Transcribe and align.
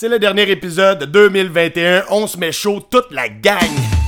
C'est 0.00 0.08
le 0.08 0.18
dernier 0.18 0.50
épisode 0.50 1.00
de 1.00 1.04
2021. 1.04 2.04
On 2.08 2.26
se 2.26 2.38
met 2.38 2.52
chaud, 2.52 2.80
toute 2.80 3.10
la 3.10 3.28
gang. 3.28 3.99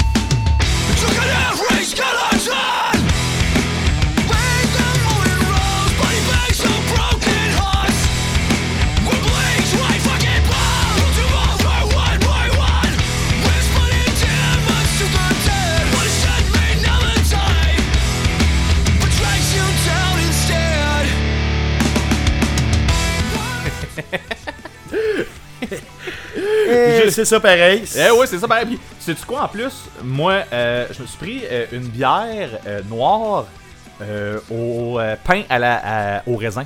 C'est 27.11 27.25
ça 27.25 27.40
pareil. 27.40 27.85
Eh 27.96 28.11
oui, 28.11 28.26
c'est 28.26 28.39
ça. 28.39 28.46
Ben, 28.46 28.64
puis, 28.67 28.79
sais-tu 28.99 29.25
quoi 29.26 29.43
en 29.45 29.49
plus? 29.49 29.89
Moi, 30.03 30.43
euh, 30.53 30.86
je 30.90 31.03
me 31.03 31.07
suis 31.07 31.18
pris 31.18 31.43
euh, 31.50 31.67
une 31.72 31.89
bière 31.89 32.50
euh, 32.67 32.81
noire 32.89 33.47
euh, 34.03 34.39
au 34.50 34.98
pain 35.25 35.42
à 35.48 35.59
la, 35.59 36.17
à- 36.19 36.23
au 36.28 36.36
raisin. 36.36 36.64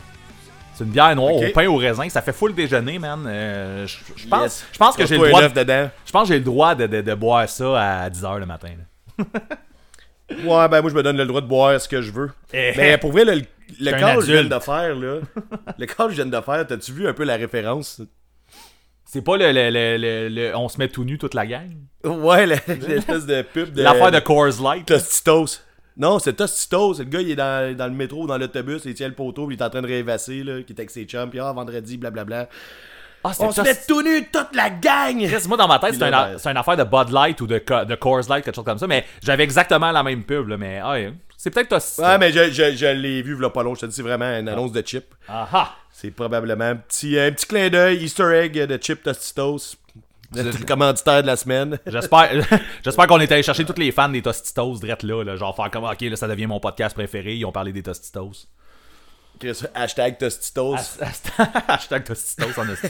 C'est 0.74 0.84
une 0.84 0.91
bière 0.91 1.15
noire 1.16 1.34
au 1.34 1.43
pain 1.55 1.66
au 1.69 1.77
raisin. 1.77 2.09
Ça 2.10 2.20
fait 2.23 2.33
full 2.34 2.55
déjeuner, 2.55 2.98
man. 2.98 3.24
Euh, 3.27 3.87
je 3.87 4.29
pense, 4.29 4.43
Yes. 4.43 4.66
je 4.73 4.79
pense 4.79 4.96
que 4.96 5.07
j'ai 5.07 5.16
le 5.19 5.29
droit. 5.29 5.48
De, 5.48 5.88
je 6.05 6.12
pense 6.12 6.29
que 6.29 6.34
j'ai 6.34 6.38
le 6.38 6.45
droit 6.45 6.74
de, 6.74 6.87
de- 6.87 7.01
de 7.01 7.15
boire 7.15 7.48
ça 7.48 8.02
à 8.02 8.10
10h 8.10 8.38
le 8.41 8.46
matin. 8.46 8.68
Ouais, 10.29 10.68
ben 10.68 10.80
moi, 10.80 10.91
je 10.91 10.95
me 10.96 11.02
donne 11.05 11.16
le 11.16 11.24
droit 11.24 11.41
de 11.41 11.46
boire 11.46 11.80
ce 11.80 11.88
que 11.88 12.02
je 12.02 12.10
veux. 12.10 12.30
Eh. 12.52 12.73
Mais 12.77 12.98
pour 12.98 13.12
vrai, 13.12 13.24
le, 13.24 13.43
le 13.79 13.91
call 13.93 14.16
que 14.18 14.24
je 14.27 14.32
viens 14.32 14.43
de 14.45 14.59
faire, 14.59 14.95
là. 14.96 15.18
le 15.79 15.87
call 15.87 16.07
que 16.09 16.12
je 16.15 16.23
viens 16.23 16.27
de 16.27 16.41
faire, 16.45 16.66
t'as-tu 16.66 16.91
vu 16.93 17.07
un 17.07 17.12
peu 17.12 17.23
la 17.23 17.37
référence? 17.37 18.01
C'est 19.09 19.23
pas 19.23 19.37
le, 19.37 19.52
le- 19.52 19.70
le- 19.70 20.28
le- 20.28 20.56
On 20.56 20.69
se 20.69 20.78
met 20.78 20.88
tout 20.88 21.05
nu 21.05 21.16
toute 21.16 21.34
la 21.34 21.46
gang? 21.46 21.70
Ouais, 22.05 22.45
l'espèce 22.46 23.24
de 23.26 23.43
pub 23.43 23.73
de. 23.73 23.82
L'affaire 23.82 24.10
de 24.10 24.18
Coors 24.21 24.60
Light? 24.62 24.87
Tostitos. 24.87 25.60
Non, 25.96 26.18
c'est 26.18 26.35
Tostitos. 26.35 26.99
Le 26.99 27.04
gars, 27.04 27.21
il 27.21 27.30
est 27.30 27.37
dans, 27.37 27.74
dans 27.77 27.87
le 27.87 27.93
métro, 27.93 28.27
dans 28.27 28.37
l'autobus, 28.37 28.82
il 28.84 28.95
tient 28.95 29.09
le 29.09 29.15
poteau, 29.15 29.46
puis 29.46 29.57
il 29.57 29.60
est 29.60 29.65
en 29.65 29.71
train 29.71 29.80
de 29.80 29.87
rêvasser, 29.87 30.43
là, 30.43 30.60
qui 30.62 30.73
est 30.73 30.79
avec 30.79 30.90
ses 30.90 31.04
chums, 31.04 31.30
puis 31.30 31.38
ah, 31.40 31.52
vendredi, 31.52 31.96
blablabla. 31.96 32.49
Ah, 33.24 33.32
On 33.40 33.51
se 33.51 33.60
met 33.62 33.74
tout 33.88 34.02
nu, 34.02 34.24
toute 34.30 34.54
la 34.54 34.71
gang! 34.71 35.16
Chris, 35.27 35.49
moi 35.49 35.57
dans 35.57 35.66
ma 35.66 35.79
tête, 35.79 35.95
c'est 35.95 36.02
un, 36.02 36.10
là, 36.10 36.32
c'est 36.38 36.51
une 36.51 36.57
affaire 36.57 36.77
de 36.77 36.84
Bud 36.84 37.10
Light 37.12 37.40
ou 37.40 37.46
de, 37.46 37.54
de 37.59 37.95
Coors 37.95 38.29
Light, 38.29 38.45
quelque 38.45 38.54
chose 38.54 38.65
comme 38.65 38.79
ça, 38.79 38.87
mais 38.87 39.04
j'avais 39.23 39.43
exactement 39.43 39.90
la 39.90 40.02
même 40.02 40.23
pub, 40.24 40.49
là, 40.49 40.57
mais 40.59 40.80
ah, 40.82 40.93
ouais, 40.93 41.12
c'est 41.37 41.51
peut-être 41.51 41.68
Tostitos. 41.71 42.02
Ouais, 42.07 42.18
mais 42.18 42.30
je, 42.30 42.51
je, 42.52 42.77
je 42.77 42.87
l'ai 42.87 43.23
vu, 43.23 43.34
v'là 43.34 43.51
pas 43.51 43.62
long. 43.62 43.74
Je 43.74 43.80
te 43.80 43.87
dis, 43.87 43.95
c'est 43.96 44.02
vraiment 44.02 44.27
une 44.38 44.49
annonce 44.49 44.73
de 44.73 44.82
chip. 44.87 45.07
Ah 45.29 45.49
ah! 45.52 45.74
C'est 45.99 46.11
probablement 46.11 46.65
un 46.66 46.77
petit, 46.77 47.19
un 47.19 47.33
petit 47.33 47.47
clin 47.47 47.71
d'œil, 47.71 48.05
Easter 48.05 48.30
egg 48.35 48.52
de 48.52 48.79
chip 48.79 49.02
Tostitos. 49.02 49.77
Notre 50.35 50.66
commanditaire 50.66 51.23
de 51.23 51.27
la 51.27 51.37
semaine. 51.37 51.79
J'espère, 51.87 52.30
j'espère 52.85 53.07
qu'on 53.07 53.19
est 53.19 53.33
allé 53.33 53.43
chercher 53.43 53.65
tous 53.65 53.80
les 53.80 53.91
fans 53.93 54.11
des 54.11 54.21
Tostitos 54.21 54.77
drette 54.79 55.05
là, 55.05 55.24
là, 55.24 55.37
genre 55.37 55.57
faire 55.57 55.71
comme 55.71 55.85
ok 55.85 56.02
là 56.02 56.17
ça 56.17 56.29
devient 56.29 56.45
mon 56.45 56.61
podcast 56.61 56.95
préféré, 56.95 57.37
ils 57.37 57.47
ont 57.47 57.52
parlé 57.52 57.73
des 57.73 57.83
Tostitos. 57.83 58.47
Hashtag 59.74 60.19
Tostitos. 60.19 60.77
Hashtag 61.69 62.05
Tostitos 62.05 62.61
en 62.61 62.69
hostie. 62.69 62.89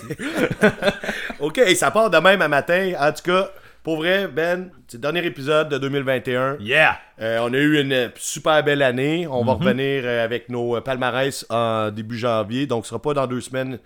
Ok, 1.38 1.60
ça 1.76 1.92
part 1.92 2.10
de 2.10 2.18
même 2.18 2.42
à 2.42 2.48
matin. 2.48 2.92
En 2.98 3.12
tout 3.12 3.22
cas, 3.22 3.52
pour 3.86 3.98
vrai, 3.98 4.26
Ben, 4.26 4.70
c'est 4.88 4.96
le 4.96 5.02
dernier 5.02 5.24
épisode 5.24 5.68
de 5.68 5.78
2021. 5.78 6.56
Yeah! 6.58 6.98
Euh, 7.20 7.38
on 7.42 7.54
a 7.54 7.56
eu 7.56 7.80
une 7.80 8.10
super 8.16 8.64
belle 8.64 8.82
année. 8.82 9.28
On 9.30 9.44
va 9.44 9.52
Mhm. 9.54 9.58
revenir 9.60 10.02
euh, 10.04 10.24
avec 10.24 10.48
nos 10.48 10.74
euh, 10.76 10.80
palmarès 10.80 11.46
en 11.50 11.92
début 11.92 12.18
janvier. 12.18 12.66
Donc, 12.66 12.84
ce 12.84 12.88
sera 12.90 13.00
pas 13.00 13.14
dans 13.14 13.28
deux 13.28 13.40
semaines. 13.40 13.78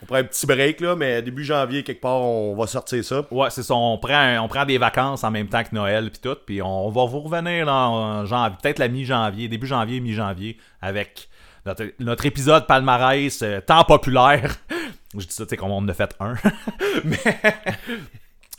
On 0.00 0.06
prend 0.06 0.18
un 0.18 0.22
petit 0.22 0.46
break, 0.46 0.80
là, 0.80 0.94
mais 0.94 1.20
début 1.20 1.42
janvier, 1.42 1.82
quelque 1.82 2.00
part, 2.00 2.20
on 2.20 2.54
va 2.54 2.68
sortir 2.68 3.04
ça. 3.04 3.24
Ouais, 3.32 3.50
c'est 3.50 3.64
ça, 3.64 3.74
on 3.74 3.98
prend, 3.98 4.14
un- 4.14 4.40
on 4.40 4.46
prend 4.46 4.64
des 4.64 4.78
vacances 4.78 5.24
en 5.24 5.32
même 5.32 5.48
temps 5.48 5.64
que 5.64 5.74
Noël 5.74 6.10
puis 6.12 6.20
tout, 6.22 6.36
puis 6.46 6.62
on 6.62 6.88
va 6.90 7.04
vous 7.06 7.18
revenir 7.18 7.66
dans 7.66 8.24
janvier, 8.24 8.56
peut-être 8.62 8.78
la 8.78 8.86
mi-janvier, 8.86 9.48
début 9.48 9.66
janvier, 9.66 9.98
mi-janvier, 9.98 10.56
avec 10.80 11.28
notre, 11.66 11.86
notre 11.98 12.24
épisode 12.24 12.68
palmarès 12.68 13.42
euh, 13.42 13.60
tant 13.60 13.82
populaire. 13.82 14.54
Je 15.18 15.26
dis 15.26 15.34
ça, 15.34 15.42
tu 15.44 15.50
sais, 15.50 15.56
comme 15.56 15.72
on 15.72 15.78
en 15.78 15.88
a 15.88 15.92
fait 15.94 16.14
un. 16.20 16.34
mais. 17.04 17.18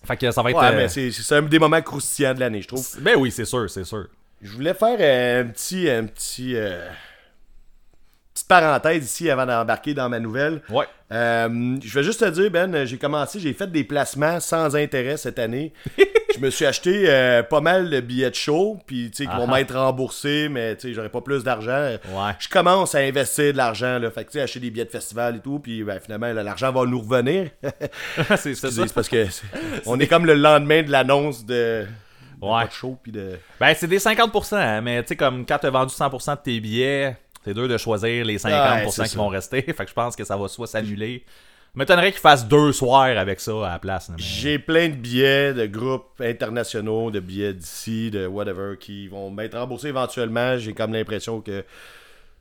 Fait 0.05 0.17
que 0.17 0.31
ça 0.31 0.41
va 0.41 0.51
être. 0.51 0.57
Ouais, 0.57 0.67
euh, 0.67 0.75
mais 0.75 0.89
c'est 0.89 1.11
c'est 1.11 1.35
un 1.35 1.41
des 1.41 1.59
moments 1.59 1.81
croustillants 1.81 2.33
de 2.33 2.39
l'année, 2.39 2.61
je 2.61 2.67
trouve. 2.67 2.85
Ben 3.01 3.15
oui, 3.17 3.31
c'est 3.31 3.45
sûr, 3.45 3.69
c'est 3.69 3.83
sûr. 3.83 4.07
Je 4.41 4.51
voulais 4.51 4.73
faire 4.73 4.93
un 4.93 5.45
petit. 5.49 5.89
Un 5.89 6.05
petit 6.05 6.55
euh, 6.55 6.87
Petite 8.39 8.47
parenthèse 8.47 9.03
ici 9.03 9.29
avant 9.29 9.45
d'embarquer 9.45 9.93
dans 9.93 10.07
ma 10.07 10.17
nouvelle. 10.17 10.61
Ouais. 10.69 10.85
Euh, 11.11 11.77
je 11.83 11.93
vais 11.93 12.03
juste 12.03 12.21
te 12.21 12.29
dire, 12.29 12.49
Ben, 12.49 12.85
j'ai 12.85 12.97
commencé, 12.97 13.37
j'ai 13.37 13.51
fait 13.51 13.69
des 13.69 13.83
placements 13.83 14.39
sans 14.39 14.77
intérêt 14.77 15.17
cette 15.17 15.39
année. 15.39 15.73
je 16.33 16.39
me 16.39 16.49
suis 16.49 16.65
acheté 16.65 17.09
euh, 17.09 17.43
pas 17.43 17.59
mal 17.59 17.89
de 17.89 17.99
billets 17.99 18.29
de 18.29 18.35
show, 18.35 18.79
puis 18.85 19.11
tu 19.11 19.25
sais, 19.25 19.29
qui 19.29 19.35
vont 19.35 19.45
m'être 19.45 19.75
remboursés, 19.75 20.47
mais 20.49 20.77
tu 20.77 20.87
sais, 20.87 20.93
j'aurais 20.93 21.09
pas 21.09 21.19
plus 21.19 21.43
d'argent. 21.43 21.97
Ouais. 22.13 22.31
Je 22.39 22.47
commence 22.47 22.95
à 22.95 22.99
investir 22.99 23.51
de 23.51 23.57
l'argent, 23.57 23.99
là. 23.99 24.09
Fait 24.09 24.23
que 24.23 24.31
tu 24.31 24.37
sais, 24.37 24.41
acheter 24.41 24.61
des 24.61 24.71
billets 24.71 24.85
de 24.85 24.91
festival 24.91 25.35
et 25.35 25.39
tout, 25.39 25.59
puis 25.59 25.83
ben, 25.83 25.99
finalement, 25.99 26.31
l'argent 26.31 26.71
va 26.71 26.85
nous 26.85 27.01
revenir. 27.01 27.49
c'est 28.37 28.55
ça. 28.55 28.71
C'est 28.71 28.93
parce 28.93 29.09
que 29.09 29.25
on 29.85 29.99
est 29.99 30.07
comme 30.07 30.25
le 30.25 30.35
lendemain 30.35 30.81
de 30.81 30.91
l'annonce 30.91 31.45
de. 31.45 31.85
Ouais. 32.41 32.63
show, 32.71 32.97
puis 33.03 33.11
de. 33.11 33.37
Ben, 33.59 33.73
c'est 33.75 33.87
des 33.87 33.99
50%, 33.99 34.55
hein, 34.55 34.79
mais 34.79 35.01
tu 35.03 35.09
sais, 35.09 35.15
comme 35.17 35.45
quand 35.45 35.57
t'as 35.59 35.69
vendu 35.69 35.93
100% 35.93 36.37
de 36.37 36.41
tes 36.41 36.59
billets, 36.61 37.17
c'est 37.43 37.53
dur 37.53 37.67
de 37.67 37.77
choisir 37.77 38.25
les 38.25 38.37
50% 38.37 38.49
Ouais, 38.85 38.89
c'est 38.91 39.09
qui 39.09 39.15
vont 39.17 39.27
rester. 39.27 39.61
Fait 39.73 39.83
que 39.83 39.89
je 39.89 39.93
pense 39.93 40.15
que 40.15 40.23
ça 40.23 40.35
va 40.37 40.47
soit 40.47 40.67
s'annuler. 40.67 41.23
M'étonnerait 41.75 42.11
qu'ils 42.11 42.19
fassent 42.21 42.47
deux 42.47 42.71
soirs 42.71 43.15
avec 43.17 43.39
ça 43.39 43.51
à 43.67 43.69
la 43.73 43.79
place. 43.79 44.09
mais- 44.09 44.15
J'ai 44.17 44.57
plein 44.57 44.89
de 44.89 44.95
billets 44.95 45.53
de 45.53 45.67
groupes 45.67 46.19
internationaux, 46.19 47.11
de 47.11 47.19
billets 47.19 47.53
d'ici, 47.53 48.09
de 48.09 48.25
whatever, 48.25 48.75
qui 48.79 49.07
vont 49.07 49.29
m'être 49.29 49.57
remboursés 49.57 49.89
éventuellement. 49.89 50.57
J'ai 50.57 50.73
comme 50.73 50.93
l'impression 50.93 51.41
que 51.41 51.63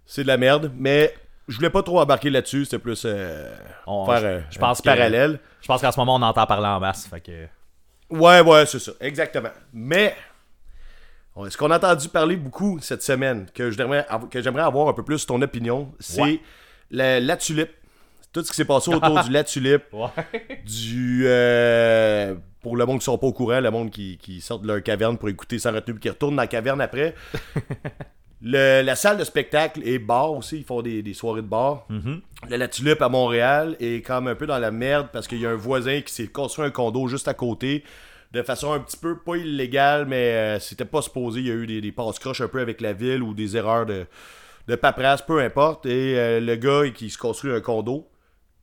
c'est 0.07 0.23
de 0.23 0.29
la 0.29 0.39
merde, 0.39 0.73
mais 0.77 1.15
je 1.47 1.57
voulais 1.57 1.69
pas 1.71 1.83
trop 1.83 2.01
embarquer 2.01 2.31
là-dessus. 2.31 2.65
C'était 2.65 2.79
plus 2.79 3.03
euh, 3.05 3.55
On- 3.87 4.07
faire 4.07 4.43
je- 4.51 4.57
un 4.57 4.61
pense 4.61 4.79
petit 4.79 4.89
que- 4.89 4.95
parallèle. 4.95 5.39
Je 5.61 5.67
pense 5.67 5.83
qu'en 5.83 5.93
ce 5.93 6.01
moment, 6.01 6.15
on 6.15 6.23
entend 6.23 6.47
parler 6.47 6.67
en 6.67 6.81
masse. 6.81 7.07
Fait 7.07 7.21
que... 7.21 7.47
Ouais, 8.11 8.41
ouais, 8.41 8.65
c'est 8.65 8.79
ça, 8.79 8.93
exactement. 9.01 9.51
Mais 9.75 10.17
ce 11.49 11.57
qu'on 11.57 11.71
a 11.71 11.77
entendu 11.77 12.09
parler 12.09 12.37
beaucoup 12.37 12.79
cette 12.81 13.03
semaine, 13.03 13.47
que 13.55 13.71
j'aimerais 13.71 14.07
av- 14.09 14.29
que 14.29 14.41
j'aimerais 14.43 14.63
avoir 14.65 14.89
un 14.89 14.93
peu 14.93 15.03
plus 15.05 15.25
ton 15.27 15.41
opinion, 15.43 15.93
c'est 16.01 16.21
Ouais. 16.23 16.41
la, 16.91 17.21
la 17.21 17.37
tulipe. 17.37 17.71
Tout 18.33 18.43
ce 18.45 18.51
qui 18.51 18.57
s'est 18.57 18.65
passé 18.65 18.93
autour 18.95 19.21
du 19.25 19.31
la 19.31 19.45
tulipe. 19.45 19.85
Ouais. 19.93 20.09
du 20.67 21.23
euh, 21.27 22.35
pour 22.61 22.77
le 22.77 22.85
monde 22.85 22.99
qui 22.99 23.05
sont 23.05 23.17
pas 23.19 23.27
au 23.27 23.33
courant, 23.33 23.61
le 23.61 23.71
monde 23.71 23.91
qui, 23.91 24.19
qui 24.19 24.41
sort 24.41 24.59
de 24.59 24.67
leur 24.67 24.83
caverne 24.83 25.17
pour 25.17 25.29
écouter 25.29 25.59
sans 25.59 25.73
retenue 25.73 25.95
puis 25.95 26.03
qui 26.03 26.11
retourne 26.11 26.37
dans 26.37 26.43
la 26.43 26.47
caverne 26.49 26.81
après. 26.81 27.15
Le- 28.41 28.83
la 28.83 28.95
salle 28.95 29.17
de 29.19 29.25
spectacle 29.25 29.81
et 29.85 29.99
bar 29.99 30.33
aussi, 30.33 30.59
ils 30.59 30.65
font 30.65 30.81
des, 30.81 31.03
des 31.03 31.13
soirées 31.15 31.43
de 31.43 31.49
bar. 31.49 31.87
Le 32.49 32.57
La 32.57 32.69
Tulipe 32.69 33.03
à 33.03 33.09
Montréal 33.09 33.77
est 33.81 34.05
comme 34.07 34.29
un 34.29 34.37
peu 34.37 34.47
dans 34.47 34.59
la 34.59 34.71
merde 34.71 35.09
parce 35.13 35.27
qu'il 35.27 35.41
y 35.41 35.47
a 35.47 35.51
un 35.51 35.57
voisin 35.57 36.01
qui 36.03 36.13
s'est 36.13 36.29
construit 36.29 36.65
un 36.65 36.71
condo 36.71 37.09
juste 37.09 37.27
à 37.27 37.35
côté 37.35 37.83
de 38.33 38.43
façon 38.43 38.73
un 38.73 38.81
petit 38.81 38.97
peu 38.97 39.19
pas 39.19 39.37
illégale, 39.37 40.07
mais 40.07 40.33
euh, 40.35 40.59
c'était 40.61 40.85
pas 40.85 41.03
supposé. 41.03 41.41
Il 41.41 41.47
y 41.47 41.51
a 41.51 41.55
eu 41.55 41.67
des, 41.67 41.81
des 41.81 41.93
passe-croches 41.93 42.41
un 42.41 42.49
peu 42.49 42.61
avec 42.61 42.81
la 42.81 42.93
ville 42.93 43.23
ou 43.23 43.35
des 43.35 43.57
erreurs 43.57 43.87
de, 43.87 44.07
de 44.67 44.75
paperasse, 44.77 45.23
peu 45.23 45.41
importe. 45.41 45.87
Et 45.87 46.19
euh, 46.19 46.41
le 46.41 46.57
gars 46.57 46.91
qui 46.95 47.09
se 47.11 47.19
construit 47.19 47.53
un 47.53 47.61
condo, 47.61 48.07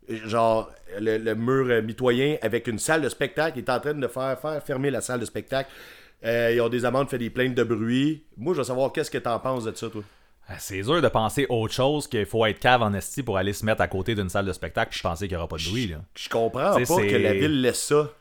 genre 0.07 0.69
le, 0.99 1.17
le 1.17 1.35
mur 1.35 1.65
euh, 1.69 1.81
mitoyen 1.81 2.37
avec 2.41 2.67
une 2.67 2.77
salle 2.79 3.01
de 3.01 3.09
spectacle, 3.09 3.57
il 3.57 3.61
est 3.63 3.69
en 3.69 3.79
train 3.79 3.93
de 3.93 4.07
faire, 4.07 4.39
faire 4.39 4.63
fermer 4.63 4.91
la 4.91 5.01
salle 5.01 5.19
de 5.19 5.25
spectacle. 5.25 5.69
Euh, 6.23 6.51
ils 6.53 6.61
ont 6.61 6.69
des 6.69 6.85
amendes, 6.85 7.09
fait 7.09 7.17
des 7.17 7.29
plaintes 7.29 7.55
de 7.55 7.63
bruit. 7.63 8.23
Moi, 8.37 8.53
je 8.53 8.59
veux 8.59 8.63
savoir 8.63 8.91
qu'est-ce 8.91 9.11
que 9.11 9.17
t'en 9.17 9.39
penses 9.39 9.65
de 9.65 9.75
ça, 9.75 9.89
toi? 9.89 10.01
Ah, 10.47 10.55
C'est 10.59 10.81
dur 10.81 11.01
de 11.01 11.07
penser 11.07 11.47
autre 11.49 11.73
chose 11.73 12.07
qu'il 12.07 12.25
faut 12.25 12.45
être 12.45 12.59
cave 12.59 12.83
en 12.83 12.93
esti 12.93 13.23
pour 13.23 13.37
aller 13.37 13.51
se 13.53 13.65
mettre 13.65 13.81
à 13.81 13.87
côté 13.87 14.13
d'une 14.13 14.29
salle 14.29 14.45
de 14.45 14.53
spectacle 14.53 14.91
puis 14.91 15.01
penser 15.01 15.27
qu'il 15.27 15.35
n'y 15.35 15.39
aura 15.39 15.47
pas 15.47 15.57
de 15.57 15.63
bruit. 15.67 15.87
Là. 15.87 15.97
Je 16.15 16.29
comprends 16.29 16.75
T'sais, 16.75 16.85
pas 16.85 17.01
que 17.01 17.15
la 17.15 17.33
ville 17.33 17.61
laisse 17.61 17.81
ça. 17.81 18.11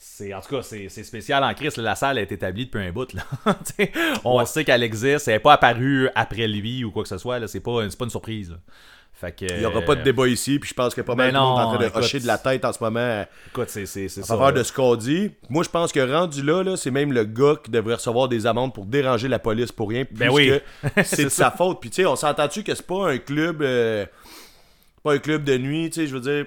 C'est, 0.00 0.32
en 0.32 0.40
tout 0.40 0.54
cas, 0.54 0.62
c'est, 0.62 0.88
spécial 0.88 1.42
en 1.42 1.52
crise. 1.54 1.76
La 1.76 1.96
salle 1.96 2.18
est 2.18 2.30
établie 2.30 2.66
depuis 2.66 2.86
un 2.86 2.92
bout. 2.92 3.12
Là. 3.14 3.24
On 4.24 4.44
sait 4.44 4.64
qu'elle 4.64 4.84
existe. 4.84 5.26
Elle 5.26 5.34
n'est 5.34 5.40
pas 5.40 5.54
apparue 5.54 6.08
après 6.14 6.46
lui 6.46 6.84
ou 6.84 6.92
quoi 6.92 7.02
que 7.02 7.08
ce 7.08 7.18
soit. 7.18 7.44
C'est, 7.48 7.60
pas, 7.60 7.88
c'est 7.90 7.98
pas 7.98 8.04
une 8.04 8.10
surprise. 8.10 8.50
là. 8.50 8.56
Fait 9.12 9.32
que, 9.32 9.46
Il 9.52 9.58
n'y 9.58 9.66
aura 9.66 9.82
pas 9.82 9.96
de 9.96 10.02
débat 10.04 10.28
ici, 10.28 10.60
puis 10.60 10.68
je 10.68 10.74
pense 10.74 10.96
a 10.96 11.02
pas 11.02 11.16
mal 11.16 11.32
ben 11.32 11.40
de 11.40 11.44
monde 11.44 11.58
non, 11.58 11.64
en 11.64 11.68
train 11.70 11.78
de 11.78 11.86
écoute, 11.86 12.04
hocher 12.04 12.20
de 12.20 12.26
la 12.28 12.38
tête 12.38 12.64
en 12.64 12.72
ce 12.72 12.78
moment 12.80 13.26
Écoute, 13.48 13.68
c'est, 13.68 14.06
en 14.20 14.24
faveur 14.24 14.52
de 14.52 14.62
ce 14.62 14.72
qu'on 14.72 14.94
dit. 14.94 15.32
Moi, 15.50 15.64
je 15.64 15.68
pense 15.68 15.90
que 15.90 15.98
rendu 15.98 16.40
là, 16.40 16.62
là 16.62 16.76
c'est 16.76 16.92
même 16.92 17.12
le 17.12 17.24
gars 17.24 17.56
qui 17.60 17.72
devrait 17.72 17.94
recevoir 17.94 18.28
des 18.28 18.46
amendes 18.46 18.72
pour 18.72 18.86
déranger 18.86 19.26
la 19.26 19.40
police 19.40 19.72
pour 19.72 19.88
rien. 19.88 20.04
Ben 20.12 20.32
puisque 20.32 20.34
oui. 20.34 20.60
c'est 20.98 21.04
C'est 21.16 21.24
de 21.24 21.28
sa 21.30 21.50
faute. 21.50 21.80
Puis 21.80 21.90
tu 21.90 21.96
sais, 21.96 22.06
on 22.06 22.14
s'entend-tu 22.14 22.62
que 22.62 22.72
c'est 22.72 22.86
pas 22.86 23.10
un 23.10 23.18
club. 23.18 23.60
euh, 23.62 24.06
pas 25.02 25.14
un 25.14 25.18
club 25.18 25.42
de 25.42 25.58
nuit, 25.58 25.90
tu 25.90 26.00
sais, 26.00 26.06
je 26.06 26.14
veux 26.14 26.20
dire. 26.20 26.46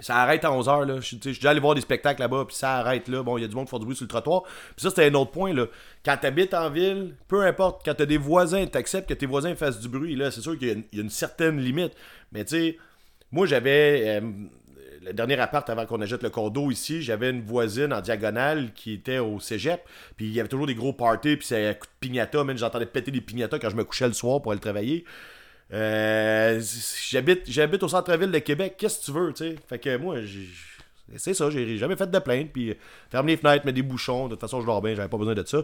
Ça 0.00 0.16
arrête 0.16 0.44
à 0.44 0.50
11h, 0.50 0.86
là. 0.86 0.96
Je 0.96 1.06
suis 1.06 1.16
déjà 1.18 1.50
allé 1.50 1.60
voir 1.60 1.74
des 1.74 1.80
spectacles 1.80 2.20
là-bas, 2.20 2.44
puis 2.46 2.56
ça 2.56 2.76
arrête 2.76 3.06
là. 3.08 3.22
Bon, 3.22 3.36
il 3.38 3.42
y 3.42 3.44
a 3.44 3.48
du 3.48 3.54
monde 3.54 3.66
qui 3.66 3.70
fait 3.70 3.78
du 3.78 3.84
bruit 3.84 3.96
sur 3.96 4.04
le 4.04 4.08
trottoir. 4.08 4.42
Puis 4.42 4.74
ça, 4.78 4.90
c'était 4.90 5.06
un 5.06 5.14
autre 5.14 5.30
point, 5.30 5.52
là. 5.52 5.66
Quand 6.04 6.16
t'habites 6.16 6.54
en 6.54 6.70
ville, 6.70 7.14
peu 7.28 7.44
importe, 7.44 7.82
quand 7.84 7.94
t'as 7.94 8.06
des 8.06 8.16
voisins, 8.18 8.64
t'acceptes 8.66 9.08
que 9.08 9.14
tes 9.14 9.26
voisins 9.26 9.54
fassent 9.54 9.78
du 9.80 9.88
bruit, 9.88 10.16
là. 10.16 10.30
C'est 10.30 10.40
sûr 10.40 10.58
qu'il 10.58 10.68
y, 10.92 10.98
a 10.98 11.02
une- 11.02 11.10
certaine 11.10 11.58
limite. 11.60 11.92
Mais 12.32 12.44
tu 12.44 12.56
sais, 12.56 12.78
moi, 13.30 13.46
j'avais. 13.46 14.20
euh, 14.20 14.30
le 15.02 15.14
dernier 15.14 15.38
appart 15.40 15.68
avant 15.70 15.86
qu'on 15.86 16.00
achète 16.02 16.22
le 16.22 16.28
condo 16.28 16.70
ici, 16.70 17.00
j'avais 17.00 17.30
une 17.30 17.40
voisine 17.40 17.90
en 17.90 18.02
diagonale 18.02 18.70
qui 18.74 18.92
était 18.92 19.16
au 19.18 19.40
cégep. 19.40 19.80
Puis 20.18 20.26
il 20.26 20.32
y 20.32 20.40
avait 20.40 20.48
toujours 20.50 20.66
des 20.66 20.74
gros 20.74 20.92
parties. 20.92 21.36
Puis 21.36 21.46
c'est 21.46 21.68
un 21.68 21.72
coup 21.72 21.86
de 21.86 21.92
pignata. 22.00 22.44
Même 22.44 22.58
j'entendais 22.58 22.84
péter 22.84 23.10
des 23.10 23.22
pignatas 23.22 23.58
quand 23.58 23.70
je 23.70 23.76
me 23.76 23.84
couchais 23.84 24.06
le 24.06 24.12
soir 24.12 24.42
pour 24.42 24.52
aller 24.52 24.60
travailler. 24.60 25.06
Euh, 25.72 26.60
j'habite, 27.10 27.42
j'habite 27.48 27.82
au 27.82 27.88
centre-ville 27.88 28.30
de 28.30 28.38
Québec. 28.38 28.74
Qu'est-ce 28.78 29.00
que 29.00 29.04
tu 29.04 29.12
veux, 29.12 29.32
tu 29.32 29.44
sais? 29.44 29.56
Fait 29.68 29.78
que 29.78 29.96
moi, 29.96 30.16
c'est 31.16 31.34
ça. 31.34 31.50
J'ai 31.50 31.76
jamais 31.76 31.96
fait 31.96 32.10
de 32.10 32.18
plainte. 32.18 32.50
Puis 32.52 32.76
ferme 33.10 33.28
les 33.28 33.36
fenêtres, 33.36 33.64
mets 33.66 33.72
des 33.72 33.82
bouchons. 33.82 34.24
De 34.26 34.30
toute 34.30 34.40
façon, 34.40 34.60
je 34.60 34.66
dors 34.66 34.82
bien. 34.82 34.94
J'avais 34.94 35.08
pas 35.08 35.18
besoin 35.18 35.34
de 35.34 35.46
ça. 35.46 35.62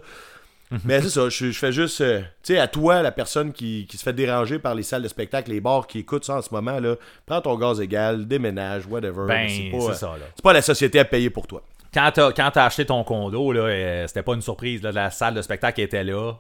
Mais 0.85 1.01
c'est 1.01 1.11
ça, 1.11 1.29
je, 1.29 1.53
je 1.53 1.59
fais 1.59 1.71
juste. 1.71 2.01
euh, 2.01 2.21
tu 2.43 2.55
sais, 2.55 2.59
à 2.59 2.67
toi, 2.67 3.01
la 3.01 3.13
personne 3.13 3.53
qui, 3.53 3.87
qui 3.89 3.97
se 3.97 4.03
fait 4.03 4.13
déranger 4.13 4.59
par 4.59 4.75
les 4.75 4.83
salles 4.83 5.03
de 5.03 5.07
spectacle, 5.07 5.53
les 5.53 5.61
bars 5.61 5.87
qui 5.87 6.01
écoutent 6.01 6.25
ça 6.25 6.39
en 6.39 6.43
ce 6.43 6.53
moment, 6.53 6.81
là, 6.81 6.97
prends 7.25 7.41
ton 7.41 7.57
gaz 7.57 7.81
égal, 7.81 8.27
déménage, 8.27 8.85
whatever. 8.87 9.27
Ben, 9.29 9.49
c'est 9.49 9.71
pas, 9.71 9.91
euh, 9.91 9.95
ça, 9.95 10.07
là. 10.19 10.27
pas 10.43 10.53
la 10.53 10.63
société 10.63 10.99
à 10.99 11.05
payer 11.05 11.31
pour 11.31 11.47
toi. 11.47 11.63
Quand 11.95 12.11
t'as, 12.13 12.33
quand 12.33 12.51
t'as 12.53 12.65
acheté 12.67 12.85
ton 12.85 13.05
condo, 13.05 13.53
là, 13.53 13.61
euh, 13.61 14.07
c'était 14.09 14.25
pas 14.25 14.35
une 14.35 14.43
surprise. 14.43 14.83
Là, 14.83 14.91
la 14.91 15.13
salle 15.13 15.35
de 15.35 15.43
spectacle 15.43 15.81
était 15.81 16.03
là. 16.03 16.33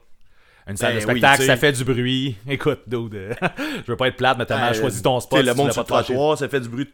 Une 0.69 0.77
salle 0.77 0.95
Ben 0.95 0.97
de 0.97 1.03
spectacle, 1.03 1.43
ça 1.45 1.57
fait 1.57 1.73
du 1.73 1.85
bruit. 1.85 2.37
Écoute, 2.49 2.81
dude, 2.87 3.15
euh, 3.15 3.35
je 3.87 3.93
veux 3.93 3.97
pas 3.97 4.09
être 4.09 4.17
plate, 4.17 4.37
mais 4.39 4.47
t'as 4.47 4.59
mal 4.59 4.75
choisi 4.75 5.01
ton 5.01 5.21
spot. 5.21 5.45
le 5.45 5.53
si 5.53 5.57
monde 5.57 5.73
sur 5.73 5.83
le 5.83 5.87
trottoir, 5.87 6.37
ça 6.37 6.49
fait 6.49 6.61
du 6.61 6.69
bruit. 6.69 6.93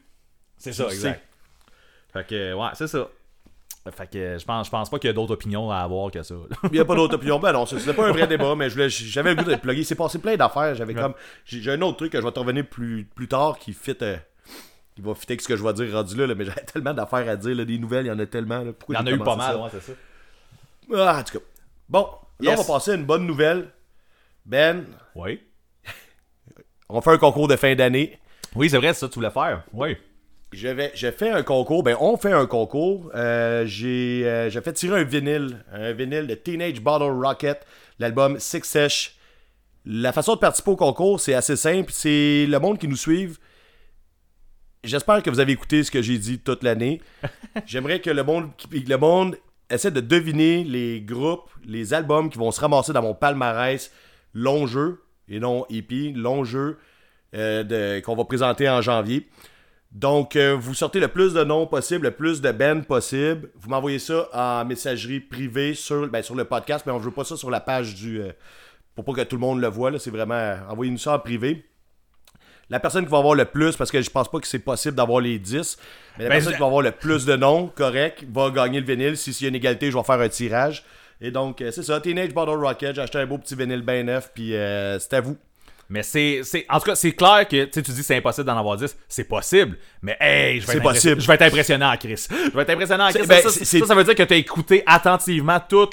C'est 0.59 0.73
ça, 0.73 0.87
exact. 0.89 1.23
Fait 2.13 2.27
que, 2.27 2.53
ouais, 2.53 2.69
c'est 2.75 2.87
ça. 2.87 3.09
Fait 3.91 4.07
que 4.07 4.39
je 4.39 4.45
pense, 4.45 4.67
je 4.67 4.71
pense 4.71 4.91
pas 4.91 4.99
qu'il 4.99 5.09
y 5.09 5.11
a 5.11 5.15
d'autres 5.15 5.33
opinions 5.33 5.71
à 5.71 5.79
avoir 5.79 6.11
que 6.13 6.23
ça. 6.23 6.35
Il 6.65 6.73
n'y 6.73 6.79
a 6.79 6.85
pas 6.85 6.95
d'autre 6.95 7.15
opinion. 7.17 7.39
Ben 7.43 7.53
non, 7.53 7.67
c'était 7.67 7.95
pas 7.95 8.07
un 8.09 8.13
vrai 8.13 8.29
débat, 8.29 8.55
mais 8.55 8.69
j'avais 8.71 9.35
le 9.35 9.43
goût 9.43 9.49
d'être 9.49 9.63
plugué. 9.63 9.83
C'est 9.83 9.97
passé 9.97 10.19
plein 10.19 10.37
d'affaires. 10.37 10.75
J'avais 10.75 10.95
comme. 10.95 11.15
J'ai 11.45 11.71
un 11.73 11.81
autre 11.81 11.97
truc 11.97 12.13
que 12.13 12.21
je 12.21 12.25
vais 12.25 12.33
te 12.33 12.39
revenir 12.39 12.67
plus, 12.67 13.09
plus 13.15 13.27
tard 13.27 13.59
qui 13.59 13.73
fit. 13.73 13.97
euh, 14.03 14.17
qui 14.95 15.01
va 15.01 15.15
fitter 15.15 15.33
avec 15.33 15.41
ce 15.41 15.49
que 15.49 15.57
je 15.57 15.63
vais 15.63 15.73
dire 15.73 15.93
rendu 15.93 16.17
là, 16.17 16.27
là, 16.27 16.35
mais 16.35 16.45
j'avais 16.45 16.61
tellement 16.63 16.93
d'affaires 16.95 17.29
à 17.29 17.37
dire, 17.37 17.55
là, 17.57 17.65
des 17.65 17.79
nouvelles, 17.79 18.07
il 18.07 18.09
y 18.09 18.13
en 18.13 18.19
a 18.19 18.27
tellement. 18.27 18.59
là. 18.63 18.73
Pourquoi 18.73 18.97
Il 18.97 18.99
y 18.99 19.03
en 19.03 19.07
a 19.07 19.11
eu 19.11 19.19
pas 19.19 19.37
mal, 19.37 19.57
ouais, 19.57 19.69
c'est 19.71 19.81
ça. 19.81 19.93
Ah, 20.95 21.19
en 21.19 21.23
tout 21.23 21.39
cas. 21.39 21.45
Bon, 21.89 22.09
là, 22.41 22.51
Yes. 22.53 22.59
on 22.61 22.63
va 22.63 22.75
passer 22.75 22.91
à 22.93 22.95
une 22.95 23.05
bonne 23.05 23.27
nouvelle. 23.27 23.71
Ben, 24.45 24.85
Oui. 25.15 25.41
on 26.89 27.01
fait 27.01 27.11
un 27.11 27.19
concours 27.19 27.49
de 27.49 27.57
fin 27.57 27.75
d'année. 27.75 28.19
Oui, 28.55 28.69
c'est 28.69 28.77
vrai, 28.79 28.89
c'est 28.95 29.01
ça 29.01 29.07
que 29.09 29.13
tu 29.13 29.19
voulais 29.19 29.31
faire. 29.31 29.63
Oui. 29.73 29.97
Je 30.53 30.69
vais, 30.69 30.91
j'ai 30.95 31.13
fait 31.13 31.31
un 31.31 31.43
concours, 31.43 31.83
ben 31.83 31.97
on 31.99 32.19
fait 32.19 32.33
un 32.33 32.45
concours. 32.45 33.11
Euh, 33.15 33.65
j'ai, 33.65 34.23
euh, 34.27 34.51
j'ai 34.51 34.61
fait 34.61 34.75
tirer 34.75 35.01
un 35.01 35.05
vinyle, 35.05 35.65
un 35.73 35.93
vinyle 35.93 36.27
de 36.27 36.35
Teenage 36.35 36.81
Bottle 36.83 37.05
Rocket, 37.25 37.65
l'album 37.99 38.39
Six 38.39 38.63
Sesh. 38.65 39.17
La 39.87 40.13
façon 40.13 40.35
de 40.35 40.41
participer 40.41 40.73
au 40.73 40.77
concours, 40.77 41.21
c'est 41.21 41.33
assez 41.33 41.57
simple. 41.57 41.91
C'est 41.91 42.45
le 42.47 42.59
monde 42.59 42.79
qui 42.79 42.87
nous 42.87 42.97
suive. 42.97 43.39
J'espère 44.85 45.23
que 45.23 45.31
vous 45.31 45.41
avez 45.41 45.53
écouté 45.53 45.85
ce 45.85 45.91
que 45.91 46.03
j'ai 46.03 46.19
dit 46.19 46.39
toute 46.41 46.63
l'année. 46.63 47.01
J'aimerais 47.67 48.01
que 48.01 48.11
le 48.11 48.23
monde, 48.23 48.51
le 48.73 48.97
monde 48.97 49.37
essaie 49.75 49.91
de 49.91 50.01
deviner 50.01 50.65
les 50.65 51.01
groupes, 51.01 51.51
les 51.65 51.95
albums 51.95 52.31
qui 52.31 52.39
vont 52.39 52.51
se 52.51 52.61
ramasser 52.61 52.93
dans 52.93 53.03
mon 53.03 53.15
palmarès 53.15 53.91
long 54.35 54.67
jeu, 54.67 55.03
et 55.29 55.41
non 55.41 55.67
hippie, 55.69 56.13
long 56.13 56.45
jeu, 56.45 56.79
euh, 57.35 58.01
qu'on 58.01 58.17
va 58.17 58.25
présenter 58.25 58.69
en 58.69 58.81
janvier. 58.81 59.29
Donc, 59.93 60.37
euh, 60.37 60.57
vous 60.59 60.73
sortez 60.75 61.01
le 61.01 61.09
plus 61.09 61.35
de 61.35 61.45
noms 61.45 61.67
possible, 61.67 62.05
le 62.05 62.11
plus 62.13 62.41
de 62.41 62.51
bands 62.51 62.81
possible. 62.81 63.51
Vous 63.57 63.69
m'envoyez 63.69 63.99
ça 63.99 64.29
en 64.33 64.65
messagerie 64.65 65.21
privée 65.21 65.75
sur, 65.75 66.09
ben, 66.09 66.23
le 66.35 66.45
podcast, 66.45 66.87
mais 66.87 66.93
on 66.93 66.99
ne 66.99 67.05
veut 67.05 67.11
pas 67.11 67.25
ça 67.25 67.37
sur 67.37 67.51
la 67.51 67.61
page 67.61 67.95
du. 67.95 68.21
euh, 68.21 68.33
pour 68.95 69.05
pas 69.05 69.13
que 69.13 69.21
tout 69.23 69.37
le 69.37 69.41
monde 69.41 69.61
le 69.61 69.69
voit, 69.69 69.99
c'est 69.99 70.11
vraiment. 70.11 70.57
Envoyez-nous 70.69 70.99
ça 70.99 71.15
en 71.15 71.19
privé. 71.19 71.65
La 72.71 72.81
personne 72.81 73.05
qui 73.05 73.11
va 73.11 73.19
avoir 73.19 73.35
le 73.35 73.45
plus, 73.45 73.77
parce 73.77 73.91
que 73.91 74.01
je 74.01 74.11
pense 74.11 74.31
pas 74.31 74.39
que 74.39 74.47
c'est 74.47 74.59
possible 74.59 74.97
d'avoir 74.97 75.21
les 75.21 75.39
10, 75.39 75.77
mais 76.19 76.25
la 76.25 76.31
Ben, 76.31 76.37
personne 76.37 76.55
qui 76.55 76.61
va 76.61 76.67
avoir 76.67 76.83
le 76.83 76.93
plus 76.93 77.27
de 77.27 77.37
noms, 77.37 77.69
correct, 77.75 78.25
va 78.33 78.51
gagner 78.51 78.81
le 78.81 78.87
vinyle. 78.87 79.17
Si 79.17 79.33
s'il 79.33 79.45
y 79.45 79.47
a 79.47 79.51
une 79.51 79.57
égalité, 79.57 79.91
je 79.91 79.97
vais 79.97 80.05
faire 80.05 80.21
un 80.21 80.29
tirage. 80.29 80.85
Et 81.21 81.31
donc, 81.31 81.61
euh, 81.61 81.71
c'est 81.71 81.83
ça, 81.83 82.01
Teenage 82.01 82.35
Bottle 82.35 82.65
Rocket, 82.65 82.97
j'ai 82.97 83.03
acheté 83.03 83.19
un 83.19 83.27
beau 83.27 83.39
petit 83.39 83.55
vinyle 83.55 83.83
bien 83.83 84.03
neuf, 84.03 84.31
puis 84.35 84.55
euh, 84.57 84.99
c'est 84.99 85.15
à 85.15 85.21
vous. 85.21 85.37
Mais 85.93 86.03
c'est, 86.03 86.41
c'est. 86.43 86.65
En 86.71 86.79
tout 86.79 86.87
cas, 86.87 86.95
c'est 86.95 87.13
clair 87.13 87.47
que 87.47 87.65
tu 87.67 87.71
sais, 87.75 87.83
tu 87.83 87.91
dis 87.91 87.99
que 87.99 88.03
c'est 88.03 88.17
impossible 88.17 88.47
d'en 88.47 88.57
avoir 88.57 88.79
10. 88.79 88.97
C'est 89.09 89.25
possible. 89.29 89.77
Mais 90.01 90.17
hey, 90.19 90.59
je 90.59 90.67
vais 90.67 90.73
être 90.79 90.87
impression-. 90.87 91.21
Je 91.21 91.27
vais 91.27 91.35
être 91.35 91.43
impressionnant, 91.43 91.95
Chris. 92.01 92.27
Je 92.31 92.51
vais 92.57 92.63
être 92.63 92.71
impressionnant, 92.71 93.09
Chris. 93.11 93.19
C'est- 93.21 93.27
Ça, 93.27 93.43
ben, 93.43 93.51
ça, 93.51 93.65
ça, 93.81 93.87
ça 93.89 93.95
veut 93.95 94.05
dire 94.05 94.15
que 94.15 94.23
tu 94.23 94.33
as 94.33 94.37
écouté 94.39 94.83
attentivement 94.87 95.59
tous 95.69 95.91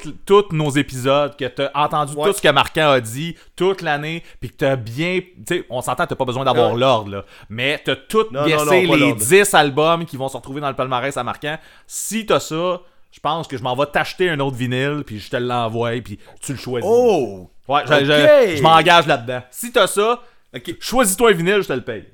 nos 0.54 0.70
épisodes, 0.70 1.36
que 1.36 1.44
tu 1.46 1.62
as 1.64 1.72
entendu 1.74 2.14
Ouais. 2.16 2.30
tout 2.30 2.34
ce 2.38 2.42
que 2.42 2.48
Marquand 2.48 2.92
a 2.92 3.02
dit 3.02 3.36
toute 3.58 3.82
l'année, 3.82 4.24
puis 4.40 4.50
que 4.50 4.56
tu 4.56 4.64
as 4.66 4.78
bien. 4.78 5.20
Tu 5.20 5.44
sais, 5.58 5.66
on 5.70 5.82
s'entend, 5.82 6.08
tu 6.08 6.16
pas 6.16 6.24
besoin 6.24 6.46
d'avoir 6.46 6.72
Ouais. 6.72 6.80
l'ordre, 6.80 7.12
là. 7.12 7.26
Mais 7.50 7.82
tu 7.84 7.92
as 7.92 7.98
tout 7.98 8.26
Non, 8.32 8.46
guessé 8.46 8.56
non, 8.58 8.64
non, 8.64 8.88
pas 8.88 8.96
les 8.96 9.02
l'ordre. 9.02 9.16
10 9.22 9.54
albums 9.54 10.06
qui 10.06 10.16
vont 10.16 10.30
se 10.30 10.38
retrouver 10.38 10.62
dans 10.62 10.70
le 10.70 10.76
palmarès 10.78 11.18
à 11.18 11.24
Marquant. 11.26 11.58
Si 11.88 12.26
tu 12.26 12.32
as 12.32 12.40
ça. 12.40 12.80
Je 13.12 13.20
pense 13.20 13.48
que 13.48 13.58
je 13.58 13.64
m'en 13.64 13.76
vais 13.76 13.88
t'acheter 13.88 14.30
un 14.30 14.40
autre 14.40 14.56
vinyle, 14.56 15.02
puis 15.04 15.20
je 15.20 15.32
te 15.32 15.36
l'envoie, 15.36 15.94
puis 16.00 16.20
tu 16.44 16.52
le 16.54 16.60
choisis. 16.60 16.88
Oh! 16.88 17.50
Ouais, 17.70 17.82
je, 17.88 18.56
je- 18.58 18.62
m'engage 18.62 19.08
là-dedans. 19.08 19.42
Si 19.52 19.72
t'as 19.72 19.88
ça, 19.88 20.22
choisis-toi 20.80 21.30
un 21.30 21.34
vinyle, 21.34 21.62
je 21.62 21.68
te 21.68 21.74
le 21.74 21.82
paye. 21.82 22.06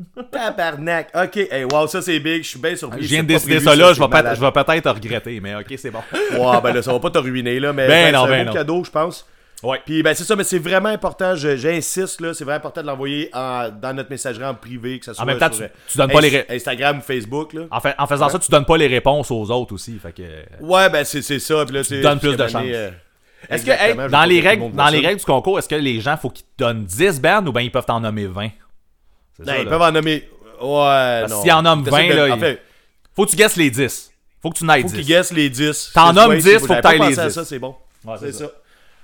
Tabarnak! 0.32 1.08
Ok, 1.14 1.36
hey, 1.36 1.64
wow, 1.64 1.86
ça 1.86 2.00
c'est 2.00 2.18
big, 2.20 2.42
je 2.42 2.48
suis 2.48 2.58
bien 2.58 2.74
surpris. 2.76 3.02
Je 3.02 3.08
viens 3.08 3.22
de 3.22 3.28
décider 3.28 3.60
ça 3.60 3.74
là, 3.76 3.92
je 3.92 4.00
vais, 4.00 4.08
peut-être 4.52 4.90
regretter, 4.90 5.40
mais 5.40 5.54
ok, 5.56 5.74
c'est 5.76 5.90
bon. 5.90 6.00
Ouais, 6.32 6.60
ben 6.62 6.72
là, 6.74 6.82
ça 6.82 6.92
va 6.92 7.00
pas 7.00 7.10
te 7.10 7.18
ruiner, 7.18 7.60
là, 7.60 7.72
mais 7.72 7.86
Ben 7.88 8.12
ben, 8.12 8.14
non, 8.18 8.24
c'est 8.24 8.30
ben 8.30 8.40
un 8.40 8.44
non. 8.44 8.50
beau 8.52 8.56
cadeau, 8.56 8.84
je 8.84 8.90
pense. 8.90 9.26
Ouais. 9.62 9.78
Puis, 9.84 10.02
ben, 10.02 10.14
c'est 10.14 10.24
ça, 10.24 10.36
mais 10.36 10.44
c'est 10.44 10.58
vraiment 10.58 10.88
important, 10.88 11.34
je- 11.34 11.54
j'insiste, 11.54 12.22
là, 12.22 12.32
c'est 12.32 12.44
vraiment 12.44 12.56
important 12.56 12.80
de 12.80 12.86
l'envoyer 12.86 13.28
en- 13.34 13.68
dans 13.68 13.92
notre 13.92 14.08
messagerie 14.10 14.46
en 14.46 14.54
privé, 14.54 14.98
que 14.98 15.04
ça 15.04 15.12
soit 15.12 15.26
même 15.26 15.36
temps, 15.38 15.52
sur, 15.52 15.66
tu- 15.66 15.70
tu 15.92 15.98
donnes 15.98 16.10
pas 16.10 16.20
les 16.22 16.46
Instagram 16.48 16.98
ou 16.98 17.00
Facebook, 17.02 17.52
là. 17.52 17.62
En, 17.70 17.80
fait, 17.80 17.94
en 17.98 18.06
faisant 18.06 18.30
ça, 18.30 18.38
tu 18.38 18.50
donnes 18.50 18.64
pas 18.64 18.78
les 18.78 18.86
réponses 18.86 19.30
aux 19.30 19.50
autres 19.50 19.74
aussi. 19.74 19.98
Fait 19.98 20.12
que. 20.12 20.22
Ouais, 20.64 20.88
ben, 20.88 21.04
c'est 21.04 21.20
c'est 21.20 21.38
ça, 21.40 21.62
puis 21.66 21.74
là, 21.74 21.84
tu 21.84 22.00
donnes 22.00 22.18
plus 22.20 22.36
de 22.38 22.46
chance. 22.48 22.64
Est-ce 23.48 23.64
que, 23.64 23.70
hey, 23.70 23.96
dans, 24.10 24.24
les 24.24 24.40
règles, 24.40 24.70
dans 24.72 24.88
les 24.88 25.00
règles 25.00 25.18
du 25.18 25.24
concours, 25.24 25.58
est-ce 25.58 25.68
que 25.68 25.74
les 25.74 26.00
gens, 26.00 26.16
faut 26.16 26.30
qu'ils 26.30 26.44
te 26.44 26.62
donnent 26.64 26.84
10 26.84 27.20
bands 27.20 27.44
ou 27.46 27.52
bien 27.52 27.62
ils 27.62 27.70
peuvent 27.72 27.86
t'en 27.86 28.00
nommer 28.00 28.26
20 28.26 28.50
C'est 29.36 29.44
ça, 29.46 29.52
Ben, 29.52 29.58
ils 29.60 29.64
là. 29.64 29.70
peuvent 29.70 29.82
en 29.82 29.92
nommer. 29.92 30.28
Ouais, 30.60 31.26
non. 31.28 31.42
s'ils 31.42 31.52
en 31.52 31.62
nomment 31.62 31.84
T'essaies 31.84 32.08
20, 32.08 32.14
de- 32.14 32.28
là, 32.28 32.34
En 32.34 32.38
fait, 32.38 32.60
Faut 33.16 33.24
que 33.24 33.30
tu 33.30 33.36
guesses 33.36 33.56
les 33.56 33.70
10. 33.70 34.12
Faut 34.42 34.50
que 34.50 34.58
tu 34.58 34.64
n'ailles 34.64 34.82
faut 34.82 34.88
10. 34.88 34.94
qu'ils 34.96 35.06
guessent 35.06 35.32
les 35.32 35.48
10. 35.50 35.90
T'en 35.94 36.12
nommes 36.12 36.30
ouais, 36.30 36.36
10, 36.36 36.42
c'est- 36.44 36.58
faut 36.58 36.66
que 36.66 36.72
t'ailles 36.80 36.82
pas 36.82 36.92
les 36.92 36.98
pensé 36.98 37.18
à 37.20 37.26
10. 37.28 37.34
ça, 37.34 37.44
c'est 37.44 37.58
bon. 37.58 37.74
Ouais, 38.04 38.14
c'est 38.20 38.32
c'est 38.32 38.44
ça. 38.44 38.50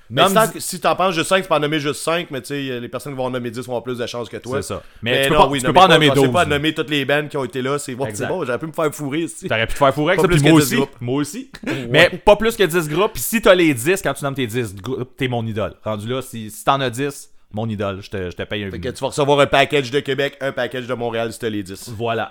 Mais 0.08 0.22
Nomme 0.22 0.28
si 0.28 0.34
t'en- 0.34 0.46
dix- 0.52 0.60
si 0.64 0.80
t'en 0.80 0.94
penses 0.94 1.14
juste 1.14 1.28
5, 1.28 1.42
tu 1.42 1.48
peux 1.48 1.54
en 1.54 1.58
nommer 1.60 1.80
juste 1.80 2.00
5, 2.00 2.30
mais 2.30 2.40
tu 2.40 2.48
sais, 2.48 2.78
les 2.80 2.88
personnes 2.88 3.12
qui 3.12 3.16
vont 3.18 3.24
en 3.24 3.30
nommer 3.30 3.50
10 3.50 3.58
vont 3.66 3.72
avoir 3.72 3.82
plus 3.82 3.98
de 3.98 4.06
chances 4.06 4.28
que 4.28 4.36
toi. 4.36 4.62
C'est 4.62 4.68
ça. 4.74 4.82
Mais, 5.02 5.22
tu 5.24 5.28
peux 5.30 5.34
non, 5.34 5.40
pas, 5.40 5.46
oui, 5.48 5.58
tu 5.58 5.62
peux 5.66 5.72
nommez 5.72 5.80
pas 5.80 5.84
en 5.84 5.88
nommer 5.88 6.06
je 6.06 6.14
sais 6.14 6.20
12. 6.26 6.32
pas 6.32 6.44
nommer 6.44 6.74
toutes 6.74 6.90
les 6.90 7.04
bands 7.04 7.26
qui 7.26 7.36
ont 7.36 7.44
été 7.44 7.60
là. 7.60 7.78
C'est 7.78 7.94
bon, 7.96 8.06
c'est 8.14 8.26
bon, 8.28 8.44
j'aurais 8.44 8.58
pu 8.58 8.66
me 8.66 8.72
faire 8.72 8.94
fourrer 8.94 9.22
ici. 9.22 9.48
T'aurais 9.48 9.66
pu 9.66 9.72
te 9.72 9.78
faire 9.78 9.92
fourrer 9.94 10.12
avec 10.12 10.18
Pas 10.18 10.22
ça, 10.22 10.28
plus 10.28 10.36
puis 10.36 10.44
que 10.44 10.50
moi 10.50 10.60
10 10.60 10.66
aussi. 10.66 10.76
groupes. 10.76 10.96
Moi 11.00 11.14
aussi. 11.20 11.50
Mais 11.90 12.08
pas 12.24 12.36
plus 12.36 12.56
que 12.56 12.62
10 12.62 12.88
groupes. 12.88 13.12
Puis 13.14 13.22
si 13.22 13.42
t'as 13.42 13.54
les 13.54 13.74
10, 13.74 14.00
quand 14.02 14.14
tu 14.14 14.22
nommes 14.22 14.34
tes 14.34 14.46
10 14.46 14.76
groupes, 14.76 15.16
t'es 15.16 15.26
mon 15.28 15.44
idole. 15.44 15.74
Rendu 15.82 16.06
là, 16.08 16.22
si, 16.22 16.50
si 16.52 16.64
t'en 16.64 16.80
as 16.80 16.90
10, 16.90 17.30
mon 17.52 17.68
idole, 17.68 18.00
je 18.00 18.10
te, 18.10 18.30
je 18.30 18.36
te 18.36 18.42
paye 18.44 18.62
un 18.64 18.70
Fait 18.70 18.78
que 18.78 18.88
tu 18.90 19.00
vas 19.00 19.08
recevoir 19.08 19.40
un 19.40 19.46
package 19.46 19.90
de 19.90 19.98
Québec, 20.00 20.36
un 20.40 20.52
package 20.52 20.86
de 20.86 20.94
Montréal 20.94 21.32
si 21.32 21.38
t'as 21.40 21.48
les 21.48 21.62
10. 21.64 21.88
Voilà. 21.96 22.30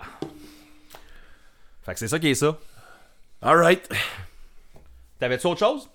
Fait 1.86 1.94
que 1.94 2.00
c'est 2.00 2.08
ça 2.08 2.20
qui 2.20 2.30
est 2.30 2.36
ça. 2.36 2.58
Alright. 3.42 3.88
T'avais-tu 5.20 5.48
autre 5.48 5.60
chose? 5.60 5.90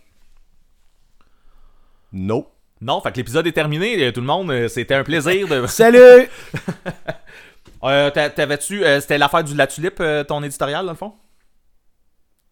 No. 2.12 2.46
Non, 2.80 3.00
fait 3.00 3.12
que 3.12 3.16
l'épisode 3.18 3.46
est 3.46 3.52
terminé, 3.52 4.02
euh, 4.06 4.10
tout 4.12 4.20
le 4.20 4.26
monde. 4.26 4.50
euh, 4.50 4.68
C'était 4.68 4.94
un 4.94 5.04
plaisir 5.04 5.46
de. 5.48 5.66
Salut! 5.66 6.28
Euh, 7.82 8.10
t'a- 8.10 8.30
T'avais-tu. 8.30 8.84
euh, 8.84 9.00
C'était 9.00 9.18
l'affaire 9.18 9.44
du 9.44 9.54
La 9.54 9.66
Tulipe, 9.66 10.00
euh, 10.00 10.24
ton 10.24 10.42
éditorial, 10.42 10.84
dans 10.86 10.92
le 10.92 10.96
fond? 10.96 11.12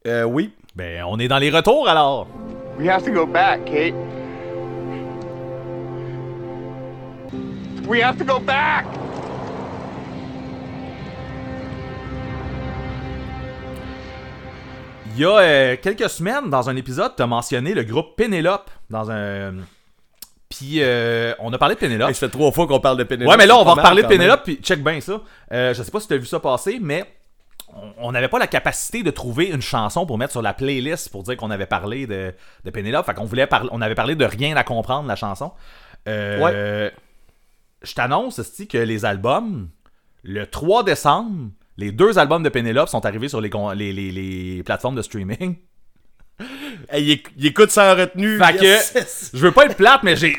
euh, 0.07 0.25
oui. 0.25 0.53
Ben, 0.75 1.03
on 1.09 1.19
est 1.19 1.29
dans 1.29 1.39
les 1.39 1.51
retours 1.51 1.89
alors. 1.89 2.29
We 2.79 2.89
have 2.89 3.03
to 3.05 3.11
go 3.13 3.27
back, 3.27 3.65
Kate. 3.65 3.95
We 7.89 8.01
have 8.03 8.17
to 8.19 8.25
go 8.25 8.39
back! 8.39 8.85
Il 15.19 15.23
y 15.23 15.25
a 15.25 15.37
euh, 15.39 15.77
quelques 15.83 16.09
semaines, 16.09 16.49
dans 16.49 16.71
un 16.71 16.77
épisode, 16.77 17.13
t'as 17.17 17.27
mentionné 17.27 17.75
le 17.75 17.83
groupe 17.83 18.15
Pénélope 18.17 18.71
dans 18.89 19.11
un. 19.11 19.55
Puis 20.49 20.77
euh, 20.77 21.35
on 21.41 21.53
a 21.53 21.59
parlé 21.59 21.75
de 21.75 21.81
Pénélope. 21.81 22.09
Hey, 22.09 22.15
ça 22.15 22.21
fait 22.29 22.31
trois 22.33 22.53
fois 22.53 22.69
qu'on 22.69 22.79
parle 22.79 22.97
de 22.99 23.03
Pénélope. 23.03 23.33
Ouais, 23.33 23.37
mais 23.37 23.47
là, 23.47 23.57
on 23.59 23.65
va 23.65 23.73
reparler 23.73 24.03
de. 24.05 24.07
Pénélope, 24.07 24.45
puis 24.45 24.61
check 24.63 24.83
bien 24.85 25.01
ça. 25.01 25.21
Euh, 25.53 25.75
je 25.75 25.83
sais 25.83 25.91
pas 25.91 25.99
si 25.99 26.07
tu 26.07 26.15
as 26.15 26.19
vu 26.19 26.27
ça 26.27 26.39
passer, 26.39 26.79
mais 26.81 27.05
on- 27.99 28.13
n'avait 28.13 28.29
pas 28.29 28.39
la 28.39 28.47
capacité 28.47 29.03
de 29.03 29.11
trouver 29.11 29.47
une 29.47 29.61
chanson 29.61 30.07
pour 30.07 30.19
mettre 30.19 30.31
sur 30.31 30.41
la 30.41 30.55
playlist 30.55 31.11
pour 31.11 31.25
dire 31.25 31.37
qu'on 31.37 31.51
avait 31.51 31.67
parlé 31.67 32.07
de, 32.07 32.33
de 32.65 32.71
Pénélope. 32.71 33.05
Fait 33.05 33.15
qu'on 33.15 33.25
voulait 33.25 33.49
parler, 33.49 33.69
on 33.73 33.81
avait 33.83 33.97
parlé 33.97 34.15
de 34.15 34.25
rien 34.25 34.57
à 34.57 34.63
comprendre, 34.63 35.09
la 35.09 35.17
chanson. 35.17 35.51
Euh, 36.07 36.91
Je 37.83 37.95
t'annonce, 37.95 38.41
que 38.71 38.79
les 38.79 39.05
albums, 39.05 39.69
le 40.23 40.47
3 40.47 40.85
décembre, 40.85 41.51
les 41.79 41.91
deux 41.93 42.19
albums 42.19 42.43
de 42.43 42.49
Pénélope 42.51 42.89
sont 42.91 43.07
arrivés 43.07 43.29
sur 43.29 43.41
les, 43.41 43.51
les, 43.75 43.93
les- 43.93 44.11
les 44.13 44.63
plateformes 44.63 44.97
de 44.97 45.03
streaming. 45.03 45.57
Hey, 46.91 47.05
il, 47.05 47.23
il 47.37 47.47
écoute 47.47 47.71
sans 47.73 47.97
retenue. 47.97 48.39
Fait 48.39 48.63
Yes. 48.63 48.93
que 49.33 49.37
je 49.37 49.43
veux 49.43 49.51
pas 49.51 49.67
être 49.67 49.75
plate, 49.77 50.05
mais 50.05 50.15
j'ai, 50.15 50.37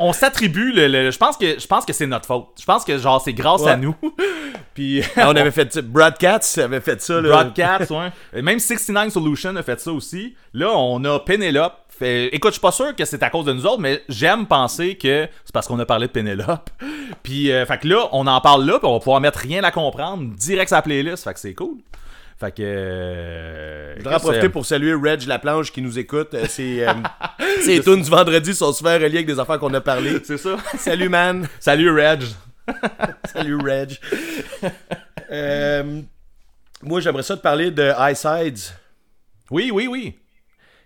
on 0.00 0.12
s'attribue 0.12 0.72
le, 0.72 0.88
le- 0.88 1.10
je 1.12 1.16
pense 1.18 1.36
que, 1.36 1.58
je 1.60 1.66
pense 1.68 1.84
que 1.86 1.92
c'est 1.92 2.08
notre 2.08 2.26
faute. 2.26 2.48
Je 2.58 2.64
pense 2.64 2.84
que 2.84 2.98
genre 2.98 3.22
c'est 3.22 3.32
grâce 3.32 3.62
Ouais. 3.62 3.70
à 3.70 3.76
nous. 3.76 3.94
Puis 4.74 5.02
on 5.16 5.36
avait 5.36 5.52
fait 5.52 5.72
ça. 5.72 5.80
Broadcats 5.80 6.40
avait 6.58 6.80
fait 6.80 7.00
ça. 7.00 7.20
Là. 7.20 7.28
Broadcast, 7.28 7.90
ouais. 7.92 8.42
Même 8.42 8.58
69 8.58 9.12
Solution 9.12 9.54
a 9.54 9.62
fait 9.62 9.80
ça 9.80 9.92
aussi. 9.92 10.34
Là, 10.52 10.72
on 10.76 11.02
a 11.04 11.20
Penelope. 11.20 11.74
Fait... 11.98 12.26
Écoute, 12.34 12.50
je 12.50 12.54
suis 12.54 12.60
pas 12.60 12.70
sûr 12.72 12.94
que 12.94 13.04
c'est 13.04 13.22
à 13.22 13.30
cause 13.30 13.44
de 13.46 13.52
nous 13.52 13.66
autres, 13.66 13.80
mais 13.80 14.02
j'aime 14.08 14.46
penser 14.46 14.96
que 14.96 15.28
c'est 15.44 15.52
parce 15.52 15.66
qu'on 15.66 15.78
a 15.80 15.86
parlé 15.86 16.06
de 16.06 16.12
Penelope. 16.12 16.70
Puis, 17.22 17.50
euh, 17.50 17.66
fait 17.66 17.78
que 17.78 17.88
là, 17.88 18.08
on 18.12 18.26
en 18.26 18.40
parle 18.40 18.64
là, 18.64 18.78
puis 18.78 18.86
on 18.88 18.92
va 18.94 18.98
pouvoir 19.00 19.20
mettre 19.20 19.40
rien 19.40 19.64
à 19.64 19.70
comprendre 19.70 20.32
direct 20.36 20.68
sur 20.68 20.76
la 20.76 20.82
playlist. 20.82 21.24
Fait 21.24 21.34
que 21.34 21.40
c'est 21.40 21.54
cool. 21.54 21.78
Fait 22.38 22.52
que. 22.54 22.62
euh, 22.62 23.92
Je 23.94 23.98
voudrais 23.98 24.14
en 24.14 24.20
profiter 24.20 24.48
pour 24.48 24.64
saluer 24.64 24.94
Reg 24.94 25.26
Laplanche 25.26 25.72
qui 25.72 25.82
nous 25.82 25.98
écoute. 25.98 26.34
Euh, 26.34 26.44
C'est 26.48 26.86
euh, 26.86 26.92
tunes 27.82 28.02
du 28.02 28.10
vendredi 28.10 28.54
sont 28.54 28.72
souvent 28.72 28.94
reliées 28.94 29.06
avec 29.16 29.26
des 29.26 29.40
affaires 29.40 29.58
qu'on 29.58 29.74
a 29.74 29.80
parlé. 29.80 30.18
C'est 30.24 30.38
ça. 30.38 30.56
Salut 30.76 31.08
man. 31.08 31.48
Salut, 31.58 31.90
Reg. 31.90 32.22
Salut 33.32 33.56
Reg. 33.56 33.98
Euh, 35.30 36.00
moi 36.82 37.00
j'aimerais 37.00 37.22
ça 37.24 37.36
te 37.36 37.42
parler 37.42 37.70
de 37.70 37.92
Eyesides. 37.98 38.72
Oui, 39.50 39.70
oui, 39.72 39.88
oui. 39.88 40.16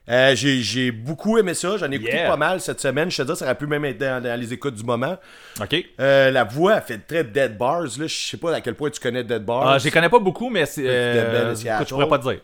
Euh, 0.08 0.34
j'ai, 0.34 0.62
j'ai 0.62 0.90
beaucoup 0.90 1.38
aimé 1.38 1.54
ça, 1.54 1.76
j'en 1.76 1.90
ai 1.90 1.94
écouté 1.94 2.12
Yeah. 2.12 2.28
pas 2.30 2.36
mal 2.36 2.60
cette 2.60 2.80
semaine. 2.80 3.08
Je 3.10 3.22
te 3.22 3.30
dis, 3.30 3.36
ça 3.36 3.44
aurait 3.44 3.54
pu 3.54 3.66
même 3.68 3.84
être 3.84 3.98
dans, 3.98 4.20
dans 4.22 4.38
les 4.40 4.52
écoutes 4.52 4.74
du 4.74 4.82
moment. 4.82 5.16
Ok. 5.60 5.76
Euh, 6.00 6.30
la 6.32 6.42
voix 6.44 6.74
elle 6.76 6.82
fait 6.82 6.98
très 6.98 7.22
Dead 7.22 7.56
Bars. 7.56 7.82
Là. 7.82 8.06
Je 8.06 8.08
sais 8.08 8.36
pas 8.36 8.52
à 8.54 8.60
quel 8.60 8.74
point 8.74 8.90
tu 8.90 8.98
connais 9.00 9.22
Dead 9.22 9.44
Bars. 9.44 9.66
Ah, 9.68 9.78
je 9.78 9.84
les 9.84 9.90
connais 9.92 10.08
pas 10.08 10.18
beaucoup, 10.18 10.50
mais 10.50 10.66
c'est. 10.66 10.82
Ben 10.82 10.88
Euh, 10.90 11.54
écoute, 11.54 11.88
je 11.88 11.94
pourrais 11.94 12.08
pas 12.08 12.18
te 12.18 12.28
dire. 12.28 12.40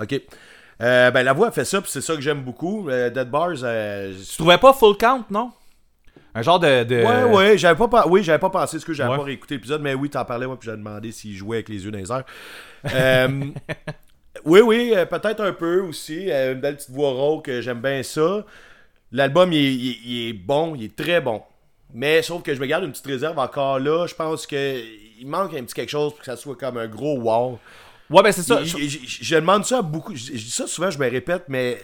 Ok. 0.00 0.20
Euh, 0.80 1.10
ben, 1.10 1.22
la 1.22 1.32
voix 1.32 1.48
elle 1.48 1.52
fait 1.52 1.64
ça, 1.64 1.80
puis 1.80 1.90
c'est 1.90 2.00
ça 2.00 2.14
que 2.14 2.20
j'aime 2.20 2.42
beaucoup. 2.42 2.88
Euh, 2.88 3.10
Dead 3.10 3.28
Bars, 3.28 3.50
euh, 3.62 4.12
Tu 4.30 4.36
trouvais 4.36 4.58
pas 4.58 4.72
Full 4.72 4.96
Count, 4.96 5.24
non? 5.30 5.50
Un 6.34 6.42
genre 6.42 6.60
de. 6.60 6.84
de- 6.84 7.04
Ouais, 7.04 7.24
ouais, 7.24 7.58
j'avais 7.58 7.76
pas, 7.76 7.88
pen- 7.88 8.04
oui, 8.10 8.22
j'avais 8.22 8.38
pas 8.38 8.50
pensé 8.50 8.78
ce 8.78 8.86
que 8.86 8.92
j'avais 8.94 9.10
Ouais. 9.10 9.16
pas 9.18 9.24
réécouté 9.24 9.54
l'épisode, 9.56 9.82
mais 9.82 9.94
oui, 9.94 10.08
t'en 10.10 10.24
parlais, 10.24 10.46
moi, 10.46 10.56
puis 10.58 10.70
j'ai 10.70 10.76
demandé 10.76 11.10
s'il 11.12 11.34
jouait 11.34 11.56
avec 11.58 11.68
les 11.68 11.84
yeux 11.84 11.90
dans 11.90 11.98
les 11.98 12.10
airs. 12.10 12.24
Euh, 12.94 13.28
oui, 14.44 14.60
oui, 14.60 14.92
euh, 14.94 15.04
peut-être 15.06 15.40
un 15.40 15.52
peu 15.52 15.80
aussi. 15.80 16.30
euh, 16.30 16.52
une 16.54 16.60
belle 16.60 16.76
petite 16.76 16.90
voix 16.90 17.10
rauque, 17.10 17.48
euh, 17.48 17.60
j'aime 17.62 17.80
bien 17.80 18.02
ça. 18.02 18.44
L'album, 19.12 19.52
il, 19.52 19.58
est- 19.58 19.74
il 19.74 19.90
est- 19.90 19.98
il 20.04 20.28
est 20.28 20.32
bon, 20.32 20.74
il 20.74 20.84
est 20.84 20.96
très 20.96 21.20
bon. 21.20 21.42
Mais 21.94 22.22
sauf 22.22 22.42
que 22.42 22.54
je 22.54 22.60
me 22.60 22.66
garde 22.66 22.84
une 22.84 22.92
petite 22.92 23.06
réserve 23.06 23.38
encore 23.38 23.78
là. 23.78 24.06
Je 24.06 24.14
pense 24.14 24.46
que 24.46 24.80
il 25.20 25.26
manque 25.26 25.52
un 25.54 25.62
petit 25.64 25.74
quelque 25.74 25.90
chose 25.90 26.12
pour 26.12 26.20
que 26.20 26.24
ça 26.24 26.36
soit 26.36 26.56
comme 26.56 26.78
un 26.78 26.88
gros 26.88 27.18
wow. 27.20 27.58
Ouais, 28.10 28.22
ben 28.22 28.32
c'est 28.32 28.42
ça. 28.42 28.64
Je, 28.64 28.78
je- 28.78 28.88
je- 28.88 29.24
je 29.24 29.34
demande 29.36 29.64
ça 29.66 29.78
à 29.78 29.82
beaucoup. 29.82 30.14
Je, 30.16 30.24
je 30.24 30.44
dis 30.44 30.50
ça 30.50 30.66
souvent, 30.66 30.90
je 30.90 30.98
me 30.98 31.08
répète, 31.10 31.44
mais. 31.48 31.78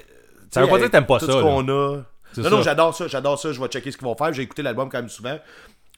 Ça 0.50 0.62
veut 0.62 0.68
pas 0.68 0.78
dire 0.78 0.86
que 0.86 0.92
t'aimes 0.92 1.06
pas 1.06 1.18
tout 1.18 1.26
ça, 1.26 1.32
ce 1.32 1.36
là. 1.36 1.42
qu'on 1.42 1.68
a. 1.68 1.98
C'est 2.32 2.40
Non, 2.42 2.50
non, 2.50 2.62
j'adore 2.62 2.94
ça, 2.94 3.06
j'adore 3.08 3.38
ça. 3.38 3.52
Je 3.52 3.60
vais 3.60 3.68
checker 3.68 3.90
ce 3.90 3.96
qu'ils 3.98 4.06
vont 4.06 4.16
faire. 4.16 4.32
J'ai 4.32 4.42
écouté 4.42 4.62
l'album 4.62 4.88
quand 4.90 4.98
même 4.98 5.08
souvent. 5.10 5.38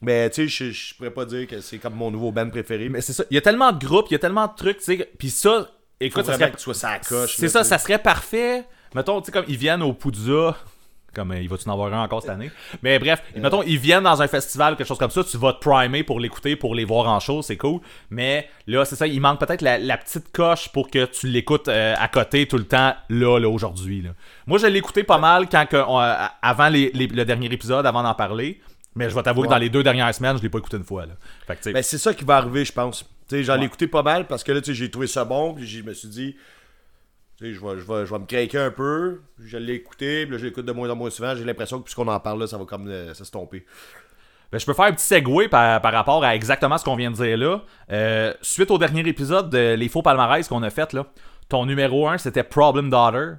Mais 0.01 0.29
tu 0.29 0.49
sais, 0.49 0.65
je, 0.65 0.71
je 0.71 0.95
pourrais 0.95 1.11
pas 1.11 1.25
dire 1.25 1.47
que 1.47 1.61
c'est 1.61 1.77
comme 1.77 1.93
mon 1.95 2.11
nouveau 2.11 2.31
band 2.31 2.49
préféré. 2.49 2.89
Mais 2.89 2.99
c'est 3.01 3.13
ça. 3.13 3.23
Il 3.29 3.35
y 3.35 3.37
a 3.37 3.41
tellement 3.41 3.71
de 3.71 3.83
groupes, 3.85 4.07
il 4.09 4.13
y 4.13 4.15
a 4.15 4.19
tellement 4.19 4.47
de 4.47 4.55
trucs, 4.57 4.79
tu 4.79 4.83
sais. 4.97 5.09
Puis 5.17 5.29
ça, 5.29 5.69
écoute, 6.05 6.25
ça 6.25 6.33
serait, 6.33 6.51
que 6.51 6.57
tu 6.57 6.63
sois 6.63 6.73
ça 6.73 6.99
coche. 6.99 7.35
c'est 7.37 7.49
ça, 7.49 7.63
ça 7.63 7.77
serait 7.77 7.99
parfait. 7.99 8.65
Mettons, 8.95 9.19
tu 9.21 9.27
sais, 9.27 9.31
comme 9.31 9.45
ils 9.47 9.57
viennent 9.57 9.81
au 9.83 9.93
Poudza. 9.93 10.55
Comme 11.13 11.31
euh, 11.31 11.41
il 11.41 11.49
va-tu 11.49 11.67
en 11.67 11.73
avoir 11.73 11.93
un 11.93 12.03
encore 12.03 12.21
cette 12.21 12.31
année? 12.31 12.49
Mais 12.83 12.97
bref, 12.97 13.21
mettons, 13.35 13.63
ils 13.63 13.77
viennent 13.77 14.03
dans 14.05 14.21
un 14.21 14.27
festival 14.29 14.77
quelque 14.77 14.87
chose 14.87 14.97
comme 14.97 15.11
ça, 15.11 15.21
tu 15.25 15.37
vas 15.37 15.51
te 15.51 15.59
primer 15.59 16.03
pour 16.05 16.21
l'écouter, 16.21 16.55
pour 16.55 16.73
les 16.73 16.85
voir 16.85 17.09
en 17.09 17.19
show, 17.19 17.41
c'est 17.41 17.57
cool. 17.57 17.81
Mais 18.09 18.47
là, 18.65 18.85
c'est 18.85 18.95
ça, 18.95 19.07
il 19.07 19.19
manque 19.19 19.37
peut-être 19.37 19.61
la, 19.61 19.77
la 19.77 19.97
petite 19.97 20.31
coche 20.31 20.69
pour 20.69 20.89
que 20.89 21.03
tu 21.03 21.27
l'écoutes 21.27 21.67
euh, 21.67 21.95
à 21.99 22.07
côté 22.07 22.47
tout 22.47 22.57
le 22.57 22.63
temps, 22.63 22.95
là, 23.09 23.39
là, 23.39 23.49
aujourd'hui. 23.49 24.01
là. 24.01 24.11
Moi, 24.47 24.57
je 24.57 24.67
l'ai 24.67 24.79
écouté 24.79 25.03
pas 25.03 25.17
mal 25.17 25.49
quand 25.49 25.65
que, 25.65 25.75
euh, 25.75 26.27
avant 26.41 26.69
les- 26.69 26.91
les- 26.93 27.07
le 27.07 27.25
dernier 27.25 27.47
épisode, 27.51 27.85
avant 27.85 28.03
d'en 28.03 28.13
parler. 28.15 28.61
Mais 28.95 29.09
je 29.09 29.15
vais 29.15 29.23
t'avouer 29.23 29.47
que 29.47 29.51
dans 29.53 29.57
les 29.57 29.69
deux 29.69 29.83
dernières 29.83 30.13
semaines, 30.15 30.37
je 30.37 30.41
l'ai 30.43 30.49
pas 30.49 30.57
écouté 30.59 30.75
une 30.77 30.83
fois. 30.83 31.05
Là. 31.05 31.13
Fait 31.47 31.55
que, 31.57 31.69
Ben, 31.71 31.81
c'est 31.83 31.97
ça 31.97 32.13
qui 32.13 32.23
va 32.25 32.37
arriver, 32.37 32.63
je 32.65 32.71
pense. 32.73 33.05
Tu 33.31 33.37
sais, 33.37 33.43
j'en 33.45 33.61
ai 33.61 33.63
écouté 33.65 33.87
pas 33.87 34.03
mal 34.03 34.27
parce 34.27 34.43
que 34.43 34.51
là, 34.51 34.59
tu 34.59 34.67
sais, 34.67 34.73
j'ai 34.73 34.91
trouvé 34.91 35.07
ça 35.07 35.23
bon. 35.23 35.53
Puis 35.53 35.65
je 35.65 35.83
me 35.83 35.93
suis 35.93 36.09
dit, 36.09 36.35
tu 37.37 37.45
sais, 37.45 37.53
je 37.53 37.61
vais, 37.65 37.79
je, 37.79 37.87
vais, 37.89 38.05
je 38.05 38.11
vais 38.11 38.19
me 38.19 38.25
craquer 38.25 38.57
un 38.57 38.71
peu. 38.71 39.21
Je 39.41 39.57
l'ai 39.57 39.75
écouté. 39.75 40.25
Puis 40.25 40.33
là, 40.33 40.37
je 40.37 40.45
l'écoute 40.45 40.65
de 40.65 40.73
moins 40.73 40.89
en 40.89 40.97
moins 40.97 41.09
souvent. 41.09 41.33
J'ai 41.33 41.45
l'impression 41.45 41.79
que 41.79 41.85
puisqu'on 41.85 42.09
en 42.09 42.19
parle 42.19 42.41
là, 42.41 42.47
ça 42.47 42.57
va 42.57 42.65
comme 42.65 42.89
euh, 42.89 43.13
s'estomper. 43.13 43.65
Ben, 44.51 44.59
je 44.59 44.65
peux 44.65 44.73
faire 44.73 44.83
un 44.83 44.91
petit 44.91 45.05
segue 45.05 45.47
par, 45.49 45.81
par 45.81 45.93
rapport 45.93 46.25
à 46.25 46.35
exactement 46.35 46.77
ce 46.77 46.83
qu'on 46.83 46.97
vient 46.97 47.09
de 47.09 47.15
dire 47.15 47.37
là. 47.37 47.61
Euh, 47.89 48.33
suite 48.41 48.69
au 48.69 48.77
dernier 48.77 49.07
épisode 49.07 49.49
de 49.49 49.75
Les 49.75 49.87
Faux 49.87 50.01
Palmarès 50.01 50.45
qu'on 50.49 50.61
a 50.63 50.69
fait, 50.69 50.91
là, 50.91 51.05
ton 51.47 51.65
numéro 51.65 52.09
1, 52.09 52.17
c'était 52.17 52.43
Problem 52.43 52.89
Daughter. 52.89 53.35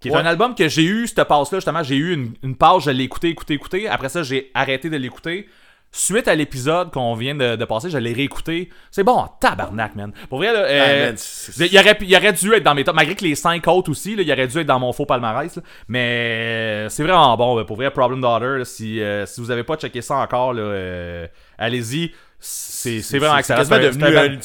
Qui 0.00 0.08
est 0.08 0.12
Ouais. 0.12 0.18
un 0.18 0.26
album 0.26 0.54
que 0.54 0.68
j'ai 0.68 0.84
eu, 0.84 1.06
cette 1.06 1.24
passe-là, 1.24 1.58
justement. 1.58 1.82
J'ai 1.82 1.96
eu 1.96 2.12
une, 2.12 2.34
une 2.42 2.56
page, 2.56 2.82
je 2.84 2.90
l'ai 2.90 3.04
écouté, 3.04 3.28
écouté, 3.30 3.54
écouté. 3.54 3.88
Après 3.88 4.10
ça, 4.10 4.22
j'ai 4.22 4.50
arrêté 4.52 4.90
de 4.90 4.96
l'écouter. 4.98 5.48
Suite 5.90 6.28
à 6.28 6.34
l'épisode 6.34 6.90
qu'on 6.90 7.14
vient 7.14 7.34
de, 7.34 7.56
de 7.56 7.64
passer, 7.64 7.88
je 7.88 7.96
l'ai 7.96 8.12
réécouté. 8.12 8.68
C'est 8.90 9.04
bon, 9.04 9.26
tabarnak, 9.40 9.96
man. 9.96 10.12
Pour 10.28 10.38
vrai, 10.38 10.52
là, 10.52 10.60
euh, 10.60 11.06
Ah, 11.08 11.12
man, 11.12 11.66
il, 11.70 11.78
aurait, 11.78 11.98
il 12.02 12.14
aurait 12.16 12.32
dû 12.34 12.52
être 12.52 12.62
dans 12.62 12.74
mes 12.74 12.84
tops. 12.84 12.94
Malgré 12.94 13.14
que 13.14 13.24
les 13.24 13.34
5 13.34 13.66
autres 13.68 13.90
aussi, 13.90 14.14
là, 14.14 14.22
il 14.22 14.30
aurait 14.30 14.46
dû 14.46 14.58
être 14.58 14.66
dans 14.66 14.78
mon 14.78 14.92
faux 14.92 15.06
palmarès. 15.06 15.56
là. 15.56 15.62
Mais 15.88 16.86
c'est 16.90 17.02
vraiment 17.02 17.34
bon. 17.36 17.64
Pour 17.64 17.76
vrai, 17.76 17.90
Problem 17.90 18.20
Daughter, 18.20 18.58
là, 18.58 18.64
si, 18.66 19.00
euh, 19.00 19.24
si 19.24 19.40
vous 19.40 19.50
avez 19.50 19.64
pas 19.64 19.76
checké 19.76 20.02
ça 20.02 20.16
encore, 20.16 20.52
euh, 20.56 21.26
allez-y. 21.56 22.12
C'est 22.38 23.00
vraiment 23.18 23.38
excellent. 23.38 23.64
C'est 23.64 23.80
devenu 23.80 24.16
un 24.16 24.38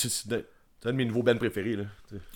c'est- 0.83 0.89
un 0.89 0.91
de 0.91 0.97
mes 0.97 1.05
nouveaux 1.05 1.23
bands 1.23 1.37
préférés. 1.37 1.77
Là. 1.77 1.83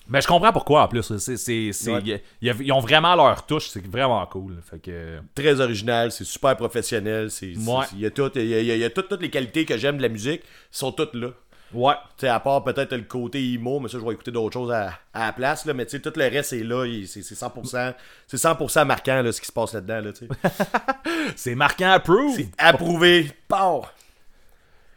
Mais 0.08 0.20
je 0.22 0.26
comprends 0.26 0.52
pourquoi 0.52 0.82
en 0.84 0.88
plus. 0.88 1.02
C'est- 1.18 1.36
c'est- 1.36 1.72
c'est- 1.72 1.90
Ouais. 1.92 2.00
y- 2.02 2.46
y 2.46 2.50
a- 2.50 2.54
Ils 2.60 2.72
ont 2.72 2.80
vraiment 2.80 3.14
leur 3.14 3.44
touche. 3.46 3.68
C'est 3.68 3.86
vraiment 3.86 4.24
cool. 4.26 4.56
Fait 4.68 4.78
que. 4.78 5.18
Très 5.34 5.60
original, 5.60 6.10
c'est 6.10 6.24
super 6.24 6.56
professionnel. 6.56 7.30
c'est 7.30 7.54
Ouais. 7.56 7.84
Il 7.92 8.00
y 8.00 8.06
a, 8.06 8.10
tout, 8.10 8.30
il 8.34 8.46
y 8.46 8.54
a, 8.54 8.60
il 8.60 8.66
y 8.66 8.70
a- 8.72 8.86
y 8.86 8.90
toutes, 8.92 9.08
toutes 9.08 9.22
les 9.22 9.30
qualités 9.30 9.64
que 9.64 9.76
j'aime 9.76 9.98
de 9.98 10.02
la 10.02 10.08
musique, 10.08 10.42
sont 10.70 10.90
toutes 10.92 11.14
là. 11.14 11.28
Ouais. 11.74 11.92
Tu 12.16 12.22
sais, 12.22 12.28
à 12.28 12.40
part 12.40 12.64
peut-être 12.64 12.94
le 12.96 13.02
côté 13.02 13.52
emo, 13.52 13.78
mais 13.78 13.88
ça, 13.90 13.98
je 13.98 14.04
vais 14.06 14.14
écouter 14.14 14.30
d'autres 14.30 14.54
choses 14.54 14.70
à, 14.72 14.98
à 15.12 15.26
la 15.26 15.32
place, 15.34 15.66
là, 15.66 15.74
mais 15.74 15.84
tu 15.84 15.90
sais, 15.90 16.00
tout 16.00 16.12
le 16.16 16.22
reste 16.24 16.54
est 16.54 16.64
là, 16.64 16.86
il- 16.86 17.06
c'est 17.06 17.20
c'est 17.20 17.34
100%, 17.34 17.92
c'est 18.26 18.38
100% 18.38 18.86
marquant, 18.86 19.20
là, 19.20 19.30
ce 19.32 19.38
qui 19.38 19.46
se 19.48 19.52
passe 19.52 19.74
là-dedans, 19.74 20.00
là, 20.00 20.12
tu 20.14 20.26
sais. 20.26 20.28
C'est 21.36 21.54
marquant 21.54 21.90
approve. 21.92 22.32
C'est 22.36 22.48
approuvé, 22.56 23.30
part! 23.48 23.92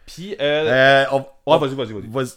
Puis, 0.06 0.34
euh, 0.40 1.04
Euh, 1.04 1.06
on, 1.12 1.52
ouais, 1.52 1.60
vas-y, 1.60 1.76
vas-y, 1.76 1.94
vas-y. 2.08 2.28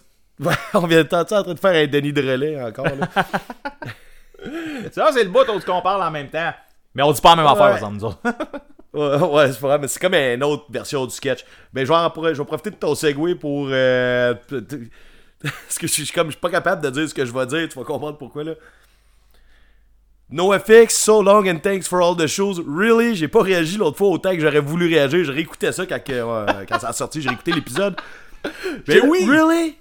on 0.75 0.87
vient 0.87 0.99
de 0.99 1.09
t'entendre 1.09 1.41
en 1.41 1.45
train 1.45 1.55
de 1.55 1.59
faire 1.61 1.85
un 1.85 1.87
Denis 1.87 2.12
de 2.12 2.23
relais 2.23 2.61
encore, 2.62 2.87
là? 2.87 3.09
Ça, 4.93 5.11
c'est 5.12 5.25
le 5.25 5.31
bout 5.31 5.41
où 5.49 5.71
on 5.71 5.81
parle 5.83 6.03
en 6.03 6.11
même 6.11 6.29
temps. 6.29 6.53
Mais 6.95 7.03
on 7.03 7.12
dit 7.12 7.21
pas 7.21 7.31
la 7.31 7.37
même 7.37 7.47
affaire, 7.47 7.62
Ouais. 7.62 7.69
par 7.71 7.76
exemple, 7.76 7.95
nous 7.97 8.05
autres. 8.05 8.19
ouais, 8.93 9.35
ouais, 9.35 9.53
c'est 9.53 9.61
pas 9.61 9.69
grave, 9.69 9.81
mais 9.81 9.88
c'est 9.88 10.00
comme 10.00 10.14
une 10.14 10.45
autre 10.45 10.67
version 10.71 11.05
du 11.07 11.14
sketch. 11.14 11.45
Ben, 11.73 11.85
je 11.85 11.88
vais, 11.91 11.95
en- 11.99 12.12
je 12.14 12.38
vais 12.38 12.45
profiter 12.45 12.71
de 12.71 12.76
ton 12.76 12.95
segue 12.95 13.35
pour... 13.38 13.69
euh, 13.71 14.35
parce 14.50 15.79
que 15.79 15.87
je 15.87 15.93
suis 15.93 16.07
comme, 16.09 16.26
je 16.29 16.33
suis 16.33 16.41
pas 16.41 16.50
capable 16.50 16.83
de 16.83 16.91
dire 16.91 17.09
ce 17.09 17.14
que 17.14 17.25
je 17.25 17.33
vais 17.33 17.47
dire, 17.47 17.69
tu 17.69 17.79
vas 17.79 17.85
comprendre 17.85 18.19
pourquoi, 18.19 18.45
là. 18.45 18.53
NoFX, 20.31 20.88
So 20.97 21.23
Long 21.23 21.47
and 21.47 21.59
Thanks 21.59 21.87
for 21.87 22.00
All 22.03 22.17
the 22.17 22.26
Shows. 22.26 22.62
Really? 22.67 23.14
J'ai 23.14 23.29
pas 23.29 23.43
réagi 23.43 23.76
l'autre 23.76 23.99
fois 23.99 24.09
autant 24.09 24.33
que 24.33 24.41
j'aurais 24.41 24.59
voulu 24.61 24.88
réagir. 24.88 25.23
J'ai 25.25 25.33
réécouté 25.33 25.71
ça 25.71 25.87
quand, 25.87 26.00
euh, 26.09 26.47
quand 26.69 26.79
ça 26.81 26.88
a 26.88 26.93
sorti. 26.93 27.21
J'ai 27.23 27.29
réécouté 27.29 27.53
l'épisode. 27.53 27.95
Mais 28.88 29.00
oui! 29.00 29.26
Really? 29.29 29.76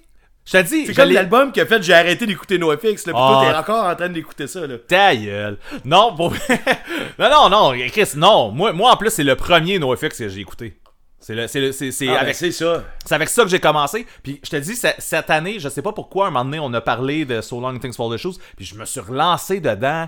Je 0.46 0.52
te 0.52 0.62
dis, 0.62 0.86
C'est 0.86 0.94
comme 0.94 1.10
l'album 1.10 1.52
qui 1.52 1.60
a 1.60 1.66
fait 1.66 1.82
j'ai 1.82 1.94
arrêté 1.94 2.26
d'écouter 2.26 2.58
NoFX. 2.58 3.06
Là, 3.06 3.12
pis 3.12 3.18
Ah. 3.18 3.40
toi, 3.40 3.46
t'es 3.50 3.56
encore 3.56 3.84
en 3.86 3.94
train 3.96 4.08
d'écouter 4.10 4.46
ça. 4.46 4.66
Là. 4.66 4.76
Ta 4.78 5.16
gueule. 5.16 5.56
Non, 5.84 6.14
pour... 6.14 6.32
non, 7.18 7.30
non, 7.30 7.48
non, 7.48 7.72
Chris, 7.90 8.10
non. 8.16 8.50
Moi, 8.50 8.72
moi 8.74 8.92
en 8.92 8.96
plus, 8.96 9.10
c'est 9.10 9.24
le 9.24 9.36
premier 9.36 9.78
NoFX 9.78 10.18
que 10.18 10.28
j'ai 10.28 10.40
écouté. 10.40 10.78
C'est 11.18 11.34
le, 11.34 11.46
c'est 11.48 11.60
le, 11.60 11.72
c'est, 11.72 11.90
c'est 11.90 12.08
Ah, 12.08 12.12
ben, 12.16 12.18
avec, 12.20 12.34
c'est 12.34 12.52
ça. 12.52 12.84
c'est 13.06 13.14
avec 13.14 13.30
ça 13.30 13.44
que 13.44 13.48
j'ai 13.48 13.58
commencé. 13.60 14.06
Puis 14.22 14.38
je 14.44 14.50
te 14.50 14.56
dis, 14.56 14.76
ce- 14.76 14.88
cette 14.98 15.30
année, 15.30 15.58
je 15.58 15.70
sais 15.70 15.80
pas 15.80 15.92
pourquoi, 15.92 16.26
un 16.26 16.30
moment 16.30 16.44
donné, 16.44 16.58
on 16.60 16.72
a 16.74 16.82
parlé 16.82 17.24
de 17.24 17.40
So 17.40 17.58
Long 17.62 17.78
Things 17.78 17.94
Fall 17.94 18.10
the 18.14 18.18
Shoes, 18.18 18.34
puis 18.58 18.66
je 18.66 18.74
me 18.74 18.84
suis 18.84 19.00
relancé 19.00 19.60
dedans, 19.60 20.06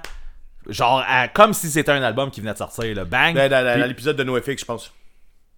genre, 0.69 1.03
à- 1.09 1.29
comme 1.29 1.55
si 1.55 1.71
c'était 1.71 1.93
un 1.93 2.03
album 2.03 2.31
qui 2.31 2.41
venait 2.43 2.53
de 2.53 2.59
sortir, 2.59 2.95
le 2.95 3.05
bang. 3.07 3.35
Ben, 3.35 3.49
dans, 3.49 3.65
dans- 3.65 3.73
Puis- 3.73 3.81
dans 3.81 3.87
l'épisode 3.87 4.17
de 4.17 4.25
NoFX, 4.25 4.61
je 4.61 4.65
pense. 4.67 4.93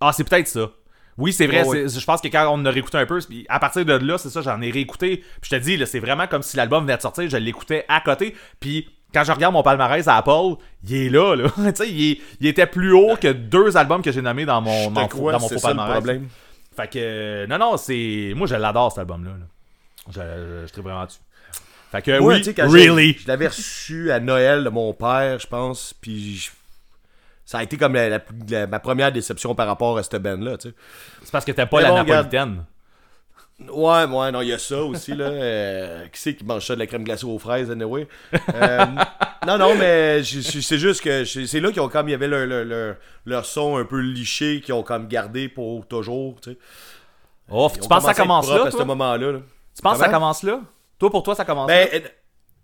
Ah, 0.00 0.12
c'est 0.12 0.22
peut-être 0.22 0.46
ça. 0.46 0.70
Oui, 1.18 1.32
c'est 1.32 1.46
vrai. 1.46 1.64
Je 1.64 2.04
pense 2.04 2.20
que 2.20 2.28
quand 2.28 2.48
on 2.52 2.64
a 2.64 2.70
réécouté 2.70 2.96
un 2.96 3.06
peu, 3.06 3.18
puis 3.20 3.44
à 3.48 3.58
partir 3.58 3.84
de 3.84 3.92
là, 3.92 4.16
c'est 4.18 4.30
ça, 4.30 4.40
j'en 4.40 4.60
ai 4.62 4.70
réécouté. 4.70 5.18
Puis 5.40 5.50
je 5.50 5.56
te 5.56 5.60
dis, 5.60 5.82
c'est 5.86 5.98
vraiment 5.98 6.26
comme 6.28 6.42
si 6.42 6.56
l'album 6.56 6.84
venait 6.84 6.96
de 6.96 7.02
sortir, 7.02 7.28
je 7.28 7.36
l'écoutais 7.36 7.84
à 7.88 8.00
côté. 8.00 8.34
Puis 8.60 8.88
quand 9.12 9.24
je 9.24 9.32
regarde 9.32 9.52
mon 9.52 9.62
palmarès 9.62 10.06
à 10.06 10.16
Apple, 10.18 10.56
il 10.88 10.94
est 10.94 11.08
là, 11.10 11.34
là. 11.34 11.48
tu 11.72 11.74
sais, 11.74 11.90
il, 11.90 12.46
était 12.46 12.66
plus 12.66 12.92
haut 12.92 13.16
que 13.20 13.28
deux 13.32 13.76
albums 13.76 14.02
que 14.02 14.12
j'ai 14.12 14.22
nommés 14.22 14.44
dans 14.46 14.60
mon, 14.60 14.90
Je 14.90 15.00
faux- 15.00 15.08
crois, 15.08 15.32
dans 15.32 15.40
mon 15.40 15.48
faux 15.48 15.58
ça 15.58 15.72
le 15.72 15.76
problème. 15.92 16.28
Fait 16.76 16.86
que, 16.88 16.98
euh, 17.00 17.46
non, 17.48 17.58
non, 17.58 17.76
c'est. 17.76 18.32
Moi, 18.36 18.46
je 18.46 18.54
l'adore 18.54 18.92
cet 18.92 19.00
album-là. 19.00 19.30
là. 19.30 19.46
Je, 20.10 20.12
je, 20.62 20.66
je 20.68 20.72
tripe 20.72 20.84
vraiment 20.84 21.04
dessus. 21.04 21.18
Fait 21.90 22.02
que, 22.02 22.18
Moi, 22.20 22.34
oui, 22.34 22.54
quand 22.54 22.68
really? 22.70 23.16
Je 23.20 23.26
l'avais 23.26 23.48
reçu 23.48 24.12
à 24.12 24.20
Noël 24.20 24.62
de 24.62 24.68
mon 24.68 24.92
père, 24.92 25.38
je 25.40 25.46
pense, 25.46 25.94
puis 26.00 26.36
je- 26.36 26.50
ça 27.48 27.58
a 27.58 27.62
été 27.62 27.78
comme 27.78 27.94
la- 27.94 28.10
la- 28.10 28.20
la- 28.50 28.66
ma 28.66 28.78
première 28.78 29.10
déception 29.10 29.54
par 29.54 29.66
rapport 29.66 29.96
à 29.96 30.02
cette 30.02 30.16
band-là, 30.20 30.58
tu 30.58 30.68
sais. 30.68 30.74
C'est 31.22 31.32
parce 31.32 31.46
que 31.46 31.52
t'aimes 31.52 31.66
pas 31.66 31.78
Mais 31.78 31.84
la 31.84 31.88
bon, 31.90 31.96
napolitaine. 31.96 32.64
Ouais, 33.72 34.04
ouais, 34.04 34.30
non, 34.30 34.42
il 34.42 34.48
y 34.48 34.52
a 34.52 34.58
ça 34.58 34.82
aussi, 34.82 35.14
là. 35.14 35.24
Euh, 35.32 36.06
qui 36.08 36.20
c'est 36.20 36.34
qui 36.36 36.44
mange 36.44 36.66
ça 36.66 36.74
de 36.74 36.78
la 36.80 36.86
crème 36.86 37.04
glacée 37.04 37.24
aux 37.24 37.38
fraises, 37.38 37.70
anyway? 37.70 38.06
Euh, 38.54 38.84
non, 39.46 39.56
non, 39.56 39.74
mais 39.76 40.22
c'est 40.22 40.76
juste 40.78 41.00
que 41.00 41.24
c'est 41.24 41.60
là 41.60 41.72
qu'ils 41.72 41.80
ont 41.80 41.88
comme, 41.88 42.08
il 42.08 42.12
y 42.12 42.14
avait 42.14 42.28
leur, 42.28 42.46
leur, 42.46 42.66
leur, 42.66 42.96
leur 43.24 43.46
son 43.46 43.78
un 43.78 43.84
peu 43.86 43.98
liché 44.00 44.60
qu'ils 44.60 44.74
ont 44.74 44.82
comme 44.82 45.08
gardé 45.08 45.48
pour 45.48 45.86
toujours, 45.86 46.38
tu 46.42 46.50
sais. 46.50 46.58
Oh, 47.50 47.70
tu 47.72 47.88
penses 47.88 48.04
que 48.04 48.14
ça 48.14 48.22
commence 48.22 48.46
là? 48.50 48.64
à 48.66 48.70
ce 48.70 48.76
toi? 48.76 48.84
moment-là. 48.84 49.32
là. 49.32 49.38
Tu 49.74 49.80
penses 49.80 49.96
que 49.98 50.04
ça 50.04 50.10
commence 50.10 50.42
là? 50.42 50.60
Toi, 50.98 51.10
pour 51.10 51.22
toi, 51.22 51.34
ça 51.34 51.46
commence 51.46 51.66
Ben, 51.66 51.88
là? 51.90 51.98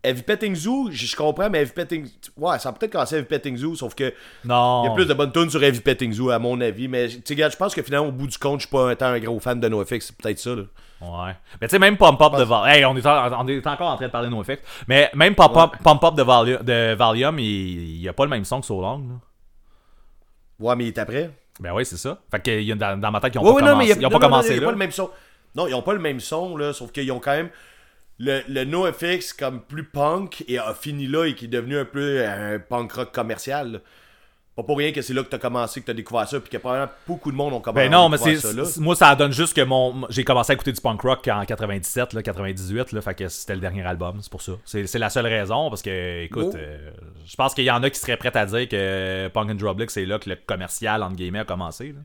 Heavy 0.04 0.22
Petting 0.22 0.54
Zoo, 0.54 0.88
je 0.90 1.16
comprends, 1.16 1.48
mais 1.50 1.62
Heavy 1.62 1.72
Petting 1.72 2.06
Ouais, 2.36 2.58
ça 2.58 2.68
a 2.68 2.72
peut-être 2.72 2.92
commencé 2.92 3.16
Heavy 3.16 3.26
Petting 3.26 3.56
Zoo, 3.56 3.74
sauf 3.74 3.94
que 3.94 4.12
Non. 4.44 4.82
il 4.84 4.88
y 4.88 4.90
a 4.90 4.94
plus 4.94 5.06
de 5.06 5.14
bonnes 5.14 5.32
tunes 5.32 5.50
sur 5.50 5.62
Heavy 5.62 5.80
Petting 5.80 6.12
Zoo, 6.12 6.30
à 6.30 6.38
mon 6.38 6.60
avis. 6.60 6.88
Mais, 6.88 7.08
tu 7.08 7.34
sais, 7.36 7.50
je 7.50 7.56
pense 7.56 7.74
que 7.74 7.82
finalement, 7.82 8.08
au 8.08 8.12
bout 8.12 8.26
du 8.26 8.36
compte, 8.38 8.60
je 8.60 8.66
suis 8.66 8.70
pas 8.72 8.90
un, 8.90 8.94
tant 8.94 9.06
un 9.06 9.18
gros 9.18 9.40
fan 9.40 9.58
de 9.58 9.68
NoFX, 9.68 10.06
c'est 10.06 10.16
peut-être 10.16 10.38
ça, 10.38 10.54
là. 10.54 10.62
Ouais. 11.00 11.32
Mais 11.60 11.66
tu 11.68 11.72
sais, 11.72 11.78
même 11.78 11.96
Pump 11.96 12.20
Up 12.22 12.32
de 12.38 12.44
Valium. 12.44 12.66
Hey, 12.68 12.84
on 12.84 12.96
est, 12.96 13.06
en- 13.06 13.40
on 13.44 13.46
est 13.48 13.66
encore 13.66 13.90
en 13.90 13.96
train 13.96 14.06
de 14.06 14.10
parler 14.12 14.28
de 14.28 14.34
NoFX. 14.34 14.62
Mais 14.88 15.10
même 15.14 15.34
Pump 15.34 15.56
Up, 15.56 15.70
Pump 15.82 16.02
Up 16.04 16.14
de, 16.14 16.22
Valium, 16.22 16.62
de 16.62 16.94
Valium, 16.94 17.38
il 17.38 17.98
n'y 18.00 18.08
a 18.08 18.12
pas 18.12 18.24
le 18.24 18.30
même 18.30 18.44
son 18.44 18.60
que 18.60 18.66
So 18.66 18.80
Long. 18.80 18.98
là. 18.98 19.14
Ouais, 20.60 20.76
mais 20.76 20.84
il 20.84 20.88
est 20.88 20.98
après. 20.98 21.30
Ben 21.60 21.72
oui, 21.74 21.84
c'est 21.84 21.96
ça. 21.96 22.18
Fait 22.30 22.40
que 22.40 22.50
il 22.50 22.64
y 22.64 22.72
a 22.72 22.74
dans, 22.74 22.98
dans 22.98 23.10
ma 23.10 23.20
tête, 23.20 23.34
ils 23.34 23.38
ont 23.38 23.42
Ouais, 23.42 23.52
pas 23.60 23.68
commencé, 23.70 23.76
mais 23.78 23.84
il 23.84 23.88
y 23.88 23.92
a- 23.92 23.96
ils 23.96 24.06
ont 24.06 24.10
non, 24.10 24.10
pas 24.10 24.14
non, 24.14 24.20
non, 24.30 24.36
commencé 24.36 24.48
il 24.50 24.54
y 24.54 24.58
a 24.58 24.60
là. 24.60 24.66
pas 24.66 24.72
le 24.72 24.78
même 24.78 24.90
son. 24.92 25.10
Non, 25.56 25.66
ils 25.68 25.74
ont 25.74 25.82
pas 25.82 25.92
le 25.92 25.98
même 26.00 26.20
son, 26.20 26.56
là, 26.56 26.72
sauf 26.72 26.90
qu'ils 26.90 27.10
ont 27.12 27.20
quand 27.20 27.32
même 27.32 27.50
le, 28.18 28.42
le 28.48 28.64
NoFX 28.64 29.32
comme 29.32 29.60
plus 29.62 29.84
punk 29.84 30.44
et 30.48 30.58
a 30.58 30.72
fini 30.74 31.06
là 31.06 31.26
et 31.26 31.34
qui 31.34 31.46
est 31.46 31.48
devenu 31.48 31.78
un 31.78 31.84
peu 31.84 32.24
un 32.26 32.58
punk 32.58 32.92
rock 32.92 33.12
commercial. 33.12 33.72
là. 33.72 33.78
Pas 34.56 34.62
pour 34.62 34.78
rien 34.78 34.92
que 34.92 35.02
c'est 35.02 35.12
là 35.14 35.24
que 35.24 35.28
t'as 35.28 35.38
commencé, 35.38 35.80
que 35.80 35.86
t'as 35.86 35.94
découvert 35.94 36.28
ça, 36.28 36.38
puis 36.38 36.48
que 36.48 36.58
probablement 36.58 36.92
beaucoup 37.08 37.32
de 37.32 37.36
monde 37.36 37.54
ont 37.54 37.60
commencé 37.60 37.88
Ben 37.88 37.90
non, 37.90 38.08
mais 38.08 38.14
à 38.14 38.18
c'est 38.18 38.30
découvrir 38.34 38.52
ça, 38.54 38.56
là. 38.62 38.64
c'est- 38.64 38.80
moi 38.80 38.94
ça 38.94 39.12
donne 39.16 39.32
juste 39.32 39.52
que 39.56 39.62
mon 39.62 40.06
j'ai 40.10 40.22
commencé 40.22 40.52
à 40.52 40.54
écouter 40.54 40.70
du 40.70 40.80
punk 40.80 41.00
rock 41.02 41.26
en 41.26 41.44
97 41.44 42.12
là, 42.12 42.22
98 42.22 42.92
là, 42.92 43.00
fait 43.00 43.14
que 43.16 43.26
c'était 43.26 43.56
le 43.56 43.60
dernier 43.60 43.82
album, 43.84 44.18
c'est 44.22 44.30
pour 44.30 44.42
ça. 44.42 44.52
C'est 44.64 44.86
c'est 44.86 45.00
la 45.00 45.10
seule 45.10 45.26
raison 45.26 45.70
parce 45.70 45.82
que 45.82 46.22
écoute, 46.22 46.50
Oh. 46.52 46.56
euh, 46.56 46.90
je 47.26 47.34
pense 47.34 47.52
qu'il 47.52 47.64
y 47.64 47.70
en 47.72 47.82
a 47.82 47.90
qui 47.90 47.98
seraient 47.98 48.16
prêts 48.16 48.36
à 48.36 48.46
dire 48.46 48.68
que 48.68 49.26
Punk 49.34 49.50
and 49.50 49.54
Drublick 49.56 49.90
c'est 49.90 50.06
là 50.06 50.20
que 50.20 50.30
le 50.30 50.36
commercial 50.36 51.02
entre 51.02 51.16
guillemets 51.16 51.40
a 51.40 51.44
commencé 51.44 51.88
là. 51.88 52.00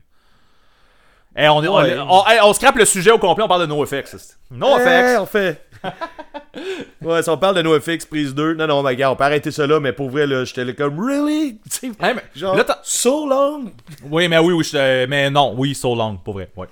Eh, 1.36 1.48
on, 1.48 1.62
est- 1.62 1.68
on, 1.68 1.76
Ouais. 1.76 1.96
on, 2.00 2.26
hey, 2.26 2.40
on 2.42 2.52
scrape 2.52 2.74
le 2.74 2.84
sujet 2.84 3.12
au 3.12 3.18
complet, 3.20 3.44
on 3.44 3.48
parle 3.48 3.60
de 3.62 3.66
NoFX. 3.66 4.36
NoFX. 4.50 4.86
Hey, 4.88 5.16
on 5.18 5.26
fait. 5.26 5.64
ouais, 7.02 7.22
si 7.22 7.28
on 7.30 7.38
parle 7.38 7.56
de 7.56 7.62
NoFX 7.62 8.06
prise 8.06 8.34
2, 8.34 8.54
non, 8.54 8.66
non, 8.66 8.82
mais 8.82 8.96
gars, 8.96 9.10
on 9.10 9.16
peut 9.16 9.24
arrêter 9.24 9.50
ça 9.50 9.66
là, 9.66 9.80
mais 9.80 9.92
pour 9.92 10.10
vrai, 10.10 10.26
là, 10.26 10.44
j'étais 10.44 10.64
là 10.64 10.72
comme, 10.72 10.98
really? 11.00 11.60
Hey, 11.82 12.14
mais- 12.14 12.24
genre, 12.34 12.54
là, 12.56 12.64
so 12.82 13.28
long? 13.28 13.72
oui, 14.04 14.28
mais 14.28 14.38
oui, 14.38 14.52
oui, 14.52 14.64
je 14.64 14.72
te- 14.72 15.06
mais 15.06 15.30
non, 15.30 15.54
oui, 15.56 15.74
So 15.74 15.94
Long, 15.94 16.16
pour 16.16 16.34
vrai, 16.34 16.50
ouais. 16.56 16.66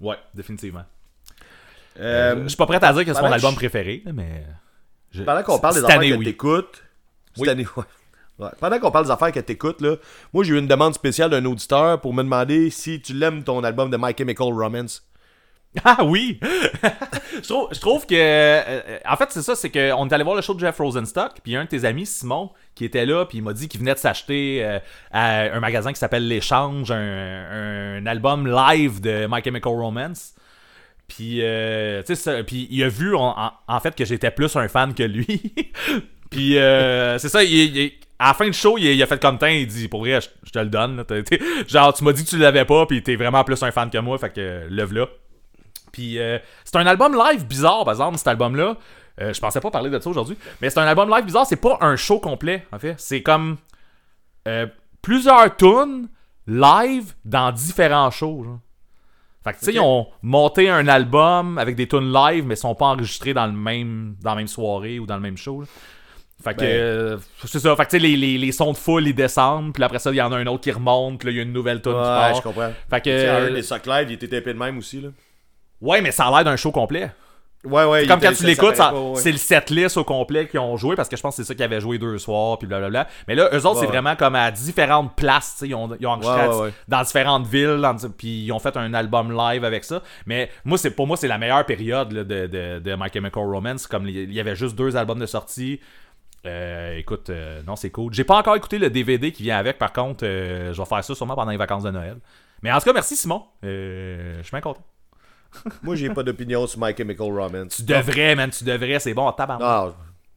Ouais, 0.00 0.16
définitivement. 0.34 0.84
Euh, 2.00 2.42
je 2.44 2.48
suis 2.48 2.56
pas 2.56 2.66
prêt 2.66 2.82
à 2.82 2.92
dire 2.92 3.04
que 3.04 3.12
c'est 3.12 3.20
mon 3.20 3.30
album 3.32 3.50
je- 3.52 3.56
préféré, 3.56 4.02
mais. 4.12 4.44
je- 5.10 5.22
Pendant 5.22 5.42
qu'on 5.42 5.58
parle 5.58 5.74
des 5.74 5.84
affaires 5.84 6.00
que 6.00 6.14
oui. 6.14 6.24
t'écoutes, 6.24 6.82
Oui. 7.38 7.48
année, 7.48 7.66
ouais. 7.76 7.84
Ouais. 8.38 8.48
Pendant 8.58 8.78
qu'on 8.80 8.90
parle 8.90 9.04
des 9.04 9.10
affaires 9.10 9.30
que 9.30 9.40
t'écoutes, 9.40 9.82
là, 9.82 9.96
moi 10.32 10.42
j'ai 10.42 10.54
eu 10.54 10.58
une 10.58 10.66
demande 10.66 10.94
spéciale 10.94 11.28
d'un 11.30 11.44
auditeur 11.44 12.00
pour 12.00 12.14
me 12.14 12.22
demander 12.22 12.70
si 12.70 13.00
tu 13.00 13.12
l'aimes 13.12 13.44
ton 13.44 13.62
album 13.62 13.90
de 13.90 13.96
My 14.00 14.14
Chemical 14.16 14.48
Romance. 14.54 15.06
Ah 15.84 16.04
oui! 16.04 16.38
je, 17.32 17.80
trouve, 17.80 18.06
que. 18.06 18.14
euh, 18.14 18.98
en 19.08 19.16
fait, 19.16 19.28
c'est 19.30 19.42
ça, 19.42 19.54
c'est 19.54 19.70
qu'on 19.70 20.08
est 20.08 20.12
allé 20.12 20.22
voir 20.22 20.36
le 20.36 20.42
show 20.42 20.54
de 20.54 20.60
Jeff 20.60 20.76
Rosenstock, 20.76 21.40
puis 21.42 21.56
un 21.56 21.64
de 21.64 21.68
tes 21.68 21.84
amis, 21.84 22.04
Simon, 22.04 22.50
qui 22.74 22.84
était 22.84 23.06
là, 23.06 23.24
puis 23.24 23.38
il 23.38 23.40
m'a 23.42 23.52
dit 23.52 23.68
qu'il 23.68 23.80
venait 23.80 23.94
de 23.94 23.98
s'acheter 23.98 24.62
euh, 24.62 24.78
à 25.12 25.54
un 25.54 25.60
magasin 25.60 25.92
qui 25.92 25.98
s'appelle 25.98 26.28
L'Échange, 26.28 26.90
un, 26.90 28.04
album 28.06 28.46
live 28.46 29.00
de 29.00 29.26
My 29.30 29.42
Chemical 29.42 29.72
Romance. 29.72 30.34
Puis, 31.08 31.40
euh, 31.42 32.02
tu 32.02 32.16
sais, 32.16 32.44
puis 32.44 32.68
il 32.70 32.82
a 32.82 32.88
vu 32.88 33.14
en, 33.14 33.80
fait 33.82 33.94
que 33.94 34.04
j'étais 34.04 34.30
plus 34.30 34.54
un 34.56 34.68
fan 34.68 34.94
que 34.94 35.02
lui. 35.02 35.54
puis, 36.30 36.58
euh, 36.58 37.18
c'est 37.18 37.28
ça, 37.28 37.40
à 38.18 38.28
la 38.28 38.34
fin 38.34 38.46
du 38.46 38.52
show, 38.52 38.78
il, 38.78 39.02
a 39.02 39.06
fait 39.06 39.20
comme 39.20 39.38
temps, 39.38 39.46
il 39.46 39.66
dit 39.66 39.88
Pour 39.88 40.00
vrai, 40.00 40.20
je, 40.20 40.50
te 40.50 40.58
le 40.58 40.66
donne. 40.66 40.96
là, 40.96 41.04
genre, 41.66 41.92
tu 41.92 42.04
m'as 42.04 42.12
dit 42.12 42.24
que 42.24 42.30
tu 42.30 42.38
l'avais 42.38 42.64
pas, 42.64 42.86
puis 42.86 43.02
t'es 43.02 43.16
vraiment 43.16 43.44
plus 43.44 43.62
un 43.62 43.70
fan 43.70 43.90
que 43.90 43.98
moi, 43.98 44.16
fait 44.18 44.30
que 44.32 44.66
lève-la. 44.70 45.08
Puis 45.92 46.18
euh, 46.18 46.38
c'est 46.64 46.76
un 46.76 46.86
album 46.86 47.14
live 47.16 47.46
bizarre, 47.46 47.84
par 47.84 47.92
exemple, 47.94 48.18
cet 48.18 48.28
album-là. 48.28 48.76
Euh, 49.20 49.32
je 49.32 49.40
pensais 49.40 49.60
pas 49.60 49.70
parler 49.70 49.90
de 49.90 49.98
ça 50.00 50.08
aujourd'hui. 50.10 50.36
Mais 50.60 50.70
c'est 50.70 50.80
un 50.80 50.86
album 50.86 51.10
live 51.14 51.24
bizarre, 51.24 51.46
c'est 51.46 51.56
pas 51.56 51.76
un 51.82 51.96
show 51.96 52.18
complet, 52.18 52.66
en 52.72 52.78
fait. 52.78 52.94
C'est 52.98 53.22
comme 53.22 53.58
euh, 54.48 54.66
plusieurs 55.02 55.54
tunes 55.56 56.08
live 56.46 57.12
dans 57.24 57.52
différents 57.52 58.10
shows. 58.10 58.44
genre. 58.44 58.58
Fait 59.44 59.52
que 59.54 59.58
tu 59.58 59.64
sais, 59.66 59.72
ils 59.74 59.80
ont 59.80 60.06
monté 60.22 60.70
un 60.70 60.86
album 60.88 61.58
avec 61.58 61.74
des 61.76 61.88
tunes 61.88 62.12
live, 62.12 62.46
mais 62.46 62.54
ils 62.54 62.58
sont 62.58 62.74
pas 62.74 62.86
enregistrés 62.86 63.34
dans 63.34 63.46
le 63.46 63.52
même 63.52 64.16
dans 64.22 64.30
la 64.30 64.36
même 64.36 64.46
soirée 64.48 64.98
ou 64.98 65.06
dans 65.06 65.16
le 65.16 65.20
même 65.20 65.36
show. 65.36 65.60
là. 65.60 65.66
Fait 66.42 66.54
que 66.54 66.60
Ben. 66.60 66.66
euh, 66.66 67.18
c'est 67.44 67.60
ça. 67.60 67.76
Fait 67.76 67.84
que 67.84 67.90
tu 67.90 67.96
sais, 67.96 68.02
les, 68.02 68.16
les, 68.16 68.36
les 68.38 68.50
sons 68.52 68.72
de 68.72 68.76
foule 68.76 69.06
ils 69.06 69.14
descendent, 69.14 69.72
puis 69.74 69.82
après 69.84 69.98
ça, 70.00 70.10
il 70.10 70.16
y 70.16 70.22
en 70.22 70.32
a 70.32 70.36
un 70.38 70.46
autre 70.46 70.62
qui 70.62 70.72
remonte, 70.72 71.18
puis 71.18 71.26
là, 71.26 71.32
il 71.32 71.36
y 71.36 71.40
a 71.40 71.42
une 71.42 71.52
nouvelle 71.52 71.80
tune 71.82 71.92
qui 71.92 71.98
Ouais, 71.98 72.04
part. 72.04 72.34
je 72.34 72.42
comprends. 72.42 72.72
Fait 72.90 73.00
que 73.00 73.10
euh, 73.10 73.48
un 73.50 73.54
des 73.54 73.62
Sock 73.62 73.86
Live, 73.86 74.06
il 74.10 74.14
était 74.14 74.28
tapé 74.28 74.52
de 74.54 74.58
même 74.58 74.78
aussi, 74.78 75.00
là. 75.00 75.08
Ouais, 75.82 76.00
mais 76.00 76.10
ça 76.12 76.26
a 76.26 76.30
l'air 76.30 76.44
d'un 76.44 76.56
show 76.56 76.70
complet. 76.72 77.10
Ouais, 77.64 77.84
ouais. 77.84 78.06
Comme 78.08 78.18
quand 78.18 78.32
tu 78.32 78.44
l'écoutes, 78.44 78.76
ouais. 78.76 79.20
c'est 79.20 79.30
le 79.30 79.38
setlist 79.38 79.96
au 79.96 80.02
complet 80.02 80.48
qu'ils 80.48 80.58
ont 80.58 80.76
joué 80.76 80.96
parce 80.96 81.08
que 81.08 81.16
je 81.16 81.22
pense 81.22 81.36
que 81.36 81.42
c'est 81.44 81.46
ça 81.46 81.54
qu'ils 81.54 81.62
avaient 81.62 81.80
joué 81.80 81.96
deux 81.96 82.18
soirs, 82.18 82.58
puis 82.58 82.66
blablabla. 82.66 83.06
Mais 83.28 83.36
là, 83.36 83.50
eux 83.52 83.64
autres, 83.66 83.78
c'est 83.78 83.86
vraiment 83.86 84.16
comme 84.16 84.34
à 84.34 84.50
différentes 84.50 85.14
places. 85.14 85.52
tu 85.52 85.58
sais, 85.60 85.68
Ils 85.68 85.74
ont, 85.76 85.88
ils 86.00 86.04
ont 86.08 86.10
enregistré 86.10 86.72
dans 86.88 87.02
différentes 87.02 87.46
villes, 87.46 87.78
dans- 87.80 87.94
puis 88.18 88.46
ils 88.46 88.50
ont 88.52 88.58
fait 88.58 88.76
un 88.76 88.92
album 88.94 89.30
live 89.32 89.64
avec 89.64 89.84
ça. 89.84 90.02
Mais 90.26 90.50
moi, 90.64 90.76
c'est 90.76 90.90
pour 90.90 91.06
moi, 91.06 91.16
c'est 91.16 91.28
la 91.28 91.38
meilleure 91.38 91.64
période 91.64 92.10
là, 92.10 92.24
de, 92.24 92.48
de, 92.48 92.80
de 92.80 92.96
My 92.96 93.08
Chemical 93.12 93.44
Romance. 93.44 93.86
Comme 93.86 94.08
il 94.08 94.32
y 94.32 94.40
avait 94.40 94.56
juste 94.56 94.74
deux 94.74 94.96
albums 94.96 95.20
de 95.20 95.26
sortie. 95.26 95.78
Euh, 96.44 96.96
écoute, 96.96 97.30
euh, 97.30 97.62
non, 97.64 97.76
c'est 97.76 97.90
cool. 97.90 98.12
J'ai 98.12 98.24
pas 98.24 98.38
encore 98.38 98.56
écouté 98.56 98.78
le 98.78 98.90
DVD 98.90 99.30
qui 99.30 99.44
vient 99.44 99.58
avec, 99.58 99.78
par 99.78 99.92
contre, 99.92 100.24
euh, 100.26 100.72
je 100.72 100.82
vais 100.82 100.86
faire 100.88 101.04
ça 101.04 101.14
sûrement 101.14 101.36
pendant 101.36 101.52
les 101.52 101.56
vacances 101.56 101.84
de 101.84 101.90
Noël. 101.92 102.16
Mais 102.62 102.72
en 102.72 102.78
tout 102.78 102.86
cas, 102.86 102.92
merci 102.92 103.14
Simon. 103.14 103.44
Je 103.62 104.40
suis 104.42 104.50
bien 104.50 104.60
content. 104.60 104.82
Moi, 105.82 105.96
j'ai 105.96 106.10
pas 106.10 106.22
d'opinion 106.22 106.66
sur 106.66 106.80
My 106.80 106.94
Chemical 106.96 107.26
Romance. 107.26 107.76
Tu 107.76 107.82
devrais, 107.82 108.34
man, 108.34 108.50
tu 108.50 108.64
devrais, 108.64 108.98
c'est 108.98 109.14
bon, 109.14 109.30
tabarnak. 109.32 109.66
Ah, 109.68 109.86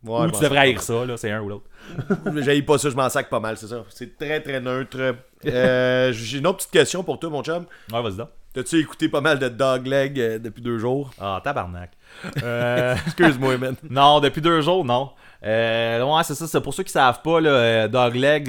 ouais, 0.04 0.28
ou 0.28 0.32
tu 0.32 0.42
devrais 0.42 0.60
haïr 0.60 0.82
ça, 0.82 1.06
là, 1.06 1.18
c'est 1.18 1.32
un 1.32 1.42
ou 1.42 1.50
l'autre. 1.50 1.66
J'haïs 2.38 2.62
pas 2.62 2.78
ça, 2.78 2.90
je 2.90 2.96
m'en 2.96 3.10
sac 3.10 3.30
pas 3.30 3.40
mal, 3.40 3.58
c'est 3.58 3.68
ça. 3.68 3.84
C'est 3.90 4.18
très, 4.18 4.42
très 4.42 4.60
neutre. 4.60 5.16
Euh, 5.46 6.12
j'ai 6.14 6.40
une 6.40 6.48
autre 6.48 6.58
petite 6.58 6.72
question 6.72 7.04
pour 7.04 7.20
toi, 7.20 7.30
mon 7.30 7.44
chum. 7.44 7.66
Ouais, 7.92 8.02
vas-y 8.02 8.18
donc. 8.18 8.30
T'as-tu 8.54 8.80
écouté 8.80 9.10
pas 9.10 9.20
mal 9.20 9.38
de 9.38 9.50
Dogleg 9.50 10.18
euh, 10.18 10.40
depuis 10.40 10.62
deux 10.62 10.78
jours? 10.78 11.12
Ah, 11.20 11.42
tabarnak. 11.44 11.92
Euh, 12.44 12.96
Excuse-moi, 13.06 13.58
man. 13.58 13.76
non, 13.90 14.22
depuis 14.22 14.42
deux 14.42 14.62
jours, 14.62 14.86
non. 14.86 15.12
Euh, 15.46 16.02
ouais, 16.02 16.24
c'est 16.24 16.36
ça. 16.36 16.48
C'est 16.48 16.62
pour 16.62 16.74
ceux 16.74 16.84
qui 16.84 16.92
savent 16.92 17.22
pas, 17.22 17.42
là, 17.42 17.88
Dogleg 17.90 18.46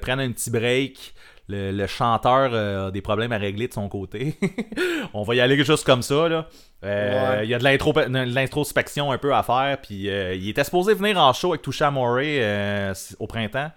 prennent 0.00 0.20
un 0.20 0.32
petit 0.32 0.50
break. 0.50 1.14
Le, 1.50 1.72
le 1.72 1.86
chanteur 1.86 2.50
euh, 2.52 2.88
a 2.88 2.90
des 2.90 3.00
problèmes 3.00 3.32
à 3.32 3.38
régler 3.38 3.66
de 3.68 3.72
son 3.72 3.88
côté. 3.88 4.36
On 5.14 5.22
va 5.22 5.34
y 5.34 5.40
aller 5.40 5.62
juste 5.64 5.84
comme 5.84 6.02
ça. 6.02 6.28
Là. 6.28 6.46
Euh, 6.84 7.38
Ouais. 7.38 7.44
Il 7.46 7.50
y 7.50 7.54
a 7.54 7.58
de 7.58 7.64
l'intro- 7.64 7.92
de 7.92 8.34
l'introspection 8.34 9.10
un 9.12 9.18
peu 9.18 9.34
à 9.34 9.42
faire. 9.42 9.78
Puis 9.82 10.08
euh, 10.08 10.34
il 10.34 10.48
était 10.48 10.64
supposé 10.64 10.94
venir 10.94 11.18
en 11.18 11.32
show 11.32 11.48
avec 11.50 11.62
Toucha 11.62 11.90
Morey 11.90 12.38
euh, 12.40 12.94
au 13.18 13.26
printemps. 13.26 13.70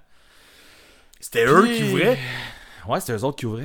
C'était 1.19 1.45
eux 1.45 1.65
qui 1.67 1.83
ouvraient? 1.83 2.17
Ouais, 2.87 2.99
c'était 2.99 3.13
eux 3.13 3.23
autres 3.23 3.37
qui 3.37 3.45
ouvraient. 3.45 3.63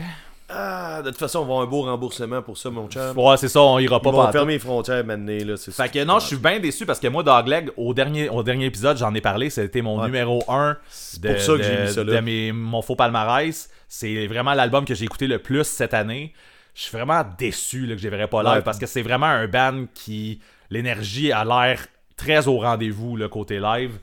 Ah, 0.50 1.02
de 1.04 1.10
toute 1.10 1.18
façon, 1.18 1.40
on 1.40 1.44
va 1.44 1.52
avoir 1.52 1.62
un 1.62 1.66
beau 1.66 1.82
remboursement 1.82 2.40
pour 2.40 2.56
ça, 2.56 2.70
mon 2.70 2.88
chum. 2.88 3.16
Ouais, 3.18 3.36
c'est 3.36 3.48
ça, 3.48 3.60
on 3.60 3.78
ira 3.78 4.00
pas 4.00 4.08
Ils 4.08 4.12
vont 4.16 4.32
fermer 4.32 4.52
les 4.54 4.58
frontières 4.58 5.04
maintenant, 5.04 5.36
là, 5.44 5.56
c'est 5.58 5.70
ça. 5.70 5.84
Fait 5.84 5.90
que 5.90 6.04
non, 6.04 6.18
je 6.20 6.26
suis 6.26 6.36
bien 6.36 6.58
déçu 6.58 6.86
parce 6.86 6.98
que 7.00 7.06
moi, 7.08 7.22
Dogleg, 7.22 7.70
au 7.76 7.92
dernier, 7.92 8.30
au 8.30 8.42
dernier 8.42 8.64
épisode, 8.64 8.96
j'en 8.96 9.14
ai 9.14 9.20
parlé, 9.20 9.50
c'était 9.50 9.82
mon 9.82 9.98
Ouais. 10.00 10.06
numéro 10.06 10.42
1 10.48 10.78
de, 11.20 11.28
pour 11.32 11.40
ça 11.42 11.52
que 11.56 11.62
j'ai 11.62 11.76
de- 11.76 11.82
mis 11.82 11.88
ça 11.92 12.02
là. 12.04 12.12
de 12.14 12.20
mes, 12.20 12.52
mon 12.52 12.80
faux 12.80 12.96
palmarès. 12.96 13.68
C'est 13.88 14.26
vraiment 14.26 14.54
l'album 14.54 14.86
que 14.86 14.94
j'ai 14.94 15.04
écouté 15.04 15.26
le 15.26 15.38
plus 15.38 15.64
cette 15.64 15.92
année. 15.92 16.32
Je 16.74 16.82
suis 16.82 16.92
vraiment 16.96 17.22
déçu 17.38 17.84
là, 17.86 17.94
que 17.94 18.00
je 18.00 18.08
verrai 18.08 18.26
pas 18.28 18.42
live 18.42 18.52
Ouais. 18.52 18.62
parce 18.62 18.78
que 18.78 18.86
c'est 18.86 19.02
vraiment 19.02 19.26
un 19.26 19.46
band 19.48 19.84
qui. 19.94 20.40
L'énergie 20.70 21.30
a 21.32 21.44
l'air 21.44 21.86
très 22.16 22.48
au 22.48 22.58
rendez-vous, 22.58 23.16
le 23.16 23.28
côté 23.28 23.58
live. 23.60 23.98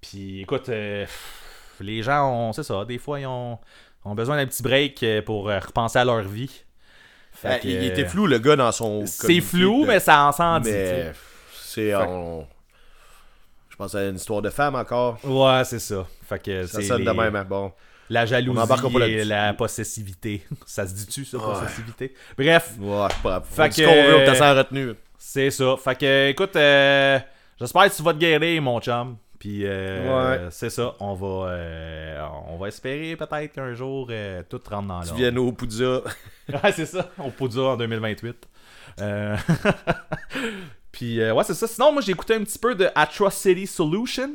Puis 0.00 0.40
écoute, 0.42 0.68
euh, 0.68 1.04
les 1.80 2.02
gens 2.02 2.30
ont. 2.30 2.52
C'est 2.52 2.62
ça, 2.62 2.84
des 2.86 2.98
fois, 2.98 3.20
ils 3.20 3.26
ont, 3.26 3.58
ont 4.04 4.14
besoin 4.14 4.36
d'un 4.36 4.46
petit 4.46 4.62
break 4.62 5.02
euh, 5.02 5.22
pour 5.22 5.48
euh, 5.48 5.58
repenser 5.58 5.98
à 5.98 6.04
leur 6.04 6.20
vie. 6.22 6.50
Fait 7.32 7.48
Ah, 7.48 7.58
que, 7.58 7.66
il, 7.68 7.74
il 7.82 7.88
euh, 7.88 7.92
était 7.92 8.04
flou, 8.06 8.26
le 8.26 8.38
gars, 8.38 8.56
dans 8.56 8.72
son. 8.72 9.04
C'est 9.06 9.40
flou, 9.40 9.82
de- 9.82 9.86
mais 9.88 10.00
ça 10.00 10.24
en 10.24 10.32
s'en 10.32 10.58
dit. 10.60 10.70
c'est. 11.52 11.94
on- 11.94 12.46
Je 13.68 13.76
pense 13.76 13.94
à 13.94 14.06
une 14.08 14.16
histoire 14.16 14.42
de 14.42 14.50
femme 14.50 14.74
encore. 14.74 15.18
Ouais, 15.24 15.62
c'est 15.64 15.78
ça. 15.78 16.04
Fait 16.28 16.42
que 16.42 16.66
Ça 16.66 16.82
sonne 16.82 17.04
de 17.04 17.10
même, 17.12 17.36
hein. 17.36 17.44
bon. 17.48 17.72
la 18.10 18.24
jalousie 18.26 19.02
et 19.02 19.24
la 19.24 19.52
possessivité. 19.54 20.42
ça 20.66 20.86
se 20.86 20.94
dit-tu, 20.94 21.24
ça, 21.24 21.36
Ouais. 21.38 21.44
possessivité? 21.60 22.14
Bref, 22.36 22.72
Ouais, 22.80 23.06
pas. 23.22 23.40
Fait 23.42 23.68
que- 23.68 23.74
ce 23.76 23.82
qu'on 23.82 23.94
veut, 23.94 24.42
on 24.52 24.56
retenue. 24.56 24.94
c'est 25.18 25.50
ça. 25.50 25.76
Fait 25.76 25.94
que, 25.98 26.28
écoute, 26.30 26.56
euh, 26.56 27.18
j'espère 27.60 27.88
que 27.90 27.94
tu 27.96 28.02
vas 28.02 28.14
te 28.14 28.18
guérir, 28.18 28.60
mon 28.62 28.80
chum. 28.80 29.16
Puis, 29.38 29.62
euh, 29.64 30.40
Ouais. 30.44 30.48
c'est 30.50 30.70
ça. 30.70 30.94
On 30.98 31.14
va, 31.14 31.50
euh, 31.50 32.26
on 32.48 32.56
va 32.56 32.68
espérer 32.68 33.14
peut-être 33.14 33.52
qu'un 33.52 33.72
jour, 33.74 34.08
euh, 34.10 34.42
tout 34.48 34.60
rentre 34.68 34.88
dans 34.88 35.00
Tu 35.00 35.06
l'ordre. 35.06 35.14
viennes 35.20 35.38
au 35.38 35.52
Poudza. 35.52 36.00
Ouais, 36.64 36.72
c'est 36.72 36.86
ça. 36.86 37.10
Peut 37.38 37.48
dire 37.48 37.62
en 37.64 37.76
2028. 37.76 38.48
Euh, 39.00 39.36
Puis, 40.92 41.20
euh, 41.20 41.32
ouais, 41.34 41.44
c'est 41.44 41.54
ça. 41.54 41.66
Sinon, 41.66 41.92
moi, 41.92 42.02
j'ai 42.02 42.12
écouté 42.12 42.34
un 42.34 42.42
petit 42.42 42.58
peu 42.58 42.74
de 42.74 42.88
Atrocity 42.94 43.66
Solution. 43.66 44.30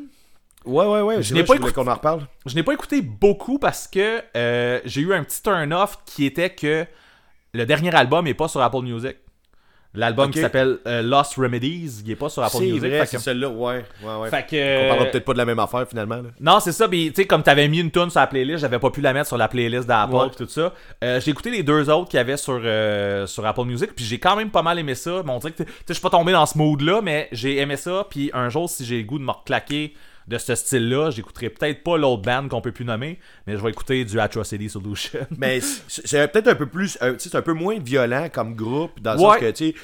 Ouais, 0.66 0.86
ouais, 0.86 1.02
ouais. 1.02 1.22
Je 1.24 1.34
n'ai 1.34 1.44
pas 1.44 1.56
écouté- 1.56 1.74
qu'on 1.74 1.88
en 1.88 1.94
reparle. 1.96 2.26
Je 2.46 2.56
n'ai 2.56 2.64
pas 2.64 2.74
écouté 2.74 3.02
beaucoup 3.02 3.60
parce 3.60 3.88
que 3.88 4.22
j'ai 4.86 5.02
eu 5.02 5.14
un 5.14 5.24
petit 5.24 5.42
turn-off 5.42 5.98
qui 6.06 6.26
était 6.26 6.50
que 6.52 6.86
le 7.54 7.66
dernier 7.66 7.94
album 7.94 8.28
est 8.28 8.34
pas 8.34 8.48
sur 8.48 8.62
Apple 8.62 8.82
Music. 8.84 9.18
L'album 9.96 10.32
qui 10.32 10.40
s'appelle 10.42 10.80
euh, 10.88 11.04
Lost 11.04 11.36
Remedies, 11.36 12.02
il 12.04 12.12
est 12.12 12.16
pas 12.16 12.28
sur 12.30 12.42
Apple 12.44 12.56
C'est 12.58 12.66
Music. 12.66 12.80
vrai, 12.80 13.06
c'est 13.06 13.18
que- 13.18 13.22
celle-là. 13.22 13.50
Ouais, 13.50 13.86
ouais, 14.04 14.16
ouais. 14.22 14.30
fait 14.30 14.46
que- 14.50 14.86
On 14.86 14.88
parlera 14.90 15.06
peut-être 15.12 15.26
pas 15.26 15.34
de 15.34 15.38
la 15.38 15.46
même 15.46 15.60
affaire 15.60 15.88
finalement. 15.88 16.16
Là. 16.16 16.30
Non, 16.40 16.60
c'est 16.60 16.72
ça. 16.72 16.88
Puis, 16.88 17.10
tu 17.14 17.22
sais, 17.22 17.28
comme 17.28 17.44
t'avais 17.44 17.68
mis 17.68 17.80
une 17.80 17.92
tune 17.92 18.10
sur 18.10 18.20
la 18.20 18.26
playlist, 18.28 18.60
j'avais 18.60 18.80
pas 18.80 18.90
pu 18.90 19.02
la 19.02 19.14
mettre 19.14 19.28
sur 19.28 19.38
la 19.38 19.48
playlist 19.48 19.88
d'Apple 19.88 20.16
Ouais. 20.16 20.30
tout 20.36 20.48
ça. 20.48 20.74
Euh, 21.04 21.22
j'ai 21.22 21.30
écouté 21.32 21.52
les 21.52 21.62
deux 21.62 21.90
autres 21.92 22.10
qu'il 22.10 22.18
y 22.18 22.22
avait 22.22 22.38
sur, 22.38 22.60
euh, 22.64 23.28
sur 23.28 23.46
Apple 23.46 23.66
Music, 23.66 23.92
puis 23.96 24.04
j'ai 24.04 24.18
quand 24.20 24.36
même 24.36 24.50
pas 24.50 24.64
mal 24.64 24.80
aimé 24.80 24.96
ça. 24.96 25.22
Bon, 25.22 25.34
on 25.34 25.38
dirait 25.40 25.54
que, 25.54 25.64
je 25.88 25.94
suis 25.94 26.02
pas 26.02 26.10
tombé 26.10 26.32
dans 26.32 26.46
ce 26.48 26.58
mood-là, 26.58 27.02
mais 27.04 27.28
j'ai 27.32 27.60
aimé 27.60 27.78
ça. 27.78 28.08
Puis 28.10 28.32
un 28.34 28.50
jour, 28.50 28.68
si 28.70 28.86
j'ai 28.86 28.98
le 28.98 29.04
goût 29.04 29.20
de 29.20 29.24
me 29.24 29.32
reclaquer 29.32 29.94
de 30.28 30.38
ce 30.38 30.56
style-là, 30.56 31.10
j'écouterai 31.12 31.50
peut-être 31.50 31.84
pas 31.84 31.98
l'autre 31.98 32.22
band 32.22 32.48
qu'on 32.48 32.62
peut 32.62 32.72
plus 32.72 32.86
nommer, 32.86 33.20
mais 33.46 33.58
je 33.58 33.62
vais 33.64 33.70
écouter 33.70 34.06
du 34.06 34.20
Atrocity 34.20 34.70
Solution. 34.70 35.20
Mais 35.38 35.60
c'est 35.88 36.32
peut-être 36.32 36.48
un 36.48 36.56
peu 36.56 36.66
plus. 36.68 36.98
euh, 37.02 37.14
tu 37.14 37.20
sais, 37.20 37.30
c'est 37.30 37.38
un 37.38 37.42
peu 37.42 37.54
moins 37.54 37.78
violent 37.80 38.30
comme 38.32 38.56
groupe. 38.56 39.02
Dans 39.02 39.14
le 39.16 39.20
Ouais. 39.20 39.26
sens 39.26 39.38
que, 39.40 39.52
tu 39.52 39.66
sais. 39.72 39.76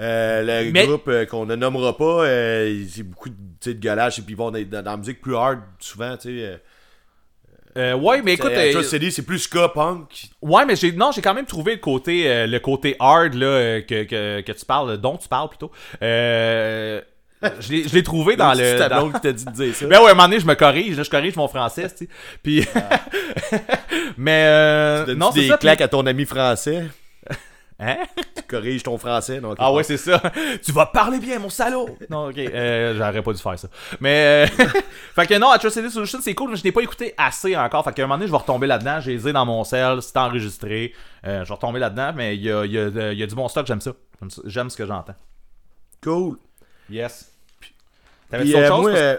euh, 0.00 0.64
le 0.64 0.70
Mais- 0.72 0.86
groupe 0.86 1.08
euh, 1.08 1.26
qu'on 1.26 1.46
ne 1.46 1.54
nommera 1.56 1.96
pas, 1.96 2.24
euh, 2.24 2.84
c'est 2.88 3.02
beaucoup 3.02 3.28
de, 3.30 3.72
gueulage 3.72 4.18
et 4.18 4.22
puis 4.22 4.34
ils 4.34 4.36
vont 4.36 4.50
dans, 4.50 4.62
dans 4.64 4.82
la 4.90 4.96
musique 4.96 5.20
plus 5.20 5.34
hard 5.36 5.60
souvent, 5.78 6.16
tu 6.16 6.38
sais. 6.40 6.60
euh, 7.76 7.94
ouais, 7.94 8.20
mais 8.22 8.34
écoute, 8.34 8.50
euh, 8.52 8.68
Atrocity, 8.70 9.10
c'est 9.12 9.22
plus 9.22 9.38
ska 9.40 9.68
punk. 9.68 10.26
Ouais, 10.42 10.64
mais 10.66 10.76
j'ai 10.76 10.92
non, 10.92 11.10
j'ai 11.12 11.22
quand 11.22 11.34
même 11.34 11.46
trouvé 11.46 11.72
le 11.74 11.80
côté 11.80 12.28
euh, 12.30 12.46
le 12.46 12.58
côté 12.60 12.96
hard 13.00 13.34
là 13.34 13.80
que, 13.82 14.04
que, 14.04 14.40
que 14.42 14.52
tu 14.52 14.64
parles, 14.66 14.96
dont 14.98 15.16
tu 15.16 15.28
parles 15.28 15.48
plutôt. 15.48 15.70
Je 17.60 17.92
l'ai 17.94 18.02
trouvé 18.02 18.36
dans 18.36 18.54
C'est 18.54 18.72
le 18.74 18.78
ta 18.78 18.88
dans- 18.88 19.10
qui 19.10 19.20
t'a 19.20 19.32
dit 19.32 19.44
de 19.44 19.50
dire 19.50 19.74
ça. 19.74 19.86
Ben 19.86 19.98
ouais, 20.00 20.08
à 20.08 20.10
un 20.10 20.14
moment 20.14 20.28
donné, 20.28 20.40
je 20.40 20.46
me 20.46 20.54
corrige, 20.54 20.96
là, 20.96 21.02
je 21.02 21.10
corrige 21.10 21.36
mon 21.36 21.48
français, 21.48 21.88
tu 21.90 22.04
sais. 22.06 22.08
Puis 22.42 22.66
mais 24.16 24.44
euh, 24.46 25.04
Donnes-tu 25.06 25.18
non, 25.20 25.30
des 25.30 25.48
ça. 25.48 25.56
claques 25.58 25.78
puis- 25.78 25.84
à 25.84 25.88
ton 25.88 26.06
ami 26.06 26.24
français? 26.24 26.84
Hein? 27.84 27.96
Tu 28.36 28.42
corriges 28.44 28.84
ton 28.84 28.96
français. 28.96 29.40
Donc, 29.40 29.56
Ah 29.58 29.72
ouais, 29.72 29.82
c'est 29.82 29.96
ça. 29.96 30.22
tu 30.64 30.70
vas 30.70 30.86
parler 30.86 31.18
bien, 31.18 31.40
mon 31.40 31.48
salaud. 31.48 31.88
Non, 32.08 32.28
OK, 32.28 32.38
euh, 32.38 32.94
j'aurais 32.96 33.22
pas 33.22 33.32
dû 33.32 33.42
faire 33.42 33.58
ça. 33.58 33.66
Mais 33.98 34.46
euh, 34.48 34.66
fait 35.16 35.26
que 35.26 35.36
non, 35.36 35.50
Atrocity 35.50 35.90
Solution, 35.90 36.20
c'est 36.22 36.34
cool, 36.34 36.50
mais 36.50 36.56
je 36.56 36.62
n'ai 36.62 36.70
pas 36.70 36.82
écouté 36.82 37.12
assez 37.18 37.56
encore. 37.56 37.82
Fait 37.82 37.92
qu'à 37.92 38.02
un 38.02 38.06
moment 38.06 38.18
donné, 38.18 38.28
je 38.28 38.30
vais 38.32 38.38
retomber 38.38 38.68
là-dedans, 38.68 39.00
j'ai 39.00 39.14
les 39.14 39.26
ai 39.26 39.32
dans 39.32 39.44
mon 39.46 39.64
cell, 39.64 40.00
c'est 40.00 40.16
enregistré. 40.16 40.92
Euh, 41.26 41.42
je 41.42 41.48
vais 41.48 41.54
retomber 41.54 41.80
là-dedans, 41.80 42.12
mais 42.14 42.36
il 42.36 42.42
y 42.42 42.52
a, 42.52 42.64
y 42.64 42.78
a- 42.78 43.12
y 43.12 43.22
a 43.22 43.26
du 43.26 43.34
bon 43.34 43.48
stock. 43.48 43.66
J'aime 43.66 43.80
ça- 43.80 43.92
J'aime 44.44 44.70
ce 44.70 44.76
que 44.76 44.86
j'entends. 44.86 45.16
Cool. 46.04 46.36
Yes. 46.88 47.31
T'avais 48.32 48.44
Puis, 48.44 48.54
autre 48.54 48.64
euh, 48.64 48.68
chose? 48.68 48.80
moi, 48.80 48.90
euh, 48.90 49.16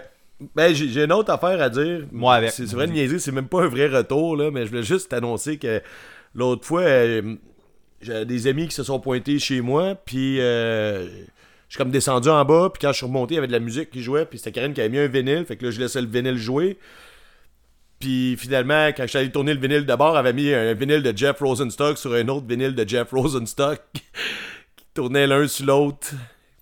ben, 0.54 0.74
j'ai 0.74 1.04
une 1.04 1.12
autre 1.12 1.32
affaire 1.32 1.62
à 1.62 1.70
dire. 1.70 2.06
Moi 2.12 2.34
avec. 2.34 2.50
C'est 2.50 2.70
vrai 2.72 2.86
de 2.86 2.92
niaiser, 2.92 3.18
c'est 3.18 3.32
même 3.32 3.48
pas 3.48 3.62
un 3.62 3.68
vrai 3.68 3.86
retour, 3.86 4.36
là, 4.36 4.50
mais 4.50 4.64
je 4.64 4.70
voulais 4.70 4.82
juste 4.82 5.08
t'annoncer 5.10 5.56
que 5.56 5.80
l'autre 6.34 6.66
fois, 6.66 6.82
euh, 6.82 7.36
j'ai 8.00 8.24
des 8.24 8.46
amis 8.48 8.68
qui 8.68 8.74
se 8.74 8.82
sont 8.82 8.98
pointés 8.98 9.38
chez 9.38 9.60
moi, 9.60 9.94
puis 9.94 10.40
euh, 10.40 11.06
je 11.06 11.12
suis 11.68 11.78
comme 11.78 11.92
descendu 11.92 12.28
en 12.28 12.44
bas, 12.44 12.70
puis 12.72 12.80
quand 12.80 12.92
je 12.92 12.96
suis 12.96 13.06
remonté, 13.06 13.34
il 13.34 13.36
y 13.36 13.38
avait 13.38 13.46
de 13.46 13.52
la 13.52 13.60
musique 13.60 13.90
qui 13.90 14.02
jouait, 14.02 14.26
puis 14.26 14.38
c'était 14.38 14.52
Karen 14.52 14.74
qui 14.74 14.80
avait 14.80 14.90
mis 14.90 14.98
un 14.98 15.06
vinyle, 15.06 15.44
fait 15.46 15.56
que 15.56 15.66
là, 15.66 15.70
je 15.70 15.80
laissais 15.80 16.00
le 16.00 16.08
vinyle 16.08 16.36
jouer. 16.36 16.76
Puis 18.00 18.36
finalement, 18.36 18.88
quand 18.88 19.04
je 19.04 19.08
suis 19.08 19.18
allé 19.18 19.30
tourner 19.30 19.54
le 19.54 19.60
vinyle 19.60 19.86
de 19.86 19.94
bord, 19.94 20.18
elle 20.18 20.26
avait 20.26 20.32
mis 20.32 20.52
un 20.52 20.74
vinyle 20.74 21.02
de 21.02 21.16
Jeff 21.16 21.38
Rosenstock 21.38 21.96
sur 21.96 22.12
un 22.12 22.26
autre 22.28 22.46
vinyle 22.46 22.74
de 22.74 22.86
Jeff 22.86 23.12
Rosenstock 23.12 23.80
qui 23.94 24.84
tournait 24.92 25.28
l'un 25.28 25.46
sur 25.46 25.66
l'autre. 25.66 26.10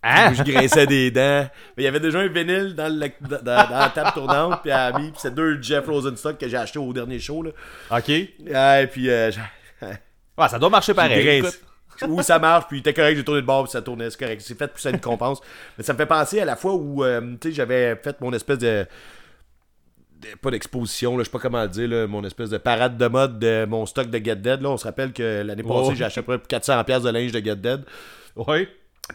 Hein? 0.05 0.33
Où 0.33 0.35
je 0.35 0.43
grinçais 0.43 0.87
des 0.87 1.11
dents. 1.13 1.47
Mais 1.77 1.83
il 1.83 1.85
y 1.85 1.87
avait 1.87 2.01
déjà 2.01 2.19
un 2.19 2.27
vinyle 2.29 2.75
dans, 2.75 2.89
le- 2.93 3.09
dans- 3.21 3.37
dans- 3.43 3.69
dans 3.69 3.79
la 3.79 3.93
table 3.95 4.11
tournante, 4.15 4.61
puis 4.63 4.71
elle 4.71 4.77
a 4.77 4.99
mis, 4.99 5.11
puis 5.11 5.21
c'est 5.23 5.33
deux 5.35 5.63
Jeff 5.63 5.87
Rosenstock 5.87 6.39
que 6.39 6.49
j'ai 6.49 6.57
acheté 6.57 6.79
au 6.81 6.93
dernier 6.93 7.19
show, 7.21 7.43
là. 7.43 7.51
OK. 7.91 8.09
Ouais, 8.09 8.87
puis 8.89 9.09
euh, 9.09 9.31
Ouais, 9.83 10.49
ça 10.49 10.59
doit 10.59 10.71
marcher 10.71 10.93
pareil. 10.95 11.43
où 12.09 12.21
ça 12.23 12.39
marche, 12.41 12.67
puis 12.67 12.79
il 12.79 12.81
était 12.81 12.95
correct, 12.95 13.17
j'ai 13.17 13.23
tourné 13.25 13.43
de 13.43 13.47
bord, 13.47 13.63
puis 13.65 13.71
ça 13.73 13.83
tournait, 13.83 14.11
c'est 14.11 14.19
correct. 14.19 14.43
C'est 14.45 14.59
fait 14.59 14.67
pour 14.67 14.81
ça 14.81 14.91
une 14.91 14.99
compense. 15.01 15.41
Mais 15.79 15.85
ça 15.85 15.93
me 15.93 15.99
fait 15.99 16.07
penser 16.07 16.41
à 16.41 16.45
la 16.45 16.57
fois 16.57 16.75
où, 16.75 17.05
euh, 17.05 17.21
tu 17.41 17.51
sais, 17.51 17.55
j'avais 17.55 17.95
fait 17.97 18.21
mon 18.21 18.33
espèce 18.33 18.59
de. 18.59 18.87
pas 20.41 20.51
d'exposition, 20.51 21.17
je 21.19 21.25
sais 21.25 21.31
pas 21.31 21.39
comment 21.39 21.63
le 21.63 21.69
dire, 21.69 21.89
là, 21.89 22.07
mon 22.09 22.25
espèce 22.25 22.51
de 22.51 22.59
parade 22.59 22.97
de 22.97 23.07
mode 23.07 23.39
de 23.39 23.67
mon 23.69 23.87
stock 23.87 24.09
de 24.11 24.19
Get 24.25 24.37
Dead. 24.37 24.63
Là. 24.63 24.71
On 24.71 24.77
se 24.77 24.85
rappelle 24.85 25.13
que 25.13 25.43
l'année 25.43 25.63
passée, 25.63 25.91
Oh. 25.91 25.95
j'ai 25.95 26.05
acheté 26.05 26.21
à 26.21 26.23
peu 26.25 26.39
près 26.39 26.59
400$ 26.59 26.85
piastres 26.85 27.07
de 27.07 27.11
linge 27.13 27.31
de 27.33 27.39
Get 27.45 27.57
Dead. 27.57 27.85
Ouais. 28.37 28.69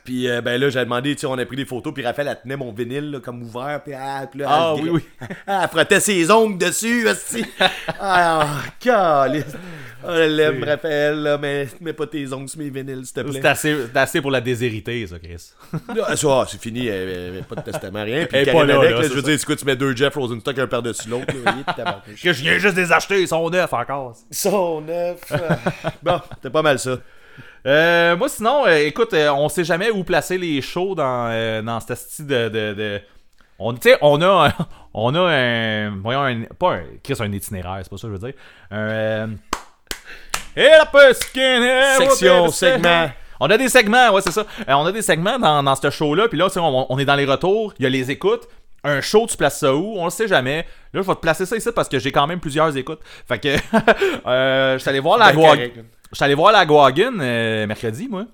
Puis 0.03 0.29
euh, 0.29 0.41
ben 0.41 0.59
là, 0.59 0.69
j'ai 0.69 0.79
demandé, 0.79 1.15
tu 1.15 1.21
sais, 1.21 1.27
on 1.27 1.37
a 1.37 1.45
pris 1.45 1.55
des 1.55 1.65
photos, 1.65 1.93
puis 1.93 2.05
Raphaël, 2.05 2.27
elle 2.29 2.41
tenait 2.41 2.57
mon 2.57 2.73
vinyle 2.73 3.09
là, 3.09 3.19
comme 3.21 3.41
ouvert, 3.41 3.81
puis, 3.83 3.93
ah, 3.93 4.27
puis 4.29 4.41
là, 4.41 4.45
Ah, 4.49 4.73
elle, 4.77 4.83
oui, 4.83 4.89
oui. 4.89 5.27
elle 5.47 5.67
frottait 5.69 6.01
ses 6.01 6.29
ongles 6.29 6.57
dessus, 6.57 7.07
aussi. 7.07 7.45
ah, 7.99 8.63
calice. 8.81 9.45
Oh, 10.03 10.09
je 10.13 10.23
l'aime, 10.23 10.63
Raphaël, 10.63 11.15
là, 11.21 11.37
mais 11.37 11.67
mets 11.79 11.93
pas 11.93 12.05
tes 12.05 12.31
ongles 12.33 12.49
sur 12.49 12.59
mes 12.59 12.69
vinyles, 12.69 13.05
s'il 13.05 13.13
te 13.13 13.21
plaît. 13.21 13.39
C'est 13.41 13.47
assez, 13.47 13.77
assez 13.95 14.21
pour 14.21 14.29
la 14.29 14.41
déshériter, 14.41 15.07
ça, 15.07 15.19
Chris. 15.19 15.53
Ah, 15.89 16.45
c'est 16.47 16.61
fini, 16.61 16.87
elle- 16.87 17.43
pas 17.47 17.55
de 17.55 17.61
testament, 17.61 18.03
rien. 18.03 18.25
Puis 18.25 18.37
Elle 18.37 18.51
pas 18.51 18.65
là, 18.65 18.79
avec, 18.81 19.03
je 19.03 19.13
veux 19.13 19.21
dire, 19.21 19.45
quoi, 19.45 19.55
tu 19.55 19.65
mets 19.65 19.75
deux 19.77 19.95
Jeff 19.95 20.13
Rosenstock 20.13 20.59
un 20.59 20.67
par-dessus 20.67 21.07
l'autre, 21.07 21.33
je 22.13 22.31
viens 22.31 22.57
juste 22.57 22.75
des 22.75 22.91
acheter, 22.91 23.21
ils 23.21 23.27
sont 23.27 23.49
neufs 23.49 23.73
encore. 23.73 24.15
Ils 24.29 24.35
sont 24.37 24.81
neufs. 24.81 25.31
bon, 26.03 26.19
c'était 26.35 26.49
pas 26.49 26.61
mal 26.61 26.77
ça. 26.77 26.97
Euh, 27.67 28.15
moi, 28.15 28.29
sinon, 28.29 28.65
euh, 28.65 28.77
écoute, 28.85 29.13
euh, 29.13 29.29
on 29.29 29.49
sait 29.49 29.63
jamais 29.65 29.89
où 29.91 30.03
placer 30.03 30.37
les 30.37 30.61
shows 30.61 30.95
dans, 30.95 31.27
euh, 31.29 31.61
dans 31.61 31.79
ce 31.79 31.95
style 31.95 32.27
de. 32.27 32.47
de, 32.49 32.73
de- 32.73 33.01
On, 33.59 33.73
tu 33.73 33.89
sais, 33.89 33.97
on 34.01 34.21
a, 34.21 34.47
un- 34.47 34.53
on 34.93 35.13
a 35.15 35.19
un. 35.21 35.89
Voyons, 36.01 36.21
un, 36.23 36.43
pas 36.57 36.75
un. 36.75 36.83
Chris, 37.03 37.15
un 37.19 37.31
itinéraire, 37.31 37.79
c'est 37.83 37.89
pas 37.89 37.97
ça 37.97 38.07
que 38.07 38.13
je 38.15 38.19
veux 38.19 38.31
dire. 38.31 38.39
Un. 38.71 38.77
euh, 38.77 39.27
Et 40.55 40.69
la 40.69 40.85
Section, 41.97 42.47
segment. 42.49 43.09
On 43.39 43.49
a 43.51 43.57
des 43.57 43.69
segments, 43.69 44.11
ouais, 44.13 44.21
c'est 44.21 44.31
ça. 44.31 44.45
On 44.67 44.85
a 44.85 44.91
des 44.91 45.03
segments 45.03 45.37
dans, 45.37 45.61
dans 45.61 45.75
ce 45.75 45.89
show-là, 45.91 46.27
puis 46.27 46.39
là, 46.39 46.47
on, 46.55 46.87
on 46.89 46.97
est 46.97 47.05
dans 47.05 47.15
les 47.15 47.25
retours, 47.25 47.73
il 47.77 47.83
y 47.83 47.85
a 47.85 47.89
les 47.89 48.09
écoutes. 48.09 48.47
Un 48.83 49.01
show, 49.01 49.27
tu 49.29 49.35
places 49.37 49.59
ça 49.59 49.75
où? 49.75 49.95
On 49.97 50.05
le 50.05 50.09
sait 50.09 50.27
jamais. 50.27 50.65
Là, 50.93 51.01
je 51.01 51.07
vais 51.07 51.13
te 51.15 51.19
placer 51.19 51.45
ça 51.45 51.55
ici 51.57 51.69
parce 51.75 51.89
que 51.89 51.99
j'ai 51.99 52.11
quand 52.11 52.25
même 52.25 52.39
plusieurs 52.39 52.75
écoutes. 52.77 52.99
Fait 53.27 53.37
que. 53.37 53.49
euh, 54.27 54.73
je 54.73 54.77
suis 54.79 54.89
allé 54.89 54.99
voir 54.99 55.17
la 55.17 55.33
là. 55.33 55.65
Je 56.11 56.15
suis 56.15 56.23
allé 56.25 56.33
voir 56.35 56.51
la 56.51 56.65
Guagun 56.65 57.19
euh, 57.19 57.67
mercredi, 57.67 58.07
moi. 58.09 58.25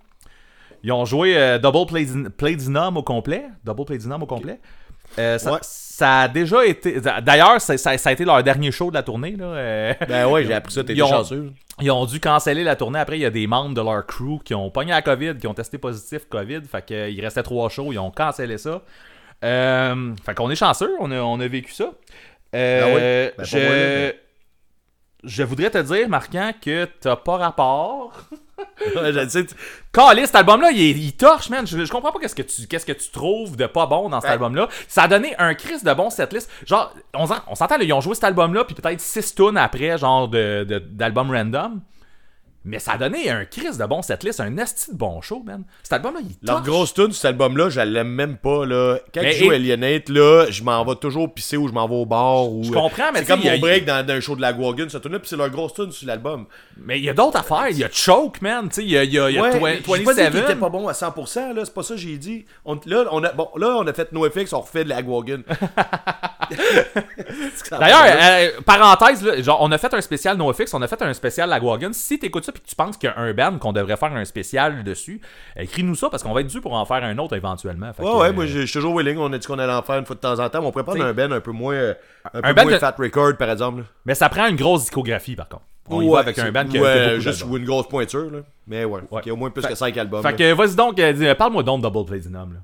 Ils 0.83 0.91
ont 0.91 1.05
joué 1.05 1.37
euh, 1.37 1.59
Double 1.59 1.85
Platin- 1.87 2.29
Platinum 2.29 2.97
au 2.97 3.03
complet. 3.03 3.45
Double 3.63 3.85
Platinum 3.85 4.21
au 4.23 4.25
complet. 4.25 4.59
Euh, 5.19 5.37
ça, 5.37 5.53
Ouais. 5.53 5.59
ça 5.61 6.21
a 6.21 6.27
déjà 6.27 6.65
été. 6.65 6.99
D'ailleurs, 7.21 7.61
ça, 7.61 7.89
a 7.91 8.11
été 8.11 8.25
leur 8.25 8.41
dernier 8.43 8.71
show 8.71 8.89
de 8.89 8.95
la 8.95 9.03
tournée. 9.03 9.35
Là. 9.37 9.45
euh. 9.45 9.93
Ben 10.07 10.27
ouais, 10.27 10.43
j'ai 10.43 10.53
appris 10.53 10.73
ça, 10.73 10.83
t'es 10.83 10.95
chanceux. 10.95 11.51
Ils 11.81 11.89
ont 11.91 12.05
dû 12.05 12.19
canceller 12.19 12.63
la 12.63 12.75
tournée. 12.75 12.99
Après, 12.99 13.17
il 13.17 13.21
y 13.21 13.25
a 13.25 13.29
des 13.29 13.47
membres 13.47 13.73
de 13.73 13.81
leur 13.81 14.05
crew 14.05 14.39
qui 14.43 14.53
ont 14.55 14.69
pogné 14.69 14.91
la 14.91 15.01
COVID, 15.01 15.35
qui 15.39 15.47
ont 15.47 15.53
testé 15.53 15.77
positif 15.77 16.27
COVID. 16.29 16.61
Fait 16.69 16.83
qu'il 16.85 17.21
restait 17.21 17.43
trois 17.43 17.69
shows. 17.69 17.91
Ils 17.93 17.99
ont 17.99 18.11
cancellé 18.11 18.57
ça. 18.57 18.81
Fait 19.41 20.35
qu'on 20.35 20.49
est 20.51 20.55
chanceux. 20.55 20.91
On 20.99 21.11
a, 21.11 21.19
on 21.19 21.39
a 21.39 21.47
vécu 21.47 21.71
ça. 21.71 21.85
Ah 22.53 22.85
oui? 22.87 22.99
Ben, 22.99 23.31
je... 23.39 24.13
je 25.23 25.43
voudrais 25.43 25.69
te 25.69 25.77
dire, 25.77 26.09
Marquant, 26.09 26.51
que 26.61 26.85
t'as 26.99 27.15
pas 27.15 27.37
rapport. 27.37 28.13
Je 28.95 29.27
sais, 29.29 29.45
tu- 29.45 29.55
Caliste, 29.91 30.27
cet 30.27 30.35
album-là, 30.37 30.71
il, 30.71 31.13
torche, 31.13 31.49
man. 31.49 31.65
Je, 31.67 31.83
je 31.85 31.91
comprends 31.91 32.11
pas 32.11 32.19
qu'est-ce 32.19 32.35
que 32.35 32.41
tu 32.41 32.65
qu'est-ce 32.67 32.85
que 32.85 32.91
tu 32.93 33.09
trouves 33.11 33.55
de 33.55 33.65
pas 33.67 33.85
bon 33.85 34.09
dans 34.09 34.19
cet 34.21 34.27
Ouais. 34.29 34.33
album-là. 34.33 34.67
Ça 34.87 35.03
a 35.03 35.07
donné 35.07 35.35
un 35.37 35.53
Chris 35.53 35.83
de 35.83 35.93
bon 35.93 36.09
setlist. 36.09 36.49
Genre, 36.65 36.93
on, 37.13 37.25
s'en- 37.27 37.41
on 37.47 37.55
s'entend, 37.55 37.75
ils 37.79 37.93
ont 37.93 38.01
joué 38.01 38.15
cet 38.15 38.23
album-là, 38.25 38.63
puis 38.63 38.73
peut-être 38.75 39.01
6 39.01 39.35
tunes 39.35 39.57
après, 39.57 39.97
genre 39.97 40.27
de, 40.27 40.63
de- 40.67 40.79
d'album 40.79 41.29
random. 41.31 41.81
Mais 42.65 42.79
ça 42.79 42.93
a 42.93 42.97
donné 42.97 43.29
un 43.29 43.43
Chris 43.43 43.75
de 43.77 43.85
bon 43.85 44.01
setlist, 44.01 44.39
un 44.39 44.55
esti 44.57 44.91
de 44.91 44.95
bon 44.97 45.19
show, 45.21 45.43
man. 45.45 45.63
Cet 45.83 45.93
album-là, 45.93 46.21
il 46.23 46.47
Leur 46.47 46.57
torche. 46.57 46.67
grosse 46.67 46.93
tune 46.93 47.11
sur 47.11 47.15
cet 47.15 47.25
album-là, 47.31 47.69
je 47.69 47.81
l'aime 47.81 48.07
même 48.07 48.37
pas. 48.37 48.65
Là. 48.65 48.99
Quand 49.13 49.21
Mais 49.21 49.33
jouent 49.33 49.51
et- 49.51 49.55
Alienate, 49.55 50.07
là, 50.07 50.45
je 50.49 50.63
m'en 50.63 50.85
vais 50.85 50.95
toujours 50.95 51.33
pisser 51.33 51.57
ou 51.57 51.67
je 51.67 51.73
m'en 51.73 51.85
vais 51.89 51.95
au 51.95 52.05
bar. 52.05 52.49
Ou, 52.49 52.63
Je 52.63 52.71
comprends, 52.71 53.11
mais 53.13 53.19
C'est 53.19 53.25
comme 53.25 53.41
a- 53.45 53.51
mon 53.51 53.59
break 53.59 53.83
dans, 53.83 54.05
dans 54.05 54.13
un 54.13 54.19
show 54.21 54.37
de 54.37 54.41
la 54.41 54.53
Guagun, 54.53 54.87
cette 54.87 55.01
tune-là, 55.01 55.19
puis 55.19 55.27
c'est 55.27 55.35
leur 55.35 55.49
grosse 55.49 55.73
tune 55.73 55.91
sur 55.91 56.07
l'album. 56.07 56.45
Mais 56.77 56.99
il 56.99 57.03
y 57.03 57.09
a 57.09 57.13
d'autres 57.13 57.37
affaires. 57.39 57.67
Il 57.69 57.77
y 57.79 57.83
a 57.83 57.89
Choke, 57.91 58.41
man. 58.41 58.69
Tu 58.69 58.75
sais, 58.75 58.83
il 58.83 58.91
y 58.91 58.97
a, 58.97 59.03
y 59.03 59.19
a, 59.19 59.29
y 59.29 59.37
a 59.37 59.41
Ouais, 59.41 59.59
Twen- 59.59 59.75
j'ai 59.75 59.81
pas 59.81 59.97
dit 60.13 60.21
qu'il 60.21 60.23
27. 60.23 60.35
était 60.43 60.55
pas 60.55 60.69
bon 60.69 60.87
à 60.87 60.93
100%, 60.93 61.51
là, 61.53 61.65
c'est 61.65 61.73
pas 61.73 61.83
ça 61.83 61.95
que 61.95 61.99
j'ai 61.99 62.17
dit. 62.17 62.45
On, 62.63 62.79
là, 62.85 63.03
on 63.11 63.21
a, 63.25 63.33
bon, 63.33 63.49
là, 63.57 63.75
on 63.79 63.87
a 63.87 63.91
fait 63.93 64.09
NoFX, 64.13 64.53
on 64.53 64.61
refait 64.61 64.85
de 64.85 64.89
la 64.89 65.01
Guagun. 65.01 65.41
D'ailleurs, 67.71 68.03
euh, 68.05 68.49
parenthèse, 68.65 69.23
là, 69.23 69.41
genre, 69.41 69.59
on 69.61 69.71
a 69.71 69.77
fait 69.77 69.93
un 69.93 70.01
spécial 70.01 70.37
NoFX, 70.37 70.73
on 70.73 70.81
a 70.81 70.87
fait 70.87 71.01
un 71.01 71.13
spécial 71.13 71.49
La 71.49 71.59
Wagon. 71.59 71.89
Si 71.93 72.19
t'écoutes 72.19 72.45
ça 72.45 72.51
que 72.53 72.59
tu 72.65 72.75
penses 72.75 72.97
qu'il 72.97 73.09
y 73.09 73.13
a 73.13 73.19
un 73.19 73.33
band 73.33 73.57
qu'on 73.59 73.73
devrait 73.73 73.97
faire 73.97 74.13
un 74.13 74.23
spécial 74.25 74.83
dessus, 74.83 75.19
écris-nous 75.57 75.95
ça 75.95 76.09
parce 76.09 76.23
qu'on 76.23 76.33
va 76.33 76.41
être 76.41 76.47
dû 76.47 76.61
pour 76.61 76.73
en 76.73 76.85
faire 76.85 77.03
un 77.03 77.17
autre 77.17 77.35
éventuellement. 77.35 77.91
Fait 77.93 78.03
Ouais, 78.03 78.09
que, 78.11 78.15
ouais, 78.17 78.27
euh, 78.29 78.33
moi 78.33 78.45
je 78.45 78.59
suis 78.65 78.71
toujours 78.73 78.95
willing. 78.95 79.17
On 79.17 79.31
a 79.33 79.37
dit 79.37 79.45
qu'on 79.47 79.59
allait 79.59 79.73
en 79.73 79.81
faire 79.81 79.97
une 79.99 80.05
fois 80.05 80.15
de 80.15 80.21
temps 80.21 80.39
en 80.39 80.49
temps. 80.49 80.61
mais 80.61 80.67
on 80.67 80.71
pourrait 80.71 80.83
prendre 80.85 81.03
un 81.03 81.13
band 81.13 81.31
un 81.31 81.41
peu 81.41 81.51
moins, 81.51 81.73
euh, 81.75 81.93
un 82.33 82.39
un 82.39 82.41
peu 82.41 82.53
band 82.53 82.63
moins 82.63 82.71
de- 82.73 82.77
fat 82.77 82.95
record, 82.97 83.35
par 83.37 83.49
exemple. 83.49 83.79
là. 83.79 83.83
Mais 84.05 84.15
ça 84.15 84.29
prend 84.29 84.47
une 84.47 84.55
grosse 84.55 84.81
discographie 84.81 85.35
par 85.35 85.49
contre. 85.49 85.63
On 85.89 86.01
y 86.01 86.05
Ouais, 86.05 86.13
va 86.13 86.19
avec 86.19 86.39
un 86.39 86.51
band 86.51 86.65
qui 86.65 86.77
a 86.77 86.81
ou, 86.81 86.85
fait 86.85 86.89
euh, 86.89 87.07
beaucoup 87.09 87.21
juste 87.21 87.43
ou 87.45 87.57
une 87.57 87.65
grosse 87.65 87.87
pointure, 87.89 88.31
là. 88.31 88.39
Mais 88.67 88.85
ouais, 88.85 89.01
Ouais. 89.11 89.21
y 89.25 89.29
a 89.29 89.33
au 89.33 89.35
moins 89.35 89.49
plus 89.49 89.61
Fait- 89.61 89.69
que 89.69 89.75
5 89.75 89.97
albums. 89.97 90.21
Fait 90.21 90.29
là. 90.31 90.37
que 90.37 90.53
vas-y 90.53 90.75
donc, 90.75 90.97
euh, 90.99 91.35
parle-moi 91.35 91.63
donc 91.63 91.81
de 91.83 91.89
Double 91.89 92.05
Platinum. 92.09 92.53
Là. 92.53 92.59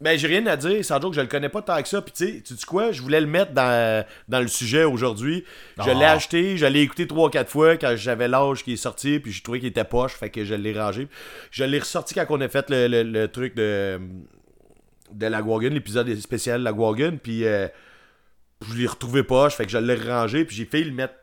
Ben, 0.00 0.16
j'ai 0.16 0.28
rien 0.28 0.46
à 0.46 0.56
dire, 0.56 0.84
sans 0.84 1.00
que 1.00 1.16
je 1.16 1.20
le 1.20 1.26
connais 1.26 1.48
pas 1.48 1.60
tant 1.60 1.82
que 1.82 1.88
ça. 1.88 2.00
Puis, 2.00 2.12
tu 2.12 2.26
sais, 2.36 2.40
tu 2.40 2.54
dis 2.54 2.64
quoi, 2.64 2.92
je 2.92 3.02
voulais 3.02 3.20
le 3.20 3.26
mettre 3.26 3.50
dans, 3.52 4.04
dans 4.28 4.38
le 4.40 4.46
sujet 4.46 4.84
aujourd'hui. 4.84 5.44
Je 5.84 5.90
Ah. 5.90 5.94
l'ai 5.94 6.04
acheté, 6.04 6.56
je 6.56 6.66
l'ai 6.66 6.82
écouté 6.82 7.06
3-4 7.06 7.48
fois 7.48 7.76
quand 7.76 7.94
j'avais 7.96 8.28
l'âge 8.28 8.62
qui 8.62 8.74
est 8.74 8.76
sorti, 8.76 9.18
puis 9.18 9.32
j'ai 9.32 9.42
trouvé 9.42 9.58
qu'il 9.58 9.68
était 9.68 9.82
poche, 9.82 10.12
fait 10.12 10.30
que 10.30 10.44
je 10.44 10.54
l'ai 10.54 10.72
rangé. 10.78 11.08
Je 11.50 11.64
l'ai 11.64 11.80
ressorti 11.80 12.14
quand 12.14 12.26
on 12.30 12.40
a 12.40 12.48
fait 12.48 12.70
le, 12.70 12.86
le- 12.86 13.02
le 13.02 13.26
truc 13.28 13.56
de, 13.56 13.98
de 15.12 15.26
la 15.26 15.42
Guagun, 15.42 15.70
l'épisode 15.70 16.14
spécial 16.16 16.60
de 16.60 16.64
la 16.64 16.72
Guagun, 16.72 17.16
puis 17.20 17.44
euh, 17.44 17.66
je 18.68 18.74
l'ai 18.76 18.86
retrouvé 18.86 19.24
poche, 19.24 19.54
fait 19.54 19.64
que 19.64 19.70
je 19.72 19.78
l'ai 19.78 19.94
rangé, 19.96 20.44
puis 20.44 20.54
j'ai 20.54 20.64
fait 20.64 20.82
le 20.84 20.92
mettre. 20.92 21.14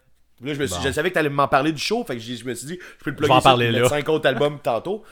Là, 0.43 0.53
je, 0.53 0.59
me 0.59 0.67
suis, 0.67 0.75
Bon. 0.75 0.83
je 0.83 0.91
savais 0.91 1.09
que 1.11 1.13
t'allais 1.13 1.29
m'en 1.29 1.47
parler 1.47 1.71
du 1.71 1.81
show, 1.81 2.03
fait 2.03 2.15
que 2.17 2.21
je 2.21 2.43
me 2.43 2.53
suis 2.55 2.67
dit, 2.67 2.77
je 2.99 3.03
peux 3.05 3.11
le 3.11 3.15
plugger 3.15 3.71
mettre 3.71 3.87
5 3.89 4.09
autres 4.09 4.27
albums 4.27 4.59
tantôt. 4.61 5.03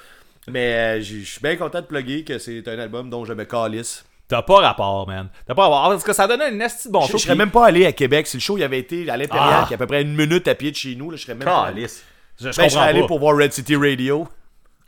Mais 0.48 0.98
euh, 1.00 1.02
je 1.02 1.20
suis 1.24 1.40
bien 1.42 1.56
content 1.56 1.80
de 1.82 1.86
plugger 1.86 2.24
que 2.24 2.38
c'est 2.38 2.68
un 2.68 2.78
album 2.80 3.10
dont 3.10 3.24
je 3.26 3.34
me 3.34 3.46
calisse. 3.46 4.04
T'as 4.28 4.42
pas 4.42 4.58
rapport, 4.62 5.08
man. 5.08 5.30
T'as 5.48 5.54
pas 5.54 5.64
rapport. 5.70 5.90
Parce 5.92 6.04
que 6.04 6.14
ça 6.14 6.28
donnait 6.28 6.50
une 6.52 6.62
esti 6.62 6.88
de 6.88 6.94
bon 6.94 7.02
Je, 7.02 7.12
show. 7.12 7.18
je 7.18 7.24
serais 7.24 7.36
même 7.36 7.52
pas 7.52 7.66
allé 7.68 7.86
à 7.86 7.92
Québec. 7.92 8.26
Si 8.28 8.38
le 8.38 8.42
show 8.42 8.58
il 8.58 8.64
avait 8.64 8.80
été 8.80 9.10
à 9.10 9.16
l'Impérial, 9.18 9.62
Ah. 9.62 9.66
qui 9.68 9.74
est 9.74 9.76
à 9.76 9.78
peu 9.78 9.88
près 9.88 10.02
une 10.02 10.16
minute 10.16 10.48
à 10.48 10.56
pied 10.56 10.72
de 10.72 10.76
chez 10.76 10.96
nous, 10.96 11.12
je 11.12 11.18
serais 11.18 11.36
même 11.36 11.46
pas 11.46 11.64
allé. 11.66 11.82
Calice. 11.84 12.04
Je, 12.40 12.52
je 12.52 12.58
Ben, 12.58 12.70
serais 12.70 12.88
allé 12.88 13.06
pour 13.06 13.20
voir 13.20 13.38
Red 13.38 13.54
City 13.54 13.76
Radio. 13.76 14.28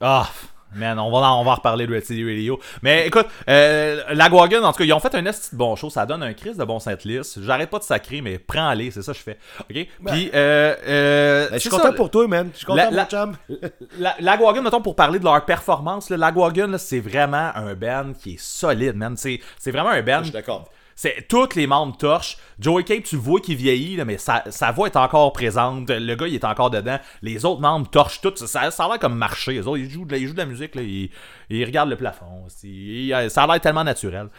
Ah, 0.02 0.30
man, 0.76 1.00
on 1.00 1.10
va, 1.12 1.18
en- 1.30 1.42
on 1.42 1.44
va 1.44 1.52
en 1.52 1.56
reparler 1.56 1.88
de 1.88 1.94
Red 1.94 2.06
City 2.06 2.24
Radio. 2.24 2.60
Mais 2.82 3.08
écoute, 3.08 3.26
euh, 3.50 4.02
la 4.14 4.30
Guagun, 4.30 4.64
en 4.64 4.72
tout 4.72 4.80
cas, 4.80 4.84
ils 4.84 4.94
ont 4.94 5.00
fait 5.00 5.16
un 5.16 5.26
esti 5.26 5.52
de 5.52 5.58
bon 5.58 5.76
show. 5.76 5.90
Ça 5.90 6.06
donne 6.06 6.24
un 6.24 6.34
crise 6.34 6.58
de 6.58 6.64
bon 6.64 6.80
Saint-Lys. 6.80 7.40
J'arrête 7.42 7.70
pas 7.70 7.80
de 7.80 7.84
sacrer, 7.84 8.22
mais 8.22 8.38
prends-les, 8.40 8.92
c'est 8.92 9.02
ça 9.02 9.12
que 9.14 9.18
je 9.18 9.24
fais. 9.24 9.38
OK? 9.62 9.88
Puis, 10.06 10.30
euh, 10.34 10.76
euh, 10.88 11.48
Ben, 11.50 11.54
je 11.56 11.60
suis 11.60 11.70
content 11.70 11.94
pour 11.94 12.10
toi, 12.12 12.28
man. 12.28 12.50
Je 12.54 12.58
suis 12.58 12.66
content, 12.66 12.78
La- 12.78 12.90
mon 12.92 12.96
la- 12.98 13.06
chum. 13.06 13.36
La, 14.00 14.16
la 14.20 14.38
Guagun, 14.38 14.62
mettons, 14.62 14.82
pour 14.82 14.96
parler 14.96 15.20
de 15.20 15.24
leur 15.24 15.44
performance, 15.46 16.10
là, 16.10 16.18
la 16.18 16.32
Guagun, 16.32 16.68
là, 16.68 16.78
c'est 16.78 17.00
vraiment 17.00 17.52
un 17.56 17.74
band 17.76 18.14
qui 18.22 18.34
est 18.34 18.40
solide, 18.40 18.96
man. 18.96 19.16
C'est 19.18 19.40
c'est 19.58 19.72
vraiment 19.72 19.90
un 19.90 20.02
band. 20.02 20.20
Je 20.20 20.24
suis 20.26 20.32
d'accord. 20.34 20.70
C'est 20.96 21.28
tous 21.28 21.56
les 21.56 21.68
membres 21.68 21.98
torchent. 21.98 22.38
Joey 22.58 22.84
Cape, 22.86 23.04
tu 23.04 23.18
vois 23.18 23.42
qu'il 23.42 23.58
vieillit, 23.58 23.98
là, 23.98 24.06
mais 24.06 24.18
sa, 24.18 24.44
sa 24.50 24.72
voix 24.72 24.88
est 24.88 24.96
encore 24.96 25.34
présente. 25.34 25.90
Le 25.90 26.16
gars, 26.16 26.28
il 26.28 26.36
est 26.36 26.46
encore 26.46 26.70
dedans. 26.70 26.98
Les 27.22 27.44
autres 27.44 27.60
membres 27.60 27.90
torchent 27.90 28.22
tout. 28.22 28.34
Ça, 28.36 28.72
ça 28.72 28.84
a 28.86 28.88
l'air 28.88 29.00
comme 29.00 29.16
marcher. 29.18 29.52
Les 29.54 29.68
autres, 29.68 29.78
ils 29.80 29.90
jouent 29.90 30.06
de, 30.06 30.16
ils 30.16 30.28
jouent 30.28 30.34
de 30.34 30.40
la 30.40 30.46
musique. 30.46 30.74
Là, 30.76 30.82
ils, 30.84 31.10
ils 31.50 31.66
regardent 31.66 31.90
le 31.90 31.98
plafond. 31.98 32.46
Il- 32.64 33.14
ça 33.30 33.44
a 33.44 33.48
l'air 33.48 33.60
tellement 33.60 33.84
naturel. 33.84 34.30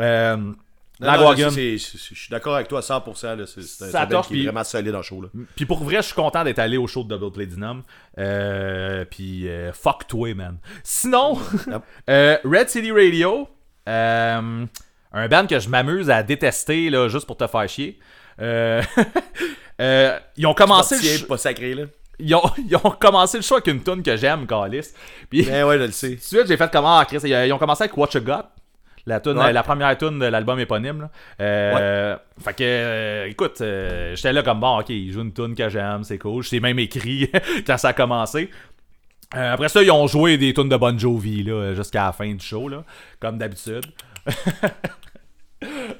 Euh, 0.00 0.52
la 1.00 1.16
Non, 1.16 1.32
Je 1.36 1.76
suis 1.76 2.28
d'accord 2.30 2.54
avec 2.56 2.68
toi 2.68 2.78
à 2.78 2.82
100%. 2.82 3.36
là. 3.36 3.44
C'est 3.46 3.94
un 3.94 4.06
torche, 4.06 4.28
qui 4.28 4.40
est 4.40 4.44
vraiment 4.44 4.64
solide 4.64 4.90
dans 4.92 4.96
le 4.98 5.02
show. 5.04 5.22
Puis 5.54 5.66
pour 5.66 5.84
vrai, 5.84 5.96
je 5.96 6.02
suis 6.06 6.14
content 6.14 6.42
d'être 6.42 6.58
allé 6.58 6.76
au 6.78 6.86
show 6.86 7.04
de 7.04 7.16
Double 7.16 7.30
Platinum. 7.32 7.82
Euh, 8.18 9.04
puis 9.04 9.46
euh, 9.48 9.72
fuck 9.72 10.06
toi, 10.08 10.34
man. 10.34 10.58
Sinon, 10.82 11.38
Yep. 11.68 11.82
euh, 12.10 12.36
Red 12.44 12.68
City 12.70 12.90
Radio, 12.90 13.46
euh, 13.88 14.64
un 15.12 15.28
band 15.28 15.46
que 15.46 15.58
je 15.58 15.68
m'amuse 15.68 16.10
à 16.10 16.22
détester 16.22 16.90
là, 16.90 17.08
juste 17.08 17.26
pour 17.26 17.36
te 17.36 17.46
faire 17.46 17.68
chier. 17.68 17.98
Euh, 18.40 18.82
euh, 19.80 20.18
ils 20.36 20.46
ont 20.46 20.54
commencé 20.54 20.94
le 20.96 21.00
Portier, 21.00 21.18
sh- 21.18 21.26
pas 21.26 21.36
sacré, 21.38 21.74
là. 21.74 21.84
ils, 22.18 22.34
ont, 22.34 22.42
ils 22.68 22.76
ont 22.76 22.90
commencé 22.90 23.38
le 23.38 23.42
show 23.42 23.54
avec 23.56 23.66
une 23.68 23.82
tune 23.82 24.02
que 24.02 24.16
j'aime, 24.16 24.46
Calis. 24.46 24.88
Puis 25.30 25.42
Ben 25.42 25.64
ouais, 25.64 25.78
je 25.78 25.84
le 25.84 25.90
sais. 25.92 26.16
tout 26.30 26.36
j'ai 26.46 26.56
fait 26.56 26.70
comment, 26.70 27.02
Chris. 27.04 27.18
Ils 27.24 27.30
ils 27.46 27.52
ont 27.52 27.58
commencé 27.58 27.84
avec 27.84 27.96
What 27.96 28.10
You 28.14 28.20
Got. 28.20 28.42
La, 29.06 29.20
tune, 29.20 29.38
Ouais. 29.38 29.54
la 29.54 29.62
première 29.62 29.96
tune 29.96 30.18
de 30.18 30.26
l'album 30.26 30.60
éponyme. 30.60 31.00
Là. 31.00 31.10
Euh, 31.40 32.16
Fait 32.44 32.52
que, 32.52 32.62
euh, 32.62 33.26
écoute, 33.28 33.58
euh, 33.62 34.14
j'étais 34.14 34.34
là 34.34 34.42
comme 34.42 34.60
bon, 34.60 34.80
ok, 34.80 34.90
ils 34.90 35.10
jouent 35.12 35.22
une 35.22 35.32
tune 35.32 35.54
que 35.54 35.68
j'aime, 35.70 36.04
c'est 36.04 36.18
cool. 36.18 36.42
Je 36.42 36.56
même 36.58 36.78
écrit 36.78 37.30
quand 37.66 37.78
ça 37.78 37.88
a 37.88 37.92
commencé. 37.94 38.50
Euh, 39.34 39.54
après 39.54 39.68
ça, 39.70 39.82
ils 39.82 39.90
ont 39.90 40.06
joué 40.06 40.36
des 40.36 40.52
tunes 40.52 40.68
de 40.68 40.76
Bon 40.76 40.98
Jovi 40.98 41.46
jusqu'à 41.74 42.04
la 42.06 42.12
fin 42.12 42.30
du 42.32 42.44
show, 42.44 42.68
là, 42.68 42.84
comme 43.20 43.38
d'habitude. 43.38 43.84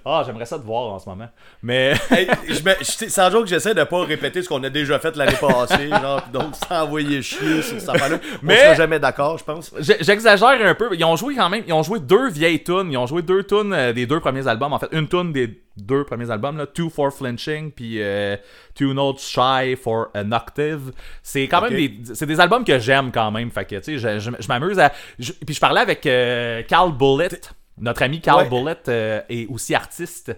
Ah, 0.04 0.22
j'aimerais 0.24 0.46
ça 0.46 0.56
te 0.56 0.62
voir 0.64 0.92
en 0.94 0.98
ce 1.00 1.08
moment. 1.08 1.28
Mais 1.64 1.92
Hey, 2.12 2.28
je 2.46 2.62
me- 2.62 2.76
je- 2.78 3.10
sans 3.10 3.28
joke, 3.28 3.48
j'essaie 3.48 3.74
de 3.74 3.82
pas 3.82 4.04
répéter 4.04 4.40
ce 4.40 4.48
qu'on 4.48 4.62
a 4.62 4.70
déjà 4.70 5.00
fait 5.00 5.16
l'année 5.16 5.34
passée. 5.38 5.88
genre, 5.90 6.22
donc, 6.32 6.54
sans 6.54 6.84
envoyer 6.84 7.20
chier 7.22 7.60
sur 7.62 7.76
affaire-là. 7.90 8.18
On 8.40 8.46
Mais- 8.46 8.56
sera 8.56 8.74
jamais 8.76 9.00
d'accord, 9.00 9.36
je 9.36 9.42
pense. 9.44 9.74
J'exagère 9.80 10.48
un 10.64 10.74
peu. 10.76 10.88
Ils 10.92 11.04
ont 11.04 11.16
joué 11.16 11.34
quand 11.34 11.50
même. 11.50 11.64
Ils 11.66 11.72
ont 11.72 11.82
joué 11.82 11.98
deux 11.98 12.30
vieilles 12.30 12.62
tunes. 12.62 12.88
Ils 12.92 12.96
ont 12.96 13.08
joué 13.08 13.20
deux 13.22 13.42
tunes 13.42 13.72
euh, 13.72 13.92
des 13.92 14.06
deux 14.06 14.20
premiers 14.20 14.46
albums. 14.46 14.72
En 14.72 14.78
fait, 14.78 14.88
une 14.92 15.08
tune 15.08 15.32
des 15.32 15.60
deux 15.76 16.04
premiers 16.04 16.30
albums. 16.30 16.56
Là, 16.56 16.66
Two 16.66 16.88
for 16.88 17.12
Flinching. 17.12 17.72
Puis 17.72 18.00
euh, 18.00 18.36
Two 18.76 18.94
Notes 18.94 19.18
Shy 19.20 19.74
for 19.74 20.06
an 20.14 20.30
Octave. 20.30 20.92
C'est 21.24 21.48
quand 21.48 21.62
même 21.62 21.74
des. 21.74 21.98
C'est 22.14 22.26
des 22.26 22.38
albums 22.38 22.64
que 22.64 22.78
j'aime 22.78 23.10
quand 23.10 23.32
même. 23.32 23.50
Fait 23.50 23.64
que, 23.64 23.74
tu 23.76 23.98
sais, 23.98 23.98
je, 23.98 24.20
je- 24.20 24.30
je 24.38 24.46
m'amuse 24.48 24.78
à. 24.78 24.90
puis 25.18 25.54
je 25.54 25.60
parlais 25.60 25.80
avec 25.80 26.06
euh, 26.06 26.62
Carl 26.62 26.92
Bullitt. 26.96 27.52
Notre 27.80 28.02
ami 28.02 28.20
Carl 28.20 28.42
Ouais. 28.42 28.48
Bullitt 28.48 28.88
euh, 28.88 29.20
est 29.28 29.46
aussi 29.48 29.74
artiste. 29.74 30.34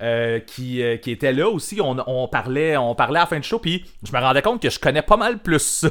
euh, 0.00 0.38
qui, 0.38 0.80
euh, 0.80 0.96
qui 0.96 1.10
était 1.10 1.32
là 1.32 1.48
aussi, 1.48 1.80
on, 1.80 1.96
on 2.06 2.28
parlait 2.28 2.76
on 2.76 2.94
parlait 2.94 3.18
à 3.18 3.22
la 3.22 3.26
fin 3.26 3.40
du 3.40 3.48
show, 3.48 3.58
puis 3.58 3.84
je 4.06 4.12
me 4.12 4.18
rendais 4.20 4.42
compte 4.42 4.62
que 4.62 4.70
je 4.70 4.78
connais 4.78 5.02
pas 5.02 5.16
mal 5.16 5.38
plus 5.40 5.58
ça 5.58 5.88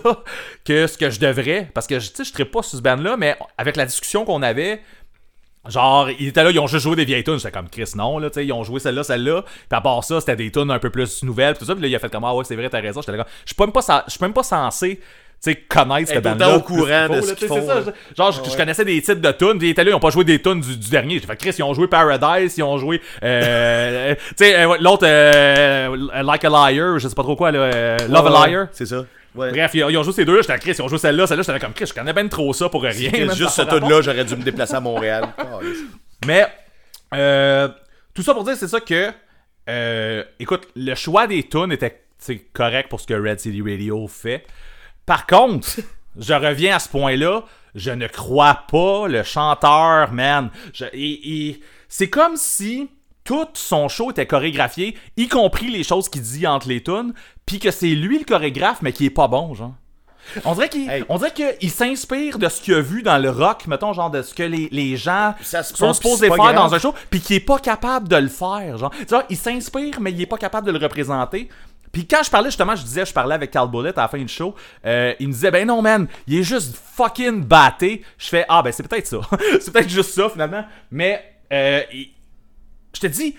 que 0.64 0.88
ce 0.88 0.98
que 0.98 1.10
je 1.10 1.20
devrais, 1.20 1.70
parce 1.74 1.88
que 1.88 2.00
je- 2.00 2.12
je 2.18 2.24
serais 2.24 2.46
pas 2.46 2.62
sur 2.64 2.78
ce 2.78 2.82
band-là, 2.84 3.18
mais 3.18 3.38
avec 3.58 3.76
la 3.76 3.86
discussion 3.86 4.24
qu'on 4.24 4.44
avait, 4.44 4.82
genre, 5.68 6.10
ils 6.10 6.28
étaient 6.30 6.42
là, 6.46 6.52
ils 6.52 6.60
ont 6.60 6.68
juste 6.68 6.84
joué 6.86 6.96
des 6.96 7.04
vieilles 7.04 7.26
tunes, 7.26 7.38
j'étais 7.38 7.52
comme 7.52 7.68
Chris, 7.70 7.92
non, 7.96 8.18
là, 8.20 8.30
tu 8.30 8.36
sais, 8.36 8.46
ils 8.46 8.54
ont 8.54 8.64
joué 8.64 8.80
celle-là, 8.80 9.04
celle-là, 9.04 9.42
puis 9.44 9.78
à 9.78 9.82
part 9.82 10.02
ça, 10.06 10.22
c'était 10.22 10.38
des 10.38 10.52
tunes 10.52 10.72
un 10.72 10.80
peu 10.80 10.90
plus 10.90 11.24
nouvelles, 11.24 11.56
puis 11.56 11.60
tout 11.60 11.66
ça, 11.66 11.74
puis 11.74 11.82
là, 11.82 11.90
il 11.90 11.96
a 11.96 12.00
fait 12.00 12.10
comme, 12.10 12.24
ah 12.24 12.34
ouais, 12.34 12.46
c'est 12.46 12.56
vrai, 12.56 12.70
t'as 12.70 12.80
raison, 12.80 13.02
j'étais 13.02 13.12
là 13.12 13.18
comme, 13.26 13.34
je 13.44 13.48
suis 13.48 13.56
pas 13.56 13.66
même 14.26 14.34
pas, 14.34 14.44
censé, 14.44 15.02
sais, 15.40 15.56
connaître 15.56 16.10
ce 16.10 16.16
Être 16.16 16.24
band-là. 16.24 16.48
autant 16.50 16.56
au 16.58 16.62
courant 16.62 17.10
de 17.10 17.22
ce 17.22 17.34
qu'ils 17.34 17.48
tu 17.48 17.48
font, 17.48 17.66
ça, 17.66 17.84
Genre, 18.18 18.32
je, 18.32 18.50
je 18.50 18.58
connaissais 18.58 18.86
des 18.86 19.02
titres 19.02 19.22
de 19.22 19.32
tunes, 19.32 19.60
ils 19.62 19.70
étaient 19.70 19.84
là, 19.84 19.92
ils 19.92 19.94
ont 19.94 20.00
pas 20.00 20.10
joué 20.10 20.24
des 20.24 20.42
tunes 20.42 20.62
du, 20.62 20.78
du 20.78 20.90
dernier. 20.90 21.20
J'ai 21.20 21.26
fait, 21.28 21.36
Chris, 21.36 21.56
ils 21.58 21.64
ont 21.64 21.74
joué 21.74 21.88
Paradise, 21.88 22.58
ils 22.58 22.64
ont 22.64 22.78
joué, 22.78 23.02
euh, 23.24 24.16
tu 24.16 24.22
sais, 24.38 24.56
euh, 24.60 24.78
l'autre, 24.80 25.06
euh, 25.06 26.24
Like 26.24 26.46
a 26.46 26.50
Liar, 26.50 27.00
je 27.00 27.08
sais 27.08 27.16
pas 27.16 27.24
trop 27.24 27.36
quoi, 27.36 27.52
là, 27.52 27.60
euh, 27.60 27.98
Love 28.10 28.28
a 28.36 28.48
Liar. 28.48 28.68
C'est 28.72 28.86
ça. 28.86 29.06
Ouais. 29.36 29.52
Bref, 29.52 29.72
ils 29.76 29.84
ont, 29.84 29.90
ils 29.90 29.98
ont 29.98 30.04
joué 30.04 30.14
ces 30.14 30.26
deux-là, 30.26 30.42
j'étais 30.42 30.58
Chris, 30.58 30.74
ils 30.78 30.82
ont 30.82 30.88
joué 30.88 30.98
celle-là, 30.98 31.28
celle-là, 31.28 31.44
j'étais 31.46 31.60
comme 31.60 31.74
Chris, 31.74 31.86
je 31.86 31.94
connais 31.94 32.14
bien 32.14 32.28
trop 32.28 32.52
ça 32.54 32.70
pour 32.70 32.82
rien. 32.82 33.12
Juste 33.36 33.52
ce 33.52 33.62
a 33.62 33.66
pas 33.66 33.74
rapport. 33.76 33.90
tune 33.90 33.90
là 33.90 34.02
j'aurais 34.02 34.26
dû 34.26 34.36
me 34.36 34.44
déplacer 34.44 34.76
à 34.76 34.80
Montréal. 34.80 35.26
Oh. 35.40 35.62
Mais, 36.26 36.48
euh, 37.14 37.70
tout 38.14 38.24
ça 38.24 38.34
pour 38.34 38.44
dire, 38.44 38.56
c'est 38.56 38.68
ça 38.68 38.80
que, 38.80 39.12
euh, 39.70 40.24
écoute, 40.40 40.68
le 40.76 40.96
choix 40.96 41.28
des 41.28 41.44
tunes 41.44 41.72
était 41.72 42.02
correct 42.54 42.90
pour 42.90 43.00
ce 43.00 43.06
que 43.08 43.14
Red 43.14 43.40
City 43.40 43.62
Radio 43.62 44.08
fait. 44.08 44.46
Par 45.08 45.26
contre, 45.26 45.68
je 46.20 46.34
reviens 46.34 46.76
à 46.76 46.80
ce 46.80 46.90
point-là, 46.90 47.42
je 47.74 47.90
ne 47.92 48.06
crois 48.08 48.60
pas 48.72 49.08
le 49.08 49.24
chanteur, 49.24 50.12
man. 50.14 50.50
Je- 50.74 50.86
et- 50.94 51.48
et 51.50 51.62
c'est 51.90 52.10
comme 52.10 52.36
si 52.36 52.90
tout 53.24 53.48
son 53.56 53.88
show 53.90 54.12
était 54.12 54.26
chorégraphié, 54.28 54.96
y 55.18 55.28
compris 55.28 55.68
les 55.70 55.84
choses 55.84 56.08
qu'il 56.10 56.22
dit 56.22 56.46
entre 56.48 56.68
les 56.70 56.82
tunes, 56.84 57.14
puis 57.46 57.60
que 57.60 57.72
c'est 57.72 57.88
lui 57.88 58.20
le 58.20 58.26
chorégraphe, 58.26 58.82
mais 58.82 58.94
qui 58.94 59.06
est 59.06 59.10
pas 59.10 59.28
bon, 59.28 59.54
genre. 59.54 59.74
On 60.44 60.54
dirait 60.56 60.68
qu'il 60.68 60.90
Hey. 60.90 61.06
on 61.08 61.18
dirait 61.18 61.32
qu'il 61.34 61.72
s'inspire 61.72 62.38
de 62.38 62.50
ce 62.50 62.62
qu'il 62.62 62.74
a 62.74 62.82
vu 62.82 63.02
dans 63.02 63.18
le 63.18 63.30
rock, 63.30 63.66
mettons, 63.68 63.94
genre 63.94 64.10
de 64.10 64.22
ce 64.22 64.34
que 64.34 64.44
les, 64.44 64.68
les 64.74 64.98
gens 64.98 65.34
Ça 65.42 65.64
se 65.64 65.74
sont 65.74 65.94
supposés 65.94 66.28
faire 66.28 66.36
grave. 66.36 66.56
dans 66.56 66.74
un 66.76 66.80
show, 66.80 66.94
puis 67.10 67.22
qu'il 67.22 67.38
est 67.38 67.42
pas 67.42 67.60
capable 67.60 68.10
de 68.10 68.18
le 68.18 68.28
faire. 68.28 68.78
Genre, 68.78 68.92
Tu 68.92 69.06
vois, 69.06 69.24
il 69.30 69.38
s'inspire, 69.38 70.02
mais 70.02 70.12
il 70.12 70.22
est 70.22 70.26
pas 70.26 70.38
capable 70.38 70.68
de 70.68 70.74
le 70.74 70.80
représenter. 70.80 71.48
Puis 71.98 72.06
quand 72.06 72.22
je 72.24 72.30
parlais 72.30 72.50
justement, 72.50 72.76
je 72.76 72.84
disais, 72.84 73.08
je 73.08 73.12
parlais 73.14 73.34
avec 73.34 73.50
Carl 73.50 73.72
Bullitt 73.72 73.98
à 73.98 74.02
la 74.04 74.08
fin 74.08 74.20
du 74.20 74.28
show, 74.28 74.54
euh, 74.86 75.16
il 75.20 75.30
me 75.30 75.34
disait, 75.34 75.50
ben 75.50 75.66
non, 75.66 75.82
man, 75.82 76.08
il 76.28 76.38
est 76.38 76.44
juste 76.44 76.76
fucking 76.96 77.44
batté. 77.44 78.04
Je 78.20 78.28
fais, 78.28 78.46
ah 78.50 78.62
ben 78.62 78.72
c'est 78.72 78.88
peut-être 78.88 79.08
ça. 79.08 79.18
c'est 79.60 79.72
peut-être 79.74 79.90
juste 79.90 80.12
ça 80.12 80.30
finalement. 80.30 80.64
Mais, 80.92 81.24
euh, 81.52 81.82
il- 81.92 82.12
je 82.94 83.00
te 83.00 83.08
dis, 83.08 83.36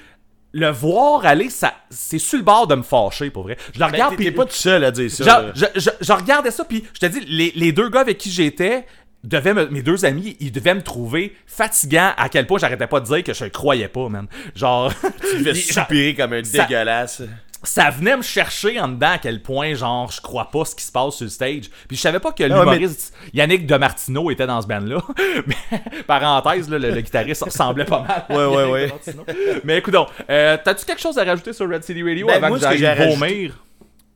le 0.51 0.71
voir 0.71 1.25
aller, 1.25 1.51
ça, 1.51 1.73
c'est 1.89 2.19
sur 2.19 2.37
le 2.39 2.45
bord 2.45 2.67
de 2.67 2.75
me 2.75 2.83
fâcher 2.83 3.31
pour 3.31 3.45
vrai. 3.45 3.57
Je 3.73 3.79
le 3.79 3.85
Ben, 3.87 3.93
regarde, 3.93 4.17
puis 4.17 4.31
pas 4.33 4.45
tout 4.45 4.53
seul 4.53 4.83
à 4.83 4.91
dire 4.91 5.09
ça. 5.09 5.25
Je, 5.55 5.67
je- 5.81 5.91
je 6.01 6.13
regardais 6.13 6.51
ça, 6.51 6.65
puis 6.65 6.85
je 6.95 6.99
te 6.99 7.07
dis, 7.07 7.21
les, 7.29 7.53
les 7.55 7.71
deux 7.71 7.89
gars 7.91 8.01
avec 8.01 8.19
qui 8.19 8.31
j'étais, 8.33 8.87
me- 9.25 9.69
mes 9.69 9.83
deux 9.83 10.05
amis, 10.05 10.37
ils 10.41 10.51
devaient 10.51 10.75
me 10.75 10.83
trouver 10.83 11.37
fatigant 11.47 12.13
à 12.17 12.29
quel 12.29 12.47
point 12.47 12.59
j'arrêtais 12.59 12.87
pas 12.89 12.99
de 13.01 13.07
dire 13.07 13.23
que 13.23 13.35
je 13.35 13.45
le 13.45 13.51
croyais 13.51 13.89
pas, 13.89 14.09
man. 14.09 14.27
Genre, 14.57 14.93
Tu 15.31 15.39
devais 15.39 15.55
soupirer 15.55 16.15
comme 16.15 16.33
un 16.33 16.43
ça- 16.45 16.65
dégueulasse. 16.65 17.23
Ça 17.63 17.91
venait 17.91 18.17
me 18.17 18.23
chercher 18.23 18.79
en 18.81 18.89
dedans 18.89 19.11
à 19.13 19.19
quel 19.19 19.43
point, 19.43 19.75
genre, 19.75 20.11
je 20.13 20.21
crois 20.21 20.51
pas 20.51 20.65
ce 20.65 20.75
qui 20.77 20.85
se 20.85 20.93
passe 20.93 21.17
sur 21.17 21.25
le 21.25 21.31
stage. 21.31 21.69
Puis 21.89 21.97
je 21.97 22.01
savais 22.03 22.21
pas 22.21 22.33
que 22.33 22.43
ouais, 22.43 22.49
l'humoriste 22.49 23.13
Yannick 23.35 23.67
Demartino 23.67 24.31
était 24.31 24.47
dans 24.47 24.61
ce 24.63 24.67
band-là. 24.67 25.03
Mais, 25.47 25.81
parenthèse, 26.07 26.69
là, 26.71 26.79
le, 26.79 26.91
le 26.91 27.01
guitariste 27.01 27.43
ressemblait 27.43 27.85
pas 27.85 28.01
mal. 28.03 28.25
à 28.29 28.33
Ouais, 28.33 28.45
ouais, 28.47 28.55
Yannick 28.55 28.73
ouais. 28.73 29.13
Demartino. 29.13 29.25
Mais 29.65 29.79
écoute 29.79 29.95
donc, 29.95 30.09
euh, 30.31 30.57
t'as-tu 30.63 30.85
quelque 30.85 31.01
chose 31.01 31.19
à 31.19 31.25
rajouter 31.25 31.53
sur 31.53 31.69
Red 31.69 31.83
City 31.85 32.03
Radio 32.03 32.27
Ben, 32.29 32.35
avant 32.37 32.49
moi, 32.49 32.59
que 32.59 32.77
j'aille 32.77 33.09
vomir? 33.15 33.55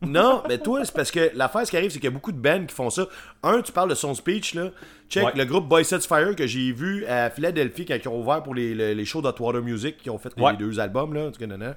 Non, 0.05 0.43
mais 0.49 0.59
toi, 0.59 0.85
c'est 0.85 0.95
parce 0.95 1.13
que 1.13 1.31
l'affaire, 1.35 1.65
ce 1.65 1.71
qui 1.71 1.77
arrive, 1.77 1.91
c'est 1.91 1.99
qu'il 2.01 2.09
y 2.09 2.13
a 2.13 2.13
beaucoup 2.13 2.33
de 2.33 2.37
bands 2.39 2.65
qui 2.67 2.75
font 2.75 2.91
ça. 2.91 3.07
Un, 3.45 3.61
tu 3.63 3.71
parles 3.71 3.89
de 3.91 3.95
son 3.95 4.15
speech, 4.15 4.55
là. 4.55 4.71
Check 5.09 5.25
Ouais. 5.25 5.33
le 5.37 5.45
groupe 5.45 5.69
Boy 5.69 5.85
Sets 5.85 6.01
Fire 6.09 6.35
que 6.35 6.45
j'ai 6.47 6.73
vu 6.73 7.07
à 7.07 7.31
Philadelphie 7.31 7.85
quand 7.85 7.95
ils 8.03 8.09
ont 8.09 8.19
ouvert 8.21 8.43
pour 8.43 8.55
les, 8.55 8.75
les, 8.75 8.95
les 8.97 9.05
shows 9.05 9.23
d'Hotwater 9.23 9.63
Music, 9.63 9.99
qui 9.99 10.11
ont 10.11 10.19
fait 10.19 10.31
les 10.37 10.43
Ouais. 10.43 10.57
deux 10.57 10.81
albums, 10.81 11.15
là. 11.15 11.27
en 11.27 11.31
tout 11.31 11.39
cas, 11.39 11.47
nanana. 11.47 11.77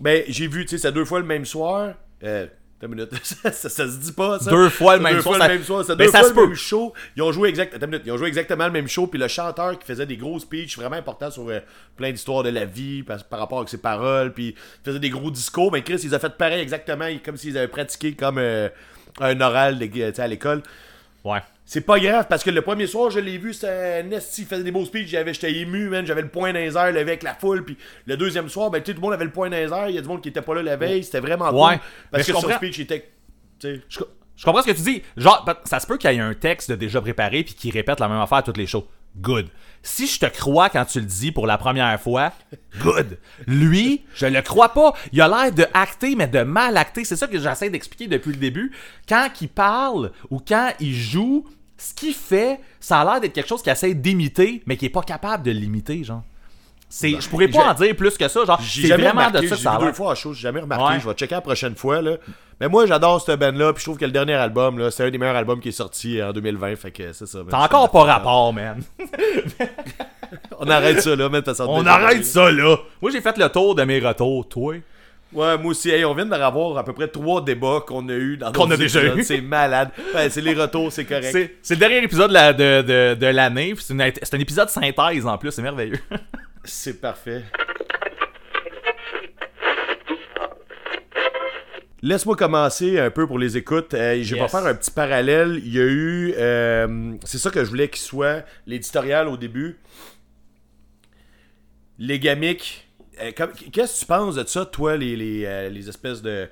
Ben, 0.00 0.24
j'ai 0.28 0.46
vu, 0.48 0.64
tu 0.64 0.70
sais, 0.70 0.78
c'est 0.78 0.92
deux 0.92 1.04
fois 1.04 1.20
le 1.20 1.26
même 1.26 1.44
soir. 1.44 1.94
Euh, 2.22 2.46
Attends 2.80 2.88
une 2.92 2.96
minute. 2.96 3.10
ça, 3.22 3.52
ça, 3.52 3.68
ça 3.68 3.88
se 3.88 3.96
dit 3.98 4.12
pas, 4.12 4.38
ça? 4.40 4.50
Deux 4.50 4.68
fois 4.68 4.96
le 4.96 5.02
même 5.02 5.14
deux 5.14 5.20
soir, 5.22 5.36
fois 5.36 5.46
ça- 5.46 5.48
le 5.52 5.54
même 5.54 5.64
soir. 5.64 5.84
C'est 5.84 5.96
Mais 5.96 6.04
deux 6.06 6.10
fois 6.10 6.28
le 6.28 6.46
même 6.48 6.54
show. 6.56 6.92
Ils 7.16 7.22
ont 7.22 7.30
joué 7.32 7.48
exact... 7.48 7.72
Attends 7.74 7.86
une 7.86 7.92
minute. 7.92 8.02
Ils 8.06 8.12
ont 8.12 8.16
joué 8.16 8.26
exactement 8.28 8.66
le 8.66 8.72
même 8.72 8.88
show. 8.88 9.06
Puis 9.06 9.18
le 9.20 9.28
chanteur 9.28 9.78
qui 9.78 9.86
faisait 9.86 10.06
des 10.06 10.16
gros 10.16 10.38
speeches 10.40 10.76
vraiment 10.76 10.96
importants 10.96 11.30
sur 11.30 11.48
euh, 11.48 11.60
plein 11.96 12.10
d'histoires 12.10 12.42
de 12.42 12.48
la 12.50 12.64
vie 12.64 13.04
par, 13.04 13.22
par 13.24 13.38
rapport 13.38 13.58
avec 13.58 13.68
ses 13.70 13.78
paroles. 13.78 14.32
Puis 14.32 14.48
il 14.48 14.84
faisait 14.84 14.98
des 14.98 15.10
gros 15.10 15.30
discours. 15.30 15.70
Mais 15.72 15.82
Chris, 15.82 16.00
ils 16.02 16.14
ont 16.14 16.18
fait 16.18 16.36
pareil 16.36 16.60
exactement. 16.60 17.06
Comme 17.24 17.36
s'ils 17.36 17.56
avaient 17.56 17.68
pratiqué 17.68 18.14
comme 18.14 18.38
euh, 18.38 18.68
un 19.20 19.40
oral 19.40 19.78
de- 19.78 20.20
à 20.20 20.26
l'école. 20.26 20.62
Ouais. 21.24 21.40
C'est 21.64 21.80
pas 21.80 21.98
grave 21.98 22.26
parce 22.28 22.44
que 22.44 22.50
le 22.50 22.60
premier 22.60 22.86
soir, 22.86 23.10
je 23.10 23.18
l'ai 23.18 23.38
vu, 23.38 23.54
c'était 23.54 24.02
un 24.04 24.10
esti, 24.10 24.42
il 24.42 24.46
faisait 24.46 24.62
des 24.62 24.70
beaux 24.70 24.84
speeches, 24.84 25.08
j'avais, 25.08 25.32
j'étais 25.32 25.52
ému, 25.54 25.88
man, 25.88 26.04
j'avais 26.04 26.20
le 26.20 26.28
point 26.28 26.52
dans 26.52 26.58
les 26.58 26.76
airs, 26.76 26.88
levé 26.88 27.00
avec 27.00 27.22
la 27.22 27.34
foule, 27.34 27.64
puis 27.64 27.78
le 28.04 28.16
deuxième 28.18 28.50
soir, 28.50 28.70
ben, 28.70 28.80
tu 28.82 28.90
sais, 28.90 28.94
tout 28.94 29.00
le 29.00 29.04
monde 29.06 29.14
avait 29.14 29.24
le 29.24 29.30
point 29.30 29.48
dans 29.48 29.56
les 29.56 29.72
airs, 29.72 29.88
il 29.88 29.94
y 29.94 29.98
a 29.98 30.02
du 30.02 30.08
monde 30.08 30.20
qui 30.20 30.28
était 30.28 30.42
pas 30.42 30.54
là 30.54 30.62
la 30.62 30.76
veille, 30.76 31.02
c'était 31.02 31.20
vraiment 31.20 31.50
Ouais, 31.50 31.78
cool. 31.78 31.86
Parce 32.10 32.26
que 32.26 32.32
son 32.34 32.40
comprends. 32.42 32.56
speech 32.58 32.78
était, 32.80 33.10
tu 33.58 33.66
sais, 33.76 33.80
Je, 33.88 34.00
je 34.36 34.44
comprends 34.44 34.60
ce 34.62 34.66
que 34.66 34.76
tu 34.76 34.82
dis. 34.82 35.02
Genre, 35.16 35.48
ça 35.64 35.80
se 35.80 35.86
peut 35.86 35.96
qu'il 35.96 36.10
y 36.12 36.16
ait 36.16 36.20
un 36.20 36.34
texte 36.34 36.70
de 36.70 36.76
déjà 36.76 37.00
préparé 37.00 37.42
puis 37.44 37.54
qui 37.54 37.70
répète 37.70 38.00
la 38.00 38.08
même 38.08 38.18
affaire 38.20 38.38
à 38.38 38.42
toutes 38.42 38.58
les 38.58 38.66
shows. 38.66 38.86
Good. 39.16 39.48
Si 39.82 40.06
je 40.06 40.18
te 40.18 40.26
crois 40.26 40.70
quand 40.70 40.84
tu 40.86 40.98
le 40.98 41.06
dis 41.06 41.30
pour 41.30 41.46
la 41.46 41.58
première 41.58 42.00
fois, 42.00 42.32
good. 42.80 43.18
Lui, 43.46 44.04
je 44.14 44.26
le 44.26 44.40
crois 44.40 44.70
pas. 44.70 44.94
Il 45.12 45.20
a 45.20 45.28
l'air 45.28 45.52
de 45.52 45.66
mais 46.16 46.26
de 46.26 46.42
mal 46.42 46.76
acter. 46.76 47.04
C'est 47.04 47.16
ça 47.16 47.26
que 47.26 47.38
j'essaie 47.38 47.70
d'expliquer 47.70 48.08
depuis 48.08 48.32
le 48.32 48.38
début. 48.38 48.72
Quand 49.08 49.28
il 49.40 49.48
parle 49.48 50.12
ou 50.30 50.40
quand 50.40 50.72
il 50.80 50.94
joue, 50.94 51.44
ce 51.76 51.92
qu'il 51.92 52.14
fait, 52.14 52.60
ça 52.80 53.00
a 53.00 53.04
l'air 53.04 53.20
d'être 53.20 53.34
quelque 53.34 53.48
chose 53.48 53.62
qu'il 53.62 53.72
essaie 53.72 53.94
d'imiter, 53.94 54.62
mais 54.66 54.76
qui 54.76 54.86
est 54.86 54.90
pas 54.90 55.02
capable 55.02 55.42
de 55.42 55.50
l'imiter, 55.50 56.02
genre. 56.02 56.24
C'est, 56.96 57.20
je 57.20 57.28
pourrais 57.28 57.48
pas 57.48 57.70
en 57.70 57.74
dire 57.74 57.96
plus 57.96 58.16
que 58.16 58.28
ça. 58.28 58.44
Genre, 58.44 58.60
j'ai 58.62 58.86
jamais 58.86 59.02
vraiment 59.04 59.26
remarqué, 59.26 59.48
de 59.48 59.54
ça 59.54 59.56
ça 59.56 59.78
vu 59.78 59.86
deux 59.86 59.92
fois 59.92 60.14
show, 60.14 60.32
j'ai 60.32 60.42
jamais 60.42 60.60
remarqué, 60.60 60.94
Ouais. 60.94 61.00
je 61.00 61.08
vais 61.08 61.14
checker 61.14 61.34
la 61.34 61.40
prochaine 61.40 61.74
fois, 61.74 62.00
là. 62.00 62.12
Mais 62.60 62.68
moi, 62.68 62.86
j'adore 62.86 63.20
cette 63.20 63.40
band-là, 63.40 63.72
puis 63.72 63.80
je 63.80 63.86
trouve 63.86 63.98
que 63.98 64.04
le 64.04 64.12
dernier 64.12 64.34
album, 64.34 64.78
là, 64.78 64.92
c'est 64.92 65.04
un 65.04 65.10
des 65.10 65.18
meilleurs 65.18 65.34
albums 65.34 65.58
qui 65.60 65.70
est 65.70 65.72
sorti 65.72 66.22
en 66.22 66.32
2020, 66.32 66.76
fait 66.76 66.92
que 66.92 67.12
c'est 67.12 67.26
ça. 67.26 67.40
T'as 67.50 67.64
encore 67.64 67.90
pas 67.90 68.04
rapport, 68.04 68.52
man. 68.52 68.80
On 70.58 70.68
arrête 70.68 71.00
ça, 71.00 71.14
là, 71.16 71.28
On 71.66 71.84
arrête 71.86 72.24
ça 72.24 72.50
là. 72.50 72.76
Moi 73.02 73.10
j'ai 73.10 73.20
fait 73.20 73.36
le 73.38 73.48
tour 73.48 73.74
de 73.74 73.82
mes 73.84 73.98
retours, 74.00 74.48
toi. 74.48 74.74
Ouais, 75.32 75.58
moi 75.58 75.70
aussi. 75.72 75.90
Hey, 75.90 76.04
on 76.04 76.14
vient 76.14 76.26
d'avoir 76.26 76.78
à 76.78 76.84
peu 76.84 76.92
près 76.92 77.08
trois 77.08 77.40
débats 77.42 77.82
qu'on 77.86 78.08
a 78.08 78.12
eu 78.12 78.36
dans 78.36 78.52
Qu'on 78.52 78.70
a 78.70 78.76
déjà 78.76 79.00
épisodes. 79.00 79.18
eu. 79.18 79.22
C'est 79.24 79.40
malade. 79.40 79.90
C'est 80.30 80.40
les 80.40 80.54
retours, 80.54 80.92
c'est 80.92 81.04
correct. 81.04 81.28
C'est 81.32 81.56
c'est 81.60 81.74
le 81.74 81.80
dernier 81.80 81.98
épisode 82.04 82.28
de 82.28 82.34
la- 82.34 82.52
de, 82.52 82.82
de, 82.82 83.14
de 83.14 83.26
l'année. 83.26 83.74
puis 83.74 83.82
C'est 83.84 83.94
une- 83.94 84.12
c'est 84.22 84.34
un 84.34 84.38
épisode 84.38 84.68
synthèse 84.70 85.26
en 85.26 85.36
plus, 85.38 85.50
c'est 85.50 85.62
merveilleux. 85.62 85.98
C'est 86.64 87.00
parfait. 87.00 87.42
Laisse-moi 92.02 92.36
commencer 92.36 92.98
un 92.98 93.10
peu 93.10 93.26
pour 93.26 93.38
les 93.38 93.56
écoutes. 93.56 93.94
Euh, 93.94 94.20
je 94.22 94.34
vais 94.34 94.40
Yes. 94.42 94.50
faire 94.50 94.66
un 94.66 94.74
petit 94.74 94.90
parallèle. 94.90 95.58
Il 95.64 95.72
y 95.74 95.80
a 95.80 95.84
eu. 95.84 96.34
euh, 96.36 97.14
c'est 97.24 97.38
ça 97.38 97.50
que 97.50 97.64
je 97.64 97.70
voulais 97.70 97.88
qu'il 97.88 98.02
soit 98.02 98.44
l'éditorial 98.66 99.26
au 99.28 99.36
début. 99.38 99.78
Les 101.98 102.18
gamiques. 102.18 102.86
Euh, 103.22 103.30
Qu'est-ce 103.72 103.94
que 103.94 104.00
tu 104.00 104.06
penses 104.06 104.34
de 104.34 104.44
ça, 104.46 104.66
toi, 104.66 104.96
les, 104.96 105.16
les, 105.16 105.44
euh, 105.46 105.68
les 105.70 105.88
espèces 105.88 106.20
de. 106.20 106.48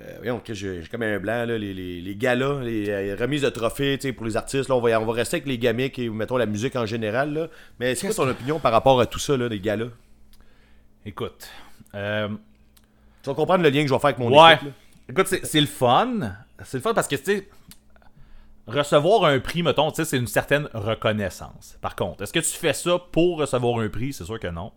Euh, 0.00 0.14
voyons, 0.18 0.40
que 0.40 0.54
j'ai 0.54 0.82
comme 0.90 1.02
un 1.02 1.18
blanc, 1.18 1.44
là, 1.44 1.58
les, 1.58 1.74
les, 1.74 2.00
les 2.00 2.16
galas, 2.16 2.60
les 2.62 2.88
euh, 2.88 3.16
remises 3.20 3.42
de 3.42 3.50
trophées 3.50 3.98
pour 4.12 4.24
les 4.24 4.36
artistes. 4.36 4.68
Là, 4.68 4.76
on, 4.76 4.80
va, 4.80 4.98
on 5.00 5.04
va 5.04 5.12
rester 5.12 5.36
avec 5.36 5.46
les 5.46 5.58
gamiques 5.58 5.98
et 5.98 6.08
mettons 6.08 6.36
la 6.36 6.46
musique 6.46 6.74
en 6.76 6.86
général. 6.86 7.34
Là. 7.34 7.48
Mais 7.78 7.94
c'est 7.94 8.06
quoi 8.06 8.16
ton 8.16 8.30
opinion 8.30 8.58
par 8.58 8.72
rapport 8.72 8.98
à 9.00 9.06
tout 9.06 9.18
ça, 9.18 9.36
là, 9.36 9.48
les 9.48 9.60
galas? 9.60 9.88
Écoute. 11.04 11.48
euh, 11.94 12.28
Tu 13.22 13.28
vas 13.28 13.34
comprendre 13.34 13.62
le 13.62 13.70
lien 13.70 13.82
que 13.82 13.88
je 13.88 13.92
vais 13.92 13.98
faire 14.00 14.08
avec 14.10 14.18
mon 14.18 14.30
ouais. 14.42 14.54
équipe. 14.54 14.68
là. 14.68 14.72
Écoute, 15.10 15.26
c'est 15.26 15.44
c'est 15.44 15.60
le 15.60 15.66
fun. 15.66 16.32
C'est 16.64 16.78
le 16.78 16.82
fun 16.82 16.94
parce 16.94 17.08
que, 17.08 17.16
tu 17.16 17.24
sais, 17.24 17.48
recevoir 18.66 19.24
un 19.24 19.40
prix, 19.40 19.62
mettons, 19.62 19.90
tu 19.90 19.96
sais, 19.96 20.04
c'est 20.04 20.16
une 20.18 20.26
certaine 20.28 20.68
reconnaissance. 20.72 21.76
Par 21.80 21.96
contre, 21.96 22.22
est-ce 22.22 22.32
que 22.32 22.38
tu 22.38 22.56
fais 22.56 22.72
ça 22.72 22.98
pour 23.12 23.38
recevoir 23.38 23.80
un 23.80 23.88
prix? 23.88 24.12
C'est 24.12 24.24
sûr 24.24 24.38
que 24.38 24.46
non. 24.48 24.72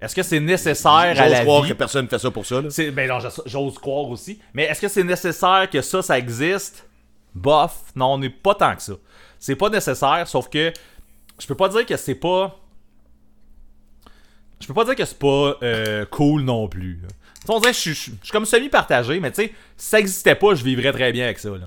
Est-ce 0.00 0.14
que 0.14 0.22
c'est 0.22 0.40
nécessaire 0.40 0.90
à 0.92 1.14
J'ose 1.14 1.30
la 1.30 1.40
croire 1.42 1.62
vie? 1.62 1.68
que 1.68 1.74
personne 1.74 2.08
fait 2.08 2.18
ça 2.18 2.30
pour 2.30 2.46
ça. 2.46 2.60
Là. 2.62 2.68
Ben 2.92 3.08
non, 3.08 3.18
j'ose- 3.46 3.78
croire 3.78 4.08
aussi. 4.08 4.40
Mais 4.54 4.64
est-ce 4.64 4.80
que 4.80 4.88
c'est 4.88 5.04
nécessaire 5.04 5.68
que 5.70 5.82
ça, 5.82 6.00
ça 6.02 6.18
existe? 6.18 6.86
Bof. 7.34 7.76
Non, 7.94 8.14
on 8.14 8.18
n'est 8.18 8.30
pas 8.30 8.54
tant 8.54 8.74
que 8.74 8.82
ça. 8.82 8.94
C'est 9.38 9.56
pas 9.56 9.68
nécessaire, 9.68 10.26
sauf 10.26 10.48
que 10.48 10.72
je 11.38 11.46
peux 11.46 11.54
pas 11.54 11.68
dire 11.68 11.84
que 11.86 11.96
c'est 11.96 12.14
pas. 12.14 12.58
Je 14.60 14.66
peux 14.66 14.74
pas 14.74 14.84
dire 14.84 14.94
que 14.94 15.04
c'est 15.04 15.18
pas 15.18 15.56
euh, 15.62 16.04
cool 16.06 16.42
non 16.42 16.68
plus. 16.68 17.00
là. 17.02 17.08
On 17.48 17.58
dirait 17.60 17.72
que 17.72 17.78
je 17.78 17.92
suis 17.92 18.12
comme 18.30 18.44
semi-partagé, 18.44 19.18
mais 19.20 19.30
tu 19.32 19.42
sais, 19.42 19.52
si 19.76 19.88
ça 19.88 19.98
existait 19.98 20.34
pas, 20.34 20.54
je 20.54 20.62
vivrais 20.62 20.92
très 20.92 21.10
bien 21.12 21.24
avec 21.24 21.38
ça. 21.38 21.48
Là. 21.50 21.64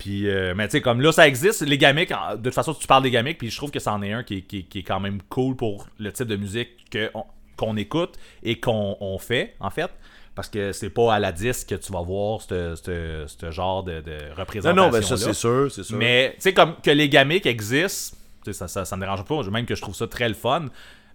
Puis, 0.00 0.28
euh, 0.28 0.54
mais 0.56 0.66
tu 0.66 0.72
sais, 0.72 0.80
comme 0.80 1.00
là, 1.00 1.12
ça 1.12 1.28
existe. 1.28 1.60
Les 1.60 1.78
gamiques, 1.78 2.10
en- 2.10 2.34
de 2.34 2.42
toute 2.42 2.54
façon, 2.54 2.74
tu 2.74 2.86
parles 2.88 3.04
des 3.04 3.10
gamiques, 3.12 3.38
puis 3.38 3.50
je 3.50 3.56
trouve 3.56 3.70
que 3.70 3.78
c'en 3.78 4.02
est 4.02 4.12
un 4.12 4.24
qui, 4.24 4.38
est- 4.38 4.40
qui 4.42 4.64
qui 4.64 4.78
est 4.80 4.82
quand 4.82 4.98
même 4.98 5.20
cool 5.28 5.54
pour 5.56 5.86
le 5.98 6.10
type 6.12 6.26
de 6.26 6.36
musique 6.36 6.90
que 6.90 7.10
on- 7.14 7.24
qu'on 7.56 7.76
écoute 7.76 8.14
et 8.42 8.58
qu'on 8.58 8.96
on 9.00 9.18
fait, 9.18 9.54
en 9.60 9.70
fait. 9.70 9.90
Parce 10.34 10.48
que 10.48 10.72
c'est 10.72 10.88
pas 10.90 11.14
à 11.14 11.18
la 11.18 11.32
disque 11.32 11.68
que 11.68 11.74
tu 11.74 11.92
vas 11.92 12.00
voir 12.00 12.40
ce 12.40 13.50
genre 13.50 13.82
de, 13.82 14.00
de 14.00 14.10
Non, 14.30 14.34
représentation. 14.36 14.82
non, 14.84 14.90
ben 14.90 15.02
ça, 15.02 15.16
c'est 15.18 15.34
sûr, 15.34 15.70
c'est 15.70 15.82
sûr. 15.82 15.96
Mais, 15.98 16.32
tu 16.36 16.42
sais, 16.42 16.54
comme 16.54 16.76
que 16.82 16.90
les 16.90 17.08
gamiques 17.10 17.44
existent, 17.46 18.16
ça, 18.52 18.66
ça, 18.68 18.84
ça 18.86 18.96
me 18.96 19.02
dérange 19.02 19.24
pas, 19.24 19.42
même 19.50 19.66
que 19.66 19.74
je 19.74 19.82
trouve 19.82 19.94
ça 19.94 20.06
très 20.06 20.28
le 20.28 20.34
fun. 20.34 20.66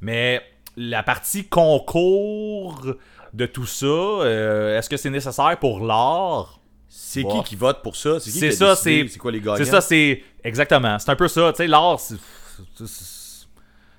Mais 0.01 0.41
la 0.77 1.01
partie 1.01 1.47
concours 1.47 2.85
de 3.33 3.45
tout 3.45 3.65
ça, 3.65 3.85
euh, 3.87 4.77
est-ce 4.77 4.89
que 4.89 4.97
c'est 4.97 5.09
nécessaire 5.09 5.57
pour 5.59 5.79
l'art? 5.83 6.59
C'est 6.97 7.23
qui 7.23 7.43
qui 7.43 7.55
vote 7.55 7.81
pour 7.81 7.95
ça? 7.95 8.19
C'est 8.19 8.31
qui 8.31 8.39
C'est 8.39 8.49
qui 8.49 8.55
ça, 8.55 8.75
c'est. 8.75 9.05
C'est 9.09 9.19
quoi 9.19 9.31
les 9.31 9.41
gagnants? 9.41 9.57
C'est 9.57 9.65
ça, 9.65 9.81
c'est. 9.81 10.23
Exactement. 10.43 10.97
C'est 10.97 11.09
un 11.11 11.15
peu 11.15 11.27
ça. 11.27 11.51
Tu 11.51 11.57
sais, 11.57 11.67
l'art, 11.67 11.99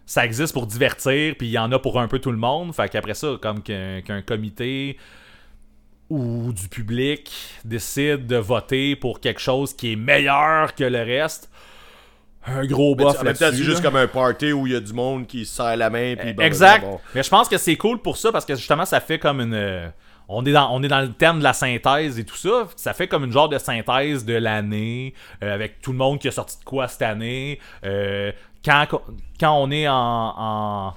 ça 0.06 0.24
existe 0.24 0.52
pour 0.52 0.66
divertir, 0.66 1.34
puis 1.36 1.48
il 1.48 1.50
y 1.50 1.58
en 1.58 1.70
a 1.72 1.78
pour 1.78 2.00
un 2.00 2.08
peu 2.08 2.18
tout 2.18 2.30
le 2.30 2.38
monde. 2.38 2.74
Fait 2.74 2.88
qu'après 2.88 3.14
ça, 3.14 3.36
comme 3.40 3.62
qu'un 3.62 4.22
comité 4.26 4.96
ou 6.08 6.52
du 6.52 6.68
public 6.68 7.32
décide 7.64 8.26
de 8.26 8.36
voter 8.36 8.96
pour 8.96 9.20
quelque 9.20 9.40
chose 9.40 9.74
qui 9.74 9.92
est 9.92 9.96
meilleur 9.96 10.74
que 10.74 10.84
le 10.84 11.02
reste, 11.02 11.50
un 12.46 12.64
gros 12.64 12.94
bof 12.94 13.18
temps, 13.18 13.32
c'est 13.34 13.56
juste 13.56 13.82
là. 13.82 13.90
comme 13.90 13.96
un 13.96 14.06
party 14.06 14.52
où 14.52 14.66
il 14.66 14.72
y 14.72 14.76
a 14.76 14.80
du 14.80 14.92
monde 14.92 15.26
qui 15.26 15.44
se 15.44 15.56
serre 15.56 15.76
la 15.76 15.90
main. 15.90 16.14
Puis 16.16 16.32
bon, 16.32 16.42
exact. 16.44 16.84
bon, 16.84 16.92
bon. 16.92 17.00
Mais 17.14 17.24
je 17.24 17.28
pense 17.28 17.48
que 17.48 17.58
c'est 17.58 17.76
cool 17.76 18.00
pour 18.00 18.16
ça 18.16 18.30
parce 18.30 18.44
que 18.44 18.54
justement, 18.54 18.84
ça 18.84 19.00
fait 19.00 19.18
comme 19.18 19.40
une. 19.40 19.92
On 20.28 20.44
est, 20.44 20.52
dans, 20.52 20.70
on 20.72 20.82
est 20.82 20.88
dans 20.88 21.00
le 21.02 21.12
terme 21.12 21.38
de 21.38 21.44
la 21.44 21.52
synthèse 21.52 22.18
et 22.18 22.24
tout 22.24 22.36
ça. 22.36 22.66
Ça 22.74 22.92
fait 22.94 23.06
comme 23.06 23.24
une 23.24 23.32
genre 23.32 23.48
de 23.48 23.58
synthèse 23.58 24.24
de 24.24 24.34
l'année, 24.34 25.14
euh, 25.44 25.54
avec 25.54 25.80
tout 25.80 25.92
le 25.92 25.98
monde 25.98 26.18
qui 26.18 26.26
a 26.28 26.32
sorti 26.32 26.58
de 26.58 26.64
quoi 26.64 26.88
cette 26.88 27.02
année. 27.02 27.60
Euh, 27.84 28.32
quand, 28.64 28.86
quand 29.38 29.52
on 29.52 29.70
est 29.70 29.86
en, 29.86 29.94
en, 30.36 30.94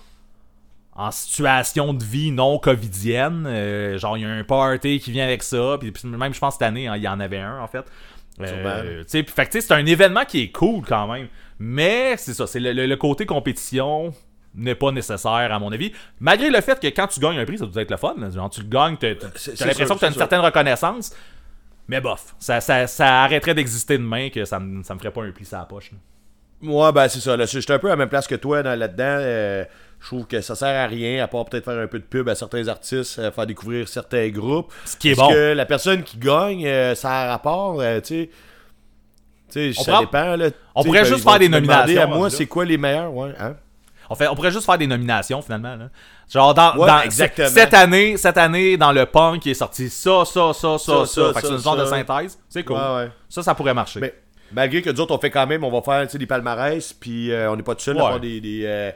en 0.95 1.11
situation 1.11 1.93
de 1.93 2.03
vie 2.03 2.31
non 2.31 2.57
covidienne, 2.57 3.45
euh, 3.47 3.97
genre 3.99 4.17
il 4.17 4.21
y 4.21 4.25
a 4.25 4.29
un 4.29 4.43
party 4.43 4.99
qui 4.99 5.11
vient 5.11 5.25
avec 5.25 5.43
ça, 5.43 5.77
puis, 5.79 5.91
puis 5.91 6.07
même 6.07 6.33
je 6.33 6.39
pense 6.39 6.53
cette 6.53 6.63
année, 6.63 6.87
hein, 6.87 6.95
il 6.97 7.03
y 7.03 7.07
en 7.07 7.19
avait 7.19 7.39
un 7.39 7.59
en 7.59 7.67
fait. 7.67 7.85
Euh, 8.41 9.03
tu 9.03 9.09
sais, 9.09 9.23
puis 9.23 9.33
fait 9.33 9.45
que, 9.45 9.51
tu 9.51 9.61
sais, 9.61 9.67
c'est 9.67 9.73
un 9.73 9.85
événement 9.85 10.23
qui 10.25 10.41
est 10.43 10.51
cool 10.51 10.83
quand 10.85 11.07
même. 11.07 11.27
Mais 11.59 12.15
c'est 12.17 12.33
ça, 12.33 12.47
c'est 12.47 12.59
le, 12.59 12.71
le- 12.73 12.87
le 12.87 12.95
côté 12.95 13.25
compétition 13.25 14.13
n'est 14.60 14.76
pas 14.76 14.91
nécessaire 14.91 15.32
à 15.52 15.60
mon 15.60 15.72
avis. 15.72 15.91
Malgré 16.19 16.50
le 16.50 16.62
fait 16.62 16.80
que 16.80 16.88
quand 16.88 17.08
tu 17.08 17.19
gagnes 17.19 17.39
un 17.39 17.45
prix, 17.45 17.58
ça 17.58 17.65
doit 17.65 17.82
être 17.82 17.91
le 17.91 17.98
fun. 17.98 18.13
là. 18.17 18.30
Genre, 18.30 18.50
tu 18.50 18.62
le 18.62 18.67
gagnes, 18.67 18.98
c'est 19.36 19.60
l'impression 19.62 19.95
que 19.95 20.00
t'as 20.00 20.08
une 20.08 20.12
c'est 20.12 20.12
sûr. 20.12 20.17
certaine 20.17 20.41
reconnaissance. 20.41 21.12
Mais 21.88 22.00
bof, 22.02 22.36
ça, 22.38 22.62
ça, 22.62 22.86
ça 22.88 23.24
arrêterait 23.24 23.56
d'exister 23.56 23.98
demain 23.98 24.30
que 24.30 24.45
ça 24.45 24.60
me, 24.60 24.84
ça 24.84 24.93
me 24.93 25.00
ferait 25.00 25.12
pas 25.12 25.24
un 25.24 25.32
pli 25.32 25.43
sur 25.45 25.58
la 25.58 25.65
poche. 25.65 25.91
là. 25.91 25.98
Moi, 26.62 26.91
ben 26.91 27.08
c'est 27.08 27.22
ça. 27.22 27.38
là, 27.38 27.45
J'étais 27.45 27.72
un 27.74 27.80
peu 27.80 27.88
à 27.88 27.91
la 27.91 27.95
même 27.95 28.10
place 28.10 28.28
que 28.28 28.36
toi 28.36 28.62
dans- 28.62 28.78
là-dedans. 28.78 29.04
euh, 29.06 29.63
je 30.02 30.06
trouve 30.08 30.28
que 30.28 30.39
ça 30.41 30.56
sert 30.56 30.78
à 30.78 30.88
rien, 30.88 31.24
à 31.24 31.28
part 31.28 31.45
peut-être 31.45 31.65
faire 31.65 31.80
un 31.80 31.88
peu 31.88 32.00
de 32.00 32.04
pub 32.04 32.28
à 32.30 32.36
certains 32.36 32.67
artistes, 32.67 33.17
euh, 33.19 33.32
faire 33.32 33.48
découvrir 33.48 33.88
certains 33.88 34.28
groupes. 34.30 34.72
Ce 34.86 34.95
qui 34.98 35.10
est 35.10 35.15
Parce 35.15 35.30
bon. 35.30 35.34
que 35.34 35.54
la 35.54 35.65
personne 35.65 36.04
qui 36.04 36.17
gagne, 36.17 36.65
euh, 36.67 36.95
ça 36.95 37.10
a 37.12 37.28
rapport, 37.32 37.82
tu 38.04 38.08
sais. 38.08 38.30
Tu 39.52 39.74
ça 39.74 39.91
prend- 39.93 40.02
dépend. 40.02 40.36
Là, 40.36 40.50
on 40.76 40.82
Tu 40.82 40.88
pourrait 40.88 41.02
ben, 41.02 41.08
juste 41.08 41.24
faire 41.24 41.39
des 41.39 41.50
nominations, 41.50 42.02
à 42.02 42.06
moi, 42.08 42.30
c'est 42.30 42.45
quoi 42.45 42.65
les 42.65 42.78
meilleurs, 42.78 43.13
ouais. 43.13 43.34
Hein? 43.39 43.56
On, 44.10 44.15
fait, 44.15 44.28
on 44.28 44.36
pourrait 44.36 44.52
juste 44.52 44.65
faire 44.65 44.78
des 44.78 44.88
nominations 44.88 45.41
finalement. 45.41 45.76
Là. 45.76 45.89
Genre, 46.32 46.54
dans, 46.54 46.76
Ouais, 46.78 46.88
dans- 46.88 47.02
exactement. 47.02 47.48
cette 47.50 47.74
année, 47.74 48.17
cette 48.17 48.38
année, 48.38 48.78
dans 48.78 48.91
le 48.91 49.06
punk, 49.06 49.41
qui 49.41 49.52
est 49.52 49.56
sorti 49.56 49.89
ça, 49.89 50.24
ça, 50.26 50.54
ça, 50.54 50.78
ça, 50.78 50.78
ça. 50.78 51.06
Ça, 51.06 51.06
ça, 51.06 51.34
fait 51.34 51.41
que 51.41 51.48
c'est 51.48 51.54
une 51.54 51.60
genre 51.60 51.78
de 51.78 51.86
synthèse. 51.86 52.38
C'est 52.50 52.63
cool. 52.63 52.76
Ouais, 52.78 52.95
ouais. 52.95 53.12
Ça, 53.30 53.43
ça 53.43 53.53
pourrait 53.55 53.74
marcher. 53.74 53.99
Mais 53.99 54.14
malgré 54.51 54.82
que 54.82 54.89
nous 54.89 54.99
autres, 55.01 55.16
on 55.16 55.20
fait 55.20 55.30
quand 55.32 55.45
même, 55.47 55.64
on 55.64 55.72
va 55.72 55.82
faire 55.82 56.07
des 56.07 56.26
palmarès, 56.26 56.93
puis 56.93 57.32
euh, 57.32 57.51
on 57.51 57.55
n'est 57.55 57.64
pas 57.64 57.76
tout 57.76 57.82
seul 57.82 57.97
à 57.97 58.01
avoir 58.05 58.20
des, 58.20 58.41
des, 58.41 58.64
euh, 58.66 58.91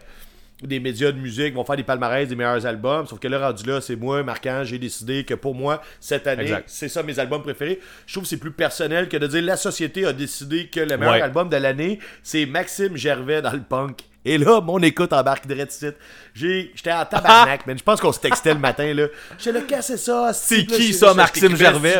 des 0.61 0.79
médias 0.79 1.11
de 1.11 1.17
musique 1.19 1.53
vont 1.55 1.65
faire 1.65 1.75
des 1.75 1.83
palmarès 1.83 2.27
des 2.27 2.35
meilleurs 2.35 2.65
albums. 2.65 3.05
Sauf 3.07 3.19
que 3.19 3.27
là, 3.27 3.47
rendu 3.47 3.65
là, 3.69 3.81
c'est 3.81 3.95
moi, 3.97 4.23
marquant, 4.23 4.63
j'ai 4.63 4.77
décidé 4.79 5.23
que 5.25 5.33
pour 5.33 5.55
moi, 5.55 5.81
cette 5.99 6.25
année, 6.27 6.53
c'est 6.67 6.87
ça 6.87 7.03
mes 7.03 7.19
albums 7.19 7.41
préférés. 7.41 7.79
Je 8.05 8.13
trouve 8.13 8.23
que 8.23 8.29
c'est 8.29 8.37
plus 8.37 8.51
personnel 8.51 9.09
que 9.09 9.17
de 9.17 9.27
dire 9.27 9.41
la 9.43 9.57
société 9.57 10.05
a 10.05 10.13
décidé 10.13 10.67
que 10.67 10.79
le 10.79 10.97
meilleur 10.97 11.15
Ouais. 11.15 11.21
album 11.21 11.49
de 11.49 11.57
l'année, 11.57 11.99
c'est 12.21 12.45
Maxime 12.45 12.95
Gervais 12.95 13.41
dans 13.41 13.51
le 13.51 13.61
punk. 13.61 14.01
Et 14.25 14.37
là, 14.37 14.61
mon 14.61 14.79
écoute 14.79 15.11
embarque 15.11 15.45
direct. 15.47 15.85
J'ai- 16.33 16.71
J'étais 16.75 16.93
en 16.93 17.03
tabarnak, 17.03 17.67
man. 17.67 17.77
Je 17.77 17.83
pense 17.83 17.99
qu'on 17.99 18.13
se 18.13 18.21
textait 18.21 18.53
le 18.53 18.59
matin, 18.59 18.93
là. 18.93 19.07
J'étais 19.37 19.51
là, 19.59 19.65
qu'est-ce 19.67 19.91
que 19.93 19.97
c'est 19.97 20.05
ça? 20.05 20.31
C'est 20.31 20.65
qui 20.65 20.93
ça, 20.93 21.13
Maxime 21.13 21.57
Gervais? 21.57 21.99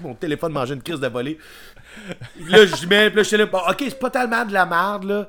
Mon 0.00 0.14
téléphone 0.14 0.52
mangeait 0.52 0.72
une 0.74 0.82
crise 0.82 0.98
de 1.00 1.08
volée. 1.08 1.36
Là, 2.48 2.64
je 2.64 2.86
mets, 2.86 3.10
là, 3.10 3.22
j'étais 3.22 3.36
là, 3.36 3.44
ok, 3.52 3.76
c'est 3.80 3.98
pas 3.98 4.08
tellement 4.08 4.46
de 4.46 4.52
la 4.54 4.64
merde, 4.64 5.04
là. 5.04 5.28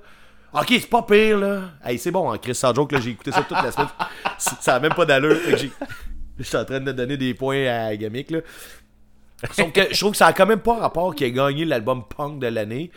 Ok, 0.54 0.68
c'est 0.70 0.90
pas 0.90 1.02
pire, 1.02 1.38
là. 1.40 1.62
Hey, 1.84 1.98
c'est 1.98 2.12
bon, 2.12 2.32
hein, 2.32 2.38
Chris, 2.38 2.54
sans 2.56 2.74
joke, 2.76 2.92
là, 2.92 3.00
j'ai 3.00 3.10
écouté 3.12 3.32
ça 3.32 3.42
toute 3.42 3.58
la 3.62 3.72
semaine. 3.72 3.88
Ça 4.38 4.76
a 4.76 4.80
même 4.80 4.94
pas 4.94 5.06
d'allure. 5.06 5.38
Je 6.38 6.44
suis 6.44 6.58
en 6.58 6.66
train 6.66 6.80
de 6.80 6.92
donner 6.92 7.18
des 7.18 7.34
points 7.34 7.66
à 7.68 7.96
Gamic, 7.96 8.32
là. 8.32 8.40
Sauf 9.52 9.72
que 9.72 9.82
je 9.92 10.00
trouve 10.00 10.12
que 10.12 10.18
ça 10.18 10.28
a 10.28 10.34
quand 10.34 10.46
même 10.46 10.60
pas 10.62 10.76
rapport 10.76 11.14
qu'il 11.16 11.28
ait 11.28 11.32
gagné 11.32 11.66
l'album 11.66 12.04
punk 12.08 12.40
de 12.40 12.48
l'année. 12.48 12.92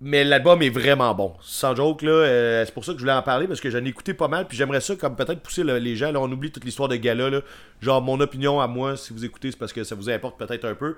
Mais 0.00 0.24
l'album 0.24 0.60
est 0.62 0.68
vraiment 0.70 1.14
bon. 1.14 1.34
Sans 1.42 1.74
joke, 1.76 2.02
là. 2.02 2.10
euh, 2.10 2.64
c'est 2.66 2.74
pour 2.74 2.84
ça 2.84 2.92
que 2.92 2.98
je 2.98 3.02
voulais 3.04 3.12
en 3.14 3.22
parler 3.22 3.46
parce 3.46 3.60
que 3.60 3.70
j'en 3.70 3.84
ai 3.84 3.88
écouté 3.88 4.12
pas 4.14 4.28
mal. 4.28 4.46
Puis 4.48 4.56
j'aimerais 4.56 4.80
ça, 4.80 4.96
comme 4.96 5.16
peut-être 5.16 5.40
pousser 5.40 5.62
le- 5.64 5.78
les 5.78 5.96
gens. 5.96 6.10
Là, 6.12 6.20
on 6.20 6.30
oublie 6.30 6.50
toute 6.50 6.64
l'histoire 6.64 6.88
de 6.88 6.96
gala, 6.96 7.30
là. 7.30 7.40
Genre, 7.80 8.02
mon 8.02 8.18
opinion 8.20 8.60
à 8.60 8.66
moi, 8.66 8.96
si 8.96 9.12
vous 9.12 9.24
écoutez, 9.24 9.50
c'est 9.52 9.56
parce 9.58 9.72
que 9.72 9.84
ça 9.84 9.94
vous 9.94 10.10
importe 10.10 10.38
peut-être 10.38 10.64
un 10.64 10.74
peu. 10.74 10.96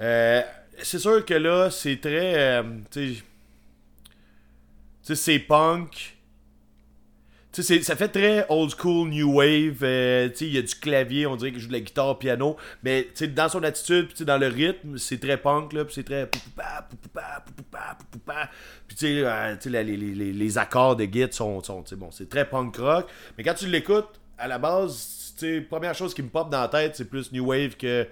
Euh, 0.00 0.42
c'est 0.82 0.98
sûr 0.98 1.24
que 1.24 1.34
là, 1.34 1.70
c'est 1.70 2.00
très. 2.00 2.34
euh, 2.60 2.62
sais. 5.14 5.14
C'est 5.16 5.38
punk. 5.38 6.12
Tu 7.52 7.62
sais, 7.62 7.80
ça 7.80 7.96
fait 7.96 8.08
très 8.08 8.44
old 8.50 8.70
school, 8.78 9.08
new 9.08 9.32
wave. 9.38 9.78
euh, 9.82 10.28
tu 10.28 10.36
sais, 10.36 10.46
il 10.46 10.52
y 10.52 10.58
a 10.58 10.62
du 10.62 10.74
clavier, 10.74 11.26
on 11.26 11.36
dirait 11.36 11.52
qu'il 11.52 11.60
joue 11.60 11.68
de 11.68 11.72
la 11.72 11.80
guitare, 11.80 12.18
piano. 12.18 12.58
Mais 12.82 13.04
tu 13.04 13.10
sais, 13.14 13.28
dans 13.28 13.48
son 13.48 13.62
attitude, 13.62 14.08
puis 14.14 14.26
dans 14.26 14.36
le 14.36 14.46
rythme, 14.48 14.98
c'est 14.98 15.18
très 15.18 15.38
punk, 15.38 15.72
là. 15.72 15.86
Puis 15.86 15.94
c'est 15.94 16.02
très. 16.04 16.28
Puis 18.86 18.96
tu 18.96 19.06
sais, 19.06 19.22
euh, 19.24 19.56
les, 19.64 19.84
les- 19.84 19.96
les- 19.96 20.32
les 20.32 20.58
accords 20.58 20.96
de 20.96 21.04
git 21.04 21.26
sont. 21.30 21.62
sont 21.62 21.82
bon, 21.96 22.10
c'est 22.10 22.28
très 22.28 22.46
punk 22.48 22.76
rock. 22.76 23.06
Mais 23.38 23.44
quand 23.44 23.54
tu 23.54 23.66
l'écoutes, 23.68 24.20
à 24.38 24.48
la 24.48 24.58
base, 24.58 25.32
tu 25.38 25.46
sais, 25.46 25.60
première 25.62 25.94
chose 25.94 26.12
qui 26.14 26.22
me 26.22 26.28
pop 26.28 26.50
dans 26.50 26.60
la 26.60 26.68
tête, 26.68 26.94
c'est 26.96 27.08
plus 27.08 27.32
new 27.32 27.46
wave 27.46 27.76
que. 27.76 28.06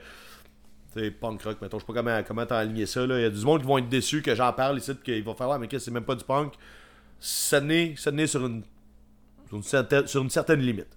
Sais, 0.95 1.11
punk 1.11 1.43
rock, 1.43 1.61
mettons. 1.61 1.79
Je 1.79 1.83
sais 1.85 1.93
pas 1.93 2.01
comment, 2.01 2.23
comment 2.27 2.47
t'enligner 2.47 2.87
ça, 2.87 3.07
là. 3.07 3.19
Il 3.19 3.23
y 3.23 3.27
a 3.27 3.31
du 3.31 3.45
monde 3.45 3.61
qui 3.61 3.67
vont 3.67 3.79
être 3.79 3.89
déçus 3.89 4.23
que 4.23 4.35
j'en 4.35 4.53
parle 4.53 4.79
ici, 4.79 4.93
qu'ils 5.05 5.23
vont 5.25 5.35
faire, 5.35 5.49
ouais, 5.51 5.59
mais 5.59 5.69
qu'est-ce, 5.69 5.85
c'est 5.87 5.91
même 5.91 6.05
pas 6.05 6.15
du 6.15 6.25
punk. 6.25 6.55
Ça 7.21 7.61
naît 7.61 7.95
sur 7.97 8.47
une 8.47 8.62
sur 9.47 9.57
une 9.57 9.62
certaine, 9.62 10.07
sur 10.07 10.23
une 10.23 10.31
certaine 10.31 10.61
limite. 10.61 10.89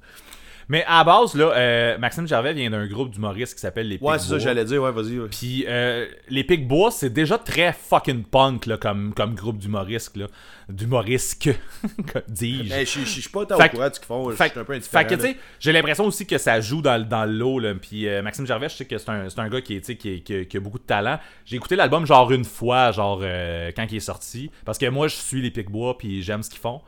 Mais 0.69 0.83
à 0.85 0.97
la 0.97 1.03
base, 1.05 1.33
là, 1.35 1.53
euh, 1.55 1.97
Maxime 1.97 2.27
Gervais 2.27 2.53
vient 2.53 2.69
d'un 2.69 2.85
groupe 2.87 3.11
d'humoristes 3.11 3.55
qui 3.55 3.61
s'appelle 3.61 3.87
Les 3.87 3.97
Ouais, 4.01 4.13
c'est 4.19 4.25
ça, 4.25 4.35
Picbois. 4.35 4.39
j'allais 4.39 4.65
dire, 4.65 4.81
ouais, 4.83 4.91
vas-y. 4.91 5.17
ouais. 5.17 5.29
Puis 5.31 5.63
euh, 5.67 6.05
les 6.29 6.43
Picbois, 6.43 6.91
c'est 6.91 7.09
déjà 7.09 7.37
très 7.37 7.71
fucking 7.71 8.23
punk 8.23 8.65
là, 8.65 8.75
comme, 8.77 9.13
comme 9.13 9.33
groupe 9.33 9.57
d'humoristes. 9.59 10.17
là. 10.17 10.27
D'humoristes, 10.67 11.47
dis-je. 12.27 12.69
Mais 12.69 12.85
je 12.85 12.99
suis 13.05 13.29
pas 13.29 13.45
tant 13.45 13.55
au 13.55 13.59
que- 13.59 13.67
courant 13.69 13.89
de 13.89 13.93
ce 13.93 13.99
qu'ils 13.99 14.07
font. 14.07 14.29
Je 14.31 14.35
Fait, 14.35 14.49
suis 14.49 14.59
un 14.59 14.63
peu 14.65 14.73
indifférent. 14.73 15.03
fait 15.07 15.09
que, 15.15 15.15
tu 15.15 15.27
sais, 15.31 15.37
j'ai 15.59 15.71
l'impression 15.71 16.05
aussi 16.05 16.25
que 16.25 16.37
ça 16.37 16.59
joue 16.59 16.81
dans, 16.81 17.01
dans 17.07 17.25
le 17.25 17.31
lot. 17.31 17.59
Là. 17.59 17.73
Puis 17.75 18.07
euh, 18.07 18.21
Maxime 18.21 18.45
Gervais, 18.45 18.69
je 18.69 18.75
sais 18.75 18.85
que 18.85 18.97
c'est 18.97 19.09
un, 19.09 19.27
un 19.37 19.49
gars 19.49 19.61
qui, 19.61 19.75
est, 19.75 19.95
qui, 19.97 20.09
est- 20.09 20.19
qui, 20.19 20.35
a- 20.35 20.45
qui 20.45 20.57
a 20.57 20.59
beaucoup 20.59 20.79
de 20.79 20.83
talent. 20.83 21.19
J'ai 21.45 21.55
écouté 21.55 21.75
l'album 21.75 22.05
genre 22.05 22.31
une 22.31 22.45
fois, 22.45 22.91
genre 22.91 23.19
euh, 23.23 23.71
quand 23.75 23.85
il 23.89 23.95
est 23.97 24.01
sorti. 24.01 24.51
Parce 24.65 24.77
que 24.77 24.87
moi, 24.89 25.07
je 25.07 25.15
suis 25.15 25.41
les 25.41 25.51
Picbois, 25.51 25.97
puis 25.97 26.21
j'aime 26.23 26.43
ce 26.43 26.49
qu'ils 26.49 26.59
font. 26.59 26.81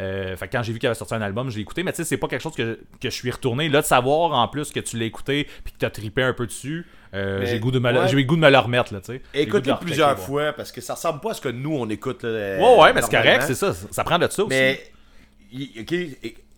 Euh, 0.00 0.36
fait 0.36 0.48
que 0.48 0.52
quand 0.52 0.62
j'ai 0.62 0.72
vu 0.72 0.78
qu'il 0.78 0.86
avait 0.86 0.94
sorti 0.94 1.14
un 1.14 1.22
album, 1.22 1.50
je 1.50 1.56
l'ai 1.56 1.62
écouté. 1.62 1.82
Mais 1.82 1.92
tu 1.92 1.96
sais, 1.98 2.04
c'est 2.04 2.16
pas 2.16 2.28
quelque 2.28 2.40
chose 2.40 2.54
que, 2.54 2.78
que 3.00 3.10
je 3.10 3.14
suis 3.14 3.30
retourné. 3.30 3.68
Là, 3.68 3.82
de 3.82 3.86
savoir 3.86 4.32
en 4.32 4.48
plus 4.48 4.70
que 4.72 4.80
tu 4.80 4.98
l'as 4.98 5.04
écouté, 5.04 5.46
puis 5.64 5.72
que 5.72 5.78
t'as 5.78 5.90
trippé 5.90 6.22
un 6.22 6.32
peu 6.32 6.46
dessus, 6.46 6.86
euh, 7.14 7.44
j'ai 7.44 7.58
goût 7.58 7.70
de 7.70 7.78
me 7.78 7.92
le- 7.92 8.00
ouais. 8.00 8.08
j'ai 8.08 8.16
le 8.16 8.22
goût 8.22 8.36
de 8.36 8.40
me 8.40 8.50
le 8.50 8.58
remettre. 8.58 8.94
Là, 8.94 9.00
tu 9.00 9.12
sais. 9.12 9.22
Écoute-le 9.34 9.72
le 9.72 9.78
plusieurs 9.78 10.18
ouais. 10.18 10.24
fois 10.24 10.52
parce 10.54 10.72
que 10.72 10.80
ça 10.80 10.94
ressemble 10.94 11.20
pas 11.20 11.32
à 11.32 11.34
ce 11.34 11.40
que 11.42 11.50
nous 11.50 11.74
on 11.74 11.88
écoute. 11.90 12.22
Là, 12.22 12.58
Ouais, 12.58 12.80
ouais, 12.82 12.92
mais 12.94 13.02
c'est 13.02 13.10
correct, 13.10 13.42
c'est 13.46 13.54
ça. 13.54 13.74
Ça 13.90 14.04
prend 14.04 14.18
de 14.18 14.28
ça 14.28 14.44
aussi. 14.44 14.48
Mais, 14.48 14.80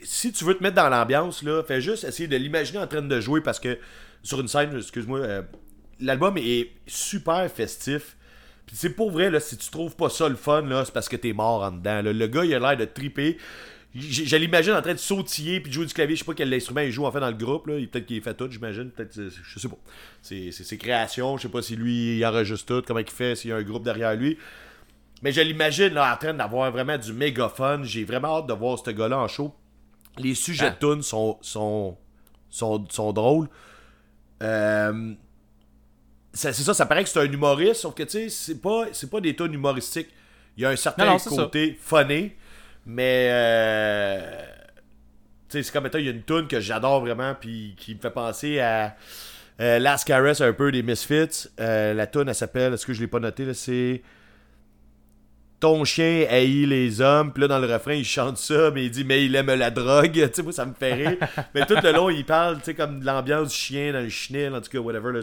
si 0.02 0.32
tu 0.32 0.44
veux 0.44 0.56
te 0.56 0.62
mettre 0.62 0.76
dans 0.76 0.88
l'ambiance, 0.88 1.42
là, 1.42 1.62
fais 1.66 1.80
juste 1.80 2.04
essayer 2.04 2.28
de 2.28 2.36
l'imaginer 2.36 2.78
en 2.78 2.86
train 2.86 3.02
de 3.02 3.20
jouer 3.20 3.40
parce 3.40 3.58
que 3.58 3.78
sur 4.22 4.40
une 4.40 4.48
scène, 4.48 4.76
excuse-moi, 4.76 5.18
euh, 5.20 5.42
l'album 6.00 6.36
est 6.38 6.70
super 6.86 7.50
festif. 7.50 8.16
Puis 8.66 8.76
c'est 8.76 8.90
pour 8.90 9.10
vrai, 9.10 9.30
là, 9.30 9.40
si 9.40 9.56
tu 9.56 9.70
trouves 9.70 9.94
pas 9.96 10.08
ça 10.08 10.28
le 10.28 10.36
fun, 10.36 10.62
là, 10.62 10.84
c'est 10.84 10.92
parce 10.94 11.08
que 11.08 11.16
t'es 11.16 11.32
mort 11.32 11.62
en 11.62 11.70
dedans. 11.72 12.02
là. 12.02 12.12
Le 12.12 12.26
gars, 12.26 12.44
il 12.44 12.54
a 12.54 12.58
l'air 12.58 12.76
de 12.76 12.84
triper. 12.86 13.38
Je 13.94 14.36
l'imagine 14.36 14.72
en 14.72 14.82
train 14.82 14.94
de 14.94 14.98
sautiller 14.98 15.60
puis 15.60 15.68
de 15.70 15.74
jouer 15.74 15.86
du 15.86 15.94
clavier. 15.94 16.16
Je 16.16 16.20
sais 16.20 16.24
pas 16.26 16.34
quel 16.34 16.52
instrument 16.52 16.80
il 16.80 16.90
joue 16.90 17.04
en 17.04 17.12
fait 17.12 17.20
dans 17.20 17.30
le 17.30 17.36
groupe. 17.36 17.68
Là. 17.68 17.74
Peut-être 17.74 18.06
qu'il 18.06 18.20
fait 18.22 18.34
tout, 18.34 18.50
j'imagine. 18.50 18.90
Peut-être, 18.90 19.14
je 19.14 19.58
sais 19.58 19.68
pas. 19.68 19.76
C'est 20.20 20.50
c'est 20.50 20.64
ses 20.64 20.78
créations. 20.78 21.36
Je 21.36 21.42
sais 21.42 21.48
pas 21.48 21.62
si 21.62 21.76
lui, 21.76 22.16
il 22.18 22.26
enregistre 22.26 22.66
tout, 22.66 22.82
comment 22.84 22.98
il 22.98 23.08
fait, 23.08 23.36
s'il 23.36 23.50
y 23.50 23.52
a 23.52 23.56
un 23.56 23.62
groupe 23.62 23.84
derrière 23.84 24.16
lui. 24.16 24.36
Mais 25.22 25.30
je 25.30 25.40
l'imagine 25.42 25.94
là, 25.94 26.12
en 26.12 26.16
train 26.16 26.34
d'avoir 26.34 26.72
vraiment 26.72 26.98
du 26.98 27.12
méga 27.12 27.48
fun. 27.48 27.82
J'ai 27.84 28.04
vraiment 28.04 28.38
hâte 28.38 28.46
de 28.48 28.52
voir 28.54 28.78
ce 28.84 28.90
gars-là 28.90 29.18
en 29.18 29.28
show. 29.28 29.54
Les 30.18 30.34
sujets 30.34 30.66
Ah. 30.66 30.70
de 30.70 30.78
tunes 30.94 31.02
sont, 31.02 31.38
sont, 31.40 31.96
sont, 32.50 32.84
sont 32.90 33.12
drôles. 33.12 33.48
Euh, 34.42 35.14
c'est 36.34 36.52
ça, 36.52 36.74
ça 36.74 36.86
paraît 36.86 37.04
que 37.04 37.08
c'est 37.08 37.20
un 37.20 37.30
humoriste, 37.30 37.82
sauf 37.82 37.94
que 37.94 38.02
tu 38.02 38.10
sais, 38.10 38.28
c'est 38.28 38.60
pas, 38.60 38.86
c'est 38.92 39.08
pas 39.08 39.20
des 39.20 39.34
tunes 39.34 39.54
humoristiques. 39.54 40.08
Il 40.56 40.62
y 40.62 40.66
a 40.66 40.70
un 40.70 40.76
certain 40.76 41.06
Non, 41.06 41.12
non, 41.12 41.18
c'est 41.18 41.30
côté 41.30 41.78
funny, 41.80 42.32
mais 42.86 43.28
euh, 43.30 44.42
tu 45.48 45.58
sais, 45.58 45.62
c'est 45.62 45.72
comme 45.72 45.86
étant, 45.86 45.98
il 45.98 46.04
y 46.04 46.08
a 46.08 46.12
une 46.12 46.24
tune 46.24 46.46
que 46.48 46.60
j'adore 46.60 47.00
vraiment, 47.00 47.34
puis 47.38 47.74
qui 47.76 47.94
me 47.94 48.00
fait 48.00 48.10
penser 48.10 48.60
à 48.60 48.96
euh, 49.60 49.78
Last 49.78 50.06
Caress, 50.06 50.40
un 50.40 50.52
peu 50.52 50.72
des 50.72 50.82
Misfits. 50.82 51.48
Euh, 51.60 51.94
la 51.94 52.06
tune, 52.06 52.24
elle 52.28 52.34
s'appelle, 52.34 52.74
est-ce 52.74 52.86
que 52.86 52.92
je 52.92 53.00
l'ai 53.00 53.06
pas 53.06 53.20
noté, 53.20 53.44
là, 53.44 53.54
c'est 53.54 54.02
ton 55.60 55.84
chien 55.84 56.26
haït 56.28 56.66
les 56.66 57.00
hommes. 57.00 57.32
Puis 57.32 57.40
là, 57.40 57.48
dans 57.48 57.58
le 57.58 57.72
refrain, 57.72 57.94
il 57.94 58.04
chante 58.04 58.36
ça, 58.36 58.70
mais 58.70 58.84
il 58.84 58.90
dit, 58.90 59.04
mais 59.04 59.24
il 59.24 59.34
aime 59.34 59.46
la 59.54 59.70
drogue. 59.70 60.12
tu 60.12 60.28
sais, 60.30 60.42
moi, 60.42 60.52
ça 60.52 60.66
me 60.66 60.74
fait 60.74 60.94
rire. 60.94 61.16
mais 61.54 61.64
tout 61.64 61.76
le 61.82 61.92
long, 61.92 62.10
il 62.10 62.24
parle, 62.24 62.58
tu 62.58 62.64
sais, 62.64 62.74
comme 62.74 63.00
de 63.00 63.06
l'ambiance 63.06 63.48
du 63.48 63.54
chien 63.54 63.92
dans 63.92 64.00
le 64.00 64.10
chenil, 64.10 64.48
en 64.48 64.60
tout 64.60 64.70
cas, 64.70 64.78
whatever. 64.78 65.12
Là, 65.12 65.20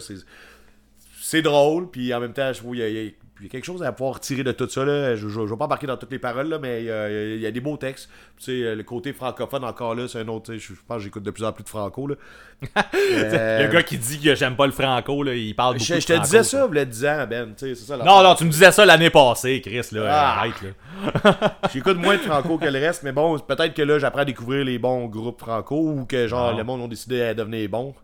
c'est, 1.32 1.42
drôle. 1.42 1.90
Puis 1.90 2.12
en 2.14 2.20
même 2.20 2.32
temps, 2.32 2.52
je 2.52 2.58
trouve 2.58 2.72
qu'il 2.72 2.80
y 2.80 2.98
a, 2.98 3.02
y 3.02 3.14
y 3.42 3.48
quelque 3.48 3.64
chose 3.64 3.82
à 3.82 3.92
pouvoir 3.92 4.20
tirer 4.20 4.44
de 4.44 4.52
tout 4.52 4.68
ça. 4.68 4.84
Là. 4.84 5.16
Je 5.16 5.26
ne 5.26 5.46
vais 5.46 5.56
pas 5.56 5.64
embarquer 5.64 5.86
dans 5.86 5.96
toutes 5.96 6.12
les 6.12 6.18
paroles, 6.18 6.48
là, 6.48 6.58
mais 6.58 6.82
il 6.82 6.86
y, 6.86 6.90
a, 6.90 7.34
il 7.34 7.40
y 7.40 7.46
a 7.46 7.50
des 7.50 7.60
beaux 7.60 7.76
textes. 7.76 8.08
Tu 8.38 8.44
sais, 8.44 8.74
le 8.74 8.82
côté 8.82 9.12
francophone, 9.12 9.64
encore 9.64 9.94
là, 9.94 10.06
c'est 10.08 10.20
un 10.20 10.28
autre. 10.28 10.54
Je, 10.54 10.72
pense 10.86 10.98
que 10.98 11.02
j'écoute 11.02 11.22
de 11.22 11.30
plus 11.30 11.44
en 11.44 11.52
plus 11.52 11.64
de 11.64 11.68
franco. 11.68 12.06
Là. 12.06 12.14
Euh, 12.94 13.66
Le 13.66 13.72
gars 13.72 13.82
qui 13.82 13.98
dit 13.98 14.20
que 14.20 14.34
j'aime 14.36 14.54
pas 14.54 14.66
le 14.66 14.72
franco, 14.72 15.22
là, 15.22 15.34
il 15.34 15.54
parle 15.54 15.74
beaucoup 15.74 15.84
je, 15.84 15.94
je 15.94 16.06
te 16.06 16.12
franco, 16.12 16.26
disais 16.26 16.42
ça, 16.44 16.66
vous 16.66 16.72
le 16.72 16.86
10 16.86 17.06
ans, 17.06 17.26
Ben. 17.28 17.54
tu 17.56 17.66
sais, 17.66 17.74
C'est 17.74 17.86
ça, 17.86 17.96
Non, 17.96 18.22
non, 18.22 18.34
tu 18.34 18.44
me 18.44 18.50
disais 18.50 18.70
ça 18.70 18.84
l'année 18.84 19.10
passée, 19.10 19.60
Chris, 19.60 19.86
là. 19.92 20.06
Ah. 20.08 20.38
Arrête, 20.38 20.54
là. 20.62 21.58
J'écoute 21.72 21.98
moins 21.98 22.16
de 22.16 22.20
franco 22.20 22.58
que 22.58 22.66
le 22.66 22.78
reste, 22.78 23.02
mais 23.02 23.12
bon, 23.12 23.38
peut-être 23.38 23.74
que 23.74 23.82
là, 23.82 23.98
j'apprends 23.98 24.22
à 24.22 24.24
découvrir 24.24 24.64
les 24.64 24.78
bons 24.78 25.06
groupes 25.06 25.40
franco 25.40 25.76
ou 25.76 26.04
que 26.04 26.28
genre 26.28 26.52
Non. 26.52 26.58
le 26.58 26.64
monde 26.64 26.80
ont 26.82 26.88
décidé 26.88 27.22
à 27.22 27.34
devenir 27.34 27.68
bons. 27.68 27.94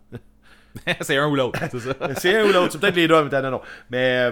c'est 1.01 1.17
un 1.17 1.27
ou 1.27 1.35
l'autre, 1.35 1.59
c'est 1.71 1.79
ça. 1.79 1.95
C'est 2.17 2.37
un 2.37 2.45
ou 2.45 2.51
l'autre, 2.51 2.71
c'est 2.73 2.79
peut-être 2.79 2.95
les 2.95 3.07
deux 3.07 3.15
en 3.15 3.21
même 3.21 3.29
temps, 3.29 3.41
non, 3.41 3.51
non. 3.51 3.61
Mais, 3.89 4.29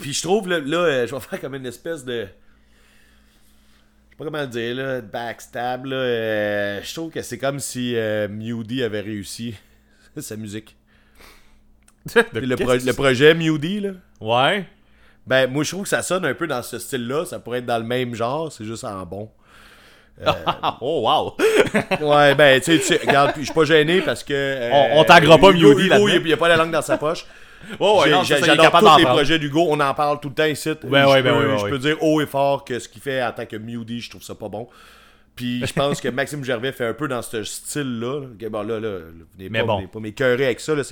puis 0.00 0.12
je 0.12 0.22
trouve, 0.22 0.48
là, 0.48 0.58
là, 0.60 0.78
euh, 0.78 1.06
je 1.06 1.14
vais 1.14 1.20
faire 1.20 1.40
comme 1.40 1.54
une 1.54 1.66
espèce 1.66 2.04
de. 2.04 2.22
Je 2.22 2.26
sais 2.26 4.16
pas 4.18 4.24
comment 4.24 4.40
le 4.40 4.46
dire, 4.48 4.74
là, 4.74 5.00
backstab, 5.02 5.84
là. 5.86 5.96
euh, 5.96 6.80
je 6.82 6.94
trouve 6.94 7.10
que 7.10 7.22
c'est 7.22 7.38
comme 7.38 7.60
si 7.60 7.94
euh, 7.96 8.28
Mewdy 8.28 8.82
avait 8.82 9.00
réussi 9.02 9.54
sa 10.16 10.36
musique. 10.36 10.76
Le, 12.32 12.54
pro- 12.56 12.74
le 12.74 12.92
projet 12.92 13.34
Mewdy, 13.34 13.80
là. 13.80 13.90
Ouais. 14.20 14.66
Ben, 15.26 15.50
moi, 15.50 15.64
je 15.64 15.70
trouve 15.70 15.82
que 15.82 15.88
ça 15.88 16.02
sonne 16.02 16.24
un 16.24 16.34
peu 16.34 16.46
dans 16.46 16.62
ce 16.62 16.78
style-là. 16.78 17.24
Ça 17.26 17.40
pourrait 17.40 17.58
être 17.58 17.66
dans 17.66 17.78
le 17.78 17.84
même 17.84 18.14
genre, 18.14 18.50
c'est 18.52 18.64
juste 18.64 18.84
en 18.84 19.04
bon. 19.04 19.28
oh, 20.80 21.02
wow. 21.04 21.36
Ouais, 22.00 22.34
ben, 22.34 22.60
tu 22.60 22.78
sais, 22.80 23.00
regarde, 23.06 23.32
je 23.38 23.44
suis 23.44 23.52
pas 23.52 23.64
gêné 23.64 24.00
parce 24.00 24.24
que. 24.24 24.32
euh, 24.34 24.70
On- 24.72 25.00
on 25.00 25.04
taguera 25.04 25.38
pas 25.38 25.50
Hugo- 25.50 25.68
Mewdy 25.74 25.86
Hugo, 25.86 26.06
là-dedans. 26.06 26.20
il 26.24 26.26
il 26.28 26.32
a 26.32 26.36
pas 26.36 26.48
la 26.48 26.56
langue 26.56 26.70
dans 26.70 26.82
sa 26.82 26.96
poche. 26.96 27.26
Oh, 27.80 28.00
ouais, 28.04 28.10
J'adore 28.24 28.70
tous 28.78 28.98
les 28.98 29.04
projets 29.04 29.38
d'Hugo, 29.38 29.66
on 29.68 29.80
en 29.80 29.94
parle 29.94 30.20
tout 30.20 30.28
le 30.28 30.34
temps 30.34 30.44
ici. 30.44 30.70
Ben 30.84 31.04
je 31.04 31.10
ouais, 31.12 31.22
ben 31.22 31.32
peux, 31.34 31.38
ouais, 31.46 31.52
ouais, 31.52 31.58
je 31.58 31.66
peux 31.68 31.78
dire 31.78 31.96
haut 32.02 32.20
et 32.20 32.26
fort 32.26 32.64
que 32.64 32.78
ce 32.78 32.88
qu'il 32.88 33.02
fait 33.02 33.22
en 33.22 33.32
tant 33.32 33.46
que 33.46 33.56
Mewdy, 33.56 34.00
je 34.00 34.10
trouve 34.10 34.22
ça 34.22 34.34
pas 34.34 34.48
bon. 34.48 34.68
Puis 35.34 35.66
je 35.66 35.72
pense 35.74 36.00
que 36.00 36.08
Maxime 36.08 36.42
Gervais 36.44 36.72
fait 36.72 36.86
un 36.86 36.94
peu 36.94 37.08
dans 37.08 37.20
ce 37.20 37.42
style-là. 37.44 38.20
là. 38.40 38.48
Bon, 38.48 38.62
là, 38.62 38.80
là, 38.80 38.88
là, 38.90 38.98
venez 39.36 39.50
Mais 39.50 39.60
pas, 39.60 39.66
bon. 39.66 39.86
pas 39.86 40.00
m'écœurer 40.00 40.46
avec 40.46 40.60
ça. 40.60 40.74
Là, 40.74 40.82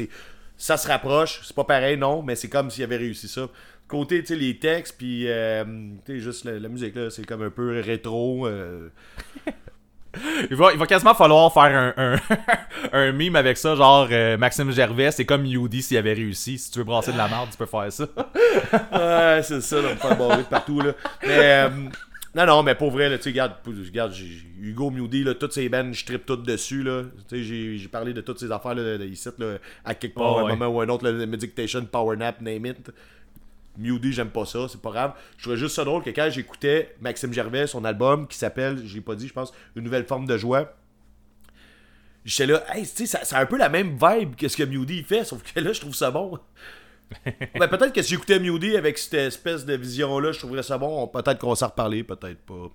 ça 0.56 0.76
se 0.76 0.86
rapproche, 0.86 1.40
c'est 1.44 1.56
pas 1.56 1.64
pareil, 1.64 1.96
non, 1.96 2.22
mais 2.22 2.36
c'est 2.36 2.48
comme 2.48 2.70
s'il 2.70 2.84
avait 2.84 2.98
réussi 2.98 3.26
ça. 3.26 3.48
Côté, 3.86 4.20
tu 4.22 4.28
sais, 4.28 4.36
les 4.36 4.58
textes, 4.58 4.96
puis, 4.98 5.24
euh, 5.28 5.64
tu 6.06 6.14
sais, 6.14 6.20
juste 6.20 6.44
la, 6.44 6.58
la 6.58 6.68
musique, 6.68 6.94
là, 6.96 7.10
c'est 7.10 7.24
comme 7.26 7.42
un 7.42 7.50
peu 7.50 7.80
rétro. 7.80 8.46
euh, 8.46 8.88
Il 10.48 10.54
va, 10.56 10.72
il 10.72 10.78
va 10.78 10.86
quasiment 10.86 11.12
falloir 11.14 11.52
faire 11.52 11.92
un, 11.96 12.14
un, 12.14 12.16
un 12.92 13.12
meme 13.12 13.34
avec 13.34 13.56
ça, 13.56 13.74
genre 13.74 14.06
euh, 14.12 14.36
Maxime 14.36 14.70
Gervais, 14.70 15.10
c'est 15.10 15.24
comme 15.24 15.44
Yudi 15.44 15.82
s'il 15.82 15.96
avait 15.96 16.12
réussi. 16.12 16.56
Si 16.56 16.70
tu 16.70 16.78
veux 16.78 16.84
brasser 16.84 17.12
de 17.12 17.18
la 17.18 17.26
merde, 17.26 17.48
tu 17.50 17.56
peux 17.56 17.66
faire 17.66 17.92
ça. 17.92 18.06
Ouais, 18.92 19.40
c'est 19.42 19.60
ça, 19.60 19.82
là, 19.82 19.90
me 19.90 19.96
faire 19.96 20.16
barrer 20.16 20.42
de 20.44 20.48
partout, 20.48 20.80
là. 20.80 20.92
Mais, 21.26 21.68
Non, 22.36 22.46
non, 22.46 22.62
mais 22.62 22.76
pour 22.76 22.92
vrai, 22.92 23.08
là, 23.08 23.18
tu 23.18 23.24
sais, 23.32 23.40
regarde, 23.40 24.12
Hugo 24.60 24.90
Mewdy, 24.90 25.24
là, 25.24 25.34
toutes 25.34 25.52
ces 25.52 25.68
bands, 25.68 25.92
je 25.92 26.04
tripe 26.04 26.24
toutes 26.26 26.44
dessus, 26.46 26.84
là. 26.84 27.02
Tu 27.28 27.44
sais, 27.44 27.76
j'ai 27.78 27.88
parlé 27.88 28.12
de 28.12 28.20
toutes 28.20 28.38
ces 28.38 28.52
affaires, 28.52 28.74
là, 28.76 28.96
ici, 29.04 29.28
là, 29.38 29.56
à 29.84 29.94
quelque 29.96 30.14
part, 30.14 30.34
Oh, 30.34 30.38
à 30.38 30.40
un 30.42 30.44
ouais. 30.44 30.56
moment 30.56 30.68
ou 30.68 30.80
un 30.80 30.88
autre, 30.90 31.10
le 31.10 31.26
Meditation, 31.26 31.84
Power 31.86 32.16
Nap, 32.16 32.40
name 32.40 32.66
it. 32.66 32.90
Mewdy, 33.78 34.12
j'aime 34.12 34.30
pas 34.30 34.44
ça, 34.44 34.66
c'est 34.68 34.80
pas 34.80 34.90
grave. 34.90 35.12
Je 35.36 35.42
trouvais 35.42 35.56
juste 35.56 35.74
ça 35.74 35.84
drôle 35.84 36.02
que 36.02 36.10
quand 36.10 36.28
j'écoutais 36.30 36.94
Maxime 37.00 37.32
Gervais, 37.32 37.66
son 37.66 37.84
album, 37.84 38.26
qui 38.28 38.38
s'appelle, 38.38 38.80
j'ai 38.84 39.00
pas 39.00 39.14
dit, 39.14 39.26
je 39.28 39.32
pense, 39.32 39.52
Une 39.76 39.84
nouvelle 39.84 40.04
forme 40.04 40.26
de 40.26 40.36
joie, 40.36 40.74
j'étais 42.24 42.52
là, 42.52 42.64
hey, 42.74 42.82
tu 42.82 42.88
sais, 42.88 43.06
ça- 43.06 43.20
c'est 43.24 43.36
un 43.36 43.46
peu 43.46 43.58
la 43.58 43.68
même 43.68 43.96
vibe 44.00 44.36
que 44.36 44.48
ce 44.48 44.56
que 44.56 44.62
Mewdy 44.62 45.02
fait, 45.02 45.24
sauf 45.24 45.42
que 45.42 45.60
là, 45.60 45.72
je 45.72 45.80
trouve 45.80 45.94
ça 45.94 46.10
bon. 46.10 46.38
Ben, 47.60 47.68
peut-être 47.68 47.92
que 47.92 48.02
si 48.02 48.10
j'écoutais 48.10 48.40
Mewdy 48.40 48.76
avec 48.76 48.96
cette 48.98 49.14
espèce 49.14 49.64
de 49.66 49.74
vision-là, 49.74 50.32
je 50.32 50.38
trouverais 50.38 50.62
ça 50.62 50.78
bon. 50.78 51.06
Peut-être 51.06 51.38
qu'on 51.38 51.54
s'en 51.54 51.66
reparler, 51.68 52.02
peut-être 52.02 52.38
pas. 52.40 52.70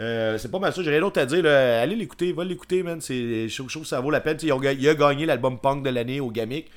Euh, 0.00 0.38
c'est 0.38 0.50
pas 0.50 0.60
mal 0.60 0.72
ça. 0.72 0.82
J'ai 0.82 0.90
rien 0.90 1.00
d'autre 1.00 1.20
à 1.20 1.26
dire. 1.26 1.42
là. 1.42 1.82
Allez 1.82 1.96
l'écouter, 1.96 2.32
va 2.32 2.44
l'écouter, 2.44 2.82
man. 2.82 3.00
C'est, 3.00 3.48
je 3.48 3.54
trouve 3.68 3.82
que 3.82 3.88
ça 3.88 4.00
vaut 4.00 4.10
la 4.10 4.20
peine. 4.20 4.38
Ont 4.52 4.58
ga- 4.60 4.72
il 4.72 4.88
a 4.88 4.94
gagné 4.94 5.26
l'album 5.26 5.58
punk 5.58 5.84
de 5.84 5.90
l'année 5.90 6.20
au 6.20 6.30
Gamic. 6.30 6.70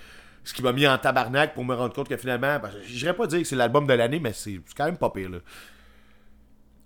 Ce 0.48 0.54
qui 0.54 0.64
m'a 0.64 0.72
mis 0.72 0.88
en 0.88 0.98
tabarnak 0.98 1.54
pour 1.54 1.66
me 1.66 1.76
rendre 1.76 1.94
compte 1.94 2.08
que 2.08 2.16
finalement, 2.16 2.58
ben, 2.60 2.72
je 2.86 2.98
dirais 2.98 3.14
pas 3.14 3.28
dire 3.28 3.40
que 3.40 3.46
c'est 3.46 3.56
l'album 3.58 3.86
de 3.86 3.94
l'année, 3.94 4.20
mais 4.20 4.32
c'est 4.32 4.62
quand 4.78 4.86
même 4.86 4.98
pas 4.98 5.10
pire. 5.10 5.30
Là. 5.30 5.40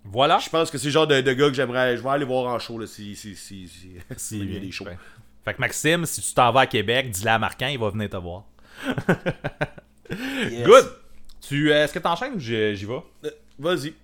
Voilà. 0.04 0.40
Je 0.40 0.50
pense 0.50 0.68
que 0.68 0.78
c'est 0.78 0.86
le 0.86 0.90
genre 0.90 1.06
de, 1.06 1.20
de 1.20 1.32
gars 1.32 1.46
que 1.46 1.54
j'aimerais. 1.54 1.96
Je 1.96 2.02
vais 2.02 2.08
aller 2.08 2.24
voir 2.24 2.52
en 2.52 2.58
show 2.58 2.76
là, 2.76 2.88
si, 2.88 3.14
si, 3.14 3.36
si, 3.36 3.68
si, 3.68 3.90
si 4.16 4.38
il 4.40 4.52
y 4.54 4.56
a 4.56 4.60
des 4.60 4.72
shows. 4.72 4.84
Ouais. 4.86 4.98
Fait 5.44 5.54
que 5.54 5.60
Maxime, 5.60 6.04
si 6.06 6.20
tu 6.22 6.34
t'en 6.34 6.50
vas 6.50 6.62
à 6.62 6.66
Québec, 6.66 7.10
dis-le 7.10 7.30
à 7.30 7.38
Marquand, 7.38 7.68
il 7.68 7.78
va 7.78 7.90
venir 7.90 8.10
te 8.10 8.16
voir. 8.16 8.44
Yes. 10.10 10.66
Good! 10.66 10.92
Tu, 11.40 11.72
euh, 11.72 11.84
est-ce 11.84 11.92
que 11.94 11.98
t'enchaînes 11.98 12.34
ou 12.34 12.38
j'y 12.38 12.52
vais? 12.84 13.02
Euh, 13.24 13.30
Vas-y. 13.58 13.94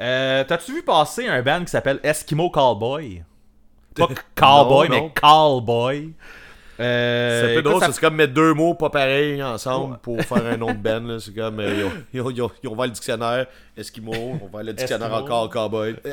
Euh, 0.00 0.44
T'as-tu 0.44 0.72
vu 0.72 0.82
passer 0.84 1.26
un 1.26 1.42
band 1.42 1.64
qui 1.64 1.70
s'appelle 1.70 1.98
Eskimo 2.04 2.48
Callboy? 2.50 3.24
Pas 3.96 4.06
Non, 4.40 4.88
non. 4.88 4.88
mais 4.88 5.12
Callboy. 5.20 6.12
Euh, 6.80 7.40
C'est 7.44 7.52
un 7.52 7.54
peu 7.56 7.62
drôle, 7.62 7.80
ça- 7.80 7.92
c'est 7.92 8.00
comme 8.00 8.14
mettre 8.16 8.32
deux 8.32 8.54
mots 8.54 8.74
pas 8.74 8.88
pareils 8.90 9.42
ensemble 9.42 9.98
pour 9.98 10.20
faire 10.22 10.46
un 10.46 10.56
nom 10.56 10.72
de 10.72 10.78
band. 10.78 11.00
là. 11.00 11.18
C'est 11.20 11.34
comme, 11.34 11.60
euh, 11.60 11.74
ils, 11.74 11.84
ont, 11.84 11.92
ils, 12.14 12.20
ont, 12.22 12.30
ils 12.30 12.42
ont- 12.42 12.50
ils 12.62 12.68
ont 12.68 12.72
ouvert 12.72 12.86
le 12.86 12.92
dictionnaire 12.92 13.46
Eskimo, 13.76 14.12
on 14.42 14.46
va 14.48 14.62
le 14.62 14.72
dictionnaire 14.72 15.12
encore 15.12 15.48
Cowboy. 15.50 15.96
Euh. 16.06 16.12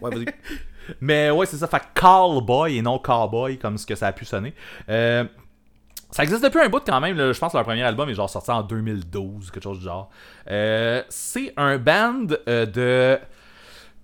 Ouais, 0.00 0.10
vas-y. 0.14 0.24
Mais 1.02 1.30
ouais, 1.30 1.44
c'est 1.46 1.56
ça. 1.58 1.66
Fait 1.66 1.82
Callboy 1.94 2.78
et 2.78 2.82
non 2.82 2.98
Cowboy, 2.98 3.58
comme 3.58 3.76
ce 3.76 3.84
que 3.86 3.94
ça 3.94 4.06
a 4.06 4.12
pu 4.12 4.24
sonner. 4.24 4.54
Euh, 4.88 5.24
ça 6.10 6.22
existe 6.22 6.42
depuis 6.42 6.60
un 6.60 6.68
bout 6.70 6.80
quand 6.86 7.00
même. 7.00 7.16
là. 7.18 7.30
Je 7.32 7.38
pense 7.38 7.52
que 7.52 7.58
leur 7.58 7.66
premier 7.66 7.82
album 7.82 8.08
est 8.08 8.14
genre 8.14 8.30
sorti 8.30 8.50
en 8.50 8.62
2012, 8.62 9.50
quelque 9.50 9.62
chose 9.64 9.78
du 9.80 9.84
genre. 9.84 10.08
C'est 10.46 11.52
un 11.58 11.76
band 11.76 12.24
de 12.46 13.18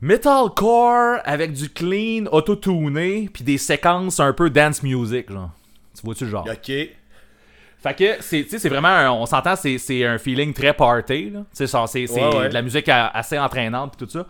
metalcore 0.04 1.18
avec 1.24 1.52
du 1.52 1.68
clean, 1.70 2.26
auto-tuné, 2.30 3.28
puis 3.32 3.42
des 3.44 3.58
séquences 3.58 4.20
un 4.20 4.32
peu 4.32 4.50
dance 4.50 4.82
music, 4.82 5.30
genre. 5.32 5.50
Tu 5.96 6.02
vois-tu 6.04 6.24
le 6.24 6.30
genre? 6.30 6.46
Ok. 6.50 6.66
Fait 6.66 7.94
que 7.96 8.16
c'est, 8.20 8.44
tu 8.44 8.50
sais, 8.50 8.58
c'est 8.58 8.68
vraiment, 8.68 8.88
un- 8.88 9.10
on 9.10 9.26
s'entend, 9.26 9.56
c'est, 9.56 9.78
c'est 9.78 10.04
un 10.04 10.18
feeling 10.18 10.52
très 10.54 10.72
party, 10.72 11.30
là. 11.30 11.40
Tu 11.40 11.46
sais, 11.52 11.66
ça, 11.66 11.84
c'est, 11.86 12.06
c'est 12.06 12.22
Ouais, 12.22 12.36
ouais. 12.36 12.48
de 12.48 12.54
la 12.54 12.62
musique 12.62 12.88
assez 12.88 13.38
entraînante 13.38 13.96
pis 13.96 14.04
tout 14.04 14.10
ça. 14.10 14.26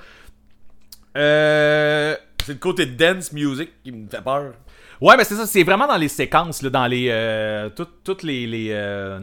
Euh... 1.16 2.16
C'est 2.44 2.52
le 2.52 2.58
côté 2.58 2.84
dance 2.84 3.32
music 3.32 3.70
qui 3.82 3.90
me 3.90 4.06
fait 4.08 4.20
peur. 4.22 4.52
Ouais, 5.00 5.16
mais 5.16 5.24
c'est 5.24 5.34
ça, 5.34 5.46
c'est 5.46 5.62
vraiment 5.62 5.86
dans 5.86 5.96
les 5.96 6.08
séquences, 6.08 6.60
là, 6.62 6.68
dans 6.70 6.86
les, 6.86 7.06
euh, 7.10 7.70
toutes, 7.70 8.04
toutes 8.04 8.22
les, 8.22 8.46
les 8.46 8.68
euh, 8.70 9.20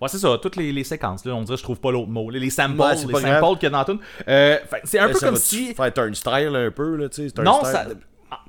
Ouais, 0.00 0.08
c'est 0.08 0.18
ça, 0.18 0.38
toutes 0.40 0.56
les, 0.56 0.72
les 0.72 0.84
séquences, 0.84 1.24
là, 1.26 1.34
on 1.34 1.42
dirait, 1.42 1.58
je 1.58 1.62
trouve 1.62 1.78
pas 1.78 1.90
l'autre 1.92 2.08
mot, 2.08 2.30
les 2.30 2.48
samples, 2.50 2.72
les 2.74 3.12
pas 3.12 3.20
samples 3.20 3.58
qu'il 3.58 3.70
y 3.70 3.74
a 3.74 3.78
dans 3.78 3.84
tune. 3.84 3.98
Euh, 4.28 4.58
c'est 4.84 4.98
un 4.98 5.08
peu 5.08 5.14
ça 5.14 5.26
comme 5.26 5.36
si... 5.36 5.74
Faire 5.74 5.92
turnstile 5.92 6.56
un 6.56 6.70
peu, 6.70 6.96
là, 6.96 7.08
tu 7.08 7.28
sais? 7.28 7.32
c'est 7.34 7.42
Non, 7.42 7.62
ça... 7.64 7.84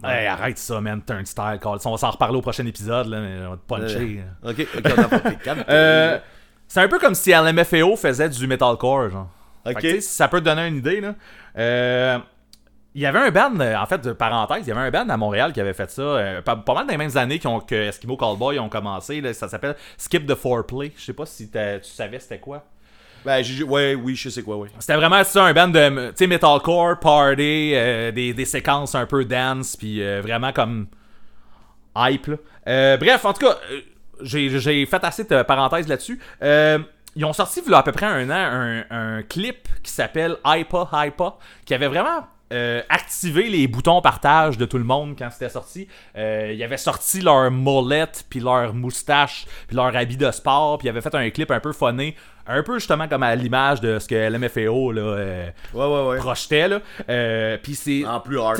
Ah, 0.03 0.21
hey, 0.21 0.27
arrête 0.27 0.57
ça, 0.57 0.79
man, 0.79 1.01
turnstile, 1.01 1.59
call. 1.61 1.79
On 1.85 1.91
va 1.91 1.97
s'en 1.97 2.11
reparler 2.11 2.37
au 2.37 2.41
prochain 2.41 2.65
épisode, 2.65 3.07
là, 3.07 3.19
mais 3.19 3.45
on 3.45 3.49
va 3.51 3.57
te 3.57 3.67
puncher. 3.67 4.23
Euh, 4.45 4.51
Ok, 4.51 4.67
ok, 4.77 4.93
on 4.97 5.01
a 5.01 5.19
pas 5.19 5.31
calme. 5.31 5.63
Euh, 5.69 6.19
c'est 6.67 6.81
un 6.81 6.87
peu 6.87 6.99
comme 6.99 7.15
si 7.15 7.31
LMFAO 7.31 7.95
faisait 7.95 8.29
du 8.29 8.47
metalcore, 8.47 9.09
genre. 9.09 9.29
Fait 9.65 9.71
Ok. 9.75 9.81
que, 9.81 9.99
ça 9.99 10.27
peut 10.27 10.39
te 10.39 10.45
donner 10.45 10.67
une 10.67 10.77
idée, 10.77 11.01
là. 11.01 11.15
Euh, 11.57 12.19
il 12.93 13.01
y 13.01 13.05
avait 13.05 13.19
un 13.19 13.31
band, 13.31 13.59
euh, 13.59 13.75
en 13.75 13.85
fait, 13.85 14.01
de 14.01 14.11
parenthèse, 14.11 14.65
il 14.65 14.69
y 14.69 14.71
avait 14.71 14.81
un 14.87 14.91
band 14.91 15.07
à 15.09 15.17
Montréal 15.17 15.53
qui 15.53 15.61
avait 15.61 15.73
fait 15.73 15.89
ça, 15.89 16.01
euh, 16.01 16.41
pas, 16.41 16.55
pas 16.57 16.73
mal 16.73 16.85
dans 16.87 16.91
les 16.91 16.97
mêmes 16.97 17.15
années 17.17 17.39
qu'ils 17.39 17.49
ont- 17.49 17.59
que 17.61 17.75
Eskimo 17.75 18.17
Callboy 18.17 18.59
ont 18.59 18.69
commencé. 18.69 19.21
là, 19.21 19.33
ça 19.33 19.47
s'appelle 19.47 19.75
Skip 19.97 20.25
the 20.27 20.35
Foreplay. 20.35 20.91
Je 20.97 21.03
sais 21.05 21.13
pas 21.13 21.25
si 21.25 21.49
t'as- 21.49 21.79
tu 21.79 21.89
savais 21.89 22.19
c'était 22.19 22.39
quoi. 22.39 22.65
Ben, 23.23 23.43
j'ai- 23.43 23.63
ouais, 23.63 23.93
oui, 23.95 24.15
je 24.15 24.29
sais 24.29 24.41
quoi, 24.41 24.57
oui. 24.57 24.69
C'était 24.79 24.95
vraiment 24.95 25.23
ça, 25.23 25.43
un 25.45 25.53
band 25.53 25.67
de 25.67 26.09
tu 26.09 26.13
sais, 26.15 26.27
metalcore, 26.27 26.99
party, 26.99 27.71
euh, 27.75 28.11
des, 28.11 28.33
des 28.33 28.45
séquences 28.45 28.95
un 28.95 29.05
peu 29.05 29.23
dance, 29.25 29.75
puis 29.77 30.01
euh, 30.01 30.21
vraiment 30.21 30.51
comme 30.51 30.87
hype. 31.95 32.27
là. 32.27 32.35
Euh, 32.67 32.97
bref, 32.97 33.23
en 33.25 33.33
tout 33.33 33.45
cas, 33.45 33.57
j'ai 34.21 34.49
j'ai 34.59 34.85
fait 34.85 35.03
assez 35.03 35.23
de 35.23 35.43
parenthèses 35.43 35.87
là-dessus. 35.87 36.19
Euh, 36.41 36.79
ils 37.15 37.25
ont 37.25 37.33
sorti, 37.33 37.61
il 37.65 37.71
y 37.71 37.73
a 37.75 37.77
à 37.79 37.83
peu 37.83 37.91
près 37.91 38.05
un 38.05 38.29
an, 38.29 38.33
un, 38.33 38.83
un 39.17 39.23
clip 39.23 39.67
qui 39.83 39.91
s'appelle 39.91 40.37
Hypa 40.45 40.89
Hypa, 40.93 41.35
qui 41.65 41.73
avait 41.73 41.87
vraiment 41.87 42.25
euh, 42.51 42.81
activé 42.89 43.49
les 43.49 43.67
boutons 43.67 44.01
partage 44.01 44.57
de 44.57 44.65
tout 44.65 44.77
le 44.77 44.83
monde 44.83 45.15
quand 45.17 45.29
c'était 45.31 45.49
sorti. 45.49 45.87
Euh, 46.17 46.51
ils 46.55 46.63
avaient 46.63 46.77
sorti 46.77 47.21
leur 47.21 47.49
molette, 47.51 48.25
puis 48.29 48.39
leur 48.39 48.73
moustache, 48.73 49.45
puis 49.67 49.75
leur 49.75 49.95
habit 49.95 50.17
de 50.17 50.29
sport, 50.31 50.77
puis 50.77 50.87
ils 50.87 50.89
avaient 50.89 51.01
fait 51.01 51.15
un 51.15 51.29
clip 51.29 51.49
un 51.51 51.59
peu 51.59 51.71
funné, 51.73 52.15
un 52.47 52.63
peu 52.63 52.79
justement 52.79 53.07
comme 53.07 53.23
à 53.23 53.35
l'image 53.35 53.81
de 53.81 53.99
ce 53.99 54.07
que 54.07 54.15
LMFAO 54.15 54.91
là, 54.91 55.01
euh, 55.01 55.49
Ouais, 55.73 55.85
ouais, 55.85 56.09
ouais. 56.09 56.17
projetait. 56.17 56.67
Là. 56.67 56.79
Euh, 57.09 57.57
puis 57.61 57.75
c'est. 57.75 58.05
En 58.05 58.19
plus 58.19 58.39
hard. 58.39 58.59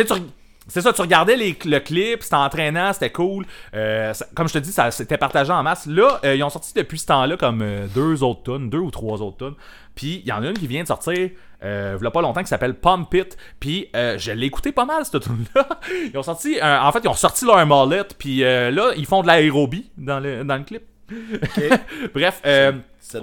C'est 0.68 0.82
ça, 0.82 0.94
tu 0.94 1.02
regardais 1.02 1.36
les- 1.36 1.58
le 1.66 1.80
clip, 1.80 2.22
c'était 2.22 2.36
entraînant, 2.36 2.94
c'était 2.94 3.10
cool. 3.10 3.46
Euh, 3.74 4.14
ça- 4.14 4.28
comme 4.36 4.48
je 4.48 4.54
te 4.54 4.60
dis, 4.60 4.72
ça 4.72 4.92
c'était 4.92 5.18
partagé 5.18 5.52
en 5.52 5.64
masse. 5.64 5.88
Là, 5.88 6.20
euh, 6.24 6.36
ils 6.36 6.44
ont 6.44 6.52
sorti 6.52 6.72
depuis 6.76 7.00
ce 7.00 7.08
temps-là 7.08 7.36
comme 7.36 7.62
euh, 7.64 7.88
deux 7.94 8.22
autres 8.24 8.44
tunes, 8.44 8.70
deux 8.70 8.78
ou 8.78 8.92
trois 8.92 9.22
autres 9.24 9.38
tunes. 9.38 9.56
Puis 9.96 10.22
il 10.24 10.30
y 10.30 10.32
en 10.32 10.44
a 10.44 10.48
une 10.48 10.58
qui 10.58 10.68
vient 10.68 10.84
de 10.84 10.88
sortir, 10.88 11.32
euh, 11.64 11.98
il 12.00 12.04
y 12.04 12.08
a 12.08 12.12
pas 12.12 12.22
longtemps, 12.22 12.42
qui 12.42 12.48
s'appelle 12.48 12.76
Pump 12.76 13.14
It. 13.14 13.38
Puis 13.60 13.88
euh, 13.96 14.18
je 14.18 14.32
l'ai 14.32 14.48
écouté 14.48 14.72
pas 14.72 14.86
mal, 14.86 15.06
cette 15.06 15.22
tune-là. 15.22 15.68
Ils 16.14 16.18
ont 16.18 16.24
sorti, 16.24 16.60
euh, 16.60 16.82
en 16.82 16.92
fait, 16.92 17.00
ils 17.04 17.08
ont 17.08 17.14
sorti 17.14 17.46
leur 17.46 17.66
mollet. 17.66 18.04
Puis 18.18 18.44
euh, 18.44 18.72
là, 18.72 18.92
ils 18.96 19.06
font 19.06 19.22
de 19.22 19.28
l'aérobie 19.28 19.92
dans 19.98 20.20
le, 20.20 20.44
dans 20.44 20.58
le 20.58 20.64
clip. 20.64 20.84
Bref, 22.14 22.42
euh, 22.46 22.72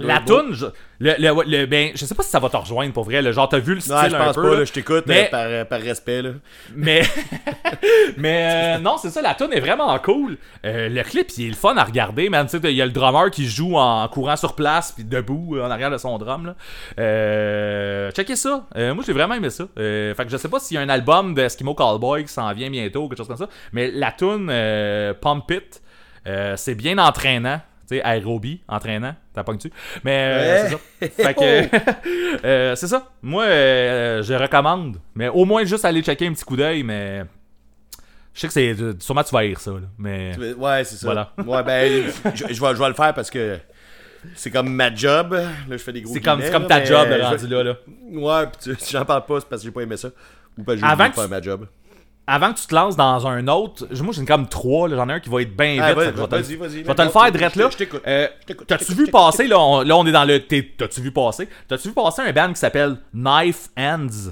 la 0.01 0.19
tune, 0.19 0.51
je, 0.53 0.65
le, 0.99 1.13
le- 1.17 1.43
le- 1.47 1.65
ben, 1.65 1.91
je 1.95 2.05
sais 2.05 2.13
pas 2.13 2.21
si 2.21 2.29
ça 2.29 2.39
va 2.39 2.49
te 2.49 2.57
rejoindre 2.57 2.93
pour 2.93 3.05
vrai. 3.05 3.21
Le 3.21 3.31
genre, 3.31 3.47
t'as 3.49 3.59
vu 3.59 3.73
le 3.75 3.79
style 3.79 3.93
Non, 3.95 4.09
je 4.09 4.15
un 4.15 4.25
pense 4.25 4.35
peu. 4.35 4.41
pas, 4.43 4.49
là. 4.51 4.59
là, 4.59 4.65
je 4.65 4.71
t'écoute 4.73 5.03
Mais- 5.07 5.29
euh, 5.33 5.63
par, 5.65 5.79
par 5.79 5.81
respect, 5.87 6.21
là. 6.21 6.31
Mais, 6.75 7.01
mais 8.17 8.75
euh, 8.75 8.79
non, 8.79 8.97
c'est 8.97 9.09
ça, 9.09 9.21
la 9.21 9.33
tune 9.33 9.49
est 9.53 9.59
vraiment 9.59 9.97
cool. 9.99 10.37
Le 10.63 11.01
clip, 11.03 11.27
il 11.37 11.45
est 11.45 11.49
le 11.49 11.55
fun 11.55 11.75
à 11.77 11.83
regarder, 11.83 12.29
man. 12.29 12.47
Il 12.63 12.71
y 12.71 12.81
a 12.81 12.85
le 12.85 12.91
drummer 12.91 13.31
qui 13.31 13.47
joue 13.47 13.75
en 13.77 14.07
courant 14.09 14.35
sur 14.35 14.53
place, 14.55 14.91
puis 14.91 15.03
debout 15.03 15.57
en 15.59 15.71
arrière 15.71 15.89
de 15.91 15.97
son 15.97 16.17
drum. 16.17 16.45
Là. 16.97 18.11
Checkez 18.11 18.35
ça. 18.35 18.65
Moi, 18.75 19.03
j'ai 19.05 19.13
vraiment 19.13 19.35
aimé 19.35 19.49
ça. 19.49 19.65
Fait 19.75 20.15
que 20.17 20.29
je 20.29 20.37
sais 20.37 20.49
pas 20.49 20.59
s'il 20.59 20.75
y 20.75 20.77
a 20.77 20.81
un 20.81 20.89
album 20.89 21.33
de 21.33 21.41
Eskimo 21.41 21.73
Callboy 21.73 22.23
qui 22.25 22.33
s'en 22.33 22.51
vient 22.53 22.69
bientôt 22.69 23.03
ou 23.03 23.07
quelque 23.09 23.17
chose 23.19 23.27
comme 23.27 23.37
ça, 23.37 23.49
mais 23.71 23.89
la 23.91 24.13
euh, 24.21 25.13
Pump 25.13 25.49
It, 25.51 25.81
c'est 26.57 26.75
bien 26.75 26.97
entraînant. 26.97 27.61
Tu 27.89 27.95
sais, 27.95 28.01
aérobie, 28.03 28.61
entraînant, 28.67 29.15
t'as 29.33 29.43
pas 29.43 29.53
dessus. 29.53 29.71
Mais 30.03 30.31
euh, 30.31 30.69
Ouais. 31.01 31.11
c'est 31.15 31.23
ça. 31.23 31.33
Que, 31.33 32.45
euh, 32.45 32.75
c'est 32.75 32.87
ça. 32.87 33.07
Moi, 33.23 33.45
euh, 33.45 34.21
je 34.21 34.33
recommande. 34.35 34.97
Mais 35.15 35.27
au 35.27 35.43
moins 35.45 35.63
juste 35.65 35.85
aller 35.85 36.03
checker 36.03 36.27
un 36.27 36.33
petit 36.33 36.45
coup 36.45 36.55
d'œil, 36.55 36.83
mais. 36.83 37.23
Je 38.35 38.41
sais 38.41 38.47
que 38.47 38.53
c'est. 38.53 38.75
Sûrement 39.01 39.23
tu 39.23 39.31
vas 39.33 39.39
haïr 39.39 39.59
ça, 39.59 39.71
là. 39.71 39.79
Mais. 39.97 40.33
Ouais, 40.55 40.83
c'est 40.83 40.97
ça. 40.97 41.07
Voilà. 41.07 41.33
Ouais, 41.45 41.63
ben, 41.63 42.03
je, 42.35 42.37
je 42.53 42.61
vais, 42.61 42.75
je 42.75 42.79
vais 42.79 42.87
le 42.89 42.93
faire 42.93 43.13
parce 43.15 43.31
que 43.31 43.57
c'est 44.35 44.51
comme 44.51 44.69
ma 44.71 44.93
job. 44.93 45.31
Là, 45.33 45.47
je 45.71 45.77
fais 45.77 45.91
des 45.91 46.01
gros 46.03 46.13
C'est 46.13 46.21
comme, 46.21 46.41
ta 46.67 46.83
job, 46.85 47.07
je- 47.11 47.21
rendu 47.23 47.47
là, 47.47 47.63
là. 47.63 47.73
Ouais, 48.11 48.45
pis 48.51 48.57
tu- 48.69 48.75
si 48.77 48.91
j'en 48.93 49.03
parle 49.05 49.25
pas, 49.25 49.39
c'est 49.39 49.49
parce 49.49 49.61
que 49.63 49.67
j'ai 49.67 49.71
pas 49.71 49.81
aimé 49.81 49.97
ça. 49.97 50.09
Ou 50.57 50.63
parce 50.63 50.79
que 50.79 50.85
j'ai 50.87 51.11
tu- 51.23 51.27
ma 51.29 51.41
job. 51.41 51.65
Avant 52.31 52.53
que 52.53 52.59
tu 52.59 52.67
te 52.67 52.75
lances 52.75 52.95
dans 52.95 53.25
un 53.25 53.47
autre, 53.47 53.87
moi 54.03 54.13
j'en 54.13 54.21
ai 54.21 54.25
comme 54.25 54.47
trois, 54.47 54.87
j'en 54.87 55.09
ai 55.09 55.13
un 55.13 55.19
qui 55.19 55.29
va 55.29 55.41
être 55.41 55.57
bien 55.57 55.73
vite. 55.73 55.81
Ah, 55.83 55.93
vas- 55.95 56.03
fait 56.05 56.11
que 56.11 56.17
je 56.17 56.21
vais 56.21 56.27
te- 56.27 56.35
vas-y, 56.35 56.55
vas-y. 56.57 56.69
Je 56.83 56.87
vais 56.87 56.93
te 56.95 57.01
le 57.01 57.09
faire 57.09 57.31
direct 57.31 57.55
là. 57.55 57.69
Je 57.71 57.77
t'écoute. 57.77 58.01
Euh, 58.05 58.27
Je 58.47 58.53
je 58.53 58.63
T'as-tu 58.65 58.93
vu 58.93 59.05
je 59.07 59.11
passer, 59.11 59.47
là 59.47 59.59
on, 59.59 59.81
là 59.81 59.97
on 59.97 60.05
est 60.05 60.11
dans 60.11 60.25
le. 60.25 60.39
T'as-tu 60.39 61.01
vu 61.01 61.11
passer? 61.11 61.49
T'as-tu 61.67 61.87
vu 61.87 61.93
passer 61.95 62.21
un 62.21 62.31
band 62.31 62.49
qui 62.53 62.59
s'appelle 62.59 62.97
Knife 63.13 63.69
Hands? 63.75 64.31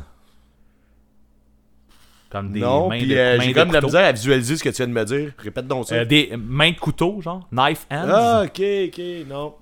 Comme 2.30 2.52
des 2.52 2.60
Non, 2.60 2.90
mains 2.90 3.00
pis 3.00 3.08
de, 3.08 3.16
euh, 3.16 3.40
j'ai 3.40 3.54
comme 3.54 3.70
de 3.70 3.74
la 3.74 3.82
misère 3.82 4.06
à 4.06 4.12
visualiser 4.12 4.58
ce 4.58 4.64
que 4.64 4.70
tu 4.70 4.76
viens 4.76 4.88
de 4.88 4.92
me 4.92 5.06
dire. 5.06 5.32
Répète 5.38 5.66
donc 5.66 5.88
ça. 5.88 5.96
Euh, 5.96 6.06
des 6.06 6.34
mains 6.38 6.72
de 6.72 6.78
couteau, 6.78 7.22
genre? 7.22 7.48
Knife 7.52 7.88
Hands? 7.90 8.06
ah, 8.10 8.42
ok, 8.46 8.62
ok, 8.88 9.02
non. 9.30 9.54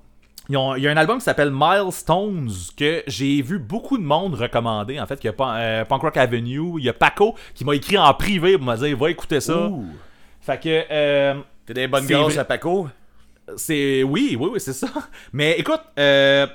Il 0.49 0.53
y 0.53 0.87
a 0.87 0.91
un 0.91 0.97
album 0.97 1.17
qui 1.17 1.23
s'appelle 1.23 1.51
Milestones 1.51 2.51
que 2.77 3.03
j'ai 3.07 3.41
vu 3.41 3.57
beaucoup 3.57 3.97
de 3.97 4.03
monde 4.03 4.35
recommander. 4.35 4.99
En 4.99 5.05
fait, 5.07 5.23
il 5.23 5.27
y 5.27 5.29
a 5.29 5.33
Punk, 5.33 5.57
euh, 5.57 5.85
Punk 5.85 6.01
Rock 6.01 6.17
Avenue. 6.17 6.79
Il 6.79 6.85
y 6.85 6.89
a 6.89 6.93
Paco 6.93 7.35
qui 7.53 7.65
m'a 7.65 7.75
écrit 7.75 7.97
en 7.97 8.13
privé 8.13 8.57
pour 8.57 8.67
me 8.67 8.75
dire 8.75 8.97
va 8.97 9.09
écouter 9.09 9.39
ça. 9.39 9.67
Ouh. 9.67 9.85
Fait 10.41 10.61
que 10.61 10.83
euh, 10.91 11.35
T'es 11.65 11.73
des 11.73 11.87
bonnes 11.87 12.05
vrai. 12.05 12.37
à 12.37 12.45
Paco? 12.45 12.87
c'est 13.57 14.03
oui, 14.03 14.37
oui, 14.39 14.49
oui, 14.53 14.59
c'est 14.59 14.73
ça. 14.73 14.87
Mais 15.33 15.53
écoute, 15.57 15.81
euh, 15.99 16.47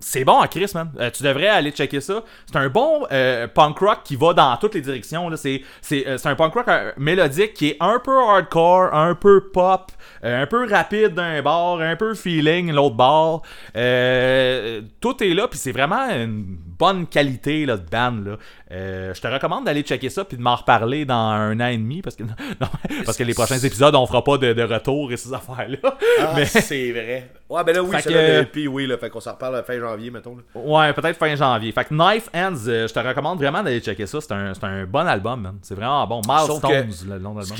c'est 0.00 0.24
bon 0.24 0.32
en 0.32 0.46
Chris, 0.46 0.70
man. 0.74 0.90
Euh, 0.98 1.10
tu 1.10 1.22
devrais 1.22 1.48
aller 1.48 1.70
checker 1.70 2.00
ça. 2.00 2.24
C'est 2.46 2.56
un 2.56 2.68
bon 2.70 3.06
euh, 3.12 3.46
punk 3.46 3.78
rock 3.78 3.98
qui 4.02 4.16
va 4.16 4.32
dans 4.32 4.56
toutes 4.56 4.74
les 4.74 4.80
directions. 4.80 5.28
là. 5.28 5.36
C'est 5.36 5.62
c'est, 5.82 6.06
euh, 6.06 6.16
c'est 6.16 6.28
un 6.28 6.34
punk 6.34 6.54
rock 6.54 6.66
mélodique 6.96 7.54
qui 7.54 7.68
est 7.68 7.76
un 7.80 7.98
peu 7.98 8.16
hardcore, 8.16 8.94
un 8.94 9.14
peu 9.14 9.50
pop, 9.50 9.92
un 10.22 10.46
peu 10.46 10.66
rapide 10.68 11.14
d'un 11.14 11.42
bord, 11.42 11.80
un 11.82 11.96
peu 11.96 12.14
feeling 12.14 12.72
l'autre 12.72 12.96
bord. 12.96 13.42
Tout 13.74 15.22
est 15.22 15.34
là, 15.34 15.48
puis 15.48 15.58
c'est 15.58 15.72
vraiment 15.72 16.08
une 16.08 16.56
bonne 16.80 17.06
qualité 17.06 17.66
là, 17.66 17.76
de 17.76 17.88
band. 17.88 18.16
Là. 18.24 18.36
Euh, 18.72 19.14
je 19.14 19.20
te 19.20 19.28
recommande 19.28 19.66
d'aller 19.66 19.82
checker 19.82 20.08
ça 20.10 20.24
puis 20.24 20.36
de 20.36 20.42
m'en 20.42 20.56
reparler 20.56 21.04
dans 21.04 21.14
un 21.14 21.60
an 21.60 21.66
et 21.66 21.76
demi 21.76 22.00
parce 22.02 22.16
que, 22.16 22.22
non, 22.60 22.66
parce 23.04 23.16
que 23.16 23.22
les 23.22 23.34
prochains 23.34 23.58
épisodes, 23.58 23.94
on 23.94 24.06
fera 24.06 24.24
pas 24.24 24.38
de, 24.38 24.52
de 24.54 24.62
retour 24.62 25.12
et 25.12 25.16
ces 25.16 25.32
affaires-là. 25.32 25.78
Ah, 26.20 26.32
Mais- 26.36 26.46
c'est 26.46 26.90
vrai. 26.90 27.30
Ouais, 27.48 27.62
ben 27.64 27.74
là, 27.74 27.82
oui, 27.82 27.96
c'est 28.00 28.08
que- 28.12 28.42
puis 28.44 28.66
oui, 28.68 28.86
là, 28.86 28.96
fait 28.96 29.10
qu'on 29.10 29.20
s'en 29.20 29.32
reparle 29.32 29.62
fin 29.64 29.78
janvier, 29.78 30.10
mettons. 30.10 30.36
Là. 30.36 30.42
Ouais, 30.54 30.92
peut-être 30.94 31.16
fin 31.18 31.34
janvier. 31.36 31.70
Fait 31.72 31.84
que 31.84 31.92
Knife 31.94 32.28
Hands, 32.34 32.54
euh, 32.68 32.88
je 32.88 32.92
te 32.94 32.98
recommande 32.98 33.38
vraiment 33.38 33.62
d'aller 33.62 33.80
checker 33.80 34.06
ça. 34.06 34.20
C'est 34.20 34.32
un, 34.32 34.52
un 34.62 34.86
bon 34.86 35.06
album, 35.06 35.40
man. 35.42 35.58
C'est 35.62 35.74
vraiment 35.74 36.06
bon. 36.06 36.22
Milestones, 36.26 36.60
que- 36.60 37.06
le 37.08 37.18
nom 37.18 37.34
de 37.34 37.40
l'album. 37.40 37.56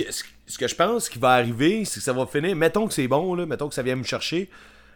ce 0.46 0.58
que 0.58 0.66
je 0.68 0.74
pense 0.74 1.08
qui 1.08 1.18
va 1.18 1.30
arriver, 1.32 1.84
c'est 1.84 2.00
que 2.00 2.04
ça 2.04 2.12
va 2.12 2.24
finir. 2.26 2.56
Mettons 2.56 2.86
que 2.88 2.94
c'est 2.94 3.06
bon, 3.08 3.34
là, 3.34 3.46
mettons 3.46 3.68
que 3.68 3.74
ça 3.74 3.82
vient 3.82 3.96
me 3.96 4.02
chercher. 4.04 4.48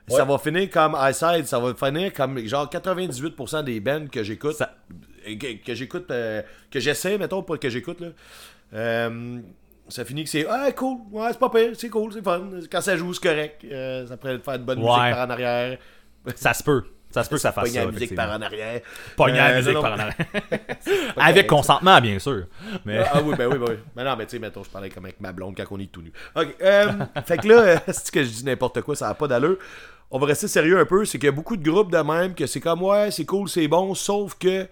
Ça 0.09 0.25
va 0.25 0.39
finir 0.39 0.69
comme 0.71 0.95
Eyeside, 1.01 1.47
ça 1.47 1.59
va 1.59 1.73
finir 1.75 2.13
comme 2.13 2.39
genre 2.47 2.69
98% 2.69 3.63
des 3.65 3.81
bands 3.81 4.07
que 4.11 4.23
j'écoute. 4.23 4.55
Ça- 4.55 4.75
Que, 5.25 5.65
que 5.65 5.75
j'écoute, 5.75 6.11
euh, 6.11 6.43
que 6.71 6.79
j'essaie, 6.81 7.17
mettons, 7.17 7.43
pas 7.43 7.57
que 7.57 7.71
j'écoute, 7.71 8.01
là. 8.01 8.09
Euh, 8.75 9.39
ça 9.89 10.05
finit 10.05 10.25
que 10.25 10.31
c'est 10.31 10.47
Ah, 10.49 10.71
cool, 10.73 10.99
ouais, 11.13 11.29
c'est 11.31 11.39
pas 11.39 11.49
pire, 11.49 11.71
c'est 11.75 11.89
cool, 11.89 12.13
c'est 12.13 12.23
fun. 12.23 12.43
Quand 12.71 12.81
ça 12.83 12.97
joue, 12.97 13.15
c'est 13.15 13.23
correct. 13.23 13.65
Euh, 13.65 14.07
ça 14.07 14.17
pourrait 14.19 14.39
faire 14.39 14.59
de 14.59 14.65
bonne 14.65 14.79
Ouais. 14.81 14.85
musique 14.91 15.15
par 15.17 15.27
en 15.27 15.31
arrière. 15.31 15.79
Ça 16.37 16.53
se 16.55 16.63
peut. 16.63 16.83
Ça 17.11 17.23
se 17.23 17.29
peut 17.31 17.37
que 17.37 17.43
ça 17.43 17.53
fasse 17.53 17.71
ça. 17.71 17.85
la 17.85 17.93
musique 17.93 18.15
par 18.17 18.29
en 18.31 18.43
arrière. 18.43 18.81
Pogner 19.17 19.37
la 19.39 19.55
musique 19.57 19.75
par 19.75 19.93
en 19.93 19.99
arrière. 19.99 20.17
Avec 21.17 21.47
consentement, 21.47 22.01
bien 22.01 22.19
sûr. 22.19 22.47
Mais 22.85 23.05
Ah 23.13 23.21
oui, 23.23 23.35
ben 23.39 23.47
oui, 23.47 23.59
ben 23.59 23.67
oui. 23.69 23.77
Mais 23.95 24.03
non, 24.05 24.17
mais 24.17 24.25
tu 24.27 24.33
sais, 24.33 24.39
mettons, 24.41 24.65
je 24.65 24.71
parlais 24.71 24.91
comme 24.91 25.05
avec 25.05 25.21
ma 25.21 25.33
blonde 25.33 25.55
quand 25.57 25.65
on 25.71 25.79
est 25.79 25.93
tout 25.93 26.03
nu. 26.03 26.13
Ok, 26.35 26.57
euh, 26.61 26.91
fait 27.25 27.37
que 27.39 27.47
là, 27.49 27.81
c'est 27.87 28.11
que 28.11 28.25
je 28.25 28.29
dis 28.31 28.45
n'importe 28.45 28.81
quoi, 28.81 28.97
ça 28.97 29.07
n'a 29.09 29.15
pas 29.15 29.29
d'allure. 29.29 29.59
On 30.15 30.19
va 30.21 30.27
rester 30.27 30.47
sérieux 30.47 30.79
un 30.79 30.85
peu, 30.85 31.05
c'est 31.05 31.19
qu'il 31.19 31.27
y 31.27 31.29
a 31.29 31.33
beaucoup 31.33 31.57
de 31.57 31.69
groupes 31.69 31.91
de 31.91 31.99
même 31.99 32.35
que 32.37 32.47
c'est 32.47 32.61
comme, 32.61 32.83
ouais, 32.83 33.11
c'est 33.11 33.25
cool, 33.25 33.49
c'est 33.49 33.67
bon, 33.67 33.95
sauf 33.95 34.35
que. 34.37 34.69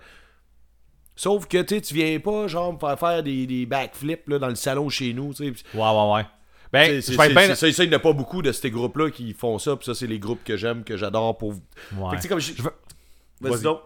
Sauf 1.16 1.46
que, 1.46 1.60
tu 1.62 1.80
tu 1.82 1.94
viens 1.94 2.18
pas, 2.20 2.46
genre, 2.46 2.72
me 2.72 2.78
faire 2.78 2.96
faire 2.98 3.22
des, 3.24 3.46
des 3.46 3.66
backflips 3.66 4.28
là, 4.28 4.38
dans 4.38 4.48
le 4.48 4.54
salon 4.54 4.88
chez 4.88 5.12
nous, 5.12 5.34
tu 5.34 5.44
sais. 5.52 5.64
ouais, 5.74 5.80
ouais, 5.80 6.12
ouais. 6.14 6.26
Ben, 6.72 7.02
C'est- 7.02 7.02
c'est 7.02 7.56
ça, 7.56 7.72
ça, 7.72 7.82
il 7.84 7.88
n'y 7.90 7.94
a 7.94 7.98
pas 7.98 8.12
beaucoup 8.12 8.40
de 8.40 8.50
ces 8.52 8.70
groupes-là 8.70 9.10
qui 9.10 9.34
font 9.34 9.58
ça, 9.58 9.76
puis 9.76 9.84
ça, 9.84 9.94
c'est 9.94 10.06
les 10.06 10.18
groupes 10.20 10.42
que 10.44 10.56
j'aime, 10.56 10.84
que 10.84 10.96
j'adore 10.96 11.36
pour. 11.36 11.52
Ouais. 11.52 11.58
Fait 12.10 12.16
que, 12.16 12.16
tu 12.16 12.22
sais, 12.22 12.28
comme 12.28 12.38
je. 12.40 12.52
Je 12.56 12.62
veux- 12.62 12.72
Vas-y 13.40 13.62
donc. 13.62 13.80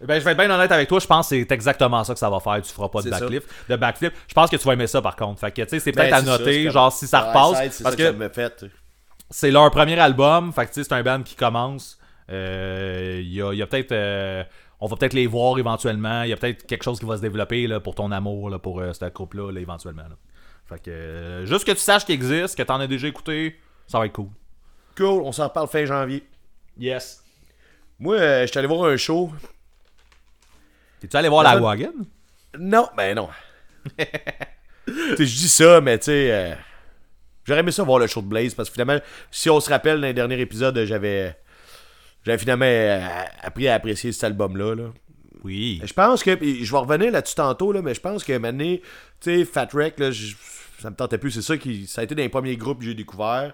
Ben, 0.00 0.18
je 0.20 0.24
vais 0.24 0.30
être 0.32 0.38
bien 0.38 0.50
honnête 0.50 0.70
avec 0.72 0.88
toi, 0.88 1.00
je 1.00 1.06
pense 1.06 1.28
que 1.28 1.36
c'est 1.40 1.52
exactement 1.52 2.02
ça 2.04 2.12
que 2.14 2.18
ça 2.20 2.30
va 2.30 2.38
faire. 2.40 2.62
Tu 2.62 2.72
feras 2.72 2.88
pas 2.88 3.00
de 3.02 3.10
backflip. 3.10 3.44
De 3.68 3.76
backflip. 3.76 4.12
Je 4.28 4.34
pense 4.34 4.48
que 4.50 4.56
tu 4.56 4.64
vas 4.64 4.72
aimer 4.72 4.86
ça 4.86 5.02
par 5.02 5.16
contre. 5.16 5.40
Fait 5.40 5.50
que, 5.50 5.62
tu 5.62 5.68
sais, 5.70 5.80
c'est 5.80 5.92
Ben, 5.92 6.02
peut-être 6.02 6.14
à 6.14 6.20
ça, 6.24 6.38
noter, 6.38 6.70
genre, 6.70 6.92
si 6.92 7.06
ça 7.06 7.20
repasse. 7.20 7.72
C'est 7.72 7.82
parce 7.82 7.94
ça 7.94 7.96
que 7.96 8.06
ça 8.06 8.12
me 8.12 8.28
fait. 8.28 8.64
C'est 9.30 9.50
leur 9.50 9.70
premier 9.70 9.98
album. 9.98 10.52
Fait 10.52 10.62
que, 10.66 10.68
tu 10.68 10.74
sais, 10.74 10.84
c'est 10.84 10.94
un 10.94 11.02
band 11.02 11.22
qui 11.22 11.34
commence. 11.36 11.98
Euh, 12.30 13.20
Il 13.22 13.32
y 13.32 13.42
a, 13.42 13.52
y 13.52 13.62
a 13.62 13.66
peut-être. 13.66 13.92
euh, 13.92 14.44
on 14.80 14.86
va 14.86 14.96
peut-être 14.96 15.14
les 15.14 15.26
voir 15.26 15.58
éventuellement. 15.58 16.22
Il 16.22 16.30
y 16.30 16.32
a 16.32 16.36
peut-être 16.36 16.66
quelque 16.66 16.82
chose 16.82 16.98
qui 16.98 17.06
va 17.06 17.16
se 17.16 17.22
développer 17.22 17.66
là, 17.66 17.80
pour 17.80 17.94
ton 17.94 18.10
amour 18.12 18.50
là, 18.50 18.58
pour 18.58 18.80
euh, 18.80 18.92
ce 18.92 19.04
groupe-là, 19.06 19.50
là, 19.52 19.60
éventuellement. 19.60 20.04
Fait 20.66 20.82
que, 20.82 20.90
euh, 20.90 21.46
juste 21.46 21.64
que 21.66 21.72
tu 21.72 21.78
saches 21.78 22.04
qu'il 22.04 22.14
existe, 22.14 22.56
que 22.56 22.62
t'en 22.62 22.80
as 22.80 22.86
déjà 22.86 23.06
écouté, 23.08 23.56
ça 23.86 23.98
va 23.98 24.06
être 24.06 24.12
cool. 24.12 24.28
Cool, 24.96 25.22
on 25.22 25.32
s'en 25.32 25.44
reparle 25.48 25.68
fin 25.68 25.84
janvier. 25.84 26.24
Yes. 26.78 27.22
Moi, 27.98 28.16
euh, 28.16 28.42
je 28.42 28.46
suis 28.48 28.58
allé 28.58 28.66
voir 28.68 28.84
un 28.90 28.96
show. 28.96 29.30
T'es-tu 31.00 31.16
allé 31.16 31.28
voir 31.28 31.42
la 31.44 31.56
Wagon? 31.58 31.92
Non, 32.58 32.88
ben 32.96 33.14
non. 33.16 33.28
Tu 34.86 35.16
sais, 35.16 35.26
je 35.26 35.34
dis 35.36 35.48
ça, 35.48 35.80
mais 35.80 35.98
tu 35.98 36.04
sais, 36.06 36.30
euh, 36.30 36.54
j'aurais 37.44 37.60
aimé 37.60 37.70
ça 37.72 37.82
voir 37.82 37.98
le 37.98 38.06
show 38.06 38.20
de 38.22 38.26
Blaze 38.26 38.54
parce 38.54 38.68
que 38.68 38.72
finalement, 38.74 38.98
si 39.30 39.48
on 39.50 39.60
se 39.60 39.70
rappelle, 39.70 40.00
dans 40.00 40.06
les 40.06 40.14
derniers 40.14 40.40
épisodes, 40.40 40.78
j'avais, 40.84 41.36
j'avais 42.24 42.38
finalement 42.38 42.66
euh, 42.66 43.00
appris 43.42 43.68
à 43.68 43.74
apprécier 43.74 44.12
cet 44.12 44.24
album-là. 44.24 44.74
Là. 44.74 44.84
Oui. 45.44 45.80
Je 45.84 45.92
pense 45.92 46.22
que, 46.22 46.30
je 46.40 46.70
vais 46.72 46.78
revenir 46.78 47.12
là-dessus 47.12 47.34
tantôt, 47.34 47.70
là, 47.72 47.82
mais 47.82 47.94
je 47.94 48.00
pense 48.00 48.24
que 48.24 48.36
maintenant, 48.38 48.76
tu 49.20 49.38
sais, 49.38 49.44
Fat 49.44 49.68
Wreck, 49.72 49.98
là, 49.98 50.10
ça 50.80 50.90
me 50.90 50.96
tentait 50.96 51.18
plus. 51.18 51.30
C'est 51.32 51.42
ça 51.42 51.56
qui, 51.58 51.86
ça 51.86 52.00
a 52.00 52.04
été 52.04 52.14
dans 52.14 52.22
les 52.22 52.28
premiers 52.28 52.56
groupes 52.56 52.78
que 52.78 52.84
j'ai 52.84 52.94
découvert. 52.94 53.52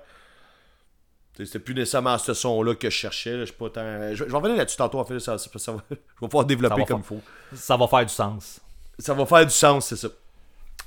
C'était 1.37 1.59
plus 1.59 1.75
nécessairement 1.75 2.19
ce 2.19 2.35
son-là 2.35 2.75
que 2.75 2.91
je 2.91 2.95
cherchais. 2.95 3.33
là. 3.33 3.41
Je, 3.41 3.45
suis 3.47 3.55
pas 3.55 3.71
tant... 3.71 4.11
je, 4.11 4.17
je 4.17 4.25
vais 4.25 4.37
revenir 4.37 4.57
là-dessus 4.57 4.77
tantôt. 4.77 4.99
En 4.99 5.05
fait, 5.05 5.19
ça, 5.21 5.39
ça- 5.39 5.51
ça 5.57 5.73
va- 5.73 5.83
je 5.91 5.95
vais 5.95 6.29
pouvoir 6.29 6.45
développer 6.45 6.81
va 6.81 6.87
comme 6.87 7.01
il 7.01 7.05
faut. 7.05 7.21
Ça 7.55 7.77
va 7.77 7.87
faire 7.89 8.05
du 8.05 8.13
sens. 8.13 8.61
Ça 8.99 9.15
va 9.15 9.25
faire 9.25 9.47
du 9.47 9.53
sens, 9.53 9.87
c'est 9.87 9.97
ça. 9.97 10.09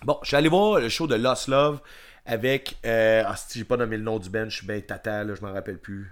Bon, 0.03 0.19
je 0.21 0.27
suis 0.27 0.35
allé 0.37 0.49
voir 0.49 0.79
le 0.79 0.89
show 0.89 1.07
de 1.07 1.15
Lost 1.15 1.47
Love 1.47 1.79
avec. 2.25 2.77
Euh, 2.85 3.23
ah, 3.25 3.35
si 3.35 3.59
j'ai 3.59 3.65
pas 3.65 3.77
nommé 3.77 3.97
le 3.97 4.03
nom 4.03 4.19
du 4.19 4.29
band, 4.29 4.45
je 4.49 4.57
suis 4.57 4.67
bien 4.67 4.79
tata, 4.81 5.23
là, 5.23 5.35
je 5.35 5.41
m'en 5.41 5.51
rappelle 5.53 5.77
plus. 5.77 6.11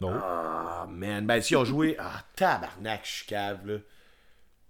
Non. 0.00 0.12
Ah, 0.22 0.86
man. 0.90 1.26
Ben, 1.26 1.40
si 1.40 1.56
on 1.56 1.64
joué. 1.64 1.96
Ah, 2.00 2.22
tabarnak, 2.36 3.00
je 3.04 3.10
suis 3.10 3.26
cave, 3.26 3.66
là. 3.66 3.76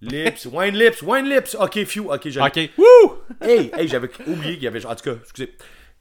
Lips, 0.01 0.45
Wine 0.45 0.75
Lips, 0.75 1.01
Wine 1.01 1.27
Lips. 1.27 1.55
Ok, 1.59 1.83
few. 1.85 2.11
Ok, 2.13 2.29
j'avais. 2.29 2.47
Ok. 2.67 2.71
Wouh! 2.77 3.13
Hey, 3.41 3.71
hey, 3.75 3.87
j'avais 3.87 4.09
oublié 4.27 4.53
qu'il 4.53 4.63
y 4.63 4.67
avait. 4.67 4.85
En 4.85 4.95
tout 4.95 5.03
cas, 5.11 5.17
excusez. 5.21 5.57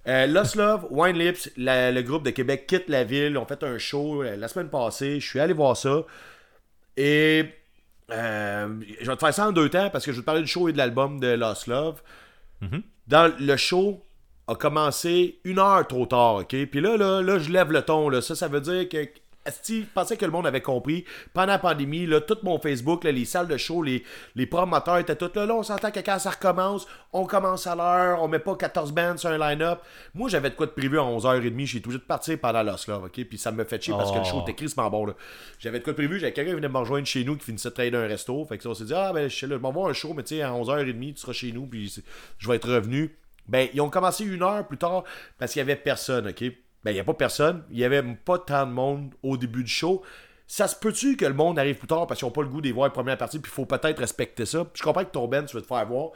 Euh, 0.06 0.26
Lost 0.26 0.54
Love, 0.54 0.86
Wine 0.90 1.18
Lips, 1.18 1.50
la- 1.56 1.90
le 1.90 2.02
groupe 2.02 2.22
de 2.22 2.30
Québec 2.30 2.66
quitte 2.68 2.88
la 2.88 3.04
ville. 3.04 3.32
Ils 3.32 3.38
ont 3.38 3.46
fait 3.46 3.62
un 3.64 3.78
show 3.78 4.22
euh, 4.22 4.36
la 4.36 4.48
semaine 4.48 4.68
passée. 4.68 5.18
Je 5.18 5.26
suis 5.26 5.40
allé 5.40 5.52
voir 5.54 5.76
ça. 5.76 6.04
Et 6.96 7.46
euh, 8.12 8.80
je 9.00 9.06
vais 9.10 9.14
te 9.16 9.20
faire 9.20 9.34
ça 9.34 9.48
en 9.48 9.52
deux 9.52 9.68
temps 9.70 9.90
parce 9.90 10.04
que 10.04 10.12
je 10.12 10.16
vais 10.18 10.22
te 10.22 10.26
parler 10.26 10.42
du 10.42 10.46
show 10.46 10.68
et 10.68 10.72
de 10.72 10.78
l'album 10.78 11.18
de 11.18 11.28
Lost 11.28 11.66
Love. 11.66 12.00
Dans 13.06 13.32
le 13.38 13.56
show 13.56 14.02
a 14.48 14.54
commencé 14.54 15.40
une 15.44 15.58
heure 15.58 15.86
trop 15.86 16.06
tard, 16.06 16.36
ok? 16.36 16.66
Puis 16.66 16.80
là, 16.80 16.96
là, 16.96 17.20
là, 17.22 17.38
je 17.38 17.50
lève 17.50 17.72
le 17.72 17.82
ton. 17.82 18.08
Là. 18.08 18.20
Ça, 18.20 18.34
ça 18.34 18.48
veut 18.48 18.60
dire 18.60 18.88
que. 18.88 19.06
Je 19.68 19.82
pensais 19.94 20.16
que 20.16 20.24
le 20.24 20.30
monde 20.30 20.46
avait 20.46 20.60
compris. 20.60 21.04
Pendant 21.32 21.52
la 21.52 21.58
pandémie, 21.58 22.06
là, 22.06 22.20
tout 22.20 22.38
mon 22.42 22.58
Facebook, 22.58 23.04
là, 23.04 23.12
les 23.12 23.24
salles 23.24 23.48
de 23.48 23.56
show, 23.56 23.82
les, 23.82 24.02
les 24.34 24.46
promoteurs 24.46 24.98
étaient 24.98 25.16
tous 25.16 25.30
là. 25.34 25.46
Là, 25.46 25.54
on 25.54 25.62
s'entend 25.62 25.90
que 25.90 26.00
quand 26.00 26.18
ça 26.18 26.30
recommence, 26.30 26.86
on 27.12 27.24
commence 27.26 27.66
à 27.66 27.74
l'heure, 27.74 28.22
on 28.22 28.28
met 28.28 28.38
pas 28.38 28.54
14 28.56 28.92
bands 28.92 29.16
sur 29.16 29.30
un 29.30 29.38
line-up. 29.38 29.80
Moi, 30.14 30.28
j'avais 30.28 30.50
de 30.50 30.54
quoi 30.54 30.66
de 30.66 30.72
prévu 30.72 30.98
à 30.98 31.02
11h30. 31.02 31.66
J'ai 31.66 31.80
tout 31.80 31.92
de 31.92 31.98
partir 31.98 32.38
pendant 32.38 32.62
Love, 32.62 33.04
ok? 33.04 33.24
Puis 33.24 33.38
ça 33.38 33.52
me 33.52 33.64
fait 33.64 33.82
chier 33.82 33.94
parce 33.96 34.12
que 34.12 34.18
le 34.18 34.24
show 34.24 34.36
Oh. 34.38 34.42
était 34.42 34.54
crissement 34.54 34.90
bon, 34.90 35.06
là. 35.06 35.14
J'avais 35.58 35.78
de 35.78 35.84
quoi 35.84 35.92
de 35.92 35.96
prévu. 35.96 36.18
J'avais 36.18 36.32
quelqu'un 36.32 36.50
qui 36.50 36.56
venait 36.56 36.68
me 36.68 36.78
rejoindre 36.78 37.06
chez 37.06 37.24
nous 37.24 37.36
qui 37.36 37.44
finissait 37.44 37.68
de 37.70 37.74
travailler 37.74 37.90
dans 37.90 37.98
un 37.98 38.06
resto. 38.06 38.44
Fait 38.46 38.56
que 38.58 38.62
ça, 38.62 38.68
on 38.70 38.74
s'est 38.74 38.84
dit, 38.84 38.94
ah, 38.94 39.12
ben, 39.12 39.28
je 39.30 39.46
là, 39.46 39.56
vais 39.56 39.70
voir 39.72 39.88
un 39.88 39.92
show, 39.92 40.12
mais 40.14 40.22
tu 40.22 40.36
sais, 40.36 40.42
à 40.42 40.50
11h30, 40.52 41.14
tu 41.14 41.20
seras 41.20 41.32
chez 41.32 41.52
nous, 41.52 41.66
puis 41.66 41.94
je 42.38 42.48
vais 42.48 42.56
être 42.56 42.68
revenu. 42.68 43.16
Ben, 43.48 43.68
ils 43.74 43.80
ont 43.80 43.90
commencé 43.90 44.24
une 44.24 44.42
heure 44.42 44.66
plus 44.66 44.76
tard 44.78 45.04
parce 45.38 45.52
qu'il 45.52 45.60
y 45.60 45.62
avait 45.62 45.76
personne, 45.76 46.28
ok? 46.28 46.44
Ben, 46.84 46.90
il 46.92 46.94
n'y 46.94 47.00
a 47.00 47.04
pas 47.04 47.14
personne. 47.14 47.64
Il 47.70 47.78
y 47.78 47.84
avait 47.84 48.02
pas 48.02 48.38
tant 48.38 48.66
de 48.66 48.72
monde 48.72 49.12
au 49.22 49.36
début 49.36 49.64
du 49.64 49.70
show. 49.70 50.02
Ça 50.46 50.68
se 50.68 50.76
peut-tu 50.76 51.16
que 51.16 51.24
le 51.24 51.34
monde 51.34 51.58
arrive 51.58 51.76
plus 51.76 51.88
tard 51.88 52.06
parce 52.06 52.20
qu'ils 52.20 52.26
n'ont 52.28 52.32
pas 52.32 52.42
le 52.42 52.48
goût 52.48 52.60
de 52.60 52.70
voir 52.70 52.86
la 52.86 52.92
première 52.92 53.18
partie, 53.18 53.40
puis 53.40 53.50
il 53.50 53.54
faut 53.54 53.66
peut-être 53.66 53.98
respecter 53.98 54.46
ça? 54.46 54.64
Je 54.74 54.82
comprends 54.82 55.04
que 55.04 55.10
ton 55.10 55.26
Ben, 55.26 55.44
tu 55.44 55.56
veux 55.56 55.62
te 55.62 55.66
faire 55.66 55.84
voir. 55.86 56.10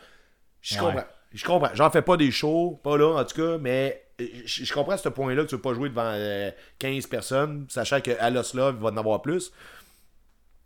Je 0.60 0.74
Ouais. 0.76 0.80
comprends. 0.80 1.04
Je 1.32 1.44
comprends. 1.44 1.70
J'en 1.74 1.90
fais 1.90 2.02
pas 2.02 2.16
des 2.16 2.30
shows, 2.30 2.80
pas 2.84 2.96
là 2.96 3.16
en 3.20 3.24
tout 3.24 3.36
cas, 3.42 3.58
mais 3.58 4.04
euh, 4.20 4.26
je 4.44 4.64
je 4.64 4.72
comprends 4.72 4.92
à 4.92 4.98
ce 4.98 5.08
point-là 5.08 5.42
que 5.44 5.48
tu 5.48 5.54
veux 5.56 5.60
pas 5.60 5.74
jouer 5.74 5.88
devant 5.88 6.02
euh, 6.12 6.50
15 6.78 7.06
personnes, 7.08 7.66
sachant 7.68 8.00
qu'à 8.00 8.30
Los 8.30 8.54
Love, 8.54 8.76
il 8.78 8.82
va 8.82 8.90
en 8.90 8.96
avoir 8.96 9.22
plus. 9.22 9.50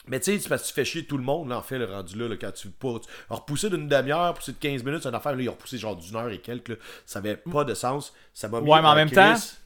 Mais 0.07 0.21
tu 0.21 0.33
sais, 0.33 0.39
c'est 0.39 0.49
parce 0.51 0.63
que 0.63 0.69
tu 0.69 0.75
fais 0.75 0.85
chier 0.85 1.07
tout 1.07 1.17
le 1.17 1.25
monde, 1.25 1.49
là, 1.49 1.57
en 1.59 1.63
fait, 1.63 1.79
le 1.79 1.87
rendu 1.87 2.19
là, 2.19 2.29
là, 2.29 2.37
quand 2.39 2.53
tu 2.53 2.69
pas. 2.69 2.99
tu- 2.99 3.09
repousser 3.31 3.71
d'une 3.71 3.89
demi-heure, 3.89 4.29
repousser 4.29 4.53
de 4.53 4.59
15 4.59 4.85
minutes, 4.85 5.03
c'est 5.03 5.09
une 5.09 5.15
affaire, 5.15 5.35
là, 5.35 5.43
ils 5.43 5.49
ont 5.49 5.53
repoussé 5.53 5.79
genre 5.79 5.97
d'une 5.97 6.15
heure 6.17 6.29
et 6.29 6.41
quelques, 6.41 6.69
là. 6.69 6.75
Ça 7.07 7.21
avait 7.21 7.37
pas 7.37 7.65
de 7.65 7.73
sens. 7.73 8.13
Ça 8.35 8.49
m'a 8.49 8.61
mis 8.61 8.69
Ouais, 8.71 8.83
mais 8.83 8.89
en 8.89 8.93
en 8.93 8.95
même 8.97 9.11
crise. 9.11 9.17
temps, 9.19 9.57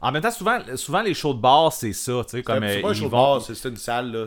En 0.00 0.12
même 0.12 0.22
temps, 0.22 0.30
souvent, 0.30 0.58
souvent 0.76 1.02
les 1.02 1.14
shows 1.14 1.34
de 1.34 1.40
bar, 1.40 1.72
c'est 1.72 1.92
ça, 1.92 2.12
tu 2.24 2.36
sais, 2.38 2.42
comme. 2.42 2.66
C'est 2.66 2.78
euh, 2.78 2.82
pas 2.82 2.88
un 2.88 2.92
ils 2.92 2.96
show 2.96 3.04
de 3.04 3.10
vont- 3.10 3.32
bar, 3.34 3.42
c'est 3.42 3.54
c'est 3.54 3.68
une 3.68 3.76
salle, 3.76 4.12
là. 4.12 4.26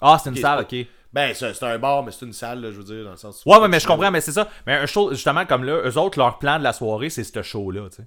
Ah, 0.00 0.18
c'est 0.22 0.30
une 0.30 0.36
salle, 0.36 0.60
ok. 0.60 0.74
Ben, 1.12 1.32
c'est 1.34 1.54
c'est 1.54 1.64
un 1.64 1.78
bar, 1.78 2.02
mais 2.02 2.12
c'est 2.12 2.26
une 2.26 2.32
salle, 2.32 2.60
là, 2.60 2.70
je 2.70 2.76
veux 2.76 2.84
dire, 2.84 3.04
dans 3.04 3.12
le 3.12 3.16
sens. 3.16 3.42
Ouais, 3.46 3.56
ouais, 3.58 3.68
mais 3.68 3.80
je 3.80 3.86
comprends, 3.86 4.10
mais 4.10 4.20
c'est 4.20 4.32
ça. 4.32 4.48
Mais 4.66 4.74
un 4.74 4.86
show, 4.86 5.10
justement, 5.12 5.46
comme 5.46 5.64
là, 5.64 5.80
eux 5.86 5.98
autres, 5.98 6.18
leur 6.18 6.38
plan 6.38 6.58
de 6.58 6.64
la 6.64 6.72
soirée, 6.72 7.08
c'est 7.10 7.24
ce 7.24 7.42
show-là, 7.42 7.88
tu 7.90 7.96
sais. 7.96 8.04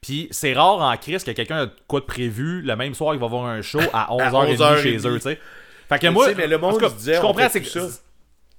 Puis 0.00 0.28
c'est 0.30 0.52
rare 0.52 0.80
en 0.80 0.96
crise 0.96 1.24
que 1.24 1.32
quelqu'un 1.32 1.56
a 1.62 1.66
de 1.66 1.72
quoi 1.88 2.00
de 2.00 2.04
prévu 2.04 2.62
le 2.62 2.76
même 2.76 2.94
soir, 2.94 3.14
il 3.14 3.20
va 3.20 3.26
avoir 3.26 3.46
un 3.46 3.62
show 3.62 3.80
à 3.92 4.06
11h30 4.10 4.56
11h30. 4.56 4.76
chez 4.82 4.96
eux, 5.08 5.14
tu 5.16 5.20
sais. 5.20 5.40
Fait 5.88 5.98
que 5.98 6.06
Mais 6.06 6.12
moi. 6.12 6.24
tu 6.26 6.30
sais, 6.32 6.36
mais 6.36 6.46
le 6.46 6.58
monde 6.58 6.78
cas, 6.78 6.88
disait, 6.88 7.14
je 7.16 7.20
comprends, 7.20 7.48
c'est 7.50 7.62
que. 7.62 7.68
ça. 7.68 7.80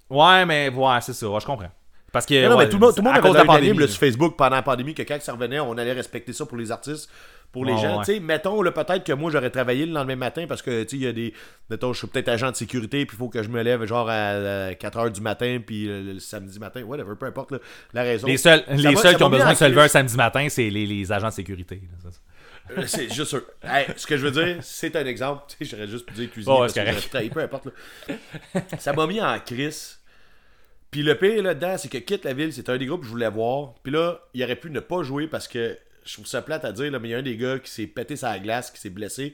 Ouais, 0.09 0.45
mais 0.45 0.69
ouais, 0.69 0.97
c'est 1.01 1.13
ça, 1.13 1.29
ouais, 1.29 1.39
je 1.39 1.45
comprends. 1.45 1.71
Parce 2.11 2.25
que. 2.25 2.43
Non, 2.43 2.49
non, 2.51 2.57
ouais, 2.57 2.65
mais 2.65 2.69
tout 2.69 2.77
le 2.77 2.85
monde, 2.85 2.95
tout 2.95 3.01
le 3.01 3.03
monde 3.05 3.13
à 3.13 3.17
avait 3.19 3.27
cause 3.27 3.33
de 3.37 3.37
la 3.41 3.45
pandémie. 3.45 3.77
là, 3.79 3.87
sur 3.87 3.99
Facebook 3.99 4.35
pendant 4.37 4.55
la 4.57 4.61
pandémie 4.61 4.93
que 4.93 5.01
quand 5.03 5.19
ça 5.21 5.31
revenait, 5.31 5.59
on 5.61 5.77
allait 5.77 5.93
respecter 5.93 6.33
ça 6.33 6.45
pour 6.45 6.57
les 6.57 6.71
artistes, 6.71 7.09
pour 7.53 7.63
les 7.63 7.77
gens. 7.77 7.99
ouais. 7.99 8.03
Tu 8.05 8.13
sais, 8.15 8.19
mettons, 8.19 8.61
là, 8.61 8.71
peut-être 8.71 9.05
que 9.05 9.13
moi, 9.13 9.31
j'aurais 9.31 9.49
travaillé 9.51 9.85
le 9.85 9.93
lendemain 9.93 10.17
matin 10.17 10.45
parce 10.49 10.61
que, 10.61 10.83
tu 10.83 10.89
sais, 10.89 10.95
il 10.97 11.03
y 11.03 11.07
a 11.07 11.13
des. 11.13 11.33
Mettons, 11.69 11.93
je 11.93 11.99
suis 11.99 12.07
peut-être 12.07 12.27
agent 12.27 12.51
de 12.51 12.55
sécurité, 12.57 13.05
puis 13.05 13.15
il 13.15 13.17
faut 13.19 13.29
que 13.29 13.41
je 13.41 13.47
me 13.47 13.61
lève 13.61 13.85
genre 13.85 14.09
à 14.09 14.73
4 14.75 14.97
h 14.97 15.11
du 15.13 15.21
matin, 15.21 15.59
puis 15.65 15.85
le, 15.85 16.01
le 16.13 16.19
samedi 16.19 16.59
matin, 16.59 16.81
whatever, 16.83 17.13
peu 17.17 17.27
importe 17.27 17.51
là, 17.51 17.59
la 17.93 18.01
raison. 18.03 18.27
Les 18.27 18.35
seuls, 18.37 18.63
Ça 18.67 18.73
les 18.73 18.95
seuls 18.97 19.15
qui 19.15 19.23
ont 19.23 19.29
besoin 19.29 19.53
de 19.53 19.57
se 19.57 19.65
lever 19.65 19.81
un 19.81 19.87
samedi 19.87 20.17
matin, 20.17 20.47
c'est 20.49 20.69
les, 20.69 20.85
les 20.85 21.11
agents 21.13 21.29
de 21.29 21.33
sécurité. 21.33 21.75
là, 21.75 21.97
ça, 22.03 22.11
ça. 22.11 22.19
Euh, 22.77 22.83
C'est 22.87 23.13
juste 23.13 23.29
sûr. 23.29 23.43
Hey, 23.61 23.85
ce 23.97 24.07
que 24.07 24.17
je 24.17 24.25
veux 24.25 24.31
dire, 24.31 24.57
c'est 24.61 24.95
un 24.95 25.05
exemple. 25.05 25.43
Tu 25.57 25.65
sais, 25.65 25.75
j'aurais 25.75 25.87
juste 25.87 26.05
pu 26.07 26.13
dire 26.13 26.31
cuisiner. 26.31 26.55
Parce 26.57 26.73
que 26.73 27.09
trahi, 27.09 27.29
peu 27.29 27.41
importe. 27.41 27.67
là. 27.67 28.61
Ça 28.79 28.93
m'a 28.93 29.05
mis 29.05 29.21
en 29.21 29.37
crise. 29.39 29.99
Puis 30.89 31.03
le 31.03 31.15
pire 31.17 31.43
là-dedans, 31.43 31.75
c'est 31.77 31.89
que 31.89 31.97
Quitte 31.97 32.23
la 32.23 32.33
ville, 32.33 32.53
c'est 32.53 32.69
un 32.69 32.77
des 32.77 32.85
groupes 32.85 33.01
que 33.01 33.05
je 33.07 33.11
voulais 33.11 33.29
voir. 33.29 33.73
Puis 33.83 33.91
là, 33.91 34.19
il 34.33 34.43
aurait 34.43 34.55
pu 34.55 34.69
ne 34.69 34.79
pas 34.79 35.03
jouer 35.03 35.27
parce 35.27 35.47
que 35.47 35.77
je 36.05 36.13
trouve 36.13 36.27
ça 36.27 36.41
plate 36.41 36.65
à 36.65 36.71
dire, 36.71 36.91
là, 36.91 36.99
mais 36.99 37.09
il 37.09 37.11
y 37.11 37.15
a 37.15 37.17
un 37.19 37.23
des 37.23 37.37
gars 37.37 37.59
qui 37.59 37.71
s'est 37.71 37.87
pété 37.87 38.15
sa 38.15 38.37
glace, 38.39 38.71
qui 38.71 38.79
s'est 38.79 38.89
blessé. 38.89 39.33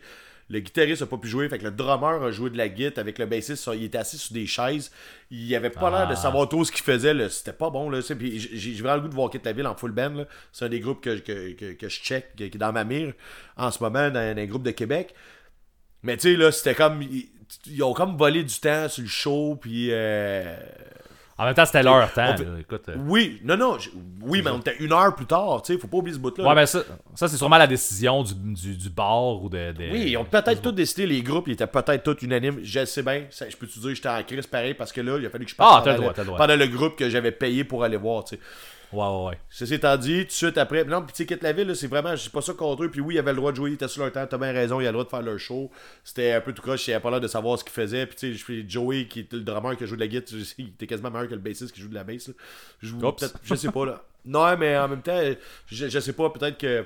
Le 0.52 0.60
guitariste 0.62 1.04
a 1.04 1.06
pas 1.06 1.18
pu 1.18 1.28
jouer, 1.28 1.48
fait 1.48 1.60
que 1.60 1.64
le 1.64 1.70
drummer 1.72 2.24
a 2.24 2.32
joué 2.32 2.50
de 2.50 2.58
la 2.58 2.70
guitare 2.70 3.02
avec 3.04 3.20
le 3.20 3.28
bassiste. 3.28 3.70
Il 3.76 3.84
était 3.84 4.00
assis 4.00 4.18
sur 4.18 4.34
des 4.34 4.48
chaises. 4.48 4.92
Il 5.30 5.54
avait 5.56 5.70
pas 5.70 5.92
l'air 5.92 6.08
de 6.10 6.16
savoir 6.16 6.50
tout 6.50 6.66
ce 6.66 6.72
qu'il 6.72 6.84
faisait. 6.84 7.30
C'était 7.30 7.54
pas 7.54 7.70
bon. 7.70 7.88
Là. 7.92 8.00
Puis 8.18 8.40
j'ai 8.40 8.74
vraiment 8.82 8.96
le 8.96 9.02
goût 9.02 9.08
de 9.10 9.14
voir 9.14 9.30
Quitte 9.30 9.46
la 9.46 9.52
ville 9.54 9.68
en 9.68 9.76
full 9.76 9.92
band. 9.92 10.26
C'est 10.52 10.66
un 10.66 10.70
des 10.70 10.80
groupes 10.80 11.02
que, 11.02 11.20
que, 11.20 11.54
que, 11.54 11.74
que 11.74 11.88
je 11.88 12.00
check, 12.02 12.36
qui 12.36 12.46
est 12.46 12.58
dans 12.58 12.74
ma 12.74 12.84
mire 12.84 13.14
en 13.58 13.70
ce 13.70 13.84
moment, 13.84 14.10
dans 14.10 14.20
un 14.20 14.46
groupe 14.46 14.64
de 14.64 14.72
Québec. 14.72 15.14
Mais 16.02 16.18
tu 16.18 16.32
sais, 16.32 16.36
là, 16.36 16.52
c'était 16.52 16.74
comme. 16.74 17.04
Ils, 17.04 17.30
ils 17.68 17.84
ont 17.84 17.94
comme 17.94 18.18
volé 18.18 18.44
du 18.44 18.60
temps 18.60 18.90
sur 18.90 19.04
le 19.04 19.08
show, 19.10 19.56
puis. 19.62 19.90
euh, 19.92 20.58
En 21.40 21.46
même 21.46 21.54
temps, 21.56 21.66
c'était 21.66 21.82
leur 21.84 22.12
temps. 22.14 22.22
là, 22.26 22.36
Écoute. 22.60 22.90
euh. 22.90 22.98
Oui, 23.08 23.40
non, 23.44 23.56
non, 23.58 23.78
oui, 24.24 24.42
mais 24.44 24.52
on 24.52 24.60
était 24.60 24.76
une 24.80 24.92
heure 24.92 25.16
plus 25.16 25.26
tard, 25.26 25.62
tu 25.64 25.74
sais, 25.74 25.80
faut 25.80 25.88
pas 25.88 25.98
oublier 25.98 26.14
ce 26.16 26.20
bout-là. 26.20 26.44
Ouais, 26.44 26.50
là. 26.50 26.56
ben 26.56 26.66
ça, 26.66 26.82
ça 27.16 27.28
c'est 27.30 27.38
sûrement 27.38 27.58
la 27.58 27.66
décision 27.68 28.22
du, 28.24 28.34
du, 28.36 28.76
du 28.76 28.90
bar 28.90 29.42
ou 29.42 29.48
de. 29.50 29.72
de- 29.72 29.90
Oui, 29.92 30.04
ils 30.10 30.18
ont 30.18 30.26
peut-être 30.26 30.62
tous 30.62 30.72
décidé, 30.74 31.08
les 31.08 31.22
groupes, 31.22 31.48
ils 31.48 31.54
étaient 31.54 31.66
peut-être 31.66 32.04
tous 32.04 32.24
unanimes. 32.26 32.60
Je 32.62 32.84
sais 32.86 33.02
bien, 33.04 33.24
ça- 33.30 33.50
je 33.50 33.56
peux 33.56 33.66
te 33.68 33.80
dire, 33.80 33.96
j'étais 33.96 34.10
en 34.10 34.22
crise 34.24 34.48
pareil 34.48 34.74
parce 34.74 34.92
que 34.92 35.02
là, 35.02 35.18
il 35.18 35.26
a 35.26 35.30
fallu 35.30 35.46
que 35.46 35.52
je 35.52 35.56
Ah, 35.60 35.64
parte 35.82 35.86
le 35.88 35.92
pendant, 35.94 36.02
droit, 36.04 36.14
le 36.18 36.26
droit. 36.26 36.38
pendant 36.38 36.56
le 36.58 36.68
groupe 36.68 36.96
que 36.98 37.10
j'avais 37.10 37.32
payé 37.32 37.64
pour 37.64 37.84
aller 37.84 37.98
voir, 37.98 38.26
tu 38.26 38.36
sais. 38.36 38.42
Ouais, 38.92 39.06
ouais, 39.06 39.26
ouais. 39.30 39.40
Ceci 39.50 39.76
étant 39.76 39.96
dit, 39.98 40.22
tout 40.22 40.26
de 40.28 40.32
suite 40.32 40.58
après, 40.58 40.84
non, 40.84 41.02
puis 41.04 41.14
tu 41.14 41.18
sais, 41.18 41.26
quitte 41.28 41.44
la 41.44 41.52
ville, 41.52 41.68
là, 41.68 41.76
c'est 41.76 41.86
vraiment, 41.88 42.12
je 42.12 42.22
suis 42.22 42.30
pas 42.32 42.42
ça 42.42 42.54
contre 42.54 42.84
eux, 42.86 42.90
puis 42.90 43.02
oui, 43.02 43.16
ils 43.16 43.20
avaient 43.20 43.32
le 43.32 43.38
droit 43.38 43.52
de 43.52 43.56
jouer, 43.58 43.70
ils 43.70 43.74
étaient 43.76 43.88
sur 43.88 44.02
leur 44.02 44.12
temps, 44.12 44.26
t'as 44.28 44.38
bien 44.40 44.52
raison, 44.52 44.80
ils 44.80 44.88
avaient 44.88 44.98
le 44.98 45.04
droit 45.04 45.04
de 45.06 45.10
faire 45.10 45.22
leur 45.22 45.38
show. 45.38 45.70
C'était 46.04 46.32
un 46.34 46.42
peu 46.42 46.54
tout 46.54 46.64
croche, 46.64 46.88
ils 46.88 46.94
avaient 46.94 47.02
pas 47.04 47.12
l'air 47.12 47.22
de 47.22 47.28
savoir 47.28 47.60
ce 47.60 47.64
qu'ils 47.64 47.74
faisaient, 47.74 48.08
puis 48.08 48.16
tu 48.16 48.32
sais, 48.32 48.34
je 48.34 48.44
fais 48.44 48.66
Joey, 48.68 49.06
qui 49.08 49.20
est 49.20 49.34
le 49.34 49.42
drummer 49.42 49.78
qui 49.78 49.86
joue 49.86 49.96
de 49.96 50.02
la 50.02 50.08
guitare, 50.08 50.40
il 50.58 50.70
était 50.70 50.88
quasiment 50.88 51.12
meilleur 51.12 51.28
que 51.28 51.36
le 51.36 51.40
bassiste 51.40 51.72
qui 51.72 51.82
joue 51.82 51.88
de 51.90 51.94
la 51.96 52.04
bass. 52.04 52.32
Je, 52.82 52.96
je 53.44 53.56
sais 53.56 53.72
pas, 53.72 53.86
là. 53.86 54.04
Non, 54.26 54.58
mais 54.58 54.78
en 54.78 54.88
même 54.90 55.02
temps, 55.02 55.20
je, 55.68 55.88
je 55.88 56.00
sais 56.00 56.14
pas, 56.14 56.30
peut-être 56.30 56.58
que. 56.58 56.86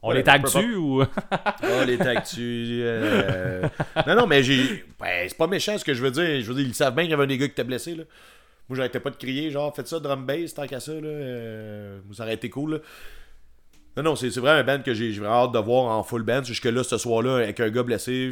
On 0.00 0.08
Ouais, 0.10 0.14
les 0.16 0.22
tag 0.24 0.42
dessus 0.42 0.74
ou? 0.76 1.02
Oh, 1.02 1.84
les 1.86 1.98
tactus. 1.98 2.38
euh, 2.38 3.62
Non, 4.06 4.14
non, 4.14 4.26
mais 4.26 4.42
j'ai. 4.42 4.84
Ben, 5.00 5.28
c'est 5.28 5.36
pas 5.36 5.46
méchant 5.48 5.76
ce 5.76 5.84
que 5.84 5.92
je 5.92 6.02
veux 6.02 6.10
dire. 6.12 6.40
Je 6.40 6.46
veux 6.46 6.54
dire, 6.54 6.66
ils 6.66 6.74
savent 6.74 6.94
bien 6.94 7.04
qu'il 7.04 7.10
y 7.10 7.14
avait 7.14 7.24
un 7.24 7.26
des 7.26 7.36
gars 7.38 7.46
qui 7.46 7.52
était 7.52 7.64
blessé, 7.64 7.94
là. 7.96 8.04
Moi, 8.68 8.76
j'arrêtais 8.76 9.00
pas 9.00 9.10
de 9.10 9.16
crier, 9.16 9.50
genre, 9.50 9.74
faites 9.74 9.88
ça, 9.88 10.00
drum 10.00 10.24
bass, 10.24 10.54
tant 10.54 10.66
qu'à 10.66 10.80
ça, 10.80 10.92
là. 10.92 11.00
euh, 11.08 12.00
Ça 12.12 12.22
aurait 12.24 12.34
été 12.34 12.48
cool, 12.50 12.74
là. 12.74 12.78
Non, 13.96 14.02
non, 14.04 14.16
c'est 14.16 14.28
vraiment 14.30 14.58
un 14.58 14.64
band 14.64 14.82
que 14.82 14.94
j'ai 14.94 15.10
vraiment 15.12 15.44
hâte 15.44 15.52
de 15.52 15.58
voir 15.58 15.84
en 15.96 16.02
full 16.02 16.22
band. 16.22 16.42
Jusque-là, 16.44 16.82
ce 16.82 16.96
soir-là, 16.96 17.36
avec 17.36 17.60
un 17.60 17.68
gars 17.68 17.82
blessé, 17.82 18.30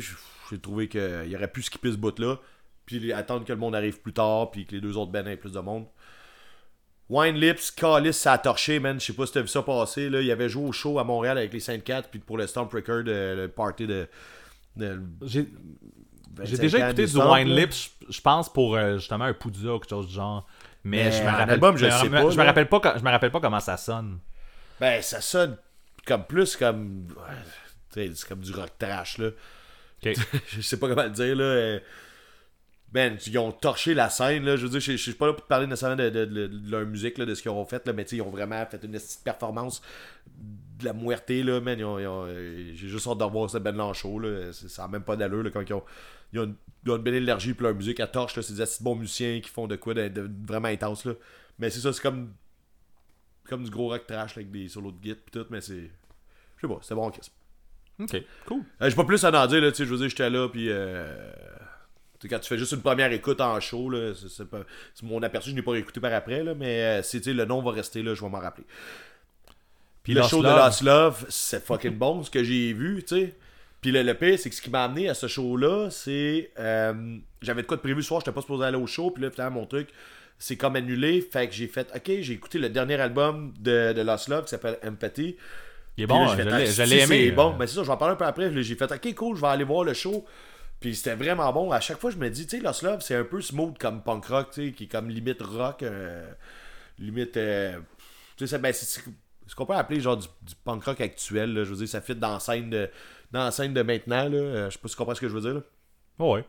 j'ai 0.51 0.59
trouvé 0.59 0.89
qu'il 0.89 1.33
aurait 1.37 1.53
pu 1.53 1.61
skipper 1.62 1.93
ce 1.93 1.97
bout-là. 1.99 2.39
Puis 2.87 3.12
attendre 3.12 3.45
que 3.45 3.53
le 3.53 3.59
monde 3.59 3.74
arrive 3.74 4.01
plus 4.01 4.14
tard, 4.14 4.51
puis 4.51 4.64
que 4.64 4.74
les 4.74 4.81
deux 4.81 4.97
autres 4.97 5.12
bands 5.12 5.26
aient 5.26 5.37
plus 5.37 5.53
de 5.53 5.61
monde. 5.61 5.85
Wine 7.11 7.37
Lips, 7.37 7.72
Calis, 7.72 8.14
ça 8.14 8.33
a 8.33 8.39
torché, 8.39 8.78
man. 8.81 8.99
Je 8.99 9.07
sais 9.07 9.12
pas 9.12 9.26
si 9.26 9.33
t'as 9.33 9.43
vu 9.43 9.49
ça 9.49 9.62
passer. 9.62 10.09
Là. 10.09 10.22
Il 10.22 10.31
avait 10.31 10.49
joué 10.49 10.64
au 10.66 10.72
show 10.72 10.99
à 10.99 11.05
Montréal 11.05 11.37
avec 11.37 11.53
les 11.53 11.61
5-4, 11.61 12.05
puis 12.11 12.20
pour 12.20 12.39
le 12.39 12.47
Stomp 12.47 12.68
Record, 12.72 13.03
euh, 13.09 13.43
le 13.43 13.49
party 13.49 13.87
de. 13.87 14.09
de 14.76 15.01
J'ai 16.43 16.43
25 16.43 16.47
j'ai 16.51 16.59
déjà 16.59 16.87
écouté 16.89 17.07
du 17.07 17.16
Wine. 17.18 17.49
Lips, 17.49 17.91
je- 18.09 18.20
pense, 18.20 18.53
pour 18.53 18.76
euh, 18.76 18.99
justement 18.99 19.24
un 19.24 19.35
Poudza 19.35 19.74
ou 19.74 19.78
quelque 19.78 19.91
chose 19.91 20.09
du 20.09 20.14
genre. 20.14 20.47
Mais, 20.85 21.05
Mais 21.05 21.12
je 21.12 21.22
me 21.22 21.26
rappelle, 21.28 21.51
album, 21.51 21.76
je 21.76 21.85
me- 21.87 21.91
sais 21.91 22.09
me- 22.09 22.22
pas, 22.22 22.31
Je 22.31 22.37
me 22.39 22.45
rappelle 22.45 22.68
pas, 22.68 22.81
co- 22.81 22.99
je 22.99 23.03
me 23.05 23.11
rappelle 23.11 23.31
pas 23.31 23.41
comment 23.41 23.61
ça 23.61 23.76
sonne. 23.76 24.18
Ben, 24.81 25.03
ça 25.03 25.20
sonne 25.20 25.57
comme 26.07 26.24
plus 26.24 26.57
comme. 26.57 27.07
C'est 27.93 28.12
comme 28.28 28.41
du 28.41 28.53
rock 28.53 28.70
trash, 28.78 29.18
là. 29.18 29.28
Ok. 30.07 30.14
je 30.49 30.61
sais 30.61 30.78
pas 30.78 30.89
comment 30.89 31.03
le 31.03 31.11
dire, 31.11 31.37
là. 31.37 31.78
Ben, 32.93 33.16
ils 33.26 33.39
ont 33.39 33.53
torché 33.53 33.95
la 33.95 34.09
scène, 34.11 34.45
là. 34.45 34.57
Je 34.57 34.62
veux 34.62 34.68
dire, 34.70 34.81
je 34.81 34.93
je 34.93 34.97
suis 34.97 35.12
pas 35.12 35.26
là 35.26 35.33
pour 35.33 35.43
te 35.45 35.49
parler 35.49 35.66
nécessairement 35.66 35.97
de, 35.97 36.09
de- 36.11 36.24
de- 36.24 36.47
de 36.47 36.70
leur 36.70 36.87
musique, 36.87 37.18
là, 37.18 37.26
de 37.26 37.35
ce 37.35 37.43
qu'ils 37.43 37.51
ont 37.51 37.64
fait, 37.64 37.87
là, 37.87 37.93
mais 37.93 38.05
tu 38.05 38.11
sais, 38.11 38.16
ils 38.16 38.22
ont 38.22 38.31
vraiment 38.31 38.64
fait 38.66 38.83
une 38.83 38.93
petite 38.93 39.22
performance 39.22 39.81
de 40.81 40.85
la 40.87 40.93
muerte, 40.93 41.31
là, 41.31 41.61
man. 41.61 41.78
Euh, 41.81 42.72
J'ai 42.74 42.89
juste 42.89 43.07
hâte 43.07 43.18
de 43.18 43.24
revoir 43.24 43.49
cette 43.49 43.62
band 43.62 43.78
en 43.78 43.93
show, 43.93 44.18
là. 44.18 44.53
C'est- 44.53 44.68
Ça 44.68 44.85
a 44.85 44.89
même 44.89 45.03
pas 45.05 45.16
d'allure, 45.16 45.43
là, 45.43 45.51
quand 45.51 45.62
ils 45.68 45.72
ont. 45.74 45.85
Ils 46.33 46.41
ont 46.41 46.45
une, 46.45 46.55
ils 46.85 46.91
ont 46.93 46.97
une 46.97 47.03
belle 47.03 47.14
énergie 47.14 47.55
pour 47.55 47.64
leur 47.64 47.74
musique 47.74 48.01
à 48.01 48.07
torche, 48.07 48.37
là. 48.37 48.43
C'est 48.43 48.55
des 48.55 48.61
assez 48.61 48.83
bons 48.83 48.95
musiciens 48.97 49.41
qui 49.41 49.49
font 49.51 49.66
de 49.66 49.76
quoi 49.76 49.95
de, 49.95 50.09
de 50.09 50.31
vraiment 50.47 50.68
intense, 50.68 51.05
là. 51.05 51.12
Mais 51.59 51.70
c'est 51.70 51.81
ça, 51.81 51.93
c'est 51.93 52.03
comme. 52.03 52.33
Comme 53.49 53.64
du 53.64 53.70
gros 53.70 53.89
rock 53.89 54.07
trash, 54.07 54.37
là, 54.37 54.41
avec 54.41 54.51
des 54.51 54.68
solos 54.68 54.93
de 54.93 54.99
guitare 54.99 55.24
pis 55.24 55.31
tout, 55.33 55.47
mais 55.51 55.61
c'est. 55.61 55.91
Je 56.57 56.66
sais 56.66 56.68
pas, 56.72 56.78
c'était 56.83 56.95
bon, 56.95 57.11
Chris. 57.11 57.31
Ok, 57.99 58.22
cool. 58.47 58.62
Euh, 58.81 58.89
J'ai 58.89 58.97
pas 58.97 59.05
plus 59.05 59.22
à 59.24 59.28
en 59.43 59.47
dire, 59.47 59.61
là, 59.61 59.70
tu 59.70 59.78
sais, 59.78 59.85
je 59.85 59.91
veux 59.91 59.99
dire, 59.99 60.09
j'étais 60.09 60.31
là, 60.31 60.49
puis 60.49 60.66
euh, 60.70 61.33
tu 62.18 62.22
sais, 62.22 62.28
quand 62.28 62.39
tu 62.39 62.49
fais 62.49 62.57
juste 62.59 62.72
une 62.72 62.81
première 62.81 63.11
écoute 63.12 63.41
en 63.41 63.59
show, 63.61 63.91
là, 63.91 64.14
c'est, 64.14 64.28
c'est 64.28 64.45
pas, 64.47 64.61
c'est 64.95 65.05
mon 65.05 65.22
aperçu, 65.22 65.51
je 65.51 65.55
n'ai 65.55 65.62
pas 65.62 65.72
réécouté 65.72 66.01
par 66.01 66.12
après, 66.14 66.43
là, 66.45 66.55
mais 66.55 66.83
euh, 66.83 67.03
c'est, 67.03 67.26
le 67.26 67.45
nom 67.45 67.61
va 67.61 67.72
rester 67.72 68.03
là, 68.03 68.14
je 68.14 68.20
vais 68.22 68.28
m'en 68.31 68.39
rappeler. 68.41 68.64
Puis 70.11 70.15
le 70.15 70.23
show 70.29 70.43
de 70.43 70.49
Lost 70.49 70.83
Love, 70.83 71.27
c'est 71.29 71.65
fucking 71.65 71.97
bon, 71.97 72.23
ce 72.23 72.31
que 72.31 72.43
j'ai 72.43 72.73
vu, 72.73 73.03
tu 73.07 73.17
sais. 73.17 73.35
Puis 73.81 73.93
le, 73.93 74.03
le 74.03 74.15
pire, 74.15 74.39
c'est 74.39 74.51
que 74.51 74.57
ce 74.57 74.61
qui 74.61 74.69
m'a 74.71 74.85
amené 74.85 75.09
à 75.09 75.15
ce 75.15 75.27
show-là, 75.27 75.89
c'est. 75.91 76.51
euh, 76.59 77.17
j'avais 77.41 77.63
de 77.63 77.67
quoi 77.67 77.77
de 77.79 77.83
prévu 77.83 78.03
ce 78.03 78.09
soir, 78.09 78.21
j'étais 78.21 78.33
pas 78.33 78.43
supposé 78.43 78.65
aller 78.67 78.77
au 78.77 78.87
show, 78.87 79.11
puis 79.11 79.23
là, 79.23 79.31
finalement, 79.31 79.61
mon 79.61 79.67
truc, 79.67 79.89
c'est 80.39 80.57
comme 80.57 80.77
annulé. 80.77 81.21
Fait 81.23 81.49
que 81.49 81.55
j'ai 81.55 81.67
fait, 81.67 81.89
ok, 81.95 82.11
j'ai 82.21 82.33
écouté 82.35 82.59
le 82.59 82.69
dernier 82.69 83.01
album 83.01 83.55
de, 83.59 83.93
de 83.95 84.03
Lost 84.03 84.29
Love 84.29 84.45
qui 84.45 84.51
s'appelle 84.51 84.79
Empathy. 84.87 85.37
Il 85.97 86.05
est 86.05 86.07
bon, 86.07 86.27
là, 86.27 86.37
fait, 86.37 86.49
ah, 86.51 86.65
je 86.65 86.71
si, 86.71 86.85
l'ai 86.85 86.99
aimé. 87.01 87.25
C'est 87.27 87.33
bon, 87.33 87.53
euh. 87.53 87.57
mais 87.59 87.67
c'est 87.67 87.77
ça, 87.77 87.83
je 87.83 87.87
vais 87.87 87.93
en 87.93 87.97
parler 87.97 88.13
un 88.13 88.17
peu 88.17 88.25
après. 88.27 88.51
J'ai 88.63 88.75
fait, 88.75 88.91
ok, 88.91 89.15
cool, 89.15 89.37
je 89.37 89.41
vais 89.41 89.47
aller 89.49 89.65
voir 89.65 89.85
le 89.85 89.95
show. 89.95 90.25
Puis 90.81 90.95
c'était 90.97 91.15
vraiment 91.15 91.53
bon. 91.53 91.71
À 91.73 91.81
chaque 91.81 91.99
fois, 91.99 92.11
je 92.11 92.17
me 92.17 92.29
dis, 92.31 92.47
tu 92.47 92.57
sais, 92.59 92.63
Lost 92.63 92.83
Love, 92.83 93.01
c'est 93.01 93.15
un 93.15 93.25
peu 93.25 93.41
smooth 93.41 93.77
comme 93.79 94.03
punk 94.03 94.27
rock, 94.27 94.51
tu 94.53 94.67
sais, 94.67 94.73
qui 94.73 94.85
est 94.85 94.89
comme 94.89 95.09
limite 95.11 95.43
rock, 95.43 95.83
euh, 95.83 96.31
limite. 96.99 97.37
euh, 97.37 97.79
tu 98.37 98.47
sais, 98.47 98.59
ben, 98.59 98.73
c'est 98.73 99.03
ce 99.51 99.57
qu'on 99.57 99.67
peut 99.67 99.75
appeler 99.75 100.01
genre 100.01 100.17
du, 100.17 100.29
du 100.43 100.55
punk 100.65 100.85
rock 100.85 101.01
actuel. 101.01 101.53
là. 101.53 101.65
Je 101.65 101.71
veux 101.71 101.77
dire, 101.77 101.89
ça 101.89 102.01
fit 102.01 102.15
dans 102.15 102.35
la 102.35 102.39
scène 102.41 102.71
de, 102.71 102.89
dans 103.33 103.43
la 103.45 103.51
scène 103.51 103.75
de 103.75 103.83
maintenant. 103.83 104.29
Là. 104.29 104.37
Euh, 104.39 104.71
je 104.71 104.75
sais 104.75 104.79
pas 104.79 104.87
si 104.89 104.95
tu 104.95 104.99
comprends 104.99 105.15
ce 105.17 105.21
que 105.21 105.29
je 105.29 105.35
veux 105.35 105.41
dire. 105.41 105.55
Là. 105.55 105.61
Ouais. 106.25 106.45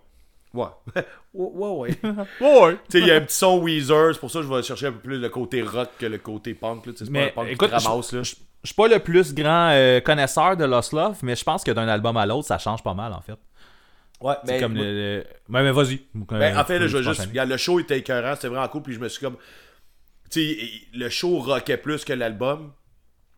Ouais. 0.53 0.65
ouais, 0.95 1.05
ouais, 1.33 1.69
ouais. 2.03 2.09
Ouais. 2.41 2.73
tu 2.89 2.91
sais, 2.91 2.99
il 2.99 3.07
y 3.07 3.11
a 3.11 3.15
un 3.15 3.21
petit 3.21 3.35
son 3.35 3.57
Weezer, 3.59 4.13
c'est 4.13 4.19
pour 4.19 4.29
ça 4.29 4.39
que 4.39 4.45
je 4.45 4.53
vais 4.53 4.61
chercher 4.61 4.87
un 4.87 4.91
peu 4.91 4.99
plus 4.99 5.17
le 5.19 5.29
côté 5.29 5.63
rock 5.63 5.89
que 5.97 6.05
le 6.05 6.19
côté 6.19 6.53
punk. 6.53 6.85
là. 6.85 6.93
C'est 6.95 7.11
pas 7.11 7.19
un 7.23 7.27
punk 7.29 7.49
écoute, 7.49 7.69
qui 7.69 7.75
ramasse. 7.87 8.11
Là. 8.13 8.21
Je 8.23 8.35
suis 8.67 8.75
pas 8.75 8.87
le 8.87 8.99
plus 8.99 9.33
grand 9.33 9.69
euh, 9.71 9.99
connaisseur 10.01 10.55
de 10.55 10.65
Lost 10.65 10.93
Love, 10.93 11.17
mais 11.23 11.35
je 11.35 11.43
pense 11.43 11.63
que 11.63 11.71
d'un 11.71 11.87
album 11.87 12.15
à 12.17 12.27
l'autre, 12.27 12.47
ça 12.47 12.59
change 12.59 12.83
pas 12.83 12.93
mal 12.93 13.11
en 13.13 13.21
fait. 13.21 13.33
Ouais, 14.19 14.35
mais 14.45 14.59
comme 14.59 14.75
moi- 14.75 14.83
le. 14.85 15.23
mais 15.49 15.71
vas-y. 15.71 16.01
Ben, 16.13 16.55
en 16.55 16.63
fait, 16.63 16.77
là, 16.77 16.85
je 16.85 16.97
vais 16.97 17.03
juste. 17.03 17.21
Regarde, 17.25 17.49
le 17.49 17.57
show 17.57 17.79
était 17.79 17.97
écœurant, 17.97 18.35
c'était 18.35 18.49
vraiment 18.49 18.67
cool, 18.67 18.83
puis 18.83 18.93
je 18.93 18.99
me 18.99 19.09
suis 19.09 19.19
comme. 19.19 19.35
Tu 20.29 20.41
sais, 20.53 20.69
le 20.93 21.09
show 21.09 21.39
rockait 21.39 21.77
plus 21.77 22.05
que 22.05 22.13
l'album, 22.13 22.71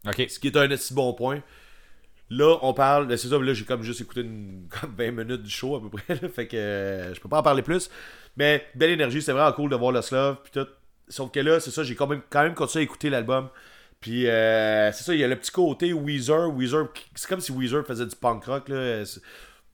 Ok. 0.08 0.26
ce 0.30 0.40
qui 0.40 0.48
est 0.48 0.58
un 0.58 0.70
assez 0.72 0.94
bon 0.94 1.14
point. 1.14 1.42
Là, 2.30 2.58
on 2.62 2.74
parle. 2.74 3.16
C'est 3.18 3.28
ça, 3.28 3.38
là, 3.38 3.54
j'ai 3.54 3.66
comme 3.66 3.84
juste 3.84 4.02
écouté 4.02 4.22
une, 4.22 4.68
comme 4.82 4.96
20 4.96 5.12
minutes 5.12 5.44
du 5.44 5.50
show 5.50 5.76
à 5.76 5.82
peu 5.82 5.90
près, 5.90 6.16
fait 6.30 6.48
que 6.48 6.58
euh, 6.58 7.14
je 7.14 7.20
peux 7.22 7.30
pas 7.30 7.40
en 7.40 7.44
parler 7.44 7.62
plus. 7.62 7.90
Mais 8.38 8.66
belle 8.76 8.92
énergie, 8.92 9.22
c'était 9.22 9.34
vraiment 9.34 9.52
cool 9.54 9.70
de 9.70 9.76
voir 9.76 9.92
le 9.92 10.02
Love, 10.12 10.38
puis 10.44 10.52
tout. 10.54 10.68
Sauf 11.10 11.32
que 11.32 11.40
là, 11.40 11.60
c'est 11.60 11.72
ça, 11.72 11.84
j'ai 11.84 11.96
quand 11.96 12.08
même, 12.08 12.22
quand 12.30 12.44
même 12.44 12.56
continué 12.56 12.82
à 12.84 12.86
écouter 12.86 13.10
l'album. 13.10 13.50
Puis 14.00 14.28
euh, 14.28 14.92
c'est 14.92 15.04
ça, 15.04 15.14
il 15.14 15.20
y 15.20 15.24
a 15.24 15.28
le 15.28 15.36
petit 15.38 15.52
côté 15.52 15.94
Weezer. 15.94 16.50
Weezer, 16.54 16.88
c'est 17.16 17.28
comme 17.30 17.40
si 17.42 17.52
Weezer 17.52 17.86
faisait 17.86 18.06
du 18.06 18.16
punk 18.16 18.46
rock. 18.46 18.70
Là. 18.70 19.06
C'est- 19.06 19.22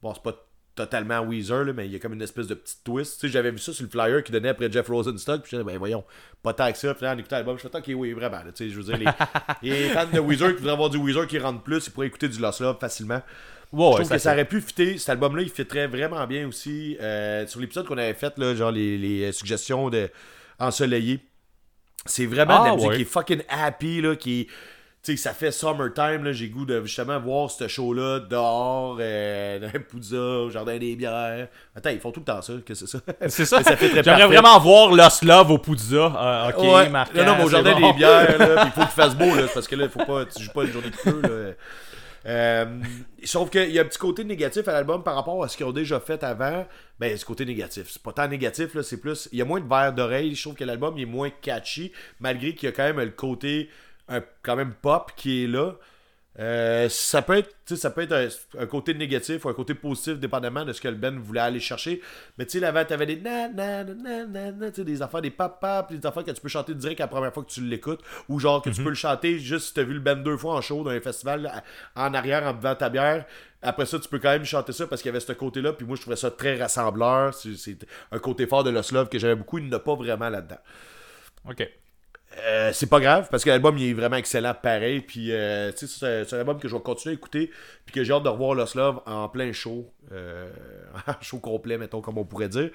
Bon, 0.01 0.13
c'est 0.13 0.23
pas 0.23 0.33
totalement 0.79 1.19
Weezer, 1.21 1.65
là, 1.65 1.73
mais 1.73 1.85
il 1.85 1.91
y 1.91 1.95
a 1.95 1.99
comme 1.99 2.13
une 2.13 2.21
espèce 2.21 2.47
de 2.47 2.53
petite 2.55 2.83
twist. 2.83 3.19
Tu 3.19 3.27
sais, 3.27 3.31
j'avais 3.33 3.51
vu 3.51 3.57
ça 3.59 3.73
sur 3.73 3.83
le 3.83 3.89
flyer 3.89 4.23
qui 4.23 4.31
donnait 4.31 4.49
après 4.49 4.71
Jeff 4.71 4.87
Rosenstock. 4.87 5.41
Puis 5.41 5.51
je 5.51 5.57
disais, 5.57 5.63
ben 5.69 5.77
voyons, 5.77 6.03
pas 6.41 6.53
tant 6.53 6.71
que 6.71 6.77
ça. 6.77 6.93
Puis 6.93 7.03
là, 7.03 7.13
en 7.13 7.17
écoutant 7.17 7.35
l'album, 7.35 7.57
je 7.57 7.67
fais, 7.67 7.75
ok, 7.77 7.83
oui, 7.95 8.13
vraiment. 8.13 8.37
là, 8.37 8.51
tu 8.55 8.65
sais, 8.65 8.69
je 8.69 8.79
veux 8.79 8.83
dire, 8.83 8.97
les, 9.61 9.69
les 9.69 9.89
fans 9.89 10.07
de 10.11 10.19
Weezer 10.19 10.49
qui 10.51 10.55
voudraient 10.57 10.71
avoir 10.73 10.89
du 10.89 10.97
Weezer 10.97 11.27
qui 11.27 11.37
rentre 11.39 11.61
plus, 11.61 11.85
ils 11.87 11.91
pourraient 11.91 12.07
écouter 12.07 12.27
du 12.29 12.39
Lost 12.39 12.61
Love 12.61 12.77
facilement. 12.79 13.21
Je 13.71 13.77
trouve 13.77 14.03
ça 14.03 14.15
que 14.15 14.21
ça 14.21 14.33
aurait 14.33 14.45
pu 14.45 14.61
fitter. 14.61 14.97
Cet 14.97 15.09
album-là, 15.09 15.43
il 15.43 15.49
fitterait 15.49 15.87
vraiment 15.87 16.25
bien 16.25 16.47
aussi. 16.47 16.97
euh, 17.01 17.45
sur 17.45 17.59
l'épisode 17.59 17.85
qu'on 17.85 17.97
avait 17.97 18.13
fait, 18.15 18.37
là, 18.37 18.55
genre 18.55 18.71
les, 18.71 18.97
les 18.97 19.31
suggestions 19.31 19.89
de. 19.89 20.09
C'est 22.05 22.25
vraiment 22.25 22.61
de 22.61 22.65
la 22.67 22.71
Ah, 22.71 22.75
musique 22.75 22.89
ouais. 22.89 22.95
qui 22.95 23.01
est 23.03 23.05
fucking 23.05 23.41
happy, 23.49 24.01
là, 24.01 24.15
qui 24.15 24.47
sais, 25.01 25.15
ça 25.17 25.33
fait 25.33 25.51
summertime, 25.51 26.23
là. 26.23 26.31
J'ai 26.31 26.49
goût 26.49 26.65
de 26.65 26.81
justement 26.83 27.19
voir 27.19 27.49
ce 27.49 27.67
show-là 27.67 28.19
dehors, 28.19 28.97
euh, 28.99 29.59
dans 29.59 30.43
au 30.43 30.49
jardin 30.49 30.77
des 30.77 30.95
bières. 30.95 31.47
Attends, 31.75 31.89
ils 31.89 31.99
font 31.99 32.11
tout 32.11 32.19
le 32.19 32.25
temps 32.25 32.41
ça. 32.41 32.53
Que 32.65 32.73
c'est 32.73 32.87
ça? 32.87 32.99
C'est 33.27 33.45
ça. 33.45 33.63
Ça 33.63 33.75
J'aimerais 33.79 34.27
vraiment 34.27 34.59
voir 34.59 34.91
Lost 34.91 35.23
Love 35.23 35.51
au 35.51 35.57
Poudza. 35.57 36.11
Ah, 36.15 36.51
ok, 36.55 36.63
Ouais. 36.63 36.89
Non, 36.89 37.25
non, 37.25 37.35
mais 37.37 37.43
au 37.43 37.49
jardin 37.49 37.79
bon. 37.79 37.91
des 37.91 37.97
bières, 37.97 38.37
là, 38.37 38.65
il 38.65 38.71
faut 38.71 38.81
qu'il 38.81 38.89
fasse 38.89 39.15
beau, 39.15 39.35
là, 39.35 39.43
parce 39.53 39.67
que 39.67 39.75
là, 39.75 39.85
il 39.85 39.89
faut 39.89 40.05
pas, 40.05 40.25
tu 40.25 40.43
joues 40.43 40.51
pas 40.51 40.63
une 40.63 40.71
journée 40.71 40.89
de 40.89 40.95
feu, 40.95 41.21
là. 41.21 41.53
Euh, 42.25 42.65
sauf 43.23 43.49
qu'il 43.49 43.71
y 43.71 43.79
a 43.79 43.81
un 43.81 43.85
petit 43.85 43.97
côté 43.97 44.25
négatif 44.25 44.67
à 44.67 44.73
l'album 44.73 45.03
par 45.03 45.15
rapport 45.15 45.41
à 45.43 45.47
ce 45.47 45.55
qu'ils 45.55 45.65
ont 45.65 45.71
déjà 45.71 45.99
fait 45.99 46.21
avant. 46.23 46.65
Ben, 46.99 47.15
ce 47.17 47.23
côté 47.23 47.45
négatif. 47.45 47.87
C'est 47.89 48.01
pas 48.01 48.11
tant 48.11 48.27
négatif, 48.27 48.73
là, 48.73 48.83
c'est 48.83 48.99
plus. 48.99 49.29
Il 49.31 49.39
y 49.39 49.41
a 49.41 49.45
moins 49.45 49.61
de 49.61 49.67
verre 49.67 49.93
d'oreille. 49.93 50.35
Je 50.35 50.41
trouve 50.41 50.55
que 50.55 50.65
l'album 50.65 50.97
est 50.97 51.05
moins 51.05 51.29
catchy, 51.29 51.93
malgré 52.19 52.53
qu'il 52.53 52.67
y 52.67 52.71
a 52.71 52.75
quand 52.75 52.83
même 52.83 52.99
le 52.99 53.09
côté 53.11 53.69
un- 54.09 54.23
quand 54.43 54.55
même 54.55 54.73
pop 54.73 55.11
qui 55.15 55.43
est 55.43 55.47
là. 55.47 55.73
Euh, 56.37 56.87
ça 56.89 57.21
peut 57.21 57.37
être, 57.37 57.53
ça 57.75 57.89
peut 57.89 58.01
être 58.01 58.13
un, 58.13 58.27
un 58.61 58.65
côté 58.65 58.93
négatif 58.93 59.43
ou 59.43 59.49
un 59.49 59.53
côté 59.53 59.73
positif, 59.73 60.19
dépendamment 60.19 60.63
de 60.63 60.71
ce 60.71 60.79
que 60.79 60.87
le 60.87 60.95
Ben 60.95 61.19
voulait 61.19 61.41
aller 61.41 61.59
chercher. 61.59 62.01
Mais 62.37 62.45
tu 62.45 62.51
sais, 62.51 62.59
là-bas, 62.61 62.85
t'avais 62.85 63.07
des 63.07 63.17
na 63.19 63.49
na 63.49 63.83
na 63.83 64.25
na 64.25 64.51
na 64.53 64.69
des 64.69 65.01
affaires, 65.01 65.21
des 65.21 65.31
papa, 65.31 65.83
puis 65.89 65.97
des 65.99 66.05
affaires 66.05 66.23
que 66.23 66.31
tu 66.31 66.39
peux 66.39 66.47
chanter 66.47 66.73
direct 66.75 66.99
la 67.01 67.07
première 67.07 67.33
fois 67.33 67.43
que 67.43 67.49
tu 67.49 67.61
l'écoutes, 67.61 67.99
ou 68.29 68.39
genre 68.39 68.61
que 68.61 68.69
tu 68.69 68.81
peux 68.81 68.89
le 68.89 68.95
chanter 68.95 69.37
juste 69.37 69.67
si 69.69 69.73
t'as 69.73 69.83
vu 69.83 69.93
le 69.95 69.99
Ben 69.99 70.23
deux 70.23 70.37
fois 70.37 70.55
en 70.55 70.61
show 70.61 70.81
dans 70.83 70.91
un 70.91 71.01
festival 71.01 71.47
à- 71.95 72.05
en 72.07 72.13
arrière 72.13 72.43
en 72.45 72.53
buvant 72.53 72.75
ta 72.75 72.87
bière. 72.87 73.25
Après 73.61 73.85
ça, 73.85 73.99
tu 73.99 74.07
peux 74.07 74.19
quand 74.19 74.29
même 74.31 74.45
chanter 74.45 74.71
ça 74.71 74.87
parce 74.87 75.01
qu'il 75.01 75.09
y 75.09 75.11
avait 75.11 75.19
ce 75.19 75.33
côté-là. 75.33 75.73
Puis 75.73 75.85
moi, 75.85 75.97
je 75.97 76.01
trouvais 76.01 76.15
ça 76.15 76.31
très 76.31 76.57
rassembleur. 76.57 77.33
C'est 77.33 77.79
un 78.13 78.19
côté 78.19 78.47
fort 78.47 78.63
de 78.63 78.69
Lost 78.69 78.93
Love 78.93 79.09
que 79.09 79.19
j'aimais 79.19 79.35
beaucoup. 79.35 79.57
Il 79.57 79.67
n'a 79.67 79.79
pas 79.79 79.95
vraiment 79.95 80.29
là-dedans. 80.29 80.59
Ok. 81.49 81.69
Euh, 82.37 82.71
c'est 82.73 82.87
pas 82.87 82.99
grave 82.99 83.27
parce 83.31 83.43
que 83.43 83.49
l'album 83.49 83.77
il 83.77 83.89
est 83.89 83.93
vraiment 83.93 84.15
excellent 84.15 84.53
pareil. 84.53 85.01
Puis 85.01 85.31
euh, 85.31 85.71
c'est 85.75 86.33
un 86.33 86.39
album 86.39 86.59
que 86.59 86.67
je 86.67 86.75
vais 86.75 86.81
continuer 86.81 87.13
à 87.13 87.17
écouter. 87.17 87.51
Puis 87.85 87.93
que 87.93 88.03
j'ai 88.03 88.13
hâte 88.13 88.23
de 88.23 88.29
revoir 88.29 88.53
Lost 88.53 88.75
Love 88.75 89.01
en 89.05 89.27
plein 89.29 89.51
show. 89.51 89.91
Euh, 90.11 90.49
en 91.07 91.13
show 91.21 91.39
complet, 91.39 91.77
mettons, 91.77 92.01
comme 92.01 92.17
on 92.17 92.25
pourrait 92.25 92.49
dire. 92.49 92.69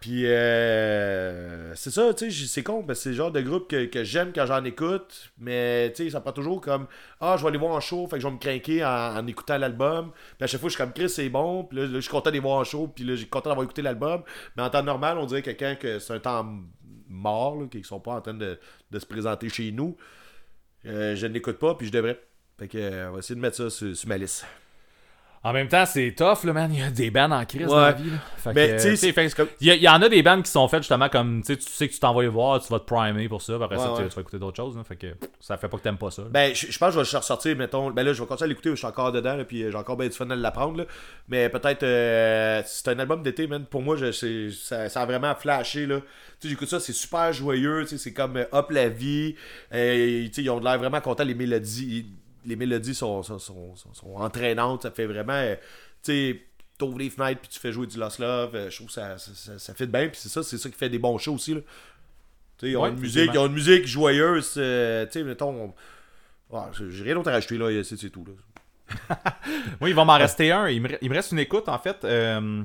Puis 0.00 0.22
c'est 0.22 1.90
ça, 1.90 2.12
tu 2.12 2.32
sais, 2.32 2.46
c'est 2.48 2.64
con, 2.64 2.82
parce 2.82 2.98
que 2.98 3.02
c'est 3.04 3.08
le 3.10 3.14
genre 3.14 3.30
de 3.30 3.40
groupe 3.40 3.70
que, 3.70 3.84
que 3.84 4.02
j'aime 4.02 4.32
quand 4.34 4.46
j'en 4.46 4.64
écoute, 4.64 5.30
mais 5.38 5.92
tu 5.94 6.02
sais, 6.02 6.10
ça 6.10 6.20
prend 6.20 6.32
toujours 6.32 6.60
comme 6.60 6.88
Ah, 7.20 7.36
je 7.36 7.42
vais 7.42 7.50
aller 7.50 7.58
voir 7.58 7.70
en 7.70 7.78
show, 7.78 8.08
fait 8.08 8.16
que 8.16 8.22
je 8.22 8.26
vais 8.26 8.32
me 8.32 8.38
craquer 8.40 8.84
en, 8.84 9.16
en 9.16 9.26
écoutant 9.28 9.58
l'album. 9.58 10.10
Puis 10.10 10.42
à 10.42 10.46
chaque 10.48 10.60
fois, 10.60 10.70
je 10.70 10.74
suis 10.74 10.82
comme 10.82 10.92
Chris, 10.92 11.08
c'est 11.08 11.28
bon, 11.28 11.62
puis 11.62 11.78
là, 11.78 11.86
je 11.86 12.00
suis 12.00 12.10
content 12.10 12.30
de 12.30 12.34
les 12.34 12.40
voir 12.40 12.58
en 12.58 12.64
show, 12.64 12.88
puis 12.88 13.04
là, 13.04 13.16
suis 13.16 13.28
content 13.28 13.50
d'avoir 13.50 13.62
écouté 13.62 13.80
l'album. 13.80 14.24
Mais 14.56 14.64
en 14.64 14.70
temps 14.70 14.82
normal, 14.82 15.18
on 15.18 15.26
dirait 15.26 15.42
quelqu'un 15.42 15.76
que 15.76 16.00
c'est 16.00 16.14
un 16.14 16.18
temps 16.18 16.48
mort, 17.12 17.60
là, 17.60 17.66
qu'ils 17.68 17.84
sont 17.84 18.00
pas 18.00 18.14
en 18.14 18.20
train 18.20 18.34
de, 18.34 18.58
se 18.92 19.06
présenter 19.06 19.48
chez 19.48 19.70
nous. 19.70 19.96
Euh, 20.86 21.14
je 21.14 21.26
ne 21.26 21.32
l'écoute 21.32 21.58
pas, 21.58 21.74
puis 21.74 21.86
je 21.86 21.92
devrais. 21.92 22.20
Fait 22.58 22.68
que, 22.68 22.78
euh, 22.78 23.10
on 23.10 23.12
va 23.12 23.18
essayer 23.20 23.36
de 23.36 23.40
mettre 23.40 23.56
ça 23.56 23.70
sur, 23.70 23.96
sur 23.96 24.08
ma 24.08 24.18
liste. 24.18 24.44
En 25.44 25.52
même 25.52 25.66
temps, 25.66 25.84
c'est 25.86 26.14
tough, 26.16 26.44
là, 26.44 26.52
man. 26.52 26.70
Il 26.72 26.78
y 26.78 26.82
a 26.82 26.90
des 26.90 27.10
bands 27.10 27.30
en 27.32 27.44
crise 27.44 27.66
dans 27.66 27.80
la 27.80 27.92
vie. 27.92 28.10
Là. 28.10 28.16
Fait 28.36 28.52
Mais, 28.54 28.76
tu 28.76 28.96
sais, 28.96 29.12
euh, 29.18 29.28
comme- 29.36 29.48
il 29.60 29.74
y, 29.74 29.88
en 29.88 30.00
a 30.00 30.08
des 30.08 30.22
bands 30.22 30.40
qui 30.40 30.50
sont 30.50 30.68
faites 30.68 30.82
justement 30.82 31.08
comme, 31.08 31.42
tu 31.42 31.56
sais, 31.60 31.88
que 31.88 31.92
tu 31.92 31.98
t'en 31.98 32.14
vas 32.14 32.22
y 32.22 32.28
voir, 32.28 32.60
tu 32.62 32.68
vas 32.72 32.78
te 32.78 32.84
primer 32.84 33.28
pour 33.28 33.42
ça, 33.42 33.54
puis 33.54 33.64
après 33.64 33.76
Ouais, 33.76 33.82
ça, 33.82 33.92
tu- 33.96 34.02
ouais. 34.02 34.08
tu 34.08 34.14
vas 34.14 34.20
écouter 34.20 34.38
d'autres 34.38 34.56
choses. 34.56 34.76
là. 34.76 34.84
fait 34.84 34.94
que 34.94 35.08
ça 35.40 35.56
fait 35.56 35.68
pas 35.68 35.78
que 35.78 35.82
t'aimes 35.82 35.98
pas 35.98 36.12
ça. 36.12 36.22
là. 36.22 36.28
Ben, 36.30 36.54
je, 36.54 36.66
pense 36.66 36.88
que 36.94 36.94
je 36.94 36.98
vais 37.00 37.10
le 37.12 37.18
ressortir, 37.18 37.56
mettons. 37.56 37.90
Ben 37.90 38.04
là, 38.04 38.12
je 38.12 38.20
vais 38.22 38.26
continuer 38.28 38.46
à 38.46 38.48
l'écouter, 38.50 38.70
je 38.70 38.76
suis 38.76 38.86
encore 38.86 39.10
dedans, 39.10 39.34
là, 39.36 39.44
puis 39.44 39.64
euh, 39.64 39.70
j'ai 39.72 39.76
encore 39.76 39.96
bien 39.96 40.06
du 40.06 40.14
fun 40.16 40.30
à 40.30 40.36
l'apprendre. 40.36 40.86
Mais 41.28 41.48
peut-être, 41.48 41.82
euh, 41.82 42.62
c'est 42.64 42.88
un 42.88 42.98
album 43.00 43.22
d'été, 43.24 43.48
man. 43.48 43.64
Pour 43.64 43.82
moi, 43.82 43.96
je, 43.96 44.12
ça, 44.50 44.88
ça 44.88 45.00
a 45.02 45.06
vraiment 45.06 45.34
flashé, 45.34 45.86
là. 45.86 45.98
Tu 45.98 46.04
sais, 46.40 46.48
j'écoute 46.50 46.68
ça, 46.68 46.78
c'est 46.78 46.92
super 46.92 47.32
joyeux, 47.32 47.82
tu 47.82 47.88
sais, 47.88 47.98
c'est 47.98 48.12
comme 48.12 48.36
euh, 48.36 48.44
hop 48.52 48.70
la 48.70 48.88
vie. 48.88 49.34
Euh, 49.74 50.24
tu 50.26 50.34
sais, 50.34 50.42
ils 50.42 50.50
ont 50.50 50.60
l'air 50.60 50.78
vraiment 50.78 51.00
contents, 51.00 51.24
les 51.24 51.34
mélodies. 51.34 52.06
Les 52.44 52.56
mélodies 52.56 52.94
sont, 52.94 53.22
sont, 53.22 53.38
sont, 53.38 53.76
sont- 53.76 53.94
sont 53.94 54.14
entraînantes, 54.16 54.82
ça 54.82 54.90
fait 54.90 55.06
vraiment. 55.06 55.32
euh, 55.34 55.54
tu 56.02 56.12
sais, 56.12 56.42
t'ouvres 56.78 56.98
les 56.98 57.10
fenêtres, 57.10 57.40
puis 57.40 57.50
tu 57.50 57.60
fais 57.60 57.70
jouer 57.72 57.86
du 57.86 57.98
Lost 57.98 58.18
Love. 58.18 58.54
euh, 58.54 58.70
je 58.70 58.74
trouve 58.76 58.88
que 58.88 58.92
ça, 58.94 59.16
ça, 59.18 59.30
ça, 59.34 59.58
ça 59.58 59.74
fit 59.74 59.86
bien, 59.86 60.08
puis 60.08 60.18
c'est 60.20 60.28
ça, 60.28 60.42
c'est 60.42 60.58
ça 60.58 60.68
qui 60.68 60.76
fait 60.76 60.88
des 60.88 60.98
bons 60.98 61.18
shows 61.18 61.34
aussi, 61.34 61.54
là. 61.54 61.60
Tu 62.58 62.66
sais, 62.66 62.70
ils 62.72 62.76
ont 62.76 62.82
Ouais, 62.82 62.90
une 62.90 62.98
musique, 62.98 63.30
ils 63.32 63.38
ont 63.38 63.46
une 63.46 63.52
musique 63.54 63.86
joyeuse, 63.86 64.54
euh, 64.56 65.06
tu 65.06 65.12
sais, 65.12 65.22
mettons. 65.24 65.50
on- 66.50 66.56
Ouais, 66.56 66.64
j'ai- 66.90 67.02
rien 67.04 67.14
d'autre 67.14 67.30
à 67.30 67.32
rajouter 67.32 67.56
là, 67.58 67.82
c'est 67.84 68.10
tout. 68.10 68.24
Là. 68.26 68.32
Moi, 69.80 69.88
il 69.88 69.94
va 69.94 70.04
m'en 70.04 70.18
rester 70.18 70.52
un. 70.52 70.68
Il 70.68 70.82
me, 70.82 70.88
il 71.00 71.08
me 71.08 71.14
reste 71.14 71.32
une 71.32 71.38
écoute, 71.38 71.66
en 71.68 71.78
fait. 71.78 72.04
Euh, 72.04 72.62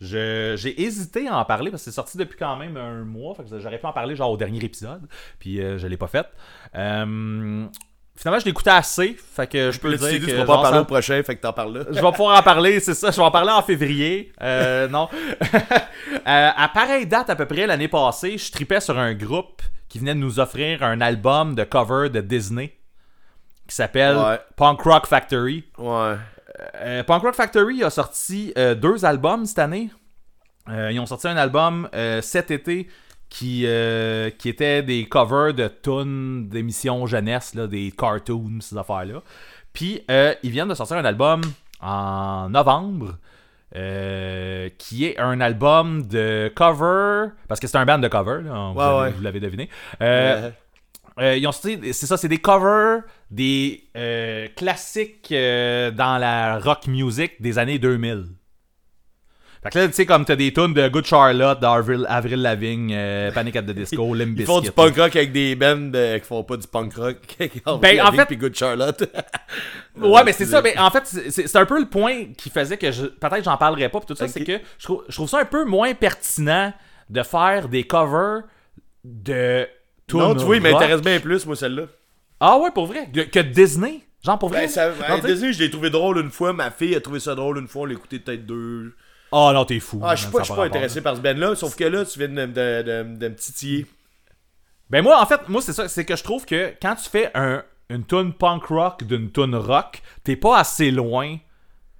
je- 0.00 0.54
J'ai 0.56 0.80
hésité 0.82 1.28
à 1.28 1.36
en 1.36 1.44
parler 1.44 1.70
parce 1.70 1.82
que 1.84 1.90
c'est 1.90 1.94
sorti 1.94 2.16
depuis 2.16 2.38
quand 2.38 2.56
même 2.56 2.76
un 2.78 3.04
mois. 3.04 3.34
Fait 3.34 3.44
que 3.44 3.58
j'aurais 3.58 3.78
pu 3.78 3.84
en 3.86 3.92
parler 3.92 4.16
genre 4.16 4.30
au 4.30 4.36
dernier 4.38 4.64
épisode. 4.64 5.02
Puis 5.38 5.60
euh, 5.60 5.76
je 5.78 5.86
l'ai 5.86 5.98
pas 5.98 6.06
fait. 6.08 6.26
Euh, 6.74 7.66
finalement, 8.16 8.40
je 8.40 8.44
l'écoutais 8.44 8.70
assez. 8.70 9.16
Fait 9.34 9.46
que 9.46 9.70
je 9.70 9.78
peux 9.80 9.90
Là, 9.90 9.96
dire 9.96 10.20
que 10.20 10.26
tu 10.26 10.36
vas 10.36 10.44
pas 10.44 10.56
en 10.56 10.62
parler 10.62 10.78
au 10.78 10.84
prochain, 10.84 11.22
fait 11.22 11.36
que 11.36 11.40
t'en 11.40 11.52
parles 11.52 11.78
là. 11.78 11.84
je 11.90 12.00
vais 12.00 12.12
pouvoir 12.12 12.38
en 12.38 12.42
parler, 12.42 12.80
c'est 12.80 12.94
ça. 12.94 13.10
Je 13.10 13.16
vais 13.16 13.22
en 13.22 13.30
parler 13.30 13.52
en 13.52 13.62
février. 13.62 14.32
Euh, 14.42 14.88
non. 14.90 15.08
Euh, 15.12 16.18
à 16.24 16.68
pareille 16.72 17.06
date, 17.06 17.30
à 17.30 17.36
peu 17.36 17.46
près, 17.46 17.66
l'année 17.66 17.88
passée, 17.88 18.38
je 18.38 18.52
tripais 18.52 18.80
sur 18.80 18.98
un 18.98 19.14
groupe 19.14 19.62
qui 19.88 19.98
venait 19.98 20.14
de 20.14 20.20
nous 20.20 20.40
offrir 20.40 20.82
un 20.82 21.00
album 21.00 21.54
de 21.54 21.64
cover 21.64 22.08
de 22.10 22.20
Disney 22.20 22.76
qui 23.68 23.74
s'appelle 23.74 24.16
Ouais. 24.16 24.40
Punk 24.56 24.80
Rock 24.82 25.06
Factory. 25.06 25.64
Ouais. 25.78 26.16
Euh, 26.76 27.02
Punk 27.04 27.22
Rock 27.22 27.34
Factory 27.34 27.82
a 27.82 27.90
sorti 27.90 28.52
deux 28.76 29.04
albums 29.04 29.46
cette 29.46 29.58
année. 29.58 29.90
Ils 30.68 30.98
ont 31.00 31.06
sorti 31.06 31.28
un 31.28 31.36
album 31.36 31.88
cet 32.20 32.50
été 32.50 32.88
qui, 33.34 33.62
euh, 33.66 34.28
qui 34.28 34.50
était 34.50 34.82
des 34.82 35.06
covers 35.06 35.54
de 35.54 35.66
tunes 35.68 36.48
d'émissions 36.50 37.06
jeunesse, 37.06 37.54
là, 37.54 37.66
des 37.66 37.90
cartoons, 37.90 38.58
ces 38.60 38.76
affaires-là. 38.76 39.22
Puis 39.72 40.02
euh, 40.10 40.34
ils 40.42 40.50
viennent 40.50 40.68
de 40.68 40.74
sortir 40.74 40.98
un 40.98 41.04
album 41.06 41.40
en 41.80 42.50
novembre. 42.50 43.16
euh, 43.74 44.68
qui 44.76 45.06
est 45.06 45.18
un 45.18 45.40
album 45.40 46.06
de 46.06 46.52
cover 46.54 47.28
parce 47.48 47.58
que 47.58 47.66
c'est 47.66 47.78
un 47.78 47.86
band 47.86 47.98
de 48.00 48.08
cover 48.08 48.42
là, 48.44 48.70
vous, 48.70 48.78
Ouais, 48.78 48.84
avez- 48.84 49.00
ouais. 49.00 49.10
vous 49.16 49.22
l'avez 49.22 49.40
deviné 49.40 49.70
euh, 50.02 50.50
ils 51.18 51.46
ont 51.46 51.52
sorti, 51.52 51.78
c'est 51.94 52.04
ça, 52.06 52.16
c'est 52.18 52.28
des 52.28 52.36
covers 52.38 53.00
des 53.30 53.84
euh, 53.96 54.46
classiques 54.56 55.28
euh, 55.32 55.90
dans 55.90 56.18
la 56.18 56.58
rock 56.58 56.86
music 56.86 57.40
des 57.40 57.58
années 57.58 57.78
2000. 57.78 58.26
Fait 59.62 59.70
que 59.70 59.78
là, 59.78 59.86
tu 59.86 59.94
sais, 59.94 60.06
comme 60.06 60.24
t'as 60.24 60.34
des 60.34 60.52
tunes 60.52 60.74
de 60.74 60.88
Good 60.88 61.04
Charlotte, 61.06 61.60
d'Avril 61.60 62.04
Avril 62.08 62.42
Lavigne, 62.42 62.92
euh, 62.92 63.30
Panic 63.30 63.54
at 63.54 63.62
the 63.62 63.70
Disco, 63.70 64.12
Limp 64.12 64.34
Ils 64.36 64.44
font 64.44 64.60
du 64.60 64.72
punk 64.72 64.96
rock 64.96 65.14
avec 65.14 65.30
des 65.30 65.54
bands 65.54 65.92
euh, 65.94 66.18
qui 66.18 66.26
font 66.26 66.42
pas 66.42 66.56
du 66.56 66.66
punk 66.66 66.94
rock. 66.94 67.16
Ben, 67.80 68.00
en 68.00 68.10
fait- 68.12 68.26
puis 68.26 68.36
Good 68.36 68.54
Charlotte. 68.56 69.08
Ouais, 70.00 70.24
mais 70.24 70.32
c'est 70.32 70.46
ça. 70.46 70.62
Mais 70.62 70.76
en 70.78 70.90
fait, 70.90 71.06
c'est 71.06 71.56
un 71.56 71.66
peu 71.66 71.78
le 71.78 71.86
point 71.86 72.32
qui 72.36 72.48
faisait 72.50 72.78
que 72.78 72.90
je- 72.90 73.06
peut-être 73.06 73.44
j'en 73.44 73.56
parlerai 73.58 73.88
pas. 73.90 74.00
Puis 74.00 74.06
tout 74.06 74.16
ça, 74.16 74.26
c'est 74.26 74.42
que 74.42 74.58
je 74.78 74.84
trouve, 74.84 75.04
je 75.08 75.14
trouve 75.14 75.28
ça 75.28 75.40
un 75.40 75.44
peu 75.44 75.64
moins 75.64 75.92
pertinent 75.94 76.72
de 77.10 77.22
faire 77.22 77.68
des 77.68 77.84
covers 77.84 78.42
de 79.04 79.66
non, 80.12 80.34
tu 80.34 80.44
vois, 80.44 80.56
il 80.56 80.62
m'intéresse 80.62 81.02
bien 81.02 81.20
plus, 81.20 81.46
moi, 81.46 81.56
celle-là. 81.56 81.84
Ah 82.40 82.58
ouais, 82.58 82.70
pour 82.70 82.86
vrai? 82.86 83.08
Que, 83.10 83.40
Disney? 83.40 84.00
Genre 84.24 84.38
pour 84.38 84.48
vrai? 84.50 84.62
Ben, 84.62 84.68
ça, 84.68 84.88
Non, 84.88 85.18
ben, 85.18 85.20
Disney, 85.20 85.52
je 85.52 85.58
l'ai 85.60 85.70
trouvé 85.70 85.90
drôle 85.90 86.18
une 86.18 86.30
fois. 86.30 86.52
Ma 86.52 86.70
fille 86.70 86.94
a 86.94 87.00
trouvé 87.00 87.20
ça 87.20 87.34
drôle 87.34 87.58
une 87.58 87.68
fois. 87.68 87.82
On 87.82 87.84
l'a 87.86 87.92
écouté 87.94 88.18
peut-être 88.18 88.46
deux. 88.46 88.94
Ah 89.32 89.50
non, 89.54 89.64
t'es 89.64 89.80
fou. 89.80 90.00
Ah, 90.04 90.14
je 90.14 90.22
suis 90.24 90.30
pas, 90.32 90.42
pas 90.42 90.64
intéressé 90.64 91.00
par 91.00 91.16
ce 91.16 91.20
band-là. 91.22 91.54
Sauf 91.54 91.74
que 91.74 91.84
là, 91.84 92.04
tu 92.04 92.18
viens 92.18 92.28
de, 92.28 92.46
de, 92.46 92.82
de- 92.82 93.16
de 93.16 93.28
me 93.28 93.34
titiller. 93.34 93.86
Ben 94.90 95.02
moi, 95.02 95.20
en 95.22 95.26
fait, 95.26 95.48
moi 95.48 95.62
c'est 95.62 95.72
ça, 95.72 95.88
c'est 95.88 96.04
que 96.04 96.14
je 96.16 96.22
trouve 96.22 96.44
que 96.44 96.74
quand 96.82 96.94
tu 96.96 97.08
fais 97.08 97.30
un, 97.34 97.62
une 97.88 98.04
tune 98.04 98.32
punk 98.34 98.64
rock 98.66 99.04
d'une 99.04 99.30
tune 99.32 99.54
rock, 99.56 100.02
t'es 100.22 100.36
pas 100.36 100.58
assez 100.58 100.90
loin 100.90 101.38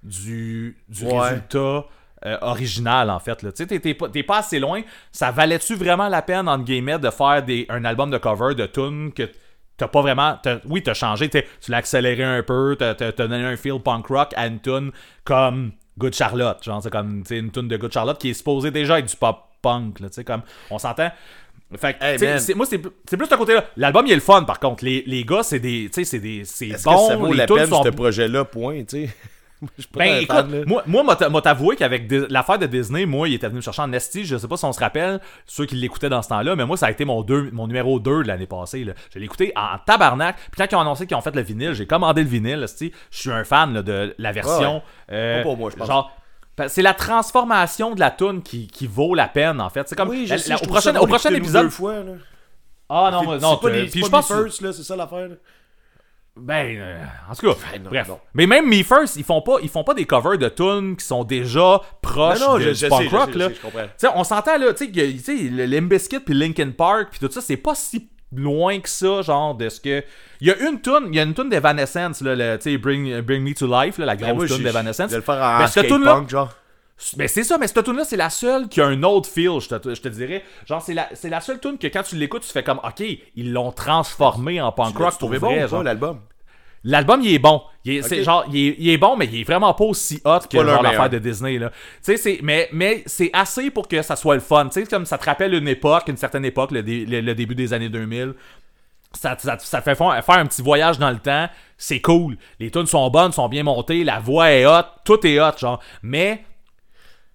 du, 0.03 0.77
du 0.89 1.05
Ouais. 1.05 1.19
résultat 1.29 1.85
euh, 2.25 2.37
original 2.41 3.09
en 3.09 3.19
fait. 3.19 3.35
Tu 3.37 3.49
sais, 3.67 3.79
t'es- 3.79 3.93
pas, 3.93 4.07
pas 4.27 4.37
assez 4.37 4.59
loin. 4.59 4.81
Ça 5.11 5.31
valait-tu 5.31 5.75
vraiment 5.75 6.07
la 6.07 6.21
peine 6.21 6.47
entre 6.47 6.63
guillemets 6.65 6.99
de 6.99 7.09
faire 7.09 7.43
des, 7.43 7.65
un 7.69 7.83
album 7.83 8.11
de 8.11 8.17
cover 8.17 8.53
de 8.55 8.65
tunes 8.65 9.11
que 9.11 9.29
t'as 9.75 9.87
pas 9.87 10.01
vraiment. 10.01 10.37
t'as- 10.41 10.59
oui, 10.65 10.83
t'as 10.83 10.93
changé, 10.93 11.29
tu 11.29 11.41
l'as 11.69 11.77
accéléré 11.77 12.23
un 12.23 12.43
peu, 12.43 12.75
t'as 12.77 12.93
donné 13.11 13.43
un 13.43 13.57
feel 13.57 13.79
punk 13.81 14.07
rock 14.07 14.33
à 14.35 14.47
une 14.47 14.59
tune 14.61 14.91
comme 15.23 15.71
Good 15.97 16.13
Charlotte. 16.15 16.63
Genre, 16.63 16.81
c'est 16.81 16.89
comme 16.89 17.23
une 17.29 17.51
tune 17.51 17.67
de 17.67 17.77
Good 17.77 17.93
Charlotte 17.93 18.17
qui 18.17 18.29
est 18.29 18.33
supposée 18.33 18.71
déjà 18.71 18.99
être 18.99 19.05
du 19.09 19.15
pop 19.15 19.37
punk. 19.61 19.99
Là, 19.99 20.09
tu 20.09 20.15
sais, 20.15 20.23
comme, 20.23 20.41
on 20.69 20.77
s'entend? 20.79 21.09
Fait 21.77 21.97
que, 21.97 22.03
Hey, 22.03 22.39
c'est- 22.39 22.53
moi, 22.53 22.65
c'est 22.67 22.79
c'est 23.09 23.17
plus 23.17 23.25
ce 23.25 23.35
côté-là. 23.35 23.65
L'album, 23.77 24.05
il 24.05 24.11
est 24.11 24.15
le 24.15 24.21
fun, 24.21 24.43
par 24.43 24.59
contre. 24.59 24.83
Les, 24.85 25.03
les 25.07 25.23
gars, 25.23 25.41
c'est 25.43 25.59
des. 25.59 25.85
Tu 25.91 26.01
sais, 26.01 26.03
c'est 26.05 26.19
des. 26.19 26.43
C'est 26.45 26.67
Est-ce 26.69 26.83
bon. 26.83 26.95
que 26.95 27.07
ça 27.13 27.15
vaut 27.15 27.33
la 27.33 27.47
peine, 27.47 27.67
sont 27.67 27.83
ce 27.83 27.89
projet-là, 27.89 28.45
point, 28.45 28.83
tu 28.83 29.07
sais? 29.07 29.09
Ben 29.93 30.21
écoute, 30.21 30.35
fan, 30.35 30.63
moi, 30.67 30.83
moi 30.85 31.03
m'a 31.03 31.15
t'a- 31.15 31.29
m'a 31.29 31.41
t'avoué 31.41 31.75
qu'avec 31.75 32.11
l'affaire 32.29 32.59
de 32.59 32.65
Disney, 32.65 33.05
moi, 33.05 33.27
il 33.29 33.33
était 33.35 33.47
venu 33.47 33.57
me 33.57 33.61
chercher 33.61 33.81
en 33.81 33.91
esti. 33.93 34.25
Je 34.25 34.37
sais 34.37 34.47
pas 34.47 34.57
si 34.57 34.65
on 34.65 34.73
se 34.73 34.79
rappelle, 34.79 35.19
ceux 35.45 35.65
qui 35.65 35.75
l'écoutaient 35.75 36.09
dans 36.09 36.21
ce 36.21 36.29
temps-là, 36.29 36.55
mais 36.55 36.65
moi, 36.65 36.77
ça 36.77 36.87
a 36.87 36.91
été 36.91 37.05
mon, 37.05 37.21
deux, 37.21 37.49
mon 37.51 37.67
numéro 37.67 37.99
2 37.99 38.23
de 38.23 38.27
l'année 38.27 38.47
passée. 38.47 38.83
Là. 38.83 38.93
Je 39.13 39.19
l'ai 39.19 39.25
écouté 39.25 39.51
en 39.55 39.77
tabarnak. 39.85 40.35
Puis 40.35 40.51
quand 40.57 40.67
ils 40.71 40.75
ont 40.75 40.81
annoncé 40.81 41.07
qu'ils 41.07 41.17
ont 41.17 41.21
fait 41.21 41.35
le 41.35 41.41
vinyle, 41.41 41.73
j'ai 41.73 41.87
commandé 41.87 42.23
le 42.23 42.29
vinyle. 42.29 42.65
Je 42.79 42.89
suis 43.11 43.31
un 43.31 43.43
fan 43.43 43.73
là, 43.73 43.81
de 43.81 44.15
la 44.17 44.31
version. 44.31 44.81
euh, 45.11 45.37
Pas 45.37 45.43
pour 45.43 45.57
moi, 45.57 45.69
je 45.71 45.75
pense. 45.77 45.87
Genre. 45.87 46.11
C'est 46.67 46.83
la 46.83 46.93
transformation 46.93 47.95
de 47.95 47.99
la 47.99 48.11
tune 48.11 48.43
qui, 48.43 48.67
qui 48.67 48.85
vaut 48.85 49.15
la 49.15 49.27
peine, 49.27 49.59
en 49.59 49.69
fait. 49.69 49.89
C'est 49.89 49.95
comme. 49.95 50.09
Oui, 50.09 50.27
la- 50.27 50.35
la- 50.49 50.55
au 50.55 50.67
prochain, 50.67 50.95
au 51.01 51.07
prochain 51.07 51.29
épisode. 51.33 51.63
deux 51.63 51.69
fois. 51.71 51.95
Ah 52.89 53.09
non, 53.11 53.19
non. 53.41 53.57
puis 53.89 54.01
je 54.05 54.09
pense. 54.11 54.27
c'est 54.75 54.83
ça 54.83 54.95
l'affaire. 54.95 55.29
Ben, 56.35 56.75
euh, 56.79 57.03
en 57.29 57.35
tout 57.35 57.45
cas, 57.47 57.57
Ben 57.71 57.83
non, 57.83 57.89
bref. 57.91 58.07
non. 58.07 58.19
Mais 58.33 58.47
même 58.47 58.67
Me 58.67 58.81
First, 58.83 59.17
ils 59.17 59.23
font 59.23 59.41
pas, 59.43 59.57
ils 59.61 59.69
font 59.69 59.83
pas 59.83 59.93
des 59.93 60.05
covers 60.05 60.37
de 60.39 60.49
tunes 60.49 60.95
qui 60.95 61.05
sont 61.05 61.23
déjà 61.23 61.79
proches 62.01 62.39
Non, 62.39 62.53
non, 62.53 62.55
de, 62.55 62.61
je- 62.61 62.69
du 62.69 62.75
je 62.75 62.87
punk 62.87 63.01
sais, 63.03 63.09
je 63.09 63.15
rock 63.15 63.29
sais, 63.33 63.37
là. 63.37 63.49
je 63.49 63.53
sais, 63.53 63.59
je 63.61 64.07
on 64.15 64.23
s'entend 64.23 64.57
là, 64.57 64.73
tu 64.73 64.85
sais, 64.85 64.91
Bizkit 65.87 66.19
puis 66.21 66.33
Linkin 66.33 66.71
Park 66.71 67.09
puis 67.11 67.19
tout 67.19 67.31
ça, 67.31 67.39
c'est 67.39 67.57
pas 67.57 67.75
si 67.75 68.09
loin 68.35 68.79
que 68.79 68.89
ça, 68.89 69.21
genre 69.21 69.53
de 69.53 69.69
ce 69.69 69.79
que. 69.79 70.03
Il 70.41 70.47
y 70.47 70.51
a 70.51 70.57
une 70.67 70.81
tune, 70.81 71.09
il 71.09 71.15
y 71.15 71.19
a 71.19 71.23
une 71.23 71.35
tune 71.35 71.49
d'Evanescence 71.49 72.21
là, 72.21 72.33
le- 72.35 72.57
tu 72.57 72.71
sais, 72.71 72.77
Bring, 72.79 73.21
Bring 73.21 73.43
Me 73.43 73.53
to 73.53 73.67
Life, 73.67 73.99
là, 73.99 74.07
la 74.07 74.15
Ben, 74.15 74.25
moi, 74.33 74.33
grosse 74.37 74.49
je- 74.49 74.53
tune 74.55 74.63
je- 74.63 74.67
d'Evanescence. 74.69 75.05
Je 75.11 75.11
vais 75.11 75.17
le 75.17 75.21
faire 75.21 75.35
en 75.43 75.59
Ben, 75.59 75.67
skate 75.67 75.87
punk, 75.87 76.29
genre. 76.29 76.49
Mais 77.17 77.27
c'est 77.27 77.43
ça, 77.43 77.57
mais 77.57 77.67
cette 77.67 77.83
tune 77.83 77.97
là 77.97 78.05
c'est 78.05 78.17
la 78.17 78.29
seule 78.29 78.67
qui 78.69 78.79
a 78.81 78.85
un 78.85 79.03
autre 79.03 79.29
feel, 79.29 79.59
je 79.59 79.67
te, 79.75 79.93
je 79.95 80.01
te 80.01 80.07
dirais. 80.09 80.43
Genre, 80.65 80.81
c'est 80.81 80.93
la, 80.93 81.09
c'est 81.13 81.29
la 81.29 81.41
seule 81.41 81.59
tune 81.59 81.77
que 81.77 81.87
quand 81.87 82.03
tu 82.03 82.15
l'écoutes, 82.15 82.43
tu 82.43 82.51
fais 82.51 82.63
comme, 82.63 82.79
ok, 82.83 83.03
ils 83.35 83.51
l'ont 83.51 83.71
transformé 83.71 84.61
en 84.61 84.71
punk 84.71 84.93
rock 84.97 85.19
pour 85.19 85.29
vrai, 85.47 85.67
bon, 85.77 85.83
l'album? 85.83 86.19
L'album, 86.85 87.21
il 87.23 87.33
est 87.33 87.39
bon. 87.39 87.61
Il 87.85 87.93
est, 87.93 88.01
genre, 88.23 88.45
il 88.51 88.57
est, 88.57 88.75
il 88.77 88.89
est 88.89 88.97
bon, 88.97 89.15
mais 89.15 89.25
il 89.25 89.39
est 89.39 89.43
vraiment 89.45 89.73
pas 89.73 89.85
aussi 89.85 90.21
hot 90.25 90.39
que 90.49 90.57
l'affaire 90.83 91.09
de 91.09 91.17
Disney, 91.19 91.57
là. 91.57 91.69
Tu 91.69 91.75
sais, 92.01 92.17
c'est, 92.17 92.39
mais, 92.43 92.67
mais 92.73 93.03
c'est 93.05 93.29
assez 93.31 93.71
pour 93.71 93.87
que 93.87 94.01
ça 94.01 94.17
soit 94.17 94.35
le 94.35 94.41
fun. 94.41 94.65
Tu 94.67 94.81
sais, 94.81 94.85
comme 94.85 95.05
ça 95.05 95.17
te 95.17 95.23
rappelle 95.25 95.53
une 95.53 95.67
époque, 95.69 96.09
une 96.09 96.17
certaine 96.17 96.43
époque, 96.43 96.71
le, 96.71 96.83
dé- 96.83 97.05
le- 97.05 97.21
le 97.21 97.35
début 97.35 97.55
des 97.55 97.71
années 97.73 97.87
2000. 97.87 98.33
Ça, 99.13 99.37
ça, 99.39 99.57
ça 99.59 99.77
te 99.79 99.83
fait 99.83 99.95
faire, 99.95 100.25
faire 100.25 100.35
un 100.35 100.45
petit 100.45 100.61
voyage 100.61 100.99
dans 100.99 101.11
le 101.11 101.19
temps. 101.19 101.47
C'est 101.77 102.01
cool. 102.01 102.35
Les 102.59 102.69
tunes 102.71 102.85
sont 102.87 103.09
bonnes, 103.09 103.31
sont 103.31 103.47
bien 103.47 103.63
montées, 103.63 104.03
la 104.03 104.19
voix 104.19 104.51
est 104.51 104.65
hot, 104.65 104.83
tout 105.05 105.25
est 105.25 105.39
hot, 105.39 105.57
genre. 105.57 105.79
Mais 106.01 106.43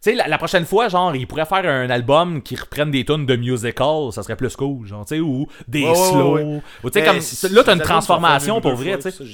tu 0.02 0.10
sais, 0.10 0.14
la, 0.16 0.28
la 0.28 0.38
prochaine 0.38 0.64
fois, 0.64 0.88
genre, 0.88 1.14
ils 1.16 1.26
pourraient 1.26 1.44
faire 1.46 1.64
un 1.66 1.90
album 1.90 2.40
qui 2.42 2.54
reprenne 2.56 2.90
des 2.90 3.04
tunes 3.04 3.26
de 3.26 3.36
musical, 3.36 4.12
ça 4.12 4.22
serait 4.22 4.36
plus 4.36 4.54
cool, 4.56 4.86
genre, 4.86 5.04
tu 5.04 5.16
sais, 5.16 5.20
ou 5.20 5.46
des 5.66 5.84
ouais, 5.84 5.94
slow. 5.94 6.34
ouais. 6.36 6.42
Ou 6.44 6.90
tu 6.90 6.92
sais, 6.98 7.00
Mais 7.00 7.06
comme, 7.06 7.20
c'est- 7.20 7.48
là, 7.52 7.62
t'as 7.64 7.74
une 7.74 7.80
transformation 7.82 8.60
pour 8.60 8.74
vrai, 8.74 8.98
tu 8.98 9.10
sais. 9.10 9.24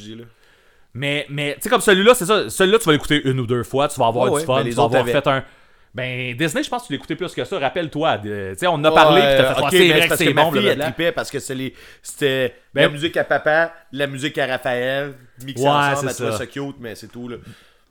Mais, 0.94 1.26
mais 1.28 1.54
tu 1.56 1.62
sais, 1.62 1.68
comme 1.68 1.80
celui-là, 1.80 2.14
c'est 2.14 2.26
ça. 2.26 2.48
Celui-là, 2.48 2.78
tu 2.78 2.84
vas 2.84 2.92
l'écouter 2.92 3.20
une 3.24 3.40
ou 3.40 3.46
deux 3.46 3.64
fois, 3.64 3.88
tu 3.88 3.98
vas 3.98 4.06
avoir 4.06 4.26
du 4.26 4.32
ouais, 4.36 4.44
fun, 4.44 4.62
les 4.62 4.70
tu 4.70 4.76
vas 4.76 4.84
avoir 4.84 5.02
avaient- 5.02 5.12
fait 5.12 5.26
un. 5.26 5.44
Ben, 5.92 6.36
Disney, 6.36 6.62
je 6.64 6.68
pense 6.70 6.82
que 6.82 6.86
tu 6.88 6.92
l'écoutais 6.92 7.14
plus 7.14 7.32
que 7.32 7.44
ça. 7.44 7.56
Rappelle-toi. 7.58 8.18
Tu 8.18 8.28
sais, 8.56 8.66
on 8.66 8.72
en 8.74 8.84
a 8.84 8.90
parlé, 8.90 9.20
Ouais, 9.20 9.28
puis 9.28 9.36
t'as 9.44 9.54
fait 9.54 9.60
ok, 9.60 9.66
Ah, 9.66 9.70
c'est 9.70 9.88
vrai 9.88 10.08
que 10.08 10.16
c'est 10.16 10.32
bon, 10.32 10.52
elle 10.54 10.78
tripait 10.78 11.12
parce 11.12 11.30
que 11.30 11.38
c'était 11.38 12.54
Ben- 12.74 12.82
la 12.82 12.88
musique 12.88 13.16
à 13.16 13.22
papa, 13.24 13.72
la 13.92 14.06
musique 14.08 14.36
à 14.38 14.46
Raphaël, 14.46 15.14
mixée 15.44 15.62
Ouais, 15.62 15.68
ensemble, 15.70 16.08
elle 16.10 16.14
trouvait 16.16 16.32
ça 16.32 16.46
cute, 16.46 16.76
mais 16.80 16.94
c'est 16.96 17.06
tout, 17.08 17.28
là. 17.28 17.36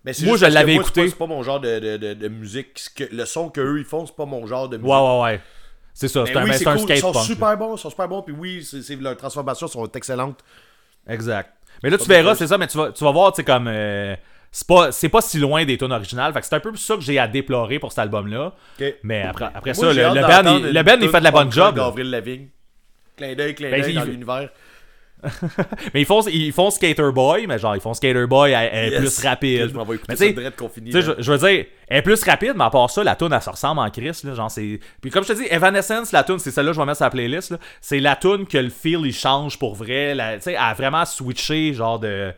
Mais 0.05 0.13
c'est 0.13 0.25
Moi, 0.25 0.35
je 0.37 0.45
l'avais 0.45 0.73
c'est 0.75 0.81
écouté. 0.81 1.01
pas- 1.03 1.09
C'est 1.09 1.17
pas 1.17 1.27
mon 1.27 1.43
genre 1.43 1.59
de, 1.61 1.79
de, 1.79 1.97
de, 1.97 2.13
de 2.13 2.27
musique. 2.27 2.77
Que- 2.95 3.05
le 3.11 3.25
son 3.25 3.49
qu'eux, 3.49 3.79
ils 3.79 3.85
font, 3.85 4.05
c'est 4.05 4.15
pas 4.15 4.25
mon 4.25 4.45
genre 4.45 4.67
de 4.67 4.77
musique. 4.77 4.91
Ouais, 4.91 4.99
ouais, 4.99 5.21
ouais. 5.23 5.41
C'est 5.93 6.07
ça, 6.07 6.25
c'est 6.25 6.35
un, 6.35 6.43
oui, 6.43 6.49
c'est 6.53 6.57
c'est 6.59 6.67
un. 6.67 6.75
Ils 6.75 6.97
sont 6.97 7.11
punk. 7.11 7.15
là. 7.15 7.21
super 7.21 7.57
bons, 7.57 7.75
ils 7.75 7.79
sont 7.79 7.89
super 7.89 8.07
bons, 8.07 8.21
puis 8.23 8.35
oui, 8.37 8.63
c'est, 8.63 8.81
c'est- 8.81 8.95
leurs 8.95 9.15
transformations 9.15 9.67
sont 9.67 9.85
excellentes. 9.91 10.39
Exact. 11.07 11.53
Mais 11.83 11.89
là, 11.89 11.97
tu 11.97 12.05
verras, 12.07 12.35
c'est 12.35 12.47
ça, 12.47 12.57
mais 12.57 12.67
tu 12.67 12.77
vas, 12.77 12.91
tu 12.91 13.03
vas 13.03 13.11
voir, 13.11 13.31
tu 13.31 13.37
sais, 13.37 13.43
comme. 13.43 13.67
euh, 13.67 14.15
c'est 14.51 14.67
pas, 14.67 14.91
c'est 14.91 15.09
pas 15.09 15.21
si 15.21 15.39
loin 15.39 15.65
des 15.65 15.77
tunes 15.77 15.91
originales. 15.91 16.31
Fait 16.33 16.39
que 16.41 16.45
c'est 16.47 16.55
un 16.55 16.59
peu 16.59 16.75
ça 16.75 16.95
que 16.95 17.01
j'ai 17.01 17.17
à 17.19 17.27
déplorer 17.27 17.79
pour 17.79 17.91
cet 17.91 17.99
album-là. 17.99 18.53
Mais 19.03 19.21
après, 19.23 19.45
après 19.45 19.73
Moi, 19.73 19.85
ça, 19.85 19.93
le, 19.93 20.15
le 20.15 20.21
band, 20.21 20.57
il, 20.57 20.65
une 20.67 20.73
le 20.73 20.83
band, 20.83 20.97
il 21.01 21.09
fait 21.09 21.19
de 21.19 21.23
la 21.23 21.31
bonne 21.31 21.51
job. 21.51 21.75
Clin 23.15 23.35
d'œil, 23.35 23.53
clin 23.55 23.69
Ben, 23.69 23.81
d'œil 23.81 23.91
il- 23.91 23.95
dans 23.99 24.05
l'univers. 24.05 24.49
Mais 25.93 26.01
ils 26.01 26.05
font, 26.05 26.21
ils 26.27 26.51
font 26.51 26.69
Skater 26.71 27.11
Boy, 27.13 27.47
mais 27.47 27.57
genre, 27.59 27.75
ils 27.75 27.81
font 27.81 27.93
Skater 27.93 28.25
Boy, 28.27 28.51
elle, 28.51 28.69
elle 28.71 28.93
est 28.93 29.01
Yes. 29.01 29.15
plus 29.15 29.27
rapide. 29.27 29.69
Je 29.69 29.73
m'en 29.73 29.83
vais 29.85 29.95
écouter 29.95 30.13
Mais 30.13 30.15
ça 30.17 31.01
je, 31.01 31.11
je 31.21 31.31
veux 31.31 31.37
dire, 31.37 31.65
elle 31.87 31.97
est 31.97 32.01
plus 32.01 32.23
rapide, 32.23 32.53
mais 32.55 32.63
à 32.65 32.69
part 32.69 32.89
ça, 32.89 33.03
la 33.03 33.15
tune 33.15 33.31
elle 33.33 33.41
se 33.41 33.49
ressemble 33.49 33.79
en 33.81 33.89
Chris, 33.89 34.21
là, 34.23 34.33
genre 34.33 34.51
c'est. 34.51 34.79
Puis 35.01 35.11
comme 35.11 35.23
je 35.23 35.33
te 35.33 35.37
dis, 35.37 35.45
Evanescence, 35.49 36.11
la 36.11 36.23
tune, 36.23 36.39
c'est 36.39 36.51
celle-là 36.51 36.71
que 36.71 36.75
je 36.75 36.79
vais 36.81 36.85
mettre 36.85 36.97
sur 36.97 37.05
la 37.05 37.11
playlist, 37.11 37.51
là. 37.51 37.57
C'est 37.81 37.99
la 37.99 38.15
tune 38.15 38.45
que 38.47 38.57
le 38.57 38.69
feel 38.69 39.01
il 39.05 39.13
change 39.13 39.57
pour 39.59 39.75
vrai, 39.75 40.15
la- 40.15 40.35
tu 40.37 40.43
sais, 40.43 40.51
elle 40.53 40.57
a 40.59 40.73
vraiment 40.73 41.05
switché, 41.05 41.73
genre 41.73 41.99
de. 41.99 42.31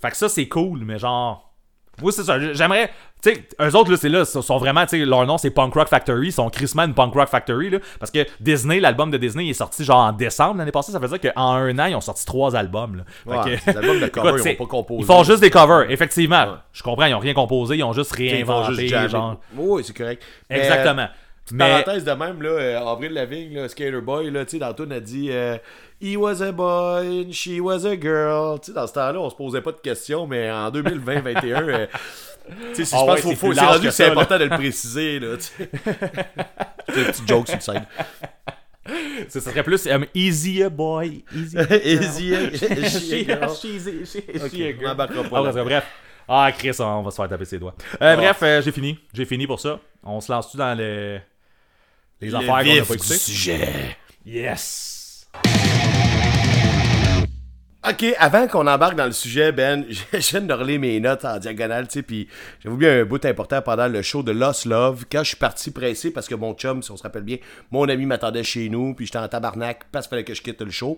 Fait 0.00 0.10
que 0.10 0.16
ça 0.16 0.28
c'est 0.28 0.48
cool, 0.48 0.80
mais 0.84 0.98
genre. 0.98 1.51
Oui, 2.00 2.12
c'est 2.12 2.22
ça. 2.24 2.38
J'aimerais. 2.54 2.90
Tu 3.22 3.32
sais, 3.34 3.44
eux 3.60 3.76
autres, 3.76 3.90
là, 3.92 3.96
c'est 3.96 4.08
là, 4.08 4.24
sont 4.24 4.56
vraiment, 4.58 4.82
tu 4.84 4.98
sais, 4.98 5.04
leur 5.04 5.24
nom, 5.26 5.38
c'est 5.38 5.50
Punk 5.50 5.74
Rock 5.74 5.88
Factory. 5.88 6.28
Ils 6.28 6.32
sont 6.32 6.48
Chris 6.50 6.72
Man 6.74 6.92
Punk 6.94 7.14
Rock 7.14 7.28
Factory, 7.28 7.70
là. 7.70 7.78
Parce 8.00 8.10
que 8.10 8.26
Disney, 8.40 8.80
l'album 8.80 9.10
de 9.12 9.16
Disney, 9.18 9.44
il 9.44 9.50
est 9.50 9.54
sorti 9.54 9.84
genre 9.84 9.98
en 10.00 10.12
décembre 10.12 10.56
l'année 10.58 10.72
passée. 10.72 10.90
Ça 10.90 10.98
veut 10.98 11.06
dire 11.06 11.32
qu'en 11.32 11.52
un 11.52 11.78
an, 11.78 11.84
ils 11.86 11.94
ont 11.94 12.00
sorti 12.00 12.24
trois 12.24 12.56
albums, 12.56 12.96
là. 12.96 13.04
Fait 13.24 13.30
Ouais, 13.30 13.56
que- 13.58 13.70
les 13.70 13.76
albums 13.76 14.00
de 14.00 14.06
cover, 14.08 14.28
Écoute, 14.30 14.42
ils 14.46 14.50
ont 14.52 14.64
pas 14.64 14.70
composé. 14.70 15.00
Ils 15.02 15.06
font 15.06 15.22
juste 15.22 15.40
des 15.40 15.50
covers, 15.50 15.88
effectivement. 15.90 16.42
Ouais. 16.44 16.56
Je 16.72 16.82
comprends, 16.82 17.04
ils 17.06 17.14
ont 17.14 17.18
rien 17.20 17.34
composé, 17.34 17.76
ils 17.76 17.84
ont 17.84 17.92
juste 17.92 18.12
Ils 18.18 18.32
réinventé, 18.32 18.74
juste 18.74 18.88
jammer. 18.88 19.08
genre. 19.08 19.36
Oui, 19.54 19.84
c'est 19.84 19.96
correct. 19.96 20.22
Mais, 20.50 20.68
Mais 21.50 21.82
Parenthèse 21.82 22.04
de 22.04 22.12
même, 22.12 22.40
là, 22.40 22.48
euh, 22.50 22.78
Avril 22.86 23.12
Lavigne, 23.12 23.54
là, 23.56 23.68
Skater 23.68 24.00
Boy, 24.00 24.30
là, 24.30 24.44
tu 24.44 24.52
sais, 24.52 24.58
dans 24.58 24.72
tune, 24.72 24.92
a 24.92 25.00
dit 25.00 25.28
euh, 25.30 25.58
He 26.00 26.16
was 26.16 26.40
a 26.42 26.52
boy 26.52 27.26
and 27.26 27.32
she 27.32 27.58
was 27.60 27.84
a 27.84 28.00
girl. 28.00 28.58
Tu 28.60 28.66
sais, 28.66 28.72
dans 28.72 28.86
ce 28.86 28.92
temps-là, 28.92 29.18
on 29.20 29.28
se 29.28 29.34
posait 29.34 29.60
pas 29.60 29.72
de 29.72 29.78
questions, 29.78 30.26
mais 30.26 30.50
en 30.50 30.70
2020-2021, 30.70 31.68
euh, 31.68 31.86
tu 32.70 32.74
sais, 32.76 32.84
si 32.84 32.94
Ah 32.94 32.98
je 33.00 33.04
pense 33.06 33.24
ouais, 33.24 33.34
faut, 33.34 33.48
plus 33.48 33.90
c'est 33.90 34.04
important 34.06 34.38
de 34.38 34.44
le 34.44 34.50
préciser, 34.50 35.18
là, 35.20 35.36
tu 35.36 35.42
sais. 35.42 35.68
Petite 36.86 37.28
joke 37.28 37.48
sur 37.48 37.56
le 37.56 37.60
side. 37.62 39.28
ça 39.28 39.40
serait 39.40 39.62
plus 39.62 39.86
um, 39.86 40.04
Easy 40.14 40.62
a 40.62 40.68
Boy. 40.68 41.24
Easy 41.34 41.56
a 41.58 41.76
Easy, 41.84 42.34
she 42.56 43.12
a 43.30 43.38
girl. 43.40 43.54
she's 43.54 43.86
a- 43.86 44.04
she- 44.04 44.42
Ok, 44.42 44.50
she 44.50 44.60
a 44.62 44.72
on 44.74 44.78
girl. 44.78 44.90
embarquera 44.92 45.22
pas 45.24 45.38
Ah, 45.38 45.42
là. 45.42 45.52
bref, 45.52 45.64
bref. 45.64 45.84
Ah, 46.28 46.50
Chris, 46.56 46.76
on 46.80 47.02
va 47.02 47.10
se 47.10 47.16
faire 47.16 47.28
taper 47.28 47.44
ses 47.44 47.58
doigts. 47.58 47.74
Euh, 48.00 48.16
Bref, 48.16 48.38
euh, 48.42 48.62
j'ai 48.62 48.72
fini. 48.72 48.98
J'ai 49.12 49.24
fini 49.24 49.46
pour 49.46 49.60
ça. 49.60 49.78
On 50.04 50.20
se 50.20 50.30
lance-tu 50.32 50.56
dans 50.56 50.76
le... 50.78 51.18
les 52.22 52.30
Le 52.30 52.36
affaires 52.36 52.48
qu'on 52.64 52.74
n'a 52.74 52.84
pas 52.84 52.94
écoutées? 52.94 53.14
sujet. 53.14 53.96
Yes! 54.24 55.28
Ok, 57.88 58.04
avant 58.20 58.46
qu'on 58.46 58.68
embarque 58.68 58.94
dans 58.94 59.06
le 59.06 59.12
sujet, 59.12 59.50
Ben, 59.50 59.84
je 59.90 60.18
viens 60.30 60.40
de 60.40 60.54
relire 60.54 60.78
mes 60.78 61.00
notes 61.00 61.24
en 61.24 61.38
diagonale, 61.38 61.88
tu 61.88 61.94
sais, 61.94 62.02
puis 62.02 62.28
j'ai 62.62 62.68
oublié 62.68 62.92
un 63.00 63.04
bout 63.04 63.24
important 63.24 63.60
pendant 63.60 63.88
le 63.88 64.02
show 64.02 64.22
de 64.22 64.30
Lost 64.30 64.66
Love, 64.66 65.04
quand 65.10 65.24
je 65.24 65.28
suis 65.30 65.36
parti 65.36 65.72
pressé 65.72 66.12
parce 66.12 66.28
que 66.28 66.36
mon 66.36 66.54
chum, 66.54 66.80
si 66.80 66.92
on 66.92 66.96
se 66.96 67.02
rappelle 67.02 67.24
bien, 67.24 67.38
mon 67.72 67.88
ami 67.88 68.06
m'attendait 68.06 68.44
chez 68.44 68.68
nous, 68.68 68.94
puis 68.94 69.06
j'étais 69.06 69.18
en 69.18 69.26
tabarnak 69.26 69.80
parce 69.90 70.06
qu'il 70.06 70.10
fallait 70.10 70.24
que 70.24 70.32
je 70.34 70.42
quitte 70.42 70.62
le 70.62 70.70
show. 70.70 70.96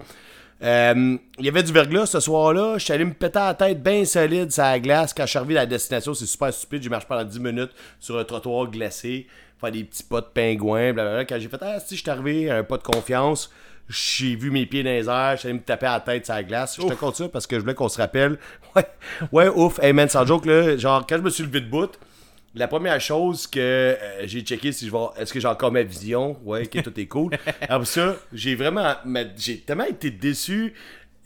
Euh, 0.63 1.17
Il 1.39 1.45
y 1.47 1.49
avait 1.49 1.63
du 1.63 1.73
verglas 1.73 2.05
ce 2.05 2.21
soir-là, 2.21 2.75
je 2.77 2.85
suis 2.85 2.93
allé 2.93 3.07
me 3.07 3.15
péter 3.15 3.39
la 3.39 3.55
tête 3.55 3.83
bien 3.83 4.05
solide 4.05 4.53
sur 4.53 4.63
la 4.63 4.79
glace. 4.79 5.15
Quand 5.15 5.25
je 5.25 5.31
suis 5.31 5.39
arrivé 5.39 5.57
à 5.57 5.61
la 5.63 5.67
destination, 5.67 6.13
c'est 6.13 6.27
super 6.27 6.53
stupide, 6.53 6.83
j'ai 6.83 6.91
marché 6.91 7.07
pendant 7.09 7.25
10 7.25 7.41
minutes 7.41 7.73
sur 7.99 8.19
un 8.19 8.25
trottoir 8.25 8.71
glacé, 8.71 9.27
faire 9.61 9.73
des 9.73 9.85
petits 9.85 10.03
pas 10.03 10.21
de 10.21 10.27
pingouins, 10.27 10.93
blablabla. 10.93 11.25
Quand 11.25 11.39
j'ai 11.39 11.49
fait, 11.49 11.63
ah, 11.63 11.81
si 11.81 11.97
je 11.97 12.03
suis 12.03 12.11
arrivé 12.11 12.51
à 12.51 12.59
un 12.59 12.65
pas 12.65 12.79
de 12.79 12.83
confiance, 12.83 13.51
j'ai 13.89 14.35
vu 14.35 14.51
mes 14.51 14.67
pieds 14.67 14.83
dans 14.83 14.91
les 14.91 15.09
airs, 15.09 15.37
j'allais 15.37 15.55
me 15.55 15.61
taper 15.61 15.87
la 15.87 16.01
tête 16.01 16.25
sur 16.25 16.35
la 16.35 16.43
glace. 16.43 16.79
Je 16.81 16.87
te 16.87 16.95
compte 16.95 17.17
ça 17.17 17.29
parce 17.29 17.47
que 17.47 17.57
je 17.57 17.61
voulais 17.61 17.75
qu'on 17.75 17.89
se 17.89 17.99
rappelle. 17.99 18.39
Ouais, 18.75 18.87
ouais, 19.31 19.49
ouf. 19.49 19.79
Hey 19.81 19.93
man, 19.93 20.09
sans 20.09 20.27
joke, 20.27 20.47
là, 20.47 20.77
genre, 20.77 21.07
quand 21.07 21.17
je 21.17 21.23
me 21.23 21.31
suis 21.31 21.45
levé 21.45 21.61
de 21.61 21.69
bout, 21.69 21.97
la 22.57 22.67
première 22.67 23.01
chose 23.01 23.47
que 23.47 23.61
euh, 23.61 23.97
j'ai 24.25 24.41
checké, 24.41 24.73
si 24.73 24.87
je 24.87 24.93
vais. 24.93 24.99
Est-ce 25.17 25.33
que 25.33 25.39
j'ai 25.39 25.49
encore 25.49 25.71
ma 25.71 25.83
vision? 25.83 26.37
Ouais, 26.45 26.63
ok, 26.65 26.83
tout 26.83 27.01
est 27.01 27.07
cool. 27.07 27.33
Après 27.69 27.85
ça, 27.85 28.17
j'ai 28.33 28.55
vraiment. 28.55 28.95
J'ai 29.37 29.61
tellement 29.61 29.85
été 29.85 30.11
déçu 30.11 30.75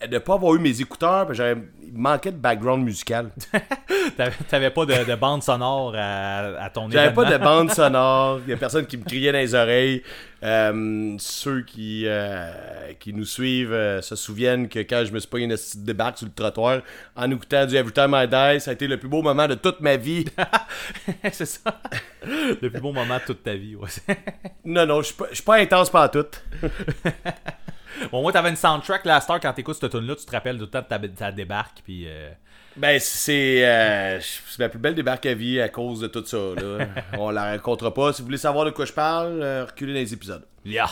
de 0.07 0.15
ne 0.15 0.19
pas 0.19 0.35
avoir 0.35 0.55
eu 0.55 0.59
mes 0.61 0.81
écouteurs, 0.81 1.33
j'avais- 1.35 1.61
il 1.85 1.93
manquait 1.99 2.31
de 2.31 2.37
background 2.37 2.85
musical. 2.85 3.31
T'avais 4.49 4.71
pas 4.71 4.85
de, 4.87 5.05
de 5.11 5.15
bande 5.17 5.43
sonore 5.43 5.95
à, 5.97 6.39
à 6.63 6.71
ton 6.71 6.89
J'avais 6.91 7.13
pas 7.13 7.25
de 7.25 7.37
bande 7.39 7.71
sonore, 7.73 8.41
il 8.47 8.51
y 8.51 8.53
a 8.53 8.57
personne 8.57 8.87
qui 8.87 8.97
me 8.97 9.05
criait 9.05 9.33
dans 9.33 9.39
les 9.39 9.55
oreilles. 9.55 10.03
Euh, 10.45 11.17
ceux 11.19 11.63
qui, 11.63 12.05
euh, 12.07 12.53
qui 13.01 13.13
nous 13.13 13.25
suivent 13.25 13.73
euh, 13.73 14.01
se 14.01 14.15
souviennent 14.15 14.69
que 14.69 14.79
quand 14.81 15.03
je 15.05 15.13
me 15.13 15.19
suis 15.19 15.29
pas 15.29 15.39
une 15.41 15.51
petite 15.51 15.83
débarque 15.83 16.19
sur 16.19 16.29
le 16.29 16.33
trottoir 16.33 16.83
en 17.17 17.29
écoutant 17.33 17.67
du 17.67 17.75
Every 17.75 17.93
Time 17.93 18.15
I 18.15 18.29
Die, 18.29 18.61
ça 18.61 18.71
a 18.71 18.75
été 18.75 18.87
le 18.87 18.99
plus 18.99 19.09
beau 19.09 19.21
moment 19.23 19.49
de 19.49 19.55
toute 19.55 19.81
ma 19.81 19.97
vie. 19.97 20.25
c'est 21.33 21.45
ça. 21.45 21.81
Le 22.25 22.69
plus 22.71 22.81
beau 22.81 22.93
moment 22.93 23.17
de 23.17 23.25
toute 23.25 23.43
ta 23.43 23.55
vie, 23.55 23.75
ouais. 23.75 23.89
non, 24.65 24.87
non, 24.87 25.03
je 25.03 25.07
suis 25.07 25.15
pas, 25.15 25.27
pas 25.45 25.57
intense 25.61 25.91
par 25.91 26.09
tout. 26.09 26.25
Bon, 28.13 28.23
moi, 28.23 28.33
t'avais 28.33 28.51
une 28.51 28.57
soundtrack, 28.57 29.05
là, 29.05 29.17
à 29.17 29.21
Star, 29.21 29.41
quand 29.41 29.53
t'écoutes 29.53 29.77
cette 29.81 29.91
tune-là, 29.91 30.15
tu 30.17 30.25
te 30.25 30.31
rappelles 30.33 30.57
tout 30.57 30.65
le 30.65 30.71
temps 30.71 30.81
de 30.83 30.87
ta, 30.87 30.99
ta 30.99 31.33
débarque, 31.33 31.79
puis... 31.85 32.05
euh, 32.07 32.31
Ben, 32.77 32.99
c'est 33.01 33.67
euh, 33.67 34.21
c'est 34.21 34.59
ma 34.61 34.69
plus 34.69 34.79
belle 34.79 34.95
débarque 34.95 35.27
à 35.27 35.35
vie 35.35 35.61
à 35.61 35.69
cause 35.69 36.01
de 36.01 36.07
tout 36.07 36.25
ça. 36.25 36.37
Là. 36.37 36.87
On 37.19 37.31
la 37.31 37.45
racontera 37.45 37.93
pas. 37.93 38.13
Si 38.13 38.23
vous 38.23 38.27
voulez 38.27 38.39
savoir 38.39 38.65
de 38.65 38.71
quoi 38.71 38.85
je 38.85 38.93
parle, 38.93 39.41
euh, 39.43 39.65
reculez 39.65 39.93
dans 39.95 39.99
les 40.01 40.15
épisodes. 40.15 40.45
Yeah! 40.65 40.89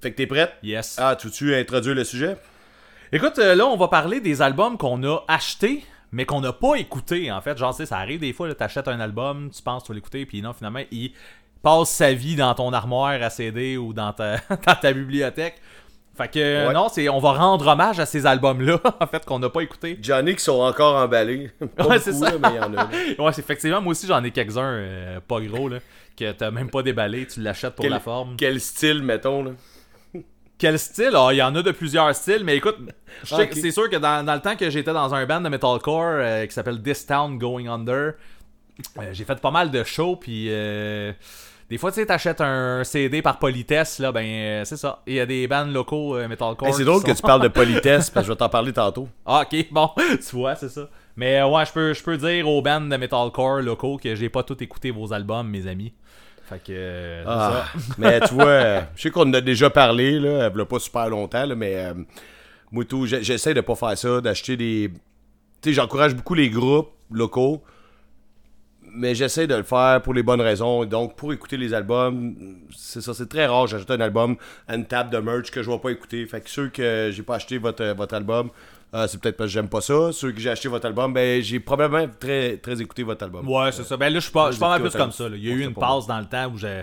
Fait 0.00 0.10
que 0.12 0.16
t'es 0.16 0.26
prête? 0.26 0.52
Yes. 0.62 0.96
Ah, 0.98 1.16
tu 1.16 1.30
tu 1.30 1.54
introduire 1.54 1.94
le 1.94 2.04
sujet? 2.04 2.36
Écoute, 3.12 3.38
euh, 3.38 3.54
là, 3.54 3.66
on 3.66 3.76
va 3.76 3.88
parler 3.88 4.20
des 4.20 4.40
albums 4.40 4.78
qu'on 4.78 5.02
a 5.04 5.18
achetés, 5.28 5.84
mais 6.12 6.24
qu'on 6.24 6.40
n'a 6.40 6.52
pas 6.54 6.76
écoutés, 6.76 7.30
en 7.30 7.40
fait. 7.42 7.58
Genre, 7.58 7.72
tu 7.72 7.78
sais, 7.78 7.86
ça 7.86 7.98
arrive 7.98 8.20
des 8.20 8.32
fois, 8.32 8.48
là, 8.48 8.54
t'achètes 8.54 8.88
un 8.88 9.00
album, 9.00 9.50
tu 9.50 9.60
penses 9.62 9.82
que 9.82 9.86
tu 9.88 9.92
vas 9.92 9.96
l'écouter, 9.96 10.24
puis 10.24 10.40
non, 10.40 10.52
finalement, 10.54 10.80
il 10.90 11.12
passe 11.62 11.90
sa 11.90 12.14
vie 12.14 12.36
dans 12.36 12.54
ton 12.54 12.72
armoire 12.72 13.20
à 13.22 13.28
CD 13.28 13.76
ou 13.76 13.92
dans 13.92 14.12
ta, 14.14 14.36
dans 14.66 14.74
ta 14.74 14.92
bibliothèque. 14.94 15.60
Fait 16.16 16.28
que, 16.28 16.66
Ouais. 16.66 16.72
non, 16.74 16.88
c'est, 16.90 17.08
on 17.08 17.18
va 17.18 17.32
rendre 17.32 17.66
hommage 17.66 17.98
à 18.00 18.04
ces 18.06 18.26
albums-là, 18.26 18.78
en 19.00 19.06
fait, 19.06 19.24
qu'on 19.24 19.38
n'a 19.38 19.48
pas 19.48 19.60
écoutés. 19.62 19.98
Johnny 20.02 20.34
qui 20.34 20.42
sont 20.44 20.60
encore 20.60 20.96
emballés. 20.96 21.50
Pas 21.76 21.86
Ouais, 21.88 21.98
c'est 21.98 22.12
ça. 22.12 22.30
là, 22.30 22.36
mais 22.42 22.48
il 22.50 22.56
y 22.56 22.58
en 22.60 22.74
a. 22.76 22.84
ouais, 23.24 23.32
c'est 23.32 23.40
effectivement, 23.40 23.80
moi 23.80 23.92
aussi, 23.92 24.06
j'en 24.06 24.22
ai 24.22 24.30
quelques-uns, 24.30 24.62
euh, 24.64 25.20
pas 25.26 25.40
gros, 25.40 25.68
là, 25.68 25.78
que 26.16 26.30
t'as 26.32 26.50
même 26.50 26.68
pas 26.70 26.82
déballé, 26.82 27.26
tu 27.26 27.40
l'achètes 27.40 27.74
pour 27.74 27.84
Quel, 27.84 27.92
la 27.92 28.00
forme. 28.00 28.36
quel 28.36 28.60
style, 28.60 29.02
mettons, 29.02 29.44
là? 29.44 29.50
Quel 30.58 30.78
style? 30.78 31.12
Ah, 31.14 31.28
il 31.32 31.36
y 31.36 31.42
en 31.42 31.54
a 31.56 31.62
de 31.62 31.70
plusieurs 31.70 32.14
styles, 32.14 32.44
mais 32.44 32.56
écoute, 32.56 32.76
Ah, 33.32 33.38
c'est 33.50 33.70
sûr 33.70 33.88
que 33.88 33.96
dans, 33.96 34.22
dans 34.26 34.34
le 34.34 34.40
temps 34.40 34.56
que 34.56 34.68
j'étais 34.68 34.92
dans 34.92 35.14
un 35.14 35.24
band 35.24 35.40
de 35.40 35.48
metalcore 35.48 36.02
euh, 36.18 36.44
qui 36.44 36.52
s'appelle 36.52 36.82
This 36.82 37.06
Town 37.06 37.38
Going 37.38 37.66
Under, 37.66 38.12
euh, 38.98 39.02
j'ai 39.12 39.24
fait 39.24 39.40
pas 39.40 39.50
mal 39.50 39.70
de 39.70 39.82
shows, 39.84 40.16
puis 40.16 40.48
des 41.70 41.78
fois, 41.78 41.92
tu 41.92 42.00
sais, 42.00 42.06
t'achètes 42.06 42.40
un 42.40 42.82
CD 42.84 43.22
par 43.22 43.38
politesse, 43.38 44.00
là, 44.00 44.10
ben, 44.10 44.24
euh, 44.26 44.64
c'est 44.64 44.76
ça. 44.76 45.02
Il 45.06 45.14
y 45.14 45.20
a 45.20 45.26
des 45.26 45.46
bands 45.46 45.64
locaux 45.64 46.16
euh, 46.16 46.26
metalcore. 46.26 46.68
Hey, 46.68 46.74
c'est 46.74 46.84
drôle 46.84 47.02
que 47.02 47.12
tu 47.12 47.22
parles 47.22 47.42
de 47.42 47.48
politesse, 47.62 48.10
parce 48.10 48.24
que 48.26 48.28
je 48.28 48.32
vais 48.32 48.36
t'en 48.38 48.48
parler 48.48 48.72
tantôt. 48.72 49.08
Ah, 49.24 49.44
ok, 49.50 49.66
bon, 49.70 49.88
tu 50.28 50.36
vois, 50.36 50.56
c'est 50.56 50.68
ça. 50.68 50.88
Mais 51.16 51.38
euh, 51.40 51.48
ouais, 51.48 51.64
je 51.64 51.72
peux, 51.72 51.94
je 51.94 52.02
peux 52.02 52.16
dire 52.16 52.48
aux 52.48 52.60
bands 52.60 52.80
de 52.80 52.96
metalcore 52.96 53.60
locaux 53.60 53.98
que 54.02 54.14
j'ai 54.14 54.28
pas 54.28 54.42
tout 54.42 54.60
écouté 54.62 54.90
vos 54.90 55.12
albums, 55.12 55.48
mes 55.48 55.66
amis. 55.68 55.92
Fait 56.48 56.58
que, 56.58 57.22
c'est 57.22 57.24
Ah, 57.26 57.64
ça. 57.74 57.80
mais 57.98 58.20
tu 58.20 58.34
vois, 58.34 58.80
je 58.96 59.02
sais 59.02 59.10
qu'on 59.10 59.28
en 59.28 59.34
a 59.34 59.40
déjà 59.40 59.70
parlé, 59.70 60.18
là, 60.18 60.50
il 60.52 60.64
pas 60.64 60.78
super 60.80 61.08
longtemps, 61.08 61.46
là, 61.46 61.54
mais 61.54 61.76
j'ai- 63.06 63.22
j'essaie 63.22 63.54
de 63.54 63.60
pas 63.60 63.74
faire 63.74 63.96
ça, 63.96 64.20
d'acheter 64.20 64.56
des. 64.56 64.90
Tu 65.62 65.70
sais, 65.70 65.72
j'encourage 65.74 66.14
beaucoup 66.14 66.34
les 66.34 66.50
groupes 66.50 66.90
locaux, 67.10 67.62
mais 68.92 69.14
j'essaie 69.14 69.46
de 69.46 69.54
le 69.54 69.62
faire 69.62 70.00
pour 70.02 70.14
les 70.14 70.22
bonnes 70.22 70.40
raisons. 70.40 70.84
Donc, 70.84 71.16
pour 71.16 71.32
écouter 71.32 71.56
les 71.56 71.72
albums, 71.74 72.34
c'est 72.76 73.00
ça, 73.00 73.14
c'est 73.14 73.28
très 73.28 73.46
rare. 73.46 73.66
J'achète 73.66 73.90
un 73.90 74.00
album 74.00 74.36
à 74.68 74.74
une 74.76 74.84
table 74.86 75.10
de 75.10 75.18
merch 75.18 75.50
que 75.50 75.62
je 75.62 75.70
vais 75.70 75.78
pas 75.78 75.90
écouter. 75.90 76.24
Fait 76.26 76.40
que 76.40 76.50
ceux 76.50 76.68
que 76.68 77.10
j'ai 77.12 77.22
pas 77.22 77.36
acheté 77.36 77.58
votre, 77.58 77.84
votre 77.94 78.14
album, 78.14 78.50
euh, 78.94 79.06
c'est 79.06 79.20
peut-être 79.20 79.36
parce 79.36 79.48
que 79.48 79.52
j'aime 79.54 79.68
pas 79.68 79.80
ça. 79.80 80.10
Ceux 80.12 80.32
que 80.32 80.40
j'ai 80.40 80.50
acheté 80.50 80.68
votre 80.68 80.86
album, 80.86 81.12
ben 81.12 81.40
j'ai 81.42 81.60
probablement 81.60 82.10
très, 82.18 82.56
très 82.56 82.80
écouté 82.80 83.02
votre 83.04 83.22
album. 83.24 83.48
Ouais, 83.48 83.70
c'est 83.72 83.84
ça. 83.84 83.96
Ben 83.96 84.08
là, 84.12 84.18
je 84.18 84.24
suis 84.24 84.32
pas, 84.32 84.50
je 84.50 84.58
pas 84.58 84.70
mal 84.70 84.80
plus 84.82 84.90
comme 84.90 85.12
ça. 85.12 85.28
là. 85.28 85.36
Il 85.36 85.44
y 85.46 85.50
a 85.50 85.54
eu 85.54 85.62
une 85.64 85.74
pas 85.74 85.86
pause 85.86 86.06
dans 86.06 86.18
le 86.18 86.26
temps 86.26 86.50
où 86.52 86.56
je- 86.58 86.82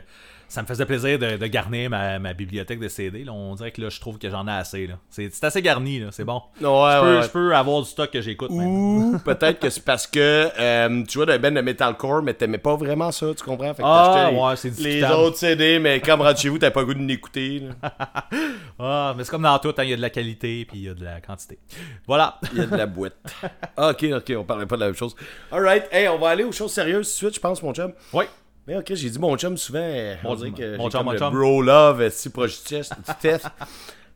ça 0.50 0.62
me 0.62 0.68
faisait 0.68 0.86
plaisir 0.86 1.20
de, 1.20 1.38
de 1.38 1.48
garnir 1.48 1.90
ma, 1.90 2.20
ma 2.20 2.34
bibliothèque 2.34 2.80
de 2.80 2.88
CD. 2.88 3.24
là. 3.24 3.34
On 3.34 3.56
dirait 3.56 3.72
que 3.72 3.82
là, 3.82 3.90
je 3.90 4.00
trouve 4.00 4.18
que 4.18 4.30
j'en 4.30 4.48
ai 4.48 4.52
assez. 4.52 4.90
C'est 5.10 5.44
assez 5.44 5.62
garni, 5.62 6.02
c'est 6.12 6.24
bon. 6.24 6.42
Ouais, 6.62 6.62
je, 6.62 6.66
peux, 6.66 6.72
ouais, 7.12 7.18
ouais. 7.18 7.24
je 7.24 7.28
peux 7.30 7.56
avoir 7.56 7.82
du 7.82 7.90
stock 7.90 8.10
que 8.12 8.22
j'écoute. 8.22 8.50
Ou 8.52 9.18
peut-être 9.26 9.60
que 9.60 9.70
c'est 9.70 9.84
parce 9.84 10.08
que 10.08 10.50
euh, 10.60 11.04
tu 11.08 11.18
vois 11.18 11.26
d'un 11.26 11.38
band 11.40 11.52
de 11.52 11.62
metalcore, 11.62 12.22
mais 12.24 12.34
t'aimais 12.34 12.58
pas 12.58 12.76
vraiment 12.76 13.12
ça, 13.12 13.28
tu 13.36 13.44
comprends? 13.44 13.74
Fait 13.74 13.82
que 13.84 13.88
Ah, 13.88 14.32
ouais, 14.32 14.56
c'est 14.56 14.78
les 14.80 15.04
autres 15.04 15.38
CD, 15.38 15.80
mais 15.80 16.00
comme 16.00 16.22
rentre 16.22 16.40
chez 16.40 16.50
vous, 16.50 16.58
t'as 16.60 16.72
pas 16.72 16.80
le 16.82 16.86
goût 16.88 16.94
de 16.94 17.00
l'écouter. 17.00 17.64
Ah, 18.80 19.14
mais 19.18 19.24
c'est 19.24 19.32
comme 19.32 19.42
dans 19.42 19.58
tout, 19.60 19.74
hein, 19.78 19.84
il 19.84 19.90
y 19.90 19.94
a 19.94 19.96
de 19.96 20.02
la 20.02 20.10
qualité 20.12 20.64
puis 20.70 20.78
il 20.80 20.84
y 20.86 20.90
a 20.90 20.94
de 20.94 21.04
la 21.04 21.20
quantité. 21.20 21.58
Voilà. 22.06 22.40
Il 22.54 22.60
y 22.60 22.62
a 22.62 22.66
de 22.68 22.76
la 22.76 22.86
boîte. 22.86 23.16
Ah, 23.76 23.90
ok, 23.90 24.06
ok, 24.16 24.34
on 24.38 24.44
parlait 24.44 24.66
pas 24.66 24.76
de 24.76 24.82
la 24.82 24.86
même 24.88 24.96
chose. 24.96 25.16
Alright, 25.52 25.86
hey, 25.92 26.08
on 26.08 26.18
va 26.18 26.30
aller 26.30 26.44
aux 26.44 26.52
choses 26.52 26.72
sérieuses 26.72 27.08
tout 27.08 27.26
de 27.26 27.32
suite, 27.32 27.36
je 27.36 27.40
pense, 27.40 27.62
mon 27.62 27.74
chum. 27.74 27.92
oui. 28.14 28.26
Mais 28.68 28.76
ok, 28.76 28.94
j'ai 28.96 29.10
dit 29.10 29.18
mon 29.20 29.38
chum 29.38 29.56
souvent. 29.58 29.80
Mon- 30.24 30.32
on 30.32 30.52
que 30.52 30.76
mon 30.78 30.90
chum, 30.90 31.06
mon 31.06 31.12
le 31.12 31.18
chum. 31.18 31.34
bro 31.34 31.62
love, 31.62 32.02
euh, 32.02 32.10
si 32.10 32.30
du 32.30 33.14
test. 33.22 33.46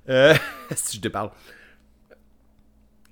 Euh, 0.10 0.34
si 0.76 0.98
je 0.98 1.02
te 1.02 1.08
parle. 1.08 1.30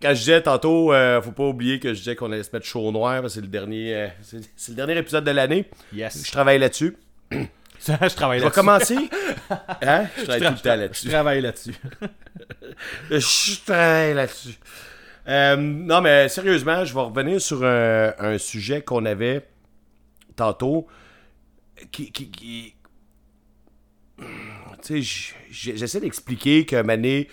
Quand 0.02 0.10
je 0.10 0.20
disais 0.20 0.42
tantôt, 0.42 0.94
euh, 0.94 1.22
faut 1.22 1.32
pas 1.32 1.44
oublier 1.48 1.80
que 1.80 1.94
je 1.94 2.00
disais 2.00 2.16
qu'on 2.16 2.32
allait 2.32 2.44
se 2.44 2.50
mettre 2.54 2.66
chaud 2.66 2.92
noir, 2.92 3.22
parce 3.22 3.34
que 3.34 3.40
c'est 3.40 3.42
le 3.42 3.48
dernier, 3.48 3.96
euh, 3.96 4.08
c'est 4.22 4.70
le 4.72 4.76
dernier 4.76 4.98
épisode 4.98 5.24
de 5.24 5.32
l'année. 5.32 5.70
Yes. 5.94 6.26
Je 6.26 6.32
travaille 6.32 6.60
là-dessus. 6.60 6.98
je 7.32 8.16
travaille 8.16 8.40
Je 8.40 8.46
vais 8.46 8.50
là-dessus. 8.50 8.52
commencer. 8.52 8.96
Hein? 9.82 10.06
Je 10.18 10.24
travaille 10.24 10.42
tout 10.42 10.54
le 10.54 10.60
temps 10.60 10.76
Je 10.76 10.80
là-dessus. 10.80 11.08
travaille 11.10 11.42
là-dessus. 11.42 11.76
Je 13.10 13.66
travaille 13.66 14.14
là-dessus. 14.14 14.60
Euh, 15.28 15.56
non, 15.58 16.02
mais 16.02 16.28
sérieusement, 16.30 16.84
je 16.86 16.94
vais 16.94 17.00
revenir 17.02 17.42
sur 17.42 17.64
un, 17.64 18.14
un 18.20 18.38
sujet 18.38 18.82
qu'on 18.82 19.06
avait 19.06 19.46
tantôt. 20.36 20.88
Qui. 21.92 22.12
qui- 22.12 22.76
Tu 24.84 25.04
sais, 25.04 25.34
j'essaie 25.50 26.00
d'expliquer 26.00 26.66
que 26.66 26.82
Mané. 26.82 27.28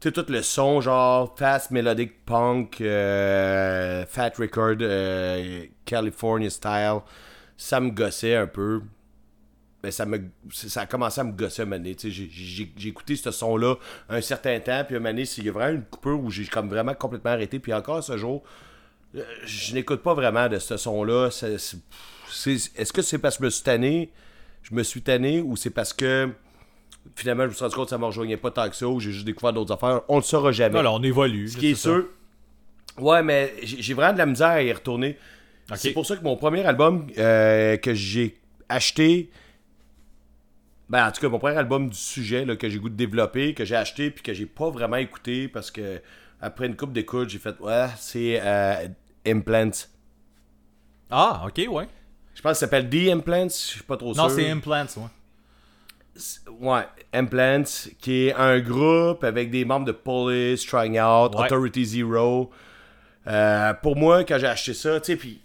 Tu 0.00 0.12
tout 0.12 0.26
le 0.28 0.42
son, 0.42 0.80
genre 0.80 1.34
fast 1.38 1.70
melodic 1.70 2.24
punk, 2.26 2.80
euh, 2.80 4.04
fat 4.06 4.32
record, 4.38 4.76
euh, 4.80 5.64
California 5.84 6.50
style, 6.50 6.98
ça 7.56 7.80
me 7.80 7.90
gossait 7.90 8.36
un 8.36 8.46
peu. 8.46 8.82
Ben, 9.82 9.90
ça, 9.90 10.04
me, 10.04 10.20
ça 10.50 10.82
a 10.82 10.86
commencé 10.86 11.20
à 11.20 11.24
me 11.24 11.32
gosser 11.32 11.64
moment 11.64 11.76
donné. 11.78 11.94
Tu 11.94 12.10
J'ai 12.10 12.88
écouté 12.88 13.16
ce 13.16 13.30
son-là 13.30 13.76
un 14.08 14.20
certain 14.20 14.58
temps, 14.60 14.84
puis 14.84 14.96
moment 14.96 15.10
donné, 15.10 15.22
il 15.38 15.44
y 15.44 15.48
a 15.48 15.52
vraiment 15.52 15.74
une 15.76 15.84
coupure 15.84 16.20
où 16.20 16.30
j'ai 16.30 16.44
comme 16.46 16.68
vraiment 16.68 16.94
complètement 16.94 17.30
arrêté. 17.30 17.58
Puis 17.58 17.72
encore 17.72 18.02
ce 18.02 18.16
jour, 18.18 18.42
euh, 19.14 19.22
je 19.44 19.74
n'écoute 19.74 20.02
pas 20.02 20.14
vraiment 20.14 20.48
de 20.48 20.58
ce 20.58 20.76
son-là. 20.76 21.30
Est-ce 22.44 22.92
que 22.92 23.02
c'est 23.02 23.18
parce 23.18 23.36
que 23.36 23.42
je 23.42 23.46
me 23.46 23.50
suis 23.50 23.62
tanné, 23.62 24.10
je 24.62 24.74
me 24.74 24.82
suis 24.82 25.02
tanné, 25.02 25.40
ou 25.40 25.56
c'est 25.56 25.70
parce 25.70 25.92
que 25.92 26.30
finalement 27.14 27.44
je 27.44 27.48
me 27.48 27.54
suis 27.54 27.62
rendu 27.62 27.74
compte 27.74 27.84
que 27.84 27.90
ça 27.90 27.96
ne 27.96 28.02
me 28.02 28.06
rejoignait 28.06 28.36
pas 28.36 28.50
tant 28.50 28.68
que 28.68 28.76
ça, 28.76 28.88
ou 28.88 29.00
j'ai 29.00 29.12
juste 29.12 29.26
découvert 29.26 29.52
d'autres 29.52 29.72
affaires? 29.72 30.02
On 30.08 30.16
ne 30.16 30.20
le 30.20 30.24
saura 30.24 30.52
jamais. 30.52 30.72
Voilà, 30.72 30.92
on 30.92 31.02
évolue. 31.02 31.48
Ce 31.48 31.56
qui 31.56 31.68
est 31.68 31.74
ça. 31.74 31.90
sûr. 31.90 32.06
Ouais, 32.98 33.22
mais 33.22 33.54
j'ai 33.62 33.94
vraiment 33.94 34.14
de 34.14 34.18
la 34.18 34.26
misère 34.26 34.48
à 34.48 34.62
y 34.62 34.72
retourner. 34.72 35.16
C'est 35.74 35.92
pour 35.92 36.06
ça 36.06 36.16
que 36.16 36.22
mon 36.22 36.36
premier 36.36 36.64
album 36.64 37.06
euh, 37.18 37.76
que 37.76 37.92
j'ai 37.94 38.38
acheté. 38.68 39.30
Ben, 40.88 41.08
en 41.08 41.10
tout 41.10 41.20
cas, 41.20 41.28
mon 41.28 41.40
premier 41.40 41.56
album 41.56 41.90
du 41.90 41.98
sujet 41.98 42.44
là, 42.44 42.54
que 42.54 42.68
j'ai 42.68 42.78
goût 42.78 42.88
de 42.88 42.94
développer, 42.94 43.54
que 43.54 43.64
j'ai 43.64 43.74
acheté 43.74 44.10
puis 44.10 44.22
que 44.22 44.32
j'ai 44.32 44.46
pas 44.46 44.70
vraiment 44.70 44.96
écouté 44.96 45.48
parce 45.48 45.72
que 45.72 46.00
après 46.40 46.66
une 46.66 46.76
coupe 46.76 46.92
d'écoute, 46.92 47.28
j'ai 47.28 47.38
fait 47.38 47.58
Ouais, 47.60 47.88
c'est 47.98 48.40
euh, 48.40 48.86
Implants. 49.26 49.88
Ah, 51.10 51.44
ok, 51.46 51.66
ouais. 51.68 51.88
Je 52.36 52.42
pense 52.42 52.52
que 52.52 52.58
ça 52.58 52.66
s'appelle 52.66 52.88
The 52.88 53.08
Implants, 53.12 53.48
je 53.48 53.54
suis 53.54 53.82
pas 53.82 53.96
trop 53.96 54.14
Non, 54.14 54.28
sûr. 54.28 54.36
c'est 54.36 54.48
Implants, 54.50 54.86
ouais. 54.98 55.08
Ouais, 56.60 56.82
Implants, 57.12 57.64
qui 57.98 58.26
est 58.28 58.34
un 58.34 58.60
groupe 58.60 59.24
avec 59.24 59.50
des 59.50 59.64
membres 59.64 59.86
de 59.86 59.92
Police, 59.92 60.64
Trying 60.64 61.00
Out, 61.00 61.34
Ouais. 61.34 61.44
Authority 61.46 61.84
Zero. 61.84 62.50
Euh, 63.26 63.74
pour 63.82 63.96
moi, 63.96 64.22
quand 64.24 64.38
j'ai 64.38 64.46
acheté 64.46 64.72
ça, 64.74 65.00
tu 65.00 65.06
sais, 65.12 65.16
puis. 65.16 65.40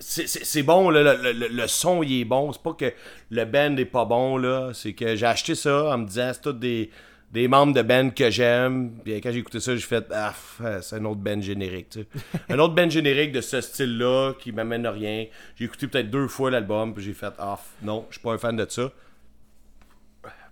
C'est 0.00 0.62
bon, 0.62 0.90
là, 0.90 1.14
le, 1.14 1.32
le- 1.32 1.48
le 1.48 1.66
son 1.66 2.02
il 2.04 2.20
est 2.20 2.24
bon. 2.24 2.52
C'est 2.52 2.62
pas 2.62 2.72
que 2.72 2.92
le 3.30 3.44
band 3.44 3.76
est 3.76 3.84
pas 3.84 4.04
bon, 4.04 4.36
là. 4.36 4.70
C'est 4.72 4.92
que 4.92 5.16
j'ai 5.16 5.26
acheté 5.26 5.54
ça 5.56 5.92
en 5.92 5.98
me 5.98 6.06
disant 6.06 6.30
c'est 6.32 6.40
tous 6.40 6.52
des, 6.52 6.90
des 7.32 7.46
membres 7.48 7.74
de 7.74 7.82
band 7.82 8.10
que 8.10 8.30
j'aime. 8.30 8.92
Puis 9.04 9.20
quand 9.20 9.30
j'ai 9.30 9.38
écouté 9.38 9.60
ça, 9.60 9.76
j'ai 9.76 9.82
fait 9.82 10.06
Ah, 10.12 10.34
c'est 10.80 10.96
un 10.96 11.04
autre 11.04 11.20
band 11.20 11.40
générique, 11.40 11.90
tu 11.90 12.06
un 12.48 12.58
autre 12.58 12.74
band 12.74 12.88
générique 12.88 13.32
de 13.32 13.40
ce 13.40 13.60
style-là 13.60 14.34
qui 14.38 14.52
m'amène 14.52 14.86
à 14.86 14.90
rien. 14.90 15.26
J'ai 15.56 15.64
écouté 15.64 15.88
peut-être 15.88 16.10
deux 16.10 16.28
fois 16.28 16.50
l'album, 16.50 16.94
puis 16.94 17.04
j'ai 17.04 17.14
fait 17.14 17.32
Ah, 17.38 17.58
non, 17.82 18.06
je 18.08 18.14
suis 18.14 18.22
pas 18.22 18.32
un 18.32 18.38
fan 18.38 18.56
de 18.56 18.66
ça. 18.68 18.90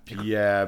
Puis, 0.05 0.37
euh. 0.37 0.67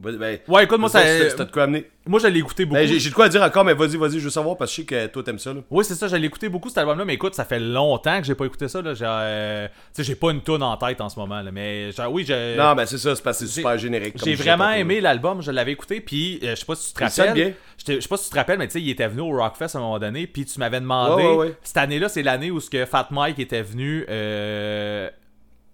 Ben, 0.00 0.16
ben, 0.16 0.38
Ouais, 0.46 0.64
écoute, 0.64 0.78
moi, 0.78 0.88
ça- 0.88 1.02
c'était 1.02 1.44
de 1.44 1.50
quoi 1.50 1.64
amener. 1.64 1.86
Moi, 2.06 2.20
je 2.20 2.28
l'ai 2.28 2.38
écouté 2.38 2.64
beaucoup. 2.64 2.76
Ben, 2.80 2.86
j'ai 2.86 2.98
j'ai 3.00 3.10
de 3.10 3.14
quoi 3.14 3.28
dire 3.28 3.42
encore, 3.42 3.64
mais 3.64 3.74
vas-y, 3.74 3.96
vas-y, 3.96 4.12
je 4.18 4.24
veux 4.24 4.30
savoir 4.30 4.56
parce 4.56 4.70
que 4.70 4.76
je 4.76 4.80
sais 4.82 4.86
que 4.86 5.06
toi 5.08 5.22
t'aimes 5.22 5.38
ça, 5.38 5.52
là. 5.52 5.60
Oui, 5.70 5.84
c'est 5.84 5.94
ça, 5.94 6.06
je 6.08 6.16
l'ai 6.16 6.26
écouté 6.26 6.48
beaucoup 6.48 6.68
cet 6.68 6.78
album-là, 6.78 7.04
mais 7.04 7.14
écoute, 7.14 7.34
ça 7.34 7.44
fait 7.44 7.58
longtemps 7.58 8.18
que 8.20 8.26
j'ai 8.26 8.34
pas 8.34 8.46
écouté 8.46 8.68
ça. 8.68 8.80
Là. 8.80 8.94
J'ai, 8.94 9.04
euh, 9.06 9.66
tu 9.66 9.72
sais, 9.92 10.04
j'ai 10.04 10.14
pas 10.14 10.30
une 10.30 10.40
tune 10.42 10.62
en 10.62 10.76
tête 10.76 11.00
en 11.00 11.08
ce 11.08 11.18
moment, 11.18 11.42
là, 11.42 11.50
mais 11.50 11.90
j'ai- 11.92 12.06
oui, 12.06 12.24
je, 12.26 12.56
Non, 12.56 12.74
ben 12.74 12.86
c'est 12.86 12.96
ça, 12.98 13.14
c'est 13.16 13.22
parce 13.22 13.40
que 13.40 13.46
c'est 13.46 13.50
j'ai- 13.56 13.60
super 13.60 13.76
générique. 13.76 14.14
j'ai 14.24 14.34
vraiment 14.36 14.70
aimé 14.70 15.00
l'album, 15.00 15.42
je 15.42 15.50
l'avais 15.50 15.72
écouté, 15.72 16.00
puis 16.00 16.38
euh, 16.44 16.50
je 16.54 16.60
sais 16.60 16.66
pas 16.66 16.76
si 16.76 16.88
tu 16.88 16.94
te 16.94 17.04
rappelles. 17.04 17.54
Je 17.86 18.00
sais 18.00 18.08
pas 18.08 18.16
si 18.16 18.24
tu 18.24 18.30
te 18.30 18.36
rappelles, 18.36 18.58
mais 18.58 18.66
tu 18.68 18.72
sais, 18.74 18.80
il 18.80 18.90
était 18.90 19.06
venu 19.08 19.20
au 19.22 19.30
Rockfest 19.36 19.74
à 19.74 19.78
un 19.78 19.80
moment 19.82 19.98
donné, 19.98 20.26
puis 20.26 20.44
tu 20.44 20.58
m'avais 20.58 20.80
demandé. 20.80 21.22
Ouais, 21.22 21.28
ouais, 21.30 21.36
ouais. 21.36 21.54
Cette 21.62 21.76
année-là, 21.76 22.08
c'est 22.08 22.22
l'année 22.22 22.50
où 22.50 22.60
ce 22.60 22.70
que 22.70 22.84
Fat 22.86 23.08
Mike 23.10 23.38
était 23.38 23.62
venu 23.62 24.04
euh, 24.08 25.10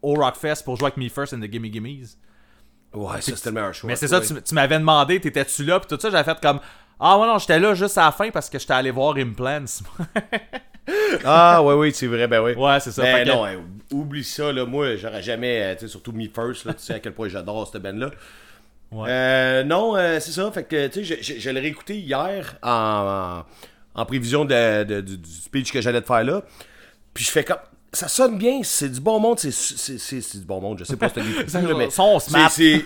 au 0.03 0.15
Rockfest 0.15 0.65
pour 0.65 0.77
jouer 0.77 0.87
avec 0.87 0.97
Me 0.97 1.09
First 1.09 1.35
and 1.35 1.41
the 1.41 1.51
Gimme 1.53 1.67
Gimmes. 1.73 2.07
Ouais, 2.95 3.21
ça 3.21 3.37
c'était 3.37 3.49
le 3.51 3.55
meilleur 3.57 3.75
choix. 3.75 3.89
Mais 3.89 3.97
c'est 3.97 4.09
ça, 4.09 4.21
Ouais. 4.21 4.27
tu, 4.27 4.41
tu 4.43 4.55
m'avais 4.55 4.79
demandé, 4.79 5.21
t'étais-tu 5.21 5.65
là, 5.65 5.81
puis 5.81 5.89
tout 5.89 6.01
ça, 6.01 6.11
j'avais 6.11 6.25
fait 6.25 6.41
comme. 6.41 6.61
Ah, 7.01 7.19
ouais, 7.19 7.27
non, 7.27 7.39
j'étais 7.39 7.59
là 7.59 7.75
juste 7.75 7.99
à 7.99 8.05
la 8.07 8.13
fin 8.13 8.31
parce 8.31 8.49
que 8.49 8.59
j'étais 8.59 8.73
allé 8.73 8.91
voir 8.91 9.17
Implants. 9.17 9.65
Ah, 11.25 11.63
ouais, 11.63 11.75
oui, 11.75 11.93
c'est 11.95 12.07
vrai, 12.07 12.27
ben 12.29 12.43
oui. 12.43 12.53
ouais, 12.55 12.81
c'est 12.81 12.93
ça. 12.93 13.03
Ben 13.03 13.17
fait 13.19 13.25
que- 13.25 13.29
non, 13.31 13.47
hein, 13.47 13.57
oublie 13.91 14.23
ça, 14.25 14.53
là. 14.53 14.67
Moi, 14.67 14.97
j'aurais 14.97 15.23
jamais, 15.23 15.63
euh, 15.63 15.75
tu 15.75 15.81
sais, 15.81 15.89
surtout 15.89 16.13
Me 16.13 16.29
First, 16.29 16.67
là. 16.67 16.75
Tu 16.75 16.83
sais 16.83 16.93
à 16.95 16.99
quel 16.99 17.15
point 17.15 17.29
j'adore 17.29 17.67
cette 17.73 17.81
band-là. 17.83 18.11
Ouais. 18.93 19.09
Euh, 19.11 19.65
non, 19.65 19.97
euh, 19.97 20.21
c'est 20.21 20.33
ça. 20.33 20.51
Fait 20.53 20.65
que, 20.65 20.87
tu 20.89 21.05
sais, 21.05 21.17
je, 21.23 21.35
je- 21.35 21.41
je 21.41 21.51
l'ai 21.51 21.61
réécouté 21.61 21.97
hier 21.99 22.57
en, 22.63 23.45
en, 23.97 24.01
en 24.03 24.05
prévision 24.07 24.45
de- 24.45 24.85
de- 24.85 25.01
du, 25.01 25.17
du 25.17 25.31
speech 25.31 25.73
que 25.73 25.81
j'allais 25.81 26.03
te 26.03 26.07
faire 26.07 26.23
là. 26.23 26.43
Puis 27.15 27.25
je 27.25 27.31
fais 27.31 27.45
comme. 27.45 27.57
Ça 27.95 28.09
sonne 28.09 28.37
bien, 28.39 28.61
c'est 28.63 28.89
du 28.91 29.01
bon 29.01 29.19
monde, 29.21 29.39
c'est 29.39 29.51
c'est- 29.53 29.99
c'est- 29.99 30.21
c'est 30.21 30.39
du 30.39 30.45
bon 30.45 30.61
monde, 30.61 30.79
je 30.79 30.85
sais 30.85 30.97
pas 30.97 31.07
écouté, 31.07 31.23
Ça, 31.49 31.61
là, 31.63 31.75
mais 31.77 31.91
son 31.91 32.19
smart. 32.19 32.51
c'est- 32.51 32.83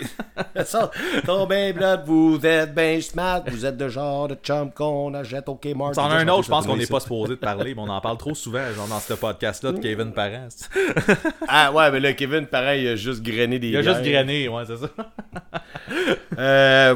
c'est- 0.64 1.46
ben 1.48 1.72
blood, 1.74 2.02
vous 2.06 2.38
êtes 2.44 2.74
ben 2.74 3.00
smart, 3.00 3.42
vous 3.46 3.64
êtes 3.66 3.80
le 3.80 3.88
genre 3.88 4.28
de 4.28 4.34
chum 4.36 4.70
qu'on 4.70 5.12
achète 5.14 5.48
au 5.48 5.54
Kmart. 5.56 5.94
C'en 5.94 6.10
a 6.10 6.16
un 6.16 6.28
autre, 6.28 6.44
je 6.44 6.50
pense 6.50 6.66
qu'on 6.66 6.76
n'est 6.76 6.86
pas 6.86 7.00
supposé 7.00 7.30
de 7.30 7.34
parler, 7.36 7.74
mais 7.74 7.80
on 7.80 7.88
en 7.88 8.00
parle 8.00 8.18
trop 8.18 8.34
souvent, 8.34 8.70
genre 8.76 8.86
dans 8.86 9.00
ce 9.00 9.14
podcast-là 9.14 9.72
de 9.72 9.78
Kevin 9.78 10.12
Parent. 10.12 10.48
Ah 11.48 11.72
ouais, 11.72 11.90
mais 11.90 12.00
là, 12.00 12.12
Kevin, 12.12 12.46
pareil, 12.46 12.84
il 12.84 12.88
a 12.88 12.96
juste 12.96 13.22
grainé 13.22 13.58
des 13.58 13.68
Il 13.68 13.76
a 13.76 13.82
juste 13.82 14.02
grainé, 14.02 14.48
ouais, 14.48 14.62
c'est 14.66 14.76
ça. 14.76 14.88
Euh, 16.38 16.94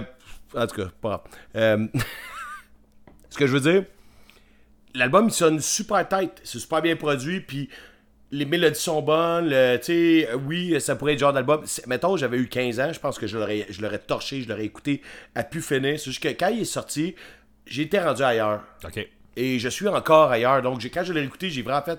en 0.54 0.66
tout 0.66 0.76
cas, 0.76 0.88
pas. 1.00 1.24
Euh, 1.56 1.86
ce 3.30 3.36
que 3.38 3.46
je 3.46 3.52
veux 3.56 3.60
dire, 3.72 3.84
l'album 4.94 5.28
il 5.28 5.32
sonne 5.32 5.60
super 5.60 6.06
tight, 6.06 6.32
c'est 6.44 6.58
super 6.58 6.82
bien 6.82 6.94
produit, 6.96 7.40
puis 7.40 7.68
les 8.32 8.46
mélodies 8.46 8.80
sont 8.80 9.02
bonnes, 9.02 9.50
le, 9.50 9.76
tu 9.76 10.24
euh, 10.26 10.36
oui, 10.46 10.80
ça 10.80 10.96
pourrait 10.96 11.12
être 11.12 11.18
genre 11.18 11.34
d'album. 11.34 11.62
Mettons, 11.86 12.16
j'avais 12.16 12.38
eu 12.38 12.48
15 12.48 12.80
ans, 12.80 12.92
je 12.92 12.98
pense 12.98 13.18
que 13.18 13.26
je 13.26 13.36
l'aurais, 13.36 13.98
torché, 13.98 14.40
je 14.40 14.48
l'aurais 14.48 14.64
écouté 14.64 15.02
à 15.34 15.44
pu 15.44 15.60
finir. 15.60 16.00
C'est 16.00 16.06
juste 16.06 16.22
que 16.22 16.28
quand 16.28 16.48
il 16.48 16.62
est 16.62 16.64
sorti, 16.64 17.14
j'étais 17.66 18.00
rendu 18.02 18.22
ailleurs. 18.22 18.62
OK. 18.84 19.06
Et 19.36 19.58
je 19.58 19.68
suis 19.68 19.86
encore 19.86 20.30
ailleurs. 20.30 20.62
Donc, 20.62 20.82
quand 20.82 21.04
je 21.04 21.12
l'ai 21.12 21.22
écouté, 21.22 21.50
j'ai 21.50 21.62
vraiment 21.62 21.82
fait. 21.82 21.98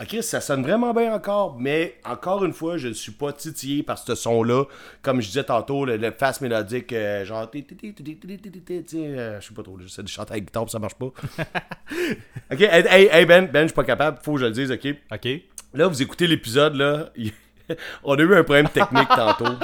Ok, 0.00 0.16
ça 0.22 0.40
sonne 0.40 0.62
vraiment 0.62 0.94
bien 0.94 1.14
encore, 1.14 1.60
mais 1.60 1.96
encore 2.04 2.44
une 2.44 2.52
fois, 2.52 2.76
je 2.76 2.88
ne 2.88 2.92
suis 2.92 3.12
pas 3.12 3.32
titillé 3.32 3.82
par 3.84 3.98
ce 3.98 4.14
son-là. 4.14 4.64
Comme 5.00 5.20
je 5.20 5.28
disais 5.28 5.44
tantôt, 5.44 5.84
le, 5.84 6.10
face 6.10 6.40
mélodique, 6.40 6.92
euh, 6.92 7.24
genre. 7.24 7.48
Euh, 7.54 9.40
je 9.40 9.46
sais 9.46 9.54
pas 9.54 9.62
trop, 9.62 9.78
j'essaie 9.80 10.02
de 10.02 10.08
chanter 10.08 10.32
avec 10.32 10.46
guitare, 10.46 10.68
ça 10.70 10.78
marche 10.80 10.94
pas. 10.94 11.06
ok, 12.52 12.60
hey, 12.60 13.08
hey 13.12 13.26
Ben, 13.26 13.46
Ben, 13.46 13.62
je 13.62 13.66
suis 13.68 13.74
pas 13.74 13.84
capable, 13.84 14.18
faut 14.22 14.34
que 14.34 14.40
je 14.40 14.46
le 14.46 14.52
dise, 14.52 14.72
ok? 14.72 14.88
Ok. 15.12 15.28
Là, 15.74 15.86
vous 15.88 16.02
écoutez 16.02 16.26
l'épisode, 16.26 16.74
là. 16.76 17.06
On 18.04 18.14
a 18.16 18.20
eu 18.22 18.34
un 18.36 18.42
problème 18.44 18.68
technique 18.68 19.08
tantôt. 19.08 19.44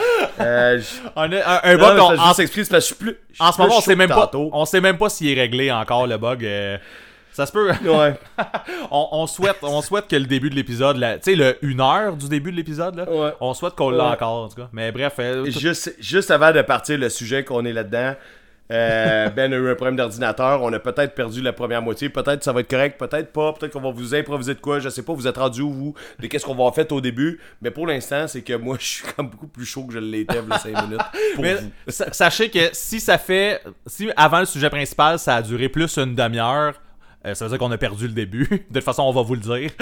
Euh, 0.40 0.78
je- 0.78 1.08
On 1.16 1.22
a 1.32 1.66
un, 1.68 1.76
bug, 1.76 1.98
on- 1.98 2.16
en, 2.16 2.32
s'explique, 2.32 2.64
c'est 2.66 2.70
parce 2.70 2.84
que 2.88 2.90
je 2.90 2.94
suis 2.94 3.04
plus. 3.04 3.18
je 3.30 3.34
suis 3.34 3.44
en 3.44 3.50
ce 3.50 3.60
moment, 3.60 3.74
on 3.76 3.80
sait 3.80 3.96
même 3.96 4.08
pas, 4.08 4.30
on 4.32 4.64
sait 4.66 4.80
même 4.80 4.96
pas 4.96 5.08
s'il 5.08 5.28
est 5.36 5.40
réglé 5.40 5.72
encore 5.72 6.06
le 6.06 6.16
bug. 6.16 6.44
euh, 6.44 6.78
ça 7.32 7.44
se 7.44 7.50
peut. 7.50 7.72
Ouais. 7.84 8.14
on, 8.92 9.08
on 9.10 9.26
souhaite, 9.26 9.56
on 9.62 9.82
souhaite 9.82 10.06
que 10.06 10.14
le 10.14 10.26
début 10.26 10.48
de 10.48 10.54
l'épisode, 10.54 10.96
tu 10.96 11.32
sais, 11.32 11.34
le 11.34 11.56
une 11.62 11.80
heure 11.80 12.14
du 12.14 12.28
début 12.28 12.52
de 12.52 12.56
l'épisode, 12.56 12.94
là, 12.94 13.10
Ouais. 13.10 13.32
on 13.40 13.52
souhaite 13.52 13.74
qu'on 13.74 13.90
l'a 13.90 14.04
encore, 14.12 14.44
en 14.44 14.48
tout 14.48 14.54
cas. 14.62 14.68
Mais 14.72 14.92
bref, 14.92 15.14
euh, 15.18 15.44
tout- 15.46 15.58
Juste, 15.58 15.92
juste 15.98 16.30
avant 16.30 16.52
de 16.52 16.62
partir 16.62 16.98
le 16.98 17.08
sujet 17.08 17.42
qu'on 17.42 17.64
est 17.64 17.72
là-dedans, 17.72 18.14
euh, 18.70 19.28
Ben 19.30 19.52
a 19.52 19.56
eu 19.56 19.70
un 19.70 19.74
problème 19.74 19.96
d'ordinateur. 19.96 20.62
On 20.62 20.72
a 20.72 20.78
peut-être 20.78 21.14
perdu 21.14 21.40
la 21.42 21.52
première 21.52 21.82
moitié. 21.82 22.08
Peut-être 22.08 22.44
ça 22.44 22.52
va 22.52 22.60
être 22.60 22.70
correct, 22.70 22.98
peut-être 22.98 23.32
pas. 23.32 23.52
Peut-être 23.52 23.72
qu'on 23.72 23.80
va 23.80 23.90
vous 23.90 24.14
improviser 24.14 24.54
de 24.54 24.60
quoi. 24.60 24.78
Je 24.78 24.88
sais 24.88 25.02
pas, 25.02 25.12
vous 25.12 25.26
êtes 25.26 25.36
rendu 25.38 25.62
où, 25.62 25.72
vous, 25.72 25.94
de 26.18 26.26
qu'est-ce 26.26 26.44
qu'on 26.44 26.54
va 26.54 26.64
en 26.64 26.72
faire 26.72 26.90
au 26.92 27.00
début? 27.00 27.40
Mais 27.62 27.70
pour 27.70 27.86
l'instant, 27.86 28.26
c'est 28.28 28.42
que 28.42 28.54
moi, 28.54 28.76
je 28.80 28.86
suis 28.86 29.04
comme 29.16 29.28
beaucoup 29.28 29.48
plus 29.48 29.64
chaud 29.64 29.84
que 29.84 29.94
je 29.94 29.98
l'étais, 29.98 30.40
les 30.42 30.58
5 30.72 30.82
minutes. 30.84 31.00
Pour 31.34 31.42
Mais 31.42 31.54
vous. 31.54 31.70
sachez 31.86 32.50
que 32.50 32.68
si 32.72 33.00
ça 33.00 33.18
fait. 33.18 33.62
Si 33.86 34.10
avant 34.16 34.40
le 34.40 34.46
sujet 34.46 34.70
principal, 34.70 35.18
ça 35.18 35.36
a 35.36 35.42
duré 35.42 35.68
plus 35.68 35.96
une 35.98 36.14
demi-heure, 36.14 36.74
euh, 37.26 37.34
ça 37.34 37.44
veut 37.44 37.50
dire 37.50 37.58
qu'on 37.58 37.70
a 37.72 37.78
perdu 37.78 38.06
le 38.06 38.12
début. 38.14 38.46
De 38.70 38.74
toute 38.74 38.84
façon, 38.84 39.02
on 39.02 39.12
va 39.12 39.22
vous 39.22 39.34
le 39.34 39.40
dire. 39.40 39.70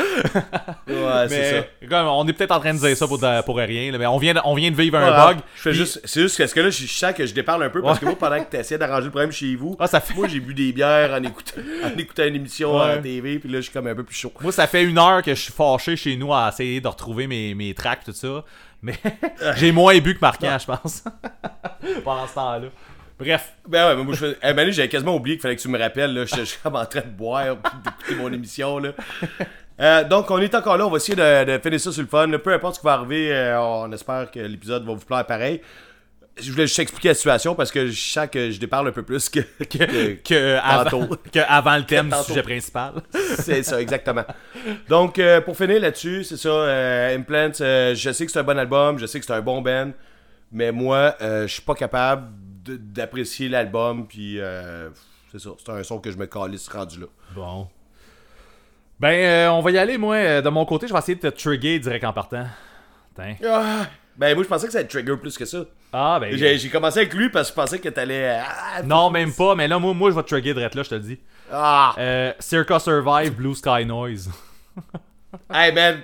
Ouais, 0.89 1.27
c'est 1.29 1.51
ça. 1.61 1.67
comme, 1.89 2.07
on 2.09 2.27
est 2.27 2.33
peut-être 2.33 2.53
en 2.53 2.61
train 2.61 2.73
de 2.75 2.79
dire 2.79 2.97
ça 2.97 3.07
pour, 3.07 3.19
de- 3.19 3.43
pour 3.43 3.57
rien. 3.57 3.93
là, 3.93 3.99
mais 3.99 4.07
on 4.07 4.19
vient, 4.19 4.35
de, 4.35 4.41
on 4.45 4.55
vient 4.55 4.71
de 4.71 4.77
vivre 4.77 4.97
un 4.99 5.11
bug. 5.11 5.39
Je 5.57 5.63
fais 5.63 5.71
puis- 5.71 5.79
juste, 5.79 6.01
c'est 6.05 6.21
juste 6.23 6.39
parce 6.39 6.53
que 6.55 6.61
là, 6.61 6.71
je 6.71 6.87
sens 6.87 7.13
que 7.13 7.27
je 7.27 7.35
déparle 7.35 7.63
un 7.65 7.69
peu 7.71 7.83
parce 7.83 7.99
que 7.99 8.05
moi, 8.07 8.17
pendant 8.19 8.43
que 8.43 8.51
tu 8.51 8.57
essayais 8.57 8.79
d'arranger 8.79 9.05
le 9.05 9.11
problème 9.11 9.33
chez 9.33 9.55
vous, 9.57 9.77
Ah, 9.79 9.87
ça 9.87 10.01
fait- 10.01 10.15
moi, 10.15 10.27
j'ai 10.29 10.41
bu 10.41 10.55
des 10.55 10.73
bières 10.73 11.13
en 11.13 11.23
écoutant, 11.23 11.61
en 11.85 11.99
écoutant 11.99 12.25
une 12.25 12.37
émission 12.37 12.79
à 12.81 12.97
la 12.97 12.99
TV, 12.99 13.39
puis 13.39 13.49
là, 13.51 13.59
je 13.59 13.63
suis 13.63 13.73
comme 13.73 13.87
un 13.87 13.95
peu 13.95 14.05
plus 14.05 14.17
chaud. 14.17 14.33
Moi, 14.41 14.53
ça 14.53 14.67
fait 14.67 14.85
une 14.85 14.99
heure 14.99 15.23
que 15.23 15.35
je 15.35 15.41
suis 15.41 15.53
fâché 15.53 15.97
chez 15.97 16.17
nous 16.17 16.33
à 16.33 16.49
essayer 16.53 16.81
de 16.81 16.89
retrouver 16.89 17.27
mes, 17.27 17.55
mes 17.55 17.75
tracks, 17.75 18.05
tout 18.05 18.13
ça. 18.13 18.45
Mais 18.83 18.95
j'ai 19.57 19.73
moins 19.73 19.99
bu 19.99 20.15
que 20.15 20.21
Marquant, 20.21 20.57
je 20.59 20.67
pense. 20.67 21.05
Pendant 22.05 22.27
ce 22.27 22.35
temps-là. 22.35 22.69
Bref. 23.19 23.55
Ben 23.67 23.89
ouais, 23.89 23.97
mais 23.97 24.05
moi, 24.05 24.15
je. 24.15 24.27
Eh, 24.43 24.53
Manu, 24.53 24.73
j'avais 24.73 24.89
quasiment 24.89 25.17
oublié 25.17 25.37
qu'il 25.37 25.43
fallait 25.43 25.57
que 25.57 25.63
tu 25.63 25.69
me 25.69 25.79
rappelles, 25.79 26.13
là. 26.13 26.27
Suis 26.27 26.59
comme 26.63 26.77
en 26.77 26.85
train 26.85 27.01
de 27.01 27.07
boire, 27.07 27.57
d'écouter 27.57 28.15
mon 28.17 28.33
émission, 28.33 28.79
là. 28.79 28.91
Euh, 29.79 30.05
donc, 30.05 30.31
on 30.31 30.39
est 30.39 30.55
encore 30.55 30.79
là. 30.79 30.87
On 30.87 30.91
va 30.91 30.97
essayer 30.97 31.15
de, 31.17 31.45
de 31.45 31.59
finir 31.63 31.79
ça 31.79 31.93
sur 31.93 32.01
le 32.01 32.09
fun. 32.09 32.27
là. 32.29 32.39
Peu 32.39 32.51
importe 32.51 32.77
ce 32.77 32.81
qui 32.81 32.87
va 32.87 32.95
arriver, 32.95 33.31
euh, 33.31 33.61
on 33.61 33.93
espère 33.93 34.31
que 34.31 34.41
l'épisode 34.41 34.87
va 34.87 34.95
vous 34.95 35.05
plaire 35.05 35.27
pareil. 35.27 35.61
Je 36.41 36.51
voulais 36.51 36.67
juste 36.67 36.79
expliquer 36.79 37.09
la 37.09 37.15
situation 37.15 37.55
parce 37.55 37.71
que 37.71 37.87
je 37.87 38.01
sens 38.11 38.27
que 38.33 38.51
je 38.51 38.59
déparle 38.59 38.89
un 38.89 38.93
peu 38.93 39.03
plus 39.03 39.29
que. 39.29 39.41
Que, 39.41 40.15
que, 40.15 41.31
que 41.31 41.39
avant 41.47 41.77
le 41.79 41.85
thème 41.85 42.09
du 42.09 42.25
sujet 42.25 42.43
principal. 42.43 42.95
C'est 43.39 43.63
ça, 43.63 43.79
exactement. 43.79 44.25
Donc, 44.89 45.19
euh, 45.19 45.43
pour 45.43 45.59
finir 45.59 45.79
là-dessus, 45.79 46.25
c'est 46.25 46.39
ça. 46.39 47.11
Implants, 47.15 47.53
je 47.59 48.11
sais 48.15 48.25
que 48.25 48.33
c'est 48.33 48.39
un 48.39 48.45
bon 48.45 48.59
album, 48.59 48.99
je 48.99 49.05
sais 49.05 49.21
que 49.21 49.27
c'est 49.27 49.35
un 49.35 49.43
bon 49.43 49.61
band, 49.61 49.91
mais 50.53 50.73
moi, 50.73 51.17
je 51.21 51.47
suis 51.49 51.61
pas 51.61 51.75
capable 51.75 52.29
d'apprécier 52.71 53.49
l'album, 53.49 54.07
puis 54.07 54.41
euh, 54.41 54.91
c'est 55.33 55.39
ça. 55.41 55.51
C'est 55.59 55.71
un 55.73 55.83
son 55.83 55.99
que 55.99 56.11
je 56.11 56.17
me 56.19 56.27
calisse 56.27 56.69
rendu 56.69 57.01
là. 57.01 57.07
Bon. 57.35 57.69
Ben, 58.99 59.09
euh, 59.13 59.51
on 59.51 59.61
va 59.61 59.71
y 59.73 59.79
aller, 59.79 59.99
moi. 59.99 60.17
euh, 60.17 60.41
De 60.43 60.49
mon 60.49 60.65
côté, 60.65 60.87
je 60.89 60.93
vais 60.93 60.99
essayer 60.99 61.17
de 61.17 61.29
te 61.29 61.43
trigger 61.43 61.79
direct 61.79 62.05
en 62.05 62.13
partant. 62.13 62.47
Ah, 63.19 63.87
ben, 64.17 64.35
moi, 64.35 64.43
je 64.45 64.49
pensais 64.49 64.67
que 64.67 64.73
ça 64.73 64.79
allait 64.79 64.89
trigger 64.89 65.17
plus 65.17 65.37
que 65.37 65.45
ça. 65.45 65.59
Ah, 65.93 66.19
ben. 66.21 66.35
J'ai 66.37 66.69
commencé 66.71 67.01
avec 67.01 67.13
lui 67.15 67.29
parce 67.31 67.51
que 67.51 67.55
je 67.57 67.61
pensais 67.63 67.79
que 67.79 67.89
t'allais. 67.89 68.41
Ah, 68.43 68.83
Non, 68.83 69.11
même 69.11 69.33
pas, 69.33 69.55
mais 69.55 69.69
là, 69.69 69.79
moi, 69.79 69.93
moi 69.95 70.11
je 70.11 70.17
vais 70.17 70.23
te 70.23 70.29
trigger 70.29 70.55
direct 70.55 70.75
là, 70.75 70.83
je 70.83 70.89
te 70.91 70.95
le 70.95 71.01
dis. 71.01 71.19
Ah! 71.53 71.95
Euh, 71.99 72.33
Circa 72.41 72.79
Survive, 72.79 73.35
Blue 73.35 73.55
Sky 73.55 73.85
Noise. 73.85 74.31
Hey, 75.53 75.73
man! 75.73 76.01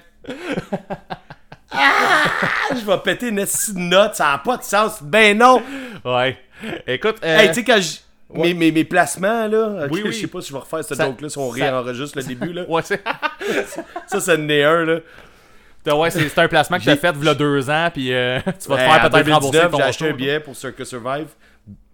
Ah! 1.70 2.24
Je 2.70 2.84
vais 2.84 2.98
péter 2.98 3.28
une 3.28 3.44
note, 3.89 4.14
ça 4.14 4.32
a 4.34 4.39
pas 4.39 4.59
de 4.59 4.62
sens. 4.62 5.02
Ben 5.02 5.36
non! 5.39 5.62
Ouais. 6.05 6.39
Écoute, 6.86 7.16
euh, 7.24 7.39
Hey, 7.39 7.48
tu 7.48 7.55
sais, 7.55 7.64
quand 7.64 7.80
je. 7.80 7.98
Mes, 8.34 8.55
mes, 8.55 8.72
mes 8.72 8.84
placements, 8.84 9.47
là. 9.47 9.84
ok, 9.84 9.93
Oui, 9.93 10.01
oui. 10.06 10.12
Je 10.12 10.20
sais 10.22 10.26
pas 10.26 10.40
si 10.40 10.48
je 10.48 10.52
vais 10.55 10.60
refaire 10.60 10.82
ce 10.82 10.94
Ça- 10.94 11.05
joke-là 11.05 11.28
si 11.28 11.36
on 11.36 11.51
ça- 11.52 11.55
réenregistre 11.66 12.16
le 12.16 12.24
début, 12.24 12.52
là. 12.55 12.64
ouais, 12.68 12.80
c'est 12.82 13.02
Ça, 14.06 14.20
ça 14.20 14.34
en 14.36 14.48
est 14.48 14.64
un, 14.64 14.84
là. 14.86 15.97
ouais, 15.97 16.10
c'est 16.10 16.39
un 16.39 16.48
placement 16.48 16.78
que 16.78 16.82
J'ai- 16.84 16.97
fait 16.97 17.14
il 17.18 17.24
y 17.24 17.28
a 17.28 17.34
deux 17.34 17.68
ans, 17.68 17.89
puis 17.93 18.10
euh, 18.12 18.39
tu 18.40 18.51
vas 18.51 18.56
te 18.56 18.70
Ouais, 18.70 18.76
faire 18.78 19.10
peut-être 19.10 19.30
rembourser 19.32 19.59
2019, 19.59 19.70
ton 19.70 19.76
j'ai 19.76 19.82
acheté 19.82 20.09
un 20.09 20.12
billet 20.14 20.40
pour 20.40 20.56
Circus 20.56 20.89
Survive 20.89 21.26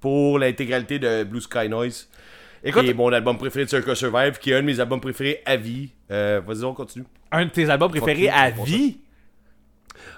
pour 0.00 0.38
l'intégralité 0.38 1.00
de 1.00 1.24
Blue 1.24 1.40
Sky 1.40 1.68
Noise. 1.68 2.08
Écoute, 2.62 2.84
qui 2.84 2.90
est 2.90 2.94
mon 2.94 3.12
album 3.12 3.36
préféré 3.36 3.64
de 3.64 3.70
Circus 3.70 3.94
Survive, 3.94 4.38
qui 4.38 4.50
est 4.52 4.54
un 4.54 4.60
de 4.60 4.66
mes 4.66 4.78
albums 4.78 5.00
préférés 5.00 5.42
à 5.44 5.56
vie. 5.56 5.90
Euh, 6.12 6.40
Vas-y, 6.46 6.64
on 6.64 6.72
continue. 6.74 7.04
un 7.32 7.46
de 7.46 7.50
tes 7.50 7.68
albums 7.68 7.90
préférés 7.90 8.28
à 8.28 8.50
vie? 8.50 8.98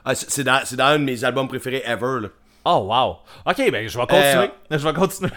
Ah, 0.05 0.15
c'est 0.15 0.45
dans, 0.45 0.61
c'est 0.65 0.77
dans 0.77 0.85
un 0.87 0.99
de 0.99 1.05
mes 1.05 1.25
albums 1.25 1.49
préférés 1.49 1.83
ever, 1.87 2.21
là. 2.23 2.29
Oh, 2.65 2.87
wow. 2.89 3.19
Ok, 3.47 3.71
ben, 3.71 3.89
je 3.89 3.99
vais 3.99 4.07
continuer. 4.07 4.51
Euh, 4.73 4.79
Je 4.79 4.87
vais 4.87 4.93
continuer. 4.93 5.31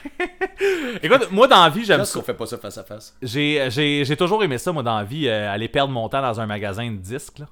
Écoute, 1.04 1.32
moi, 1.32 1.48
dans 1.48 1.64
la 1.64 1.70
vie, 1.70 1.86
j'aime 1.86 2.04
ça. 2.04 2.20
qu'on 2.20 2.26
fait 2.26 2.34
pas 2.34 2.46
ça 2.46 2.58
face 2.58 2.78
à 2.78 2.84
face. 2.84 3.16
J'ai, 3.22 4.16
toujours 4.18 4.44
aimé 4.44 4.58
ça, 4.58 4.72
moi, 4.72 4.84
dans 4.84 4.98
la 4.98 5.04
vie, 5.04 5.28
euh, 5.28 5.52
aller 5.52 5.70
perdre 5.70 5.94
mon 5.94 6.10
temps 6.10 6.22
dans 6.22 6.40
un 6.42 6.46
magasin 6.46 6.90
de 6.92 6.98
disques, 6.98 7.40
là. 7.40 7.48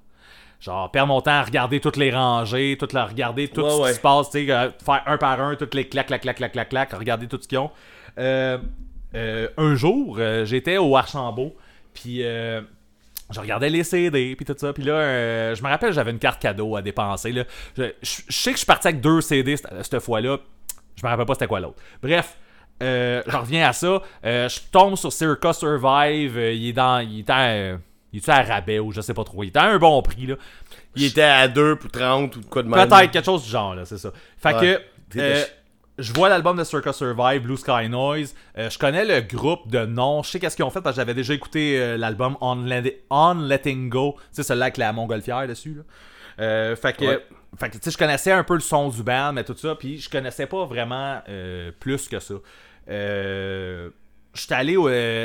Genre, 0.60 0.91
perdre 0.91 1.07
mon 1.07 1.22
temps 1.22 1.31
à 1.31 1.41
regarder 1.41 1.80
toutes 1.80 1.98
les 1.98 2.11
rangées, 2.11 2.77
tout 2.80 2.88
la, 2.93 3.06
regarder 3.06 3.48
tout 3.48 3.61
Ouais, 3.61 3.69
ce 3.72 3.81
ouais. 3.81 3.89
qui 3.89 3.95
se 3.95 4.02
passe, 4.02 4.30
tu 4.30 4.45
sais, 4.45 4.52
euh, 4.52 4.69
faire 4.85 5.02
un 5.07 5.18
par 5.18 5.41
un, 5.41 5.56
toutes 5.56 5.73
les 5.73 5.88
clac, 5.88 6.06
clac, 6.06 6.22
clac, 6.22 6.35
clac, 6.35 6.52
clac, 6.52 6.69
clac, 6.69 6.93
regarder 6.93 7.27
tout 7.27 7.39
ce 7.41 7.48
qu'ils 7.48 7.57
ont. 7.57 7.72
Un 8.18 9.76
jour, 9.76 10.19
j'étais 10.43 10.77
au 10.77 10.95
Archambault, 10.95 11.56
puis 11.93 12.23
euh, 12.23 12.61
je 13.32 13.40
regardais 13.40 13.70
les 13.70 13.84
CD, 13.84 14.36
puis 14.36 14.45
tout 14.45 14.56
ça, 14.58 14.74
puis 14.74 14.84
là, 14.84 14.94
euh, 14.94 15.56
je 15.56 15.64
me 15.64 15.68
rappelle, 15.70 15.94
j'avais 15.94 16.12
une 16.12 16.20
carte 16.20 16.41
cadeau 16.41 16.76
à 16.76 16.82
dépenser, 16.82 17.32
là. 17.32 17.44
Je, 17.78 17.84
je- 18.02 18.22
je 18.28 18.34
sais 18.38 18.52
que 18.52 18.56
je 18.56 18.60
suis 18.60 18.66
parti 18.66 18.88
avec 18.88 19.02
deux 19.02 19.22
CD 19.22 19.58
cette, 19.58 19.68
cette 19.84 19.99
fois-là, 19.99 20.38
je 20.95 21.06
me 21.06 21.10
rappelle 21.10 21.26
pas 21.26 21.34
c'était 21.34 21.48
quoi 21.48 21.60
l'autre. 21.60 21.78
Bref, 22.03 22.38
euh, 22.84 23.22
j'en 23.28 23.41
reviens 23.41 23.68
à 23.70 23.74
ça. 23.74 24.02
Euh, 24.26 24.49
je 24.49 24.60
tombe 24.72 24.95
sur 24.95 25.12
Circa 25.14 25.53
Survive. 25.53 26.38
euh, 26.38 26.52
il 26.53 26.70
est 26.70 26.74
dans. 26.74 26.99
Il 26.99 27.20
est 27.20 27.30
à. 27.30 27.74
il 28.12 28.18
est 28.18 28.30
à 28.30 28.41
rabais 28.41 28.80
ou 28.80 28.91
je 28.91 29.02
sais 29.02 29.14
pas 29.14 29.24
trop. 29.24 29.44
Il 29.44 29.48
est 29.48 29.58
à 29.58 29.64
un 29.66 29.78
bon 29.78 30.02
prix 30.02 30.26
là. 30.26 30.36
Il 30.95 31.06
était 31.06 31.22
à 31.22 31.48
2 31.48 31.76
pour 31.78 31.90
30 31.91 32.36
ou 32.36 32.40
de 32.41 32.45
quoi 32.45 32.64
de 32.64 32.68
même. 32.68 32.88
Peut-être 32.90 33.12
quelque 33.12 33.24
chose 33.26 33.44
du 33.44 33.49
genre 33.49 33.76
là, 33.76 33.86
c'est 33.86 33.98
ça. 33.99 34.12
Fait 34.38 34.53
Ouais. 34.56 34.82
que. 35.12 35.22
Je 36.02 36.11
vois 36.14 36.28
l'album 36.30 36.57
de 36.57 36.64
Circa 36.64 36.91
Survive, 36.94 37.41
Blue 37.44 37.57
Sky 37.57 37.88
Noise. 37.90 38.36
Euh, 38.57 38.69
je 38.69 38.78
connais 38.78 39.06
le 39.06 39.22
groupe 39.22 39.69
de 39.69 39.86
nom. 39.86 40.23
Je 40.23 40.30
sais 40.32 40.40
qu'est-ce 40.40 40.56
qu'ils 40.56 40.65
ont 40.65 40.69
fait 40.69 40.82
parce 40.82 40.95
que 40.95 41.02
j'avais 41.02 41.14
déjà 41.14 41.34
écouté 41.34 41.80
euh, 41.80 41.98
l'album 41.98 42.36
On, 42.41 42.56
Let- 42.65 43.03
On 43.10 43.36
Letting 43.36 43.90
Go. 43.90 44.15
Tu 44.18 44.28
sais, 44.34 44.44
celui-là 44.44 44.65
avec 44.65 44.78
la 44.78 44.91
montgolfière 44.94 45.48
dessus. 45.48 45.76
Là. 45.76 45.84
Euh, 46.44 46.76
fait 46.76 46.95
que, 46.98 47.06
Ouais. 47.06 47.26
fait 47.60 47.69
que 47.69 47.73
tu 47.78 47.80
sais, 47.84 47.91
je 47.91 47.98
connaissais 47.98 48.32
un 48.32 48.44
peu 48.44 48.56
le 48.56 48.60
son 48.61 48.90
du 48.90 49.03
band, 49.03 49.32
mais 49.34 49.44
tout 49.44 49.56
ça. 49.56 49.76
Puis 49.76 49.99
je 49.99 50.10
connaissais 50.10 50.48
pas 50.48 50.65
vraiment 50.65 51.22
plus 51.80 52.07
que 52.07 52.19
ça. 52.19 52.34
Euh, 52.90 53.90
J'étais 54.34 54.53
allé 54.56 54.76
tu 54.76 54.80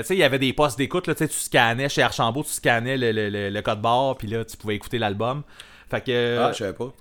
sais, 0.05 0.15
il 0.17 0.19
y 0.19 0.25
avait 0.25 0.41
des 0.41 0.53
postes 0.53 0.77
d'écoute, 0.77 1.07
là, 1.07 1.15
tu 1.15 1.19
sais, 1.25 1.29
tu 1.29 1.37
scannais 1.39 1.89
chez 1.89 2.03
Archambault, 2.03 2.43
tu 2.43 2.51
scannais 2.51 2.97
le, 2.97 3.13
le- 3.13 3.29
le- 3.31 3.51
le 3.51 3.63
code 3.63 3.81
barre, 3.81 4.17
puis 4.17 4.27
là, 4.27 4.45
tu 4.45 4.57
pouvais 4.57 4.75
écouter 4.75 4.99
l'album. 4.99 5.45
Fait 5.89 6.01
que. 6.01 6.39
Ah, 6.41 6.51
je 6.51 6.59
savais 6.59 6.73
pas. 6.73 6.93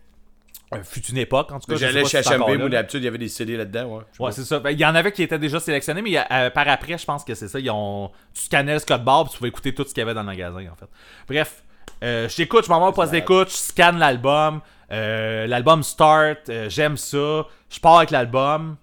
Euh, 0.74 0.84
fut 0.84 1.06
une 1.08 1.18
époque, 1.18 1.52
en 1.52 1.60
tout 1.60 1.72
cas. 1.72 1.78
J'allais 1.78 2.06
chez 2.06 2.22
là. 2.22 2.38
moi 2.38 2.70
d'habitude, 2.70 3.02
il 3.02 3.06
y 3.06 3.08
avait 3.08 3.20
des 3.20 3.28
CD 3.28 3.56
là-dedans, 3.56 4.04
ouais. 4.20 4.32
C'est 4.32 4.44
ça. 4.44 4.60
Ben, 4.60 4.72
Il 4.72 4.80
y 4.80 4.86
en 4.86 4.96
avait 4.96 5.12
qui 5.12 5.22
étaient 5.24 5.38
déjà 5.38 5.60
sélectionnés, 5.60 6.02
mais 6.02 6.18
euh, 6.32 6.50
par 6.50 6.68
après, 6.68 6.98
je 6.98 7.06
pense 7.06 7.24
que 7.24 7.36
c'est 7.36 7.48
ça. 7.48 7.60
Ils 7.60 7.70
ont... 7.70 8.12
Tu 8.34 8.44
scannais 8.44 8.74
le 8.74 8.80
code 8.80 9.04
barre, 9.04 9.26
puis 9.26 9.34
tu 9.34 9.38
pouvais 9.38 9.50
écouter 9.50 9.74
tout 9.74 9.84
ce 9.84 9.90
qu'il 9.90 10.00
y 10.00 10.02
avait 10.02 10.14
dans 10.16 10.22
le 10.22 10.26
magasin, 10.26 10.66
en 10.72 10.76
fait. 10.76 10.90
Bref, 11.28 11.64
euh, 12.04 12.28
je 12.28 12.36
t'écoute, 12.36 12.66
je 12.66 12.70
m'en 12.70 12.80
vais 12.80 12.88
au 12.88 12.92
poste 12.94 13.12
d'écoute, 13.12 13.50
je 13.50 13.56
scanne 13.56 14.00
l'album. 14.00 14.62
euh, 14.92 15.46
l'album 15.48 15.84
start, 15.84 16.52
j'aime 16.68 16.98
ça. 16.98 17.46
Je 17.70 17.80
pars 17.80 17.98
avec 17.98 18.12
l'album. 18.12 18.78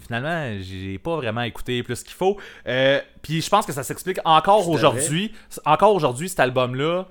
Finalement, 0.00 0.58
j'ai 0.60 0.98
pas 0.98 1.16
vraiment 1.16 1.42
écouté 1.42 1.82
plus 1.82 2.02
qu'il 2.02 2.14
faut. 2.14 2.38
Puis 3.22 3.40
je 3.40 3.48
pense 3.48 3.64
que 3.64 3.72
ça 3.72 3.82
s'explique 3.82 4.18
encore 4.24 4.68
aujourd'hui. 4.68 5.32
Encore 5.64 5.94
aujourd'hui, 5.94 6.28
cet 6.28 6.40
album-là, 6.40 7.06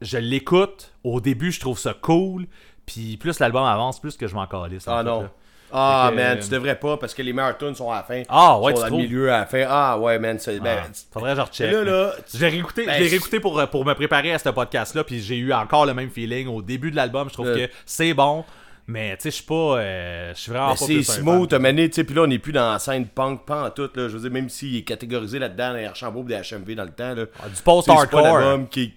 je 0.00 0.18
l'écoute. 0.18 0.92
Au 1.04 1.20
début, 1.20 1.52
je 1.52 1.60
trouve 1.60 1.78
ça 1.78 1.94
cool. 1.94 2.46
Puis 2.92 3.16
plus 3.16 3.38
l'album 3.38 3.64
avance, 3.64 4.00
plus 4.00 4.16
que 4.16 4.26
je 4.26 4.34
m'en 4.34 4.46
calisse. 4.46 4.84
Ah 4.88 5.02
non. 5.02 5.28
Ah, 5.72 6.08
que, 6.10 6.16
man, 6.16 6.36
euh, 6.36 6.42
tu 6.42 6.48
devrais 6.50 6.74
pas 6.74 6.96
parce 6.96 7.14
que 7.14 7.22
les 7.22 7.32
meilleurs 7.32 7.56
tunes 7.56 7.76
sont 7.76 7.92
à 7.92 7.98
la 7.98 8.02
fin. 8.02 8.22
Ah, 8.28 8.58
ouais, 8.58 8.72
tu 8.74 8.80
sont 8.80 8.88
dans 8.88 8.96
le 8.96 9.02
milieu 9.04 9.32
à 9.32 9.38
la 9.40 9.46
fin. 9.46 9.64
Ah, 9.68 9.96
ouais, 10.00 10.18
man, 10.18 10.36
c'est. 10.40 10.58
Ben, 10.58 10.78
Ah, 10.84 10.88
faudrait 11.12 11.30
que 11.30 11.36
je 11.36 11.42
recheck. 11.42 11.72
là, 11.72 11.84
là, 11.84 12.12
Je 12.34 12.38
l'ai 12.40 12.48
réécouté, 12.48 12.86
Ben, 12.86 12.98
l'ai 12.98 13.04
je- 13.04 13.10
réécouté 13.10 13.38
pour, 13.38 13.62
pour 13.70 13.84
me 13.84 13.94
préparer 13.94 14.32
à 14.32 14.38
ce 14.40 14.48
podcast-là, 14.48 15.04
puis 15.04 15.20
j'ai 15.20 15.36
eu 15.36 15.52
encore 15.52 15.86
le 15.86 15.94
même 15.94 16.10
feeling. 16.10 16.48
Au 16.48 16.60
début 16.60 16.90
de 16.90 16.96
l'album, 16.96 17.28
je 17.28 17.34
trouve 17.34 17.54
que 17.54 17.68
c'est 17.86 18.14
bon, 18.14 18.44
mais 18.88 19.16
tu 19.18 19.22
sais, 19.22 19.30
je 19.30 19.34
suis 19.36 19.44
pas. 19.44 19.54
euh, 19.78 20.32
je 20.34 20.40
suis 20.40 20.50
vraiment 20.50 20.70
Ben, 20.72 20.76
pas 20.76 20.84
c'est 20.86 21.02
smooth, 21.04 21.52
mané, 21.54 21.88
tu 21.88 21.94
sais, 21.94 22.02
puis 22.04 22.16
là, 22.16 22.22
on 22.22 22.26
n'est 22.26 22.40
plus 22.40 22.52
dans 22.52 22.72
la 22.72 22.80
scène 22.80 23.06
punk, 23.06 23.44
pas 23.46 23.66
en 23.66 23.70
tout, 23.70 23.82
là. 23.94 24.08
Je 24.08 24.16
veux 24.16 24.20
dire, 24.22 24.30
même 24.32 24.48
s'il 24.48 24.74
est 24.76 24.82
catégorisé 24.82 25.38
là-dedans, 25.38 25.68
dans 25.70 25.76
les 25.76 25.84
Archambault 25.86 26.24
des 26.24 26.34
HMV 26.34 26.74
dans 26.74 26.82
le 26.82 26.90
temps, 26.90 27.14
là. 27.14 27.26
Ah, 27.38 27.44
du 27.44 27.50
Tu 27.50 27.56
c'est 27.58 27.64
pas 27.64 27.72
post-hardcore. 27.74 28.38
l'album 28.40 28.66
qui. 28.66 28.92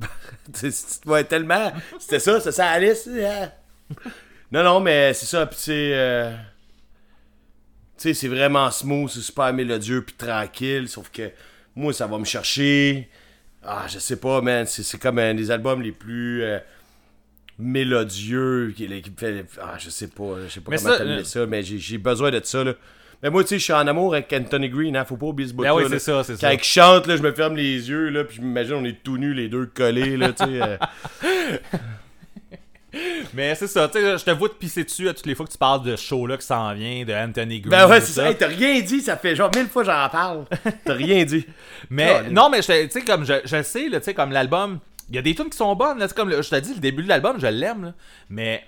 Ouais, 1.06 1.24
tellement. 1.24 1.72
C'était 1.98 2.18
ça, 2.20 2.40
c'est 2.40 2.52
ça, 2.52 2.68
Alice. 2.70 3.08
hein. 3.08 3.50
Non, 4.52 4.64
non, 4.64 4.80
mais 4.80 5.12
c'est 5.14 5.26
ça, 5.26 5.46
puis 5.46 5.56
c'est. 5.60 5.92
euh, 5.94 6.32
Tu 7.96 8.08
sais, 8.08 8.14
c'est 8.14 8.28
vraiment 8.28 8.70
smooth, 8.70 9.10
c'est 9.10 9.20
super 9.20 9.52
mélodieux, 9.52 10.02
puis 10.04 10.14
tranquille, 10.16 10.88
sauf 10.88 11.10
que 11.10 11.30
moi, 11.76 11.92
ça 11.92 12.06
va 12.06 12.18
me 12.18 12.24
chercher. 12.24 13.08
Ah, 13.62 13.86
je 13.88 13.98
sais 13.98 14.16
pas, 14.16 14.40
man, 14.40 14.66
c'est 14.66 14.98
comme 14.98 15.18
un 15.18 15.34
des 15.34 15.50
albums 15.50 15.82
les 15.82 15.92
plus. 15.92 16.42
euh, 16.42 16.58
mélodieux, 17.58 18.72
qui, 18.76 18.86
qui 19.02 19.10
fait. 19.16 19.44
Ah, 19.60 19.76
je 19.78 19.90
sais 19.90 20.08
pas, 20.08 20.36
je 20.46 20.48
sais 20.54 20.60
pas 20.60 20.70
Mais 20.70 20.76
comment 20.78 20.90
ça, 20.90 20.98
t'amener 20.98 21.20
euh, 21.20 21.24
ça, 21.24 21.46
mais 21.46 21.62
j'ai 21.62 21.78
j'ai 21.78 21.98
besoin 21.98 22.30
de 22.30 22.40
ça, 22.42 22.64
là. 22.64 22.74
Mais 23.22 23.28
moi, 23.30 23.42
tu 23.42 23.48
sais, 23.50 23.58
je 23.58 23.64
suis 23.64 23.72
en 23.72 23.86
amour 23.86 24.14
avec 24.14 24.32
Anthony 24.32 24.68
Green, 24.70 24.96
hein, 24.96 25.04
faut 25.04 25.16
pas 25.16 25.26
oublier 25.26 25.48
ce 25.48 25.54
bout 25.54 25.62
Ben 25.62 25.74
oui, 25.74 25.84
c'est 25.90 25.98
ça, 25.98 26.24
c'est 26.24 26.32
Quand 26.34 26.38
ça. 26.40 26.54
il 26.54 26.62
chante, 26.62 27.06
là, 27.06 27.16
je 27.16 27.22
me 27.22 27.32
ferme 27.32 27.54
les 27.56 27.88
yeux, 27.90 28.08
là, 28.08 28.24
puis 28.24 28.36
je 28.36 28.40
m'imagine, 28.42 28.74
on 28.74 28.84
est 28.84 29.02
tout 29.02 29.18
nus, 29.18 29.34
les 29.34 29.48
deux 29.48 29.66
collés, 29.66 30.16
là, 30.16 30.32
tu 30.32 30.44
sais. 30.44 30.62
euh. 30.62 30.76
Mais 33.34 33.54
c'est 33.54 33.68
ça, 33.68 33.86
tu 33.88 34.00
sais, 34.00 34.18
je 34.18 34.24
te 34.24 34.30
vois 34.32 34.48
te 34.48 34.54
pisser 34.54 34.82
dessus 34.82 35.08
à 35.08 35.14
toutes 35.14 35.26
les 35.26 35.36
fois 35.36 35.46
que 35.46 35.52
tu 35.52 35.58
parles 35.58 35.84
de 35.84 35.94
ce 35.94 36.04
show-là 36.04 36.36
qui 36.36 36.44
s'en 36.46 36.74
vient, 36.74 37.04
de 37.04 37.12
Anthony 37.12 37.60
Green. 37.60 37.70
Ben 37.70 37.88
ouais, 37.88 38.00
c'est 38.00 38.12
ça. 38.14 38.28
Hey, 38.28 38.36
t'as 38.36 38.48
rien 38.48 38.80
dit, 38.80 39.00
ça 39.00 39.16
fait 39.16 39.36
genre 39.36 39.48
mille 39.54 39.68
fois 39.68 39.84
que 39.84 39.90
j'en 39.92 40.08
parle. 40.08 40.44
T'as 40.84 40.94
rien 40.94 41.24
dit. 41.24 41.46
Mais 41.90 42.28
non, 42.30 42.50
mais 42.50 42.58
tu 42.60 42.64
sais, 42.64 43.02
comme 43.06 43.24
je, 43.24 43.34
je 43.44 43.62
sais, 43.62 43.88
là, 43.88 44.00
tu 44.00 44.06
sais, 44.06 44.14
comme 44.14 44.32
l'album, 44.32 44.80
il 45.08 45.14
y 45.14 45.18
a 45.18 45.22
des 45.22 45.36
tunes 45.36 45.50
qui 45.50 45.56
sont 45.56 45.74
bonnes, 45.76 45.98
là, 46.00 46.08
comme 46.08 46.30
le- 46.30 46.42
je 46.42 46.50
te 46.50 46.56
dis, 46.56 46.74
le 46.74 46.80
début 46.80 47.04
de 47.04 47.08
l'album, 47.08 47.36
je 47.40 47.46
l'aime, 47.46 47.84
là, 47.84 47.94
mais 48.28 48.64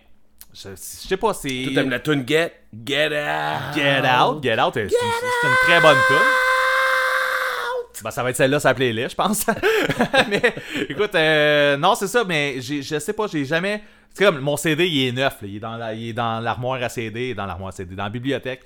je, 0.54 0.68
je 0.70 0.76
sais 0.76 1.16
pas, 1.16 1.32
c'est. 1.34 1.48
Tu 1.48 1.74
t'aimes 1.74 1.90
la 1.90 2.00
tune 2.00 2.24
Get, 2.26 2.52
Get 2.84 3.06
Out. 3.08 3.74
Get 3.74 4.02
Out, 4.06 4.42
Get 4.42 4.60
Out, 4.60 4.72
c'est 4.74 4.82
une, 4.82 5.54
très 5.66 5.80
bonne 5.80 5.96
tune. 6.08 6.16
Ben, 8.02 8.10
ça 8.10 8.22
va 8.22 8.30
être 8.30 8.36
celle-là, 8.36 8.58
sa 8.58 8.74
playlist, 8.74 9.10
je 9.10 9.14
pense. 9.16 9.46
mais 10.28 10.42
écoute, 10.88 11.14
euh, 11.14 11.76
non, 11.76 11.94
c'est 11.94 12.08
ça, 12.08 12.24
mais 12.24 12.60
je 12.60 12.98
sais 12.98 13.12
pas, 13.12 13.26
j'ai 13.28 13.44
jamais. 13.44 13.82
C'est 14.12 14.24
comme 14.24 14.40
mon 14.40 14.56
CD, 14.56 14.88
il 14.88 15.08
est 15.08 15.12
neuf, 15.12 15.36
là, 15.40 15.48
il 15.48 15.56
est 15.56 15.60
dans 15.60 15.76
la- 15.76 15.94
il 15.94 16.08
est 16.08 16.12
dans 16.12 16.40
l'armoire 16.40 16.82
à 16.82 16.88
CD, 16.88 17.32
dans 17.34 17.46
l'armoire 17.46 17.68
à 17.68 17.72
CD, 17.72 17.94
dans 17.94 18.04
la 18.04 18.10
bibliothèque. 18.10 18.62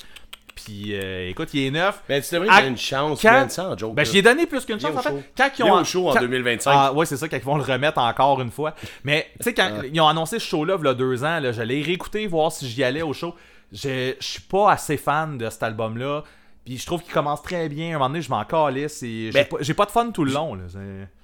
Puis 0.57 0.95
euh, 0.95 1.29
écoute, 1.29 1.51
il 1.53 1.67
est 1.67 1.71
neuf. 1.71 2.03
Ben, 2.09 2.21
tu 2.23 2.35
devrais 2.35 2.49
donner 2.49 2.69
une 2.69 2.77
chance, 2.79 3.21
quand- 3.21 3.31
man, 3.31 3.51
sans 3.51 3.77
joke. 3.77 3.95
Ben, 3.95 4.05
j'y 4.05 4.19
ai 4.19 4.23
donné 4.23 4.47
plus 4.47 4.65
qu'une 4.65 4.81
chance, 4.81 4.97
en 4.97 5.03
fait. 5.03 5.11
show. 5.11 5.23
Quand 5.37 5.51
ils 5.59 5.63
ont 5.65 5.75
au 5.75 5.85
show 5.85 6.09
en 6.09 6.15
quand- 6.15 6.21
2025. 6.21 6.71
Ah, 6.75 6.93
ouais, 6.95 7.05
c'est 7.07 7.17
ça, 7.19 7.29
quand 7.29 7.37
ils 7.37 7.43
vont 7.43 7.59
le 7.59 7.63
remettre 7.63 7.99
encore 7.99 8.41
une 8.41 8.51
fois. 8.51 8.75
Mais, 9.05 9.29
tu 9.39 9.45
sais, 9.45 9.55
quand 9.55 9.83
ils 9.93 10.01
ont 10.01 10.09
annoncé 10.09 10.39
ce 10.39 10.47
show-là, 10.47 10.77
il 10.81 10.85
y 10.87 10.89
a 10.89 10.95
deux 10.95 11.23
ans, 11.25 11.39
là, 11.41 11.53
je 11.53 11.63
l'ai 11.63 11.83
réécouté, 11.83 12.27
voir 12.27 12.51
si 12.51 12.67
j'y 12.69 12.83
allais 12.83 13.03
au 13.03 13.13
show. 13.13 13.35
Je 13.71 14.15
suis 14.19 14.41
pas 14.43 14.73
assez 14.73 14.97
fan 14.97 15.37
de 15.39 15.49
cet 15.51 15.63
album-là. 15.63 16.25
Puis 16.65 16.79
je 16.79 16.87
trouve 16.87 17.03
qu'il 17.03 17.13
commence 17.13 17.43
très 17.43 17.69
bien. 17.69 17.87
À 17.87 17.91
un 17.91 17.93
moment 17.99 18.09
donné, 18.09 18.23
je 18.23 18.31
m'en 18.31 18.43
calisse 18.45 19.01
j'ai 19.01 19.31
Ben- 19.33 19.45
pas, 19.47 19.59
pas 19.59 19.85
de 19.85 19.91
fun 19.91 20.11
tout 20.11 20.25
le 20.25 20.33
long. 20.33 20.59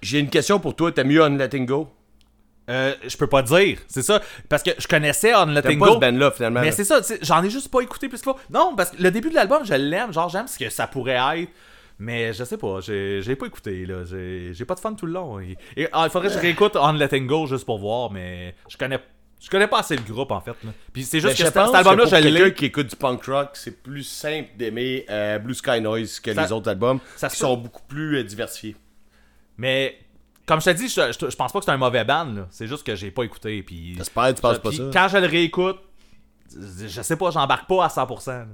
J'ai 0.02 0.20
une 0.20 0.28
question 0.30 0.60
pour 0.60 0.76
toi. 0.76 0.92
T'as 0.92 1.02
mieux 1.04 1.20
On 1.22 1.30
Letting 1.30 1.66
Go? 1.66 1.88
Euh, 2.70 2.94
je 3.06 3.16
peux 3.16 3.26
pas 3.26 3.43
dire, 3.43 3.78
c'est 3.89 4.02
ça. 4.02 4.20
Parce 4.48 4.62
que 4.62 4.70
je 4.78 4.86
connaissais 4.86 5.34
On 5.34 5.47
Letting 5.47 5.78
pas 5.80 5.86
Go. 5.89 5.94
ce 5.94 5.98
band-là, 5.98 6.30
finalement. 6.30 6.60
Mais 6.60 6.66
là. 6.66 6.72
c'est 6.72 6.84
ça, 6.84 7.01
j'en 7.22 7.43
ai 7.43 7.51
juste 7.51 7.70
pas 7.70 7.80
écouté 7.80 8.09
plus 8.09 8.20
que. 8.22 8.30
Non, 8.51 8.74
parce 8.76 8.90
que 8.93 9.02
le 9.02 9.10
début 9.10 9.30
de 9.30 9.34
l'album, 9.34 9.64
je 9.64 9.74
l'aime, 9.74 10.12
genre 10.12 10.28
j'aime 10.28 10.47
ce 10.47 10.59
que 10.59 10.70
ça 10.70 10.86
pourrait 10.86 11.18
être. 11.40 11.51
Mais 11.98 12.32
je 12.32 12.43
sais 12.44 12.56
pas, 12.56 12.80
j'ai 12.80 13.36
pas 13.36 13.47
écouté, 13.47 13.84
là. 13.86 14.02
J'ai 14.05 14.64
pas 14.64 14.74
de 14.74 14.80
fun 14.80 14.94
tout 14.94 15.06
le 15.06 15.12
long. 15.12 15.39
Et, 15.40 15.56
et- 15.76 15.89
ah, 15.93 16.05
il 16.06 16.10
faudrait 16.10 16.28
que 16.28 16.34
je 16.34 16.39
réécoute 16.39 16.76
On 16.76 16.93
Letting 16.93 17.26
Go 17.26 17.47
juste 17.47 17.64
pour 17.64 17.78
voir, 17.78 18.10
mais 18.10 18.55
je 18.68 18.76
connais 18.76 18.98
je 19.40 19.51
connais 19.51 19.66
pas 19.66 19.80
assez 19.80 19.97
le 19.97 20.02
groupe 20.02 20.30
en 20.30 20.40
fait. 20.40 20.55
là. 20.62 20.70
Puis 20.93 21.02
c'est 21.02 21.18
juste 21.18 21.32
je 21.36 21.39
que 21.39 21.44
cet 21.47 21.55
pense 21.55 21.66
cet 21.66 21.74
album-là, 21.74 22.05
que 22.05 22.10
je 22.16 22.22
quelqu'un 22.22 22.51
qui 22.51 22.64
écoute 22.66 22.86
du 22.86 22.94
punk 22.94 23.24
rock, 23.24 23.51
c'est 23.55 23.82
plus 23.82 24.05
simple 24.05 24.51
d'aimer 24.56 25.05
euh, 25.10 25.39
Blue 25.40 25.55
Sky 25.55 25.80
Noise 25.80 26.20
que 26.20 26.32
Ça- 26.32 26.43
les 26.44 26.52
autres 26.52 26.68
albums, 26.70 27.01
ça 27.16 27.28
qui 27.28 27.36
sont 27.36 27.56
beaucoup 27.56 27.82
plus 27.89 28.18
euh, 28.18 28.22
diversifiés. 28.24 28.76
Mais 29.56 29.97
comme 30.47 30.60
je 30.60 30.66
te 30.66 30.70
dis, 30.70 30.89
je, 30.89 31.12
je- 31.12 31.31
je 31.31 31.36
pense 31.36 31.52
pas 31.52 31.59
que 31.60 31.64
c'est 31.64 31.70
un 31.70 31.77
mauvais 31.77 32.05
band, 32.05 32.24
là. 32.27 32.47
C'est 32.51 32.66
juste 32.66 32.85
que 32.86 32.94
j'ai 32.97 33.10
pas 33.10 33.23
écouté. 33.24 33.62
Puis 33.62 33.94
J'espère 33.97 34.28
que 34.28 34.32
tu 34.35 34.43
penses 34.43 34.59
pas 34.59 34.73
ça. 34.73 34.82
quand 34.93 35.09
je 35.09 35.19
le 35.19 35.27
réécoute, 35.27 35.78
je 36.51 37.02
sais 37.02 37.16
pas, 37.16 37.31
j'embarque 37.31 37.69
pas 37.69 37.85
à 37.85 37.89
100%. 37.89 38.31
là. 38.31 38.47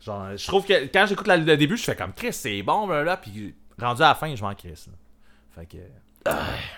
Genre, 0.00 0.36
je 0.36 0.46
trouve 0.46 0.64
que 0.64 0.86
quand 0.92 1.06
j'écoute 1.06 1.26
la- 1.26 1.36
le 1.36 1.56
début, 1.56 1.76
je 1.76 1.82
fais 1.82 1.96
comme 1.96 2.12
Chris, 2.12 2.32
c'est 2.32 2.62
bon, 2.62 2.86
là, 2.86 3.02
là, 3.02 3.16
puis 3.16 3.54
rendu 3.80 4.02
à 4.02 4.08
la 4.08 4.14
fin, 4.14 4.32
je 4.34 4.42
m'en 4.42 4.54
crisse. 4.54 4.86
là. 4.86 4.92
Fait 5.56 5.66
que. 5.66 5.78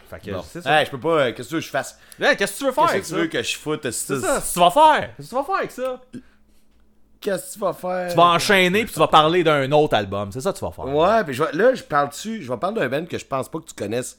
fait 0.08 0.20
que, 0.20 0.30
Bon. 0.30 0.42
c'est 0.42 0.62
ça. 0.62 0.78
Hey, 0.80 0.86
je 0.86 0.90
peux 0.90 1.00
pas. 1.00 1.08
euh, 1.26 1.32
Qu'est-ce 1.32 1.48
que 1.48 1.48
tu 1.48 1.54
veux 1.56 1.60
que 1.60 1.66
je 1.66 1.70
fasse? 1.70 1.98
Qu'est-ce 2.18 2.52
que 2.52 2.58
tu 2.58 2.64
veux 2.64 2.72
faire 2.72 2.84
Qu'est-ce 2.84 2.92
avec 2.92 3.02
que 3.02 3.08
ça? 3.08 3.14
tu 3.16 3.20
veux 3.20 3.26
que 3.26 3.42
je 3.42 3.56
foute? 3.58 3.82
C'est 3.82 3.92
ça, 3.92 4.14
qu'est-ce 4.36 4.48
que 4.48 4.52
tu 4.54 4.58
vas 4.60 4.70
faire? 4.70 5.16
Qu'est-ce 5.16 5.28
que 5.28 5.28
tu 5.28 5.34
vas 5.34 5.44
faire 5.44 5.56
avec 5.56 5.70
ça? 5.72 6.00
Qu'est-ce 7.20 7.48
que 7.48 7.52
tu 7.54 7.58
vas 7.60 7.72
faire? 7.74 8.08
Tu 8.10 8.16
vas 8.16 8.24
enchaîner, 8.24 8.84
puis 8.84 8.92
tu 8.94 8.98
vas 8.98 9.08
parler 9.08 9.44
d'un 9.44 9.70
autre 9.72 9.94
album. 9.94 10.32
C'est 10.32 10.40
ça 10.40 10.52
que 10.52 10.58
tu 10.58 10.64
vas 10.64 10.70
faire. 10.70 10.86
Ouais, 10.86 11.22
puis 11.24 11.34
je 11.34 11.42
vais- 11.44 11.52
là, 11.52 11.74
je 11.74 11.82
parle 11.82 12.08
dessus. 12.08 12.42
Je 12.42 12.50
vais 12.50 12.56
parler 12.58 12.80
d'un 12.80 12.88
band 12.88 13.04
que 13.06 13.18
je 13.18 13.24
pense 13.26 13.48
pas 13.48 13.58
que 13.58 13.66
tu 13.66 13.74
connaisses. 13.74 14.18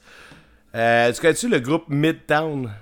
Euh, 0.74 1.12
tu 1.12 1.20
connais-tu 1.20 1.48
le 1.48 1.58
groupe 1.58 1.84
Midtown? 1.88 2.72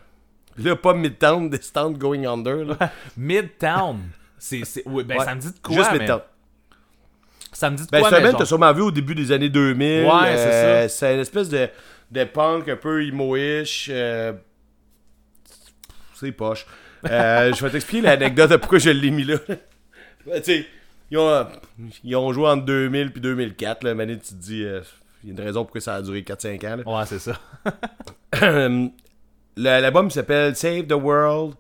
Là, 0.59 0.76
pas 0.76 0.92
Midtown, 0.92 1.48
Distant 1.48 1.90
Going 1.92 2.24
Under. 2.26 2.64
Là. 2.66 2.76
Midtown. 3.16 4.01
C'est, 4.38 4.64
c'est, 4.64 4.82
oui, 4.86 5.05
ben, 5.05 5.18
Ouais. 5.18 5.24
ça 5.24 5.34
me 5.34 5.40
dit 5.40 5.48
de 5.52 5.59
quoi? 5.62 5.76
Juste 5.76 5.90
mais- 5.92 5.98
Midtown. 6.01 6.20
Ça 7.52 7.70
me 7.70 7.76
dit 7.76 7.84
de 7.86 7.90
Ben, 7.90 8.01
quoi? 8.01 8.10
mais 8.10 8.30
genre- 8.30 8.38
t'as 8.38 8.44
sûrement 8.47 8.72
vu 8.72 8.82
au 8.82 8.90
début 8.90 9.14
des 9.14 9.32
années 9.32 9.48
2000. 9.48 10.05
Ouais, 10.05 10.36
c'est 10.36 10.47
Euh, 10.55 10.88
C'est 10.88 11.14
une 11.14 11.20
espèce 11.20 11.48
de, 11.48 11.68
de 12.10 12.24
punk 12.24 12.68
un 12.68 12.76
peu 12.76 13.02
emo-ish. 13.02 13.88
euh, 13.90 14.32
C'est 16.14 16.32
poche. 16.32 16.66
Je 17.05 17.62
vais 17.64 17.70
t'expliquer 17.70 18.02
l'anecdote 18.06 18.51
de 18.51 18.56
pourquoi 18.56 18.78
je 18.78 18.90
l'ai 18.90 19.10
mis 19.10 19.24
là. 19.24 19.36
Tu 20.24 20.42
sais, 20.42 20.66
ils 21.10 21.18
ont, 21.18 21.47
ils 22.05 22.16
ont 22.16 22.32
joué 22.32 22.48
entre 22.48 22.64
2000 22.64 23.12
puis 23.12 23.20
2004. 23.20 23.84
Là, 23.84 23.94
Mané, 23.94 24.18
tu 24.18 24.28
te 24.28 24.34
dis, 24.34 24.64
euh, 24.64 24.80
il 25.22 25.30
y 25.30 25.32
a 25.32 25.34
une 25.38 25.44
raison 25.47 25.64
pourquoi 25.64 25.80
ça 25.80 25.94
a 25.97 26.02
duré 26.02 26.22
4-5 26.22 26.66
ans. 26.66 26.76
là. 26.76 26.98
Ouais, 26.98 27.06
c'est 27.06 27.18
ça. 27.18 27.38
L'album 29.56 30.10
s'appelle 30.10 30.56
Save 30.56 30.86
the 30.86 30.92
World. 30.92 31.55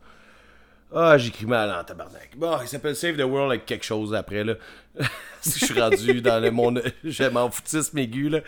Ah, 0.92 1.16
j'écris 1.18 1.46
mal 1.46 1.70
en 1.70 1.84
tabarnak. 1.84 2.30
Bon, 2.36 2.56
il 2.62 2.66
s'appelle 2.66 2.96
Save 2.96 3.16
the 3.16 3.20
World 3.22 3.52
avec 3.52 3.66
quelque 3.66 3.84
chose 3.84 4.12
après, 4.12 4.42
là. 4.42 4.54
si 5.40 5.60
je 5.60 5.66
suis 5.66 5.80
rendu 5.80 6.20
dans 6.20 6.40
le 6.40 6.50
monde. 6.50 6.82
Je 7.04 7.24
m'en 7.24 7.48
foutisme 7.50 7.96
aigu, 7.98 8.28
là. 8.28 8.40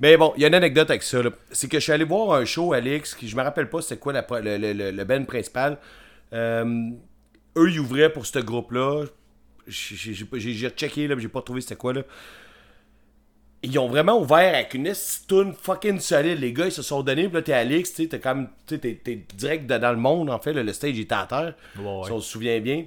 Mais 0.00 0.16
bon, 0.18 0.34
il 0.36 0.42
y 0.42 0.44
a 0.44 0.48
une 0.48 0.54
anecdote 0.54 0.90
avec 0.90 1.02
ça. 1.02 1.20
C'est 1.50 1.68
que 1.68 1.78
je 1.78 1.84
suis 1.84 1.92
allé 1.92 2.04
voir 2.04 2.38
un 2.38 2.44
show, 2.44 2.74
Alex, 2.74 3.14
qui 3.14 3.28
je 3.28 3.36
me 3.36 3.42
rappelle 3.42 3.70
pas 3.70 3.80
c'était 3.80 3.96
quoi 3.98 4.12
la, 4.12 4.26
le, 4.42 4.58
le, 4.58 4.72
le, 4.74 4.90
le 4.90 5.04
band 5.04 5.24
principal. 5.24 5.78
Euh, 6.34 6.90
eux, 7.56 7.70
ils 7.70 7.80
ouvraient 7.80 8.12
pour 8.12 8.26
ce 8.26 8.40
groupe-là. 8.40 9.04
J'ai- 9.66 10.12
rechecké, 10.68 11.08
là, 11.08 11.16
mais 11.16 11.22
j'ai 11.22 11.28
pas 11.28 11.42
trouvé 11.42 11.60
c'était 11.60 11.76
quoi, 11.76 11.92
là. 11.92 12.02
Ils 13.62 13.78
ont 13.78 13.88
vraiment 13.88 14.20
ouvert 14.20 14.54
avec 14.54 14.74
une 14.74 14.92
tune 15.26 15.54
fucking 15.60 15.98
solide. 15.98 16.38
Les 16.40 16.52
gars, 16.52 16.66
ils 16.66 16.72
se 16.72 16.82
sont 16.82 17.02
donnés. 17.02 17.24
Puis 17.28 17.34
là, 17.34 17.42
t'es 17.42 17.84
sais, 17.84 18.06
t'es 18.06 18.20
comme. 18.20 18.48
T'es- 18.66 18.78
t'es 18.78 19.24
direct 19.34 19.66
dans 19.66 19.90
le 19.90 19.96
monde, 19.98 20.30
en 20.30 20.38
fait. 20.38 20.52
là, 20.52 20.62
le 20.62 20.72
stage 20.72 20.98
était 20.98 21.14
à 21.14 21.26
terre. 21.26 21.54
Ouais. 21.78 22.04
Si 22.04 22.12
on 22.12 22.20
se 22.20 22.30
souvient 22.30 22.60
bien. 22.60 22.84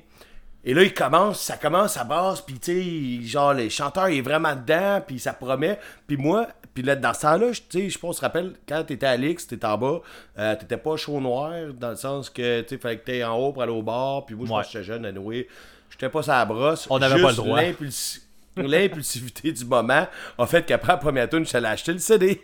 Et 0.64 0.74
là, 0.74 0.84
il 0.84 0.94
commence, 0.94 1.42
ça 1.42 1.56
commence 1.58 1.96
à 1.98 2.04
basse, 2.04 2.42
puis 2.42 2.60
tu 2.60 3.22
sais, 3.22 3.28
genre, 3.28 3.54
le 3.54 3.70
chanteur 3.70 4.10
il 4.10 4.18
est 4.18 4.22
vraiment 4.22 4.54
dedans, 4.56 5.02
puis 5.06 5.18
ça 5.18 5.32
promet. 5.32 5.80
Puis 6.06 6.18
moi, 6.18 6.50
puis 6.74 6.84
là, 6.84 6.98
dans 6.98 7.14
ce 7.14 7.22
temps-là, 7.22 7.54
je- 7.54 7.62
tu 7.62 7.80
sais, 7.80 7.90
je 7.90 7.98
pense, 7.98 8.18
te 8.18 8.22
rappelle, 8.22 8.54
quand 8.68 8.84
t'étais 8.84 9.06
à 9.06 9.12
Alix, 9.12 9.48
t'étais 9.48 9.66
en 9.66 9.78
bas, 9.78 10.02
euh, 10.38 10.56
t'étais 10.58 10.76
pas 10.76 10.98
chaud 10.98 11.22
noir, 11.22 11.54
dans 11.74 11.92
le 11.92 11.96
sens 11.96 12.30
que, 12.30 12.60
tu 12.62 12.70
sais, 12.70 12.78
fallait 12.78 12.98
que 13.00 13.06
t'ailles 13.06 13.24
en 13.24 13.38
haut 13.38 13.54
pour 13.54 13.64
aller 13.64 13.72
au 13.72 13.82
bar, 13.82 14.26
puis 14.26 14.36
moi, 14.36 14.46
je 14.48 14.52
Ouais. 14.52 14.58
pense 14.60 14.68
que 14.68 14.72
j'étais 14.74 14.84
jeune, 14.86 15.06
à 15.06 15.14
nouer. 15.14 15.48
J'étais 15.90 16.10
pas 16.10 16.22
sur 16.24 16.32
la 16.32 16.46
brosse. 16.46 16.88
On 16.90 17.00
n'avait 17.00 17.22
pas 17.22 17.30
le 17.32 17.36
droit. 17.36 17.62
l'impulsi- 17.62 18.22
L'impulsivité 18.58 19.52
du 19.52 19.64
moment 19.66 20.06
a 20.38 20.46
fait 20.48 20.66
qu'après 20.66 20.94
la 20.94 20.98
première 20.98 21.30
tune, 21.30 21.46
allé 21.54 21.66
acheter 21.68 21.94
le 21.94 22.00
CD. 22.00 22.42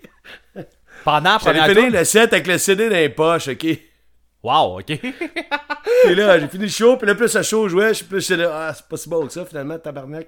Pendant 1.04 1.32
la 1.34 1.40
J'allais 1.44 1.60
première 1.74 1.76
tour. 1.90 2.00
le 2.00 2.04
set 2.06 2.34
avec 2.34 2.48
le 2.48 2.58
CD 2.58 2.90
dans 2.90 2.96
les 2.96 3.10
poches, 3.10 3.50
ok? 3.50 3.66
Wow, 4.44 4.80
ok. 4.80 5.00
Puis 6.06 6.16
là, 6.16 6.40
j'ai 6.40 6.48
fini 6.48 6.66
le 6.66 6.70
show, 6.70 6.98
puis 6.98 7.08
là, 7.08 7.16
plus 7.16 7.34
le 7.36 7.44
show 7.44 7.68
jouait, 7.68 7.90
je 7.90 7.94
suis 7.96 8.06
plus 8.06 8.32
ah, 8.32 8.72
c'est 8.76 8.86
pas 8.88 8.98
si 8.98 9.10
bon 9.10 9.26
que 9.28 9.34
ça, 9.34 9.44
finalement, 9.46 9.78
tabarnak. 9.78 10.28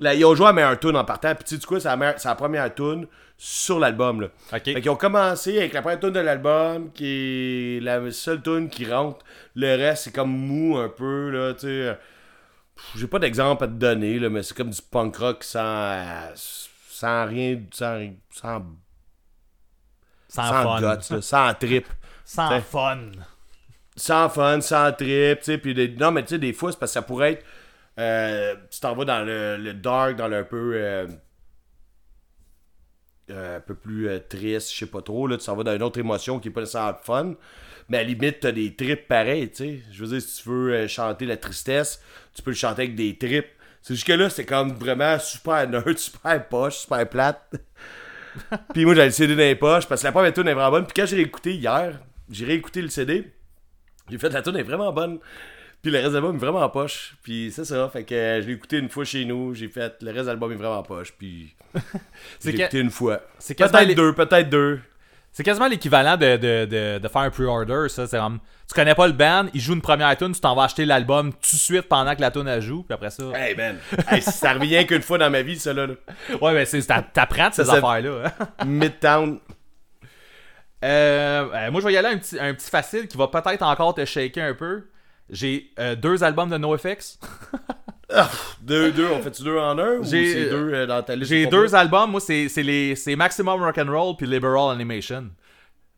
Là, 0.00 0.14
ils 0.14 0.24
ont 0.24 0.34
joué 0.34 0.46
à 0.46 0.48
la 0.50 0.52
meilleure 0.52 0.78
tune 0.78 0.96
en 0.96 1.04
partant, 1.04 1.34
puis 1.34 1.44
tu 1.44 1.54
sais 1.54 1.60
du 1.60 1.66
quoi, 1.66 1.80
c'est 1.80 1.88
la, 1.88 1.96
meilleure- 1.96 2.14
c'est 2.18 2.28
la 2.28 2.34
première 2.34 2.72
tune 2.74 3.06
sur 3.36 3.78
l'album, 3.78 4.20
là. 4.20 4.28
Ok. 4.52 4.64
Fait 4.64 4.80
qu'ils 4.80 4.90
ont 4.90 4.96
commencé 4.96 5.56
avec 5.58 5.72
la 5.72 5.82
première 5.82 6.00
tune 6.00 6.10
de 6.10 6.20
l'album, 6.20 6.90
qui 6.92 7.78
est 7.78 7.80
la 7.82 8.10
seule 8.10 8.42
tune 8.42 8.68
qui 8.68 8.84
rentre. 8.86 9.24
Le 9.54 9.74
reste, 9.76 10.04
c'est 10.04 10.12
comme 10.14 10.30
mou 10.30 10.76
un 10.76 10.88
peu, 10.88 11.30
là, 11.30 11.54
tu 11.54 11.60
sais. 11.66 11.96
J'ai 12.94 13.06
pas 13.06 13.18
d'exemple 13.18 13.64
à 13.64 13.66
te 13.68 13.72
donner, 13.72 14.18
là, 14.18 14.30
mais 14.30 14.42
c'est 14.42 14.56
comme 14.56 14.70
du 14.70 14.80
punk 14.82 15.16
rock 15.16 15.44
sans, 15.44 15.60
euh, 15.60 16.32
sans 16.88 17.26
rien, 17.26 17.60
sans, 17.72 18.10
sans, 18.30 18.62
Sans, 20.28 20.42
sans 20.42 20.54
fun. 20.54 20.80
guts, 20.80 21.10
là, 21.10 21.20
sans 21.20 21.54
trip. 21.54 21.86
Sans 22.24 22.60
T'sais. 22.60 22.62
fun. 22.62 23.10
sans 23.96 24.28
fun, 24.28 24.60
sans 24.60 24.92
trip, 24.92 25.38
tu 25.40 25.44
sais, 25.44 25.58
puis 25.58 25.74
des- 25.74 25.88
non, 25.96 26.10
mais 26.12 26.22
tu 26.22 26.30
sais, 26.30 26.38
des 26.38 26.52
fois, 26.52 26.72
c'est 26.72 26.78
parce 26.78 26.92
que 26.92 26.94
ça 26.94 27.02
pourrait 27.02 27.32
être, 27.32 27.44
euh, 27.98 28.56
tu 28.70 28.80
t'en 28.80 28.94
vas 28.94 29.04
dans 29.04 29.24
le, 29.26 29.56
le 29.58 29.74
dark, 29.74 30.16
dans 30.16 30.28
le 30.28 30.38
un 30.38 30.44
peu, 30.44 30.72
euh, 30.76 31.06
euh, 33.30 33.58
un 33.58 33.60
peu 33.60 33.74
plus 33.74 34.08
euh, 34.08 34.18
triste, 34.20 34.72
je 34.72 34.78
sais 34.78 34.86
pas 34.86 35.02
trop, 35.02 35.26
là, 35.26 35.36
tu 35.36 35.44
t'en 35.46 35.54
vas 35.56 35.64
dans 35.64 35.74
une 35.74 35.82
autre 35.82 35.98
émotion 35.98 36.40
qui 36.40 36.48
est 36.48 36.50
pas 36.50 36.60
nécessairement 36.60 36.98
fun, 37.02 37.34
mais 37.88 37.98
à 37.98 38.02
la 38.02 38.08
limite, 38.08 38.40
t'as 38.40 38.52
des 38.52 38.74
trips 38.74 39.06
pareils, 39.08 39.48
tu 39.50 39.56
sais, 39.56 39.80
je 39.92 40.04
veux 40.04 40.10
dire, 40.10 40.22
si 40.22 40.42
tu 40.42 40.48
veux 40.48 40.72
euh, 40.74 40.88
chanter 40.88 41.26
la 41.26 41.36
tristesse, 41.36 42.02
tu 42.34 42.42
peux 42.42 42.50
le 42.50 42.56
chanter 42.56 42.82
avec 42.82 42.94
des 42.94 43.16
trips, 43.16 43.48
c'est 43.82 43.94
jusque 43.94 44.08
là, 44.08 44.28
c'est 44.30 44.44
comme 44.44 44.72
vraiment 44.74 45.18
super 45.18 45.68
nerd, 45.68 45.96
super 45.98 46.48
poche, 46.48 46.78
super 46.78 47.08
plate, 47.08 47.54
puis 48.74 48.84
moi, 48.84 48.94
j'avais 48.94 49.06
le 49.08 49.12
CD 49.12 49.34
dans 49.34 49.40
les 49.42 49.54
poches, 49.54 49.86
parce 49.86 50.02
que 50.02 50.06
la 50.06 50.12
première 50.12 50.32
tune 50.32 50.48
est 50.48 50.54
vraiment 50.54 50.70
bonne, 50.70 50.84
puis 50.86 50.94
quand 50.94 51.06
j'ai 51.06 51.16
réécouté 51.16 51.54
hier, 51.54 51.98
j'ai 52.30 52.44
réécouté 52.44 52.82
le 52.82 52.88
CD, 52.88 53.32
j'ai 54.10 54.18
fait 54.18 54.28
la 54.30 54.42
tune 54.42 54.56
est 54.56 54.62
vraiment 54.62 54.92
bonne. 54.92 55.18
Puis 55.80 55.92
le 55.92 55.98
reste 55.98 56.08
de 56.10 56.14
l'album 56.14 56.34
est 56.34 56.38
vraiment 56.40 56.58
en 56.60 56.68
poche. 56.70 57.14
Puis 57.22 57.52
c'est 57.54 57.64
ça. 57.64 57.88
Fait 57.88 58.02
que 58.02 58.12
euh, 58.12 58.42
je 58.42 58.48
l'ai 58.48 58.54
écouté 58.54 58.78
une 58.78 58.88
fois 58.88 59.04
chez 59.04 59.24
nous. 59.24 59.54
J'ai 59.54 59.68
fait 59.68 59.94
le 60.02 60.08
reste 60.10 60.22
de 60.24 60.26
l'album 60.30 60.50
est 60.50 60.56
vraiment 60.56 60.78
en 60.78 60.82
poche. 60.82 61.12
Puis 61.16 61.54
C'est 62.40 62.50
j'ai 62.50 62.62
écouté 62.62 62.80
une 62.80 62.90
fois. 62.90 63.20
c'est 63.38 63.54
Peut-être 63.56 63.86
les- 63.86 63.94
deux, 63.94 64.12
peut-être 64.12 64.50
deux. 64.50 64.80
C'est 65.38 65.44
quasiment 65.44 65.68
l'équivalent 65.68 66.16
de, 66.16 66.36
de, 66.36 66.64
de, 66.64 66.98
de 66.98 67.06
faire 67.08 67.22
un 67.22 67.30
pre-order, 67.30 67.88
ça. 67.88 68.08
C'est 68.08 68.18
comme, 68.18 68.40
tu 68.66 68.74
connais 68.74 68.96
pas 68.96 69.06
le 69.06 69.12
band, 69.12 69.46
il 69.54 69.60
joue 69.60 69.74
une 69.74 69.80
première 69.80 70.16
tune, 70.16 70.32
tu 70.32 70.40
t'en 70.40 70.56
vas 70.56 70.64
acheter 70.64 70.84
l'album 70.84 71.32
tout 71.32 71.52
de 71.52 71.60
suite 71.60 71.82
pendant 71.82 72.16
que 72.16 72.20
la 72.20 72.32
tune 72.32 72.48
elle 72.48 72.60
joue, 72.60 72.82
puis 72.82 72.92
après 72.92 73.10
ça. 73.10 73.22
Hey, 73.36 73.54
man. 73.54 73.78
Hey, 74.08 74.20
ça 74.20 74.54
revient 74.54 74.84
qu'une 74.84 75.00
fois 75.00 75.16
dans 75.16 75.30
ma 75.30 75.42
vie, 75.42 75.56
ça, 75.56 75.72
là. 75.72 75.86
Ouais, 76.40 76.54
mais 76.54 76.64
c'est, 76.64 76.82
t'a- 76.82 77.02
t'apprends 77.02 77.50
de 77.50 77.54
ces 77.54 77.70
affaires-là. 77.70 78.32
hein. 78.40 78.48
Midtown. 78.66 79.38
Euh, 80.84 81.46
euh, 81.54 81.70
moi, 81.70 81.82
je 81.82 81.86
vais 81.86 81.92
y 81.92 81.96
aller 81.96 82.08
un 82.08 82.18
petit, 82.18 82.36
un 82.40 82.52
petit 82.52 82.68
facile 82.68 83.06
qui 83.06 83.16
va 83.16 83.28
peut-être 83.28 83.62
encore 83.62 83.94
te 83.94 84.04
shaker 84.04 84.44
un 84.44 84.54
peu. 84.54 84.88
J'ai 85.30 85.70
euh, 85.78 85.94
deux 85.94 86.24
albums 86.24 86.50
de 86.50 86.58
NoFX. 86.58 87.20
Deux, 88.62 88.90
deux, 88.92 89.06
on 89.12 89.20
fait-tu 89.22 89.42
deux 89.42 89.58
en 89.58 89.78
un 89.78 89.98
ou 89.98 90.04
J'ai- 90.04 90.32
c'est 90.32 90.50
deux 90.50 90.72
euh, 90.72 90.86
dans 90.86 91.02
ta 91.02 91.14
liste? 91.14 91.28
J'ai 91.30 91.46
deux 91.46 91.74
albums. 91.74 92.10
Moi, 92.10 92.20
c'est 92.20 93.16
Maximum 93.16 93.62
Rock'n'Roll 93.62 94.16
puis 94.16 94.26
Liberal 94.26 94.70
Animation. 94.72 95.28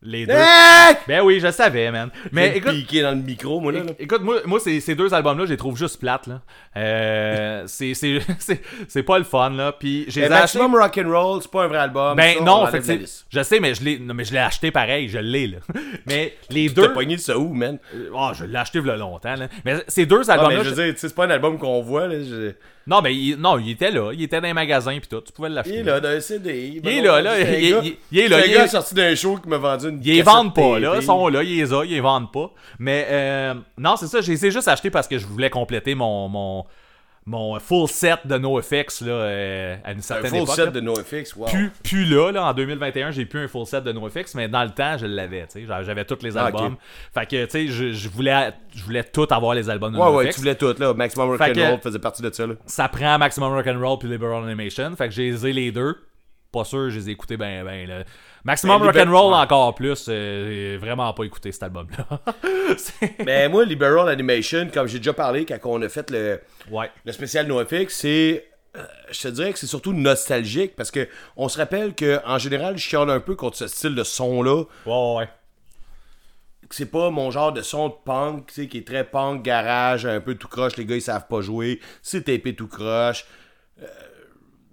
Les 0.03 0.25
deux. 0.25 0.33
Ah! 0.35 0.93
Ben 1.07 1.21
oui, 1.21 1.39
je 1.39 1.51
savais, 1.51 1.91
man. 1.91 2.09
Mais 2.31 2.57
écoute, 2.57 2.71
piqué 2.71 3.03
dans 3.03 3.11
le 3.11 3.17
micro, 3.21 3.59
moi, 3.59 3.71
là. 3.71 3.79
là. 3.83 3.91
Écoute, 3.99 4.21
moi, 4.23 4.37
moi 4.45 4.59
ces, 4.59 4.79
ces 4.79 4.95
deux 4.95 5.13
albums-là, 5.13 5.45
je 5.45 5.51
les 5.51 5.57
trouve 5.57 5.77
juste 5.77 5.99
plates, 5.99 6.25
là. 6.25 6.41
Euh, 6.75 7.63
c'est, 7.67 7.93
c'est, 7.93 8.19
c'est, 8.39 8.61
c'est 8.87 9.03
pas 9.03 9.19
le 9.19 9.23
fun, 9.23 9.51
là. 9.51 9.71
Puis 9.73 10.05
j'ai 10.07 10.23
achetés- 10.23 10.57
Maximum 10.59 10.75
Rock'n'Roll, 10.75 11.41
c'est 11.43 11.51
pas 11.51 11.63
un 11.65 11.67
vrai 11.67 11.77
album. 11.77 12.15
Ben 12.17 12.33
ça, 12.35 12.41
on 12.41 12.45
non, 12.45 12.67
fait 12.67 13.05
je 13.29 13.43
sais, 13.43 13.59
mais 13.59 13.75
je 13.75 13.83
l'ai, 13.83 13.99
non, 13.99 14.13
mais 14.15 14.23
je 14.23 14.31
l'ai 14.33 14.39
acheté 14.39 14.71
pareil, 14.71 15.07
je 15.07 15.19
l'ai, 15.19 15.47
là. 15.47 15.57
Mais 16.07 16.35
les 16.49 16.67
T'as 16.73 16.81
deux. 16.81 16.93
pogné 16.93 17.17
ça 17.17 17.37
où, 17.37 17.53
man? 17.53 17.77
Oh, 18.13 18.31
je 18.33 18.45
l'ai 18.45 18.57
acheté 18.57 18.79
il 18.79 18.87
y 18.87 18.89
a 18.89 18.95
longtemps, 18.97 19.35
là. 19.35 19.47
Mais 19.65 19.75
ces 19.87 20.05
deux 20.07 20.29
Ah, 20.29 20.33
albums-là. 20.33 20.57
mais 20.57 20.63
je 20.63 20.69
veux 20.69 20.83
dire, 20.83 20.93
tu 20.95 20.99
sais, 20.99 21.09
c'est 21.09 21.15
pas 21.15 21.25
un 21.25 21.29
album 21.29 21.59
qu'on 21.59 21.81
voit, 21.83 22.07
là. 22.07 22.15
je- 22.21 22.53
Non, 22.87 23.01
mais 23.01 23.15
il, 23.15 23.35
non, 23.37 23.59
il 23.59 23.71
était 23.71 23.91
là. 23.91 24.11
Il 24.13 24.23
était 24.23 24.41
dans 24.41 24.47
les 24.47 24.53
magasins, 24.53 24.97
puis 24.97 25.07
tout. 25.07 25.21
Tu 25.21 25.31
pouvais 25.31 25.49
l'acheter. 25.49 25.75
Il 25.75 25.79
est 25.79 25.83
là, 25.83 25.99
dans 25.99 26.09
un 26.09 26.19
CD. 26.19 26.81
Il 26.83 26.87
est 26.87 27.01
là, 27.01 27.21
là. 27.21 27.39
Il, 27.39 27.63
il- 27.63 27.69
il- 27.83 27.97
il 28.11 28.19
est 28.19 28.27
là. 28.27 28.37
C'est 28.39 28.43
un 28.43 28.47
Il, 28.47 28.53
gars 28.53 28.63
est- 28.65 28.67
sorti 28.69 28.95
d'un 28.95 29.15
show 29.15 29.37
qui 29.37 29.47
m'a 29.49 29.57
vendu 29.57 29.89
une 29.89 29.99
ils 30.03 30.15
les 30.15 30.21
vendent 30.23 30.55
pas, 30.55 30.79
là. 30.79 30.89
TV. 30.91 31.01
Ils 31.03 31.05
sont 31.05 31.27
là, 31.27 31.43
ils 31.43 31.57
les 31.57 31.73
ont, 31.73 31.83
ils 31.83 31.91
les 31.91 31.99
vendent 32.01 32.31
pas. 32.31 32.51
Mais, 32.79 33.05
euh, 33.09 33.53
non, 33.77 33.95
c'est 33.97 34.07
ça. 34.07 34.21
J'ai 34.21 34.33
essayé 34.33 34.51
juste 34.51 34.67
acheté 34.67 34.89
parce 34.89 35.07
que 35.07 35.17
je 35.19 35.25
voulais 35.27 35.49
compléter 35.51 35.93
mon, 35.95 36.27
mon, 36.27 36.65
mon 37.25 37.59
full 37.59 37.87
set 37.87 38.25
de 38.25 38.37
NoFX, 38.37 39.01
là, 39.01 39.11
euh, 39.11 39.75
à 39.83 39.91
une 39.91 39.99
Un 39.99 40.01
certaine 40.01 40.31
full 40.31 40.39
époque. 40.39 40.55
set 40.55 40.65
là. 40.65 40.71
de 40.71 40.79
NoFX, 40.81 41.35
wow. 41.35 41.45
Plus, 41.47 41.69
plus 41.83 42.05
là, 42.05 42.31
là, 42.31 42.45
en 42.47 42.53
2021, 42.53 43.11
j'ai 43.11 43.25
plus 43.25 43.41
un 43.41 43.47
full 43.47 43.65
set 43.67 43.83
de 43.83 43.91
NoFX, 43.91 44.33
mais 44.35 44.47
dans 44.47 44.63
le 44.63 44.71
temps, 44.71 44.97
je 44.97 45.05
l'avais, 45.05 45.41
tu 45.47 45.59
sais. 45.61 45.65
J'a- 45.67 45.83
J'avais 45.83 46.03
tous 46.03 46.17
les 46.23 46.35
Ah, 46.35 46.45
albums. 46.45 46.77
Fait 47.13 47.25
que, 47.27 47.45
tu 47.45 47.51
sais, 47.51 47.67
je, 47.67 47.91
je 47.93 48.09
voulais, 48.09 48.51
je 48.75 48.83
voulais 48.83 49.03
tout 49.03 49.27
avoir 49.29 49.53
les 49.53 49.69
albums 49.69 49.93
de 49.93 49.97
Ouais, 49.99 50.07
ouais, 50.07 50.23
NoFX. 50.25 50.35
tu 50.35 50.41
voulais 50.41 50.55
tout, 50.55 50.73
là. 50.79 50.93
Maximum 50.95 51.29
Rock'n'Roll 51.29 51.79
faisait 51.79 51.99
partie 51.99 52.23
de 52.23 52.31
ça, 52.31 52.47
là. 52.47 52.55
Ça 52.65 52.89
prend 52.89 53.17
Maximum 53.19 53.53
Rock'n'Roll 53.53 53.99
puis 53.99 54.09
Liberal 54.09 54.43
Animation. 54.43 54.95
Fait 54.95 55.07
que 55.07 55.13
j'ai 55.13 55.29
les 55.31 55.45
ai 55.47 55.53
les 55.53 55.71
deux. 55.71 55.95
Pas 56.51 56.65
sûr, 56.65 56.89
je 56.89 56.97
les 56.99 57.09
ai 57.09 57.11
écoutés 57.13 57.37
ben, 57.37 57.63
ben, 57.63 57.87
là. 57.87 58.03
Maximum 58.43 58.81
Ben, 58.81 58.87
Rock'n'Roll 58.87 59.33
encore 59.33 59.75
plus. 59.75 60.05
euh, 60.09 60.77
vraiment 60.79 61.13
pas 61.13 61.23
écouté 61.23 61.51
cet 61.51 61.63
album-là. 61.63 62.19
Mais 63.25 63.47
moi, 63.49 63.65
Liberal 63.65 64.09
Animation, 64.09 64.69
comme 64.73 64.87
j'ai 64.87 64.97
déjà 64.97 65.13
parlé 65.13 65.45
quand 65.45 65.57
on 65.65 65.81
a 65.81 65.89
fait 65.89 66.09
le, 66.09 66.41
ouais. 66.71 66.89
le 67.05 67.11
spécial 67.11 67.45
NoFX, 67.47 67.87
c'est. 67.93 68.47
euh, 68.77 68.83
je 69.11 69.21
te 69.21 69.27
dirais 69.27 69.53
que 69.53 69.59
c'est 69.59 69.67
surtout 69.67 69.93
nostalgique 69.93 70.75
parce 70.75 70.89
que 70.91 71.07
on 71.37 71.49
se 71.49 71.57
rappelle 71.57 71.93
que 71.93 72.19
en 72.25 72.37
général, 72.37 72.77
je 72.77 72.83
chiale 72.87 73.09
un 73.09 73.19
peu 73.19 73.35
contre 73.35 73.57
ce 73.57 73.67
style 73.67 73.93
de 73.95 74.03
son-là. 74.03 74.63
Ouais, 74.85 74.91
ouais, 74.93 75.15
ouais. 75.17 75.29
que 76.69 76.75
c'est 76.75 76.85
pas 76.89 77.09
mon 77.09 77.31
genre 77.31 77.51
de 77.51 77.61
son 77.61 77.89
de 77.89 77.93
punk, 78.05 78.47
tu 78.47 78.53
sais, 78.53 78.67
qui 78.67 78.77
est 78.79 78.87
très 78.87 79.03
punk, 79.03 79.43
garage, 79.43 80.05
un 80.05 80.21
peu 80.21 80.35
tout 80.35 80.47
croche, 80.47 80.77
les 80.77 80.85
gars 80.85 80.95
ils 80.95 81.01
savent 81.01 81.27
pas 81.27 81.41
jouer, 81.41 81.79
c'est 82.01 82.23
tapé 82.23 82.55
tout 82.55 82.67
croche. 82.67 83.25
Euh, 83.81 83.85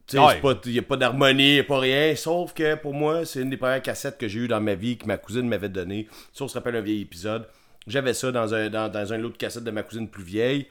tu 0.09 0.17
sais, 0.17 0.19
Ouais. 0.19 0.33
c'est 0.35 0.41
pas- 0.41 0.59
y 0.71 0.79
a 0.79 0.83
pas 0.83 0.97
d'harmonie, 0.97 1.57
y 1.57 1.59
a 1.61 1.65
pas 1.65 1.79
rien, 1.79 2.17
sauf 2.17 2.53
que 2.55 2.75
pour 2.77 2.95
moi, 2.95 3.25
c'est 3.27 3.41
une 3.43 3.51
des 3.51 3.57
premières 3.59 3.83
cassettes 3.83 4.19
que 4.19 4.27
j'ai 4.27 4.41
eues 4.41 4.49
dans 4.49 4.61
ma 4.61 4.75
vie, 4.75 4.97
que 4.97 5.07
ma 5.07 5.19
cousine 5.19 5.47
m'avait 5.47 5.69
donné. 5.69 6.09
Ça, 6.33 6.45
on 6.45 6.49
se 6.49 6.55
rappelle 6.55 6.77
un 6.77 6.81
vieil 6.81 7.03
épisode. 7.03 7.47
J'avais 7.87 8.15
ça 8.15 8.33
dans 8.33 8.53
un, 8.55 8.69
dans, 8.71 8.91
dans 8.91 9.13
un 9.13 9.23
autre 9.25 9.37
cassette 9.39 9.65
de 9.65 9.71
ma 9.71 9.83
cousine 9.83 10.09
plus 10.09 10.25
vieille. 10.25 10.67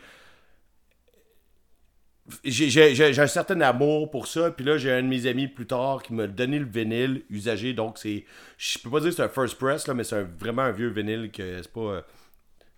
J'ai- 2.44 3.20
un 3.22 3.28
certain 3.28 3.62
amour 3.62 4.12
pour 4.12 4.28
ça, 4.28 4.52
puis 4.52 4.66
là, 4.66 4.78
j'ai 4.78 4.92
un 4.92 5.02
de 5.02 5.08
mes 5.08 5.26
amis 5.28 5.48
plus 5.48 5.66
tard 5.66 6.04
qui 6.04 6.14
m'a 6.14 6.28
donné 6.28 6.60
le 6.60 6.66
vinyle 6.66 7.24
usagé, 7.30 7.72
donc 7.74 7.98
c'est. 7.98 8.26
Je 8.58 8.80
peux 8.80 8.90
pas 8.90 9.00
dire 9.00 9.12
que 9.12 9.16
c'est 9.16 9.24
un 9.24 9.30
first 9.30 9.58
press, 9.58 9.88
là, 9.88 9.94
mais 9.94 10.04
c'est 10.04 10.24
vraiment 10.38 10.64
un 10.64 10.72
vieux 10.72 10.90
vinyle 10.90 11.32
que 11.32 11.62
c'est 11.62 11.72
pas. 11.72 11.80
euh, 11.80 12.02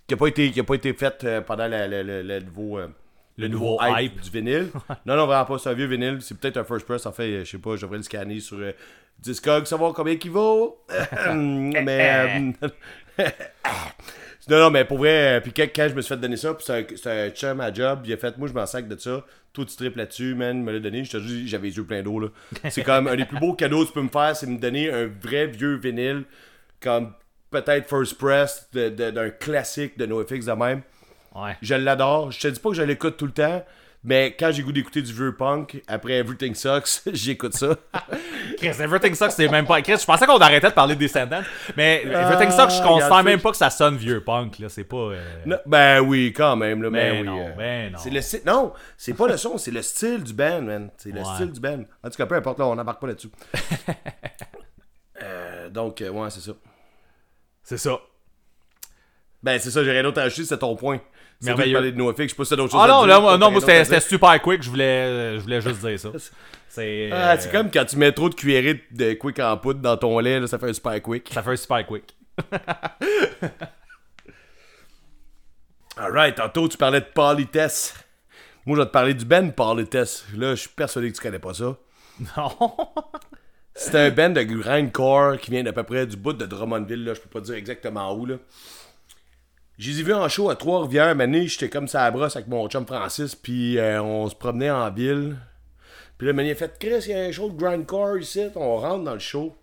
qui 0.07 0.13
a 0.13 0.17
pas 0.17 0.27
été, 0.27 0.51
qui 0.51 0.59
a 0.59 0.63
pas 0.63 0.75
été 0.75 0.93
fait 0.93 1.23
euh, 1.23 1.41
pendant 1.41 1.67
le 1.67 2.39
nouveau. 2.41 2.77
euh, 2.77 2.87
Le 3.39 3.47
nouveau 3.47 3.79
hype. 3.81 4.19
du 4.21 4.29
vinyle. 4.29 4.67
non, 5.05 5.15
non, 5.15 5.25
vraiment 5.25 5.45
pas. 5.45 5.57
C'est 5.57 5.69
un 5.69 5.73
vieux 5.73 5.85
vinyle. 5.85 6.17
C'est 6.21 6.37
peut-être 6.37 6.57
un 6.57 6.63
first 6.63 6.85
press. 6.85 7.05
En 7.05 7.11
fait, 7.11 7.45
je 7.45 7.49
sais 7.49 7.57
pas, 7.57 7.75
je 7.75 7.81
devrais 7.81 7.97
le 7.97 8.03
scanner 8.03 8.39
sur 8.39 8.57
euh, 8.57 8.71
Discog, 9.19 9.65
savoir 9.65 9.93
combien 9.93 10.17
il 10.21 10.31
vaut. 10.31 10.83
mais. 11.33 12.53
euh, 13.19 13.25
non, 14.49 14.59
non, 14.59 14.69
mais 14.69 14.85
pour 14.85 14.97
vrai, 14.97 15.37
euh, 15.37 15.39
puis 15.41 15.53
quand, 15.53 15.67
quand 15.73 15.87
je 15.89 15.95
me 15.95 16.01
suis 16.01 16.13
fait 16.13 16.19
donner 16.19 16.37
ça, 16.37 16.53
puis 16.53 16.65
c'est 16.65 17.07
un, 17.07 17.29
chum 17.29 17.61
à 17.61 17.73
job, 17.73 18.01
il 18.05 18.13
a 18.13 18.17
fait, 18.17 18.37
moi 18.37 18.47
je 18.47 18.53
m'en 18.53 18.65
sac 18.65 18.87
de 18.87 18.97
ça. 18.97 19.25
Toi, 19.53 19.65
tu 19.65 19.75
tripes 19.75 19.95
là-dessus, 19.95 20.35
man, 20.35 20.57
il 20.57 20.63
me 20.63 20.71
l'a 20.71 20.79
donné. 20.79 21.03
J'avais 21.03 21.67
les 21.67 21.77
yeux 21.77 21.83
pleins 21.83 22.03
d'eau, 22.03 22.19
là. 22.19 22.27
C'est 22.69 22.83
comme 22.83 23.07
un 23.07 23.15
des 23.15 23.25
plus 23.25 23.39
beaux 23.39 23.53
cadeaux 23.53 23.81
que 23.81 23.87
tu 23.87 23.93
peux 23.93 24.01
me 24.01 24.09
faire, 24.09 24.35
c'est 24.35 24.47
me 24.47 24.59
donner 24.59 24.91
un 24.91 25.07
vrai 25.07 25.47
vieux 25.47 25.75
vinyle, 25.75 26.23
comme 26.79 27.13
peut-être 27.49 27.89
first 27.89 28.17
press 28.17 28.69
d'un 28.73 29.29
classique 29.31 29.97
de 29.97 30.05
NoFX 30.05 30.45
de 30.45 30.51
même. 30.51 30.81
Ouais. 31.35 31.55
Je 31.61 31.75
l'adore. 31.75 32.31
Je 32.31 32.39
te 32.39 32.47
dis 32.47 32.59
pas 32.59 32.69
que 32.69 32.75
je 32.75 32.81
l'écoute 32.83 33.17
tout 33.17 33.25
le 33.25 33.31
temps, 33.31 33.63
mais 34.03 34.35
quand 34.39 34.51
j'ai 34.51 34.63
goût 34.63 34.71
d'écouter 34.71 35.01
du 35.01 35.13
vieux 35.13 35.35
punk, 35.35 35.81
après 35.87 36.13
Everything 36.13 36.55
Sucks, 36.55 37.01
j'écoute 37.13 37.53
ça. 37.53 37.75
Chris, 38.57 38.67
Everything 38.79 39.13
Sucks, 39.13 39.31
c'est 39.31 39.47
même 39.47 39.65
pas. 39.67 39.81
Chris, 39.81 39.97
je 39.99 40.05
pensais 40.05 40.25
qu'on 40.25 40.37
arrêtait 40.39 40.69
de 40.69 40.73
parler 40.73 40.95
des 40.95 41.05
Descendants. 41.05 41.41
Mais 41.77 42.03
Everything 42.05 42.49
Sucks, 42.51 42.71
je 42.71 42.77
regarde, 42.81 42.99
considère 42.99 43.23
même 43.23 43.39
pas 43.41 43.51
que 43.51 43.57
ça 43.57 43.69
sonne 43.69 43.95
vieux 43.97 44.21
punk, 44.23 44.59
là. 44.59 44.69
C'est 44.69 44.83
pas. 44.83 44.97
euh, 44.97 45.21
Non, 45.45 45.57
ben 45.65 45.99
oui, 46.01 46.33
quand 46.35 46.55
même. 46.55 46.81
Là, 46.81 46.89
Ben 46.89 47.11
ben 47.11 47.21
oui, 47.21 47.27
non, 47.27 47.45
euh, 47.47 47.51
ben 47.55 47.91
non. 47.93 47.99
C'est 47.99 48.09
le 48.09 48.45
non, 48.51 48.73
c'est 48.97 49.13
pas 49.13 49.27
le 49.27 49.37
son, 49.37 49.57
c'est 49.57 49.71
le 49.71 49.81
style 49.81 50.23
du 50.23 50.33
band, 50.33 50.61
man. 50.61 50.89
C'est 50.97 51.11
le 51.11 51.19
Ouais. 51.19 51.35
style 51.35 51.51
du 51.51 51.59
band. 51.59 51.83
En 52.03 52.09
tout 52.09 52.17
cas, 52.17 52.25
peu 52.25 52.35
importe, 52.35 52.59
là, 52.59 52.65
on 52.67 52.75
n'embarque 52.75 52.99
pas 53.01 53.07
là-dessus. 53.07 53.29
Euh, 55.21 55.69
donc, 55.69 56.01
euh, 56.01 56.09
ouais, 56.09 56.29
c'est 56.29 56.39
ça. 56.39 56.53
C'est 57.63 57.77
ça. 57.77 57.99
Ben, 59.43 59.59
c'est 59.59 59.71
ça, 59.71 59.83
j'ai 59.83 59.91
rien 59.91 60.03
d'autre 60.03 60.19
à 60.21 60.23
ajouter, 60.23 60.45
c'est 60.45 60.57
ton 60.57 60.75
point. 60.75 60.99
Merveilleux. 61.41 61.73
parler 61.73 61.91
de 61.93 61.97
NoFX, 61.97 62.23
je 62.23 62.27
sais 62.29 62.35
pas 62.35 62.45
si 62.45 62.55
d'autres 62.55 62.71
choses 62.71 62.81
Ah 62.83 62.87
non, 62.87 63.05
là, 63.05 63.19
non, 63.19 63.47
rien 63.47 63.49
moi, 63.49 63.61
c'était 63.61 63.99
super 64.01 64.41
quick. 64.41 64.61
Je 64.61 64.69
voulais, 64.69 65.37
je 65.37 65.41
voulais 65.41 65.61
juste 65.61 65.79
dire 65.79 65.99
ça. 65.99 66.09
C'est. 66.67 67.09
Ah, 67.11 67.33
euh, 67.33 67.37
comme 67.51 67.71
quand 67.71 67.85
tu 67.85 67.95
mets 67.97 68.11
trop 68.11 68.29
de 68.29 68.35
cuillerées 68.35 68.83
de 68.91 69.13
quick 69.13 69.39
en 69.39 69.57
poudre 69.57 69.79
dans 69.79 69.97
ton 69.97 70.19
lait, 70.19 70.39
là, 70.39 70.47
ça 70.47 70.59
fait 70.59 70.69
un 70.69 70.73
super 70.73 71.01
quick. 71.01 71.31
Ça 71.33 71.41
fait 71.41 71.51
un 71.51 71.55
super 71.55 71.85
quick. 71.85 72.15
Alright, 75.97 76.35
tantôt 76.35 76.67
tu 76.67 76.77
parlais 76.77 77.01
de 77.01 77.05
politesse. 77.05 77.95
Moi, 78.65 78.77
je 78.77 78.81
vais 78.81 78.87
te 78.87 78.91
parler 78.91 79.13
du 79.13 79.25
band 79.25 79.49
politesse. 79.49 80.25
Là, 80.35 80.51
je 80.55 80.61
suis 80.61 80.69
persuadé 80.69 81.11
que 81.11 81.15
tu 81.17 81.21
connais 81.21 81.39
pas 81.39 81.53
ça. 81.53 81.75
Non. 82.37 82.51
C'est 83.73 83.95
un 83.95 84.09
band 84.11 84.29
de 84.29 84.41
grindcore 84.43 85.37
qui 85.37 85.51
vient 85.51 85.63
d'à 85.63 85.71
peu 85.71 85.83
près 85.83 86.05
du 86.05 86.17
bout 86.17 86.33
de 86.33 86.45
Drummondville, 86.45 87.05
là, 87.05 87.13
je 87.13 87.21
peux 87.21 87.29
pas 87.29 87.39
dire 87.39 87.55
exactement 87.55 88.13
où. 88.13 88.25
Là. 88.25 88.35
Je 89.79 89.91
les 89.91 90.01
ai 90.01 90.03
vus 90.03 90.13
en 90.13 90.27
show 90.27 90.49
à 90.49 90.57
Trois-Rivières, 90.57 91.17
année, 91.17 91.47
j'étais 91.47 91.69
comme 91.69 91.87
ça 91.87 92.01
à 92.01 92.05
la 92.05 92.11
brosse 92.11 92.35
avec 92.35 92.49
mon 92.49 92.67
chum 92.67 92.85
Francis, 92.85 93.33
puis 93.33 93.77
euh, 93.77 94.03
on 94.03 94.27
se 94.27 94.35
promenait 94.35 94.69
en 94.69 94.91
ville. 94.91 95.37
Puis 96.17 96.27
là, 96.27 96.33
Manny 96.33 96.51
a 96.51 96.55
fait 96.55 96.77
Chris, 96.77 97.05
il 97.05 97.11
y 97.11 97.13
a 97.13 97.19
un 97.19 97.31
show 97.31 97.49
de 97.49 97.57
grindcore 97.57 98.17
ici, 98.17 98.41
on 98.55 98.75
rentre 98.75 99.05
dans 99.05 99.13
le 99.13 99.19
show. 99.19 99.55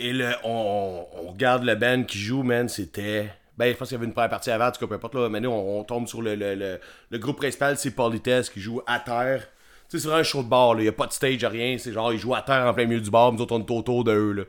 Et 0.00 0.12
là, 0.12 0.40
on, 0.42 1.06
regarde 1.28 1.62
le 1.62 1.76
band 1.76 2.02
qui 2.02 2.18
joue, 2.18 2.42
man, 2.42 2.68
c'était. 2.68 3.30
Ben, 3.56 3.72
je 3.72 3.76
pense 3.76 3.86
qu'il 3.86 3.94
y 3.94 3.98
avait 3.98 4.06
une 4.06 4.12
première 4.12 4.30
partie 4.30 4.50
avant, 4.50 4.66
en 4.66 4.72
tout 4.72 4.84
peu 4.84 4.96
importe, 4.96 5.14
là. 5.14 5.28
On, 5.48 5.84
tombe 5.84 6.08
sur 6.08 6.20
le, 6.20 6.34
le, 6.34 6.56
le, 6.56 6.80
le 7.10 7.18
groupe 7.18 7.36
principal, 7.36 7.78
c'est 7.78 7.92
Politesse 7.92 8.50
qui 8.50 8.60
joue 8.60 8.82
à 8.88 8.98
terre. 8.98 9.42
Tu 9.88 9.96
sais, 9.96 10.02
c'est 10.02 10.08
vraiment 10.08 10.22
un 10.22 10.24
show 10.24 10.42
de 10.42 10.48
bar. 10.48 10.74
Il 10.78 10.82
n'y 10.82 10.88
a 10.88 10.92
pas 10.92 11.06
de 11.06 11.12
stage, 11.12 11.44
rien. 11.44 11.78
C'est 11.78 11.92
genre, 11.92 12.12
ils 12.12 12.18
jouent 12.18 12.34
à 12.34 12.42
terre 12.42 12.66
en 12.66 12.74
plein 12.74 12.86
milieu 12.86 13.00
du 13.00 13.12
bar, 13.12 13.32
nous 13.32 13.40
autres, 13.40 13.54
on 13.54 13.60
est 13.60 13.70
autour 13.70 14.02
de 14.02 14.12
eux, 14.12 14.32
là. 14.32 14.42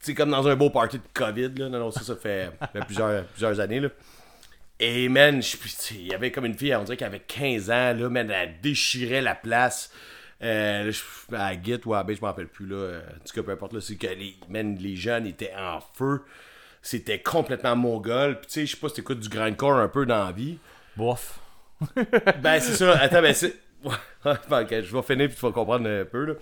C'est 0.00 0.14
comme 0.14 0.30
dans 0.30 0.46
un 0.46 0.56
beau 0.56 0.70
party 0.70 0.98
de 0.98 1.02
COVID, 1.12 1.50
là. 1.56 1.68
Non, 1.68 1.78
non, 1.78 1.90
ça, 1.90 2.02
ça 2.02 2.16
fait, 2.16 2.50
fait 2.72 2.80
plusieurs, 2.80 3.24
plusieurs 3.24 3.60
années, 3.60 3.80
là. 3.80 3.88
Et, 4.80 5.08
man, 5.08 5.42
il 5.90 6.06
y 6.06 6.14
avait 6.14 6.30
comme 6.30 6.44
une 6.44 6.56
fille, 6.56 6.74
on 6.76 6.84
dirait 6.84 6.96
qu'elle 6.96 7.08
avait 7.08 7.20
15 7.20 7.70
ans, 7.70 7.94
là, 7.94 8.08
man, 8.08 8.30
elle 8.30 8.60
déchirait 8.60 9.20
la 9.20 9.34
place. 9.34 9.92
Euh, 10.40 10.92
à 11.32 11.60
Git 11.60 11.80
ou 11.84 11.94
à 11.94 12.04
B, 12.04 12.12
je 12.12 12.20
m'en 12.20 12.28
rappelle 12.28 12.46
plus, 12.46 12.66
là. 12.66 13.00
En 13.16 13.24
tout 13.26 13.34
cas, 13.34 13.42
peu 13.42 13.50
importe, 13.50 13.72
là, 13.72 13.80
c'est 13.80 13.96
que 13.96 14.06
les, 14.06 14.36
man, 14.48 14.76
les 14.76 14.94
jeunes 14.94 15.26
étaient 15.26 15.52
en 15.56 15.80
feu. 15.80 16.22
C'était 16.80 17.20
complètement 17.20 17.74
mongol. 17.74 18.38
Puis, 18.38 18.46
tu 18.46 18.52
sais, 18.52 18.66
je 18.66 18.70
sais 18.72 18.80
pas 18.80 18.88
si 18.88 18.94
t'écoutes 18.94 19.18
du 19.18 19.28
grindcore 19.28 19.78
un 19.78 19.88
peu 19.88 20.06
dans 20.06 20.24
la 20.24 20.32
vie. 20.32 20.58
Bof. 20.96 21.40
Ben, 22.40 22.60
c'est 22.60 22.74
ça. 22.74 22.96
Attends, 22.98 23.22
ben, 23.22 23.34
c'est. 23.34 23.54
Ok, 24.24 24.68
je 24.70 24.96
vais 24.96 25.02
finir 25.02 25.28
puis 25.28 25.36
tu 25.36 25.42
vas 25.42 25.52
comprendre 25.52 25.88
un 25.88 26.04
peu, 26.04 26.24
là. 26.24 26.34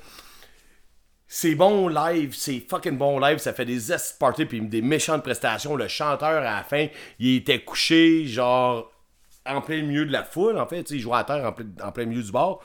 C'est 1.29 1.57
bon 1.57 1.89
live, 1.89 2.35
c'est 2.37 2.61
fucking 2.71 2.97
bon 2.97 3.19
live, 3.19 3.39
ça 3.39 3.53
fait 3.53 3.65
des 3.65 3.79
parties 4.19 4.47
puis 4.47 4.61
des 4.61 4.81
méchantes 4.81 5.25
prestations. 5.25 5.75
Le 5.75 5.89
chanteur 5.89 6.29
à 6.29 6.41
la 6.41 6.63
fin, 6.63 6.87
il 7.19 7.37
était 7.37 7.61
couché, 7.61 8.27
genre 8.27 8.93
en 9.45 9.61
plein 9.61 9.83
milieu 9.83 10.07
de 10.07 10.13
la 10.13 10.25
foule, 10.25 10.59
en 10.59 10.67
fait. 10.67 10.89
Il 10.91 11.01
jouait 11.01 11.17
à 11.17 11.25
terre 11.25 11.45
en 11.45 11.53
plein, 11.53 11.67
en 11.83 11.93
plein 11.93 12.05
milieu 12.05 12.23
du 12.23 12.33
bar. 12.33 12.59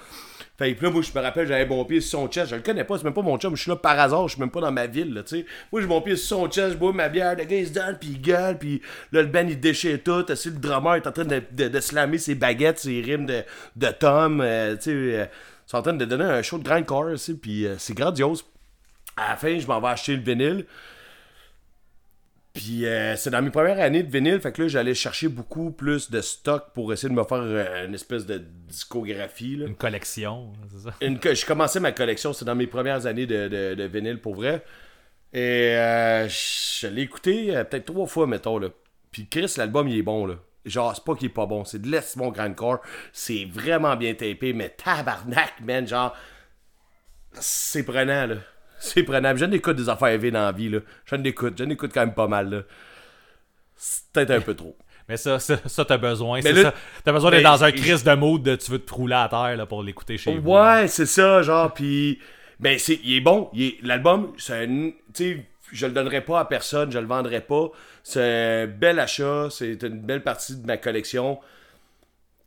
Fait 0.57 0.75
que 0.75 0.83
là, 0.83 0.91
moi, 0.91 1.01
je 1.01 1.11
me 1.13 1.23
rappelle, 1.23 1.47
j'avais 1.47 1.65
mon 1.65 1.85
pied 1.85 2.01
sur 2.01 2.19
son 2.19 2.27
chest. 2.27 2.51
Je 2.51 2.55
le 2.55 2.61
connais 2.61 2.83
pas, 2.83 2.97
c'est 2.97 3.03
même 3.03 3.13
pas 3.13 3.21
mon 3.23 3.37
chum. 3.37 3.55
Je 3.55 3.61
suis 3.63 3.69
là 3.69 3.77
par 3.77 3.99
hasard, 3.99 4.27
je 4.27 4.33
suis 4.33 4.39
même 4.39 4.51
pas 4.51 4.61
dans 4.61 4.71
ma 4.71 4.85
ville, 4.85 5.13
là, 5.13 5.23
tu 5.23 5.39
sais. 5.39 5.45
Moi, 5.71 5.81
j'ai 5.81 5.87
mon 5.87 6.01
pied 6.01 6.15
sur 6.15 6.37
son 6.37 6.47
chest, 6.49 6.73
je 6.73 6.77
bois 6.77 6.93
ma 6.93 7.09
bière, 7.09 7.35
le 7.35 7.43
gars, 7.45 7.57
il 7.57 7.67
se 7.67 7.73
donne, 7.73 7.97
puis 7.99 8.09
il 8.09 8.21
gueule, 8.21 8.57
puis 8.59 8.81
là, 9.11 9.23
le 9.23 9.27
band, 9.27 9.47
il 9.47 9.59
déchire 9.59 9.99
tout. 10.03 10.23
Le 10.27 10.51
drummer 10.51 10.95
est 10.95 11.07
en 11.07 11.11
train 11.11 11.25
de, 11.25 11.41
de, 11.51 11.67
de 11.67 11.79
slammer 11.79 12.19
ses 12.19 12.35
baguettes, 12.35 12.79
ses 12.79 13.01
rimes 13.01 13.25
de, 13.25 13.43
de 13.75 13.87
Tom, 13.87 14.41
euh, 14.41 14.75
tu 14.75 14.81
sais. 14.83 14.91
euh, 14.91 15.25
sont 15.65 15.77
en 15.77 15.81
train 15.81 15.93
de 15.93 16.05
donner 16.05 16.25
un 16.25 16.41
show 16.41 16.57
de 16.57 16.63
grand 16.63 16.83
corps, 16.83 17.11
tu 17.11 17.17
sais, 17.17 17.33
puis 17.33 17.65
euh, 17.65 17.75
c'est 17.77 17.93
grandiose. 17.93 18.43
À 19.17 19.29
la 19.31 19.35
fin, 19.37 19.57
je 19.59 19.67
m'en 19.67 19.79
vais 19.81 19.89
acheter 19.89 20.15
le 20.15 20.21
vinyle. 20.21 20.65
Puis 22.53 22.85
euh, 22.85 23.15
c'est 23.15 23.29
dans 23.29 23.41
mes 23.41 23.49
premières 23.49 23.79
années 23.79 24.03
de 24.03 24.11
vinyle, 24.11 24.41
fait 24.41 24.51
que 24.51 24.63
là 24.63 24.67
j'allais 24.67 24.93
chercher 24.93 25.29
beaucoup 25.29 25.71
plus 25.71 26.11
de 26.11 26.19
stock 26.19 26.73
pour 26.73 26.91
essayer 26.91 27.07
de 27.07 27.13
me 27.13 27.23
faire 27.23 27.37
euh, 27.39 27.85
une 27.87 27.93
espèce 27.93 28.25
de 28.25 28.39
discographie. 28.67 29.55
Là. 29.55 29.67
Une 29.67 29.75
collection, 29.75 30.51
c'est 30.69 30.79
ça. 30.89 30.93
Une 30.99 31.17
co- 31.17 31.33
je 31.33 31.45
commençais 31.45 31.79
ma 31.79 31.93
collection, 31.93 32.33
c'est 32.33 32.43
dans 32.43 32.55
mes 32.55 32.67
premières 32.67 33.05
années 33.05 33.25
de, 33.25 33.47
de, 33.47 33.73
de 33.75 33.83
vinyle 33.85 34.19
pour 34.19 34.35
vrai. 34.35 34.65
Et 35.31 35.77
euh, 35.77 36.27
je 36.27 36.87
l'ai 36.87 37.03
écouté 37.03 37.55
euh, 37.55 37.63
peut-être 37.63 37.85
trois 37.85 38.05
fois, 38.05 38.27
mettons. 38.27 38.59
Là. 38.59 38.67
Puis 39.11 39.27
Chris, 39.29 39.53
l'album 39.55 39.87
il 39.87 39.97
est 39.97 40.03
bon. 40.03 40.25
là. 40.25 40.35
Genre, 40.65 40.93
c'est 40.93 41.05
pas 41.05 41.15
qu'il 41.15 41.27
est 41.27 41.33
pas 41.33 41.45
bon, 41.45 41.63
c'est 41.63 41.81
de 41.81 41.87
l'Est 41.87 42.17
mon 42.17 42.31
grand 42.31 42.53
corps. 42.53 42.81
C'est 43.13 43.45
vraiment 43.45 43.95
bien 43.95 44.13
tapé, 44.13 44.51
mais 44.51 44.67
tabarnak, 44.69 45.53
man, 45.61 45.87
genre. 45.87 46.13
C'est 47.39 47.83
prenant, 47.83 48.27
là. 48.27 48.35
C'est 48.81 49.03
prenant. 49.03 49.35
Je 49.35 49.45
n'écoute 49.45 49.77
des 49.77 49.89
affaires 49.89 50.17
V 50.17 50.31
dans 50.31 50.45
la 50.45 50.51
vie, 50.51 50.69
là. 50.69 50.79
Je 51.05 51.15
n'écoute, 51.15 51.53
je 51.57 51.63
n'écoute 51.63 51.91
quand 51.93 52.01
même 52.01 52.13
pas 52.13 52.27
mal, 52.27 52.49
là. 52.49 52.61
C'est 53.75 54.03
peut-être 54.11 54.31
un 54.31 54.41
peu 54.41 54.55
trop. 54.55 54.75
Mais 55.09 55.17
ça, 55.17 55.39
ça, 55.39 55.57
ça, 55.65 55.85
t'as 55.85 55.97
besoin. 55.97 56.39
Mais 56.43 56.53
c'est 56.53 56.53
là- 56.53 56.71
ça. 56.71 56.73
T'as 57.03 57.11
besoin 57.11 57.31
d'être 57.31 57.43
dans 57.43 57.63
un 57.63 57.71
crise 57.71 58.03
de 58.03 58.13
mood 58.13 58.41
de 58.43 58.55
tu 58.55 58.71
veux 58.71 58.79
te 58.79 58.93
rouler 58.93 59.15
à 59.15 59.27
terre 59.29 59.57
là, 59.57 59.65
pour 59.65 59.83
l'écouter 59.83 60.17
chez 60.17 60.37
vous. 60.37 60.51
Ouais, 60.51 60.87
c'est 60.87 61.05
ça, 61.05 61.41
genre, 61.41 61.73
puis 61.73 62.19
ben 62.59 62.77
c'est, 62.77 62.99
il 63.03 63.15
est 63.17 63.21
bon, 63.21 63.49
l'album, 63.81 64.33
c'est 64.37 64.65
un, 64.65 64.91
tu 65.13 65.45
je 65.71 65.85
le 65.85 65.93
donnerai 65.93 66.21
pas 66.21 66.39
à 66.41 66.45
personne, 66.45 66.91
je 66.91 66.99
le 66.99 67.05
vendrai 67.07 67.41
pas, 67.41 67.69
c'est 68.03 68.63
un 68.63 68.67
bel 68.67 68.99
achat, 68.99 69.47
c'est 69.49 69.81
une 69.83 70.01
belle 70.01 70.21
partie 70.21 70.57
de 70.57 70.65
ma 70.67 70.77
collection. 70.77 71.39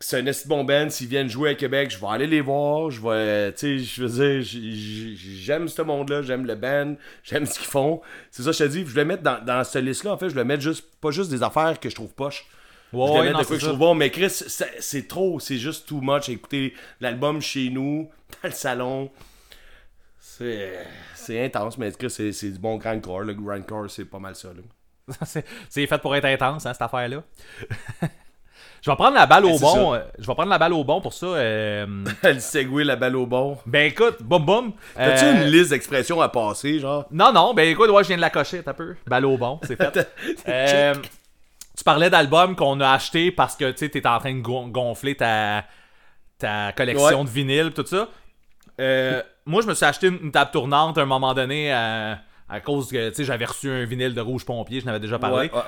C'est 0.04 0.18
un 0.18 0.26
esti 0.26 0.46
bon 0.46 0.64
band, 0.64 0.90
s'ils 0.90 1.08
viennent 1.08 1.30
jouer 1.30 1.48
à 1.48 1.54
Québec, 1.54 1.90
je 1.90 1.98
vais 1.98 2.06
aller 2.08 2.26
les 2.26 2.42
voir, 2.42 2.90
je 2.90 3.00
vais, 3.00 3.54
tu 3.54 3.58
sais, 3.58 3.78
je 3.78 4.04
veux 4.04 4.42
dire, 4.42 5.16
j'aime 5.16 5.66
ce 5.66 5.80
monde-là, 5.80 6.20
j'aime 6.20 6.44
le 6.44 6.54
band, 6.56 6.96
j'aime 7.22 7.46
ce 7.46 7.58
qu'ils 7.58 7.68
font. 7.68 8.02
C'est 8.30 8.42
ça, 8.42 8.50
que 8.50 8.56
je 8.58 8.64
te 8.64 8.68
dis, 8.68 8.80
je 8.80 8.94
vais 8.94 9.00
le 9.00 9.06
mettre 9.06 9.22
dans, 9.22 9.42
dans 9.42 9.64
cette 9.64 9.82
liste-là, 9.82 10.12
en 10.12 10.18
fait, 10.18 10.28
je 10.28 10.34
vais 10.34 10.44
mettre 10.44 10.62
juste, 10.62 10.84
pas 11.00 11.10
juste 11.10 11.30
des 11.30 11.42
affaires 11.42 11.80
que 11.80 11.88
je 11.88 11.94
trouve 11.94 12.12
poche. 12.12 12.46
Ouais, 12.92 13.06
je 13.06 13.12
vais 13.12 13.18
ouais, 13.18 13.24
mettre 13.24 13.32
non, 13.32 13.40
de 13.40 13.46
quoi 13.46 13.54
c'est 13.54 13.54
que 13.54 13.60
je 13.60 13.66
trouve 13.66 13.78
bon, 13.78 13.94
mais 13.94 14.10
Chris, 14.10 14.28
c'est 14.28 15.08
trop, 15.08 15.40
c'est 15.40 15.56
juste 15.56 15.88
too 15.88 16.02
much 16.02 16.28
écouter 16.28 16.74
l'album 17.00 17.40
chez 17.40 17.70
nous, 17.70 18.10
dans 18.42 18.48
le 18.50 18.54
salon. 18.54 19.10
C'est 20.20 20.86
c'est 21.14 21.42
intense, 21.42 21.78
mais 21.78 21.90
Chris, 21.92 22.10
c'est 22.10 22.32
c'est 22.32 22.50
du 22.50 22.58
bon 22.58 22.76
grindcore. 22.76 23.22
Le 23.22 23.32
grindcore, 23.32 23.90
c'est 23.90 24.04
pas 24.04 24.18
mal 24.18 24.36
ça. 24.36 24.48
Là. 24.48 25.14
c'est 25.70 25.86
fait 25.86 25.98
pour 25.98 26.14
être 26.14 26.26
intense, 26.26 26.66
hein, 26.66 26.74
cette 26.74 26.82
affaire-là. 26.82 27.24
Je 28.84 28.90
vais 28.90 28.96
prendre 28.96 29.14
la 29.14 29.24
balle 29.26 29.46
au 29.46 29.58
bon. 29.58 29.94
euh, 29.94 30.00
Je 30.18 30.26
vais 30.26 30.34
prendre 30.34 30.50
la 30.50 30.58
balle 30.58 30.74
au 30.74 30.84
bon 30.84 31.00
pour 31.00 31.14
ça. 31.14 31.24
euh, 31.26 31.86
le 32.22 32.38
segway, 32.38 32.84
la 32.84 32.96
balle 32.96 33.16
au 33.16 33.24
bon. 33.26 33.56
ben 33.64 33.86
écoute, 33.86 34.16
boum 34.20 34.44
boum. 34.44 34.72
As-tu 34.94 35.24
euh, 35.24 35.32
une 35.32 35.50
liste 35.50 35.70
d'expressions 35.70 36.20
à 36.20 36.28
passer, 36.28 36.78
genre? 36.80 37.06
Non, 37.10 37.32
non, 37.32 37.54
ben 37.54 37.66
écoute, 37.68 37.88
ouais, 37.88 38.02
je 38.02 38.08
viens 38.08 38.16
de 38.16 38.20
la 38.20 38.28
cocher, 38.30 38.62
t'as 38.62 38.74
peu. 38.74 38.94
Balle 39.06 39.24
au 39.24 39.38
bon, 39.38 39.58
c'est 39.62 39.76
fait. 39.76 40.06
Euh, 40.48 40.94
tu 41.76 41.82
parlais 41.82 42.10
d'albums 42.10 42.54
qu'on 42.56 42.78
a 42.80 42.90
acheté 42.90 43.30
parce 43.32 43.56
que 43.56 43.70
tu 43.72 43.78
sais, 43.78 43.88
t'étais 43.88 44.06
en 44.08 44.18
train 44.18 44.34
de 44.34 44.40
gon- 44.42 44.68
gonfler 44.68 45.16
ta, 45.16 45.64
ta 46.38 46.72
collection 46.72 47.20
Ouais. 47.20 47.24
de 47.24 47.30
vinyle, 47.30 47.72
tout 47.74 47.86
ça. 47.86 48.08
Moi, 49.46 49.62
je 49.62 49.66
me 49.66 49.74
suis 49.74 49.84
acheté 49.84 50.06
une, 50.08 50.18
une 50.22 50.30
table 50.32 50.50
tournante 50.50 50.98
à 50.98 51.02
un 51.02 51.06
moment 51.06 51.34
donné 51.34 51.72
à, 51.72 52.18
à 52.48 52.60
cause 52.60 52.90
que 52.90 53.10
j'avais 53.18 53.44
reçu 53.44 53.70
un 53.70 53.84
vinyle 53.84 54.14
de 54.14 54.20
Rouge 54.20 54.44
Pompier, 54.44 54.80
je 54.80 54.86
n'avais 54.86 55.00
déjà 55.00 55.18
parlé. 55.18 55.48
Ouais, 55.48 55.52
ouais, 55.54 55.60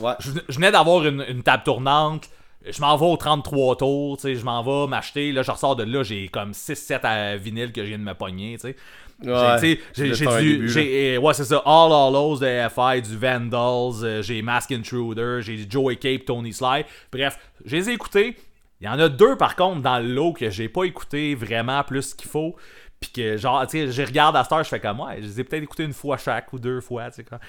ouais. 0.00 0.06
Ouais. 0.08 0.14
Je, 0.20 0.30
je 0.48 0.54
venais 0.54 0.70
d'avoir 0.72 1.04
une, 1.06 1.24
une 1.28 1.42
table 1.42 1.62
tournante. 1.64 2.28
Je 2.66 2.80
m'en 2.80 2.96
vais 2.96 3.06
au 3.06 3.16
33 3.16 3.76
tours, 3.76 4.16
tu 4.16 4.22
sais, 4.22 4.34
je 4.34 4.44
m'en 4.44 4.62
vais 4.62 4.88
m'acheter. 4.88 5.32
Là, 5.32 5.42
je 5.42 5.50
ressors 5.50 5.76
de 5.76 5.84
là, 5.84 6.02
j'ai 6.02 6.28
comme 6.28 6.52
6-7 6.52 7.00
à 7.04 7.36
vinyle 7.36 7.72
que 7.72 7.82
je 7.82 7.88
viens 7.88 7.98
de 7.98 8.04
me 8.04 8.14
pogner, 8.14 8.54
tu 8.56 8.68
sais. 8.68 8.76
Ouais. 9.22 9.58
J'ai- 9.94 10.04
du. 10.42 10.52
début, 10.52 10.68
euh, 11.16 11.18
ouais, 11.20 11.34
c'est 11.34 11.44
ça. 11.44 11.56
All 11.64 11.92
Hollows 11.92 12.38
de 12.38 12.68
FI, 12.68 13.02
du 13.02 13.16
Vandals, 13.16 14.04
euh, 14.04 14.22
j'ai 14.22 14.40
Mask 14.42 14.72
Intruder, 14.72 15.38
j'ai 15.40 15.66
Joey 15.68 15.96
Cape, 15.96 16.24
Tony 16.26 16.52
Sly. 16.52 16.84
Bref, 17.12 17.38
je 17.64 17.76
les 17.76 17.90
ai 17.90 17.92
écoutés. 17.94 18.36
Il 18.80 18.86
y 18.86 18.88
en 18.88 18.98
a 18.98 19.08
deux 19.10 19.36
par 19.36 19.56
contre 19.56 19.82
dans 19.82 19.98
le 19.98 20.08
lot 20.12 20.32
que 20.32 20.48
j'ai 20.48 20.68
pas 20.70 20.84
écouté 20.84 21.34
vraiment 21.34 21.82
plus 21.84 22.14
qu'il 22.14 22.28
faut. 22.30 22.56
Puis 22.98 23.10
que 23.10 23.36
genre, 23.36 23.66
tu 23.66 23.78
sais, 23.86 23.92
je 23.92 24.02
regarde 24.02 24.36
à 24.36 24.42
cette 24.42 24.52
heure, 24.52 24.64
je 24.64 24.68
fais 24.68 24.80
comme 24.80 25.00
ouais, 25.00 25.16
je 25.18 25.22
les 25.26 25.40
ai 25.40 25.44
peut-être 25.44 25.62
écoutés 25.62 25.84
une 25.84 25.92
fois 25.94 26.16
chaque 26.18 26.52
ou 26.52 26.58
deux 26.58 26.80
fois, 26.80 27.10
tu 27.10 27.16
sais 27.16 27.24
quoi. 27.24 27.40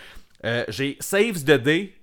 Euh, 0.46 0.64
j'ai 0.70 0.98
Saves 1.00 1.44
the 1.44 1.52
Day. 1.62 1.94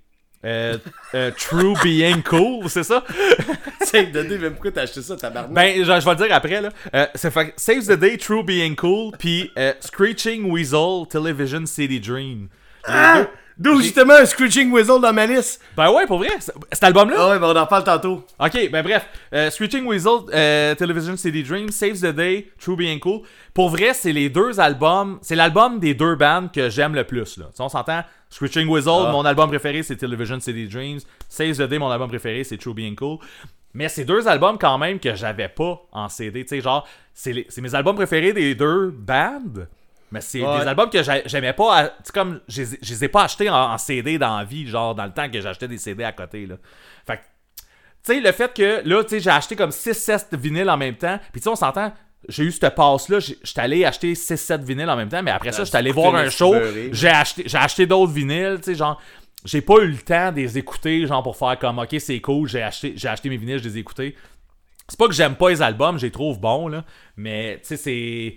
Euh, 0.45 0.79
euh, 1.15 1.31
True 1.37 1.75
Being 1.83 2.23
Cool, 2.23 2.69
c'est 2.69 2.85
ça? 2.85 3.05
Save 3.81 4.11
the 4.11 4.27
day, 4.27 4.39
mais 4.41 4.51
pourquoi 4.51 4.71
t'as 4.71 4.83
acheté 4.83 5.03
ça, 5.03 5.17
tabarnak? 5.17 5.53
Ben, 5.53 5.79
je, 5.79 5.85
je 5.85 6.05
vais 6.05 6.11
le 6.11 6.17
dire 6.17 6.35
après, 6.35 6.61
là. 6.61 6.69
Euh, 6.95 7.07
c'est 7.15 7.31
fait 7.33 7.51
que 7.51 7.53
Saves 7.57 7.87
the 7.87 7.99
Day, 7.99 8.17
True 8.17 8.45
Being 8.45 8.77
Cool, 8.77 9.13
puis 9.19 9.51
euh, 9.59 9.73
Screeching 9.81 10.51
Weasel, 10.51 11.07
Television 11.11 11.67
City 11.67 11.99
Dream. 11.99 12.49
Ah! 12.85 13.27
D'où 13.59 13.81
justement 13.81 14.15
un 14.15 14.25
Screeching 14.25 14.71
Whistle 14.71 15.01
dans 15.01 15.13
ma 15.13 15.27
liste? 15.27 15.61
Ben 15.77 15.91
ouais, 15.91 16.07
pour 16.07 16.19
vrai, 16.19 16.31
cet 16.71 16.85
album-là? 16.85 17.17
Ah 17.19 17.31
ouais, 17.31 17.39
ben 17.41 17.49
on 17.49 17.57
en 17.57 17.67
parle 17.67 17.83
tantôt. 17.83 18.25
Ok, 18.39 18.71
ben 18.71 18.85
bref. 18.85 19.05
Euh, 19.35 19.51
Screeching 19.51 19.85
Weasel, 19.85 20.13
euh, 20.33 20.77
Television 20.77 21.17
City 21.17 21.43
Dream, 21.43 21.69
Saves 21.71 21.99
the 21.99 22.15
Day, 22.15 22.53
True 22.61 22.77
Being 22.77 23.01
Cool. 23.01 23.23
Pour 23.53 23.71
vrai, 23.71 23.95
c'est 23.95 24.13
les 24.13 24.29
deux 24.29 24.61
albums. 24.61 25.19
C'est 25.23 25.35
l'album 25.35 25.81
des 25.81 25.93
deux 25.95 26.15
bands 26.15 26.47
que 26.47 26.71
j'aime 26.71 26.95
le 26.95 27.03
plus. 27.03 27.37
Là. 27.37 27.47
Tu 27.47 27.57
sais, 27.57 27.63
on 27.65 27.69
s'entend. 27.69 28.05
Screeching 28.31 28.69
Weasel, 28.69 28.93
Ah. 29.07 29.13
mon 29.13 29.25
album 29.25 29.49
préféré, 29.49 29.83
c'est 29.83 29.97
Television 29.97 30.39
City 30.41 30.67
Dreams. 30.69 31.01
Saves 31.29 31.57
the 31.57 31.63
Day, 31.63 31.79
mon 31.79 31.91
album 31.91 32.09
préféré, 32.09 32.45
c'est 32.45 32.59
True 32.59 32.75
Being 32.75 32.95
Cool. 32.95 33.19
Mais 33.75 33.89
c'est 33.89 34.05
deux 34.05 34.27
albums 34.29 34.59
quand 34.59 34.77
même 34.79 34.99
que 34.99 35.15
j'avais 35.15 35.49
pas 35.49 35.81
en 35.93 36.09
CD. 36.09 36.43
Tu 36.45 36.49
sais, 36.57 36.61
genre, 36.61 36.87
c'est 37.15 37.47
mes 37.59 37.75
albums 37.75 37.97
préférés 37.97 38.33
des 38.33 38.55
deux 38.55 38.91
bands. 38.91 39.41
Mais 40.11 40.21
c'est 40.23 40.41
Ouais. 40.43 40.61
des 40.61 40.67
albums 40.67 40.89
que 40.89 41.03
j'a- 41.03 41.27
j'aimais 41.27 41.53
pas. 41.53 41.89
Tu 41.89 41.95
sais, 42.05 42.13
comme, 42.13 42.41
je 42.49 42.63
les 42.63 42.75
ai- 42.75 42.79
je 42.83 42.91
les 42.95 43.05
ai 43.05 43.09
pas 43.09 43.25
achetés 43.25 43.51
en, 43.51 43.73
en 43.73 43.79
CD 43.79 44.17
dans 44.19 44.39
la 44.39 44.45
vie, 44.45 44.67
genre, 44.67 44.95
dans 44.95 45.05
le 45.05 45.13
temps 45.13 45.29
que 45.31 45.39
j'achetais 45.41 45.69
des 45.69 45.77
CD 45.79 46.03
à 46.03 46.13
côté, 46.13 46.47
là. 46.47 46.57
Fait 47.07 47.19
que 47.19 47.23
tu 47.23 48.15
sais, 48.15 48.21
le 48.21 48.33
fait 48.33 48.55
que 48.55 48.89
là, 48.89 49.03
tu 49.05 49.11
sais, 49.11 49.21
j'ai 49.21 49.29
acheté 49.31 49.55
comme 49.55 49.71
6-7 49.71 50.35
vinyles 50.35 50.71
en 50.71 50.79
même 50.79 50.97
temps. 50.97 51.19
Puis 51.31 51.41
tu 51.41 51.45
sais, 51.45 51.51
on 51.51 51.57
s'entend, 51.57 51.93
j'ai 52.29 52.45
eu 52.45 52.53
cette 52.53 52.75
passe-là. 52.75 53.21
J'étais 53.21 53.61
allé 53.61 53.85
acheter 53.85 54.15
6-7 54.15 54.63
vinyles 54.63 54.91
en 54.91 54.97
même 54.97 55.09
temps. 55.09 55.23
Mais 55.23 55.31
après 55.31 55.53
ça, 55.53 55.65
j'étais 55.65 55.79
allé 55.79 55.93
voir 55.93 56.15
un 56.15 56.31
show. 56.31 56.55
J'ai 56.93 57.09
acheté, 57.09 57.47
acheté 57.55 57.87
d'autres 57.87 58.13
vinyles, 58.13 58.57
tu 58.59 58.73
sais, 58.73 58.75
genre. 58.75 59.01
J'ai 59.45 59.61
pas 59.61 59.77
eu 59.77 59.87
le 59.87 59.99
temps 59.99 60.33
de 60.33 60.37
les 60.39 60.59
écouter, 60.59 61.07
genre 61.07 61.23
pour 61.23 61.37
faire 61.37 61.57
comme, 61.61 61.79
ok, 61.79 61.95
c'est 62.01 62.21
cool, 62.21 62.49
j'ai 62.49 62.61
acheté, 62.61 62.95
j'ai 62.97 63.07
acheté 63.07 63.29
mes 63.29 63.37
vinyles, 63.37 63.61
je 63.61 63.69
les 63.69 63.77
ai 63.77 63.81
écoutés. 63.81 64.17
C'est 64.89 64.99
pas 64.99 65.07
que 65.07 65.15
j'aime 65.15 65.37
pas 65.37 65.51
les 65.51 65.63
albums, 65.63 65.97
je 65.97 66.07
les 66.07 66.11
trouve 66.11 66.41
bons, 66.41 66.67
là. 66.67 66.85
Mais, 67.17 67.61
tu 67.61 67.69
sais, 67.69 67.77
c'est. 67.77 68.37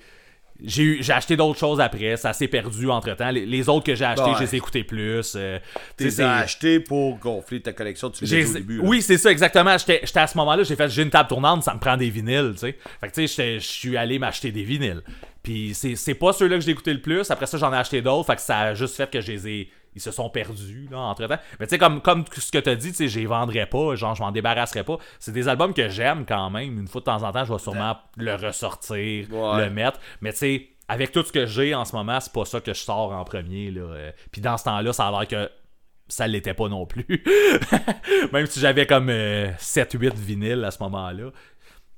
J'ai 0.64 0.84
eu- 0.84 0.98
j'ai 1.04 1.14
acheté 1.14 1.36
d'autres 1.36 1.58
choses 1.60 1.80
après, 1.82 2.18
ça 2.18 2.34
s'est 2.34 2.48
perdu 2.48 2.90
entre 2.90 3.16
temps. 3.16 3.32
Les, 3.32 3.46
les 3.46 3.68
autres 3.70 3.86
que 3.86 3.96
j'ai 3.96 4.06
achetés, 4.06 4.30
Ouais. 4.30 4.36
je 4.38 4.44
les 4.44 4.54
ai 4.56 4.58
écoutés 4.58 4.84
plus. 4.84 5.34
euh, 5.36 5.58
tu 5.98 6.04
sais, 6.04 6.10
T'es 6.10 6.10
c'est- 6.12 6.24
acheté 6.24 6.80
pour 6.80 7.18
gonfler 7.18 7.62
ta 7.62 7.74
collection, 7.74 8.10
tu 8.12 8.26
l'as 8.26 8.50
au 8.50 8.54
début. 8.54 8.78
là. 8.78 8.84
Oui, 8.86 9.02
c'est 9.02 9.18
ça, 9.18 9.32
exactement. 9.32 9.76
J'étais 9.78 10.02
à 10.20 10.28
ce 10.28 10.38
moment-là, 10.38 10.64
j'ai 10.64 10.76
fait, 10.76 10.88
j'ai 10.90 11.02
une 11.04 11.10
table 11.10 11.30
tournante, 11.30 11.64
ça 11.64 11.74
me 11.74 11.80
prend 11.80 11.98
des 11.98 12.10
vinyles, 12.10 12.52
tu 12.54 12.60
sais. 12.60 12.78
Fait 13.00 13.08
que, 13.10 13.14
tu 13.16 13.28
sais, 13.28 13.60
je 13.60 13.66
suis 13.66 13.98
allé 13.98 14.20
m'acheter 14.20 14.52
des 14.52 14.64
vinyles. 14.64 15.02
Puis 15.44 15.72
c'est 15.74 15.96
c'est 15.96 16.14
pas 16.14 16.34
ceux-là 16.34 16.58
que 16.58 16.62
j'ai 16.64 16.72
écouté 16.72 16.94
le 16.94 17.02
plus. 17.02 17.32
Après 17.32 17.48
ça, 17.48 17.58
j'en 17.58 17.74
ai 17.74 17.78
acheté 17.78 18.02
d'autres. 18.04 18.28
Fait 18.28 18.36
que 18.36 18.42
ça 18.42 18.60
a 18.60 18.74
juste 18.76 18.96
fait 18.96 19.10
que 19.10 19.20
je 19.22 19.32
les 19.32 19.48
ai. 19.48 19.70
Ils 19.96 20.02
se 20.02 20.12
sont 20.12 20.30
perdus, 20.30 20.88
là, 20.90 21.00
entre 21.00 21.28
temps. 21.28 21.38
Mais 21.60 21.68
tu 21.68 21.72
sais, 21.72 21.78
comme, 21.78 22.02
comme 22.02 22.24
ce 22.32 22.52
que 22.52 22.58
t'as 22.60 22.76
dit, 22.76 22.90
tu 22.92 22.96
sais, 22.96 23.08
je 23.10 23.20
les 23.20 23.26
vendrais 23.26 23.66
pas. 23.66 23.96
Genre, 23.96 24.16
je 24.16 24.22
m'en 24.22 24.32
débarrasserais 24.32 24.84
pas. 24.86 24.98
C'est 25.20 25.34
des 25.34 25.48
albums 25.50 25.74
que 25.74 25.90
j'aime 25.90 26.26
quand 26.26 26.50
même. 26.50 26.80
Une 26.80 26.88
fois 26.88 27.02
de 27.02 27.06
temps 27.06 27.24
en 27.24 27.32
temps, 27.32 27.44
je 27.44 27.52
vais 27.52 27.60
sûrement 27.60 27.98
le 28.18 28.36
ressortir, 28.36 29.28
Ouais. 29.32 29.66
le 29.66 29.70
mettre. 29.70 30.00
Mais 30.22 30.32
tu 30.32 30.38
sais, 30.38 30.68
avec 30.88 31.12
tout 31.12 31.24
ce 31.24 31.32
que 31.32 31.46
j'ai 31.46 31.76
en 31.76 31.84
ce 31.86 31.96
moment, 31.96 32.20
c'est 32.20 32.32
pas 32.34 32.46
ça 32.46 32.62
que 32.62 32.74
je 32.74 32.80
sors 32.80 33.12
en 33.12 33.24
premier, 33.26 33.72
là. 33.72 33.82
Euh, 33.82 34.12
Puis 34.32 34.42
dans 34.42 34.58
ce 34.58 34.64
temps-là, 34.66 34.94
ça 34.94 35.08
a 35.08 35.12
l'air 35.12 35.28
que 35.28 35.52
ça 36.08 36.28
l'était 36.28 36.54
pas 36.54 36.68
non 36.70 36.86
plus. 36.86 37.06
Même 38.34 38.46
si 38.46 38.60
j'avais 38.60 38.86
comme 38.86 39.10
7-8 39.10 40.14
vinyles 40.16 40.64
à 40.66 40.72
ce 40.72 40.82
moment-là. 40.84 41.32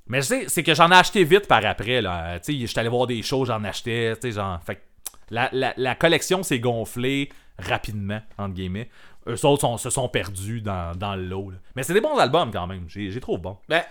Mais 0.08 0.22
je 0.22 0.28
sais, 0.28 0.44
c'est 0.48 0.64
que 0.64 0.74
j'en 0.76 0.92
ai 0.92 0.96
acheté 0.96 1.24
vite 1.24 1.48
par 1.48 1.66
après. 1.66 2.02
Là. 2.02 2.40
Tu 2.40 2.60
sais, 2.60 2.68
j'étais 2.68 2.80
allé 2.80 2.90
voir 2.90 3.08
des 3.08 3.22
shows, 3.24 3.46
j'en 3.46 3.64
achetais. 3.64 4.14
Tu 4.16 4.30
sais, 4.30 4.32
genre, 4.36 4.60
fait 4.64 4.82
la, 5.30 5.50
la- 5.54 5.74
la 5.78 5.96
collection 5.96 6.44
s'est 6.44 6.60
gonflée 6.60 7.30
rapidement, 7.60 8.22
entre 8.38 8.54
guillemets. 8.56 8.90
Eux 9.28 9.46
autres 9.46 9.62
sont- 9.62 9.78
se 9.78 9.90
sont 9.90 10.10
perdus 10.10 10.62
dans, 10.62 10.96
dans 10.96 11.16
le 11.16 11.24
lot. 11.24 11.52
là. 11.52 11.58
Mais 11.76 11.84
c'est 11.84 11.94
des 11.94 12.02
bons 12.02 12.18
albums 12.18 12.52
quand 12.52 12.68
même. 12.68 12.86
J'ai 12.88 13.10
j'ai 13.12 13.20
trouvé 13.22 13.38
bon. 13.42 13.58
Ben, 13.70 13.84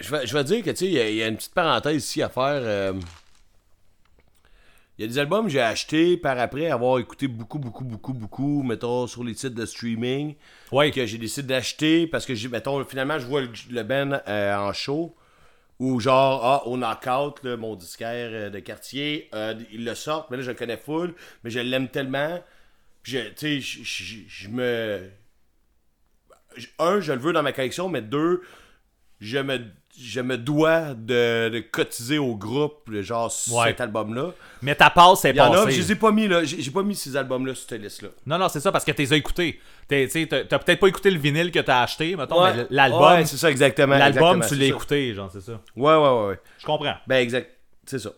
je 0.00 0.10
vais, 0.14 0.26
je 0.26 0.32
vais 0.34 0.44
dire 0.44 0.62
que, 0.62 0.70
tu 0.70 0.76
sais, 0.76 0.86
il 0.86 0.92
y 0.92 1.00
a- 1.00 1.08
il 1.10 1.16
y, 1.16 1.22
a 1.22 1.28
une 1.28 1.36
petite 1.36 1.54
parenthèse 1.54 1.96
ici 2.04 2.22
à 2.22 2.28
faire. 2.28 2.44
euh, 2.62 2.92
Il 4.98 5.02
y 5.02 5.04
a 5.04 5.08
des 5.08 5.18
albums 5.18 5.44
que 5.44 5.52
j'ai 5.52 5.60
achetés 5.60 6.16
par 6.16 6.38
après 6.38 6.70
avoir 6.70 6.98
écouté 6.98 7.28
beaucoup, 7.28 7.58
beaucoup, 7.58 7.84
beaucoup, 7.84 8.14
beaucoup, 8.14 8.62
mettons, 8.62 9.06
sur 9.06 9.24
les 9.24 9.34
sites 9.34 9.52
de 9.52 9.66
streaming, 9.66 10.34
Ouais. 10.72 10.90
que 10.90 11.04
j'ai 11.04 11.18
décidé 11.18 11.48
d'acheter 11.48 12.06
parce 12.06 12.24
que, 12.24 12.34
j'ai, 12.34 12.48
mettons, 12.48 12.82
finalement, 12.84 13.18
je 13.18 13.26
vois 13.26 13.42
le, 13.42 13.50
le 13.70 13.82
band 13.82 14.18
euh, 14.26 14.56
en 14.56 14.72
show, 14.72 15.14
ou 15.78 16.00
genre, 16.00 16.44
ah, 16.44 16.66
au 16.66 16.76
Knockout, 16.76 17.42
là, 17.44 17.56
mon 17.56 17.74
disquaire 17.76 18.30
euh, 18.32 18.50
de 18.50 18.58
quartier, 18.60 19.28
euh, 19.34 19.54
ils 19.72 19.84
le 19.84 19.94
sortent, 19.94 20.30
mais 20.30 20.38
là, 20.38 20.42
je 20.42 20.50
le 20.50 20.56
connais 20.56 20.76
full, 20.76 21.14
mais 21.44 21.50
je 21.50 21.60
l'aime 21.60 21.88
tellement, 21.88 22.42
je, 23.04 23.18
tu 23.34 23.60
je- 23.60 24.48
me... 24.48 25.10
Un, 26.78 27.00
je 27.00 27.12
le 27.12 27.18
veux 27.18 27.32
dans 27.32 27.42
ma 27.42 27.52
collection, 27.52 27.88
mais 27.88 28.02
deux, 28.02 28.42
je 29.20 29.38
me, 29.38 29.60
je 30.00 30.20
me 30.20 30.36
dois 30.36 30.94
de, 30.94 31.48
de 31.48 31.60
cotiser 31.60 32.18
au 32.18 32.34
groupe, 32.34 32.90
genre, 33.00 33.30
sur 33.30 33.54
Ouais. 33.56 33.68
cet 33.68 33.80
album-là. 33.80 34.32
Mais 34.62 34.74
ta 34.74 34.90
passe 34.90 35.24
est 35.24 35.30
Il 35.30 35.36
y 35.36 35.38
passée. 35.38 35.70
je 35.72 35.80
les 35.80 35.92
ai 35.92 35.94
pas 35.96 36.10
mis 36.12 36.28
là. 36.28 36.44
J'ai 36.44 36.70
pas 36.70 36.82
mis 36.82 36.94
ces 36.94 37.16
albums-là 37.16 37.54
sur 37.54 37.68
cette 37.68 37.80
liste-là. 37.82 38.08
Non, 38.26 38.38
non, 38.38 38.48
c'est 38.48 38.60
ça, 38.60 38.70
parce 38.72 38.84
que 38.84 38.92
t'es 38.92 39.12
as 39.12 39.16
écoutés. 39.16 39.60
T'es- 39.88 40.06
tu 40.06 40.26
sais, 40.26 40.26
T'as 40.48 40.58
peut-être 40.58 40.80
pas 40.80 40.88
écouté 40.88 41.10
le 41.10 41.18
vinyle 41.18 41.50
que 41.50 41.60
t'as 41.60 41.82
acheté, 41.82 42.16
mettons, 42.16 42.42
mais 42.44 42.66
l'album, 42.70 43.02
Ouais, 43.02 43.24
c'est 43.24 43.36
ça, 43.36 43.50
exactement. 43.50 43.96
l'album, 43.96 44.44
tu 44.46 44.54
l'as 44.56 44.66
écouté, 44.66 45.14
genre, 45.14 45.30
c'est 45.32 45.40
ça. 45.42 45.60
Ouais, 45.76 45.94
ouais, 45.94 45.98
ouais, 46.08 46.26
ouais. 46.28 46.40
Je 46.58 46.66
comprends. 46.66 46.94
Ben, 47.06 47.16
exact. 47.16 47.50
C'est 47.86 47.98
ça. 48.00 48.10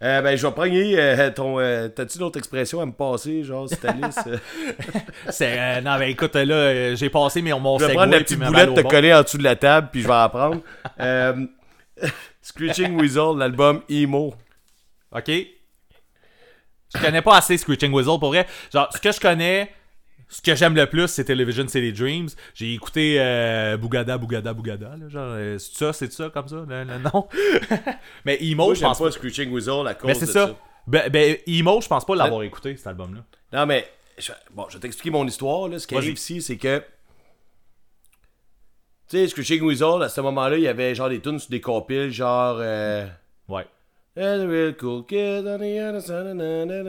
Euh, 0.00 0.22
ben, 0.22 0.36
je 0.36 0.46
vais 0.46 0.52
prendre 0.52 0.70
euh, 0.72 1.30
ton. 1.30 1.58
euh, 1.58 1.88
T'as-tu 1.88 2.18
d'autres 2.18 2.38
expressions 2.38 2.80
à 2.80 2.86
me 2.86 2.92
passer, 2.92 3.42
genre, 3.42 3.66
euh? 3.84 4.36
C'est, 5.30 5.58
euh, 5.58 5.80
non, 5.80 5.98
ben 5.98 6.08
écoute, 6.08 6.34
là, 6.36 6.54
euh, 6.54 6.96
j'ai 6.96 7.10
passé 7.10 7.42
mes, 7.42 7.52
mon 7.52 7.78
Je 7.78 7.86
vais 7.86 7.94
prendre 7.94 8.12
la 8.12 8.20
petite 8.20 8.38
boulette, 8.38 8.74
te 8.74 8.80
coller 8.82 9.12
en 9.12 9.22
dessous 9.22 9.38
de 9.38 9.42
la 9.44 9.56
table, 9.56 9.88
puis 9.90 10.02
je 10.02 10.06
vais 10.06 10.14
en 10.14 10.28
prendre. 10.28 10.60
Euh, 11.00 11.46
Screeching 12.42 13.00
Weasel, 13.00 13.36
l'album 13.36 13.82
Emo. 13.88 14.34
OK? 15.12 15.28
Je 15.28 17.00
connais 17.00 17.22
pas 17.22 17.36
assez 17.36 17.56
Screeching 17.58 17.92
Whistle 17.92 18.18
pour 18.18 18.28
vrai. 18.30 18.46
Genre, 18.72 18.88
ce 18.92 19.00
que 19.00 19.12
je 19.12 19.20
connais, 19.20 19.70
ce 20.28 20.42
que 20.42 20.54
j'aime 20.54 20.74
le 20.74 20.86
plus, 20.86 21.08
c'est 21.08 21.24
Television 21.24 21.66
City 21.68 21.92
Dreams. 21.92 22.28
J'ai 22.54 22.74
écouté 22.74 23.16
euh, 23.18 23.76
Bougada, 23.76 24.18
Bougada, 24.18 24.52
Bougada. 24.52 24.96
Là, 24.96 25.08
genre, 25.08 25.32
euh, 25.32 25.58
c'est 25.58 25.74
ça, 25.76 25.92
c'est 25.92 26.12
ça, 26.12 26.30
comme 26.30 26.48
ça, 26.48 26.64
le 26.68 26.84
nom? 26.98 27.28
Mais 28.24 28.38
Emo, 28.42 28.74
je 28.74 28.80
pense 28.80 28.98
pas 28.98 29.04
pas. 29.06 29.10
Screeching 29.10 29.50
Weasel 29.52 29.86
à 29.86 29.94
cause 29.94 30.08
Mais 30.08 30.14
de 30.14 30.18
c'est 30.18 30.26
ça. 30.26 30.46
ça. 30.48 30.56
Ben, 30.86 31.08
ben, 31.10 31.36
Emo, 31.46 31.80
je 31.80 31.88
pense 31.88 32.04
pas 32.04 32.14
l'avoir 32.16 32.42
écouté, 32.42 32.76
cet 32.76 32.86
album-là. 32.88 33.20
Non, 33.52 33.66
mais. 33.66 33.88
je- 34.18 34.32
bon, 34.52 34.66
je 34.68 34.74
vais 34.74 34.80
t'expliquer 34.80 35.10
mon 35.10 35.26
histoire. 35.26 35.68
Là. 35.68 35.78
Ce 35.78 35.86
qui 35.86 35.94
arrive 35.96 36.14
ici, 36.14 36.42
c'est 36.42 36.56
que. 36.56 36.82
Tu 39.08 39.16
sais, 39.16 39.28
Screeching 39.28 39.62
Weasel, 39.62 40.02
à 40.02 40.08
ce 40.10 40.20
moment-là, 40.20 40.56
il 40.56 40.62
y 40.62 40.68
avait 40.68 40.94
genre 40.94 41.08
des 41.08 41.20
tunes 41.20 41.38
sur 41.38 41.50
des 41.50 41.60
compiles, 41.60 42.10
genre. 42.10 42.58
Euh, 42.60 43.06
Ouais. 43.48 43.66
And 44.18 44.42
a 44.42 44.46
real 44.46 44.76
cool 44.76 45.06
kid 45.06 45.46
on 45.46 45.58
the 45.58 45.78
other 45.80 46.00
side 46.02 46.26
of 46.26 46.34
na 46.34 46.64
na 46.66 46.82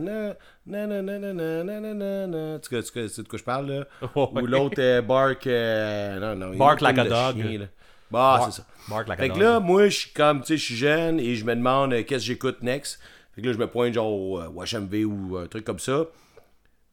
na 0.00 0.34
nanana, 0.66 2.58
tu, 2.60 2.82
sais, 2.82 3.22
de 3.22 3.28
quoi 3.28 3.38
je 3.38 3.44
parle, 3.44 3.70
là? 3.70 3.86
Ou 4.16 4.46
l'autre 4.46 4.76
euh, 4.78 5.02
bark... 5.02 5.46
Euh, 5.46 6.18
non, 6.18 6.36
non, 6.36 6.50
bah, 6.52 6.58
bark 6.58 6.80
like 6.80 6.98
a 6.98 7.04
dog. 7.04 7.68
Bah, 8.10 8.40
c'est 8.46 8.62
ça. 8.62 8.66
Bark 8.88 9.14
fait 9.16 9.28
là, 9.28 9.60
moi, 9.60 9.88
je 9.88 9.98
suis 9.98 10.12
comme, 10.12 10.40
tu 10.40 10.48
sais, 10.48 10.56
je 10.56 10.64
suis 10.64 10.76
jeune 10.76 11.20
et 11.20 11.34
je 11.34 11.44
me 11.44 11.54
demande 11.54 11.92
euh, 11.92 12.02
qu'est-ce 12.02 12.24
que 12.24 12.26
j'écoute 12.26 12.62
next? 12.62 12.98
Fait 13.34 13.42
que 13.42 13.46
là, 13.46 13.52
je 13.52 13.58
me 13.58 13.66
pointe 13.66 13.92
genre 13.92 14.12
au, 14.12 14.40
au 14.40 14.64
HMV 14.64 15.04
ou 15.04 15.36
un 15.36 15.46
truc 15.46 15.64
comme 15.64 15.78
ça. 15.78 15.92
Là, 15.92 16.06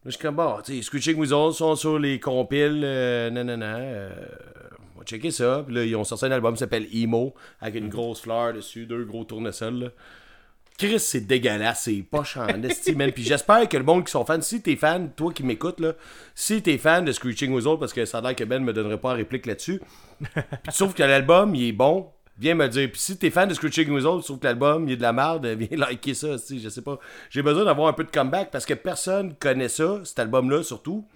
je 0.06 0.12
suis 0.12 0.20
comme, 0.20 0.36
bon, 0.36 0.58
tu 0.64 0.76
sais, 0.76 0.82
Screeching 0.82 1.24
sont 1.26 1.76
sur 1.76 2.00
les 2.00 2.20
compiles, 2.20 2.84
on 2.84 5.00
va 5.00 5.06
checker 5.06 5.32
ça. 5.32 5.64
Puis 5.66 5.76
là, 5.76 5.86
ils 5.86 5.96
ont 5.96 6.04
sorti 6.04 6.26
un 6.26 6.32
album 6.32 6.56
qui 6.56 6.60
s'appelle 6.60 6.88
Emo, 6.94 7.36
avec 7.60 7.76
une 7.76 7.88
mm. 7.88 7.90
grosse 7.90 8.22
fleur 8.22 8.54
dessus, 8.54 8.86
deux 8.86 9.06
gros 9.06 9.24
tournesols. 9.24 9.92
Chris, 10.82 11.00
c'est 11.00 11.28
dégueulasse, 11.28 11.84
c'est 11.84 12.02
poche 12.02 12.38
en 12.38 12.64
esti, 12.64 12.96
man. 12.96 13.12
Puis 13.12 13.24
j'espère 13.24 13.70
que 13.70 13.78
le 13.78 13.84
monde 13.84 14.04
qui 14.04 14.12
sont 14.12 14.26
fans, 14.26 14.42
si 14.42 14.64
t'es 14.64 14.76
fan, 14.76 15.12
toi 15.12 15.32
qui 15.32 15.44
m'écoutes, 15.44 15.80
là, 15.80 15.94
si 16.34 16.64
t'es 16.64 16.80
fan 16.80 17.06
de 17.06 17.12
Screeching 17.12 17.54
Weasel, 17.54 17.78
parce 17.80 17.94
que 17.94 18.04
ça 18.06 18.18
a 18.18 18.22
l'air 18.22 18.36
que 18.36 18.44
Ben 18.44 18.64
me 18.64 18.74
donnerait 18.74 18.98
pas 18.98 19.12
en 19.12 19.14
réplique 19.14 19.46
là-dessus, 19.46 19.80
puis 20.22 20.74
trouves 20.74 20.96
que 20.96 21.04
l'album, 21.04 21.54
il 21.54 21.68
est 21.68 21.72
bon, 21.72 22.10
viens 22.40 22.56
me 22.56 22.68
dire. 22.68 22.90
Puis 22.92 23.00
si 23.00 23.16
t'es 23.16 23.30
fan 23.30 23.48
de 23.48 23.54
Screeching 23.54 23.92
Weasel, 23.92 24.18
tu 24.22 24.24
trouves 24.24 24.40
que 24.40 24.48
l'album, 24.48 24.88
il 24.88 24.94
est 24.94 24.98
de 24.98 25.04
la 25.04 25.14
merde, 25.14 25.46
viens 25.60 25.78
liker 25.78 26.16
ça, 26.16 26.30
esti, 26.30 26.60
je 26.60 26.70
sais 26.70 26.82
pas. 26.82 26.98
J'ai 27.30 27.44
besoin 27.44 27.64
d'avoir 27.64 27.88
un 27.88 27.94
peu 27.94 28.04
de 28.04 28.10
comeback, 28.10 28.50
parce 28.50 28.66
que 28.66 28.74
personne 28.74 29.36
connaît 29.36 29.70
ça, 29.70 30.02
cet 30.04 30.18
album-là, 30.18 30.64
surtout. 30.64 31.08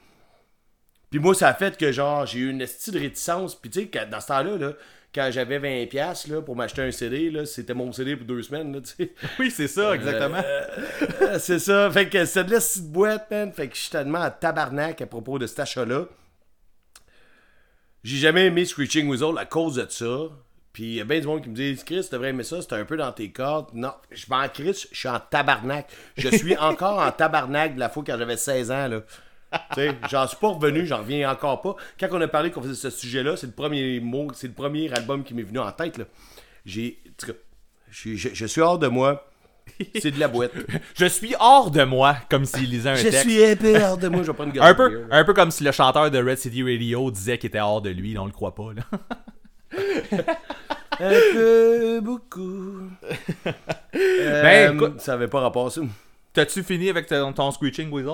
Puis 1.10 1.18
moi, 1.18 1.34
ça 1.34 1.48
a 1.48 1.56
fait 1.56 1.76
que, 1.76 1.92
genre, 1.92 2.28
j'ai 2.28 2.42
eu 2.42 2.52
une 2.52 2.62
esti 2.62 2.92
de 2.92 3.00
réticence. 3.00 3.56
Puis 3.56 3.72
tu 3.72 3.90
sais, 3.92 4.06
dans 4.06 4.22
ce 4.22 4.28
temps-là, 4.28 4.58
là, 4.58 4.74
quand 5.16 5.30
j'avais 5.32 5.60
20$ 5.60 5.88
piastres, 5.88 6.30
là, 6.30 6.42
pour 6.42 6.58
m'acheter 6.58 6.82
un 6.82 6.92
CD, 6.92 7.32
c'était 7.46 7.74
mon 7.74 7.92
CD 7.94 8.18
pour 8.18 8.28
deux 8.28 8.44
semaines, 8.44 8.74
là. 8.74 8.82
Oui, 9.40 9.50
c'est 9.50 9.70
ça, 9.70 9.96
exactement. 9.96 10.42
Euh, 10.44 11.38
c'est 11.40 11.60
ça. 11.60 11.90
Fait 11.90 12.10
que 12.10 12.26
c'est 12.26 12.44
de 12.44 12.52
la 12.52 12.60
petite 12.60 12.92
boîte, 12.92 13.32
man. 13.32 13.54
Fait 13.54 13.70
que 13.70 13.76
je 13.76 13.82
suis 13.82 13.90
tellement 13.90 14.22
à 14.22 14.30
tabarnak 14.30 15.02
à 15.02 15.08
propos 15.08 15.40
de 15.40 15.48
cet 15.48 15.62
achat-là. 15.62 16.08
J'ai 18.04 18.18
jamais 18.18 18.48
aimé 18.48 18.66
Screeching 18.66 19.08
Weasel 19.08 19.38
à 19.38 19.46
cause 19.46 19.76
de 19.76 19.88
ça. 19.90 20.30
Puis 20.74 20.84
il 20.84 20.94
y 20.96 21.02
a 21.02 21.06
bien 21.06 21.22
du 21.22 21.28
monde 21.28 21.42
qui 21.42 21.50
me 21.50 21.56
dit 21.56 21.82
Chris, 21.86 22.04
tu 22.04 22.10
devrais 22.12 22.30
aimer 22.30 22.44
ça, 22.44 22.62
c'était 22.62 22.76
un 22.76 22.84
peu 22.84 22.98
dans 22.98 23.14
tes 23.14 23.32
cordes. 23.32 23.70
Non, 23.74 23.94
je 24.12 24.26
m'en 24.30 24.46
Chris, 24.50 24.86
je 24.92 24.98
suis 24.98 25.08
en 25.08 25.22
tabarnak. 25.22 25.88
Je 26.18 26.28
suis 26.28 26.58
encore 26.60 27.00
en 27.00 27.12
tabarnak 27.12 27.76
de 27.76 27.80
la 27.80 27.88
fois 27.88 28.04
quand 28.06 28.18
j'avais 28.18 28.36
16 28.36 28.72
ans, 28.72 28.88
là. 28.90 29.02
J'en 30.10 30.28
suis 30.28 30.38
pas 30.38 30.50
revenu, 30.50 30.86
j'en 30.86 30.98
reviens 31.00 31.30
encore 31.32 31.62
pas. 31.62 31.76
Quand 32.00 32.08
on 32.12 32.22
a 32.22 32.28
parlé 32.28 32.52
qu'on 32.52 32.62
faisait 32.62 32.74
ce 32.76 32.90
sujet-là, 32.90 33.38
c'est 33.38 33.48
le 33.48 33.54
premier 33.54 34.00
mot, 34.00 34.28
c'est 34.34 34.48
le 34.48 34.54
premier 34.54 34.92
album 34.94 35.24
qui 35.24 35.34
m'est 35.34 35.44
venu 35.44 35.60
en 35.60 35.72
tête, 35.72 35.98
là. 35.98 36.06
J'ai. 36.66 37.00
Je, 37.92 38.16
je- 38.16 38.30
je 38.34 38.46
suis 38.46 38.62
hors 38.62 38.80
de 38.80 38.88
moi. 38.88 39.28
C'est 40.00 40.12
de 40.12 40.20
la 40.20 40.28
boîte. 40.28 40.52
Je 40.96 41.06
suis 41.08 41.34
hors 41.40 41.72
de 41.72 41.84
moi, 41.84 42.18
comme 42.30 42.46
s'il 42.46 42.70
lisait 42.70 42.90
un 42.92 42.96
Je 42.96 43.04
texte. 43.04 43.22
suis 43.22 43.40
épais 43.42 43.82
hors 43.84 43.98
de 43.98 44.08
moi, 44.10 44.22
je 44.22 44.28
vais 44.28 44.34
prendre 44.34 44.54
une 44.56 44.62
Un 44.62 44.76
peu, 44.76 45.06
un 45.10 45.24
peu 45.24 45.34
comme 45.34 45.50
si 45.50 45.64
le 45.64 45.72
chanteur 45.72 46.12
de 46.12 46.20
Red 46.20 46.38
City 46.38 46.62
Radio 46.62 47.10
disait 47.10 47.40
qu'il 47.40 47.48
était 47.48 47.60
hors 47.60 47.82
de 47.82 47.90
lui, 47.90 48.16
on 48.18 48.26
le 48.26 48.32
croit 48.32 48.54
pas. 48.54 48.74
Là. 48.76 48.84
Un 51.00 51.20
peu, 51.34 52.00
beaucoup. 52.02 52.90
Euh, 53.96 54.42
Ben, 54.44 54.76
écoute- 54.76 55.02
ça 55.02 55.14
avait 55.14 55.28
pas 55.28 55.40
rapport 55.42 55.68
à 55.68 55.70
ça. 55.72 55.82
T'as-tu 56.34 56.64
fini 56.64 56.90
avec 56.90 57.08
ton, 57.08 57.34
ton 57.34 57.50
Screeching 57.52 57.92
Weasel? 57.92 58.14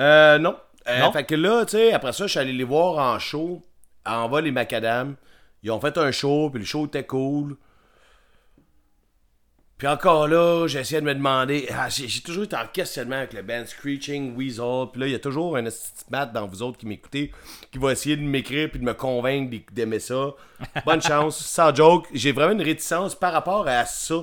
Euh, 0.00 0.38
non. 0.38 0.56
Euh, 0.88 1.00
Non? 1.00 1.12
Fait 1.12 1.24
que 1.24 1.34
là, 1.34 1.64
tu 1.64 1.72
sais, 1.72 1.92
après 1.92 2.12
ça, 2.12 2.26
je 2.26 2.30
suis 2.32 2.40
allé 2.40 2.52
les 2.52 2.64
voir 2.64 2.98
en 2.98 3.18
show, 3.18 3.62
en 4.04 4.28
vol 4.28 4.44
les 4.44 4.50
macadam. 4.52 5.16
Ils 5.62 5.70
ont 5.70 5.80
fait 5.80 5.96
un 5.96 6.10
show, 6.10 6.50
puis 6.50 6.60
le 6.60 6.66
show 6.66 6.86
était 6.86 7.04
cool. 7.04 7.56
Puis 9.78 9.88
encore 9.88 10.28
là, 10.28 10.66
j'ai 10.68 10.78
essayé 10.80 11.00
de 11.00 11.06
me 11.06 11.14
demander. 11.14 11.68
ah, 11.76 11.88
j'ai 11.88 12.20
toujours 12.20 12.44
été 12.44 12.54
en 12.54 12.66
questionnement 12.66 13.16
avec 13.16 13.32
le 13.32 13.42
band 13.42 13.66
Screeching 13.66 14.36
Weasel. 14.36 14.86
Puis 14.92 15.00
là, 15.00 15.06
il 15.08 15.12
y 15.12 15.16
a 15.16 15.18
toujours 15.18 15.56
un 15.56 15.64
estimate 15.66 16.32
dans 16.32 16.46
vous 16.46 16.62
autres 16.62 16.78
qui 16.78 16.86
m'écoutez 16.86 17.32
qui 17.72 17.78
va 17.78 17.90
essayer 17.92 18.16
de 18.16 18.22
m'écrire 18.22 18.70
puis 18.70 18.78
de 18.78 18.84
me 18.84 18.94
convaincre 18.94 19.56
d'aimer 19.72 19.98
ça. 19.98 20.30
Bonne 20.86 21.02
chance. 21.02 21.38
Sans 21.38 21.74
joke, 21.74 22.06
j'ai 22.14 22.30
vraiment 22.30 22.52
une 22.52 22.62
réticence 22.62 23.14
par 23.16 23.32
rapport 23.32 23.66
à 23.66 23.84
ça. 23.84 24.14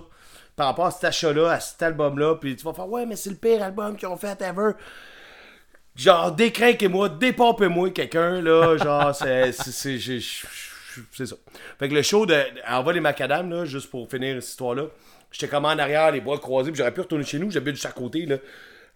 Par 0.56 0.68
rapport 0.68 0.86
à 0.86 0.92
cet 0.92 1.04
achat-là, 1.06 1.52
à 1.52 1.60
cet 1.60 1.82
album-là. 1.84 2.36
Puis 2.36 2.56
tu 2.56 2.64
vas 2.64 2.74
faire, 2.74 2.88
ouais, 2.88 3.06
mais 3.06 3.16
c'est 3.18 3.30
le 3.30 3.36
pire 3.36 3.62
album 3.62 3.98
qu'ils 3.98 4.08
ont 4.08 4.18
fait 4.18 4.42
ever. 4.42 4.72
Genre, 5.96 6.32
décrinquez-moi, 6.32 7.10
dépompez-moi 7.10 7.90
quelqu'un, 7.92 8.42
là. 8.42 8.78
Genre, 8.78 9.16
c'est. 9.16 9.52
c'est- 9.52 10.00
c'est- 10.00 11.26
ça. 11.26 11.36
Fait 11.80 11.88
que 11.90 11.94
le 11.94 12.02
show 12.02 12.26
de 12.26 12.36
Envoie 12.68 12.94
les 12.94 13.00
macadam, 13.00 13.50
là, 13.50 13.66
juste 13.66 13.90
pour 13.90 14.10
finir 14.10 14.36
cette 14.42 14.52
histoire-là, 14.52 14.86
j'étais 15.32 15.48
comme 15.48 15.66
en 15.66 15.70
arrière, 15.70 16.12
les 16.12 16.20
bras 16.22 16.38
croisés, 16.38 16.72
puis 16.72 16.78
j'aurais 16.80 16.94
pu 16.94 17.02
retourner 17.02 17.24
chez 17.24 17.40
nous, 17.40 17.50
j'habite 17.50 17.76
de 17.76 17.80
chaque 17.80 17.96
côté, 17.96 18.26
là. 18.26 18.36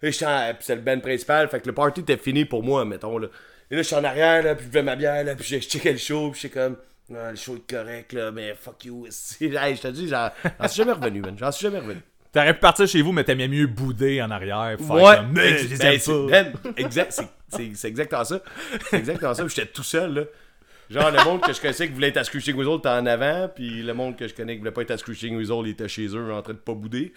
Et 0.02 0.10
puis 0.10 0.12
c'est 0.12 0.74
le 0.74 0.82
band 0.82 1.00
principal, 1.00 1.48
fait 1.48 1.60
que 1.60 1.66
le 1.66 1.72
party 1.74 2.00
était 2.02 2.18
fini 2.18 2.44
pour 2.44 2.62
moi, 2.62 2.84
mettons, 2.84 3.16
là. 3.18 3.28
Et 3.70 3.76
là, 3.76 3.82
j'étais 3.82 3.96
en 3.96 4.04
arrière, 4.04 4.42
là, 4.42 4.54
puis 4.54 4.64
je 4.64 4.68
buvais 4.70 4.82
ma 4.82 4.94
bière, 4.96 5.24
là, 5.24 5.34
puis 5.34 5.44
j'ai 5.46 5.60
checké 5.60 5.92
le 5.92 5.98
show, 5.98 6.30
puis 6.30 6.40
j'étais 6.42 6.60
comme. 6.60 6.76
Non, 7.08 7.30
le 7.30 7.36
show 7.36 7.56
est 7.56 7.70
correct, 7.72 8.12
là, 8.12 8.30
mais 8.32 8.54
fuck 8.54 8.84
you. 8.84 9.06
Hey, 9.40 9.76
je 9.76 9.80
te 9.82 9.88
dis, 9.88 10.08
j'en 10.08 10.30
suis 10.68 10.76
jamais 10.76 10.92
revenu, 10.92 11.20
man. 11.20 11.36
J'en 11.38 11.50
suis 11.52 11.62
jamais 11.62 11.78
revenu. 11.78 12.00
T'aurais 12.32 12.54
pu 12.54 12.60
partir 12.60 12.86
chez 12.86 13.02
vous, 13.02 13.12
mais 13.12 13.24
t'aimais 13.24 13.48
mieux 13.48 13.66
bouder 13.66 14.20
en 14.22 14.30
arrière. 14.30 14.76
Faire 14.78 14.90
Ouais, 14.90 15.16
comme, 15.16 15.32
mais 15.32 15.58
je 15.58 15.68
les 15.68 15.76
ben, 15.76 15.92
aime 15.92 16.00
pas. 16.00 16.52
ben, 16.62 16.72
exact, 16.76 17.20
c'est- 17.48 17.88
exactement 17.88 18.24
ça. 18.24 18.40
C'est 18.90 18.96
exactement 18.98 19.34
ça. 19.34 19.46
J'étais 19.48 19.66
tout 19.66 19.82
seul, 19.82 20.14
là. 20.14 20.22
Genre, 20.88 21.10
le 21.10 21.24
monde 21.24 21.40
que 21.40 21.52
je 21.52 21.60
connaissais 21.60 21.88
qui 21.88 21.94
voulait 21.94 22.08
être 22.08 22.18
à 22.18 22.24
Screeching 22.24 22.54
Weasel 22.56 22.74
était 22.78 22.88
en 22.88 23.06
avant, 23.06 23.48
puis 23.52 23.82
le 23.82 23.92
monde 23.92 24.16
que 24.16 24.28
je 24.28 24.34
connais 24.34 24.52
qui 24.54 24.58
voulait 24.60 24.70
pas 24.70 24.82
être 24.82 24.92
à 24.92 24.98
Screeching 24.98 25.36
Weasel, 25.36 25.56
il 25.64 25.70
était 25.70 25.88
chez 25.88 26.06
eux 26.06 26.32
en 26.32 26.42
train 26.42 26.52
de 26.52 26.58
pas 26.58 26.74
bouder. 26.74 27.12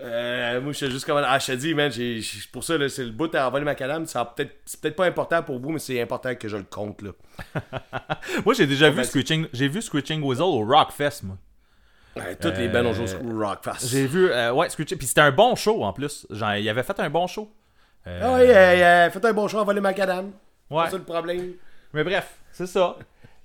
Euh, 0.00 0.60
moi, 0.60 0.72
j'étais 0.72 0.90
juste 0.90 1.04
comme. 1.06 1.22
Ah, 1.24 1.38
je 1.38 1.46
te 1.46 1.52
dis, 1.52 1.72
man, 1.74 1.90
pour 2.52 2.64
ça, 2.64 2.74
c'est 2.88 3.04
le 3.04 3.10
bout 3.12 3.32
à 3.34 3.46
envoler 3.48 3.64
ma 3.64 3.74
calame. 3.76 4.06
ça 4.06 4.20
a 4.20 4.24
peut-être- 4.24 4.56
C'est 4.64 4.80
peut-être 4.80 4.96
pas 4.96 5.06
important 5.06 5.42
pour 5.42 5.58
vous, 5.60 5.70
mais 5.70 5.78
c'est 5.78 6.00
important 6.00 6.34
que 6.34 6.48
je 6.48 6.56
le 6.56 6.64
compte, 6.64 7.02
là. 7.02 7.10
Moi, 8.44 8.54
j'ai 8.54 8.66
déjà 8.66 8.90
vu 8.90 8.96
ben, 8.96 9.04
Screeching, 9.04 9.46
j'ai 9.52 9.68
vu 9.68 9.80
Screeching 9.82 10.20
Weasel 10.22 10.42
au 10.44 10.64
Rockfest, 10.64 11.22
moi. 11.24 11.36
Ouais, 12.16 12.36
toutes 12.36 12.56
les 12.58 12.68
bands 12.68 12.84
ont 12.86 12.92
joué 12.92 13.06
au 13.14 13.38
Rockfast. 13.38 13.88
J'ai 13.88 14.06
vu, 14.06 14.30
euh, 14.30 14.52
ouais. 14.52 14.68
Puis 14.76 15.06
c'était 15.06 15.20
un 15.20 15.32
bon 15.32 15.54
show 15.56 15.82
en 15.84 15.92
plus. 15.92 16.26
Genre, 16.30 16.54
il 16.54 16.68
avait 16.68 16.82
fait 16.82 16.98
un 17.00 17.10
bon 17.10 17.26
show. 17.26 17.50
Euh, 18.06 18.20
Ah, 18.22 18.34
euh, 18.38 19.10
faites 19.10 19.24
un 19.24 19.32
bon 19.32 19.48
choix, 19.48 19.62
envoler 19.62 19.80
ma 19.80 19.92
calame. 19.94 20.30
Ouais. 20.70 20.84
C'est 20.86 20.92
ça 20.92 20.96
le 20.98 21.02
problème. 21.04 21.52
Mais 21.92 22.04
bref, 22.04 22.28
c'est 22.52 22.66
ça. 22.66 22.96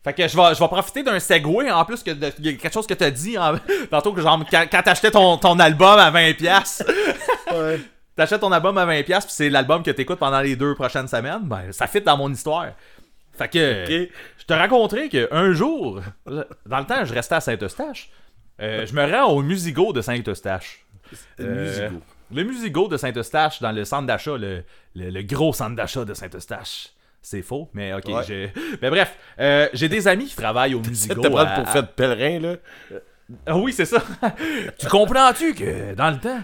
Fait 0.04 0.14
que 0.14 0.28
je 0.28 0.36
vais, 0.38 0.54
je 0.56 0.60
vais 0.60 0.68
profiter 0.68 1.04
d'un 1.04 1.20
segway 1.20 1.70
en 1.70 1.84
plus 1.84 2.04
que 2.04 2.12
de, 2.12 2.30
quelque 2.30 2.72
chose 2.72 2.88
que 2.88 2.94
t'as 2.94 3.12
dit 3.12 3.38
en- 3.38 3.56
tantôt 3.92 4.14
que 4.14 4.22
genre 4.22 4.40
quand, 4.50 4.66
quand 4.72 4.82
t'achetais 4.82 5.12
ton, 5.12 5.38
ton 5.38 5.60
album 5.60 6.00
à 6.00 6.10
20$, 6.10 6.84
Ouais. 7.54 7.80
t'achètes 8.16 8.40
ton 8.40 8.52
album 8.52 8.78
à 8.78 8.86
20$ 8.86 9.04
puis 9.04 9.16
c'est 9.28 9.50
l'album 9.50 9.84
que 9.84 9.92
t'écoutes 9.92 10.20
pendant 10.20 10.40
les 10.40 10.56
deux 10.56 10.74
prochaines 10.74 11.08
semaines, 11.10 11.42
ben 11.44 11.72
ça 11.72 11.86
fit 11.88 12.00
dans 12.02 12.16
mon 12.16 12.32
histoire. 12.32 12.68
Fait 13.34 13.50
que 13.50 13.86
je 14.38 14.46
te 14.46 14.54
raconterai 14.54 15.10
qu'un 15.10 15.52
jour, 15.54 16.02
dans 16.26 16.80
le 16.80 16.86
temps, 16.86 17.04
je 17.06 17.14
restais 17.14 17.36
à 17.36 17.42
Saint-Eustache. 17.42 18.10
Euh, 18.62 18.86
je 18.86 18.94
me 18.94 19.04
rends 19.12 19.32
au 19.34 19.42
Musigo 19.42 19.94
de 19.94 20.02
Saint-Eustache. 20.02 20.86
Le 21.38 21.46
Euh, 21.46 21.66
musigo. 21.90 22.02
Le 22.32 22.44
Musigo 22.44 22.88
de 22.88 22.98
Saint-Eustache, 22.98 23.60
dans 23.62 23.72
le 23.72 23.84
centre 23.86 24.06
d'achat, 24.06 24.38
le, 24.38 24.64
le- 24.96 25.10
le 25.10 25.22
gros 25.24 25.52
centre 25.54 25.76
d'achat 25.76 26.06
de 26.06 26.14
Saint-Eustache. 26.14 26.90
C'est 27.22 27.42
faux, 27.42 27.70
mais 27.74 27.92
ok. 27.94 28.06
Ouais. 28.08 28.54
Mais 28.82 28.90
bref, 28.90 29.18
euh, 29.40 29.68
j'ai 29.74 29.90
des 29.90 30.08
amis 30.08 30.28
qui 30.28 30.36
travaillent 30.36 30.76
au 30.76 30.80
Musigo. 30.88 31.22
T'as 31.22 31.42
à- 31.42 31.46
pour 31.62 31.70
faire 31.70 31.84
de 31.84 31.88
pèlerin, 31.88 32.40
là. 32.40 32.56
Ah 33.46 33.58
oui, 33.58 33.74
c'est 33.74 33.86
ça. 33.86 34.02
tu 34.80 34.88
comprends-tu 34.88 35.54
que 35.54 35.94
dans 35.94 36.10
le 36.10 36.18
temps? 36.18 36.40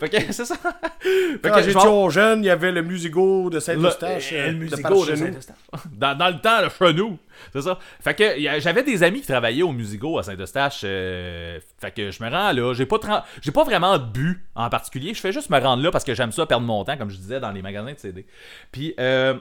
fait 0.00 0.08
que 0.08 0.32
c'est 0.32 0.44
ça. 0.46 0.56
Fait 0.56 1.38
Quand 1.42 1.62
j'étais 1.62 1.86
au 1.86 2.08
jeune, 2.08 2.42
il 2.42 2.46
y 2.46 2.50
avait 2.50 2.72
le 2.72 2.82
musigo 2.82 3.50
de 3.50 3.56
le, 3.56 3.60
Saint-Eustache. 3.60 4.32
euh, 4.32 4.48
euh, 4.48 4.52
le 4.52 4.68
de 4.68 4.76
par 4.76 4.92
de. 4.92 5.14
Saint-Eustache. 5.14 5.56
Dans, 5.92 6.16
dans 6.16 6.28
le 6.28 6.40
temps, 6.40 6.62
le 6.62 6.68
chenou. 6.70 7.18
C'est 7.52 7.62
ça. 7.62 7.78
Fait 8.02 8.14
que 8.14 8.60
j'avais 8.60 8.82
des 8.82 9.02
amis 9.02 9.20
qui 9.20 9.26
travaillaient 9.26 9.62
au 9.62 9.72
musico 9.72 10.18
à 10.18 10.22
Saint-Eustache. 10.22 10.82
euh, 10.84 11.58
fait 11.78 11.90
que 11.90 12.10
je 12.10 12.22
me 12.22 12.30
rends 12.30 12.52
là. 12.52 12.72
J'ai 12.74 12.86
pas, 12.86 12.98
j'ai 13.42 13.52
pas 13.52 13.64
vraiment 13.64 13.98
de 13.98 14.04
but 14.04 14.42
en 14.54 14.70
particulier. 14.70 15.12
Je 15.12 15.20
fais 15.20 15.32
juste 15.32 15.50
me 15.50 15.58
rendre 15.58 15.82
là 15.82 15.90
parce 15.90 16.04
que 16.04 16.14
j'aime 16.14 16.32
ça 16.32 16.46
perdre 16.46 16.66
mon 16.66 16.82
temps, 16.84 16.96
comme 16.96 17.10
je 17.10 17.16
disais, 17.16 17.40
dans 17.40 17.50
les 17.50 17.62
magasins 17.62 17.92
de 17.92 17.98
CD. 17.98 18.26
Puis 18.72 18.94
euh, 18.98 19.34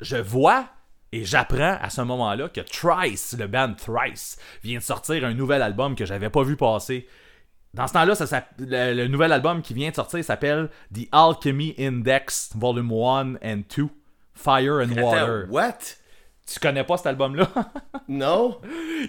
je 0.00 0.16
vois 0.16 0.66
et 1.12 1.24
j'apprends 1.24 1.78
à 1.80 1.90
ce 1.90 2.00
moment-là 2.02 2.48
que 2.48 2.60
Trice, 2.60 3.36
le 3.38 3.46
band 3.46 3.74
Thrice, 3.74 4.38
vient 4.64 4.78
de 4.78 4.82
sortir 4.82 5.24
un 5.24 5.34
nouvel 5.34 5.62
album 5.62 5.94
que 5.94 6.06
j'avais 6.06 6.30
pas 6.30 6.42
vu 6.42 6.56
passer. 6.56 7.06
Dans 7.74 7.86
ce 7.86 7.92
temps-là, 7.94 8.14
ça 8.14 8.46
le, 8.58 8.94
le 8.94 9.08
nouvel 9.08 9.32
album 9.32 9.62
qui 9.62 9.74
vient 9.74 9.90
de 9.90 9.94
sortir 9.94 10.22
s'appelle 10.24 10.68
The 10.94 11.08
Alchemy 11.12 11.74
Index 11.78 12.50
Volume 12.54 12.92
1 12.92 13.34
and 13.42 13.62
2 13.74 13.88
Fire 14.34 14.80
and 14.80 14.92
Water. 15.00 15.46
What? 15.50 15.96
Tu 16.46 16.58
connais 16.58 16.84
pas 16.84 16.96
cet 16.96 17.06
album-là? 17.06 17.48
Non? 18.08 18.58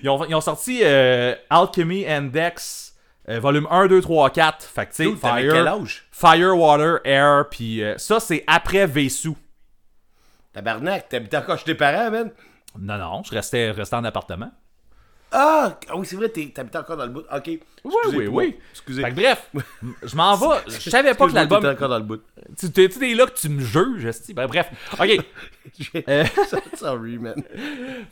ils, 0.01 0.07
ont, 0.07 0.23
ils 0.25 0.35
ont 0.35 0.41
sorti 0.41 0.80
euh, 0.84 1.35
Alchemy 1.49 2.07
Index 2.07 2.95
euh, 3.27 3.39
Volume 3.39 3.67
1, 3.69 3.88
2, 3.88 4.01
3, 4.01 4.30
4. 4.30 4.63
Fait 4.63 4.85
que 4.85 4.93
tu 4.93 5.09
sais, 5.09 5.15
Fire, 5.15 5.67
âge? 5.67 6.05
Fire, 6.11 6.57
Water, 6.57 6.99
Air, 7.03 7.49
puis 7.49 7.84
euh, 7.84 7.97
ça 7.97 8.19
c'est 8.19 8.43
après 8.47 8.85
Vesu. 8.85 9.31
Tabarnak, 10.53 11.09
t'habitais 11.09 11.38
encore 11.38 11.57
chez 11.57 11.65
tes 11.65 11.75
parents, 11.75 12.11
man? 12.11 12.31
Non, 12.80 12.97
non, 12.97 13.23
je 13.23 13.31
restais, 13.31 13.71
restais 13.71 13.95
en 13.95 14.03
appartement. 14.03 14.51
Ah! 15.35 15.80
ah 15.89 15.95
oui, 15.97 16.05
c'est 16.05 16.15
vrai, 16.15 16.30
t'es- 16.30 16.51
t'habitais 16.53 16.77
encore 16.77 16.95
dans 16.95 17.05
le 17.05 17.11
bout. 17.11 17.23
Ok. 17.35 17.47
Oui, 17.84 17.93
oui, 18.13 18.27
oui. 18.27 18.59
Excusez. 18.71 19.01
Fait 19.01 19.09
que 19.09 19.15
bref, 19.15 19.49
je 20.03 20.15
m'en 20.15 20.35
vais. 20.35 20.57
Je 20.67 20.89
savais 20.91 21.15
pas 21.15 21.27
que 21.27 21.34
l'album. 21.34 21.59
t'étais 21.59 21.73
encore 21.73 21.89
dans 21.89 21.97
le 21.97 22.03
bout. 22.03 22.21
Tu 22.57 22.71
tu- 22.71 22.88
tu 22.88 23.11
es 23.11 23.15
là 23.15 23.25
que 23.25 23.34
tu 23.34 23.49
me 23.49 23.59
juges. 23.59 24.07
Ben, 24.35 24.45
bref. 24.47 24.69
Ok. 24.99 25.09
Euh, 26.07 26.23
Sorry, 26.75 27.17
man. 27.17 27.35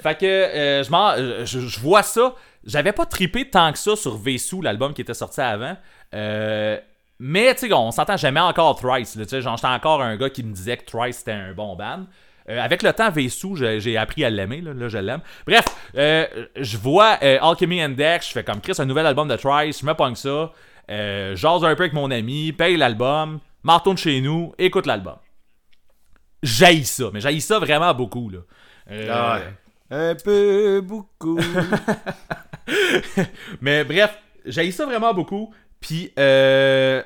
Fait 0.01 0.17
que 0.17 0.25
euh, 0.25 0.83
je, 0.83 0.89
m'en- 0.89 1.15
je, 1.45 1.59
je 1.59 1.79
vois 1.79 2.01
ça. 2.01 2.33
J'avais 2.65 2.91
pas 2.93 3.05
trippé 3.05 3.49
tant 3.49 3.71
que 3.71 3.77
ça 3.77 3.95
sur 3.95 4.17
Vesu, 4.17 4.61
l'album 4.61 4.93
qui 4.93 5.01
était 5.01 5.13
sorti 5.13 5.41
avant. 5.41 5.77
Euh, 6.15 6.79
mais 7.19 7.53
tu 7.53 7.67
sais, 7.67 7.73
on 7.73 7.91
s'entend 7.91 8.17
jamais 8.17 8.39
encore 8.39 8.77
Thrice. 8.79 9.15
là, 9.15 9.39
genre, 9.41 9.57
j'étais 9.57 9.67
encore 9.67 10.01
un 10.01 10.15
gars 10.15 10.29
qui 10.29 10.43
me 10.43 10.53
disait 10.53 10.77
que 10.77 10.85
Thrice 10.85 11.17
c'était 11.17 11.33
un 11.33 11.53
bon 11.53 11.75
band. 11.75 12.05
Euh, 12.49 12.59
avec 12.59 12.83
le 12.83 12.91
temps, 12.93 13.11
Vesu, 13.11 13.55
j'ai 13.55 13.97
appris 13.97 14.25
à 14.25 14.29
l'aimer. 14.29 14.61
Là, 14.61 14.73
là, 14.73 14.87
je 14.87 14.97
l'aime. 14.97 15.21
Bref, 15.45 15.65
euh, 15.95 16.25
je 16.55 16.77
vois 16.77 17.17
euh, 17.21 17.37
Alchemy 17.41 17.81
Index. 17.81 18.27
Je 18.27 18.33
fais 18.33 18.43
comme 18.43 18.61
Chris, 18.61 18.73
un 18.79 18.85
nouvel 18.85 19.05
album 19.05 19.27
de 19.27 19.35
Thrice. 19.35 19.81
Je 19.81 19.85
me 19.85 19.93
pogne 19.93 20.15
ça. 20.15 20.51
Euh, 20.89 21.35
J'ose 21.35 21.63
un 21.63 21.75
peu 21.75 21.83
avec 21.83 21.93
mon 21.93 22.11
ami. 22.11 22.51
Paye 22.51 22.77
l'album. 22.77 23.39
M'en 23.63 23.77
retourne 23.77 23.97
chez 23.97 24.21
nous. 24.21 24.53
Écoute 24.57 24.85
l'album. 24.85 25.17
J'haïs 26.43 26.85
ça. 26.85 27.05
Mais 27.13 27.21
j'haïs 27.21 27.41
ça 27.41 27.59
vraiment 27.59 27.93
beaucoup. 27.93 28.29
Là. 28.29 28.39
Euh, 28.89 29.07
Ah 29.11 29.39
ouais. 29.39 29.53
Un 29.93 30.15
peu, 30.15 30.81
beaucoup. 30.81 31.37
Mais 33.61 33.83
bref, 33.83 34.17
j'ai 34.45 34.71
ça 34.71 34.85
vraiment 34.85 35.13
beaucoup. 35.13 35.53
Puis 35.81 36.13
euh, 36.17 37.03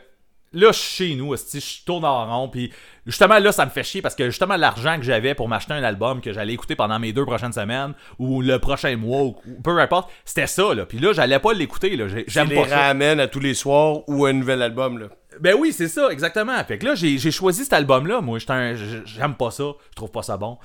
là, 0.53 0.71
je 0.71 0.77
suis 0.77 1.09
chez 1.09 1.15
nous, 1.15 1.35
je 1.35 1.85
tourne 1.85 2.05
en 2.05 2.27
rond. 2.27 2.49
Puis 2.49 2.71
justement, 3.06 3.40
là, 3.40 3.52
ça 3.52 3.65
me 3.65 3.69
fait 3.72 3.84
chier 3.84 4.02
parce 4.02 4.15
que 4.15 4.26
justement, 4.30 4.56
l'argent 4.57 4.98
que 4.98 5.03
j'avais 5.03 5.36
pour 5.36 5.48
m'acheter 5.48 5.73
un 5.73 5.84
album 5.84 6.22
que 6.22 6.34
j'allais 6.34 6.53
écouter 6.53 6.76
pendant 6.76 6.99
mes 6.99 7.14
deux 7.14 7.26
prochaines 7.26 7.53
semaines 7.53 7.94
ou 8.19 8.41
le 8.41 8.60
prochain 8.60 8.95
mois 8.98 9.22
ou 9.23 9.36
peu 9.64 9.77
importe, 9.80 10.10
c'était 10.26 10.48
ça. 10.48 10.73
Là. 10.73 10.86
Puis 10.86 10.99
là, 10.99 11.14
j'allais 11.14 11.40
pas 11.40 11.53
l'écouter. 11.53 11.95
là. 11.95 12.07
J'ai- 12.07 12.26
J'aime 12.27 12.49
les 12.49 12.56
pas 12.56 12.68
ça. 12.68 12.88
ramène 12.88 13.19
à 13.19 13.27
tous 13.27 13.40
les 13.40 13.53
soirs 13.53 14.07
ou 14.10 14.26
un 14.26 14.34
nouvel 14.34 14.61
album, 14.61 14.98
là. 14.99 15.07
Ben 15.41 15.53
oui, 15.60 15.73
c'est 15.73 15.90
ça, 15.90 16.07
exactement. 16.11 16.57
Fait 16.64 16.77
que 16.77 16.86
là, 16.86 16.95
j'ai 16.95 17.18
choisi 17.32 17.64
cet 17.65 17.73
album-là. 17.73 18.22
Moi, 18.22 18.40
j'aime 18.40 19.36
pas 19.36 19.52
ça. 19.52 19.64
Je 19.91 19.95
trouve 19.95 20.11
pas 20.11 20.23
ça 20.23 20.38
bon. 20.38 20.57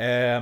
Euh, 0.00 0.40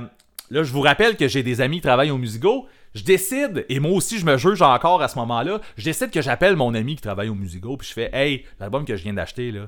là, 0.49 0.63
je 0.63 0.71
vous 0.71 0.81
rappelle 0.81 1.17
que 1.17 1.27
j'ai 1.27 1.43
des 1.43 1.59
amis 1.61 1.77
qui 1.77 1.83
travaillent 1.83 2.11
au 2.11 2.17
Musigo. 2.17 2.65
Je 2.95 3.03
décide, 3.03 3.65
et 3.69 3.79
moi 3.79 3.91
aussi, 3.91 4.19
je 4.19 4.25
me 4.25 4.37
juge 4.37 4.61
encore 4.61 5.01
à 5.01 5.07
ce 5.07 5.17
moment-là. 5.19 5.59
Je 5.77 5.83
décide 5.83 6.11
que 6.11 6.21
j'appelle 6.21 6.55
mon 6.55 6.73
ami 6.75 6.95
qui 6.95 7.01
travaille 7.01 7.27
au 7.29 7.33
Musigo. 7.35 7.75
Puis 7.75 7.87
je 7.89 7.93
fais, 7.93 8.09
hey, 8.13 8.45
l'album 8.59 8.85
que 8.85 8.95
je 8.95 9.03
viens 9.03 9.13
d'acheter, 9.13 9.51
là. 9.51 9.67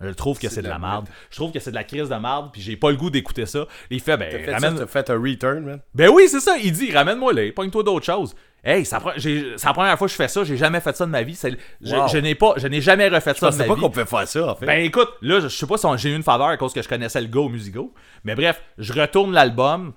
Je 0.00 0.10
trouve 0.10 0.38
que 0.38 0.48
c'est 0.48 0.60
de 0.62 0.68
la 0.68 0.78
merde. 0.78 1.06
Je 1.30 1.36
trouve 1.36 1.52
que 1.52 1.60
c'est 1.60 1.70
de 1.70 1.76
la 1.76 1.84
crise 1.84 2.08
de 2.08 2.14
merde, 2.16 2.50
puis 2.52 2.60
j'ai 2.60 2.76
pas 2.76 2.90
le 2.90 2.96
goût 2.96 3.10
d'écouter 3.10 3.46
ça. 3.46 3.66
Il 3.90 4.00
fait, 4.00 4.16
ben, 4.16 4.30
fait 4.30 4.52
ramène- 4.52 4.76
ça, 4.76 4.86
fait 4.86 5.08
un 5.10 5.20
return, 5.20 5.60
man. 5.64 5.80
ben 5.94 6.10
oui, 6.10 6.24
c'est 6.28 6.40
ça. 6.40 6.56
Il 6.62 6.72
dit, 6.72 6.92
ramène-moi 6.92 7.32
là, 7.32 7.42
pogne-toi 7.54 7.82
d'autres 7.84 8.04
choses. 8.04 8.34
Hey, 8.64 8.84
c'est 8.86 8.96
la 8.96 9.72
première 9.72 9.96
fois 9.98 10.06
que 10.06 10.10
je 10.10 10.16
fais 10.16 10.26
ça. 10.28 10.42
J'ai 10.42 10.56
jamais 10.56 10.80
fait 10.80 10.96
ça 10.96 11.04
de 11.06 11.10
ma 11.10 11.22
vie. 11.22 11.38
Je, 11.82 11.94
Wow. 11.94 12.08
je 12.08 12.16
n'ai 12.18 12.34
pas, 12.34 12.54
je 12.56 12.66
n'ai 12.66 12.80
jamais 12.80 13.08
refait 13.08 13.34
Je 13.34 13.38
ça 13.40 13.50
de 13.50 13.56
ma 13.56 13.64
pas 13.66 13.74
vie. 13.74 13.80
qu'on 13.82 13.90
pouvait 13.90 14.06
faire 14.06 14.26
ça, 14.26 14.52
en 14.52 14.54
fait. 14.56 14.64
Ben 14.66 14.82
écoute, 14.84 15.10
là, 15.22 15.40
je 15.40 15.48
je 15.48 15.54
sais 15.56 15.66
pas 15.66 15.76
si 15.76 15.86
j'ai 15.98 16.10
eu 16.10 16.16
une 16.16 16.22
faveur 16.22 16.46
à 16.48 16.56
cause 16.56 16.72
que 16.72 16.80
je 16.82 16.88
connaissais 16.88 17.20
le 17.20 17.26
gars 17.28 17.40
au 17.40 17.48
Musigo. 17.50 17.92
Mais 18.24 18.34
bref, 18.34 18.62
je 18.78 18.92
retourne 18.94 19.32
l'album. 19.32 19.92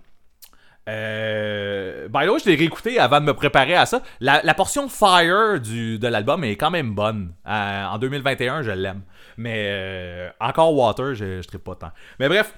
Euh... 0.90 2.08
By 2.10 2.26
the 2.26 2.30
way, 2.30 2.40
je 2.44 2.50
l'ai 2.50 2.56
réécouté 2.56 3.00
avant 3.00 3.20
de 3.20 3.26
me 3.26 3.34
préparer 3.34 3.76
à 3.76 3.86
ça. 3.86 4.02
La, 4.20 4.42
la 4.44 4.54
portion 4.54 4.88
Fire 4.90 5.60
du, 5.60 6.00
de 6.00 6.08
l'album 6.08 6.44
est 6.44 6.56
quand 6.56 6.72
même 6.72 6.94
bonne. 6.94 7.34
Euh, 7.48 7.86
en 7.86 7.98
2021, 7.98 8.62
je 8.64 8.72
l'aime. 8.72 9.02
Mais 9.38 9.70
euh, 9.70 10.30
encore 10.40 10.74
Water, 10.74 11.14
je, 11.14 11.42
je 11.42 11.58
pas 11.58 11.76
tant. 11.76 11.92
Mais 12.20 12.28
bref, 12.28 12.54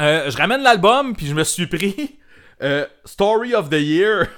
euh, 0.00 0.30
je 0.30 0.36
ramène 0.36 0.62
l'album, 0.62 1.14
puis 1.14 1.26
je 1.26 1.34
me 1.34 1.44
suis 1.44 1.66
pris 1.66 2.18
euh, 2.62 2.86
Story 3.04 3.54
of 3.54 3.70
the 3.70 3.80
Year 3.80 4.28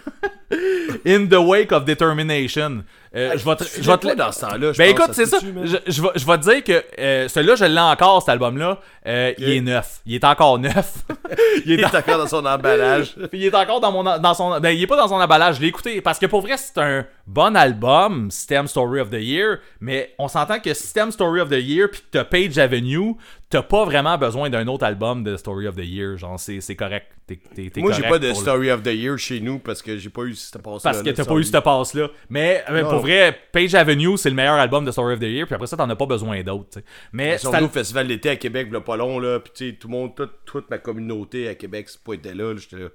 In 1.06 1.26
the 1.26 1.38
Wake 1.38 1.72
of 1.72 1.84
Determination. 1.84 2.84
Euh, 3.16 3.32
je 3.36 3.44
vais 3.44 3.56
te- 3.56 3.64
je 3.64 3.90
vais 3.90 3.98
te 3.98 4.06
pas 4.06 4.14
dans 4.14 4.30
ce 4.30 4.40
temps-là, 4.42 4.70
ben 4.78 4.84
écoute, 4.88 5.10
c'est 5.12 5.26
ça. 5.26 5.38
Je, 5.42 5.76
je 5.84 6.02
vais, 6.02 6.08
je 6.14 6.24
vais 6.26 6.38
te 6.38 6.42
dire 6.48 6.62
que 6.62 6.84
euh, 7.00 7.26
celui-là, 7.26 7.56
je 7.56 7.64
l'ai 7.64 7.80
encore, 7.80 8.20
cet 8.22 8.28
album-là. 8.28 8.78
Euh, 9.06 9.32
Il 9.38 9.50
est 9.50 9.60
neuf. 9.60 10.00
Il 10.06 10.14
est 10.14 10.22
encore 10.24 10.58
neuf. 10.60 10.98
il, 11.66 11.72
est 11.72 11.74
Il 11.74 11.80
dans- 11.80 11.98
encore 11.98 12.18
dans 12.18 12.26
son 12.28 12.44
emballage. 12.46 13.16
il 13.32 13.44
est 13.44 13.54
encore 13.54 13.80
dans 13.80 13.90
mon 13.90 14.04
dans 14.04 14.34
son 14.34 14.60
ben 14.60 14.70
il 14.70 14.80
est 14.82 14.86
pas 14.86 14.96
dans 14.96 15.08
son 15.08 15.16
emballage, 15.16 15.56
je 15.56 15.60
l'ai 15.62 15.68
écouté 15.68 16.00
parce 16.00 16.18
que 16.20 16.26
pour 16.26 16.40
vrai 16.42 16.56
c'est 16.56 16.78
un 16.78 17.04
bon 17.26 17.56
album, 17.56 18.30
System 18.30 18.66
Story 18.68 19.00
of 19.00 19.10
the 19.10 19.14
Year, 19.20 19.58
mais 19.80 20.14
on 20.18 20.28
s'entend 20.28 20.60
que 20.60 20.72
System 20.74 21.10
Story 21.10 21.40
of 21.40 21.48
the 21.48 21.60
Year 21.60 21.88
puis 21.90 22.00
que 22.02 22.06
t'as 22.12 22.24
Page 22.24 22.58
Avenue, 22.58 23.14
t'as 23.48 23.62
pas 23.62 23.84
vraiment 23.84 24.18
besoin 24.18 24.50
d'un 24.50 24.66
autre 24.68 24.84
album 24.84 25.24
de 25.24 25.36
Story 25.36 25.66
of 25.66 25.74
the 25.76 25.84
Year, 25.84 26.16
genre 26.16 26.38
c'est 26.38 26.60
c'est 26.60 26.76
correct. 26.76 27.06
T'es- 27.26 27.38
t'es- 27.54 27.70
t'es 27.70 27.80
Moi, 27.80 27.92
j'ai 27.92 28.02
pas 28.02 28.18
de 28.18 28.26
le- 28.26 28.34
Story 28.34 28.72
of 28.72 28.82
the 28.82 28.88
Year 28.92 29.16
chez 29.16 29.38
nous 29.40 29.60
parce 29.60 29.82
que 29.82 29.96
j'ai 29.96 30.10
pas 30.10 30.22
eu 30.22 30.34
cette 30.34 30.60
passe-là. 30.60 30.80
parce 30.90 31.02
que 31.02 31.10
t'as 31.10 31.24
pas 31.24 31.34
eu 31.36 31.44
cette 31.44 31.60
passe-là. 31.62 32.08
Mais, 32.28 32.64
mais 32.70 32.82
pour 32.82 32.99
Non. 33.00 33.06
vrai, 33.06 33.38
Page 33.52 33.74
Avenue, 33.74 34.16
c'est 34.16 34.30
le 34.30 34.36
meilleur 34.36 34.54
album 34.54 34.84
de 34.84 34.90
Story 34.90 35.14
of 35.14 35.20
the 35.20 35.24
Year, 35.24 35.46
puis 35.46 35.54
après 35.54 35.66
ça, 35.66 35.76
t'en 35.76 35.88
as 35.90 35.96
pas 35.96 36.06
besoin 36.06 36.42
d'autres. 36.42 36.80
Mais 37.12 37.34
Ils 37.34 37.38
sont 37.38 37.50
c'est 37.50 37.56
venus 37.58 37.70
au 37.70 37.72
festival 37.72 38.08
d'été 38.08 38.30
à 38.30 38.36
Québec, 38.36 38.68
le 38.70 38.80
pas 38.80 38.96
long, 38.96 39.18
là. 39.18 39.40
Puis, 39.40 39.52
tu 39.54 39.70
sais, 39.70 39.76
tout 39.76 39.88
le 39.88 39.92
monde, 39.92 40.14
toute, 40.14 40.32
toute 40.44 40.70
ma 40.70 40.78
communauté 40.78 41.48
à 41.48 41.54
Québec 41.54 41.88
se 41.88 41.98
pointait 41.98 42.34
là. 42.34 42.52
là, 42.52 42.56
J'étais 42.58 42.76
là. 42.82 42.88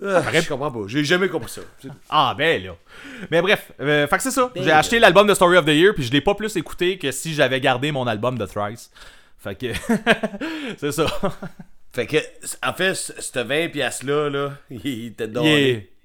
Ah, 0.00 0.22
je 0.32 0.48
comprends 0.48 0.70
pas. 0.70 0.80
J'ai 0.86 1.02
jamais 1.04 1.28
compris 1.28 1.50
ça. 1.50 1.60
C'est- 1.80 1.88
Ah 2.08 2.32
ben 2.38 2.62
là. 2.62 2.76
Mais 3.32 3.42
bref, 3.42 3.72
euh, 3.80 4.06
fait 4.06 4.16
que 4.16 4.22
c'est 4.22 4.30
ça. 4.30 4.52
J'ai 4.54 4.70
acheté 4.70 5.00
l'album 5.00 5.26
de 5.26 5.34
Story 5.34 5.56
of 5.56 5.64
the 5.64 5.70
Year 5.70 5.92
puis 5.92 6.04
je 6.04 6.12
l'ai 6.12 6.20
pas 6.20 6.36
plus 6.36 6.54
écouté 6.56 6.98
que 6.98 7.10
si 7.10 7.34
j'avais 7.34 7.60
gardé 7.60 7.90
mon 7.90 8.06
album 8.06 8.38
de 8.38 8.46
Thrice. 8.46 8.92
Fait 9.38 9.56
que 9.56 9.66
c'est 10.78 10.92
ça. 10.92 11.06
Fait 11.92 12.06
que, 12.06 12.16
en 12.64 12.72
fait, 12.74 12.94
ce 12.94 13.12
ce 13.20 13.38
20$ 13.40 13.70
piastres-là, 13.72 14.30
là, 14.30 14.52
il 14.70 15.06
était 15.06 15.26
dans. 15.26 15.42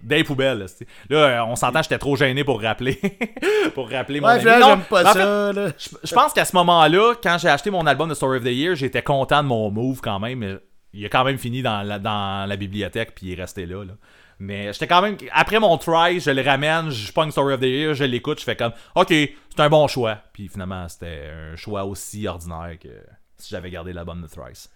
Des 0.03 0.23
poubelles. 0.25 0.65
Là, 1.09 1.17
euh, 1.17 1.45
on 1.45 1.55
s'entend, 1.55 1.81
j'étais 1.81 1.97
trop 1.97 2.17
gêné 2.17 2.43
pour 2.43 2.61
rappeler 2.61 2.99
pour 3.73 3.89
rappeler 3.89 4.19
mon 4.19 4.27
Ouais, 4.27 4.41
j'aime 4.41 4.81
pas 4.81 5.09
en 5.09 5.13
ça, 5.13 5.51
je, 5.53 5.97
je 6.03 6.13
pense 6.13 6.33
qu'à 6.33 6.43
ce 6.43 6.53
moment-là, 6.57 7.13
quand 7.23 7.37
j'ai 7.39 7.47
acheté 7.47 7.71
mon 7.71 7.87
album 7.87 8.09
de 8.09 8.13
Story 8.13 8.37
of 8.37 8.43
the 8.43 8.47
Year, 8.47 8.75
j'étais 8.75 9.01
content 9.01 9.41
de 9.41 9.47
mon 9.47 9.71
move 9.71 10.01
quand 10.01 10.19
même. 10.19 10.59
Il 10.91 11.05
a 11.05 11.09
quand 11.09 11.23
même 11.23 11.37
fini 11.37 11.61
dans 11.61 11.81
la, 11.83 11.99
dans 11.99 12.47
la 12.47 12.55
bibliothèque 12.57 13.15
puis 13.15 13.27
il 13.27 13.31
est 13.33 13.41
resté 13.41 13.65
là. 13.65 13.85
là. 13.85 13.93
Mais 14.39 14.73
j'étais 14.73 14.87
quand 14.87 15.01
même. 15.01 15.15
Après 15.31 15.59
mon 15.59 15.77
try, 15.77 16.19
je 16.19 16.31
le 16.31 16.41
ramène, 16.41 16.89
je 16.89 17.11
pogne 17.13 17.31
Story 17.31 17.53
of 17.53 17.61
the 17.61 17.63
Year, 17.63 17.93
je 17.93 18.03
l'écoute, 18.03 18.39
je 18.39 18.43
fais 18.43 18.57
comme 18.57 18.73
OK, 18.95 19.07
c'est 19.07 19.59
un 19.59 19.69
bon 19.69 19.87
choix. 19.87 20.17
Puis 20.33 20.49
finalement, 20.49 20.89
c'était 20.89 21.29
un 21.31 21.55
choix 21.55 21.85
aussi 21.85 22.27
ordinaire 22.27 22.75
que 22.81 22.89
si 23.37 23.49
j'avais 23.51 23.69
gardé 23.69 23.93
l'album 23.93 24.21
de 24.21 24.27
Thrice. 24.27 24.69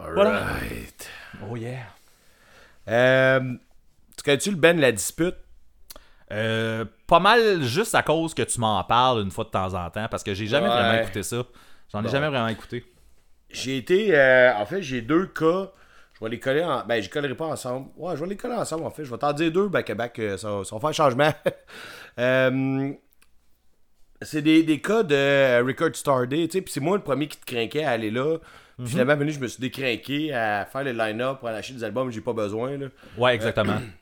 Alright. 0.00 1.10
Oh 1.50 1.56
yeah. 1.56 1.84
Euh, 2.88 3.40
tu 4.22 4.24
connais-tu 4.24 4.50
le 4.50 4.56
Ben 4.56 4.78
La 4.80 4.92
Dispute? 4.92 5.34
Euh, 6.30 6.84
pas 7.06 7.20
mal 7.20 7.62
juste 7.62 7.94
à 7.94 8.02
cause 8.02 8.32
que 8.34 8.42
tu 8.42 8.58
m'en 8.60 8.82
parles 8.84 9.20
une 9.22 9.30
fois 9.30 9.44
de 9.44 9.50
temps 9.50 9.74
en 9.74 9.90
temps, 9.90 10.06
parce 10.10 10.22
que 10.22 10.32
j'ai 10.32 10.46
jamais 10.46 10.68
Ouais. 10.68 10.74
vraiment 10.74 11.02
écouté 11.02 11.22
ça. 11.22 11.44
J'en 11.92 12.00
ai 12.00 12.04
Bon. 12.04 12.08
jamais 12.08 12.28
vraiment 12.28 12.48
écouté. 12.48 12.84
J'ai 13.50 13.76
été. 13.76 14.16
euh, 14.16 14.54
en 14.56 14.64
fait, 14.64 14.80
j'ai 14.80 15.02
deux 15.02 15.26
cas. 15.26 15.70
Je 16.14 16.24
vais 16.24 16.30
les 16.30 16.38
coller 16.40 16.62
en. 16.64 16.86
Ben, 16.86 16.96
je 16.96 17.02
les 17.02 17.08
collerai 17.10 17.34
pas 17.34 17.46
ensemble. 17.46 17.88
Ouais, 17.96 18.16
je 18.16 18.22
vais 18.22 18.28
les 18.30 18.36
coller 18.36 18.54
ensemble, 18.54 18.84
en 18.84 18.90
fait. 18.90 19.04
Je 19.04 19.10
vais 19.10 19.18
t'en 19.18 19.32
dire 19.34 19.52
deux 19.52 19.68
back-à-back. 19.68 20.18
euh, 20.20 20.36
ça, 20.38 20.62
ça 20.64 20.76
va 20.76 20.80
faire 20.80 20.94
changement. 20.94 21.32
Euh, 22.18 22.92
c'est 24.20 24.42
des, 24.42 24.62
des 24.62 24.80
cas 24.82 25.02
de 25.02 25.62
Record 25.66 25.94
Star 25.96 26.26
Day, 26.26 26.46
tu 26.46 26.52
sais. 26.58 26.60
Puis 26.62 26.70
c'est 26.72 26.80
moi 26.80 26.98
le 26.98 27.02
premier 27.02 27.26
qui 27.26 27.38
te 27.38 27.46
craquait 27.46 27.84
à 27.84 27.90
aller 27.92 28.10
là. 28.10 28.36
Puis 28.78 28.88
Finalement, 28.88 29.16
venu, 29.16 29.32
je 29.32 29.40
me 29.40 29.48
suis 29.48 29.60
décrinqué 29.62 30.32
à 30.34 30.66
faire 30.70 30.84
le 30.84 30.92
line-up 30.92 31.38
pour 31.38 31.48
aller 31.48 31.56
acheter 31.58 31.72
des 31.74 31.84
albums. 31.84 32.10
J'ai 32.10 32.20
pas 32.20 32.34
besoin, 32.34 32.76
là. 32.76 32.86
Ouais, 33.16 33.34
exactement. 33.34 33.78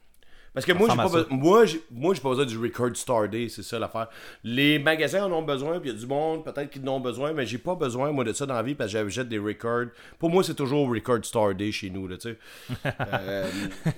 Parce 0.53 0.67
que 0.67 0.73
moi, 0.73 0.89
j'ai 0.91 0.97
pas, 0.97 1.27
moi, 1.31 1.65
j'ai, 1.65 1.81
moi, 1.93 2.13
j'ai 2.13 2.21
pas 2.21 2.31
besoin 2.31 2.45
du 2.45 2.59
Record 2.59 2.97
Star 2.97 3.29
Day, 3.29 3.49
c'est 3.49 3.63
ça 3.63 3.79
l'affaire. 3.79 4.09
Les 4.43 4.81
magasins 4.81 5.25
en 5.25 5.31
ont 5.33 5.43
besoin, 5.43 5.79
puis 5.79 5.91
il 5.91 5.93
y 5.95 5.97
a 5.97 6.01
du 6.01 6.07
monde, 6.07 6.45
peut-être 6.45 6.71
qu'ils 6.71 6.83
en 6.89 6.95
ont 6.97 7.01
besoin, 7.01 7.33
mais 7.33 7.47
j'ai 7.47 7.59
pas 7.59 7.77
besoin, 7.77 8.11
moi, 8.11 8.25
de 8.25 8.33
ça 8.33 8.47
dans 8.47 8.55
la 8.55 8.63
vie, 8.65 8.75
parce 8.75 8.93
que 8.93 8.99
j'achète 9.09 9.29
des 9.29 9.39
records. 9.39 9.87
Pour 10.19 10.29
moi, 10.29 10.43
c'est 10.43 10.55
toujours 10.57 10.89
Record 10.93 11.25
Star 11.25 11.55
Day 11.55 11.71
chez 11.71 11.89
nous, 11.91 12.09
là, 12.09 12.17
tu 12.17 12.31
sais. 12.31 12.39
Euh, 13.13 13.49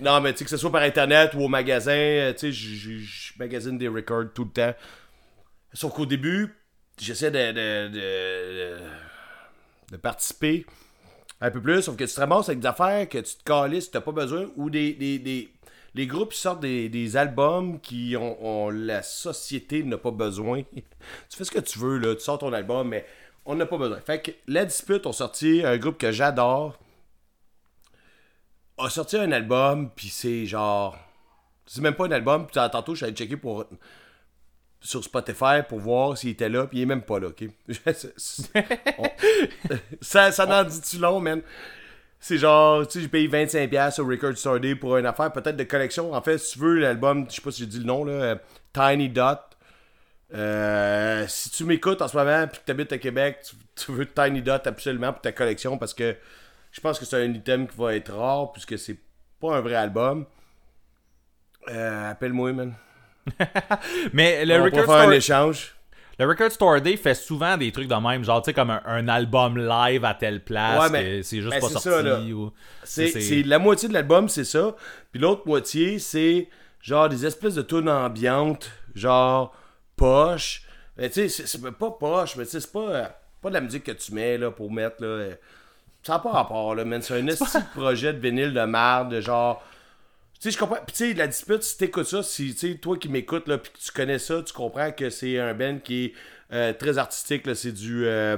non, 0.03 0.21
mais 0.21 0.33
tu 0.33 0.39
sais, 0.41 0.45
que 0.45 0.51
ce 0.51 0.57
soit 0.59 0.71
par 0.71 0.83
Internet 0.83 1.33
ou 1.35 1.41
au 1.41 1.49
magasin, 1.49 1.93
euh, 1.93 2.33
tu 2.33 2.53
sais, 2.53 2.53
je- 2.53 3.39
magasine 3.39 3.79
des 3.79 3.89
records 3.89 4.27
tout 4.35 4.45
le 4.45 4.51
temps. 4.51 4.75
Sauf 5.73 5.93
qu'au 5.95 6.05
début, 6.07 6.55
j'essaie 7.01 7.31
de, 7.31 7.53
de, 7.53 7.89
de, 7.89 8.77
de 9.93 9.97
participer 9.97 10.67
un 11.41 11.51
peu 11.51 11.61
plus, 11.61 11.83
sauf 11.83 11.97
que 11.97 12.05
tu 12.05 12.15
te 12.15 12.21
ramasses 12.21 12.49
avec 12.51 12.61
des 12.61 12.67
affaires 12.67 13.09
que 13.09 13.19
tu 13.19 13.35
te 13.37 13.43
calisses, 13.43 13.91
tu 13.91 13.97
n'as 13.97 14.03
pas 14.03 14.13
besoin, 14.13 14.47
ou 14.57 14.71
des, 14.71 14.93
des, 14.93 15.19
des- 15.19 15.51
les 15.95 16.07
groupes 16.07 16.33
sortent 16.33 16.61
des, 16.61 16.89
des 16.89 17.17
albums 17.17 17.81
qui 17.81 18.17
ont, 18.17 18.45
ont- 18.45 18.71
la 18.71 19.03
société 19.03 19.83
n'a 19.83 19.99
pas 19.99 20.11
besoin. 20.11 20.63
tu 20.75 21.37
fais 21.37 21.45
ce 21.45 21.51
que 21.51 21.61
tu 21.61 21.79
veux, 21.79 21.99
là, 21.99 22.15
tu 22.15 22.23
sors 22.23 22.39
ton 22.39 22.53
album, 22.53 22.89
mais 22.89 23.05
on 23.45 23.55
n'a 23.55 23.67
pas 23.67 23.79
besoin. 23.79 24.01
Fait 24.01 24.21
que 24.23 24.31
La 24.47 24.65
Dispute 24.65 25.07
ont 25.07 25.13
sorti 25.13 25.63
un 25.65 25.77
groupe 25.79 25.99
que 25.99 26.13
j'adore, 26.13 26.79
a 28.79 28.91
sorti 28.91 29.17
un 29.17 29.33
album, 29.33 29.91
puis 29.95 30.09
c'est 30.09 30.47
genre... 30.47 30.97
C'est 31.67 31.81
même 31.81 31.95
pas 31.95 32.07
un 32.07 32.11
album, 32.11 32.47
puis 32.47 32.55
tantôt 32.55 32.95
je 32.95 32.99
suis 32.99 33.07
allé 33.07 33.15
checker 33.15 33.37
pour 33.37 33.65
sur 34.81 35.05
Spotify 35.05 35.63
pour 35.69 35.79
voir 35.79 36.19
s'il 36.19 36.31
était 36.31 36.49
là, 36.49 36.67
puis 36.67 36.79
il 36.79 36.83
est 36.83 36.87
même 36.87 37.03
pas 37.03 37.21
là, 37.21 37.29
ok? 37.29 37.45
Ça, 40.01 40.33
ça 40.33 40.47
n'en 40.47 40.65
dit-tu 40.65 40.99
long, 40.99 41.21
man? 41.21 41.41
C'est 42.25 42.39
genre, 42.39 42.87
tu 42.87 42.93
sais, 42.93 43.01
j'ai 43.01 43.09
payé 43.09 43.27
25$ 43.27 44.01
au 44.01 44.07
Record 44.07 44.37
Store 44.37 44.61
Day 44.61 44.77
pour 44.77 44.97
une 44.97 45.07
affaire 45.07 45.33
peut-être 45.33 45.57
de 45.57 45.65
collection. 45.65 46.15
En 46.15 46.23
fait, 46.23 46.39
si 46.39 46.53
tu 46.53 46.61
veux 46.61 46.79
l'album, 46.79 47.27
je 47.29 47.35
sais 47.35 47.43
pas 47.43 47.51
si 47.51 47.63
j'ai 47.63 47.67
dit 47.67 47.81
le 47.81 47.85
nom, 47.85 48.05
là, 48.05 48.13
euh, 48.13 48.37
Tiny 48.73 49.09
Dot. 49.09 49.41
Euh, 50.33 51.25
si 51.27 51.51
tu 51.51 51.65
m'écoutes 51.65 52.01
en 52.01 52.07
ce 52.07 52.17
moment 52.17 52.47
puis 52.47 52.61
que 52.61 52.65
tu 52.65 52.71
habites 52.71 52.93
à 52.93 52.99
Québec, 52.99 53.41
tu, 53.45 53.57
tu 53.75 53.91
veux 53.91 54.07
Tiny 54.07 54.41
Dot 54.41 54.65
absolument 54.69 55.13
pour 55.13 55.21
ta 55.21 55.33
collection 55.33 55.77
parce 55.79 55.95
que 55.95 56.15
je 56.71 56.81
pense 56.81 57.01
que 57.01 57.05
c'est 57.05 57.17
un 57.17 57.35
item 57.35 57.67
qui 57.67 57.77
va 57.77 57.97
être 57.97 58.15
rare 58.15 58.53
puisque 58.53 58.79
c'est 58.79 58.99
pas 59.41 59.57
un 59.57 59.61
vrai 59.61 59.75
album. 59.75 60.25
Euh, 61.71 62.13
Appelle-moi, 62.13 62.53
man. 62.53 62.75
Mais 64.13 64.45
le 64.45 64.61
On 64.61 64.65
Record, 64.65 64.85
faire 64.85 64.95
un 64.95 65.01
Store, 65.01 65.13
échange. 65.13 65.75
Le 66.19 66.27
Record 66.27 66.51
Store 66.53 66.81
Day 66.81 66.97
fait 66.97 67.15
souvent 67.15 67.57
des 67.57 67.73
trucs 67.73 67.89
de 67.89 67.95
même, 67.95 68.25
genre, 68.25 68.43
tu 68.43 68.47
sais, 68.47 68.55
comme 68.55 68.71
un, 68.71 68.83
un 68.85 69.09
album 69.09 69.59
live 69.59 70.05
à 70.05 70.15
telle 70.15 70.43
place, 70.45 70.81
Ouais, 70.83 70.91
mais- 70.91 71.23
c'est 71.23 71.41
juste 71.41 71.51
ben, 71.51 71.61
pas 71.61 71.69
sorti. 71.69 72.33
ou... 72.33 72.53
C'est, 72.85 73.43
la 73.45 73.59
moitié 73.59 73.89
de 73.89 73.95
l'album, 73.95 74.29
c'est 74.29 74.45
ça. 74.45 74.75
Puis 75.11 75.21
l'autre 75.21 75.43
moitié, 75.47 75.99
c'est 75.99 76.49
genre 76.81 77.09
des 77.09 77.25
espèces 77.25 77.55
de 77.55 77.63
tunes 77.63 77.89
ambiantes, 77.89 78.71
genre 78.95 79.55
poche. 79.97 80.65
Mais 80.97 81.09
tu 81.09 81.29
sais, 81.29 81.47
c'est, 81.47 81.61
pas 81.73 81.91
poche, 81.91 82.37
mais 82.37 82.45
tu 82.45 82.51
sais, 82.51 82.61
c'est 82.61 82.73
pas, 82.73 83.19
pas 83.41 83.49
de 83.49 83.55
la 83.55 83.61
musique 83.61 83.85
que 83.85 83.93
tu 83.93 84.13
mets 84.13 84.37
là, 84.37 84.51
pour 84.51 84.71
mettre. 84.71 85.03
Là, 85.03 85.35
ça 86.03 86.15
n'a 86.15 86.19
pas 86.19 86.33
rapport, 86.33 86.75
là, 86.75 86.85
man. 86.85 87.01
C'est 87.01 87.19
un 87.19 87.23
de 87.25 87.75
projet 87.75 88.13
de 88.13 88.19
vinyle 88.19 88.53
de 88.53 88.61
merde, 88.61 89.13
de 89.13 89.21
genre. 89.21 89.63
Tu 90.43 90.51
sais, 90.51 90.55
je 90.57 90.59
comprends. 90.59 90.83
Puis, 90.85 90.97
tu 90.97 91.09
sais, 91.09 91.15
la 91.15 91.29
dispute, 91.29 91.63
si 91.63 91.79
t'écoutes 91.79 92.07
ça, 92.09 92.21
si, 92.25 92.53
tu 92.53 92.73
sais, 92.73 92.75
toi 92.77 92.99
qui 92.99 93.09
m'écoutes, 93.09 93.47
là, 93.47 93.59
puis 93.59 93.71
que 93.71 93.79
tu 93.79 93.93
connais 93.93 94.19
ça, 94.19 94.43
tu 94.43 94.53
comprends 94.53 94.91
que 94.91 95.09
c'est 95.09 95.39
un 95.39 95.55
band 95.55 95.79
qui 95.79 96.07
est 96.07 96.15
euh, 96.53 96.73
très 96.73 96.99
artistique, 96.99 97.47
là. 97.47 97.55
C'est 97.55 97.71
du. 97.71 98.05
euh, 98.07 98.37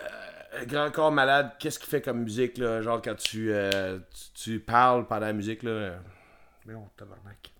euh, 0.00 0.64
Grand 0.66 0.92
corps 0.92 1.10
malade, 1.10 1.50
qu'est-ce 1.58 1.80
qu'il 1.80 1.88
fait 1.88 2.00
comme 2.00 2.22
musique, 2.22 2.56
là? 2.56 2.82
Genre, 2.82 3.02
quand 3.02 3.16
tu, 3.16 3.52
tu, 3.52 4.32
tu 4.34 4.60
parles 4.60 5.08
pendant 5.08 5.26
la 5.26 5.32
musique, 5.32 5.64
là. 5.64 5.96
Mais 6.66 6.74
on 6.76 6.88
tabarnak. 6.96 7.50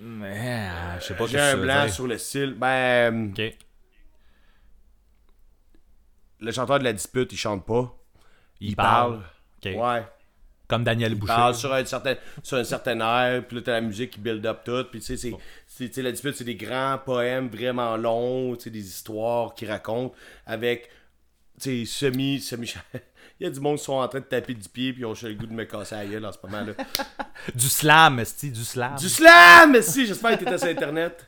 Mais, 0.00 0.70
je 1.00 1.06
sais 1.06 1.14
pas 1.16 1.26
J'ai 1.26 1.38
que 1.38 1.42
un 1.42 1.56
blanc 1.56 1.88
sur 1.88 2.06
le 2.06 2.18
style. 2.18 2.54
Ben, 2.54 3.32
Ok. 3.32 3.56
le 6.38 6.52
chanteur 6.52 6.78
de 6.78 6.84
la 6.84 6.92
dispute, 6.92 7.32
il 7.32 7.36
chante 7.36 7.66
pas. 7.66 7.92
Il, 8.60 8.76
parle. 8.76 9.24
Ouais. 9.64 10.04
Comme 10.72 10.84
Daniel 10.84 11.14
Boucher. 11.14 11.52
sur 11.54 11.72
un 11.74 11.84
certain, 11.84 12.14
sur 12.42 12.56
un 12.56 12.64
certain 12.64 12.98
air, 13.00 13.44
puis 13.46 13.56
là, 13.56 13.62
t'as 13.62 13.72
la 13.72 13.80
musique 13.82 14.12
qui 14.12 14.20
build 14.20 14.44
up 14.46 14.60
tout, 14.64 14.84
puis 14.90 15.00
tu 15.00 15.06
sais, 15.06 15.16
c'est, 15.18 15.34
c'est- 15.66 15.88
tu 15.88 15.94
sais, 15.94 16.02
la 16.02 16.12
dispute, 16.12 16.34
c'est 16.34 16.44
des 16.44 16.54
grands 16.56 16.98
poèmes 17.04 17.48
vraiment 17.48 17.96
longs, 17.98 18.56
tu 18.56 18.62
sais, 18.64 18.70
des 18.70 18.86
histoires 18.86 19.54
qui 19.54 19.66
racontent 19.66 20.14
avec, 20.46 20.88
tu 21.60 21.84
sais, 21.84 21.92
semi, 21.92 22.40
semi... 22.40 22.72
Il 23.40 23.44
y 23.44 23.46
a 23.48 23.50
du 23.50 23.58
monde 23.60 23.76
qui 23.78 23.84
sont 23.84 23.94
en 23.94 24.06
train 24.06 24.20
de 24.20 24.24
taper 24.24 24.54
du 24.54 24.68
pied, 24.68 24.92
puis 24.92 25.02
ils 25.02 25.04
ont 25.04 25.14
le 25.20 25.34
goût 25.34 25.46
de 25.46 25.52
me 25.52 25.64
casser 25.64 25.96
la 25.96 26.06
gueule 26.06 26.24
en 26.24 26.30
ce 26.30 26.38
moment, 26.44 26.64
là. 26.64 26.72
Du 27.54 27.68
slam, 27.68 28.20
esti, 28.20 28.50
du 28.52 28.62
slam. 28.64 28.94
Du 28.96 29.08
slam! 29.08 29.82
Si, 29.82 30.06
j'espère 30.06 30.38
que 30.38 30.44
t'étais 30.44 30.58
sur 30.58 30.68
Internet. 30.68 31.26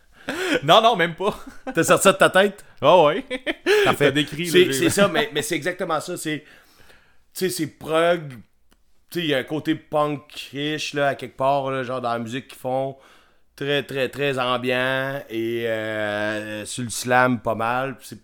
Non, 0.62 0.80
non, 0.80 0.94
même 0.96 1.14
pas. 1.16 1.36
T'as 1.74 1.82
sorti 1.82 2.04
ça 2.04 2.12
de 2.12 2.18
ta 2.18 2.30
tête? 2.30 2.64
Oh, 2.80 3.06
ouais. 3.08 3.24
T'as 3.84 4.10
décrit, 4.12 4.46
C'est, 4.46 4.64
j'ai- 4.66 4.72
c'est 4.72 4.90
ça, 4.90 5.08
mais, 5.08 5.28
mais 5.34 5.42
c'est 5.42 5.56
exactement 5.56 6.00
ça. 6.00 6.16
C'est, 6.16 6.40
tu 6.40 6.44
sais, 7.32 7.50
c'est 7.50 7.66
prog. 7.66 8.32
Il 9.16 9.26
y 9.26 9.34
a 9.34 9.38
un 9.38 9.44
côté 9.44 9.74
punk-ish, 9.74 10.94
là, 10.94 11.08
à 11.08 11.14
quelque 11.14 11.36
part, 11.36 11.84
genre 11.84 12.00
dans 12.00 12.12
la 12.12 12.18
musique 12.18 12.48
qu'ils 12.48 12.58
font. 12.58 12.96
Très, 13.56 13.82
très, 13.84 14.08
très 14.08 14.38
ambiant. 14.38 15.22
Et 15.30 15.68
euh, 15.68 16.64
sur 16.66 16.84
le 16.84 16.90
slam, 16.90 17.40
pas 17.40 17.54
mal. 17.54 17.96
C'est, 18.00 18.18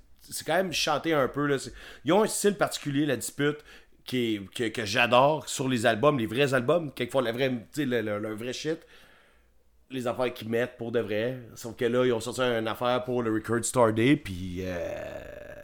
quand 0.47 0.55
même 0.55 0.73
chanté 0.73 1.13
un 1.15 1.29
peu. 1.29 1.47
Là. 1.47 1.57
Ils 2.05 2.13
ont 2.13 2.23
un 2.23 2.27
style 2.27 2.55
particulier, 2.57 3.07
la 3.07 3.17
dispute, 3.17 3.59
qui 4.05 4.41
que, 4.55 4.69
que 4.69 4.85
j'adore 4.85 5.49
sur 5.49 5.69
les 5.69 5.87
albums, 5.87 6.19
les 6.19 6.27
vrais 6.27 6.55
albums. 6.55 6.93
Quelquefois, 6.93 7.23
le, 7.23 7.33
le- 7.77 8.19
le 8.19 8.35
vrai 8.35 8.53
shit 8.53 8.81
les 9.91 10.07
affaires 10.07 10.33
qu'ils 10.33 10.49
mettent 10.49 10.77
pour 10.77 10.93
de 10.93 11.01
vrai. 11.01 11.41
Sauf 11.55 11.77
que 11.77 11.85
là, 11.85 12.05
ils 12.05 12.13
ont 12.13 12.21
sorti 12.21 12.41
une 12.43 12.69
affaire 12.69 13.05
pour 13.05 13.23
le 13.23 13.33
Record 13.33 13.65
Star 13.65 13.93
Day, 13.93 14.17
puis 14.17 14.61
euh... 14.61 15.60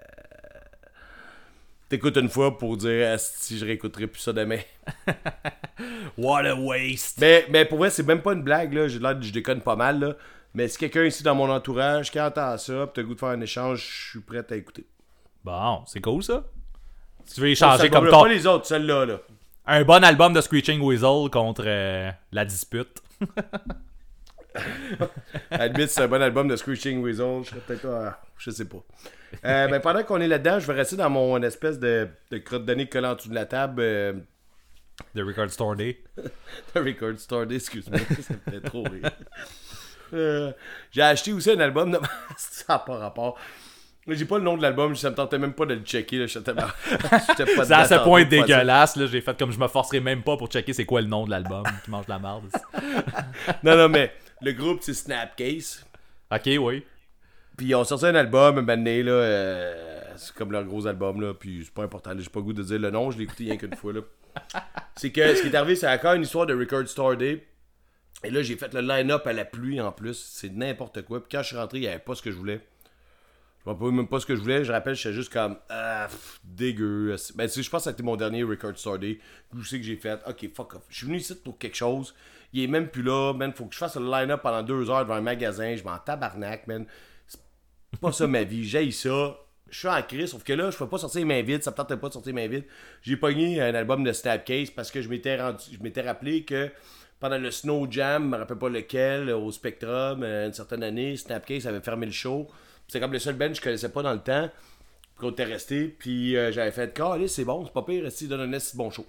t'écoutes 1.88 2.16
une 2.16 2.28
fois 2.28 2.56
pour 2.58 2.76
dire 2.76 3.18
si 3.18 3.58
je 3.58 3.64
réécouterai 3.64 4.06
plus 4.06 4.20
ça 4.20 4.32
demain. 4.32 4.60
What 6.18 6.46
a 6.46 6.54
waste. 6.54 7.18
mais, 7.20 7.46
mais 7.50 7.64
pour 7.64 7.78
vrai, 7.78 7.90
c'est 7.90 8.06
même 8.06 8.22
pas 8.22 8.32
une 8.32 8.42
blague, 8.42 8.72
là. 8.72 8.88
J'ai 8.88 8.98
l'air 8.98 9.20
je 9.20 9.32
déconne 9.32 9.60
pas 9.60 9.76
mal, 9.76 10.00
là. 10.00 10.16
Mais 10.54 10.68
si 10.68 10.78
quelqu'un 10.78 11.04
ici 11.04 11.22
dans 11.22 11.34
mon 11.34 11.50
entourage 11.50 12.10
qui 12.10 12.18
entend 12.20 12.56
ça, 12.56 12.86
pis 12.86 12.92
t'as 12.94 13.02
le 13.02 13.08
goût 13.08 13.14
de 13.14 13.18
faire 13.18 13.28
un 13.28 13.40
échange, 13.40 13.80
je 13.80 14.10
suis 14.10 14.20
prêt 14.20 14.44
à 14.48 14.56
écouter. 14.56 14.86
Bon, 15.44 15.82
c'est 15.86 16.00
cool, 16.00 16.22
ça. 16.22 16.44
Si 17.26 17.34
tu 17.34 17.40
veux 17.42 17.54
Ça, 17.54 17.66
échanger 17.74 17.82
ça 17.84 17.88
comme 17.90 18.08
ton... 18.08 18.22
Pas 18.22 18.28
les 18.28 18.46
autres, 18.46 18.66
celle-là, 18.66 19.04
là. 19.04 19.20
un 19.66 19.84
bon 19.84 20.02
album 20.02 20.32
de 20.32 20.40
Screeching 20.40 20.80
Weasel 20.80 21.28
contre 21.30 21.64
euh, 21.66 22.10
la 22.32 22.44
dispute. 22.44 23.02
Limite, 25.50 25.90
c'est 25.90 26.02
un 26.02 26.08
bon 26.08 26.22
album 26.22 26.48
de 26.48 26.56
Screeching 26.56 27.02
Weasel. 27.02 27.42
Je 27.44 27.50
serais 27.50 27.60
peut-être 27.60 27.82
pas. 27.82 28.18
Je 28.38 28.50
sais 28.50 28.64
pas. 28.64 28.82
Euh, 29.44 29.68
ben, 29.68 29.80
pendant 29.80 30.02
qu'on 30.02 30.20
est 30.20 30.28
là-dedans, 30.28 30.58
je 30.60 30.66
vais 30.66 30.74
rester 30.74 30.96
dans 30.96 31.10
mon 31.10 31.42
espèce 31.42 31.78
de, 31.78 32.08
de 32.30 32.38
crotte 32.38 32.64
de 32.64 32.74
nez 32.74 32.88
collant 32.88 33.12
en 33.12 33.14
dessous 33.14 33.28
de 33.28 33.34
la 33.34 33.46
table. 33.46 33.80
euh, 33.82 34.12
The 35.14 35.20
Record 35.20 35.50
Store 35.50 35.76
Day. 35.76 36.02
The 36.74 36.78
Record 36.78 37.18
Store 37.18 37.46
Day, 37.46 37.56
excuse-moi, 37.56 37.98
ça 38.22 38.34
me 38.46 38.52
fait 38.52 38.60
trop 38.60 38.82
rire. 38.84 39.10
Euh, 40.14 40.52
j'ai 40.92 41.02
acheté 41.02 41.32
aussi 41.32 41.50
un 41.50 41.60
album 41.60 41.90
de... 41.92 41.98
ça 42.36 42.64
n'a 42.74 42.78
pas 42.78 42.96
rapport. 42.96 43.38
J'ai 44.08 44.24
pas 44.24 44.38
le 44.38 44.44
nom 44.44 44.56
de 44.56 44.62
l'album, 44.62 44.94
ça 44.94 45.10
me 45.10 45.16
tentait 45.16 45.36
même 45.38 45.52
pas 45.52 45.66
de 45.66 45.74
le 45.74 45.80
checker. 45.80 46.18
Là, 46.18 46.26
j'étais 46.26 46.44
tellement- 46.44 46.70
j'étais 47.28 47.56
pas 47.56 47.64
C'est 47.64 47.72
à 47.74 47.84
ce 47.88 47.94
point 48.04 48.24
dégueulasse, 48.24 48.94
là, 48.94 49.06
j'ai 49.06 49.20
fait 49.20 49.36
comme 49.36 49.50
je 49.50 49.58
me 49.58 49.66
forcerai 49.66 49.98
même 49.98 50.22
pas 50.22 50.36
pour 50.36 50.46
checker 50.46 50.72
c'est 50.72 50.84
quoi 50.86 51.00
le 51.00 51.08
nom 51.08 51.24
de 51.24 51.30
l'album 51.30 51.64
qui 51.84 51.90
mange 51.90 52.06
la 52.06 52.20
merde. 52.20 52.44
Non, 53.64 53.76
non, 53.76 53.88
mais 53.88 54.12
le 54.42 54.52
groupe, 54.52 54.78
c'est 54.82 54.94
Snapcase. 54.94 55.84
ok, 56.32 56.50
oui. 56.60 56.84
Puis 57.56 57.66
ils 57.66 57.74
ont 57.74 57.84
sorti 57.84 58.06
un 58.06 58.14
album, 58.14 58.58
un 58.58 58.60
moment 58.60 58.76
donné, 58.76 59.02
là, 59.02 59.12
euh, 59.12 60.14
c'est 60.16 60.34
comme 60.34 60.52
leur 60.52 60.64
gros 60.64 60.86
album, 60.86 61.20
là, 61.20 61.34
puis 61.34 61.62
c'est 61.64 61.72
pas 61.72 61.84
important, 61.84 62.12
j'ai 62.18 62.28
pas 62.28 62.40
le 62.40 62.44
goût 62.44 62.52
de 62.52 62.62
dire 62.62 62.78
le 62.78 62.90
nom, 62.90 63.10
je 63.10 63.18
l'ai 63.18 63.24
écouté 63.24 63.44
rien 63.44 63.56
qu'une 63.56 63.74
fois, 63.74 63.92
là. 63.92 64.00
C'est 64.96 65.10
que 65.12 65.34
ce 65.34 65.42
qui 65.42 65.48
est 65.48 65.54
arrivé, 65.54 65.76
c'est 65.76 65.88
encore 65.88 66.12
une 66.14 66.22
histoire 66.22 66.46
de 66.46 66.54
Record 66.54 66.86
Store 66.88 67.16
Day. 67.16 67.46
Et 68.22 68.30
là, 68.30 68.42
j'ai 68.42 68.56
fait 68.56 68.72
le 68.72 68.80
line-up 68.80 69.26
à 69.26 69.32
la 69.32 69.44
pluie 69.44 69.80
en 69.80 69.92
plus, 69.92 70.14
c'est 70.14 70.50
n'importe 70.50 71.02
quoi. 71.02 71.20
Puis 71.20 71.28
quand 71.32 71.42
je 71.42 71.48
suis 71.48 71.56
rentré, 71.56 71.78
il 71.78 71.82
n'y 71.82 71.88
avait 71.88 71.98
pas 71.98 72.14
ce 72.14 72.22
que 72.22 72.30
je 72.30 72.36
voulais. 72.36 72.60
Je 73.66 73.70
rappelle 73.70 73.90
même 73.90 74.06
pas 74.06 74.20
ce 74.20 74.26
que 74.26 74.36
je 74.36 74.40
voulais. 74.40 74.64
Je 74.64 74.70
rappelle, 74.70 74.94
j'étais 74.94 75.12
juste 75.12 75.32
comme. 75.32 75.56
Ah, 75.68 76.06
pff, 76.08 76.40
dégueu. 76.44 77.16
Ben, 77.34 77.48
je 77.48 77.68
pense 77.68 77.84
que 77.84 77.90
c'était 77.90 78.02
mon 78.02 78.16
dernier 78.16 78.44
Record 78.44 78.78
Store 78.78 78.98
Day. 78.98 79.18
Où 79.52 79.60
je 79.60 79.68
sais 79.68 79.78
que 79.78 79.84
j'ai 79.84 79.96
fait. 79.96 80.20
Ok, 80.26 80.48
fuck 80.54 80.76
off. 80.76 80.82
Je 80.88 80.98
suis 80.98 81.06
venu 81.06 81.18
ici 81.18 81.34
pour 81.34 81.58
quelque 81.58 81.76
chose. 81.76 82.14
Il 82.52 82.62
est 82.62 82.68
même 82.68 82.88
plus 82.88 83.02
là, 83.02 83.32
man. 83.32 83.52
Faut 83.52 83.64
que 83.64 83.74
je 83.74 83.78
fasse 83.78 83.96
le 83.96 84.08
line-up 84.08 84.40
pendant 84.40 84.62
deux 84.62 84.88
heures 84.88 85.02
devant 85.02 85.16
un 85.16 85.20
magasin. 85.20 85.74
Je 85.74 85.82
m'en 85.82 85.98
tabarnak, 85.98 86.68
man. 86.68 86.86
Pas 88.00 88.12
ça 88.12 88.26
ma 88.26 88.44
vie. 88.44 88.64
J'ai 88.64 88.90
ça. 88.90 89.36
Je 89.68 89.78
suis 89.78 89.88
en 89.88 90.00
crise, 90.02 90.30
sauf 90.30 90.44
que 90.44 90.52
là, 90.52 90.70
je 90.70 90.76
peux 90.76 90.88
pas 90.88 90.98
sortir 90.98 91.18
les 91.18 91.24
mains 91.24 91.42
vides. 91.42 91.62
Ça 91.62 91.72
me 91.72 91.76
tentait 91.76 91.96
pas 91.96 92.08
de 92.08 92.12
sortir 92.12 92.34
les 92.34 92.42
mains 92.42 92.48
vides. 92.48 92.66
J'ai 93.02 93.16
pogné 93.16 93.60
un 93.60 93.74
album 93.74 94.04
de 94.04 94.12
Snapcase 94.12 94.70
parce 94.70 94.90
que 94.90 95.02
je 95.02 95.08
m'étais 95.08 95.40
rendu. 95.40 95.64
Je 95.72 95.82
m'étais 95.82 96.02
rappelé 96.02 96.44
que 96.44 96.70
pendant 97.18 97.38
le 97.38 97.50
Snow 97.50 97.90
Jam, 97.90 98.24
je 98.24 98.28
me 98.28 98.36
rappelle 98.36 98.58
pas 98.58 98.68
lequel, 98.68 99.30
au 99.30 99.50
Spectrum, 99.50 100.22
euh, 100.22 100.46
une 100.46 100.52
certaine 100.52 100.82
année, 100.82 101.16
Snapcase 101.16 101.66
avait 101.66 101.80
fermé 101.80 102.06
le 102.06 102.12
show. 102.12 102.46
C'est 102.86 103.00
comme 103.00 103.12
le 103.12 103.18
seul 103.18 103.34
band 103.34 103.48
que 103.48 103.54
je 103.54 103.60
connaissais 103.60 103.88
pas 103.88 104.02
dans 104.02 104.12
le 104.12 104.20
temps. 104.20 104.50
Qu'on 105.18 105.30
était 105.30 105.44
resté. 105.44 105.88
Puis 105.88 106.36
euh, 106.36 106.52
j'avais 106.52 106.70
fait, 106.70 107.00
allez, 107.00 107.26
c'est 107.26 107.44
bon, 107.44 107.64
c'est 107.64 107.72
pas 107.72 107.82
pire, 107.82 108.08
il 108.20 108.28
donne 108.28 108.54
un 108.54 108.58
bon 108.74 108.90
show. 108.90 109.06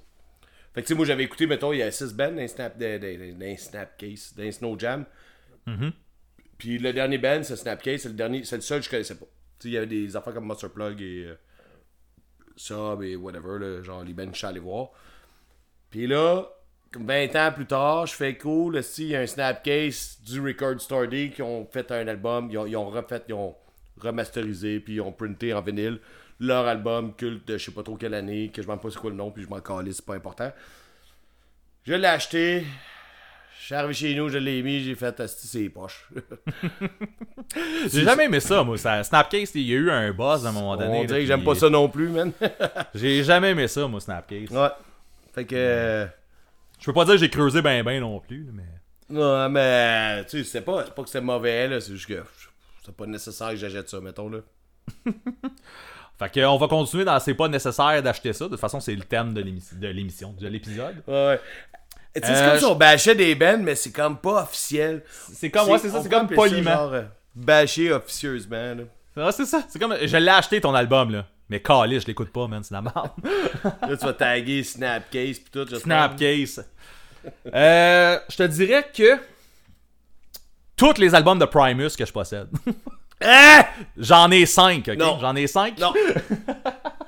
Fait 0.74 0.82
que 0.82 0.88
tu 0.88 0.94
sais, 0.94 0.95
moi 0.95 1.06
j'avais 1.06 1.24
écouté, 1.24 1.45
mettons, 1.48 1.74
il 1.74 1.80
y 1.80 1.84
a 1.84 1.91
6 1.91 2.14
bands 2.14 2.32
dans 2.32 2.48
Snap, 2.48 2.82
Snapcase, 3.58 4.34
dans 4.38 4.52
Snow 4.52 4.80
Jam. 4.80 5.06
Puis 6.58 6.78
le 6.78 6.94
dernier 6.94 7.18
band, 7.18 7.44
c'est 7.44 7.56
Snapcase, 7.56 8.02
c'est 8.02 8.10
le 8.10 8.16
dernier, 8.16 8.44
c'est 8.44 8.56
le 8.56 8.62
seul 8.62 8.80
que 8.80 8.86
je 8.86 8.90
connaissais 8.90 9.16
pas. 9.16 9.26
Tu 9.60 9.70
il 9.70 9.74
y 9.74 9.78
avait 9.78 9.88
des 9.88 10.16
affaires 10.16 10.34
comme 10.34 10.46
Monster 10.46 10.70
Plug 10.70 11.02
et 11.02 11.26
euh, 11.26 11.36
Sub 12.56 13.02
et 13.04 13.16
whatever, 13.16 13.60
là, 13.60 13.82
genre 13.84 14.04
les 14.04 14.14
bands 14.14 14.28
que 14.28 14.34
je 14.34 14.38
suis 14.38 14.48
allé 14.48 14.60
voir. 14.60 14.90
Puis 15.90 16.08
là, 16.08 16.46
comme 16.92 17.06
20 17.06 17.36
ans 17.36 17.52
plus 17.52 17.66
tard, 17.66 18.06
je 18.08 18.14
fais 18.14 18.38
cool, 18.38 18.82
si 18.84 19.04
il 19.04 19.10
y 19.10 19.16
a 19.16 19.22
un 19.22 19.28
Snapcase 19.28 20.20
du 20.24 20.42
Record 20.42 20.80
Store 20.82 21.08
Day 21.08 21.32
qui 21.34 21.42
ont 21.42 21.68
fait 21.72 21.92
un 21.92 22.08
album, 22.08 22.50
ils 22.52 22.58
ont, 22.78 22.90
refait, 22.90 23.24
ils 23.28 23.34
ont 23.34 23.56
remasterisé, 24.00 24.80
puis 24.80 24.96
ils 24.96 25.02
ont 25.02 25.12
printé 25.12 25.54
en 25.54 25.62
vinyle 25.62 26.00
leur 26.40 26.68
album 26.68 27.16
culte 27.16 27.48
de 27.48 27.58
je 27.58 27.66
sais 27.66 27.72
pas 27.72 27.84
trop 27.84 27.96
quelle 27.96 28.14
année, 28.14 28.50
que 28.50 28.62
je 28.62 28.68
m'en 28.68 28.78
pas 28.78 28.90
c'est 28.92 29.00
quoi 29.00 29.10
le 29.10 29.16
nom, 29.16 29.32
puis 29.32 29.44
je 29.44 29.50
m'en 29.50 29.60
calisse, 29.60 29.98
c'est 29.98 30.06
pas 30.06 30.16
important. 30.16 30.52
Je 31.84 31.94
l'ai 31.94 32.08
acheté, 32.08 32.66
suis 33.68 33.76
arrivé 33.76 33.94
chez 33.94 34.15
nous, 34.15 34.30
je 34.30 34.38
l'ai 34.38 34.61
mis, 34.61 34.84
j'ai 34.84 34.95
fait 34.95 35.19
asti 35.19 35.48
c'est 35.48 35.69
poche. 35.69 36.10
J'ai 37.91 38.03
jamais 38.03 38.26
aimé 38.26 38.39
ça, 38.39 38.64
moi. 38.64 38.77
Ça, 38.77 39.03
Snapcase, 39.03 39.52
il 39.56 39.61
y 39.61 39.73
a 39.73 39.76
eu 39.76 39.89
un 39.89 40.11
buzz 40.11 40.45
à 40.45 40.49
un 40.49 40.52
moment 40.52 40.76
donné. 40.76 40.98
On 40.98 41.02
là, 41.02 41.07
dirait 41.07 41.19
que 41.22 41.26
j'aime 41.26 41.44
pas 41.44 41.56
ça 41.56 41.69
non 41.69 41.88
plus, 41.88 42.10
man. 42.10 42.31
J'ai 42.95 43.23
jamais 43.23 43.52
aimé 43.52 43.68
ça, 43.68 43.88
moi, 43.88 43.99
Snapcase. 44.02 44.49
ouais. 44.52 44.68
Fait 45.34 45.45
que. 45.45 45.56
euh, 45.56 46.06
Je 46.80 46.85
peux 46.85 46.94
pas 46.94 47.06
dire 47.06 47.14
que 47.14 47.19
j'ai 47.19 47.30
creusé 47.30 47.61
ben 47.61 47.84
ben 47.84 47.99
non 48.02 48.19
plus, 48.19 48.48
mais. 48.52 48.64
Non, 49.10 49.48
mais 49.49 50.26
tu 50.26 50.39
sais, 50.39 50.44
c'est 50.44 50.61
pas, 50.61 50.84
pas 50.84 51.03
que 51.03 51.10
c'est 51.10 51.22
mauvais, 51.22 51.68
là, 51.68 51.80
c'est 51.80 51.94
juste 51.94 52.07
que 52.07 52.22
c'est 52.84 52.95
pas 52.95 53.06
nécessaire 53.06 53.49
que 53.52 53.56
j'achète 53.57 53.88
ça, 53.89 53.99
mettons, 54.02 54.30
là. 54.30 54.39
Fait 56.19 56.31
que, 56.31 56.45
on 56.45 56.57
va 56.57 56.68
continuer 56.68 57.06
dans 57.06 57.19
C'est 57.19 57.35
pas 57.35 57.48
nécessaire 57.48 58.02
d'acheter 58.02 58.34
ça. 58.34 58.45
De 58.45 58.49
toute 58.52 58.60
façon, 58.60 58.80
c'est 58.80 58.95
le 58.95 59.03
thème 59.03 59.34
de 59.35 59.41
l'émission, 59.41 59.77
de 59.80 59.88
l'émission, 59.88 60.34
de 60.39 60.48
l'épisode. 60.48 60.95
Ouais, 61.07 61.14
ouais. 61.27 61.39
Tu 62.22 62.27
sais, 62.27 62.34
c'est 62.35 62.41
Euh, 62.41 62.49
comme 62.52 62.60
si 62.60 62.65
on 62.65 62.76
bâchait 62.76 63.15
des 63.15 63.35
bands, 63.35 63.57
mais 63.60 63.76
c'est 63.76 63.91
comme 63.91 64.18
pas 64.18 64.44
officiel. 64.44 65.03
C'est 65.34 65.49
comme, 65.49 65.69
ouais, 65.69 65.80
c'est 65.80 65.89
ça, 65.89 66.02
c'est 66.02 66.10
comme 66.10 66.27
poliment. 66.27 66.91
euh, 66.94 67.03
bâcher 67.35 67.91
officieusement, 67.91 68.76
là. 68.76 68.84
Ah, 69.18 69.31
c'est 69.31 69.45
ça. 69.45 69.64
C'est 69.68 69.80
comme, 69.80 69.95
je 70.02 70.18
l'ai 70.18 70.30
acheté 70.31 70.61
ton 70.61 70.73
album, 70.76 71.11
là. 71.11 71.26
Mais 71.49 71.61
calé, 71.61 71.99
je 71.99 72.06
l'écoute 72.07 72.31
pas, 72.31 72.48
man, 72.48 72.64
c'est 72.64 72.73
la 72.73 72.81
merde. 72.81 73.10
Là, 73.64 73.98
tu 73.98 74.06
vas 74.06 74.14
taguer 74.14 74.64
Snapcase 74.64 75.39
pis 75.39 75.52
tout. 75.52 75.65
Snapcase. 75.76 76.65
Euh, 77.53 78.19
je 78.30 78.38
te 78.38 78.44
dirais 78.44 78.85
que 78.94 79.18
tous 80.76 80.98
les 80.98 81.15
albums 81.15 81.39
de 81.39 81.45
Primus 81.45 81.89
que 81.98 82.06
je 82.06 82.14
possède. 82.14 82.48
Hein? 83.19 83.64
J'en 83.98 84.30
ai 84.30 84.45
cinq, 84.45 84.89
ok? 84.89 84.95
Non. 84.95 85.18
J'en 85.19 85.35
ai 85.35 85.48
cinq? 85.48 85.80
Non. 85.80 85.91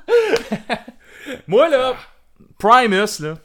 Moi, 1.47 1.69
là, 1.69 1.95
Primus, 2.57 3.19
là, 3.19 3.35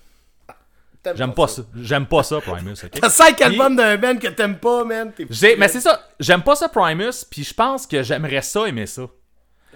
j'aime 1.15 1.35
pas 1.35 1.49
ça. 1.49 1.63
J'aime 1.77 2.07
pas 2.07 2.23
ça, 2.23 2.41
Primus, 2.41 2.73
ok? 2.85 2.91
T'as 3.01 3.09
5 3.09 3.41
albums 3.43 3.77
d'un 3.77 3.97
band 3.97 4.17
que 4.17 4.29
t'aimes 4.29 4.57
pas, 4.59 4.85
man. 4.85 5.13
Mais 5.59 5.69
c'est 5.69 5.81
ça, 5.81 6.01
j'aime 6.21 6.43
pas 6.43 6.57
ça 6.57 6.69
Primus, 6.69 7.25
puis 7.31 7.45
je 7.45 7.55
pense 7.55 7.87
que 7.87 8.03
j'aimerais 8.03 8.43
ça 8.43 8.67
aimer 8.67 8.87
ça. 8.87 9.03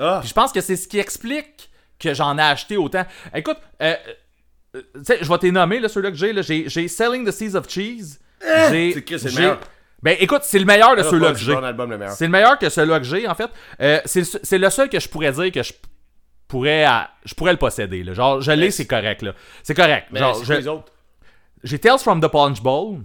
Ah, 0.01 0.19
Puis 0.21 0.29
je 0.29 0.35
pense 0.35 0.53
que 0.53 0.61
c'est 0.61 0.77
ce 0.77 0.87
qui 0.87 0.99
explique 0.99 1.71
que 1.99 2.15
j'en 2.15 2.39
ai 2.39 2.43
acheté 2.43 2.77
autant. 2.77 3.05
Écoute, 3.35 3.59
euh, 3.83 3.95
euh, 4.77 4.83
tu 4.95 5.01
sais, 5.05 5.19
je 5.21 5.29
vais 5.29 5.39
t'es 5.39 5.51
nommer, 5.51 5.81
là, 5.81 5.89
ceux-là 5.89 6.11
que 6.11 6.17
j'ai. 6.17 6.33
là. 6.33 6.43
J'ai 6.43 6.87
Selling 6.89 7.27
the 7.27 7.33
Seas 7.33 7.57
of 7.57 7.69
Cheese. 7.69 8.19
C'est 8.41 9.03
que 9.05 9.19
c'est 9.19 9.31
le 9.31 9.35
meilleur. 9.37 9.61
Ben 10.01 10.17
écoute, 10.21 10.43
c'est 10.45 10.61
le 10.61 10.65
meilleur 10.65 10.95
de 10.95 11.01
Ah, 11.01 11.11
ceux-là 11.11 11.33
que 11.33 11.39
j'ai. 11.39 11.53
C'est 12.15 12.25
le 12.27 12.31
meilleur 12.31 12.57
que 12.59 12.69
celui-là 12.69 13.01
que 13.01 13.05
j'ai, 13.07 13.27
en 13.27 13.35
fait. 13.35 13.51
Euh, 13.81 14.01
c'est 14.05 14.59
le- 14.59 14.71
seul 14.71 14.89
que 14.89 15.01
je 15.01 15.09
pourrais 15.09 15.33
dire 15.33 15.51
que 15.51 15.63
je 15.65 15.73
pourrais, 16.47 16.85
à- 16.85 17.11
je 17.25 17.35
pourrais 17.35 17.51
le 17.53 17.59
posséder. 17.59 18.05
Là. 18.05 18.15
Genre, 18.15 18.41
je 18.41 18.53
l'ai, 18.53 18.71
c'est 18.71 18.87
correct. 18.87 19.23
là. 19.23 19.33
C'est 19.65 19.75
correct. 19.75 20.07
Mais 20.13 20.21
Genre, 20.21 20.45
je- 20.45 20.53
les 20.55 20.69
autres? 20.69 20.93
J'ai 21.65 21.79
Tales 21.79 21.99
from 21.99 22.21
the 22.21 22.29
Punch 22.29 22.63
Bowl. 22.63 23.01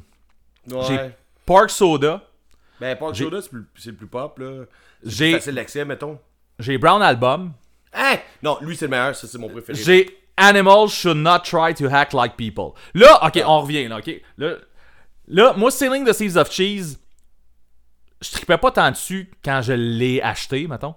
J'ai. 0.68 1.12
Park 1.46 1.70
Soda. 1.70 2.22
Ben, 2.80 2.98
Park 2.98 3.16
Soda, 3.16 3.40
c'est 3.42 3.92
le 3.92 3.96
plus 3.96 4.08
pop, 4.08 4.40
là. 4.40 4.66
C'est 5.04 5.10
J'ai- 5.10 5.32
facile 5.34 5.56
d'accès, 5.56 5.86
mettons. 5.86 6.20
J'ai 6.60 6.78
Brown 6.78 7.02
Album. 7.02 7.54
Hein? 7.94 8.18
Non, 8.42 8.58
lui, 8.62 8.76
c'est 8.76 8.86
le 8.86 8.92
meilleur. 8.92 9.16
Ça, 9.16 9.28
c'est 9.28 9.38
mon 9.38 9.50
préféré. 9.50 9.78
J'ai 9.82 10.18
Animals 10.38 10.90
should 10.90 11.18
not 11.18 11.40
try 11.44 11.74
to 11.76 11.88
act 11.88 12.14
like 12.14 12.36
people. 12.38 12.74
Là, 12.96 13.24
ok, 13.24 13.44
on 13.46 13.62
revient, 13.62 13.88
là, 13.88 13.98
ok. 14.00 14.22
Là, 14.38 14.56
là, 15.28 15.54
moi, 15.56 15.70
Sailing 15.70 16.06
the 16.06 16.14
Seas 16.14 16.38
of 16.38 16.52
Cheese, 16.52 16.98
je 18.22 18.32
tripais 18.32 18.58
pas 18.58 18.72
tant 18.72 18.90
dessus 18.90 19.30
quand 19.44 19.62
je 19.62 19.74
l'ai 19.74 20.22
acheté, 20.22 20.68
mettons. 20.68 20.96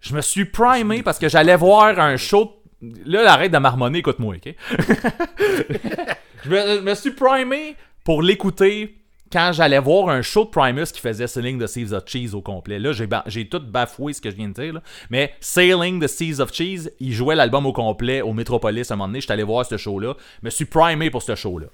Je 0.00 0.14
me 0.14 0.22
suis 0.22 0.46
primé 0.46 1.02
parce 1.02 1.18
que 1.18 1.28
j'allais 1.28 1.56
voir 1.56 1.98
un 1.98 2.16
show. 2.16 2.59
Là, 3.04 3.30
arrête 3.32 3.52
de 3.52 3.58
marmonner, 3.58 3.98
écoute-moi, 3.98 4.36
ok? 4.36 4.54
je, 6.44 6.48
me, 6.50 6.76
je 6.76 6.80
me 6.80 6.94
suis 6.94 7.10
primé 7.10 7.76
pour 8.04 8.22
l'écouter 8.22 8.96
quand 9.32 9.52
j'allais 9.52 9.78
voir 9.78 10.08
un 10.08 10.22
show 10.22 10.44
de 10.44 10.50
Primus 10.50 10.86
qui 10.92 11.00
faisait 11.00 11.26
Sailing 11.28 11.60
the 11.62 11.66
Seas 11.68 11.92
of 11.92 12.02
Cheese 12.06 12.34
au 12.34 12.40
complet. 12.40 12.78
Là, 12.80 12.92
j'ai, 12.92 13.06
ba- 13.06 13.24
tout 13.50 13.60
bafoué 13.60 14.12
ce 14.12 14.20
que 14.20 14.30
je 14.30 14.34
viens 14.36 14.48
de 14.48 14.54
dire. 14.54 14.72
là. 14.74 14.82
Mais 15.08 15.32
Sailing 15.40 16.00
the 16.02 16.08
Seas 16.08 16.40
of 16.40 16.52
Cheese, 16.52 16.90
il 16.98 17.12
jouait 17.12 17.36
l'album 17.36 17.64
au 17.66 17.72
complet 17.72 18.22
au 18.22 18.32
Metropolis 18.32 18.90
à 18.90 18.94
un 18.94 18.96
moment 18.96 19.08
donné. 19.08 19.20
J'étais 19.20 19.34
allé 19.34 19.44
voir 19.44 19.64
ce 19.66 19.76
show-là. 19.76 20.14
Je 20.42 20.46
me 20.46 20.50
suis 20.50 20.64
primé 20.64 21.10
pour 21.10 21.22
ce 21.22 21.34
show-là. 21.36 21.66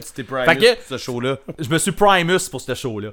C'était 0.00 0.24
Primus, 0.24 0.46
Fait 0.46 0.56
que- 0.56 0.82
ce 0.88 0.96
show-là. 0.96 1.38
Je 1.58 1.68
me 1.68 1.78
suis 1.78 1.92
Primus 1.92 2.48
pour 2.50 2.60
ce 2.60 2.74
show-là. 2.74 3.10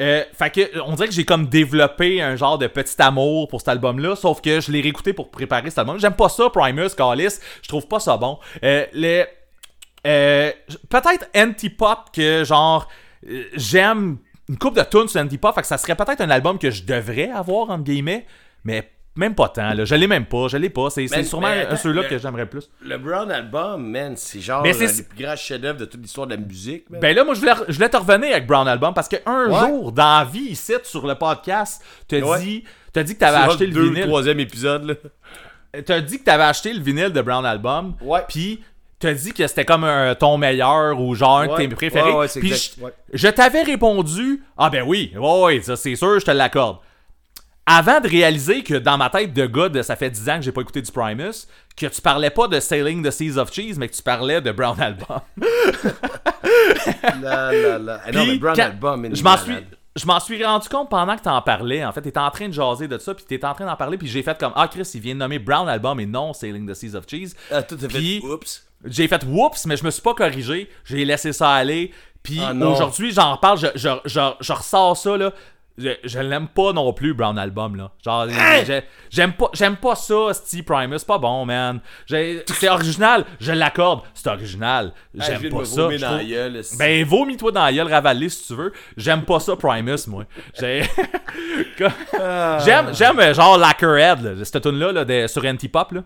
Euh, 0.00 0.24
fait 0.32 0.50
que, 0.50 0.80
on 0.80 0.94
dirait 0.94 1.08
que 1.08 1.14
j'ai 1.14 1.24
comme 1.24 1.46
développé 1.46 2.22
un 2.22 2.36
genre 2.36 2.56
de 2.58 2.66
petit 2.66 3.00
amour 3.00 3.48
pour 3.48 3.60
cet 3.60 3.68
album-là, 3.68 4.16
sauf 4.16 4.40
que 4.40 4.60
je 4.60 4.72
l'ai 4.72 4.80
réécouté 4.80 5.12
pour 5.12 5.30
préparer 5.30 5.68
cet 5.68 5.78
album. 5.78 5.98
J'aime 5.98 6.14
pas 6.14 6.28
ça, 6.28 6.48
Primus, 6.50 6.94
Callis. 6.96 7.38
Je 7.62 7.68
trouve 7.68 7.86
pas 7.86 8.00
ça 8.00 8.16
bon. 8.16 8.38
Euh, 8.64 8.86
euh, 10.06 10.52
peut-être 10.88 11.28
anti-pop 11.36 11.98
que 12.12 12.42
genre 12.44 12.88
euh, 13.28 13.44
j'aime 13.54 14.16
une 14.48 14.58
coupe 14.58 14.74
de 14.74 14.82
tunes 14.82 15.08
sur 15.08 15.20
anti-pop, 15.20 15.54
fait 15.54 15.60
que 15.60 15.66
ça 15.66 15.76
serait 15.76 15.94
peut-être 15.94 16.22
un 16.22 16.30
album 16.30 16.58
que 16.58 16.70
je 16.70 16.84
devrais 16.84 17.30
avoir 17.30 17.70
entre 17.70 17.84
guillemets, 17.84 18.26
mais 18.64 18.90
même 19.16 19.34
pas 19.34 19.48
tant. 19.48 19.74
Là. 19.74 19.84
Je 19.84 19.94
l'ai 19.94 20.06
même 20.06 20.24
pas, 20.26 20.48
je 20.48 20.56
l'ai 20.56 20.70
pas. 20.70 20.88
C'est, 20.90 21.06
sûrement 21.24 21.48
mais 21.48 21.66
un 21.66 21.76
ceux-là 21.76 22.04
que 22.04 22.16
j'aimerais 22.18 22.46
plus. 22.46 22.70
Le 22.80 22.96
Brown 22.96 23.30
Album, 23.30 23.84
man, 23.90 24.14
c'est 24.16 24.40
genre 24.40 24.64
c'est- 24.72 24.96
des 24.98 25.02
plus 25.02 25.24
grands 25.24 25.36
chefs-d'œuvre 25.36 25.78
de 25.80 25.84
toute 25.84 26.00
l'histoire 26.00 26.26
de 26.26 26.34
la 26.34 26.40
musique, 26.40 26.88
man. 26.88 27.00
Ben 27.00 27.14
là, 27.14 27.24
moi, 27.24 27.34
je 27.34 27.40
voulais, 27.40 27.52
je 27.68 27.74
voulais 27.74 27.88
te 27.88 27.96
revenir 27.96 28.30
avec 28.30 28.46
Brown 28.46 28.66
Album 28.68 28.94
parce 28.94 29.08
qu'un 29.08 29.48
Ouais. 29.48 29.58
jour, 29.68 29.92
dans 29.92 30.18
la 30.20 30.24
vie, 30.24 30.50
ici, 30.50 30.72
sur 30.84 31.06
le 31.06 31.14
podcast, 31.16 31.82
t'as 32.08 32.20
Ouais. 32.20 32.38
dit, 32.40 32.64
t'as 32.92 33.02
dit 33.02 33.14
que 33.14 33.20
t'avais 33.20 33.38
acheté 33.50 33.66
le 33.66 33.72
le 33.80 33.88
vinyle. 33.88 34.06
troisième 34.06 34.40
épisode, 34.40 34.84
là. 34.84 34.94
T'as 35.84 36.00
dit 36.00 36.18
que 36.18 36.24
t'avais 36.24 36.44
acheté 36.44 36.72
le 36.72 36.80
vinyle 36.80 37.10
de 37.12 37.20
Brown 37.20 37.44
Album. 37.46 37.94
Ouais. 38.02 38.20
Puis 38.28 38.60
t'as 38.98 39.12
dit 39.14 39.32
que 39.32 39.46
c'était 39.46 39.64
comme 39.64 39.84
un 39.84 40.14
ton 40.14 40.36
meilleur 40.36 41.00
ou 41.00 41.14
genre 41.14 41.38
un 41.40 41.46
de 41.48 41.56
tes 41.56 41.68
préférés. 41.68 42.10
Ouais, 42.10 42.16
ouais, 42.18 42.28
c'est 42.28 42.40
Puis 42.40 42.50
je, 42.50 42.86
je 43.12 43.28
t'avais 43.28 43.62
répondu 43.62 44.42
Ah 44.58 44.68
ben 44.70 44.82
oui, 44.86 45.12
ouais, 45.16 45.60
ça 45.62 45.76
c'est 45.76 45.94
sûr, 45.94 46.18
je 46.18 46.24
te 46.26 46.30
l'accorde. 46.32 46.78
Avant 47.66 48.00
de 48.00 48.08
réaliser 48.08 48.62
que 48.64 48.74
dans 48.74 48.98
ma 48.98 49.10
tête 49.10 49.32
de 49.32 49.46
gars 49.46 49.68
de 49.68 49.82
ça 49.82 49.94
fait 49.94 50.10
10 50.10 50.28
ans 50.28 50.36
que 50.36 50.42
j'ai 50.42 50.50
pas 50.52 50.62
écouté 50.62 50.82
du 50.82 50.90
Primus, 50.90 51.46
que 51.76 51.86
tu 51.86 52.00
parlais 52.00 52.30
pas 52.30 52.48
de 52.48 52.58
Sailing 52.58 53.02
the 53.06 53.10
Seas 53.12 53.36
of 53.38 53.52
Cheese, 53.52 53.74
mais 53.78 53.88
que 53.88 53.94
tu 53.94 54.02
parlais 54.02 54.40
de 54.40 54.50
Brown 54.50 54.80
Album. 54.80 55.20
Non, 58.12 58.26
mais 58.26 58.38
Brown 58.38 58.56
je 59.14 59.22
m'en 59.22 59.36
suis 59.36 59.48
malade. 59.52 59.64
je 59.96 60.06
m'en 60.06 60.20
suis 60.20 60.44
rendu 60.44 60.68
compte 60.68 60.90
pendant 60.90 61.16
que 61.16 61.22
t'en 61.22 61.40
parlais. 61.42 61.84
En 61.84 61.92
fait, 61.92 62.02
t'étais 62.02 62.18
en 62.18 62.30
train 62.30 62.48
de 62.48 62.52
jaser 62.54 62.88
de 62.88 62.98
ça, 62.98 63.14
puis 63.14 63.24
t'étais 63.24 63.46
en 63.46 63.54
train 63.54 63.66
d'en 63.66 63.76
parler, 63.76 63.98
puis 63.98 64.08
j'ai 64.08 64.22
fait 64.22 64.38
comme 64.38 64.52
ah 64.56 64.68
Chris, 64.68 64.88
il 64.94 65.00
vient 65.00 65.14
de 65.14 65.20
nommer 65.20 65.38
Brown 65.38 65.68
Album 65.68 66.00
et 66.00 66.06
non 66.06 66.32
Sailing 66.32 66.68
the 66.68 66.74
Seas 66.74 66.94
of 66.96 67.04
Cheese. 67.08 67.34
Ah, 67.50 67.62
tout 67.62 67.78
fait. 67.78 67.88
Puis- 67.88 68.20
Oups. 68.24 68.66
J'ai 68.86 69.08
fait 69.08 69.22
whoops, 69.28 69.66
mais 69.66 69.76
je 69.76 69.84
me 69.84 69.90
suis 69.90 70.00
pas 70.00 70.14
corrigé. 70.14 70.70
J'ai 70.86 71.04
laissé 71.04 71.34
ça 71.34 71.50
aller. 71.50 71.92
Puis 72.22 72.40
Ah, 72.42 72.52
aujourd'hui, 72.54 73.12
j'en 73.12 73.36
parle, 73.36 73.58
je, 73.58 73.66
je, 73.74 73.88
je, 74.06 74.20
je 74.40 74.52
ressors 74.54 74.96
ça 74.96 75.16
là. 75.18 75.32
Je, 75.80 75.90
je 76.04 76.18
l'aime 76.20 76.48
pas 76.48 76.72
non 76.72 76.92
plus, 76.92 77.14
Brown 77.14 77.38
Album, 77.38 77.76
là. 77.76 77.90
Genre, 78.04 78.26
Hein? 78.30 78.80
j'aime 79.10 79.32
pas, 79.32 79.48
j'aime 79.54 79.76
pas 79.76 79.94
ça, 79.94 80.32
Steve 80.34 80.64
Primus, 80.64 80.98
c'est 80.98 81.06
pas 81.06 81.18
bon, 81.18 81.44
man. 81.46 81.80
C'est 82.08 82.68
original, 82.68 83.24
je 83.40 83.52
l'accorde, 83.52 84.02
c'est 84.14 84.28
original. 84.28 84.92
Ah, 85.18 85.24
J'aime 85.26 85.50
pas 85.50 85.64
ça. 85.64 85.88
dans 85.88 86.16
trouve- 86.16 86.28
gueule. 86.28 86.60
Ben, 86.78 87.04
vomis-toi 87.04 87.52
dans 87.52 87.64
la 87.64 87.72
gueule, 87.72 87.88
ravaler 87.92 88.28
si 88.28 88.46
tu 88.46 88.54
veux. 88.54 88.72
J'aime 88.96 89.22
pas 89.22 89.40
ça, 89.40 89.56
Primus, 89.56 90.06
moi. 90.06 90.24
Ah. 92.18 92.58
J'aime, 92.64 92.90
j'aime 92.94 93.34
genre 93.34 93.56
Lacquerhead, 93.58 94.20
là, 94.22 94.44
cette 94.44 94.62
tune-là 94.62 94.92
là, 94.92 95.04
de- 95.04 95.26
sur 95.26 95.44
Antipop. 95.44 95.92
Là. 95.92 96.02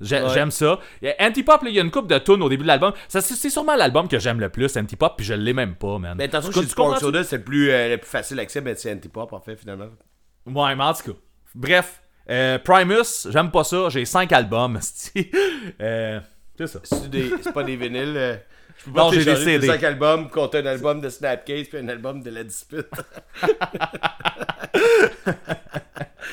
Ouais. 0.00 0.28
J'aime 0.34 0.50
ça. 0.50 0.78
Antipop, 1.20 1.62
il 1.66 1.70
y 1.74 1.78
a 1.78 1.82
une 1.82 1.90
coupe 1.90 2.08
de 2.08 2.18
tunes 2.18 2.42
au 2.42 2.48
début 2.48 2.62
de 2.64 2.68
l'album. 2.68 2.92
C'est 3.08 3.22
sûrement 3.50 3.76
l'album 3.76 4.08
que 4.08 4.18
j'aime 4.18 4.40
le 4.40 4.48
plus, 4.48 4.76
Antipop, 4.76 5.14
puis 5.16 5.24
je 5.24 5.34
l'ai 5.34 5.52
même 5.52 5.76
pas, 5.76 5.98
man. 5.98 6.16
Ben, 6.18 6.28
j'ai 6.30 6.38
dit 6.38 6.66
tu 6.68 6.74
Pork 6.74 6.88
comprends-tu? 6.88 7.04
Soda, 7.04 7.24
c'est 7.24 7.38
le 7.38 7.44
plus, 7.44 7.70
euh, 7.70 7.90
le 7.90 7.98
plus 7.98 8.08
facile 8.08 8.36
d'accès, 8.36 8.60
mais 8.60 8.74
c'est 8.74 8.92
anti-pop, 8.92 9.32
en 9.32 9.40
fait, 9.40 9.56
finalement. 9.56 9.86
Ouais, 10.46 10.74
mais 10.76 10.84
en 10.84 10.92
tout 10.92 11.12
cas. 11.12 11.18
Bref, 11.54 12.02
euh, 12.28 12.58
Primus, 12.58 13.28
j'aime 13.30 13.50
pas 13.50 13.64
ça. 13.64 13.88
J'ai 13.88 14.04
5 14.04 14.30
albums. 14.32 14.78
euh, 15.80 16.20
c'est 16.58 16.66
ça. 16.66 16.80
C'est 16.82 17.08
des- 17.10 17.30
c'est 17.40 17.52
pas 17.52 17.62
des 17.64 17.76
vinyles. 17.76 18.40
Euh, 18.74 18.80
Je 18.86 18.90
peux 18.90 18.96
Non, 18.96 19.08
pas 19.08 19.12
j'ai 19.12 19.18
des 19.18 19.24
télécharger 19.24 19.60
CD. 19.60 19.66
5 19.66 19.82
albums 19.82 20.28
contre 20.30 20.58
un 20.58 20.66
album 20.66 21.00
de 21.00 21.08
Snapcase 21.08 21.68
puis 21.68 21.78
un 21.78 21.88
album 21.88 22.22
de 22.22 22.30
La 22.30 22.44
Dispute. 22.44 22.86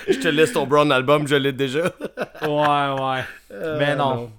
je 0.07 0.19
te 0.19 0.27
laisse 0.27 0.53
ton 0.53 0.65
Brown 0.65 0.91
album, 0.91 1.27
je 1.27 1.35
l'ai 1.35 1.53
déjà. 1.53 1.91
Ouais, 2.41 2.95
ouais. 2.99 3.23
mais 3.77 3.95
non, 3.95 4.31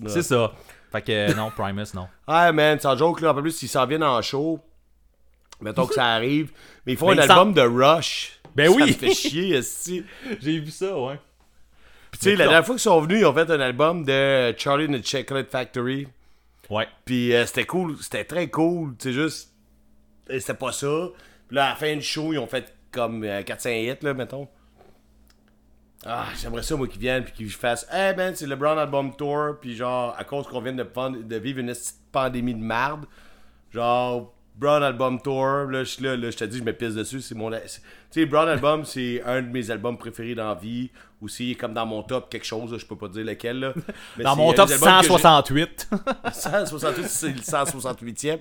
non. 0.00 0.08
c'est 0.08 0.22
ça. 0.22 0.52
Fait 0.90 1.02
que 1.02 1.12
euh, 1.12 1.34
non, 1.34 1.50
Primus, 1.50 1.94
non. 1.94 2.08
Ah, 2.26 2.50
man, 2.52 2.80
sans 2.80 2.96
joke, 2.96 3.20
là. 3.20 3.32
En 3.32 3.34
plus, 3.34 3.52
s'ils 3.52 3.68
s'en 3.68 3.86
viennent 3.86 4.02
en 4.02 4.22
show, 4.22 4.58
mettons 5.60 5.86
que 5.86 5.94
ça 5.94 6.06
arrive, 6.06 6.50
mais 6.86 6.92
ils 6.92 6.98
font 6.98 7.08
Mais 7.08 7.20
un 7.20 7.24
ils 7.26 7.30
album 7.30 7.52
de 7.52 7.60
Rush. 7.60 8.40
Ben 8.54 8.70
ça 8.70 8.76
oui. 8.76 8.82
me 8.82 8.92
fait 8.92 9.14
chier, 9.14 9.54
esti. 9.54 10.04
J'ai 10.40 10.58
vu 10.58 10.70
ça, 10.70 10.98
ouais. 10.98 11.20
Puis, 12.10 12.20
tu 12.20 12.30
sais, 12.30 12.36
la 12.36 12.44
dernière 12.44 12.64
fois 12.64 12.74
qu'ils 12.76 12.82
sont 12.82 13.00
venus, 13.02 13.20
ils 13.20 13.26
ont 13.26 13.34
fait 13.34 13.50
un 13.50 13.60
album 13.60 14.04
de 14.04 14.54
Charlie 14.56 14.86
and 14.86 14.98
the 14.98 15.06
Chocolate 15.06 15.50
Factory. 15.50 16.08
Ouais. 16.70 16.86
Puis 17.04 17.34
euh, 17.34 17.46
c'était 17.46 17.64
cool, 17.66 17.96
c'était 18.00 18.24
très 18.24 18.48
cool, 18.48 18.96
tu 18.96 19.08
sais, 19.08 19.12
juste. 19.12 19.52
C'était 20.28 20.54
pas 20.54 20.72
ça. 20.72 21.08
Puis 21.46 21.56
là, 21.56 21.66
à 21.66 21.68
la 21.70 21.76
fin 21.76 21.94
du 21.94 22.02
show, 22.02 22.32
ils 22.32 22.38
ont 22.38 22.46
fait 22.46 22.74
comme 22.90 23.24
euh, 23.24 23.42
4-5 23.42 23.92
hits, 23.92 24.04
là, 24.04 24.14
mettons. 24.14 24.48
Ah, 26.04 26.26
j'aimerais 26.40 26.62
ça, 26.62 26.76
moi, 26.76 26.86
qu'ils 26.86 27.00
viennent, 27.00 27.24
puis 27.24 27.32
qu'ils 27.32 27.50
fassent 27.50 27.86
Hey, 27.90 28.14
man, 28.14 28.34
c'est 28.34 28.46
le 28.46 28.54
Brown 28.54 28.78
Album 28.78 29.16
Tour, 29.16 29.56
puis 29.60 29.74
genre, 29.74 30.14
à 30.16 30.24
cause 30.24 30.46
qu'on 30.46 30.60
vient 30.60 30.72
de, 30.72 31.36
vivre 31.36 31.58
une 31.58 31.72
pandémie 32.12 32.54
de 32.54 32.62
merde, 32.62 33.06
genre, 33.72 34.32
Brown 34.54 34.82
Album 34.82 35.20
Tour, 35.20 35.64
là, 35.70 35.84
je 35.84 36.02
là, 36.02 36.16
là, 36.16 36.30
je 36.30 36.36
te 36.36 36.44
dis, 36.44 36.58
je 36.58 36.64
me 36.64 36.72
pisse 36.72 36.94
dessus, 36.94 37.20
c'est 37.20 37.34
mon. 37.34 37.50
Tu 37.50 37.58
sais, 38.10 38.26
Brown 38.26 38.48
Album, 38.48 38.84
c'est 38.84 39.22
un 39.24 39.42
de 39.42 39.48
mes 39.48 39.70
albums 39.70 39.98
préférés 39.98 40.34
dans 40.34 40.48
la 40.48 40.54
vie, 40.54 40.90
aussi, 41.20 41.56
comme 41.56 41.74
dans 41.74 41.84
mon 41.86 42.02
top 42.02 42.30
quelque 42.30 42.44
chose, 42.46 42.70
là, 42.72 42.78
je 42.78 42.86
peux 42.86 42.96
pas 42.96 43.08
dire 43.08 43.24
lequel, 43.24 43.58
là. 43.60 43.72
Mais 44.16 44.24
Dans 44.24 44.36
mon 44.36 44.52
top 44.52 44.68
des 44.68 44.74
albums 44.74 44.88
que 45.00 45.02
j'ai- 45.02 45.08
168. 45.08 45.88
168, 46.32 47.04
c'est 47.08 47.28
le 47.28 47.40
168e. 47.40 48.38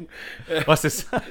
ouais, 0.68 0.76
c'est 0.76 0.90
ça. 0.90 1.22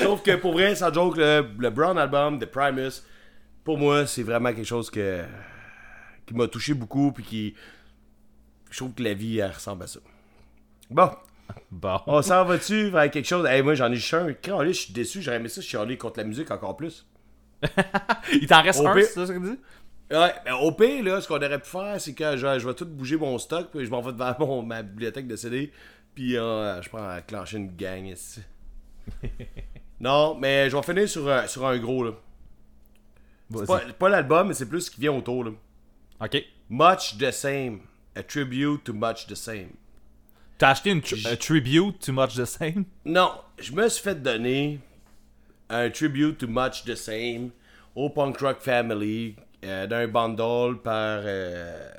Sauf 0.00 0.22
que 0.22 0.36
pour 0.36 0.52
vrai, 0.52 0.74
sans 0.74 0.92
joke, 0.92 1.16
le, 1.16 1.46
le 1.58 1.70
Brown 1.70 1.96
Album 1.98 2.38
de 2.38 2.46
Primus, 2.46 3.02
pour 3.64 3.78
moi, 3.78 4.06
c'est 4.06 4.22
vraiment 4.22 4.52
quelque 4.52 4.66
chose 4.66 4.90
que, 4.90 5.22
qui 6.26 6.34
m'a 6.34 6.48
touché 6.48 6.74
beaucoup. 6.74 7.12
Puis 7.12 7.24
qui. 7.24 7.54
Je 8.70 8.76
trouve 8.76 8.92
que 8.92 9.02
la 9.02 9.14
vie, 9.14 9.38
elle 9.38 9.52
ressemble 9.52 9.84
à 9.84 9.86
ça. 9.86 10.00
Bon, 10.90 11.10
Bon. 11.70 11.98
on 12.06 12.20
s'en 12.22 12.44
va-tu 12.44 12.90
vers 12.90 13.10
quelque 13.10 13.26
chose? 13.26 13.46
Hey, 13.46 13.62
moi, 13.62 13.74
j'en 13.74 13.90
ai 13.90 13.94
juste 13.96 14.12
un. 14.14 14.28
Quand 14.32 14.64
je 14.64 14.70
suis 14.72 14.92
déçu, 14.92 15.22
j'aurais 15.22 15.36
aimé 15.38 15.48
ça 15.48 15.60
chialer 15.62 15.96
contre 15.96 16.18
la 16.18 16.24
musique 16.24 16.50
encore 16.50 16.76
plus. 16.76 17.06
Il 18.32 18.46
t'en 18.46 18.62
reste 18.62 18.80
Au 18.80 18.86
un, 18.86 18.94
c'est 18.94 19.04
ça 19.06 19.26
ce 19.26 19.32
que 19.32 19.38
tu 19.38 19.50
dis? 19.52 19.58
Ouais, 20.10 20.32
ben, 20.44 20.54
au 20.54 20.72
pire, 20.72 21.04
là, 21.04 21.20
ce 21.20 21.28
qu'on 21.28 21.36
aurait 21.36 21.58
pu 21.58 21.68
faire, 21.68 22.00
c'est 22.00 22.14
que 22.14 22.36
je, 22.36 22.58
je 22.58 22.66
vais 22.66 22.74
tout 22.74 22.86
bouger 22.86 23.16
mon 23.16 23.36
stock, 23.38 23.68
puis 23.70 23.84
je 23.84 23.90
m'en 23.90 24.00
vais 24.00 24.12
devant 24.12 24.34
mon, 24.38 24.62
ma 24.62 24.82
bibliothèque 24.82 25.26
de 25.26 25.36
CD, 25.36 25.70
puis 26.14 26.36
euh, 26.36 26.80
je 26.80 26.88
prends 26.88 27.06
à 27.08 27.20
clencher 27.20 27.58
une 27.58 27.74
gang 27.76 28.06
ici. 28.06 28.40
non, 30.00 30.34
mais 30.38 30.70
je 30.70 30.76
vais 30.76 30.82
finir 30.82 31.08
sur, 31.08 31.28
un- 31.30 31.46
sur 31.46 31.66
un 31.66 31.78
gros, 31.78 32.04
là. 32.04 32.12
Vas-y. 33.50 33.66
Pas, 33.66 33.80
pas 33.98 34.08
l'album, 34.08 34.48
mais 34.48 34.54
c'est 34.54 34.68
plus 34.68 34.82
ce 34.82 34.90
qui 34.90 35.00
vient 35.00 35.12
autour, 35.12 35.44
là. 35.44 35.50
Ok. 36.20 36.42
Much 36.70 37.16
the 37.18 37.30
same. 37.30 37.80
A 38.14 38.22
tribute 38.22 38.82
to 38.84 38.92
much 38.92 39.26
the 39.26 39.34
same. 39.34 39.70
T'as 40.58 40.70
acheté 40.70 40.90
une 40.90 41.00
tr- 41.00 41.26
un 41.32 41.36
tribute 41.36 41.98
to 42.00 42.12
much 42.12 42.34
the 42.34 42.44
same? 42.44 42.84
Non, 43.04 43.30
je 43.58 43.72
me 43.72 43.88
suis 43.88 44.02
fait 44.02 44.20
donner 44.20 44.80
un 45.70 45.88
tribute 45.90 46.36
to 46.38 46.48
much 46.48 46.82
the 46.84 46.96
same 46.96 47.50
au 47.94 48.10
Punk 48.10 48.38
Rock 48.40 48.58
Family 48.60 49.36
euh, 49.64 49.86
d'un 49.86 50.06
bundle 50.08 50.80
par. 50.82 51.20
euh, 51.24 51.90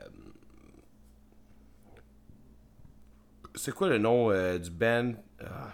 C'est 3.55 3.73
quoi 3.73 3.89
le 3.89 3.97
nom 3.97 4.31
euh, 4.31 4.57
du 4.57 4.69
band? 4.69 5.13
Ah. 5.41 5.73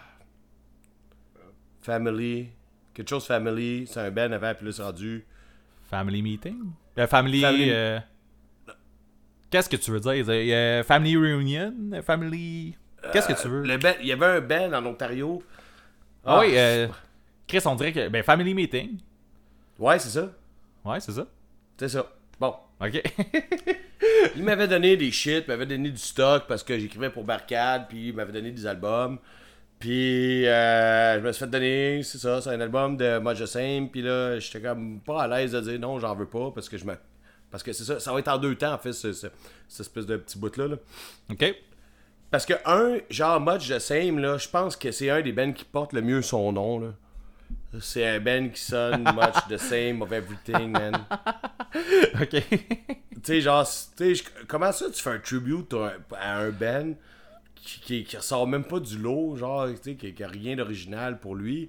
Family. 1.82 2.48
Quelque 2.94 3.08
chose 3.10 3.26
Family. 3.26 3.86
C'est 3.86 4.00
un 4.00 4.10
band 4.10 4.32
avant, 4.32 4.52
c'est 4.72 4.82
rendu. 4.82 5.24
Family 5.84 6.22
meeting? 6.22 6.72
Family. 7.08 7.40
Family- 7.42 8.00
Qu'est-ce 9.50 9.68
que 9.68 9.76
tu 9.76 9.90
veux 9.92 10.00
dire? 10.00 10.84
Family 10.84 11.16
reunion? 11.16 11.72
Family. 12.02 12.76
Qu'est-ce 13.12 13.28
que 13.28 13.40
tu 13.40 13.48
veux? 13.48 13.62
Le 13.62 13.76
band- 13.78 13.94
Il 14.00 14.06
y 14.08 14.12
avait 14.12 14.26
un 14.26 14.40
band 14.40 14.72
en 14.72 14.84
Ontario. 14.86 15.42
Ah 16.24 16.40
oui, 16.40 16.48
euh, 16.56 16.88
Chris, 17.46 17.60
on 17.66 17.76
dirait 17.76 17.92
que. 17.92 18.08
Ben, 18.08 18.24
family 18.24 18.52
meeting. 18.52 18.98
Ouais, 19.78 19.98
c'est 20.00 20.08
ça. 20.08 20.28
Ouais, 20.84 20.98
c'est 20.98 21.12
ça. 21.12 21.24
C'est 21.78 21.88
ça. 21.88 22.06
Bon. 22.40 22.54
Ok. 22.80 23.02
Il 24.36 24.42
m'avait 24.42 24.68
donné 24.68 24.96
des 24.96 25.10
shit, 25.10 25.44
il 25.46 25.48
m'avait 25.48 25.64
donné 25.66 25.88
du 25.90 25.96
stock 25.98 26.44
parce 26.46 26.62
que 26.62 26.78
j'écrivais 26.78 27.08
pour 27.10 27.24
Barcade, 27.24 27.86
puis 27.88 28.08
il 28.08 28.14
m'avait 28.14 28.32
donné 28.32 28.50
des 28.50 28.66
albums. 28.66 29.18
Puis 29.78 30.46
euh, 30.46 31.18
je 31.20 31.26
me 31.26 31.32
suis 31.32 31.40
fait 31.44 31.50
donner, 31.50 32.02
c'est 32.02 32.18
ça, 32.18 32.40
c'est 32.42 32.50
un 32.50 32.60
album 32.60 32.96
de 32.96 33.18
the 33.34 33.46
Same. 33.46 33.88
Puis 33.88 34.02
là, 34.02 34.38
j'étais 34.38 34.60
comme 34.60 35.00
pas 35.00 35.22
à 35.22 35.28
l'aise 35.28 35.52
de 35.52 35.60
dire 35.60 35.78
non, 35.80 35.98
j'en 35.98 36.14
veux 36.14 36.26
pas 36.28 36.50
parce 36.54 36.68
que 36.68 36.76
je 36.76 36.84
me. 36.84 36.94
Parce 37.50 37.62
que 37.62 37.72
c'est 37.72 37.84
ça, 37.84 37.98
ça 38.00 38.12
va 38.12 38.18
être 38.18 38.28
en 38.28 38.36
deux 38.38 38.54
temps 38.56 38.74
en 38.74 38.78
fait, 38.78 38.92
ce, 38.92 39.12
ce- 39.12 39.28
cette 39.68 39.80
espèce 39.80 40.06
de 40.06 40.16
petit 40.18 40.38
bout-là. 40.38 40.68
là. 40.68 40.76
ok. 41.30 41.54
Parce 42.30 42.44
que 42.44 42.54
un, 42.66 42.98
genre 43.08 43.42
the 43.58 43.78
Same, 43.78 44.18
là, 44.18 44.36
je 44.36 44.48
pense 44.48 44.76
que 44.76 44.90
c'est 44.92 45.08
un 45.10 45.22
des 45.22 45.32
bands 45.32 45.52
qui 45.52 45.64
porte 45.64 45.92
le 45.94 46.02
mieux 46.02 46.20
son 46.22 46.52
nom. 46.52 46.78
là. 46.80 46.88
C'est 47.80 48.06
un 48.06 48.20
band 48.20 48.48
qui 48.48 48.60
sonne 48.60 49.02
Much 49.02 49.48
the 49.48 49.58
Same 49.58 50.02
of 50.02 50.12
Everything, 50.12 50.70
man. 50.70 51.04
Ok. 52.20 52.42
Tu 52.50 53.20
sais, 53.22 53.40
genre, 53.42 53.66
comment 54.46 54.72
ça 54.72 54.86
tu 54.90 55.02
fais 55.02 55.10
un 55.10 55.18
tribute 55.18 55.74
à 56.18 56.38
un, 56.38 56.50
band 56.50 56.94
qui, 57.54 57.80
qui, 57.80 58.04
qui 58.04 58.16
ressort 58.16 58.46
même 58.46 58.64
pas 58.64 58.80
du 58.80 58.96
lot, 58.96 59.36
genre, 59.36 59.68
tu 59.68 59.76
sais, 59.82 59.94
qui, 59.94 60.14
qui 60.14 60.24
a 60.24 60.28
rien 60.28 60.56
d'original 60.56 61.18
pour 61.18 61.34
lui? 61.34 61.68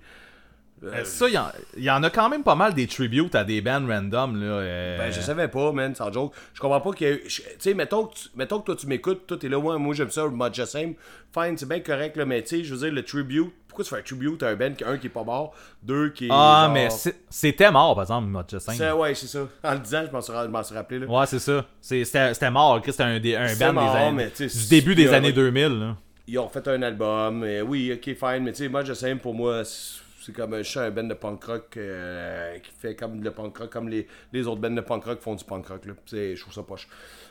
Euh, 0.83 1.03
ça, 1.05 1.27
il 1.27 1.39
y, 1.77 1.85
y 1.85 1.89
en 1.89 2.03
a 2.03 2.09
quand 2.11 2.29
même 2.29 2.43
pas 2.43 2.53
mal 2.53 2.73
des 2.75 2.85
tributes 2.85 3.33
à 3.33 3.43
des 3.43 3.61
bands 3.61 3.83
random, 3.87 4.39
là. 4.39 4.45
euh, 4.45 4.97
Ben, 4.99 5.11
je 5.11 5.21
savais 5.21 5.47
pas, 5.47 5.71
man, 5.71 5.95
sans 5.95 6.11
joke. 6.13 6.33
Je 6.53 6.59
comprends 6.59 6.81
pas 6.81 6.91
qu'il 6.93 7.07
y 7.07 7.09
ait. 7.09 7.23
je- 7.27 7.41
Tu 7.41 7.47
sais, 7.57 7.73
mettons, 7.73 8.05
que 8.05 8.13
tu- 8.13 8.29
mettons 8.35 8.59
que 8.59 8.65
toi, 8.67 8.75
tu 8.75 8.85
m'écoutes, 8.85 9.25
toi, 9.25 9.37
t'es 9.37 9.49
là, 9.49 9.59
moi, 9.59 9.77
moi 9.79 9.95
j'aime 9.95 10.11
ça, 10.11 10.23
the 10.53 10.65
Same. 10.65 10.93
Fine, 11.33 11.57
c'est 11.57 11.67
bien 11.67 11.79
correct, 11.79 12.15
là, 12.15 12.25
mais 12.25 12.43
tu 12.43 12.57
sais, 12.57 12.63
je 12.63 12.73
veux 12.75 12.79
dire, 12.81 12.93
le 12.93 13.03
tribute. 13.03 13.51
Pourquoi 13.67 13.83
tu 13.85 13.89
fais 13.89 13.99
un 13.99 14.03
tribute 14.03 14.41
à 14.43 14.49
un 14.49 14.55
band, 14.55 14.71
qui- 14.73 14.83
un 14.83 14.97
qui 14.97 15.07
est 15.07 15.09
pas 15.11 15.23
mort, 15.23 15.53
deux 15.83 16.09
qui 16.09 16.25
est. 16.25 16.29
Ah, 16.31 16.63
genre- 16.65 16.73
mais 16.73 16.89
c'était 17.29 17.71
mort, 17.71 17.95
par 17.95 18.03
exemple, 18.03 18.43
the 18.47 18.59
C'est- 18.59 18.73
Same. 18.73 18.97
Ouais, 18.99 19.15
c'est 19.15 19.27
ça. 19.27 19.47
En 19.63 19.73
le 19.73 19.79
disant, 19.79 20.03
je 20.07 20.11
m'en 20.11 20.21
suis, 20.63 20.75
rappelé, 20.75 20.99
là. 20.99 21.07
Ouais, 21.07 21.25
c'est 21.25 21.39
ça. 21.39 21.65
C'était 21.81 22.51
mort, 22.51 22.79
Chris. 22.81 22.91
C'était 22.91 23.03
un, 23.03 23.19
des- 23.19 23.35
un 23.35 23.55
band 23.55 23.73
mort, 23.73 23.91
des 23.93 23.99
années, 23.99 24.29
du 24.47 24.67
début 24.69 24.93
des 24.95 25.11
a- 25.11 25.15
années 25.17 25.31
2000, 25.31 25.79
là. 25.79 25.95
ils 26.27 26.37
ont 26.39 26.49
fait 26.49 26.67
un 26.67 26.81
album. 26.83 27.43
Et 27.45 27.61
oui, 27.61 27.91
ok, 27.93 28.03
fine. 28.15 28.43
Mais 28.43 28.51
tu 28.51 28.67
sais, 28.67 28.85
je 28.85 28.93
sais, 28.93 29.15
pour 29.15 29.33
moi, 29.33 29.63
c'est 29.63 30.01
c'est 30.27 30.33
comme 30.33 30.53
un 30.55 30.63
chat, 30.63 30.83
un 30.83 30.91
band 30.91 31.05
de 31.05 31.13
punk 31.13 31.41
rock 31.45 31.77
euh, 31.77 32.59
qui 32.59 32.71
fait 32.71 32.97
comme 32.97 33.23
le 33.23 33.31
punk 33.31 33.57
rock, 33.57 33.69
comme 33.69 33.87
les, 33.87 34.07
les 34.33 34.45
autres 34.45 34.59
bands 34.59 34.69
de 34.69 34.81
punk 34.81 35.05
rock 35.05 35.21
font 35.21 35.35
du 35.35 35.45
punk 35.45 35.67
rock. 35.67 35.85
Là. 35.85 35.93
Je 36.11 36.37
trouve 36.41 36.53
ça 36.53 36.63
poche. 36.63 36.89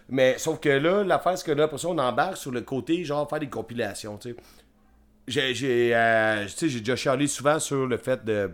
Mais 0.08 0.38
sauf 0.38 0.60
que 0.60 0.70
là, 0.70 1.04
l'affaire, 1.04 1.36
c'est 1.36 1.44
que 1.44 1.52
là, 1.52 1.64
après 1.64 1.76
ça, 1.76 1.88
on 1.88 1.98
embarque 1.98 2.38
sur 2.38 2.52
le 2.52 2.62
côté, 2.62 3.04
genre, 3.04 3.28
faire 3.28 3.38
des 3.38 3.50
compilations. 3.50 4.18
J'ai, 5.28 5.94
euh, 5.94 6.46
déjà 6.58 6.96
chialé 6.96 7.26
souvent 7.26 7.58
sur 7.58 7.86
le 7.86 7.98
fait 7.98 8.24
de 8.24 8.50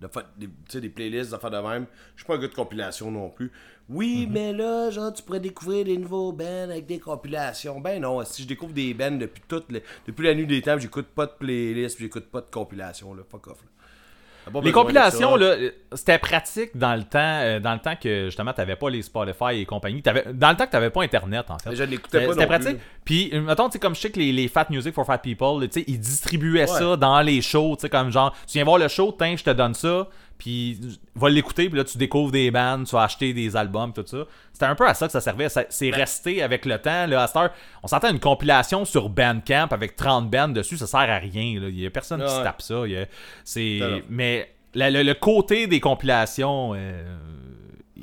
de 0.00 0.08
faire 0.08 0.24
des, 0.36 0.80
des 0.80 0.88
playlists, 0.88 1.30
d'affaires 1.30 1.50
de 1.50 1.58
même. 1.58 1.86
Je 2.16 2.22
suis 2.22 2.26
pas 2.26 2.34
un 2.34 2.38
gars 2.38 2.48
de 2.48 2.54
compilation 2.54 3.10
non 3.10 3.30
plus. 3.30 3.52
Oui, 3.88 4.26
mais 4.30 4.52
là, 4.54 4.90
genre, 4.90 5.12
tu 5.12 5.22
pourrais 5.22 5.40
découvrir 5.40 5.84
des 5.84 5.98
nouveaux 5.98 6.32
bands 6.32 6.64
avec 6.70 6.86
des 6.86 6.98
compilations. 6.98 7.80
Ben 7.80 8.00
non, 8.00 8.24
si 8.24 8.42
je 8.42 8.48
découvre 8.48 8.72
des 8.72 8.94
bands 8.94 9.10
depuis 9.18 9.42
toute 9.46 9.70
le- 9.70 9.82
depuis 10.06 10.24
la 10.26 10.34
nuit 10.34 10.46
des 10.46 10.62
temps, 10.62 10.78
j'écoute 10.78 11.08
pas 11.14 11.26
de 11.26 11.32
playlist, 11.38 11.98
j'écoute 12.00 12.26
pas 12.30 12.40
de 12.40 12.46
compilation, 12.50 13.12
là. 13.14 13.22
Fuck 13.30 13.46
off, 13.48 13.58
là. 13.62 13.68
Les 14.62 14.72
compilations, 14.72 15.36
là, 15.36 15.56
c'était 15.94 16.18
pratique 16.18 16.76
dans 16.76 16.94
le 16.94 17.02
temps, 17.04 17.18
euh, 17.40 17.60
dans 17.60 17.72
le 17.72 17.78
temps 17.78 17.94
que 17.96 18.26
justement 18.26 18.52
t'avais 18.52 18.76
pas 18.76 18.90
les 18.90 19.00
Spotify 19.00 19.54
et 19.60 19.64
compagnie. 19.64 20.02
Dans 20.02 20.50
le 20.50 20.56
temps 20.56 20.66
que 20.66 20.70
t'avais 20.70 20.90
pas 20.90 21.02
Internet, 21.02 21.46
en 21.50 21.58
fait. 21.58 21.70
Mais 21.70 21.76
je 21.76 21.84
l'écoutais 21.84 22.26
pas 22.26 22.32
c'était 22.34 22.46
pratique. 22.46 22.76
Puis, 23.06 23.32
mettons, 23.40 23.68
tu 23.68 23.72
sais, 23.72 23.78
comme 23.78 23.94
je 23.94 24.00
sais 24.02 24.10
que 24.10 24.18
les, 24.18 24.32
les 24.32 24.48
Fat 24.48 24.66
Music 24.68 24.92
for 24.94 25.06
Fat 25.06 25.16
People, 25.16 25.66
tu 25.68 25.80
sais, 25.80 25.84
ils 25.88 25.98
distribuaient 25.98 26.60
Ouais. 26.70 26.78
ça 26.78 26.94
dans 26.98 27.22
les 27.22 27.40
shows, 27.40 27.76
tu 27.76 27.82
sais, 27.82 27.88
comme 27.88 28.10
genre, 28.10 28.34
tu 28.46 28.52
viens 28.58 28.64
voir 28.64 28.76
le 28.76 28.88
show, 28.88 29.14
tiens, 29.18 29.34
je 29.34 29.44
te 29.44 29.50
donne 29.50 29.72
ça. 29.72 30.08
Puis 30.44 30.78
va 31.14 31.30
l'écouter, 31.30 31.70
puis 31.70 31.78
là, 31.78 31.84
tu 31.84 31.96
découvres 31.96 32.30
des 32.30 32.50
bands, 32.50 32.84
tu 32.84 32.94
vas 32.94 33.04
acheter 33.04 33.32
des 33.32 33.56
albums, 33.56 33.94
tout 33.94 34.04
ça. 34.06 34.18
C'était 34.52 34.66
un 34.66 34.74
peu 34.74 34.86
à 34.86 34.92
ça 34.92 35.06
que 35.06 35.12
ça 35.12 35.22
servait. 35.22 35.48
C'est 35.48 35.90
Ben 35.90 35.96
resté 36.00 36.42
avec 36.42 36.66
le 36.66 36.76
temps. 36.78 37.06
Là, 37.06 37.22
à 37.22 37.26
cette 37.26 37.36
heure, 37.36 37.50
on 37.82 37.86
s'entend 37.88 38.10
une 38.10 38.20
compilation 38.20 38.84
sur 38.84 39.08
Bandcamp 39.08 39.68
avec 39.70 39.96
30 39.96 40.28
bands 40.30 40.48
dessus, 40.48 40.76
ça 40.76 40.86
sert 40.86 41.00
à 41.00 41.16
rien. 41.18 41.58
là. 41.60 41.68
Il 41.70 41.80
y 41.80 41.86
a 41.86 41.90
personne 41.90 42.20
qui 42.22 42.28
se 42.30 42.42
tape 42.42 42.60
ça. 42.60 42.82
A- 42.82 43.06
c'est... 43.42 43.78
Mais 44.10 44.50
la- 44.74 44.90
le, 44.90 45.02
le 45.02 45.14
côté 45.14 45.66
des 45.66 45.80
compilations, 45.80 46.72
euh, 46.74 47.02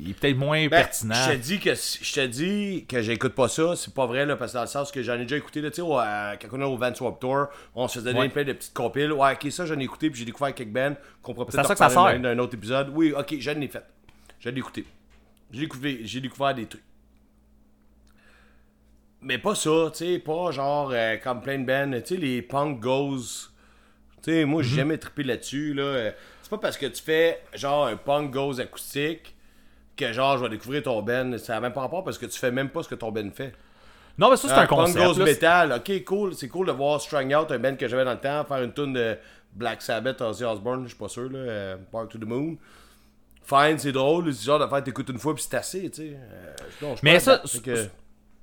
il 0.04 0.10
est 0.10 0.14
peut-être 0.14 0.36
moins 0.36 0.60
Ben, 0.68 0.70
pertinent. 0.70 1.14
Je 1.14 1.32
te 1.32 1.36
dis 1.36 1.58
que 1.60 1.74
je 1.74 2.12
te 2.12 2.26
dis 2.26 2.84
que 2.88 3.00
j'écoute 3.02 3.34
pas 3.34 3.48
ça, 3.48 3.74
c'est 3.76 3.94
pas 3.94 4.06
vrai 4.06 4.26
là, 4.26 4.36
parce 4.36 4.52
que 4.52 4.56
dans 4.58 4.62
le 4.62 4.68
sens 4.68 4.90
que 4.92 5.02
j'en 5.02 5.14
ai 5.14 5.22
déjà 5.22 5.36
écouté 5.36 5.60
là, 5.60 5.70
tu 5.70 5.76
sais, 5.82 5.82
quand 5.82 6.48
on 6.56 6.60
est 6.60 6.64
au 6.64 6.76
Van 6.76 6.94
Swap 6.94 7.20
Tour, 7.20 7.46
on 7.74 7.88
se 7.88 7.98
faisait 7.98 8.12
donner 8.12 8.20
Ouais. 8.26 8.28
plein 8.28 8.44
de 8.44 8.52
petites 8.52 8.74
compiles. 8.74 9.12
Ouais, 9.12 9.32
ok, 9.32 9.50
ça 9.52 9.66
j'en 9.66 9.78
ai 9.78 9.84
écouté 9.84 10.10
puis 10.10 10.18
j'ai 10.20 10.26
découvert 10.26 10.54
quelques 10.54 10.70
bands 10.70 10.94
qu'on 11.22 11.34
pourrait 11.34 11.46
peut-être 11.46 12.18
d'un 12.20 12.38
autre 12.38 12.54
épisode. 12.54 12.90
Oui, 12.94 13.12
ok, 13.16 13.34
j'en 13.38 13.60
ai 13.60 13.68
fait. 13.68 13.84
J'en 14.40 14.50
ai 14.50 14.58
écouté. 14.58 14.84
J'ai 15.52 15.60
découvert, 15.60 15.96
j'ai 16.02 16.20
découvert 16.20 16.54
des 16.54 16.66
trucs. 16.66 16.82
Mais 19.20 19.38
pas 19.38 19.54
ça, 19.54 19.90
tu 19.92 19.98
sais, 20.04 20.18
pas 20.18 20.50
genre 20.50 20.90
euh, 20.92 21.16
comme 21.16 21.40
plein 21.42 21.58
de 21.58 21.64
bands, 21.64 22.00
tu 22.00 22.06
sais, 22.14 22.16
les 22.16 22.42
punk 22.42 22.80
goes. 22.80 23.18
Tu 24.22 24.30
sais, 24.32 24.44
moi, 24.44 24.62
j'ai 24.62 24.76
jamais 24.76 24.98
trippé 24.98 25.22
là-dessus, 25.22 25.74
là. 25.74 25.82
Euh, 25.82 26.10
C'est 26.42 26.50
pas 26.50 26.58
parce 26.58 26.76
que 26.76 26.86
tu 26.86 27.02
fais, 27.02 27.40
genre, 27.54 27.86
un 27.86 27.96
punk 27.96 28.32
goes 28.32 28.60
acoustique 28.60 29.34
que, 29.96 30.12
genre, 30.12 30.38
je 30.38 30.42
vais 30.44 30.48
découvrir 30.50 30.82
ton 30.82 31.00
band. 31.02 31.36
Ça 31.38 31.54
n'a 31.54 31.60
même 31.60 31.72
pas 31.72 31.80
rapport 31.82 32.04
parce 32.04 32.18
que 32.18 32.26
tu 32.26 32.38
fais 32.38 32.50
même 32.50 32.68
pas 32.70 32.82
ce 32.82 32.88
que 32.88 32.94
ton 32.94 33.10
band 33.12 33.30
fait. 33.34 33.52
Non, 34.18 34.30
mais 34.30 34.36
ça, 34.36 34.48
c'est 34.48 34.54
Ah, 34.54 34.60
un 34.62 34.66
concept. 34.66 35.16
Là. 35.18 35.24
metal, 35.24 35.72
ok, 35.72 36.04
cool. 36.04 36.34
C'est 36.34 36.48
cool 36.48 36.66
de 36.66 36.72
voir 36.72 37.00
Strung 37.00 37.34
Out, 37.34 37.50
un 37.50 37.58
band 37.58 37.76
que 37.76 37.88
j'avais 37.88 38.04
dans 38.04 38.12
le 38.12 38.20
temps, 38.20 38.44
faire 38.44 38.62
une 38.62 38.72
tune 38.72 38.92
de 38.92 39.16
Black 39.54 39.80
Sabbath, 39.82 40.20
Ozzy 40.20 40.44
Osbourne, 40.44 40.82
je 40.84 40.88
suis 40.88 40.98
pas 40.98 41.08
sûr, 41.08 41.30
là. 41.30 41.38
euh, 41.38 41.76
Park 41.90 42.10
to 42.10 42.18
the 42.18 42.24
Moon. 42.24 42.56
Fine, 43.44 43.78
c'est 43.78 43.92
drôle, 43.92 44.32
c'est 44.32 44.44
genre 44.46 44.58
de 44.60 44.66
faire 44.66 44.84
t'écoutes 44.84 45.08
une 45.08 45.18
fois 45.18 45.34
puis 45.34 45.42
c'est 45.48 45.56
assez, 45.56 45.90
tu 45.90 46.02
sais. 46.02 46.16
Euh, 46.16 46.54
non, 46.80 46.94
Mais 47.02 47.18
ça, 47.18 47.42
que- 47.64 47.86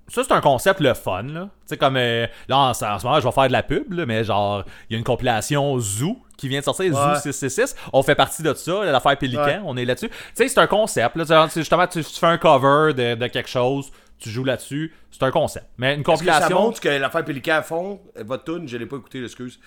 Ça, 0.10 0.24
c'est 0.24 0.32
un 0.34 0.42
concept 0.42 0.80
le 0.80 0.94
fun, 0.94 1.24
là. 1.24 1.42
Tu 1.44 1.50
sais, 1.68 1.78
comme. 1.78 1.98
euh, 1.98 2.28
là, 2.48 2.58
en, 2.58 2.70
en 2.72 2.74
ce 2.74 3.06
moment, 3.06 3.20
je 3.20 3.26
vais 3.26 3.32
faire 3.32 3.48
de 3.48 3.52
la 3.54 3.64
pub, 3.64 3.94
là, 3.94 4.06
mais 4.06 4.24
genre, 4.24 4.64
il 4.90 4.94
y 4.94 4.96
a 4.96 4.98
une 5.00 5.04
compilation 5.06 5.78
Zoo 5.80 6.18
qui 6.38 6.48
vient 6.48 6.60
de 6.60 6.66
sortir, 6.66 6.86
Ouais. 6.86 6.92
Zoo 6.94 7.16
666. 7.32 7.76
On 7.94 8.02
fait 8.04 8.16
partie 8.16 8.42
de 8.44 8.54
ça, 8.54 8.86
l'affaire 8.86 9.18
Pélican, 9.18 9.44
Ouais. 9.44 9.60
on 9.66 9.78
est 9.78 9.86
là-dessus. 9.86 10.10
Tu 10.10 10.16
sais, 10.36 10.48
c'est 10.48 10.60
un 10.60 10.68
concept, 10.68 11.16
là. 11.16 11.48
Justement, 11.56 11.86
tu, 11.88 12.04
tu 12.04 12.20
fais 12.20 12.28
un 12.28 12.38
cover 12.38 12.94
de, 12.94 13.16
de 13.16 13.28
quelque 13.28 13.50
chose, 13.50 13.92
tu 14.18 14.30
joues 14.30 14.44
là-dessus. 14.46 14.94
C'est 15.12 15.24
un 15.24 15.32
concept. 15.32 15.66
Mais 15.78 15.94
une 15.96 16.02
Est-ce 16.02 16.06
que 16.06 16.12
ça 16.12 16.32
compilation. 16.34 16.62
montre 16.62 16.80
que 16.82 16.90
l'affaire 16.90 17.26
Pélican 17.26 17.62
fond, 17.64 18.00
euh, 18.18 18.24
votre 18.26 18.46
tune, 18.46 18.68
je 18.68 18.78
l'ai 18.78 18.86
pas 18.86 18.96
écouté, 18.98 19.24
excuse. 19.24 19.60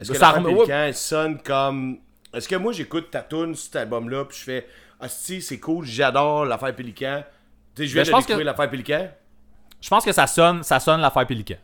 Est-ce 0.00 0.10
que 0.12 0.18
Ça 0.18 0.28
l'affaire 0.32 0.42
Pélican 0.44 0.90
sonne 0.94 1.38
comme. 1.42 1.98
Est-ce 2.32 2.48
que 2.48 2.56
moi 2.56 2.72
j'écoute 2.72 3.10
ta 3.12 3.20
tune 3.20 3.54
cet 3.54 3.76
album-là, 3.76 4.24
puis 4.24 4.36
je 4.38 4.42
fais 4.44 4.66
Ah, 5.00 5.08
si, 5.08 5.40
c'est 5.42 5.60
cool, 5.60 5.84
j'adore 5.84 6.44
l'affaire 6.46 6.74
Pélican. 6.74 7.22
Tu 7.76 7.82
sais, 7.82 7.88
je 7.88 7.94
viens 7.94 8.02
Ben, 8.02 8.10
de 8.10 8.16
découvrir 8.16 8.38
que- 8.38 8.42
l'affaire 8.44 8.70
Pélican. 8.70 9.08
Je 9.84 9.90
pense 9.90 10.02
que 10.02 10.12
ça 10.12 10.26
sonne, 10.26 10.62
ça 10.62 10.80
sonne 10.80 11.02
l'affaire 11.02 11.26
Pélican. 11.26 11.56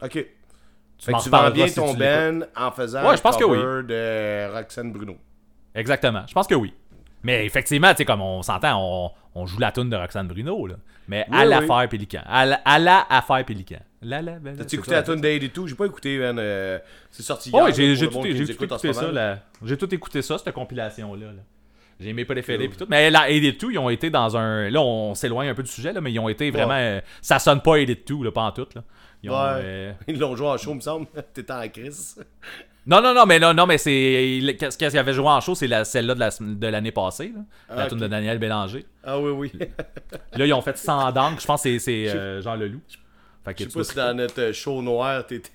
Ok. 0.00 0.12
Que 0.12 1.22
tu 1.22 1.28
vends 1.28 1.50
bien 1.50 1.66
ton 1.68 1.92
tu 1.94 1.98
band 1.98 2.40
en 2.56 2.70
faisant 2.70 3.08
Ouais, 3.08 3.16
je 3.16 3.20
pense 3.22 3.34
un 3.34 3.38
que 3.40 3.44
oui. 3.44 3.58
cover 3.58 3.82
de 3.82 4.52
Roxane 4.54 4.92
Bruno. 4.92 5.16
Exactement. 5.74 6.22
Je 6.28 6.32
pense 6.32 6.46
que 6.46 6.54
oui. 6.54 6.72
Mais 7.24 7.44
effectivement, 7.44 7.90
tu 7.90 7.96
sais, 7.98 8.04
comme 8.04 8.20
on 8.20 8.40
s'entend, 8.42 8.78
on, 8.80 9.10
on 9.34 9.46
joue 9.46 9.58
la 9.58 9.72
tune 9.72 9.90
de 9.90 9.96
Roxane 9.96 10.28
Bruno, 10.28 10.64
là. 10.68 10.76
Mais 11.08 11.26
à 11.32 11.42
Oui, 11.42 11.48
l'affaire 11.48 11.88
Pélican. 11.88 12.22
À, 12.24 12.46
la- 12.46 12.60
à 12.64 12.78
la 12.78 13.04
affaire 13.10 13.44
Pélican. 13.44 13.80
La, 14.00 14.22
T'as-tu 14.22 14.76
écouté 14.76 14.92
la 14.92 15.02
tune 15.02 15.20
d'A82 15.20 15.66
J'ai 15.66 15.74
pas 15.74 15.86
écouté, 15.86 16.18
man. 16.18 16.38
euh, 16.38 16.78
c'est 17.10 17.24
sorti 17.24 17.50
hier. 17.50 17.60
Oh, 17.60 17.66
oui, 17.66 17.74
j'ai 17.74 18.08
tout, 18.08 18.12
tout 18.20 18.26
écouté 18.26 18.92
ça, 18.92 19.38
j'ai 19.64 19.76
tout 19.76 19.92
écouté 19.92 20.22
ça, 20.22 20.38
cette 20.38 20.54
compilation-là. 20.54 21.26
là. 21.26 21.42
J'ai 21.98 22.12
mes 22.12 22.24
préférés 22.24 22.68
pis 22.68 22.76
tout. 22.76 22.86
Mais 22.88 23.10
la 23.10 23.30
Edit 23.30 23.52
2, 23.52 23.72
ils 23.72 23.78
ont 23.78 23.88
été 23.90 24.10
dans 24.10 24.36
un. 24.36 24.68
Là, 24.68 24.80
on 24.82 25.14
s'éloigne 25.14 25.48
un 25.48 25.54
peu 25.54 25.62
du 25.62 25.70
sujet, 25.70 25.92
là, 25.92 26.00
mais 26.00 26.12
ils 26.12 26.18
ont 26.18 26.28
été 26.28 26.50
vraiment. 26.50 26.74
euh, 26.74 27.00
Ça 27.22 27.38
sonne 27.38 27.62
pas 27.62 27.76
Edit 27.76 27.98
2, 28.06 28.24
là, 28.24 28.30
pas 28.32 28.42
en 28.42 28.52
tout. 28.52 28.66
Là. 28.74 28.82
Ils 29.22 29.30
ont, 29.30 29.34
Ouais. 29.34 29.40
euh, 29.62 29.92
Ils 30.06 30.18
l'ont 30.18 30.36
joué 30.36 30.46
en 30.46 30.56
show, 30.58 30.74
me 30.74 30.80
semble. 30.80 31.06
T'étais 31.34 31.52
en 31.52 31.66
crise. 31.68 32.22
Non, 32.86 33.00
non, 33.02 33.14
non, 33.14 33.24
mais 33.26 33.38
non, 33.40 33.52
non 33.54 33.66
mais 33.66 33.78
c'est. 33.78 34.56
Qu'est-ce 34.60 34.76
qu'il 34.78 34.98
avait 34.98 35.12
joué 35.14 35.26
en 35.26 35.40
show, 35.40 35.54
c'est 35.54 35.66
la- 35.66 35.84
celle-là 35.84 36.14
de 36.14 36.20
la- 36.20 36.30
de 36.38 36.66
l'année 36.68 36.92
passée, 36.92 37.32
là. 37.34 37.40
la 37.74 37.82
Ah, 37.84 37.86
tune 37.88 37.96
ok. 37.98 38.02
de 38.04 38.08
Daniel 38.08 38.38
Bélanger. 38.38 38.84
Ah 39.02 39.18
oui, 39.18 39.30
oui. 39.30 39.52
Là, 40.36 40.46
ils 40.46 40.52
ont 40.52 40.60
fait 40.62 40.76
100 40.78 41.10
d'encre, 41.12 41.40
je 41.40 41.46
pense 41.46 41.62
que 41.64 41.78
c'est- 41.78 42.08
euh, 42.14 42.42
Jean 42.42 42.54
Leloup. 42.54 42.80
Fait 43.44 43.54
que 43.54 43.64
Je 43.64 43.68
sais 43.70 43.78
pas 43.78 43.84
si 43.84 43.94
dans 43.96 44.16
notre 44.16 44.52
show 44.52 44.82
noir, 44.82 45.26
t'étais 45.26 45.50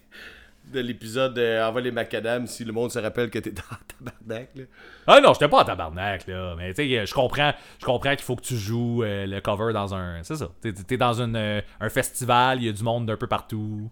de 0.71 0.79
l'épisode 0.79 1.33
de 1.33 1.61
Envoie 1.61 1.81
les 1.81 1.91
macadam, 1.91 2.47
si 2.47 2.63
le 2.65 2.73
monde 2.73 2.91
se 2.91 2.99
rappelle 2.99 3.29
que 3.29 3.39
t'es 3.39 3.51
dans 3.51 3.61
tabarnak. 3.99 4.49
Là. 4.55 4.63
Ah 5.07 5.19
non, 5.21 5.33
j'étais 5.33 5.47
pas 5.47 5.61
en 5.61 5.65
tabarnak, 5.65 6.27
là. 6.27 6.55
Mais 6.57 6.73
tu 6.73 6.83
sais, 6.87 7.05
je 7.05 7.13
comprends, 7.13 7.53
je 7.79 7.85
comprends 7.85 8.11
qu'il 8.11 8.23
faut 8.25 8.35
que 8.35 8.41
tu 8.43 8.55
joues 8.57 9.03
euh, 9.03 9.25
le 9.25 9.41
cover 9.41 9.73
dans 9.73 9.93
un. 9.93 10.23
C'est 10.23 10.35
ça. 10.35 10.49
T'es 10.61 10.73
es 10.89 10.97
dans 10.97 11.21
une, 11.21 11.35
euh, 11.35 11.61
un 11.79 11.89
festival, 11.89 12.59
il 12.59 12.65
y 12.65 12.69
a 12.69 12.71
du 12.73 12.83
monde 12.83 13.05
d'un 13.05 13.17
peu 13.17 13.27
partout. 13.27 13.89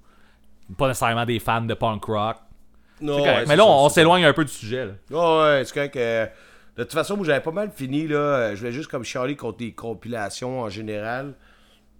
Pas 0.77 0.87
nécessairement 0.87 1.25
des 1.25 1.39
fans 1.39 1.61
de 1.61 1.73
punk 1.73 2.03
rock. 2.05 2.37
Non, 3.01 3.21
ouais, 3.23 3.45
mais 3.47 3.55
là, 3.55 3.65
on, 3.65 3.87
s'éloigne 3.89 4.25
un 4.25 4.33
peu 4.33 4.43
du 4.43 4.51
sujet, 4.51 4.85
là. 4.85 4.91
Ouais, 5.09 5.63
c'est 5.63 5.73
correct. 5.73 5.95
euh, 5.95 6.25
de 6.77 6.83
toute 6.83 6.93
façon, 6.93 7.17
moi 7.17 7.25
j'avais 7.25 7.39
pas 7.41 7.51
mal 7.51 7.71
fini. 7.71 8.07
là. 8.07 8.17
Euh, 8.17 8.51
Je 8.55 8.59
voulais 8.59 8.71
juste 8.71 8.89
comme 8.89 9.03
chialer 9.03 9.35
contre 9.35 9.57
les 9.61 9.71
compilations 9.73 10.61
en 10.61 10.69
général. 10.69 11.33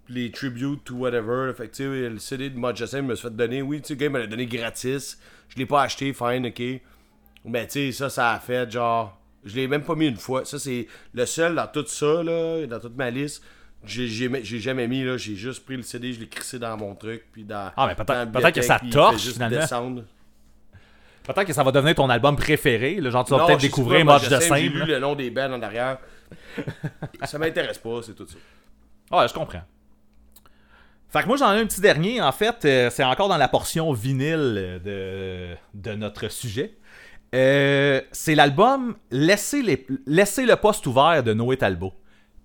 Les 0.10 0.32
tributes 0.32 0.90
ou 0.90 0.98
whatever. 1.00 1.48
là. 1.48 1.54
Fait 1.54 1.68
que 1.68 1.76
tu 1.76 1.84
sais, 1.84 2.10
le 2.10 2.18
CD 2.20 2.50
de 2.50 2.58
Mod 2.58 2.76
Justin 2.76 3.04
me 3.04 3.16
fait 3.16 3.30
donner. 3.30 3.62
Oui, 3.62 3.80
tu 3.82 3.96
sais, 3.96 4.04
il 4.04 4.10
me 4.10 4.20
l'a 4.20 4.28
donné 4.28 4.46
gratis. 4.48 5.20
Je 5.50 5.58
l'ai 5.58 5.66
pas 5.66 5.84
acheté, 5.84 6.14
fine, 6.14 6.48
ok. 6.48 6.62
Mais 7.46 7.68
tu 7.68 7.74
sais, 7.74 7.92
ça, 7.92 8.10
ça 8.10 8.32
a 8.34 8.40
fait 8.40 8.70
genre. 8.72 9.16
Je 9.46 9.56
l'ai 9.56 9.68
même 9.68 9.84
pas 9.84 9.96
mis 9.96 10.08
une 10.08 10.18
fois. 10.18 10.44
Ça, 10.46 10.58
c'est 10.60 10.88
le 11.14 11.26
seul 11.26 11.56
dans 11.56 11.68
tout 11.68 11.86
ça, 11.88 12.24
là, 12.24 12.66
dans 12.68 12.80
toute 12.80 12.98
ma 12.98 13.10
liste. 13.10 13.44
J'ai 13.86 14.08
j'ai 14.08 14.60
jamais 14.60 14.88
mis, 14.88 15.04
là. 15.06 15.16
J'ai 15.16 15.36
juste 15.36 15.64
pris 15.64 15.78
le 15.78 15.84
CD, 15.84 16.12
je 16.12 16.20
l'ai 16.20 16.28
crissé 16.28 16.60
dans 16.60 16.76
mon 16.76 16.96
truc. 16.96 17.24
Puis 17.32 17.44
dans. 17.46 17.72
Ah, 17.78 17.88
mais 17.88 17.96
peut-être- 17.96 18.32
peut-être 18.32 18.56
que 18.56 18.62
ça 18.62 18.80
torche, 18.92 19.30
finalement. 19.32 19.60
descendre. 19.60 20.04
Peut-être 21.24 21.46
que 21.46 21.54
ça 21.54 21.64
va 21.64 21.72
devenir 21.72 21.94
ton 21.96 22.10
album 22.10 22.36
préféré. 22.36 22.96
Là, 23.00 23.12
genre, 23.12 23.24
tu 23.24 23.32
vas 23.32 23.46
peut-être 23.46 23.62
découvrir 23.62 24.04
de 24.06 24.20
sais, 24.20 24.40
J'ai 24.62 24.70
lu 24.70 24.86
le 24.86 25.00
nom 25.00 25.14
des 25.16 25.30
bands 25.30 25.54
en 25.54 25.62
arrière. 25.62 26.00
ça 27.24 27.38
m'intéresse 27.38 27.78
pas, 27.78 28.02
c'est 28.02 28.16
tout 28.16 28.28
ça. 28.28 29.16
Ouais, 29.18 29.28
je 29.28 29.34
comprends. 29.34 29.62
Fait 31.12 31.24
que 31.24 31.28
moi, 31.28 31.38
j'en 31.38 31.54
ai 31.54 31.60
un 31.60 31.66
petit 31.66 31.82
dernier. 31.82 32.22
En 32.22 32.32
fait, 32.32 32.66
euh, 32.66 32.90
c'est 32.92 33.04
encore 33.04 33.30
dans 33.30 33.38
la 33.38 33.48
portion 33.48 33.92
vinyle 33.94 34.80
de, 34.86 35.56
de 35.74 35.94
notre 35.96 36.30
sujet. 36.30 36.76
Euh, 37.36 38.02
c'est 38.12 38.36
l'album 38.36 38.96
Laissez, 39.12 39.62
les, 39.62 39.86
Laissez 40.06 40.46
le 40.46 40.56
poste 40.56 40.86
ouvert 40.88 41.24
de 41.24 41.34
Noé 41.34 41.58
Talbot. 41.58 41.94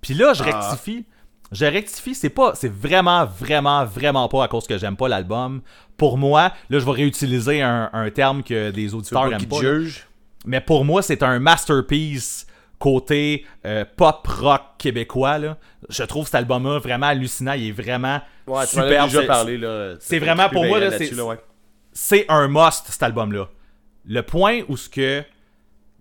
Puis 0.01 0.15
là, 0.15 0.32
je 0.35 0.43
Ah. 0.43 0.47
rectifie. 0.61 1.05
Je 1.53 1.66
rectifie, 1.66 2.15
c'est 2.15 2.31
pas, 2.31 2.55
c'est 2.55 2.73
vraiment, 2.73 3.27
vraiment, 3.27 3.85
vraiment 3.85 4.28
pas 4.28 4.45
à 4.45 4.49
cause 4.49 4.66
que 4.66 4.77
j'aime 4.78 4.97
pas 4.97 5.09
l'album. 5.09 5.61
Pour 5.97 6.19
moi, 6.19 6.53
là, 6.70 6.78
je 6.78 6.85
vais 6.85 6.91
réutiliser 6.91 7.62
un, 7.62 7.91
un 7.93 8.11
terme 8.11 8.43
que 8.43 8.70
veux 8.70 8.95
auditeurs 8.95 9.28
n'aiment 9.28 9.47
pas. 9.47 9.61
jugent? 9.61 10.07
Mais 10.47 10.61
pour 10.61 10.85
moi, 10.85 11.01
c'est 11.03 11.23
un 11.23 11.39
masterpiece 11.39 12.47
côté 12.79 13.47
euh, 13.65 13.85
pop 13.97 14.27
rock 14.27 14.63
québécois. 14.79 15.39
Là. 15.39 15.57
Je 15.89 16.03
trouve 16.03 16.27
cet 16.27 16.35
album-là 16.37 16.79
vraiment 16.79 17.07
hallucinant. 17.07 17.53
Il 17.53 17.69
est 17.69 17.73
vraiment 17.73 18.21
Ouais, 18.47 18.67
super. 18.67 19.05
déjà 19.07 19.21
C'est- 19.23 19.27
parlé, 19.27 19.57
là. 19.59 19.95
c'est 20.01 20.19
vraiment, 20.19 20.49
pour 20.49 20.65
moi, 20.67 20.79
c'est- 20.91 21.15
ouais. 21.21 22.27
Un 22.29 22.49
must, 22.49 22.85
cet 22.89 23.03
album-là. 23.03 23.49
Le 24.07 24.23
point 24.23 24.61
où 24.69 24.77
ce 24.77 24.89
que. 24.89 25.23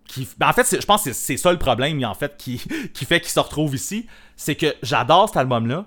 Qui, 0.06 0.28
ben, 0.38 0.50
en 0.50 0.54
fait, 0.54 0.68
je 0.80 0.86
pense 0.86 1.04
que 1.06 1.14
c'est- 1.14 1.38
ça 1.38 1.52
le 1.52 1.58
problème, 1.58 2.04
en 2.04 2.14
fait, 2.14 2.36
qui, 2.38 2.58
qui 2.94 3.06
fait 3.06 3.22
qu'il 3.22 3.30
se 3.30 3.40
retrouve 3.40 3.74
ici. 3.76 4.06
C'est 4.36 4.56
que 4.56 4.76
j'adore 4.84 5.30
cet 5.30 5.38
album-là. 5.38 5.86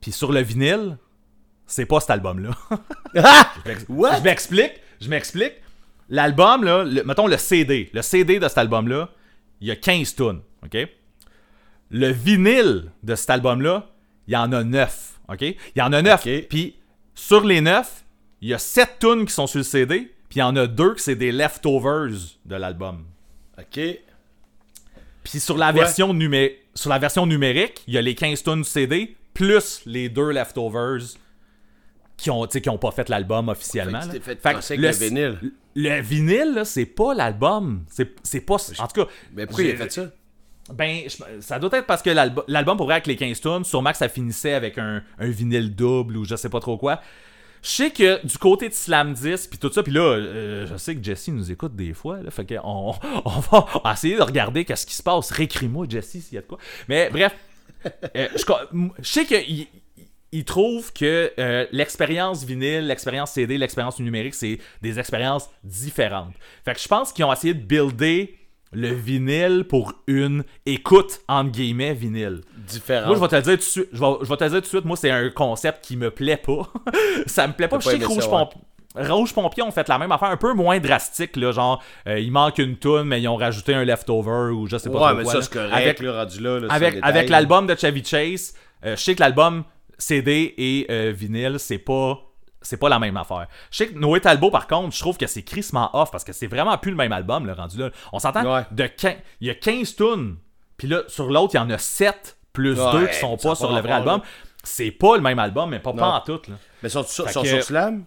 Puis 0.00 0.12
sur 0.12 0.32
le 0.32 0.40
vinyle, 0.40 0.96
c'est 1.66 1.84
pas 1.84 2.00
cet 2.00 2.10
album-là. 2.10 2.50
What? 3.88 4.16
Je 4.18 4.22
m'explique. 4.22 4.72
Je 5.00 5.08
m'explique. 5.08 5.52
L'album, 6.08 6.64
là, 6.64 6.84
le- 6.84 7.04
mettons 7.04 7.26
le 7.26 7.36
CD. 7.36 7.90
Le 7.92 8.02
CD 8.02 8.38
de 8.38 8.48
cet 8.48 8.58
album-là, 8.58 9.08
il 9.60 9.68
y 9.68 9.70
a 9.70 9.76
15 9.76 10.14
tunes. 10.14 10.40
OK? 10.64 10.76
Le 11.90 12.08
vinyle 12.12 12.90
de 13.02 13.14
cet 13.14 13.30
album-là, 13.30 13.88
il 14.28 14.34
y 14.34 14.36
en 14.36 14.52
a 14.52 14.62
9. 14.62 15.20
OK? 15.28 15.42
Il 15.42 15.56
y 15.76 15.82
en 15.82 15.92
a 15.92 16.02
9. 16.02 16.20
OK. 16.26 16.46
Puis 16.48 16.76
sur 17.14 17.44
les 17.44 17.60
9, 17.60 18.04
il 18.42 18.48
y 18.48 18.54
a 18.54 18.58
7 18.58 18.98
tunes 19.00 19.26
qui 19.26 19.32
sont 19.32 19.46
sur 19.46 19.58
le 19.58 19.64
CD. 19.64 20.12
Puis 20.28 20.36
il 20.36 20.40
y 20.40 20.42
en 20.42 20.54
a 20.56 20.66
2 20.66 20.94
que 20.94 21.00
c'est 21.00 21.16
des 21.16 21.32
leftovers 21.32 22.10
de 22.44 22.54
l'album. 22.56 23.04
Ok. 23.58 23.80
Puis 25.24 25.40
sur 25.40 25.56
la, 25.58 25.72
version 25.72 26.14
numé- 26.14 26.56
sur 26.74 26.88
la 26.90 26.98
version 26.98 27.26
numérique, 27.26 27.82
il 27.86 27.94
y 27.94 27.98
a 27.98 28.02
les 28.02 28.14
15 28.14 28.42
tunes 28.42 28.62
du 28.62 28.68
CD, 28.68 29.16
plus 29.34 29.82
les 29.84 30.08
deux 30.08 30.30
leftovers 30.30 31.00
qui 32.20 32.30
ont, 32.30 32.46
qui 32.46 32.68
ont 32.68 32.78
pas 32.78 32.90
fait 32.90 33.08
l'album 33.08 33.48
officiellement. 33.48 34.00
Fait 34.02 34.20
fait 34.20 34.40
Fait 34.40 34.54
que 34.54 34.56
avec 34.72 34.78
le 34.80 34.90
vinyle. 34.90 35.38
Le 35.74 36.00
vinyle, 36.00 36.52
là, 36.54 36.64
c'est 36.64 36.86
pas 36.86 37.14
l'album. 37.14 37.84
C'est 37.90 38.12
c'est 38.22 38.40
pas. 38.40 38.56
En 38.78 38.86
tout 38.86 39.04
cas. 39.04 39.10
Mais 39.34 39.46
pourquoi 39.46 39.64
il 39.64 39.70
a 39.72 39.76
fait 39.76 39.92
ça? 39.92 40.06
Ben, 40.74 41.00
je- 41.06 41.40
ça 41.40 41.58
doit 41.58 41.70
être 41.78 41.86
parce 41.86 42.02
que 42.02 42.10
l'album 42.10 42.44
l'album 42.46 42.76
pour 42.76 42.86
vrai 42.86 42.94
avec 42.94 43.06
les 43.08 43.16
15 43.16 43.40
tunes, 43.40 43.64
sûrement 43.64 43.90
que 43.90 43.96
ça 43.98 44.08
finissait 44.08 44.52
avec 44.52 44.78
un, 44.78 45.02
un 45.18 45.28
vinyle 45.28 45.74
double 45.74 46.16
ou 46.16 46.24
je 46.24 46.36
sais 46.36 46.48
pas 46.48 46.60
trop 46.60 46.76
quoi. 46.78 47.00
Je 47.62 47.68
sais 47.68 47.90
que 47.90 48.24
du 48.26 48.38
côté 48.38 48.68
de 48.68 48.74
Slam 48.74 49.12
10 49.12 49.48
puis 49.48 49.58
tout 49.58 49.70
ça, 49.72 49.82
puis 49.82 49.92
là, 49.92 50.00
euh, 50.00 50.66
je 50.66 50.76
sais 50.76 50.94
que 50.96 51.02
Jesse 51.04 51.28
nous 51.28 51.50
écoute 51.50 51.74
des 51.76 51.92
fois, 51.92 52.22
là, 52.22 52.30
fait 52.30 52.46
qu'on 52.46 52.94
on 53.24 53.40
va 53.40 53.92
essayer 53.92 54.16
de 54.16 54.22
regarder 54.22 54.64
qu'est-ce 54.64 54.86
qui 54.86 54.94
se 54.94 55.02
passe. 55.02 55.30
Récris-moi, 55.30 55.86
Jesse, 55.88 56.10
s'il 56.10 56.34
y 56.34 56.38
a 56.38 56.40
de 56.42 56.46
quoi. 56.46 56.58
Mais 56.88 57.10
bref, 57.10 57.34
euh, 58.16 58.28
je, 58.36 58.44
je 59.00 59.08
sais 59.08 59.24
qu'il 59.26 59.66
il 60.32 60.44
trouve 60.44 60.92
que 60.92 61.32
euh, 61.38 61.66
l'expérience 61.72 62.44
vinyle, 62.44 62.86
l'expérience 62.86 63.32
CD, 63.32 63.58
l'expérience 63.58 63.98
numérique, 63.98 64.34
c'est 64.34 64.58
des 64.82 64.98
expériences 64.98 65.50
différentes. 65.64 66.34
Fait 66.64 66.74
que 66.74 66.80
je 66.80 66.88
pense 66.88 67.12
qu'ils 67.12 67.24
ont 67.24 67.32
essayé 67.32 67.54
de 67.54 67.62
builder 67.62 68.36
le 68.72 68.92
vinyle 68.92 69.64
pour 69.68 69.94
une 70.06 70.44
écoute 70.66 71.20
entre 71.28 71.50
guillemets 71.50 71.94
vinyle. 71.94 72.42
Différent. 72.56 73.08
Moi, 73.08 73.16
je 73.16 73.20
vais 73.20 73.28
te 73.28 73.36
le 73.36 73.42
dire 73.42 73.52
tout 73.52 73.58
de 73.58 73.62
suite. 73.62 73.88
Je 73.92 74.00
vais, 74.00 74.12
je 74.22 74.28
vais 74.28 74.36
te 74.36 74.44
le 74.44 74.50
dire 74.50 74.58
tout 74.58 74.64
de 74.64 74.68
suite. 74.68 74.84
Moi, 74.84 74.96
c'est 74.96 75.10
un 75.10 75.28
concept 75.30 75.84
qui 75.84 75.96
me 75.96 76.10
plaît 76.10 76.36
pas. 76.36 76.72
ça 77.26 77.48
me 77.48 77.52
plaît 77.52 77.66
pas. 77.66 77.80
Je 77.80 77.88
sais 77.88 77.98
que 77.98 78.04
Rouge 78.04 78.24
ouais. 78.24 78.30
Pompier. 78.30 78.60
Rouge 78.96 79.32
Pompier 79.32 79.62
ont 79.62 79.70
fait 79.70 79.88
la 79.88 79.98
même 79.98 80.10
affaire, 80.10 80.30
un 80.30 80.36
peu 80.36 80.52
moins 80.52 80.80
drastique, 80.80 81.36
là, 81.36 81.52
genre 81.52 81.80
euh, 82.08 82.18
il 82.18 82.32
manque 82.32 82.58
une 82.58 82.76
tune, 82.76 83.04
mais 83.04 83.20
ils 83.20 83.28
ont 83.28 83.36
rajouté 83.36 83.72
un 83.72 83.84
leftover 83.84 84.52
ou 84.52 84.66
je 84.66 84.78
sais 84.78 84.90
pas 84.90 84.98
Ouais, 84.98 85.08
trop 85.08 85.16
mais 85.16 85.22
quoi, 85.22 85.32
ça, 85.32 85.38
là. 85.38 85.44
c'est 85.44 85.52
correct, 85.52 85.72
Avec, 85.72 86.00
là, 86.00 86.12
rendu 86.12 86.40
là. 86.40 86.60
avec, 87.02 87.28
l'album 87.28 87.68
de 87.68 87.76
Chevy 87.76 88.04
Chase, 88.04 88.54
euh, 88.84 88.96
je 88.96 89.00
sais 89.00 89.14
que 89.14 89.20
l'album 89.20 89.62
CD 90.00 90.54
et 90.58 90.86
euh, 90.90 91.12
vinyle, 91.14 91.56
c'est 91.58 91.78
pas 91.78 92.18
c'est 92.62 92.76
pas 92.76 92.88
la 92.90 92.98
même 92.98 93.16
affaire. 93.16 93.46
Je 93.70 93.76
sais 93.78 93.88
que 93.88 93.98
Noé 93.98 94.20
Talbot, 94.20 94.50
par 94.50 94.66
contre, 94.66 94.94
je 94.94 95.00
trouve 95.00 95.16
que 95.16 95.26
c'est 95.26 95.42
crissement 95.42 95.88
off 95.96 96.10
parce 96.10 96.24
que 96.24 96.32
c'est 96.34 96.46
vraiment 96.46 96.76
plus 96.76 96.90
le 96.90 96.96
même 96.96 97.12
album, 97.12 97.46
le 97.46 97.52
rendu 97.54 97.78
là. 97.78 97.90
On 98.12 98.18
s'entend 98.18 98.44
Ouais. 98.54 98.64
de 98.70 98.86
15, 98.86 99.14
il 99.40 99.46
y 99.46 99.50
a 99.50 99.54
15 99.54 99.96
tunes, 99.96 100.36
puis 100.76 100.86
là, 100.86 101.02
sur 101.08 101.30
l'autre, 101.30 101.54
il 101.54 101.56
y 101.56 101.60
en 101.60 101.70
a 101.70 101.78
7 101.78 102.36
plus 102.52 102.78
Ouais, 102.78 102.92
2 102.92 103.06
qui 103.06 103.14
sont 103.14 103.36
pas 103.38 103.54
sur 103.54 103.68
pas 103.68 103.76
le 103.76 103.80
vrai 103.80 103.92
rapport, 103.94 104.12
album. 104.14 104.28
C'est 104.62 104.90
pas 104.90 105.16
le 105.16 105.22
même 105.22 105.38
album, 105.38 105.70
mais 105.70 105.78
pas, 105.78 105.94
pas 105.94 106.08
en 106.16 106.20
tout. 106.20 106.40
Là. 106.48 106.56
Mais 106.82 106.90
sont, 106.90 107.02
sont 107.02 107.24
que- 107.24 107.48
sur 107.48 107.62
Slam? 107.62 108.04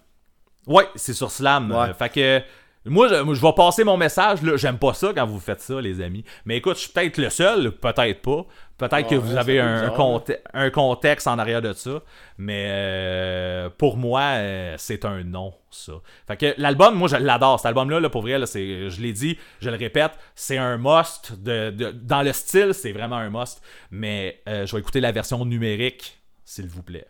Ouais, 0.68 0.88
c'est 0.96 1.14
sur 1.14 1.32
Slam. 1.32 1.72
Ouais. 1.72 1.94
Fait 1.96 2.10
que 2.10 2.42
moi 2.86 3.08
je, 3.08 3.16
moi, 3.22 3.34
je 3.34 3.42
vais 3.42 3.54
passer 3.54 3.84
mon 3.84 3.98
message. 3.98 4.42
là. 4.42 4.58
J'aime 4.58 4.78
pas 4.78 4.94
ça 4.94 5.12
quand 5.16 5.26
vous 5.26 5.40
faites 5.40 5.62
ça, 5.62 5.80
les 5.80 6.02
amis. 6.02 6.24
Mais 6.46 6.58
écoute, 6.58 6.76
je 6.76 6.82
suis 6.82 6.92
peut-être 6.92 7.18
le 7.18 7.30
seul, 7.30 7.72
peut-être 7.72 8.22
pas. 8.22 8.46
Peut-être 8.78 9.08
que 9.08 9.16
Ouais, 9.16 9.22
vous 9.22 9.38
avez 9.38 9.54
fait 9.54 9.60
un, 9.60 9.82
bizarre, 9.82 9.96
conte- 9.96 10.40
un 10.54 10.70
contexte 10.70 11.28
en 11.28 11.40
arrière 11.40 11.62
de 11.62 11.72
ça. 11.74 12.02
Mais 12.38 12.66
euh, 12.70 13.70
pour 13.78 13.96
moi, 13.98 14.22
euh, 14.22 14.76
c'est 14.78 15.06
un 15.06 15.24
non, 15.24 15.54
ça. 15.70 15.94
Fait 16.28 16.36
que 16.36 16.54
l'album, 16.58 16.96
moi, 16.96 17.08
je 17.08 17.16
l'adore. 17.16 17.60
Cet 17.60 17.68
album-là, 17.68 18.00
là, 18.02 18.10
pour 18.10 18.24
vrai, 18.24 18.38
là, 18.38 18.46
c'est, 18.46 18.90
je 18.90 19.02
l'ai 19.02 19.14
dit, 19.14 19.38
je 19.62 19.70
le 19.70 19.78
répète, 19.78 20.12
c'est 20.36 20.58
un 20.58 20.78
must. 20.78 21.34
De, 21.42 21.70
de- 21.70 21.92
dans 21.92 22.22
le 22.24 22.34
style, 22.34 22.74
c'est 22.74 22.92
vraiment 22.92 23.18
un 23.18 23.30
must. 23.30 23.62
Mais 23.92 24.42
euh, 24.50 24.66
je 24.66 24.76
vais 24.76 24.82
écouter 24.82 25.00
la 25.00 25.12
version 25.14 25.46
numérique, 25.46 26.18
s'il 26.44 26.68
vous 26.68 26.84
plaît. 26.84 27.06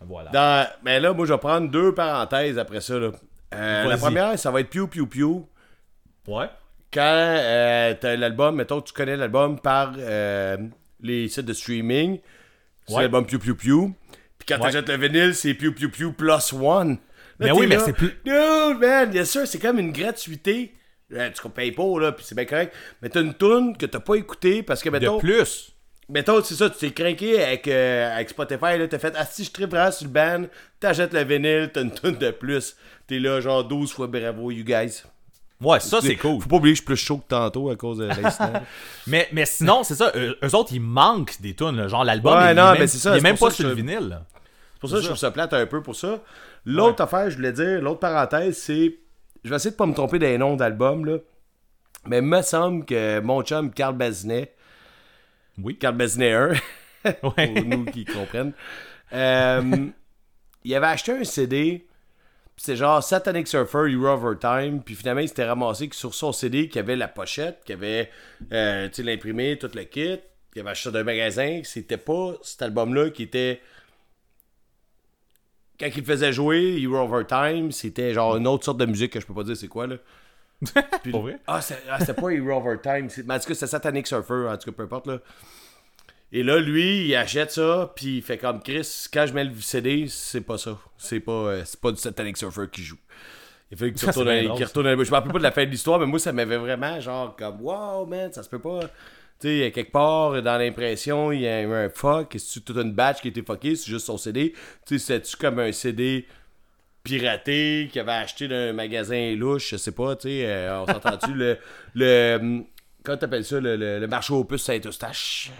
Voilà. 0.00 0.30
Dans... 0.30 0.66
Mais 0.84 0.98
là, 0.98 1.12
moi, 1.12 1.26
je 1.26 1.32
vais 1.34 1.38
prendre 1.38 1.70
deux 1.70 1.94
parenthèses 1.94 2.58
après 2.58 2.80
ça. 2.80 2.98
Là. 2.98 3.10
Euh, 3.54 3.84
la 3.84 3.96
première, 3.96 4.38
ça 4.38 4.50
va 4.50 4.60
être 4.60 4.70
Pew 4.70 4.86
Pew 4.88 5.06
Pew. 5.06 5.44
Ouais. 6.26 6.46
Quand 6.92 7.00
euh, 7.02 7.94
t'as 8.00 8.16
l'album, 8.16 8.56
mettons 8.56 8.80
tu 8.80 8.92
connais 8.92 9.16
l'album 9.16 9.58
par 9.58 9.94
euh, 9.98 10.56
les 11.00 11.28
sites 11.28 11.44
de 11.46 11.52
streaming, 11.52 12.20
c'est 12.86 12.94
Ouais. 12.94 13.02
l'album 13.02 13.26
Pew 13.26 13.38
Pew 13.38 13.54
Pew. 13.54 13.92
Puis 14.38 14.46
quand 14.48 14.56
Ouais. 14.62 14.70
t'achètes 14.70 14.88
le 14.88 14.96
vinyle, 14.96 15.34
c'est 15.34 15.54
Pew 15.54 15.72
Pew 15.72 15.88
Pew 15.90 16.12
plus 16.12 16.52
one. 16.52 16.90
Là, 16.90 16.96
Mais 17.40 17.46
t'es 17.46 17.52
oui, 17.52 17.66
mais 17.66 17.78
c'est 17.80 17.92
plus- 17.92 18.16
Dude, 18.24 18.78
man, 18.80 19.10
bien 19.10 19.24
sûr, 19.24 19.46
c'est 19.46 19.58
comme 19.58 19.78
une 19.80 19.90
gratuité. 19.92 20.74
Euh, 21.12 21.30
tu 21.30 21.48
payes 21.50 21.72
pas, 21.72 22.00
là, 22.00 22.12
puis 22.12 22.24
c'est 22.24 22.34
bien 22.34 22.44
correct. 22.44 22.74
Mais 23.02 23.08
t'as 23.08 23.20
une 23.22 23.34
tune 23.34 23.76
que 23.76 23.86
t'as 23.86 24.00
pas 24.00 24.14
écoutée 24.14 24.62
parce 24.62 24.82
que, 24.82 24.88
mettons, 24.88 25.16
De 25.16 25.20
plus. 25.20 25.73
Mettons, 26.08 26.42
c'est 26.42 26.54
ça, 26.54 26.68
tu 26.68 26.76
t'es 26.78 26.90
craqué 26.90 27.42
avec, 27.42 27.66
euh, 27.66 28.14
avec 28.14 28.28
Spotify, 28.28 28.76
là, 28.78 28.86
t'as 28.88 28.98
fait, 28.98 29.14
ah 29.16 29.24
si 29.24 29.44
je 29.44 29.50
tripe 29.50 29.70
vraiment 29.70 29.90
sur 29.90 30.06
le 30.06 30.12
band, 30.12 30.44
t'achètes 30.78 31.14
le 31.14 31.24
vinyle, 31.24 31.70
t'as 31.72 31.82
une 31.82 31.90
tonne 31.92 32.16
de 32.18 32.30
plus. 32.30 32.76
T'es 33.06 33.18
là, 33.18 33.40
genre 33.40 33.64
12 33.64 33.92
fois 33.92 34.06
bravo, 34.06 34.50
you 34.50 34.64
guys. 34.64 35.02
Ouais, 35.60 35.80
ça 35.80 36.00
c'est 36.02 36.16
cool. 36.16 36.42
Faut 36.42 36.48
pas 36.48 36.56
oublier 36.56 36.72
que 36.74 36.78
je 36.78 36.82
suis 36.82 36.86
plus 36.86 36.96
chaud 36.96 37.18
que 37.18 37.28
tantôt 37.28 37.70
à 37.70 37.76
cause 37.76 37.98
de 37.98 38.04
l'incident. 38.22 38.52
Mais, 39.06 39.28
mais 39.32 39.46
sinon, 39.46 39.82
c'est 39.82 39.94
ça, 39.94 40.12
eux, 40.14 40.36
eux 40.42 40.54
autres, 40.54 40.72
ils 40.74 40.80
manquent 40.80 41.40
des 41.40 41.54
tunes. 41.54 41.76
là. 41.76 41.88
Genre, 41.88 42.04
l'album, 42.04 42.34
Ouais, 42.36 42.52
il, 42.52 42.56
non, 42.56 42.70
est 42.70 42.72
mais 42.72 42.78
même, 42.80 42.88
c'est 42.88 42.98
ça, 42.98 43.10
il 43.10 43.12
est 43.14 43.18
c'est 43.20 43.22
même 43.22 43.36
pour 43.38 43.48
pas 43.48 43.54
sur 43.54 43.68
le 43.68 43.74
vinyle. 43.74 44.08
là. 44.08 44.22
C'est 44.74 44.80
pour 44.80 44.90
ça 44.90 44.96
que 44.96 45.02
je 45.02 45.06
trouve 45.06 45.18
ça 45.18 45.30
plate 45.30 45.54
un 45.54 45.64
peu 45.66 45.80
pour 45.82 45.96
ça. 45.96 46.20
L'autre 46.66 47.02
affaire, 47.02 47.30
je 47.30 47.36
voulais 47.36 47.52
dire, 47.52 47.80
l'autre 47.80 48.00
parenthèse, 48.00 48.58
c'est. 48.58 48.98
Je 49.42 49.48
vais 49.50 49.56
essayer 49.56 49.70
de 49.70 49.76
pas 49.76 49.86
me 49.86 49.94
tromper 49.94 50.18
des 50.18 50.36
noms 50.36 50.56
d'albums, 50.56 51.04
là. 51.06 51.16
Mais 52.06 52.18
il 52.18 52.24
me 52.24 52.42
semble 52.42 52.84
que 52.84 53.20
mon 53.20 53.42
chum 53.42 53.70
Carl 53.70 53.96
Bazinet, 53.96 54.53
Oui. 55.62 55.76
Carl 55.78 55.96
Bazinet 55.96 56.32
1, 56.32 56.48
Ouais. 57.04 57.52
pour 57.54 57.64
nous 57.64 57.84
qui 57.86 58.04
comprennent, 58.04 58.52
euh, 59.12 59.86
il 60.64 60.74
avait 60.74 60.86
acheté 60.86 61.12
un 61.12 61.24
CD, 61.24 61.86
c'est 62.56 62.76
genre 62.76 63.02
Satanic 63.02 63.46
Surfer, 63.46 63.90
Hero 63.90 64.06
Overtime, 64.06 64.82
puis 64.82 64.94
finalement 64.94 65.20
il 65.20 65.28
s'était 65.28 65.44
ramassé 65.44 65.88
que 65.88 65.96
sur 65.96 66.14
son 66.14 66.32
CD 66.32 66.68
qui 66.68 66.78
avait 66.78 66.96
la 66.96 67.08
pochette, 67.08 67.62
qui 67.64 67.72
avait 67.74 68.10
euh, 68.52 68.88
l'imprimé, 68.98 69.58
tout 69.58 69.70
le 69.74 69.84
kit, 69.84 70.18
il 70.54 70.60
avait 70.60 70.70
acheté 70.70 70.88
ça 70.88 70.92
d'un 70.92 71.04
magasin, 71.04 71.60
c'était 71.64 71.98
pas 71.98 72.34
cet 72.42 72.62
album-là 72.62 73.10
qui 73.10 73.24
était 73.24 73.60
quand 75.78 75.88
il 75.94 76.04
faisait 76.04 76.32
jouer 76.32 76.78
Hero 76.80 76.98
Overtime, 76.98 77.72
c'était 77.72 78.14
genre 78.14 78.36
une 78.36 78.46
autre 78.46 78.64
sorte 78.64 78.78
de 78.78 78.86
musique 78.86 79.12
que 79.12 79.20
je 79.20 79.26
peux 79.26 79.34
pas 79.34 79.42
dire 79.44 79.56
c'est 79.56 79.68
quoi 79.68 79.86
là. 79.86 79.96
Puis- 81.02 81.12
Pour 81.12 81.22
vrai? 81.22 81.38
Ah, 81.46 81.60
c'est- 81.60 81.82
ah, 81.90 81.98
pas 82.14 82.30
Hero 82.30 82.52
Overtime. 82.58 83.08
c'est- 83.10 83.26
Mais 83.26 83.34
en 83.34 83.38
tout 83.38 83.46
cas, 83.48 83.54
c'était 83.54 83.66
Satanic 83.66 84.06
Surfer, 84.06 84.48
en 84.48 84.56
tout 84.56 84.70
cas, 84.70 84.76
peu 84.76 84.82
importe 84.84 85.06
là. 85.06 85.18
Et 86.32 86.42
là, 86.42 86.58
lui, 86.58 87.06
il 87.06 87.14
achète 87.14 87.52
ça, 87.52 87.92
puis 87.94 88.16
il 88.16 88.22
fait 88.22 88.38
comme 88.38 88.60
Chris, 88.60 89.06
quand 89.12 89.24
je 89.26 89.32
mets 89.34 89.44
le 89.44 89.52
CD, 89.60 90.06
c'est 90.08 90.40
pas 90.40 90.58
ça. 90.58 90.78
C'est 90.98 91.20
pas, 91.20 91.32
euh, 91.32 91.62
c'est 91.64 91.80
pas 91.80 91.92
du 91.92 91.96
Satanic 91.98 92.36
Surfer 92.36 92.62
qui 92.72 92.82
joue. 92.82 92.96
Il 93.70 93.78
fait 93.78 93.92
c'est 93.96 94.06
retournes, 94.06 94.24
bien 94.26 94.44
dans- 94.44 94.54
qu'il 94.56 94.64
ça. 94.64 94.68
retourne 94.68 94.86
dans- 94.96 95.04
Je 95.04 95.10
me 95.10 95.14
rappelle 95.14 95.32
pas 95.32 95.38
de 95.38 95.42
la 95.44 95.52
fin 95.52 95.64
de 95.64 95.70
l'histoire, 95.70 96.00
mais 96.00 96.06
moi, 96.06 96.18
ça 96.18 96.32
m'avait 96.32 96.56
vraiment 96.56 97.00
genre 97.00 97.36
comme 97.36 97.60
Wow, 97.60 98.06
man, 98.06 98.32
ça 98.32 98.42
se 98.42 98.48
peut 98.48 98.58
pas. 98.58 98.80
Tu 99.40 99.48
sais, 99.48 99.72
quelque 99.72 99.92
part, 99.92 100.42
dans 100.42 100.58
l'impression, 100.58 101.30
il 101.32 101.40
y 101.42 101.46
a 101.48 101.62
eu 101.62 101.72
un 101.72 101.88
fuck. 101.90 102.34
Est-ce 102.34 102.58
que 102.60 102.64
toute 102.64 102.76
une 102.78 102.92
batch 102.92 103.20
qui 103.20 103.28
a 103.28 103.30
été 103.30 103.42
fucké? 103.42 103.74
C'est 103.76 103.90
juste 103.90 104.06
son 104.06 104.16
CD. 104.16 104.54
Tu 104.86 104.98
sais, 104.98 105.06
c'est-tu 105.20 105.36
comme 105.36 105.58
un 105.60 105.72
CD 105.72 106.26
piraté 107.04 107.88
qu'il 107.92 108.00
avait 108.00 108.12
acheté 108.12 108.48
d'un 108.48 108.72
magasin 108.72 109.34
louche, 109.36 109.70
je 109.70 109.76
sais 109.76 109.92
pas, 109.92 110.16
tu 110.16 110.28
sais, 110.28 110.46
euh, 110.46 110.80
on 110.82 110.86
s'entend-tu, 110.86 111.34
le, 111.34 111.58
le, 111.94 112.36
hum, 112.40 112.64
comment 113.04 113.18
t'appelles 113.18 113.44
ça, 113.44 113.60
le, 113.60 113.76
le, 113.76 114.00
le 114.00 114.06
marché 114.08 114.32
aux 114.32 114.44
puces 114.44 114.62
Saint-Eustache, 114.64 115.50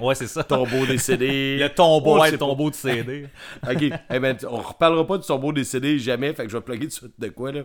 Ouais, 0.00 0.16
c'est 0.16 0.26
ça. 0.26 0.42
tombeau 0.42 0.84
des 0.86 0.98
CD. 0.98 1.56
Le 1.60 1.68
tombeau, 1.68 2.18
ouais, 2.18 2.32
le 2.32 2.36
tombeau 2.38 2.68
de 2.68 2.74
CD. 2.74 3.28
Ok, 3.70 3.80
eh 4.10 4.18
ben, 4.18 4.36
on 4.50 4.56
reparlera 4.56 5.06
pas 5.06 5.18
du 5.18 5.24
tombeau 5.26 5.52
des 5.52 5.62
CD 5.62 6.00
jamais, 6.00 6.32
fait 6.34 6.44
que 6.44 6.50
je 6.50 6.56
vais 6.56 6.62
plugger 6.64 6.86
de 6.86 6.92
suite 6.92 7.12
de 7.16 7.28
quoi, 7.28 7.52
là. 7.52 7.62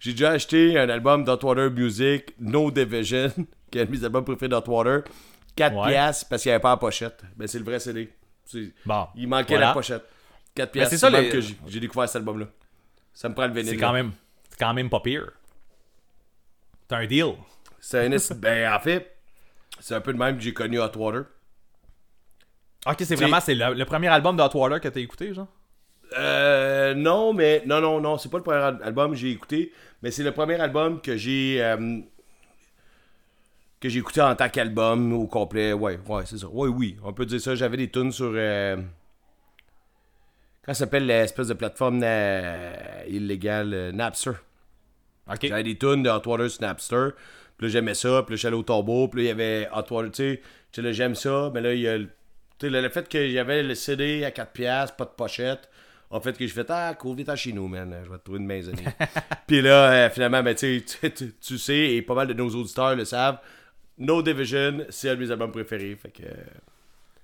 J'ai 0.00 0.12
déjà 0.12 0.30
acheté 0.30 0.78
un 0.78 0.88
album 0.88 1.22
d'Hotwater 1.24 1.70
Music, 1.70 2.32
No 2.40 2.70
Division, 2.70 3.30
qui 3.70 3.78
est 3.78 3.82
un 3.82 3.84
de 3.84 3.90
mes 3.90 4.04
albums 4.04 4.24
préférés 4.24 4.48
d'Hotwater, 4.48 5.02
4 5.54 5.76
Ouais. 5.76 5.88
piastres 5.90 6.26
parce 6.30 6.42
qu'il 6.42 6.48
n'y 6.50 6.54
avait 6.54 6.62
pas 6.62 6.70
la 6.70 6.76
pochette. 6.78 7.22
Ben, 7.36 7.46
c'est 7.46 7.58
le 7.58 7.64
vrai 7.64 7.78
CD. 7.78 8.08
Bon, 8.86 9.06
Il 9.16 9.28
manquait 9.28 9.54
voilà. 9.54 9.66
la 9.68 9.72
pochette. 9.74 10.02
4 10.54 10.68
Ben, 10.68 10.72
piastres, 10.72 10.90
c'est 10.92 10.98
ça, 10.98 11.10
les- 11.10 11.28
que 11.28 11.40
j'ai 11.40 11.80
découvert 11.80 12.08
cet 12.08 12.16
album-là. 12.16 12.46
Ça 13.16 13.30
me 13.30 13.34
prend 13.34 13.46
le 13.46 13.54
vinyle. 13.54 13.70
C'est 13.70 13.76
quand 13.78 13.94
même, 13.94 14.12
c'est 14.50 14.58
quand 14.58 14.74
même 14.74 14.90
pas 14.90 15.00
pire. 15.00 15.32
T'as 16.86 16.98
un 16.98 17.06
deal. 17.06 17.32
C'est 17.80 18.06
un 18.06 18.34
Ben, 18.36 18.72
en 18.74 18.78
fait, 18.78 19.16
c'est 19.80 19.94
un 19.94 20.02
peu 20.02 20.12
le 20.12 20.18
même 20.18 20.36
que 20.36 20.42
j'ai 20.42 20.52
connu 20.52 20.78
Hotwater. 20.78 21.24
Ok, 22.86 22.96
c'est 22.98 23.16
vraiment, 23.16 23.40
c'est 23.40 23.54
le, 23.54 23.72
le 23.72 23.84
premier 23.86 24.08
album 24.08 24.36
d'Hotwater 24.36 24.80
que 24.82 24.88
t'as 24.88 25.00
écouté, 25.00 25.32
genre? 25.32 25.48
Euh, 26.18 26.92
non, 26.94 27.32
mais 27.32 27.62
non, 27.66 27.80
non, 27.80 28.00
non, 28.02 28.18
c'est 28.18 28.28
pas 28.28 28.36
le 28.36 28.44
premier 28.44 28.58
al- 28.58 28.80
album 28.84 29.12
que 29.12 29.16
j'ai 29.16 29.30
écouté, 29.30 29.72
mais 30.02 30.10
c'est 30.10 30.22
le 30.22 30.32
premier 30.32 30.60
album 30.60 31.00
que 31.00 31.16
j'ai 31.16 31.62
euh, 31.64 32.00
que 33.80 33.88
j'ai 33.88 33.98
écouté 34.00 34.20
en 34.20 34.36
tant 34.36 34.48
qu'album 34.50 35.14
au 35.14 35.26
complet. 35.26 35.72
Ouais, 35.72 35.98
ouais, 36.06 36.26
c'est 36.26 36.38
ça. 36.38 36.48
Ouais, 36.48 36.68
oui, 36.68 36.96
on 37.02 37.12
peut 37.14 37.26
dire 37.26 37.40
ça. 37.40 37.54
J'avais 37.54 37.78
des 37.78 37.90
tunes 37.90 38.12
sur 38.12 38.30
euh, 38.34 38.76
comment 40.66 40.74
ça 40.74 40.84
s'appelle 40.84 41.06
l'espèce 41.06 41.46
de 41.48 41.54
plateforme 41.54 42.00
euh, 42.04 42.74
illégale 43.08 43.72
euh, 43.72 43.92
Napster? 43.92 44.32
Ok. 45.30 45.46
J'avais 45.46 45.62
des 45.62 45.78
tunes 45.78 46.02
de 46.02 46.10
Hotwater 46.10 46.50
sur 46.50 46.60
Napster. 46.62 47.08
Puis 47.56 47.68
là, 47.68 47.72
j'aimais 47.72 47.94
ça. 47.94 48.22
Puis 48.26 48.34
là, 48.34 48.36
j'allais 48.36 48.56
au 48.56 48.62
tombeau. 48.62 49.08
Puis 49.08 49.20
là, 49.20 49.24
il 49.24 49.28
y 49.28 49.30
avait 49.30 49.68
Hotwater. 49.72 50.10
Tu 50.12 50.40
sais, 50.72 50.82
là, 50.82 50.92
j'aime 50.92 51.14
ça. 51.14 51.50
Mais 51.54 51.60
là, 51.62 51.72
il 51.72 51.80
y 51.80 51.88
a 51.88 51.96
le, 51.96 52.08
sais, 52.60 52.70
le, 52.70 52.88
fait 52.88 53.08
que 53.08 53.28
j'avais 53.28 53.62
le 53.62 53.74
CD 53.74 54.24
à 54.24 54.30
4$, 54.30 54.96
pas 54.96 55.04
de 55.04 55.10
pochette, 55.10 55.68
en 56.10 56.20
fait 56.20 56.36
que 56.36 56.46
je 56.46 56.52
fais 56.52 56.64
Ah, 56.68 56.94
cool, 56.98 57.16
viens 57.16 57.34
chez 57.36 57.52
nous, 57.52 57.68
man. 57.68 57.94
Je 58.04 58.10
vais 58.10 58.18
te 58.18 58.24
trouver 58.24 58.38
une 58.38 58.46
maisonnée. 58.46 58.84
Puis 59.46 59.62
là, 59.62 59.90
euh, 60.06 60.10
finalement, 60.10 60.42
ben, 60.42 60.54
tu, 60.54 60.82
sais, 60.86 61.10
tu, 61.10 61.12
tu- 61.12 61.32
tu 61.40 61.58
sais, 61.58 61.94
et 61.94 62.02
pas 62.02 62.14
mal 62.14 62.28
de 62.28 62.34
nos 62.34 62.48
auditeurs 62.48 62.94
le 62.94 63.04
savent, 63.04 63.38
No 63.98 64.22
Division, 64.22 64.84
c'est 64.90 65.10
un 65.10 65.14
de 65.14 65.20
mes 65.20 65.30
albums 65.30 65.52
préférés. 65.52 65.96
Fait 65.96 66.10
que. 66.10 66.22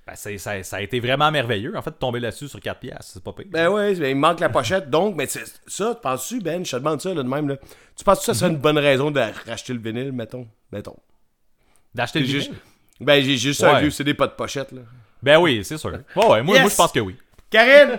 Ben, 0.06 0.14
ça, 0.16 0.62
ça 0.64 0.76
a 0.76 0.80
été 0.80 0.98
vraiment 0.98 1.30
merveilleux, 1.30 1.76
en 1.76 1.82
fait, 1.82 1.90
de 1.90 1.94
tomber 1.96 2.18
là-dessus 2.18 2.48
sur 2.48 2.58
4 2.60 2.80
piastres. 2.80 3.12
C'est 3.14 3.22
pas 3.22 3.32
pire. 3.32 3.46
Ben 3.48 3.70
ben, 3.70 3.94
il 4.04 4.16
manque 4.16 4.40
la 4.40 4.48
pochette. 4.48 4.90
Donc, 4.90 5.14
mais 5.14 5.26
c'est- 5.26 5.60
ça, 5.66 5.94
tu 5.94 6.00
penses-tu, 6.00 6.40
Ben, 6.40 6.64
je 6.64 6.70
te 6.72 6.76
demande 6.76 7.00
ça 7.00 7.14
là, 7.14 7.22
de 7.22 7.28
même, 7.28 7.48
là. 7.48 7.56
Tu 7.96 8.02
penses 8.04 8.18
que 8.18 8.24
ça 8.24 8.34
serait 8.34 8.50
une 8.50 8.56
bonne 8.58 8.78
raison 8.78 9.10
de 9.12 9.20
racheter 9.46 9.72
le 9.74 9.78
vinyle, 9.78 10.10
mettons? 10.12 10.48
Mettons. 10.72 10.96
D'acheter 11.94 12.18
le 12.20 12.24
vinyle? 12.26 12.40
juste- 12.42 12.52
Ben, 13.00 13.22
j'ai 13.22 13.36
juste 13.36 13.62
un 13.62 13.74
Ouais. 13.74 13.80
vieux 13.82 13.90
CD, 13.90 14.12
pas 14.14 14.26
de 14.26 14.32
pochette, 14.32 14.72
là. 14.72 14.80
Ben 15.22 15.38
oui, 15.38 15.64
c'est 15.64 15.78
sûr. 15.78 15.90
Ouais, 15.92 16.26
ouais, 16.26 16.42
moi, 16.42 16.54
Yes! 16.56 16.62
moi 16.62 16.70
je 16.70 16.76
pense 16.76 16.92
que 16.92 17.00
oui. 17.00 17.16
Karine! 17.48 17.98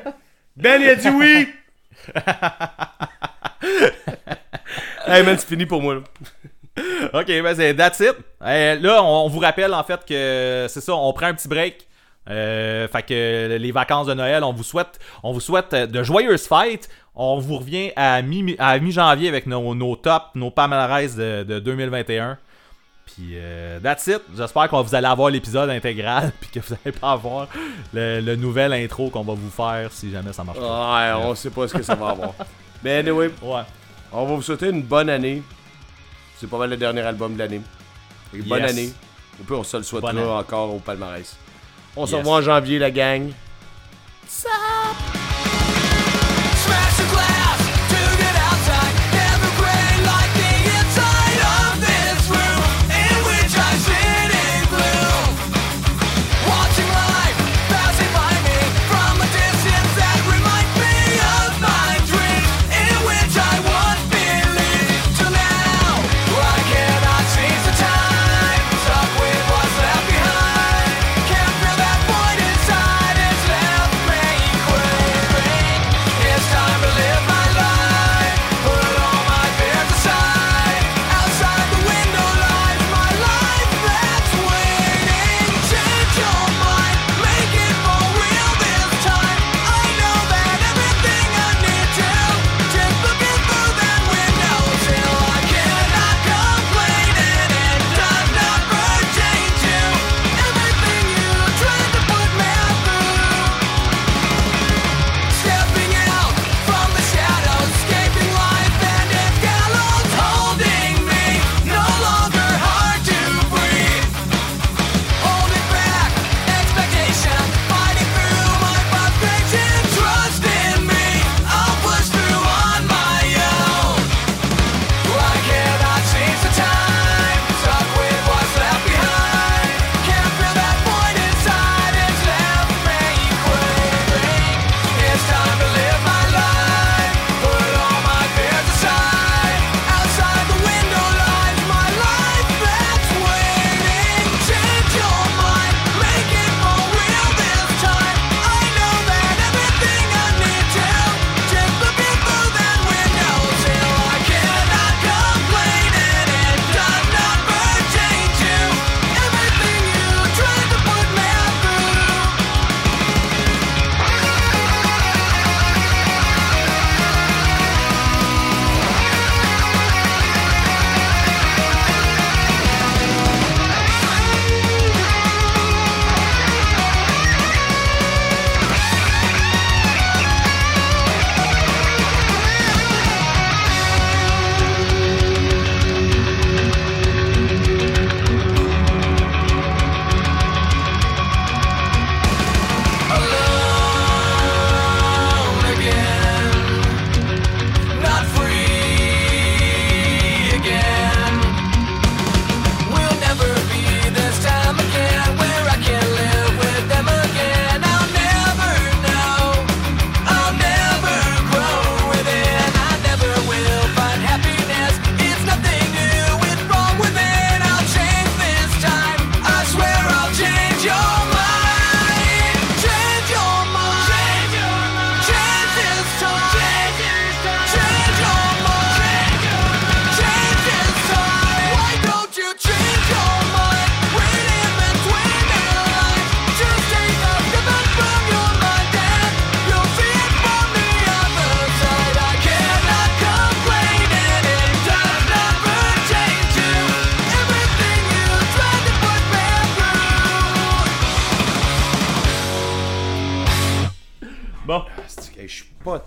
Ben, 0.58 0.82
il 0.82 0.90
a 0.90 0.96
dit 0.96 1.10
oui! 1.10 1.48
hey 5.08 5.24
man, 5.24 5.38
c'est 5.38 5.48
fini 5.48 5.66
pour 5.66 5.82
moi. 5.82 5.96
là. 5.96 6.02
Ok, 7.14 7.28
ben 7.28 7.56
c'est 7.56 7.76
that's 7.76 8.00
it. 8.00 8.16
Euh, 8.42 8.76
là, 8.80 9.04
on, 9.04 9.26
on 9.26 9.30
vous 9.30 9.40
rappelle 9.40 9.74
en 9.74 9.84
fait 9.84 10.04
que 10.06 10.66
c'est 10.70 10.82
ça, 10.82 10.94
on 10.96 11.14
prend 11.14 11.28
un 11.28 11.34
petit 11.34 11.48
break. 11.48 11.88
Euh, 12.30 12.88
fait 12.88 13.04
que 13.04 13.58
les 13.58 13.72
vacances 13.72 14.08
de 14.08 14.14
Noël, 14.14 14.44
on 14.44 14.54
vous 14.54 14.64
souhaite, 14.64 15.00
on 15.24 15.34
vous 15.34 15.41
souhaite 15.41 15.74
de 15.76 16.04
joyeuses 16.04 16.48
fêtes. 16.48 16.90
On 17.16 17.38
vous 17.40 17.58
revient 17.58 17.91
à 17.95 18.22
mi 18.22 18.41
mi-janvier 18.44 19.30
avec 19.30 19.45
nos, 19.45 19.76
nos 19.76 19.95
tops, 19.95 20.34
nos 20.36 20.50
palmarès 20.52 21.16
de, 21.16 21.44
de 21.44 21.60
2021. 21.60 22.38
Puis 23.06 23.34
euh, 23.34 23.80
that's 23.82 24.08
it. 24.08 24.22
J'espère 24.36 24.70
que 24.70 24.76
vous 24.76 24.95
allez 24.95 25.06
avoir 25.08 25.30
l'épisode 25.30 25.70
intégral 25.70 26.32
puis 26.41 26.50
que 26.50 26.60
vous 26.66 26.74
allez 26.84 26.94
pas 26.95 27.12
avoir 27.12 27.48
le, 27.94 28.22
le 28.22 28.36
nouvel 28.38 28.72
intro 28.74 29.10
qu'on 29.10 29.24
va 29.24 29.34
vous 29.34 29.50
faire 29.52 29.91
si 29.91 30.10
jamais 30.10 30.32
ça 30.34 30.44
marche 30.44 30.58
pas. 30.60 31.18
Ouais, 31.18 31.26
on 31.26 31.36
sait 31.36 31.50
pas 31.52 31.68
ce 31.68 31.74
que 31.74 31.84
ça 31.84 31.95
va 31.95 32.10
avoir. 32.10 32.34
Mais 32.84 32.98
anyway, 32.98 33.30
Ouais. 33.41 33.62
on 34.12 34.26
va 34.26 34.36
vous 34.36 34.41
souhaiter 34.41 34.70
une 34.70 34.82
bonne 34.82 35.10
année. 35.10 35.44
C'est 36.38 36.50
pas 36.50 36.58
mal 36.58 36.70
le 36.70 36.78
dernier 36.78 37.02
album 37.02 37.34
de 37.34 37.40
l'année. 37.40 37.62
Que 38.32 38.41
Bonne 38.41 38.62
Yes. 38.64 38.72
année. 38.72 38.90
Et 39.40 39.44
puis 39.45 39.56
on 39.56 39.64
se 39.64 39.78
le 39.78 39.84
souhaitera 39.84 40.40
encore 40.40 40.74
au 40.74 40.80
palmarès. 40.80 41.38
On 41.95 42.06
se 42.06 42.11
Yes. 42.11 42.20
revoit 42.20 42.38
en 42.38 42.41
janvier, 42.41 42.80
la 42.80 42.91
gang. 42.91 43.32
Smash 44.28 44.52
the 46.98 47.03
glass 47.11 47.43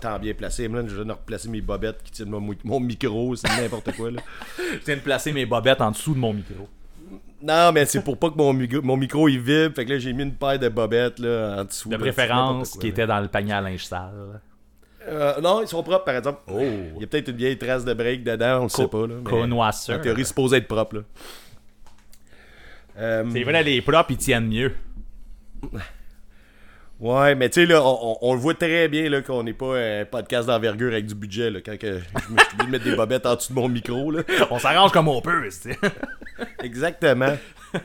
tant 0.09 0.19
bien 0.19 0.33
placé. 0.33 0.67
Là, 0.67 0.81
je 0.87 0.95
viens 0.95 1.05
de 1.05 1.11
replacer 1.11 1.49
mes 1.49 1.61
bobettes 1.61 2.01
qui 2.03 2.11
tiennent 2.11 2.29
mon, 2.29 2.41
mi- 2.41 2.57
mon 2.63 2.79
micro. 2.79 3.35
C'est 3.35 3.47
n'importe 3.61 3.95
quoi. 3.95 4.11
Là. 4.11 4.21
Je 4.57 4.85
viens 4.85 4.95
de 4.95 5.01
placer 5.01 5.31
mes 5.33 5.45
bobettes 5.45 5.81
en 5.81 5.91
dessous 5.91 6.13
de 6.13 6.19
mon 6.19 6.33
micro. 6.33 6.67
Non, 7.41 7.71
mais 7.71 7.85
c'est 7.85 8.01
pour 8.03 8.17
pas 8.17 8.29
que 8.31 8.35
mon, 8.37 8.51
micro- 8.53 8.81
mon 8.81 8.97
micro 8.97 9.27
il 9.27 9.39
vibre. 9.39 9.75
Fait 9.75 9.85
que 9.85 9.91
là, 9.93 9.99
j'ai 9.99 10.11
mis 10.13 10.23
une 10.23 10.33
paire 10.33 10.57
de 10.59 10.69
bobettes 10.69 11.19
là, 11.19 11.57
en 11.59 11.65
dessous. 11.65 11.89
De 11.89 11.97
préférence 11.97 12.71
quoi, 12.71 12.81
qui 12.81 12.87
là. 12.87 12.91
était 12.91 13.07
dans 13.07 13.19
le 13.19 13.27
panier 13.27 13.53
à 13.53 13.61
linge 13.61 13.85
sale. 13.85 14.41
Euh, 15.07 15.39
non, 15.39 15.61
ils 15.61 15.67
sont 15.67 15.83
propres 15.83 16.03
par 16.03 16.15
exemple. 16.17 16.39
Oh. 16.51 16.59
Il 16.59 17.01
y 17.01 17.03
a 17.03 17.07
peut-être 17.07 17.29
une 17.29 17.37
vieille 17.37 17.57
trace 17.57 17.85
de 17.85 17.93
break 17.93 18.23
dedans, 18.23 18.59
on 18.61 18.63
le 18.63 18.69
sait 18.69 18.87
pas. 18.87 19.07
Là, 19.07 19.15
mais 19.23 19.29
Connoisseur. 19.29 19.99
En 19.99 20.01
théorie, 20.01 20.25
supposé 20.25 20.57
être 20.57 20.67
propre. 20.67 20.95
Là. 20.97 21.01
Euh, 22.97 23.23
C'est 23.31 23.43
vrai, 23.43 23.63
les 23.63 23.81
propres, 23.81 24.11
ils 24.11 24.17
tiennent 24.17 24.47
mieux. 24.47 24.73
Ouais, 26.99 27.35
mais 27.35 27.49
tu 27.49 27.61
sais, 27.61 27.65
là, 27.67 27.81
on, 27.83 28.33
le 28.33 28.39
voit 28.39 28.55
très 28.55 28.87
bien 28.87 29.07
là, 29.07 29.21
qu'on 29.21 29.43
n'est 29.43 29.53
pas 29.53 29.77
un 29.77 30.05
podcast 30.05 30.47
d'envergure 30.47 30.91
avec 30.91 31.05
du 31.05 31.13
budget. 31.13 31.51
Là, 31.51 31.59
quand 31.63 31.77
que 31.77 31.99
je 31.99 32.33
me 32.33 32.39
suis 32.39 32.57
de 32.57 32.71
mettre 32.71 32.85
des 32.85 32.95
bobettes 32.95 33.25
en 33.27 33.35
dessous 33.35 33.53
de 33.53 33.59
mon 33.59 33.69
micro. 33.69 34.09
Là. 34.09 34.23
On 34.49 34.57
s'arrange 34.57 34.91
comme 34.91 35.07
on 35.07 35.21
peut, 35.21 35.43
tu 35.43 35.51
sais. 35.51 35.77
Exactement. 36.63 37.37